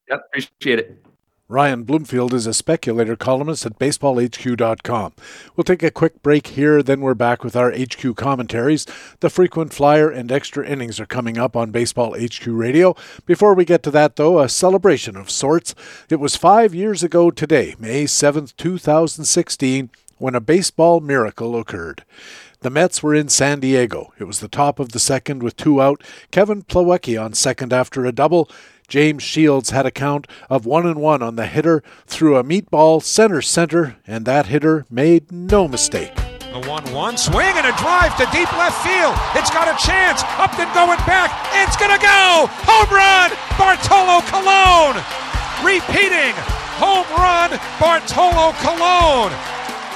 Yep, 0.08 0.24
appreciate 0.28 0.78
it. 0.78 1.04
Ryan 1.46 1.82
Bloomfield 1.82 2.32
is 2.32 2.46
a 2.46 2.54
speculator 2.54 3.16
columnist 3.16 3.66
at 3.66 3.78
baseballhq.com. 3.78 5.12
We'll 5.54 5.64
take 5.64 5.82
a 5.82 5.90
quick 5.90 6.22
break 6.22 6.46
here, 6.48 6.82
then 6.82 7.02
we're 7.02 7.12
back 7.12 7.44
with 7.44 7.54
our 7.54 7.70
HQ 7.70 8.16
commentaries. 8.16 8.86
The 9.20 9.28
frequent 9.28 9.74
flyer 9.74 10.08
and 10.08 10.32
extra 10.32 10.66
innings 10.66 10.98
are 10.98 11.06
coming 11.06 11.36
up 11.36 11.54
on 11.54 11.70
Baseball 11.70 12.16
HQ 12.18 12.46
Radio. 12.46 12.96
Before 13.26 13.52
we 13.52 13.66
get 13.66 13.82
to 13.82 13.90
that, 13.90 14.16
though, 14.16 14.40
a 14.40 14.48
celebration 14.48 15.16
of 15.16 15.30
sorts. 15.30 15.74
It 16.08 16.16
was 16.16 16.34
five 16.34 16.74
years 16.74 17.02
ago 17.02 17.30
today, 17.30 17.74
May 17.78 18.04
7th, 18.04 18.56
2016, 18.56 19.90
when 20.16 20.34
a 20.34 20.40
baseball 20.40 21.00
miracle 21.00 21.58
occurred. 21.58 22.04
The 22.60 22.70
Mets 22.70 23.02
were 23.02 23.14
in 23.14 23.28
San 23.28 23.60
Diego. 23.60 24.14
It 24.18 24.24
was 24.24 24.40
the 24.40 24.48
top 24.48 24.80
of 24.80 24.92
the 24.92 24.98
second 24.98 25.42
with 25.42 25.54
two 25.54 25.82
out. 25.82 26.02
Kevin 26.30 26.62
Plawecki 26.62 27.22
on 27.22 27.34
second 27.34 27.74
after 27.74 28.06
a 28.06 28.12
double. 28.12 28.48
James 28.88 29.22
Shields 29.22 29.70
had 29.70 29.86
a 29.86 29.90
count 29.90 30.26
of 30.48 30.66
one 30.66 30.86
and 30.86 31.00
one 31.00 31.22
on 31.22 31.36
the 31.36 31.46
hitter, 31.46 31.82
threw 32.06 32.36
a 32.36 32.44
meatball 32.44 33.02
center 33.02 33.42
center, 33.42 33.96
and 34.06 34.24
that 34.26 34.46
hitter 34.46 34.84
made 34.90 35.32
no 35.32 35.66
mistake. 35.66 36.14
The 36.54 36.62
1 36.70 36.94
1 36.94 37.16
swing 37.18 37.50
and 37.58 37.66
a 37.66 37.74
drive 37.82 38.14
to 38.14 38.30
deep 38.30 38.46
left 38.54 38.78
field. 38.86 39.18
It's 39.34 39.50
got 39.50 39.66
a 39.66 39.74
chance. 39.74 40.22
Up 40.38 40.54
and 40.54 40.70
going 40.70 41.02
back. 41.02 41.34
It's 41.50 41.74
going 41.74 41.90
to 41.90 41.98
go. 41.98 42.46
Home 42.70 42.90
run. 42.94 43.34
Bartolo 43.58 44.22
Colon. 44.30 45.02
Repeating. 45.66 46.30
Home 46.78 47.10
run. 47.18 47.58
Bartolo 47.82 48.54
Colon. 48.62 49.34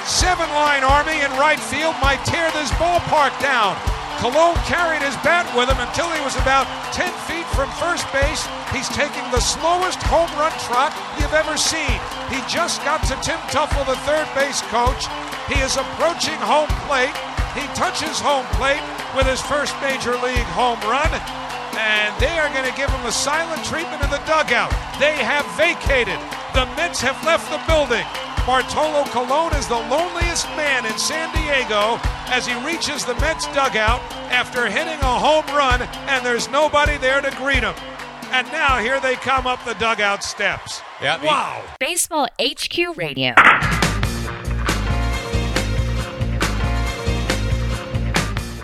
Seven 0.03 0.51
line 0.51 0.83
army 0.83 1.23
in 1.23 1.31
right 1.39 1.59
field 1.63 1.95
might 2.01 2.19
tear 2.25 2.51
this 2.51 2.71
ballpark 2.75 3.31
down. 3.39 3.79
Colon 4.19 4.51
carried 4.67 4.99
his 4.99 5.15
bat 5.23 5.47
with 5.55 5.71
him 5.71 5.79
until 5.79 6.11
he 6.11 6.19
was 6.19 6.35
about 6.43 6.67
10 6.91 7.07
feet 7.23 7.47
from 7.55 7.71
first 7.79 8.03
base. 8.11 8.43
He's 8.67 8.91
taking 8.91 9.23
the 9.31 9.39
slowest 9.39 10.03
home 10.11 10.27
run 10.35 10.51
trot 10.67 10.91
you've 11.15 11.31
ever 11.31 11.55
seen. 11.55 11.95
He 12.27 12.43
just 12.51 12.83
got 12.83 12.99
to 13.07 13.15
Tim 13.23 13.39
Teufel, 13.47 13.87
the 13.87 13.95
third 14.03 14.27
base 14.35 14.59
coach. 14.67 15.07
He 15.47 15.55
is 15.63 15.79
approaching 15.79 16.35
home 16.43 16.67
plate. 16.83 17.15
He 17.55 17.63
touches 17.79 18.19
home 18.19 18.43
plate 18.59 18.83
with 19.15 19.23
his 19.23 19.39
first 19.39 19.71
major 19.79 20.19
league 20.19 20.51
home 20.51 20.83
run. 20.83 21.07
And 21.79 22.11
they 22.19 22.35
are 22.43 22.51
going 22.51 22.67
to 22.67 22.75
give 22.75 22.91
him 22.91 23.03
the 23.07 23.15
silent 23.15 23.63
treatment 23.63 24.03
in 24.03 24.11
the 24.11 24.19
dugout. 24.27 24.75
They 24.99 25.15
have 25.15 25.47
vacated. 25.55 26.19
The 26.51 26.67
Mets 26.75 26.99
have 26.99 27.15
left 27.23 27.47
the 27.47 27.63
building. 27.71 28.03
Bartolo 28.45 29.03
Colon 29.05 29.53
is 29.55 29.67
the 29.67 29.75
loneliest 29.75 30.47
man 30.57 30.85
in 30.85 30.97
San 30.97 31.31
Diego 31.33 31.99
as 32.27 32.47
he 32.47 32.53
reaches 32.65 33.05
the 33.05 33.13
Mets 33.15 33.45
dugout 33.47 34.01
after 34.31 34.67
hitting 34.67 34.99
a 34.99 35.19
home 35.19 35.45
run, 35.55 35.81
and 36.07 36.25
there's 36.25 36.49
nobody 36.49 36.97
there 36.97 37.21
to 37.21 37.31
greet 37.37 37.63
him. 37.63 37.75
And 38.31 38.47
now 38.51 38.79
here 38.79 38.99
they 38.99 39.15
come 39.15 39.47
up 39.47 39.63
the 39.65 39.73
dugout 39.75 40.23
steps. 40.23 40.81
Yep. 41.01 41.23
Wow. 41.23 41.63
Baseball 41.79 42.27
HQ 42.39 42.97
Radio. 42.97 43.33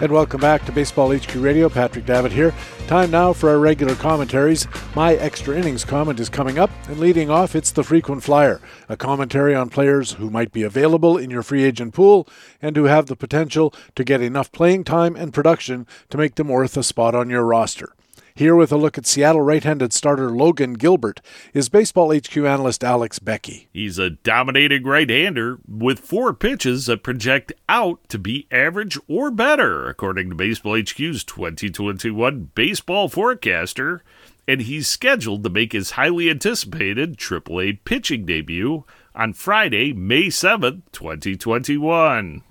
And 0.02 0.12
welcome 0.12 0.42
back 0.42 0.66
to 0.66 0.72
Baseball 0.72 1.16
HQ 1.16 1.36
Radio. 1.36 1.70
Patrick 1.70 2.06
Davitt 2.06 2.32
here. 2.32 2.54
Time 2.88 3.10
now 3.10 3.34
for 3.34 3.50
our 3.50 3.58
regular 3.58 3.96
commentaries. 3.96 4.68
My 4.96 5.16
extra 5.16 5.58
innings 5.58 5.84
comment 5.84 6.20
is 6.20 6.30
coming 6.30 6.60
up, 6.60 6.70
and 6.88 7.00
leading 7.00 7.32
off, 7.32 7.56
it's 7.56 7.72
the 7.72 7.84
frequent 7.84 8.22
flyer, 8.22 8.62
a 8.88 8.96
commentary 8.96 9.56
on 9.56 9.70
players 9.70 10.12
who 10.12 10.30
might 10.30 10.52
be 10.52 10.62
available 10.62 11.18
in 11.18 11.32
your 11.32 11.42
free 11.42 11.64
agent 11.64 11.96
pool 11.96 12.28
and 12.62 12.76
who 12.76 12.84
have 12.84 13.08
the 13.08 13.16
potential 13.16 13.74
to 13.96 14.04
get 14.04 14.22
enough 14.22 14.52
playing 14.52 14.84
time 14.84 15.16
and 15.16 15.34
production 15.34 15.88
to 16.12 16.18
make 16.18 16.36
them 16.36 16.50
worth 16.50 16.78
a 16.78 16.84
spot 16.84 17.16
on 17.16 17.28
your 17.28 17.44
roster. 17.44 17.96
Here 18.38 18.54
with 18.54 18.74
a 18.74 18.76
look 18.76 18.98
at 18.98 19.06
Seattle 19.06 19.44
right-handed 19.44 19.94
starter 19.94 20.30
Logan 20.30 20.74
Gilbert 20.74 21.22
is 21.54 21.70
Baseball 21.70 22.14
HQ 22.14 22.36
analyst 22.36 22.84
Alex 22.84 23.18
Beckey. 23.18 23.70
He's 23.72 23.98
a 23.98 24.10
dominating 24.10 24.84
right-hander 24.84 25.60
with 25.66 26.00
four 26.00 26.34
pitches 26.34 26.88
that 26.88 27.02
project 27.02 27.54
out 27.70 28.02
to 28.10 28.20
be 28.20 28.46
average 28.52 29.00
or 29.08 29.32
better, 29.32 29.88
according 29.88 30.28
to 30.28 30.36
Baseball 30.36 30.78
HQ's 30.78 31.24
2021 31.24 32.52
baseball 32.54 33.08
forecaster, 33.08 34.04
and 34.46 34.64
he's 34.64 34.90
scheduled 34.90 35.46
to 35.46 35.50
make 35.50 35.72
his 35.72 35.92
highly 35.92 36.30
anticipated 36.30 37.16
AAA 37.16 37.80
pitching 37.86 38.26
debut 38.26 38.84
on 39.16 39.32
Friday, 39.32 39.94
May 39.94 40.24
7th, 40.24 40.82
2021 40.92 42.44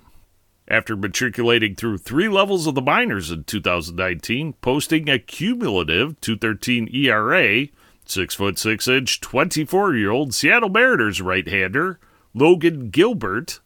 after 0.67 0.95
matriculating 0.95 1.75
through 1.75 1.97
three 1.97 2.27
levels 2.27 2.67
of 2.67 2.75
the 2.75 2.81
minors 2.81 3.31
in 3.31 3.43
2019, 3.43 4.53
posting 4.61 5.09
a 5.09 5.19
cumulative 5.19 6.19
213 6.21 6.89
ERA, 6.93 7.67
6 8.05 8.35
foot 8.35 8.57
6 8.57 8.87
inch, 8.87 9.21
24 9.21 9.95
year 9.95 10.11
old 10.11 10.33
Seattle 10.33 10.69
Mariners 10.69 11.21
right 11.21 11.47
hander 11.47 11.99
Logan 12.33 12.89
Gilbert 12.89 13.61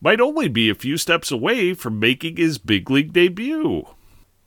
might 0.00 0.20
only 0.20 0.48
be 0.48 0.70
a 0.70 0.74
few 0.74 0.96
steps 0.96 1.30
away 1.30 1.74
from 1.74 1.98
making 1.98 2.36
his 2.36 2.58
big 2.58 2.88
league 2.90 3.12
debut. 3.12 3.84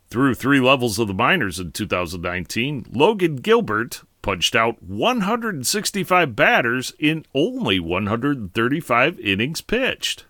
Through 0.10 0.36
three 0.36 0.60
levels 0.60 0.98
of 0.98 1.07
the 1.07 1.14
minors 1.14 1.60
in 1.60 1.72
2019, 1.72 2.86
Logan 2.91 3.38
Gilbert 3.38 4.03
punched 4.22 4.56
out 4.56 4.82
165 4.82 6.36
batters 6.36 6.94
in 6.99 7.26
only 7.34 7.80
135 7.80 9.19
innings 9.19 9.61
pitched. 9.61 10.26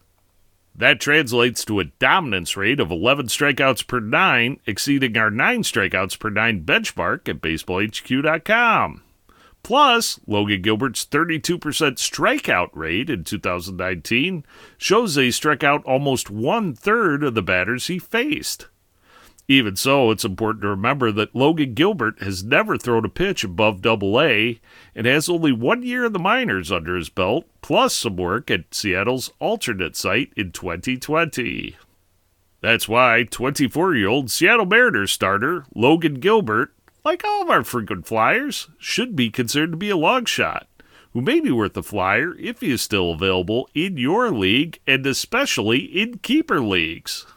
That 0.78 1.00
translates 1.00 1.64
to 1.66 1.80
a 1.80 1.86
dominance 1.86 2.58
rate 2.58 2.82
of 2.82 2.92
11 2.92 3.28
strikeouts 3.28 3.88
per 3.88 4.02
nine, 4.02 4.60
exceeding 4.66 5.16
our 5.18 5.32
9 5.32 5.64
strikeouts 5.64 6.20
per 6.20 6.30
nine 6.30 6.66
benchmark 6.66 7.30
at 7.30 7.40
baseballhq.com. 7.40 9.02
Plus, 9.64 10.20
Logan 10.28 10.62
Gilbert's 10.62 11.06
32% 11.06 11.60
strikeout 11.60 12.70
rate 12.74 13.10
in 13.10 13.24
2019 13.24 14.46
shows 14.78 15.16
he 15.16 15.32
struck 15.32 15.64
out 15.64 15.84
almost 15.86 16.30
one 16.30 16.76
third 16.76 17.24
of 17.24 17.34
the 17.34 17.42
batters 17.42 17.88
he 17.88 17.98
faced. 17.98 18.68
Even 19.48 19.76
so, 19.76 20.10
it's 20.10 20.26
important 20.26 20.64
to 20.64 20.70
remember 20.70 21.12
that 21.12 21.36
Logan 21.36 21.76
Gilbert 21.76 22.22
has 22.22 22.44
never 22.44 22.78
thrown 22.78 23.06
a 23.06 23.10
pitch 23.10 23.44
above 23.44 23.82
double 23.82 24.20
A 24.20 24.60
and 24.96 25.06
has 25.06 25.30
only 25.30 25.52
one 25.52 25.84
year 25.84 26.06
in 26.06 26.14
the 26.14 26.20
minors 26.20 26.72
under 26.72 26.96
his 26.96 27.10
belt, 27.10 27.46
plus 27.62 27.94
some 27.94 28.16
work 28.16 28.50
at 28.50 28.74
Seattle's 28.74 29.32
alternate 29.40 29.96
site 29.96 30.34
in 30.36 30.52
2020. 30.52 31.76
That's 32.62 32.90
why 32.90 33.26
24 33.30 33.96
year 33.96 34.08
old 34.08 34.32
Seattle 34.32 34.66
Mariners 34.66 35.12
starter 35.12 35.66
Logan 35.76 36.16
Gilbert, 36.16 36.74
like 37.04 37.24
all 37.24 37.44
of 37.44 37.50
our 37.52 37.64
frequent 37.64 38.08
flyers, 38.08 38.68
should 38.80 39.16
be 39.16 39.30
considered 39.30 39.72
to 39.72 39.78
be 39.78 39.92
a 39.92 39.98
long 39.98 40.26
shot, 40.26 40.68
who 41.14 41.22
may 41.22 41.40
be 41.40 41.52
worth 41.52 41.78
a 41.78 41.84
flyer 41.84 42.36
if 42.40 42.62
he 42.62 42.72
is 42.72 42.82
still 42.82 43.12
available 43.12 43.70
in 43.76 43.98
your 43.98 44.32
league 44.32 44.80
and 44.88 45.06
especially 45.06 45.82
in 45.82 46.18
keeper 46.18 46.60
leagues. 46.60 47.28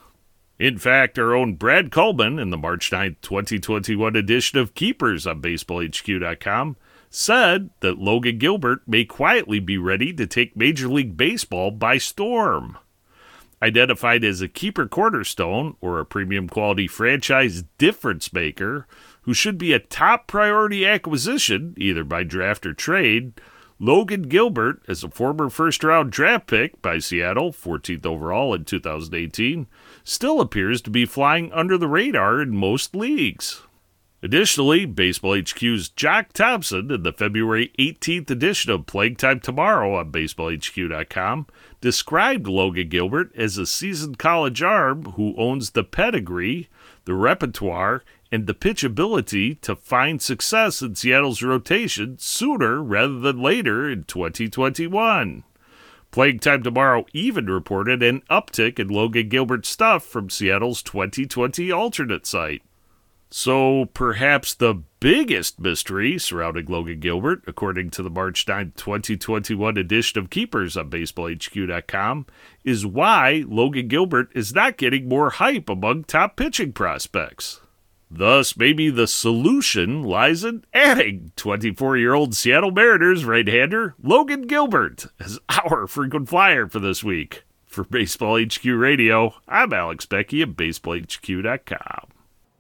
In 0.58 0.76
fact, 0.76 1.18
our 1.20 1.34
own 1.34 1.54
Brad 1.54 1.92
Coleman 1.92 2.40
in 2.40 2.50
the 2.50 2.58
March 2.58 2.90
9, 2.90 3.16
2021 3.22 4.16
edition 4.16 4.58
of 4.58 4.74
Keepers 4.74 5.24
on 5.24 5.40
BaseballHQ.com 5.40 6.76
said 7.10 7.70
that 7.80 7.98
Logan 7.98 8.38
Gilbert 8.38 8.82
may 8.86 9.04
quietly 9.04 9.60
be 9.60 9.78
ready 9.78 10.12
to 10.12 10.26
take 10.26 10.56
Major 10.56 10.88
League 10.88 11.16
Baseball 11.16 11.70
by 11.70 11.96
storm. 11.96 12.76
Identified 13.62 14.24
as 14.24 14.40
a 14.40 14.48
keeper 14.48 14.86
cornerstone 14.86 15.76
or 15.80 16.00
a 16.00 16.06
premium 16.06 16.48
quality 16.48 16.88
franchise 16.88 17.62
difference 17.78 18.32
maker 18.32 18.86
who 19.22 19.34
should 19.34 19.58
be 19.58 19.72
a 19.72 19.78
top 19.78 20.26
priority 20.26 20.84
acquisition, 20.84 21.74
either 21.76 22.02
by 22.02 22.24
draft 22.24 22.66
or 22.66 22.74
trade, 22.74 23.40
Logan 23.80 24.22
Gilbert, 24.22 24.82
as 24.88 25.04
a 25.04 25.10
former 25.10 25.48
first 25.50 25.84
round 25.84 26.10
draft 26.10 26.48
pick 26.48 26.82
by 26.82 26.98
Seattle, 26.98 27.52
14th 27.52 28.04
overall 28.04 28.54
in 28.54 28.64
2018, 28.64 29.68
still 30.08 30.40
appears 30.40 30.80
to 30.80 30.90
be 30.90 31.04
flying 31.04 31.52
under 31.52 31.76
the 31.76 31.86
radar 31.86 32.40
in 32.40 32.56
most 32.56 32.96
leagues. 32.96 33.62
Additionally, 34.22 34.84
Baseball 34.84 35.38
HQ's 35.38 35.90
Jock 35.90 36.32
Thompson 36.32 36.90
in 36.90 37.02
the 37.02 37.12
February 37.12 37.70
18th 37.78 38.30
edition 38.30 38.72
of 38.72 38.86
Playing 38.86 39.14
Time 39.14 39.38
Tomorrow 39.38 39.94
on 39.94 40.10
BaseballHQ.com 40.10 41.46
described 41.80 42.48
Logan 42.48 42.88
Gilbert 42.88 43.30
as 43.36 43.58
a 43.58 43.66
seasoned 43.66 44.18
college 44.18 44.62
arm 44.62 45.04
who 45.12 45.36
owns 45.36 45.70
the 45.70 45.84
pedigree, 45.84 46.68
the 47.04 47.14
repertoire, 47.14 48.02
and 48.32 48.46
the 48.46 48.54
pitchability 48.54 49.60
to 49.60 49.76
find 49.76 50.20
success 50.20 50.82
in 50.82 50.96
Seattle's 50.96 51.42
rotation 51.42 52.16
sooner 52.18 52.82
rather 52.82 53.20
than 53.20 53.40
later 53.40 53.88
in 53.88 54.04
2021. 54.04 55.44
Playing 56.10 56.38
Time 56.38 56.62
Tomorrow 56.62 57.04
even 57.12 57.46
reported 57.46 58.02
an 58.02 58.22
uptick 58.30 58.78
in 58.78 58.88
Logan 58.88 59.28
Gilbert's 59.28 59.68
stuff 59.68 60.04
from 60.04 60.30
Seattle's 60.30 60.82
2020 60.82 61.70
alternate 61.70 62.26
site. 62.26 62.62
So 63.30 63.84
perhaps 63.92 64.54
the 64.54 64.82
biggest 65.00 65.60
mystery 65.60 66.18
surrounding 66.18 66.64
Logan 66.64 67.00
Gilbert, 67.00 67.42
according 67.46 67.90
to 67.90 68.02
the 68.02 68.08
March 68.08 68.48
9, 68.48 68.72
2021 68.74 69.76
edition 69.76 70.18
of 70.18 70.30
Keepers 70.30 70.78
on 70.78 70.88
BaseballHQ.com, 70.88 72.26
is 72.64 72.86
why 72.86 73.44
Logan 73.46 73.88
Gilbert 73.88 74.30
is 74.34 74.54
not 74.54 74.78
getting 74.78 75.08
more 75.08 75.28
hype 75.28 75.68
among 75.68 76.04
top 76.04 76.36
pitching 76.36 76.72
prospects. 76.72 77.60
Thus, 78.10 78.56
maybe 78.56 78.88
the 78.88 79.06
solution 79.06 80.02
lies 80.02 80.42
in 80.42 80.64
adding 80.72 81.32
24 81.36 81.98
year 81.98 82.14
old 82.14 82.34
Seattle 82.34 82.70
Mariners 82.70 83.24
right 83.24 83.46
hander 83.46 83.94
Logan 84.02 84.46
Gilbert 84.46 85.06
as 85.20 85.38
our 85.48 85.86
frequent 85.86 86.28
flyer 86.28 86.66
for 86.66 86.78
this 86.78 87.04
week. 87.04 87.44
For 87.66 87.84
Baseball 87.84 88.42
HQ 88.42 88.64
Radio, 88.64 89.34
I'm 89.46 89.74
Alex 89.74 90.06
Beckey 90.06 90.42
at 90.42 90.56
BaseballHQ.com. 90.56 92.08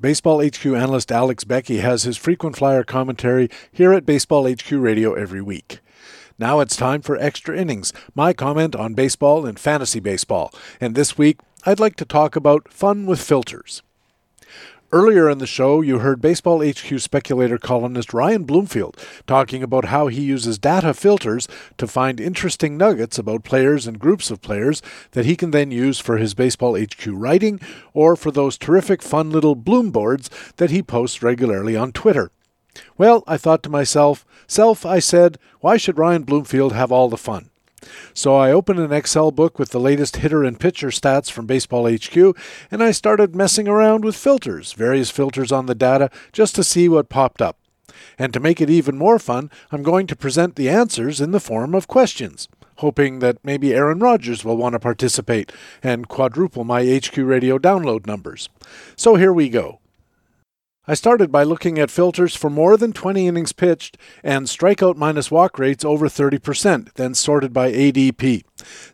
Baseball 0.00 0.46
HQ 0.46 0.66
analyst 0.66 1.10
Alex 1.10 1.44
Beckey 1.44 1.78
has 1.78 2.02
his 2.02 2.18
frequent 2.18 2.56
flyer 2.56 2.84
commentary 2.84 3.48
here 3.72 3.92
at 3.94 4.06
Baseball 4.06 4.46
HQ 4.48 4.70
Radio 4.70 5.14
every 5.14 5.40
week. 5.40 5.80
Now 6.38 6.60
it's 6.60 6.76
time 6.76 7.00
for 7.00 7.16
Extra 7.16 7.56
Innings, 7.56 7.92
my 8.14 8.32
comment 8.32 8.76
on 8.76 8.94
baseball 8.94 9.46
and 9.46 9.58
fantasy 9.58 9.98
baseball. 9.98 10.52
And 10.78 10.94
this 10.94 11.16
week, 11.16 11.40
I'd 11.64 11.80
like 11.80 11.96
to 11.96 12.04
talk 12.04 12.36
about 12.36 12.70
fun 12.70 13.06
with 13.06 13.20
filters. 13.20 13.82
Earlier 14.90 15.28
in 15.28 15.36
the 15.36 15.46
show, 15.46 15.82
you 15.82 15.98
heard 15.98 16.22
Baseball 16.22 16.66
HQ 16.66 16.98
speculator 16.98 17.58
columnist 17.58 18.14
Ryan 18.14 18.44
Bloomfield 18.44 18.96
talking 19.26 19.62
about 19.62 19.86
how 19.86 20.06
he 20.06 20.22
uses 20.22 20.58
data 20.58 20.94
filters 20.94 21.46
to 21.76 21.86
find 21.86 22.18
interesting 22.18 22.78
nuggets 22.78 23.18
about 23.18 23.44
players 23.44 23.86
and 23.86 23.98
groups 23.98 24.30
of 24.30 24.40
players 24.40 24.80
that 25.10 25.26
he 25.26 25.36
can 25.36 25.50
then 25.50 25.70
use 25.70 25.98
for 25.98 26.16
his 26.16 26.32
Baseball 26.32 26.74
HQ 26.74 27.06
writing 27.08 27.60
or 27.92 28.16
for 28.16 28.30
those 28.30 28.56
terrific 28.56 29.02
fun 29.02 29.28
little 29.28 29.54
Bloomboards 29.54 30.30
that 30.56 30.70
he 30.70 30.82
posts 30.82 31.22
regularly 31.22 31.76
on 31.76 31.92
Twitter. 31.92 32.30
Well, 32.96 33.24
I 33.26 33.36
thought 33.36 33.62
to 33.64 33.68
myself, 33.68 34.24
self, 34.46 34.86
I 34.86 35.00
said, 35.00 35.36
why 35.60 35.76
should 35.76 35.98
Ryan 35.98 36.22
Bloomfield 36.22 36.72
have 36.72 36.90
all 36.90 37.10
the 37.10 37.18
fun? 37.18 37.50
So 38.14 38.36
I 38.36 38.52
opened 38.52 38.80
an 38.80 38.92
Excel 38.92 39.30
book 39.30 39.58
with 39.58 39.70
the 39.70 39.80
latest 39.80 40.16
hitter 40.16 40.44
and 40.44 40.58
pitcher 40.58 40.88
stats 40.88 41.30
from 41.30 41.46
Baseball 41.46 41.88
HQ, 41.88 42.16
and 42.70 42.82
I 42.82 42.90
started 42.90 43.36
messing 43.36 43.68
around 43.68 44.04
with 44.04 44.16
filters, 44.16 44.72
various 44.72 45.10
filters 45.10 45.52
on 45.52 45.66
the 45.66 45.74
data, 45.74 46.10
just 46.32 46.54
to 46.56 46.64
see 46.64 46.88
what 46.88 47.08
popped 47.08 47.40
up. 47.40 47.56
And 48.18 48.32
to 48.32 48.40
make 48.40 48.60
it 48.60 48.70
even 48.70 48.98
more 48.98 49.18
fun, 49.18 49.50
I'm 49.70 49.82
going 49.82 50.06
to 50.08 50.16
present 50.16 50.56
the 50.56 50.68
answers 50.68 51.20
in 51.20 51.30
the 51.30 51.40
form 51.40 51.74
of 51.74 51.88
questions, 51.88 52.48
hoping 52.76 53.20
that 53.20 53.38
maybe 53.44 53.74
Aaron 53.74 53.98
Rodgers 53.98 54.44
will 54.44 54.56
want 54.56 54.74
to 54.74 54.80
participate 54.80 55.52
and 55.82 56.08
quadruple 56.08 56.64
my 56.64 56.84
HQ 56.84 57.16
radio 57.16 57.58
download 57.58 58.06
numbers. 58.06 58.48
So 58.96 59.14
here 59.14 59.32
we 59.32 59.48
go. 59.48 59.80
I 60.90 60.94
started 60.94 61.30
by 61.30 61.42
looking 61.42 61.78
at 61.78 61.90
filters 61.90 62.34
for 62.34 62.48
more 62.48 62.78
than 62.78 62.94
20 62.94 63.28
innings 63.28 63.52
pitched 63.52 63.98
and 64.24 64.46
strikeout 64.46 64.96
minus 64.96 65.30
walk 65.30 65.58
rates 65.58 65.84
over 65.84 66.08
30%, 66.08 66.94
then 66.94 67.12
sorted 67.12 67.52
by 67.52 67.70
ADP. 67.70 68.42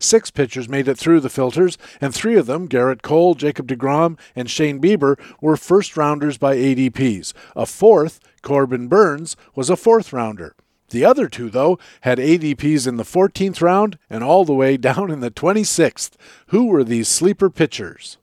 Six 0.01 0.33
pitchers 0.33 0.69
made 0.69 0.89
it 0.89 0.99
through 0.99 1.21
the 1.21 1.31
filters, 1.31 1.79
and 2.01 2.13
three 2.13 2.35
of 2.35 2.47
them, 2.47 2.69
Gerrit 2.69 3.03
Cole, 3.03 3.37
Jacob 3.37 3.69
DeGrom, 3.69 4.19
and 4.35 4.51
Shane 4.51 4.81
Bieber, 4.81 5.17
were 5.41 5.57
first 5.57 5.97
rounders 5.97 6.37
by 6.37 6.57
ADPs. 6.57 7.33
A 7.55 7.65
fourth, 7.65 8.19
Corbin 8.43 8.89
Burnes, 8.89 9.37
was 9.55 9.71
a 9.71 9.77
fourth 9.77 10.13
rounder. 10.13 10.57
The 10.91 11.05
other 11.05 11.29
two, 11.29 11.49
though, 11.49 11.79
had 12.01 12.19
ADPs 12.19 12.89
in 12.89 12.97
the 12.97 13.05
14th 13.05 13.63
round 13.63 13.99
and 14.11 14.25
all 14.25 14.45
the 14.45 14.53
way 14.53 14.77
down 14.91 15.13
in 15.13 15.21
the 15.21 15.31
26th. 15.31 16.15
Who 16.49 16.67
were 16.67 16.83
these 16.83 17.07
sleeper 17.07 17.51
pitchers? 17.51 18.19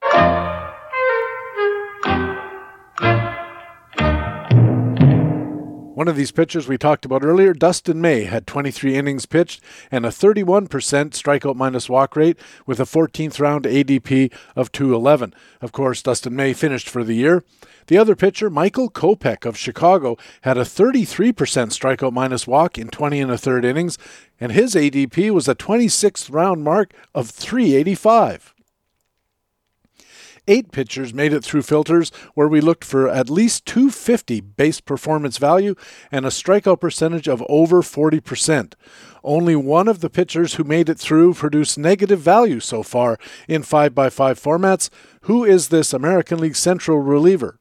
One 6.02 6.08
of 6.08 6.16
these 6.16 6.32
pitchers 6.32 6.68
we 6.68 6.80
talked 6.80 7.06
about 7.06 7.24
earlier, 7.24 7.54
Dustin 7.54 8.02
May, 8.02 8.24
had 8.24 8.48
23 8.48 8.96
innings 8.96 9.28
pitched 9.28 9.62
and 9.92 10.04
a 10.04 10.10
31% 10.10 10.68
strikeout 10.68 11.56
minus 11.56 11.90
walk 11.90 12.16
rate 12.16 12.40
with 12.66 12.80
a 12.80 12.86
14th 12.86 13.40
round 13.40 13.66
ADP 13.66 14.34
of 14.56 14.72
211. 14.72 15.32
Of 15.62 15.72
course, 15.72 16.02
Dustin 16.02 16.36
May 16.36 16.54
finished 16.54 16.90
for 16.90 17.04
the 17.04 17.14
year. 17.14 17.44
The 17.86 18.00
other 18.00 18.16
pitcher, 18.16 18.50
Michael 18.50 18.90
Kopech 18.90 19.46
of 19.46 19.56
Chicago, 19.56 20.18
had 20.42 20.58
a 20.58 20.62
33% 20.62 21.36
strikeout 21.36 22.14
minus 22.14 22.48
walk 22.48 22.80
in 22.80 22.88
20 22.88 23.22
and 23.22 23.32
a 23.32 23.38
third 23.38 23.64
innings, 23.64 24.00
and 24.40 24.54
his 24.54 24.74
ADP 24.74 25.30
was 25.30 25.48
a 25.48 25.54
26th 25.54 26.34
round 26.34 26.64
mark 26.64 26.96
of 27.14 27.30
385. 27.30 28.56
Eight 30.48 30.72
pitchers 30.72 31.14
made 31.14 31.34
it 31.34 31.44
through 31.44 31.62
filters 31.62 32.10
where 32.34 32.48
we 32.48 32.62
looked 32.62 32.84
for 32.84 33.08
at 33.08 33.30
least 33.30 33.66
250 33.68 34.42
base 34.42 34.82
performance 34.82 35.38
value 35.38 35.76
and 36.12 36.26
a 36.26 36.30
strikeout 36.30 36.80
percentage 36.80 37.28
of 37.28 37.44
over 37.48 37.84
40%. 37.84 38.74
Only 39.24 39.56
one 39.56 39.88
of 39.88 40.00
the 40.00 40.10
pitchers 40.10 40.56
who 40.56 40.64
made 40.64 40.90
it 40.90 40.98
through 40.98 41.36
produced 41.36 41.78
negative 41.78 42.20
value 42.20 42.60
so 42.60 42.82
far 42.82 43.20
in 43.48 43.62
5x5 43.62 43.92
formats. 44.42 44.90
Who 45.22 45.44
is 45.44 45.70
this 45.70 45.94
American 45.94 46.40
League 46.40 46.56
Central 46.56 46.98
reliever? 47.00 47.58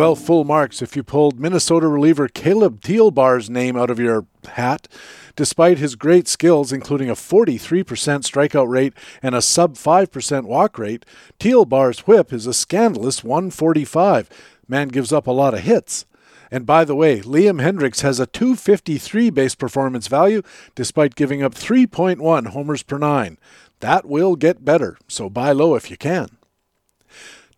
Well, 0.00 0.16
full 0.16 0.44
marks 0.44 0.80
if 0.80 0.96
you 0.96 1.02
pulled 1.02 1.38
Minnesota 1.38 1.86
reliever 1.86 2.26
Caleb 2.26 2.80
Thielbar's 2.80 3.50
name 3.50 3.76
out 3.76 3.90
of 3.90 3.98
your 3.98 4.24
hat. 4.48 4.88
Despite 5.36 5.76
his 5.76 5.94
great 5.94 6.26
skills, 6.26 6.72
including 6.72 7.10
a 7.10 7.14
43% 7.14 7.84
strikeout 7.84 8.66
rate 8.66 8.94
and 9.22 9.34
a 9.34 9.42
sub 9.42 9.74
5% 9.74 10.44
walk 10.44 10.78
rate, 10.78 11.04
Thielbar's 11.38 12.06
whip 12.06 12.32
is 12.32 12.46
a 12.46 12.54
scandalous 12.54 13.22
145. 13.22 14.30
Man 14.66 14.88
gives 14.88 15.12
up 15.12 15.26
a 15.26 15.32
lot 15.32 15.52
of 15.52 15.60
hits. 15.60 16.06
And 16.50 16.64
by 16.64 16.86
the 16.86 16.96
way, 16.96 17.20
Liam 17.20 17.60
Hendriks 17.60 18.00
has 18.00 18.18
a 18.18 18.26
253 18.26 19.28
base 19.28 19.54
performance 19.54 20.06
value 20.06 20.40
despite 20.74 21.14
giving 21.14 21.42
up 21.42 21.54
3.1 21.54 22.46
homers 22.46 22.82
per 22.82 22.96
nine. 22.96 23.36
That 23.80 24.06
will 24.06 24.34
get 24.34 24.64
better, 24.64 24.96
so 25.08 25.28
buy 25.28 25.52
low 25.52 25.74
if 25.74 25.90
you 25.90 25.98
can. 25.98 26.39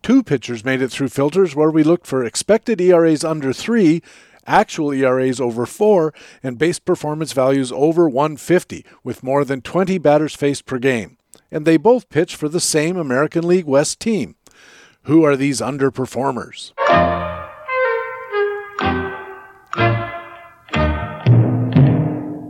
Two 0.02 0.22
pitchers 0.22 0.64
made 0.64 0.82
it 0.82 0.90
through 0.90 1.08
filters 1.08 1.54
where 1.54 1.70
we 1.70 1.84
looked 1.84 2.06
for 2.06 2.24
expected 2.24 2.80
ERAs 2.80 3.22
under 3.22 3.52
3 3.52 4.02
actual 4.46 4.92
ERAs 4.92 5.40
over 5.40 5.66
4, 5.66 6.12
and 6.42 6.58
base 6.58 6.78
performance 6.78 7.32
values 7.32 7.72
over 7.72 8.08
150, 8.08 8.84
with 9.04 9.22
more 9.22 9.44
than 9.44 9.60
20 9.60 9.98
batters 9.98 10.34
faced 10.34 10.66
per 10.66 10.78
game. 10.78 11.16
And 11.50 11.64
they 11.64 11.76
both 11.76 12.08
pitch 12.08 12.34
for 12.34 12.48
the 12.48 12.60
same 12.60 12.96
American 12.96 13.46
League 13.46 13.66
West 13.66 14.00
team. 14.00 14.36
Who 15.02 15.24
are 15.24 15.36
these 15.36 15.60
underperformers? 15.60 16.72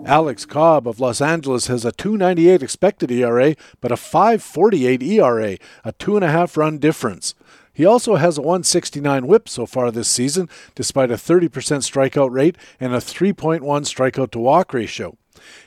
Alex 0.05 0.45
Cobb 0.45 0.87
of 0.87 1.01
Los 1.01 1.23
Angeles 1.23 1.69
has 1.69 1.87
a 1.87 1.93
298 1.93 2.63
expected 2.63 3.11
ERA, 3.11 3.55
but 3.81 3.91
a 3.91 3.97
548 3.97 5.03
ERA, 5.03 5.57
a 5.85 5.93
two 5.93 6.17
and 6.17 6.25
a 6.25 6.31
half 6.31 6.57
run 6.57 6.77
difference. 6.77 7.35
He 7.73 7.85
also 7.85 8.17
has 8.17 8.37
a 8.37 8.43
169 8.43 9.27
whip 9.27 9.49
so 9.49 9.67
far 9.67 9.91
this 9.91 10.09
season, 10.09 10.49
despite 10.75 11.11
a 11.11 11.15
30% 11.15 11.49
strikeout 11.49 12.31
rate 12.31 12.57
and 12.79 12.93
a 12.95 12.99
3.1 12.99 13.61
strikeout 13.61 14.31
to 14.33 14.39
walk 14.39 14.75
ratio. 14.75 15.17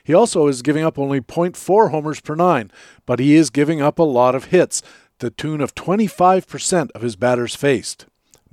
He 0.04 0.14
also 0.14 0.48
is 0.48 0.62
giving 0.62 0.84
up 0.84 1.00
only 1.00 1.20
0.4 1.20 1.92
homers 1.92 2.22
per 2.22 2.36
nine, 2.36 2.72
but 3.06 3.20
he 3.20 3.36
is 3.36 3.50
giving 3.50 3.82
up 3.82 4.00
a 4.00 4.04
lot 4.04 4.36
of 4.36 4.46
hits, 4.46 4.82
the 5.20 5.32
tune 5.32 5.62
of 5.62 5.74
25% 5.76 6.92
of 6.92 7.02
his 7.02 7.16
batters 7.16 7.56
faced. 7.56 8.06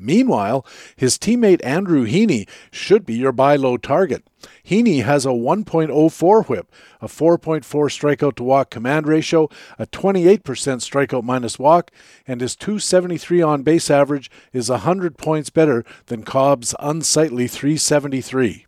Meanwhile, 0.03 0.67
his 0.97 1.17
teammate 1.17 1.65
Andrew 1.65 2.05
Heaney 2.07 2.49
should 2.71 3.07
be 3.07 3.15
your 3.15 3.33
buy 3.33 3.57
low 3.57 3.77
target. 3.77 4.25
Heaney 4.65 5.05
has 5.05 5.25
a 5.25 5.31
1.04 5.31 6.49
whip, 6.49 6.71
a 7.01 7.07
4.4 7.07 7.63
strikeout 7.63 8.35
to 8.37 8.43
walk 8.43 8.71
command 8.71 9.07
ratio, 9.07 9.49
a 9.79 9.87
28% 9.87 10.41
strikeout 10.41 11.23
minus 11.23 11.59
walk, 11.59 11.91
and 12.27 12.41
his 12.41 12.57
273 12.57 13.43
on 13.43 13.63
base 13.63 13.91
average 13.91 14.31
is 14.53 14.69
100 14.69 15.17
points 15.17 15.51
better 15.51 15.85
than 16.07 16.25
Cobb's 16.25 16.75
unsightly 16.81 17.47
373. 17.47 18.67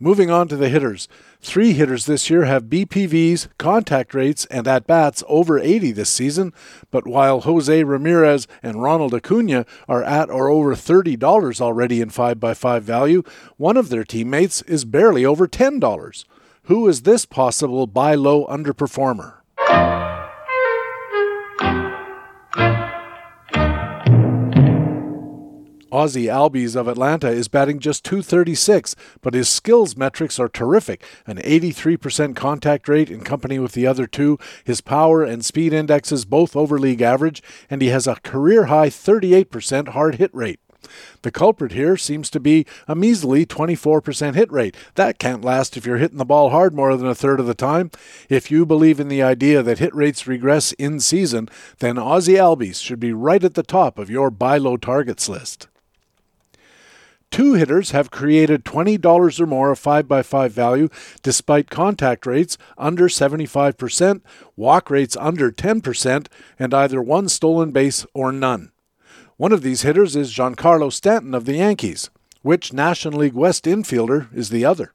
Moving 0.00 0.30
on 0.30 0.46
to 0.46 0.56
the 0.56 0.68
hitters. 0.68 1.08
Three 1.40 1.72
hitters 1.72 2.06
this 2.06 2.28
year 2.28 2.44
have 2.46 2.64
BPVs, 2.64 3.48
contact 3.58 4.12
rates, 4.12 4.44
and 4.46 4.66
at 4.66 4.88
bats 4.88 5.22
over 5.28 5.58
80 5.58 5.92
this 5.92 6.10
season, 6.10 6.52
but 6.90 7.06
while 7.06 7.42
Jose 7.42 7.84
Ramirez 7.84 8.48
and 8.60 8.82
Ronald 8.82 9.14
Acuna 9.14 9.64
are 9.86 10.02
at 10.02 10.30
or 10.30 10.48
over 10.48 10.74
$30 10.74 11.60
already 11.60 12.00
in 12.00 12.10
5x5 12.10 12.80
value, 12.80 13.22
one 13.56 13.76
of 13.76 13.88
their 13.88 14.04
teammates 14.04 14.62
is 14.62 14.84
barely 14.84 15.24
over 15.24 15.46
$10. 15.46 16.24
Who 16.64 16.88
is 16.88 17.02
this 17.02 17.24
possible 17.24 17.86
buy 17.86 18.16
low 18.16 18.44
underperformer? 18.46 19.34
Ozzie 25.90 26.26
Albies 26.26 26.76
of 26.76 26.88
Atlanta 26.88 27.28
is 27.28 27.48
batting 27.48 27.78
just 27.78 28.04
236, 28.04 28.94
but 29.22 29.34
his 29.34 29.48
skills 29.48 29.96
metrics 29.96 30.38
are 30.38 30.48
terrific 30.48 31.02
an 31.26 31.38
83% 31.38 32.36
contact 32.36 32.88
rate 32.88 33.10
in 33.10 33.22
company 33.22 33.58
with 33.58 33.72
the 33.72 33.86
other 33.86 34.06
two, 34.06 34.38
his 34.64 34.80
power 34.80 35.22
and 35.24 35.44
speed 35.44 35.72
indexes 35.72 36.24
both 36.24 36.54
over 36.54 36.78
league 36.78 37.02
average, 37.02 37.42
and 37.70 37.80
he 37.80 37.88
has 37.88 38.06
a 38.06 38.16
career 38.16 38.66
high 38.66 38.88
38% 38.88 39.88
hard 39.88 40.16
hit 40.16 40.34
rate. 40.34 40.60
The 41.22 41.30
culprit 41.30 41.72
here 41.72 41.96
seems 41.96 42.30
to 42.30 42.40
be 42.40 42.66
a 42.86 42.94
measly 42.94 43.44
24% 43.44 44.34
hit 44.34 44.50
rate. 44.50 44.76
That 44.94 45.18
can't 45.18 45.44
last 45.44 45.76
if 45.76 45.84
you're 45.84 45.98
hitting 45.98 46.18
the 46.18 46.24
ball 46.24 46.50
hard 46.50 46.74
more 46.74 46.96
than 46.96 47.06
a 47.06 47.14
third 47.14 47.40
of 47.40 47.46
the 47.46 47.54
time. 47.54 47.90
If 48.28 48.50
you 48.50 48.64
believe 48.64 49.00
in 49.00 49.08
the 49.08 49.22
idea 49.22 49.62
that 49.62 49.78
hit 49.78 49.94
rates 49.94 50.26
regress 50.26 50.72
in 50.72 51.00
season, 51.00 51.48
then 51.80 51.98
Ozzie 51.98 52.34
Albies 52.34 52.82
should 52.82 53.00
be 53.00 53.12
right 53.12 53.42
at 53.42 53.54
the 53.54 53.62
top 53.62 53.98
of 53.98 54.10
your 54.10 54.30
buy 54.30 54.58
low 54.58 54.76
targets 54.76 55.28
list. 55.28 55.68
Two 57.30 57.54
hitters 57.54 57.90
have 57.90 58.10
created 58.10 58.64
$20 58.64 59.40
or 59.40 59.46
more 59.46 59.70
of 59.70 59.80
5x5 59.80 60.50
value 60.50 60.88
despite 61.22 61.70
contact 61.70 62.26
rates 62.26 62.56
under 62.76 63.08
75%, 63.08 64.22
walk 64.56 64.90
rates 64.90 65.16
under 65.16 65.50
10%, 65.52 66.26
and 66.58 66.74
either 66.74 67.02
one 67.02 67.28
stolen 67.28 67.70
base 67.70 68.06
or 68.14 68.32
none. 68.32 68.72
One 69.36 69.52
of 69.52 69.62
these 69.62 69.82
hitters 69.82 70.16
is 70.16 70.34
Giancarlo 70.34 70.92
Stanton 70.92 71.34
of 71.34 71.44
the 71.44 71.56
Yankees. 71.56 72.10
Which 72.42 72.72
National 72.72 73.20
League 73.20 73.34
West 73.34 73.64
infielder 73.64 74.34
is 74.34 74.48
the 74.48 74.64
other? 74.64 74.92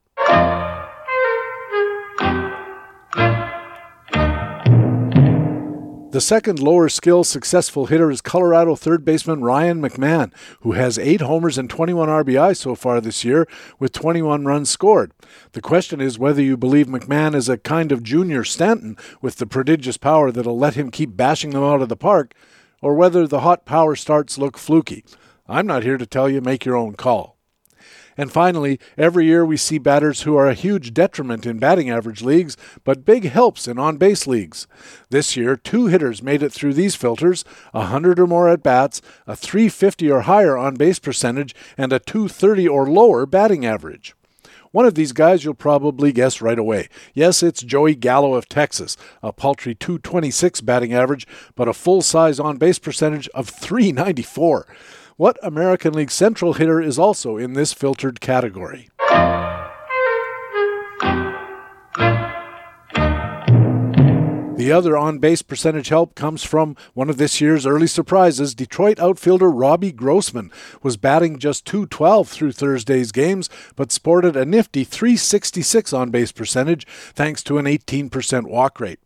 The 6.14 6.22
second 6.22 6.60
lower 6.60 6.90
skill 6.90 7.24
successful 7.24 7.88
hitter 7.88 8.12
is 8.12 8.22
Colorado 8.22 8.76
third 8.76 9.04
baseman 9.04 9.42
Ryan 9.42 9.82
McMahon, 9.82 10.32
who 10.60 10.74
has 10.74 11.00
8 11.00 11.22
homers 11.22 11.58
and 11.58 11.68
21 11.68 12.08
RBI 12.08 12.56
so 12.56 12.76
far 12.76 13.02
this 13.02 13.26
year 13.26 13.48
with 13.80 13.94
21 13.94 14.46
runs 14.46 14.70
scored. 14.70 15.12
The 15.54 15.62
question 15.62 16.00
is 16.00 16.20
whether 16.20 16.44
you 16.44 16.56
believe 16.56 16.86
McMahon 16.86 17.34
is 17.34 17.50
a 17.50 17.58
kind 17.58 17.92
of 17.92 18.04
junior 18.04 18.44
Stanton 18.44 18.96
with 19.24 19.38
the 19.38 19.48
prodigious 19.48 19.98
power 19.98 20.32
that'll 20.32 20.56
let 20.56 20.76
him 20.76 20.92
keep 20.92 21.18
bashing 21.18 21.50
them 21.50 21.64
out 21.64 21.82
of 21.82 21.90
the 21.90 21.96
park, 21.96 22.36
or 22.80 22.94
whether 22.94 23.26
the 23.26 23.40
hot 23.40 23.66
power 23.66 23.96
starts 23.96 24.38
look 24.38 24.56
fluky. 24.56 25.04
I'm 25.48 25.66
not 25.66 25.82
here 25.82 25.98
to 25.98 26.06
tell 26.06 26.30
you, 26.30 26.42
make 26.42 26.64
your 26.64 26.76
own 26.78 26.94
call. 26.94 27.33
And 28.18 28.32
finally, 28.32 28.80
every 28.98 29.26
year 29.26 29.46
we 29.46 29.58
see 29.58 29.78
batters 29.78 30.22
who 30.22 30.36
are 30.36 30.48
a 30.48 30.54
huge 30.54 30.94
detriment 30.94 31.46
in 31.46 31.60
batting 31.60 31.90
average 31.90 32.22
leagues, 32.22 32.58
but 32.84 33.06
big 33.06 33.26
helps 33.26 33.68
in 33.68 33.78
on 33.80 33.98
base 33.98 34.28
leagues. 34.28 34.68
This 35.10 35.36
year, 35.36 35.56
two 35.56 35.88
hitters 35.88 36.22
made 36.22 36.44
it 36.44 36.52
through 36.52 36.74
these 36.74 36.96
filters 36.96 37.44
100 37.72 38.20
or 38.20 38.28
more 38.28 38.50
at 38.50 38.64
bats, 38.64 39.02
a 39.28 39.36
350 39.36 40.12
or 40.12 40.22
higher 40.22 40.58
on 40.58 40.76
base 40.76 41.00
percentage, 41.00 41.56
and 41.78 41.92
a 41.92 42.00
230 42.00 42.68
or 42.68 42.90
lower 42.90 43.26
batting 43.26 43.66
average. 43.66 44.16
One 44.74 44.88
of 44.88 44.96
these 44.96 45.12
guys 45.12 45.44
you'll 45.44 45.54
probably 45.54 46.12
guess 46.12 46.42
right 46.42 46.58
away. 46.58 46.90
Yes, 47.14 47.44
it's 47.44 47.62
Joey 47.62 47.94
Gallo 47.94 48.34
of 48.34 48.50
Texas, 48.50 48.98
a 49.22 49.32
paltry 49.32 49.76
226 49.76 50.62
batting 50.62 50.92
average, 50.92 51.28
but 51.56 51.68
a 51.68 51.74
full 51.74 52.02
size 52.02 52.40
on 52.40 52.58
base 52.58 52.80
percentage 52.80 53.28
of 53.36 53.48
394. 53.48 54.66
What 55.16 55.38
American 55.44 55.94
League 55.94 56.10
Central 56.10 56.54
hitter 56.54 56.82
is 56.82 56.98
also 56.98 57.38
in 57.38 57.54
this 57.54 57.72
filtered 57.72 58.20
category? 58.20 58.90
The 64.56 64.72
other 64.72 64.98
on 64.98 65.20
base 65.20 65.44
percentage 65.44 65.90
help 65.90 66.16
comes 66.16 66.44
from 66.44 66.76
one 66.96 67.12
of 67.12 67.18
this 67.18 67.40
year's 67.40 67.68
early 67.68 67.86
surprises. 67.86 68.56
Detroit 68.56 69.00
outfielder 69.00 69.52
Robbie 69.52 69.92
Grossman 69.92 70.52
was 70.82 70.98
batting 70.98 71.38
just 71.38 71.66
212 71.66 72.30
through 72.30 72.54
Thursday's 72.54 73.12
games, 73.12 73.50
but 73.76 73.92
sported 73.92 74.36
a 74.36 74.46
nifty 74.46 74.84
366 74.84 75.94
on 75.94 76.10
base 76.10 76.32
percentage 76.32 76.88
thanks 76.88 77.44
to 77.44 77.60
an 77.60 77.66
18% 77.66 78.48
walk 78.48 78.80
rate. 78.80 79.00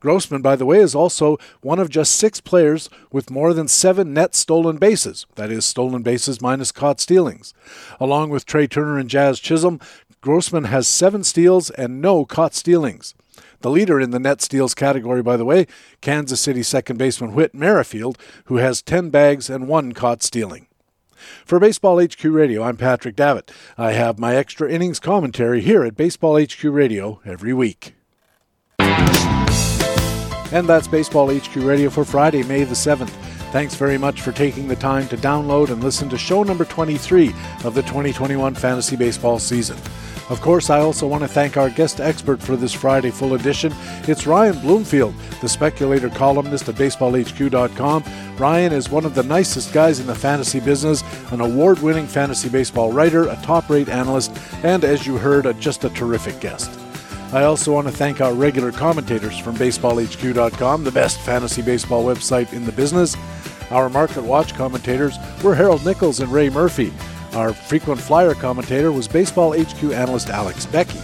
Grossman, 0.00 0.40
by 0.40 0.56
the 0.56 0.64
way, 0.64 0.78
is 0.78 0.94
also 0.94 1.38
one 1.60 1.78
of 1.78 1.90
just 1.90 2.16
six 2.16 2.40
players 2.40 2.88
with 3.12 3.30
more 3.30 3.52
than 3.52 3.68
seven 3.68 4.14
net 4.14 4.34
stolen 4.34 4.78
bases, 4.78 5.26
that 5.34 5.50
is, 5.50 5.66
stolen 5.66 6.02
bases 6.02 6.40
minus 6.40 6.72
caught 6.72 7.00
stealings. 7.00 7.52
Along 8.00 8.30
with 8.30 8.46
Trea 8.46 8.66
Turner 8.66 8.98
and 8.98 9.10
Jazz 9.10 9.38
Chisholm, 9.38 9.78
Grossman 10.22 10.64
has 10.64 10.88
seven 10.88 11.22
steals 11.22 11.70
and 11.70 12.00
no 12.00 12.24
caught 12.24 12.54
stealings. 12.54 13.14
The 13.60 13.70
leader 13.70 14.00
in 14.00 14.10
the 14.10 14.18
net 14.18 14.40
steals 14.40 14.74
category, 14.74 15.22
by 15.22 15.36
the 15.36 15.44
way, 15.44 15.66
Kansas 16.00 16.40
City 16.40 16.62
second 16.62 16.96
baseman 16.96 17.34
Whit 17.34 17.54
Merrifield, 17.54 18.16
who 18.46 18.56
has 18.56 18.80
10 18.80 19.10
bags 19.10 19.50
and 19.50 19.68
one 19.68 19.92
caught 19.92 20.22
stealing. 20.22 20.66
For 21.44 21.60
Baseball 21.60 22.02
HQ 22.02 22.24
Radio, 22.24 22.62
I'm 22.62 22.78
Patrick 22.78 23.16
Davitt. 23.16 23.50
I 23.76 23.92
have 23.92 24.18
my 24.18 24.34
extra 24.34 24.70
innings 24.70 24.98
commentary 24.98 25.60
here 25.60 25.84
at 25.84 25.94
Baseball 25.94 26.42
HQ 26.42 26.64
Radio 26.64 27.20
every 27.26 27.52
week. 27.52 27.94
And 30.52 30.68
that's 30.68 30.88
Baseball 30.88 31.32
HQ 31.32 31.56
Radio 31.56 31.90
for 31.90 32.04
Friday, 32.04 32.42
May 32.42 32.64
the 32.64 32.74
7th. 32.74 33.10
Thanks 33.52 33.74
very 33.74 33.98
much 33.98 34.20
for 34.20 34.32
taking 34.32 34.68
the 34.68 34.76
time 34.76 35.08
to 35.08 35.16
download 35.16 35.70
and 35.70 35.82
listen 35.82 36.08
to 36.10 36.18
show 36.18 36.42
number 36.42 36.64
23 36.64 37.28
of 37.64 37.74
the 37.74 37.82
2021 37.82 38.54
fantasy 38.54 38.96
baseball 38.96 39.38
season. 39.38 39.76
Of 40.30 40.40
course, 40.40 40.70
I 40.70 40.78
also 40.78 41.08
want 41.08 41.22
to 41.24 41.28
thank 41.28 41.56
our 41.56 41.68
guest 41.68 42.00
expert 42.00 42.40
for 42.40 42.54
this 42.54 42.72
Friday 42.72 43.10
full 43.10 43.34
edition. 43.34 43.72
It's 44.04 44.28
Ryan 44.28 44.60
Bloomfield, 44.60 45.12
the 45.40 45.48
speculator 45.48 46.08
columnist 46.08 46.68
at 46.68 46.76
baseballhq.com. 46.76 48.04
Ryan 48.36 48.72
is 48.72 48.88
one 48.88 49.04
of 49.04 49.16
the 49.16 49.24
nicest 49.24 49.72
guys 49.72 49.98
in 49.98 50.06
the 50.06 50.14
fantasy 50.14 50.60
business, 50.60 51.02
an 51.32 51.40
award 51.40 51.80
winning 51.80 52.06
fantasy 52.06 52.48
baseball 52.48 52.92
writer, 52.92 53.24
a 53.28 53.36
top 53.42 53.68
rate 53.68 53.88
analyst, 53.88 54.30
and 54.62 54.84
as 54.84 55.04
you 55.04 55.18
heard, 55.18 55.46
a, 55.46 55.54
just 55.54 55.82
a 55.82 55.90
terrific 55.90 56.38
guest. 56.40 56.79
I 57.32 57.44
also 57.44 57.72
want 57.72 57.86
to 57.86 57.92
thank 57.92 58.20
our 58.20 58.34
regular 58.34 58.72
commentators 58.72 59.38
from 59.38 59.54
BaseballHQ.com, 59.54 60.82
the 60.82 60.90
best 60.90 61.20
fantasy 61.20 61.62
baseball 61.62 62.04
website 62.04 62.52
in 62.52 62.64
the 62.64 62.72
business. 62.72 63.16
Our 63.70 63.88
Market 63.88 64.24
Watch 64.24 64.54
commentators 64.54 65.16
were 65.44 65.54
Harold 65.54 65.86
Nichols 65.86 66.18
and 66.18 66.32
Ray 66.32 66.50
Murphy. 66.50 66.92
Our 67.34 67.52
frequent 67.52 68.00
flyer 68.00 68.34
commentator 68.34 68.90
was 68.90 69.06
Baseball 69.06 69.52
HQ 69.56 69.80
analyst 69.92 70.28
Alex 70.28 70.66
Beckey. 70.66 70.98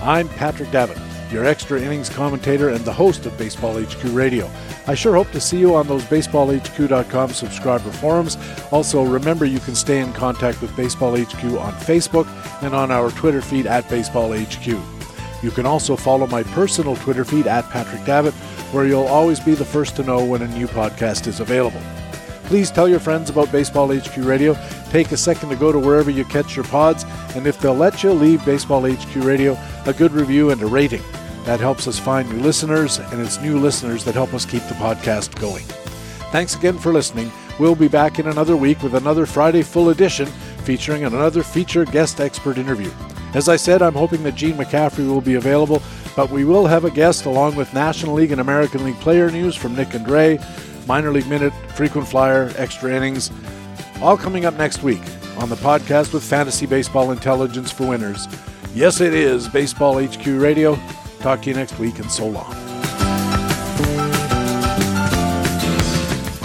I'm 0.00 0.28
Patrick 0.28 0.70
Davitt, 0.70 0.98
your 1.32 1.44
extra 1.44 1.80
innings 1.80 2.08
commentator 2.08 2.68
and 2.68 2.84
the 2.84 2.92
host 2.92 3.26
of 3.26 3.36
Baseball 3.36 3.82
HQ 3.82 4.04
Radio. 4.12 4.48
I 4.86 4.94
sure 4.94 5.16
hope 5.16 5.32
to 5.32 5.40
see 5.40 5.58
you 5.58 5.74
on 5.74 5.88
those 5.88 6.04
baseballhq.com 6.04 7.30
subscriber 7.30 7.90
forums. 7.90 8.38
Also, 8.70 9.02
remember 9.02 9.44
you 9.44 9.58
can 9.58 9.74
stay 9.74 9.98
in 9.98 10.12
contact 10.12 10.62
with 10.62 10.76
Baseball 10.76 11.16
HQ 11.16 11.42
on 11.44 11.72
Facebook 11.72 12.28
and 12.62 12.76
on 12.76 12.92
our 12.92 13.10
Twitter 13.10 13.42
feed 13.42 13.66
at 13.66 13.90
Baseball 13.90 14.32
HQ. 14.32 14.97
You 15.42 15.50
can 15.50 15.66
also 15.66 15.96
follow 15.96 16.26
my 16.26 16.42
personal 16.42 16.96
Twitter 16.96 17.24
feed 17.24 17.46
at 17.46 17.68
Patrick 17.70 18.04
Davitt, 18.04 18.34
where 18.72 18.86
you'll 18.86 19.06
always 19.06 19.40
be 19.40 19.54
the 19.54 19.64
first 19.64 19.96
to 19.96 20.02
know 20.02 20.24
when 20.24 20.42
a 20.42 20.48
new 20.48 20.66
podcast 20.66 21.26
is 21.26 21.40
available. 21.40 21.80
Please 22.44 22.70
tell 22.70 22.88
your 22.88 22.98
friends 22.98 23.28
about 23.28 23.52
Baseball 23.52 23.94
HQ 23.94 24.16
Radio. 24.18 24.56
Take 24.90 25.12
a 25.12 25.16
second 25.16 25.50
to 25.50 25.56
go 25.56 25.70
to 25.70 25.78
wherever 25.78 26.10
you 26.10 26.24
catch 26.24 26.56
your 26.56 26.64
pods, 26.64 27.04
and 27.36 27.46
if 27.46 27.60
they'll 27.60 27.74
let 27.74 28.02
you, 28.02 28.12
leave 28.12 28.44
Baseball 28.44 28.90
HQ 28.90 29.16
Radio 29.16 29.56
a 29.86 29.92
good 29.92 30.12
review 30.12 30.50
and 30.50 30.62
a 30.62 30.66
rating. 30.66 31.02
That 31.44 31.60
helps 31.60 31.86
us 31.86 31.98
find 31.98 32.28
new 32.30 32.42
listeners, 32.42 32.98
and 32.98 33.20
it's 33.20 33.40
new 33.40 33.58
listeners 33.58 34.04
that 34.04 34.14
help 34.14 34.34
us 34.34 34.44
keep 34.44 34.62
the 34.64 34.74
podcast 34.74 35.38
going. 35.38 35.64
Thanks 36.32 36.56
again 36.56 36.78
for 36.78 36.92
listening. 36.92 37.30
We'll 37.58 37.74
be 37.74 37.88
back 37.88 38.18
in 38.18 38.26
another 38.28 38.56
week 38.56 38.82
with 38.82 38.94
another 38.94 39.26
Friday 39.26 39.62
full 39.62 39.90
edition 39.90 40.26
featuring 40.64 41.04
another 41.04 41.42
feature 41.42 41.84
guest 41.84 42.20
expert 42.20 42.58
interview. 42.58 42.90
As 43.34 43.48
I 43.48 43.56
said, 43.56 43.82
I'm 43.82 43.94
hoping 43.94 44.22
that 44.22 44.36
Gene 44.36 44.56
McCaffrey 44.56 45.06
will 45.06 45.20
be 45.20 45.34
available, 45.34 45.82
but 46.16 46.30
we 46.30 46.44
will 46.44 46.66
have 46.66 46.86
a 46.86 46.90
guest 46.90 47.26
along 47.26 47.56
with 47.56 47.72
National 47.74 48.14
League 48.14 48.32
and 48.32 48.40
American 48.40 48.84
League 48.84 48.98
player 49.00 49.30
news 49.30 49.54
from 49.54 49.76
Nick 49.76 49.92
and 49.92 50.08
Ray, 50.08 50.38
minor 50.86 51.12
league 51.12 51.26
minute, 51.26 51.52
frequent 51.74 52.08
flyer, 52.08 52.50
extra 52.56 52.90
innings, 52.90 53.30
all 54.00 54.16
coming 54.16 54.46
up 54.46 54.54
next 54.54 54.82
week 54.82 55.02
on 55.36 55.50
the 55.50 55.56
podcast 55.56 56.14
with 56.14 56.24
Fantasy 56.24 56.64
Baseball 56.64 57.10
Intelligence 57.10 57.70
for 57.70 57.86
Winners. 57.86 58.26
Yes, 58.74 59.02
it 59.02 59.12
is 59.12 59.46
Baseball 59.46 60.02
HQ 60.02 60.24
Radio. 60.26 60.78
Talk 61.20 61.42
to 61.42 61.50
you 61.50 61.56
next 61.56 61.78
week, 61.78 61.98
and 61.98 62.10
so 62.10 62.26
long. 62.26 62.50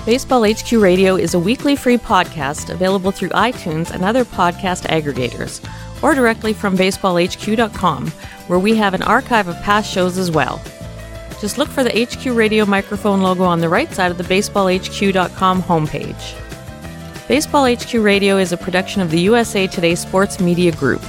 Baseball 0.06 0.44
HQ 0.44 0.70
Radio 0.74 1.16
is 1.16 1.34
a 1.34 1.40
weekly 1.40 1.78
free 1.78 1.98
podcast 1.98 2.70
available 2.70 3.12
through 3.12 3.30
iTunes 3.30 3.90
and 3.92 4.04
other 4.04 4.26
podcast 4.26 4.86
aggregators 4.88 5.66
or 6.04 6.14
directly 6.14 6.54
from 6.54 6.78
baseballhq.com, 6.78 8.08
where 8.48 8.60
we 8.60 8.76
have 8.76 8.94
an 8.94 9.02
archive 9.02 9.48
of 9.48 9.60
past 9.62 9.92
shows 9.92 10.20
as 10.20 10.30
well. 10.30 10.62
Just 11.40 11.58
look 11.58 11.70
for 11.70 11.84
the 11.84 12.06
HQ 12.06 12.36
Radio 12.36 12.66
microphone 12.66 13.22
logo 13.22 13.44
on 13.44 13.60
the 13.60 13.70
right 13.70 13.92
side 13.92 14.12
of 14.12 14.18
the 14.18 14.24
baseballhq.com 14.24 15.64
homepage. 15.64 16.38
Baseball 17.28 17.74
HQ 17.74 17.94
Radio 17.96 18.38
is 18.38 18.52
a 18.52 18.58
production 18.58 19.02
of 19.02 19.10
the 19.10 19.22
USA 19.22 19.66
Today 19.66 19.96
Sports 19.96 20.40
Media 20.40 20.72
Group. 20.74 21.02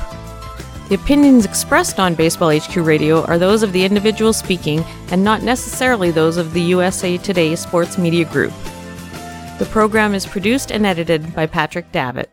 The 0.88 0.94
opinions 0.96 1.44
expressed 1.44 1.98
on 1.98 2.14
Baseball 2.14 2.56
HQ 2.56 2.76
Radio 2.76 3.24
are 3.24 3.38
those 3.38 3.62
of 3.62 3.72
the 3.72 3.84
individual 3.84 4.32
speaking 4.32 4.84
and 5.10 5.24
not 5.24 5.42
necessarily 5.42 6.10
those 6.10 6.36
of 6.36 6.52
the 6.52 6.62
USA 6.62 7.16
Today 7.18 7.56
Sports 7.56 7.98
Media 7.98 8.24
Group. 8.26 8.52
The 9.58 9.68
program 9.70 10.14
is 10.14 10.26
produced 10.26 10.70
and 10.70 10.84
edited 10.84 11.34
by 11.34 11.46
Patrick 11.46 11.90
Davitt. 11.90 12.30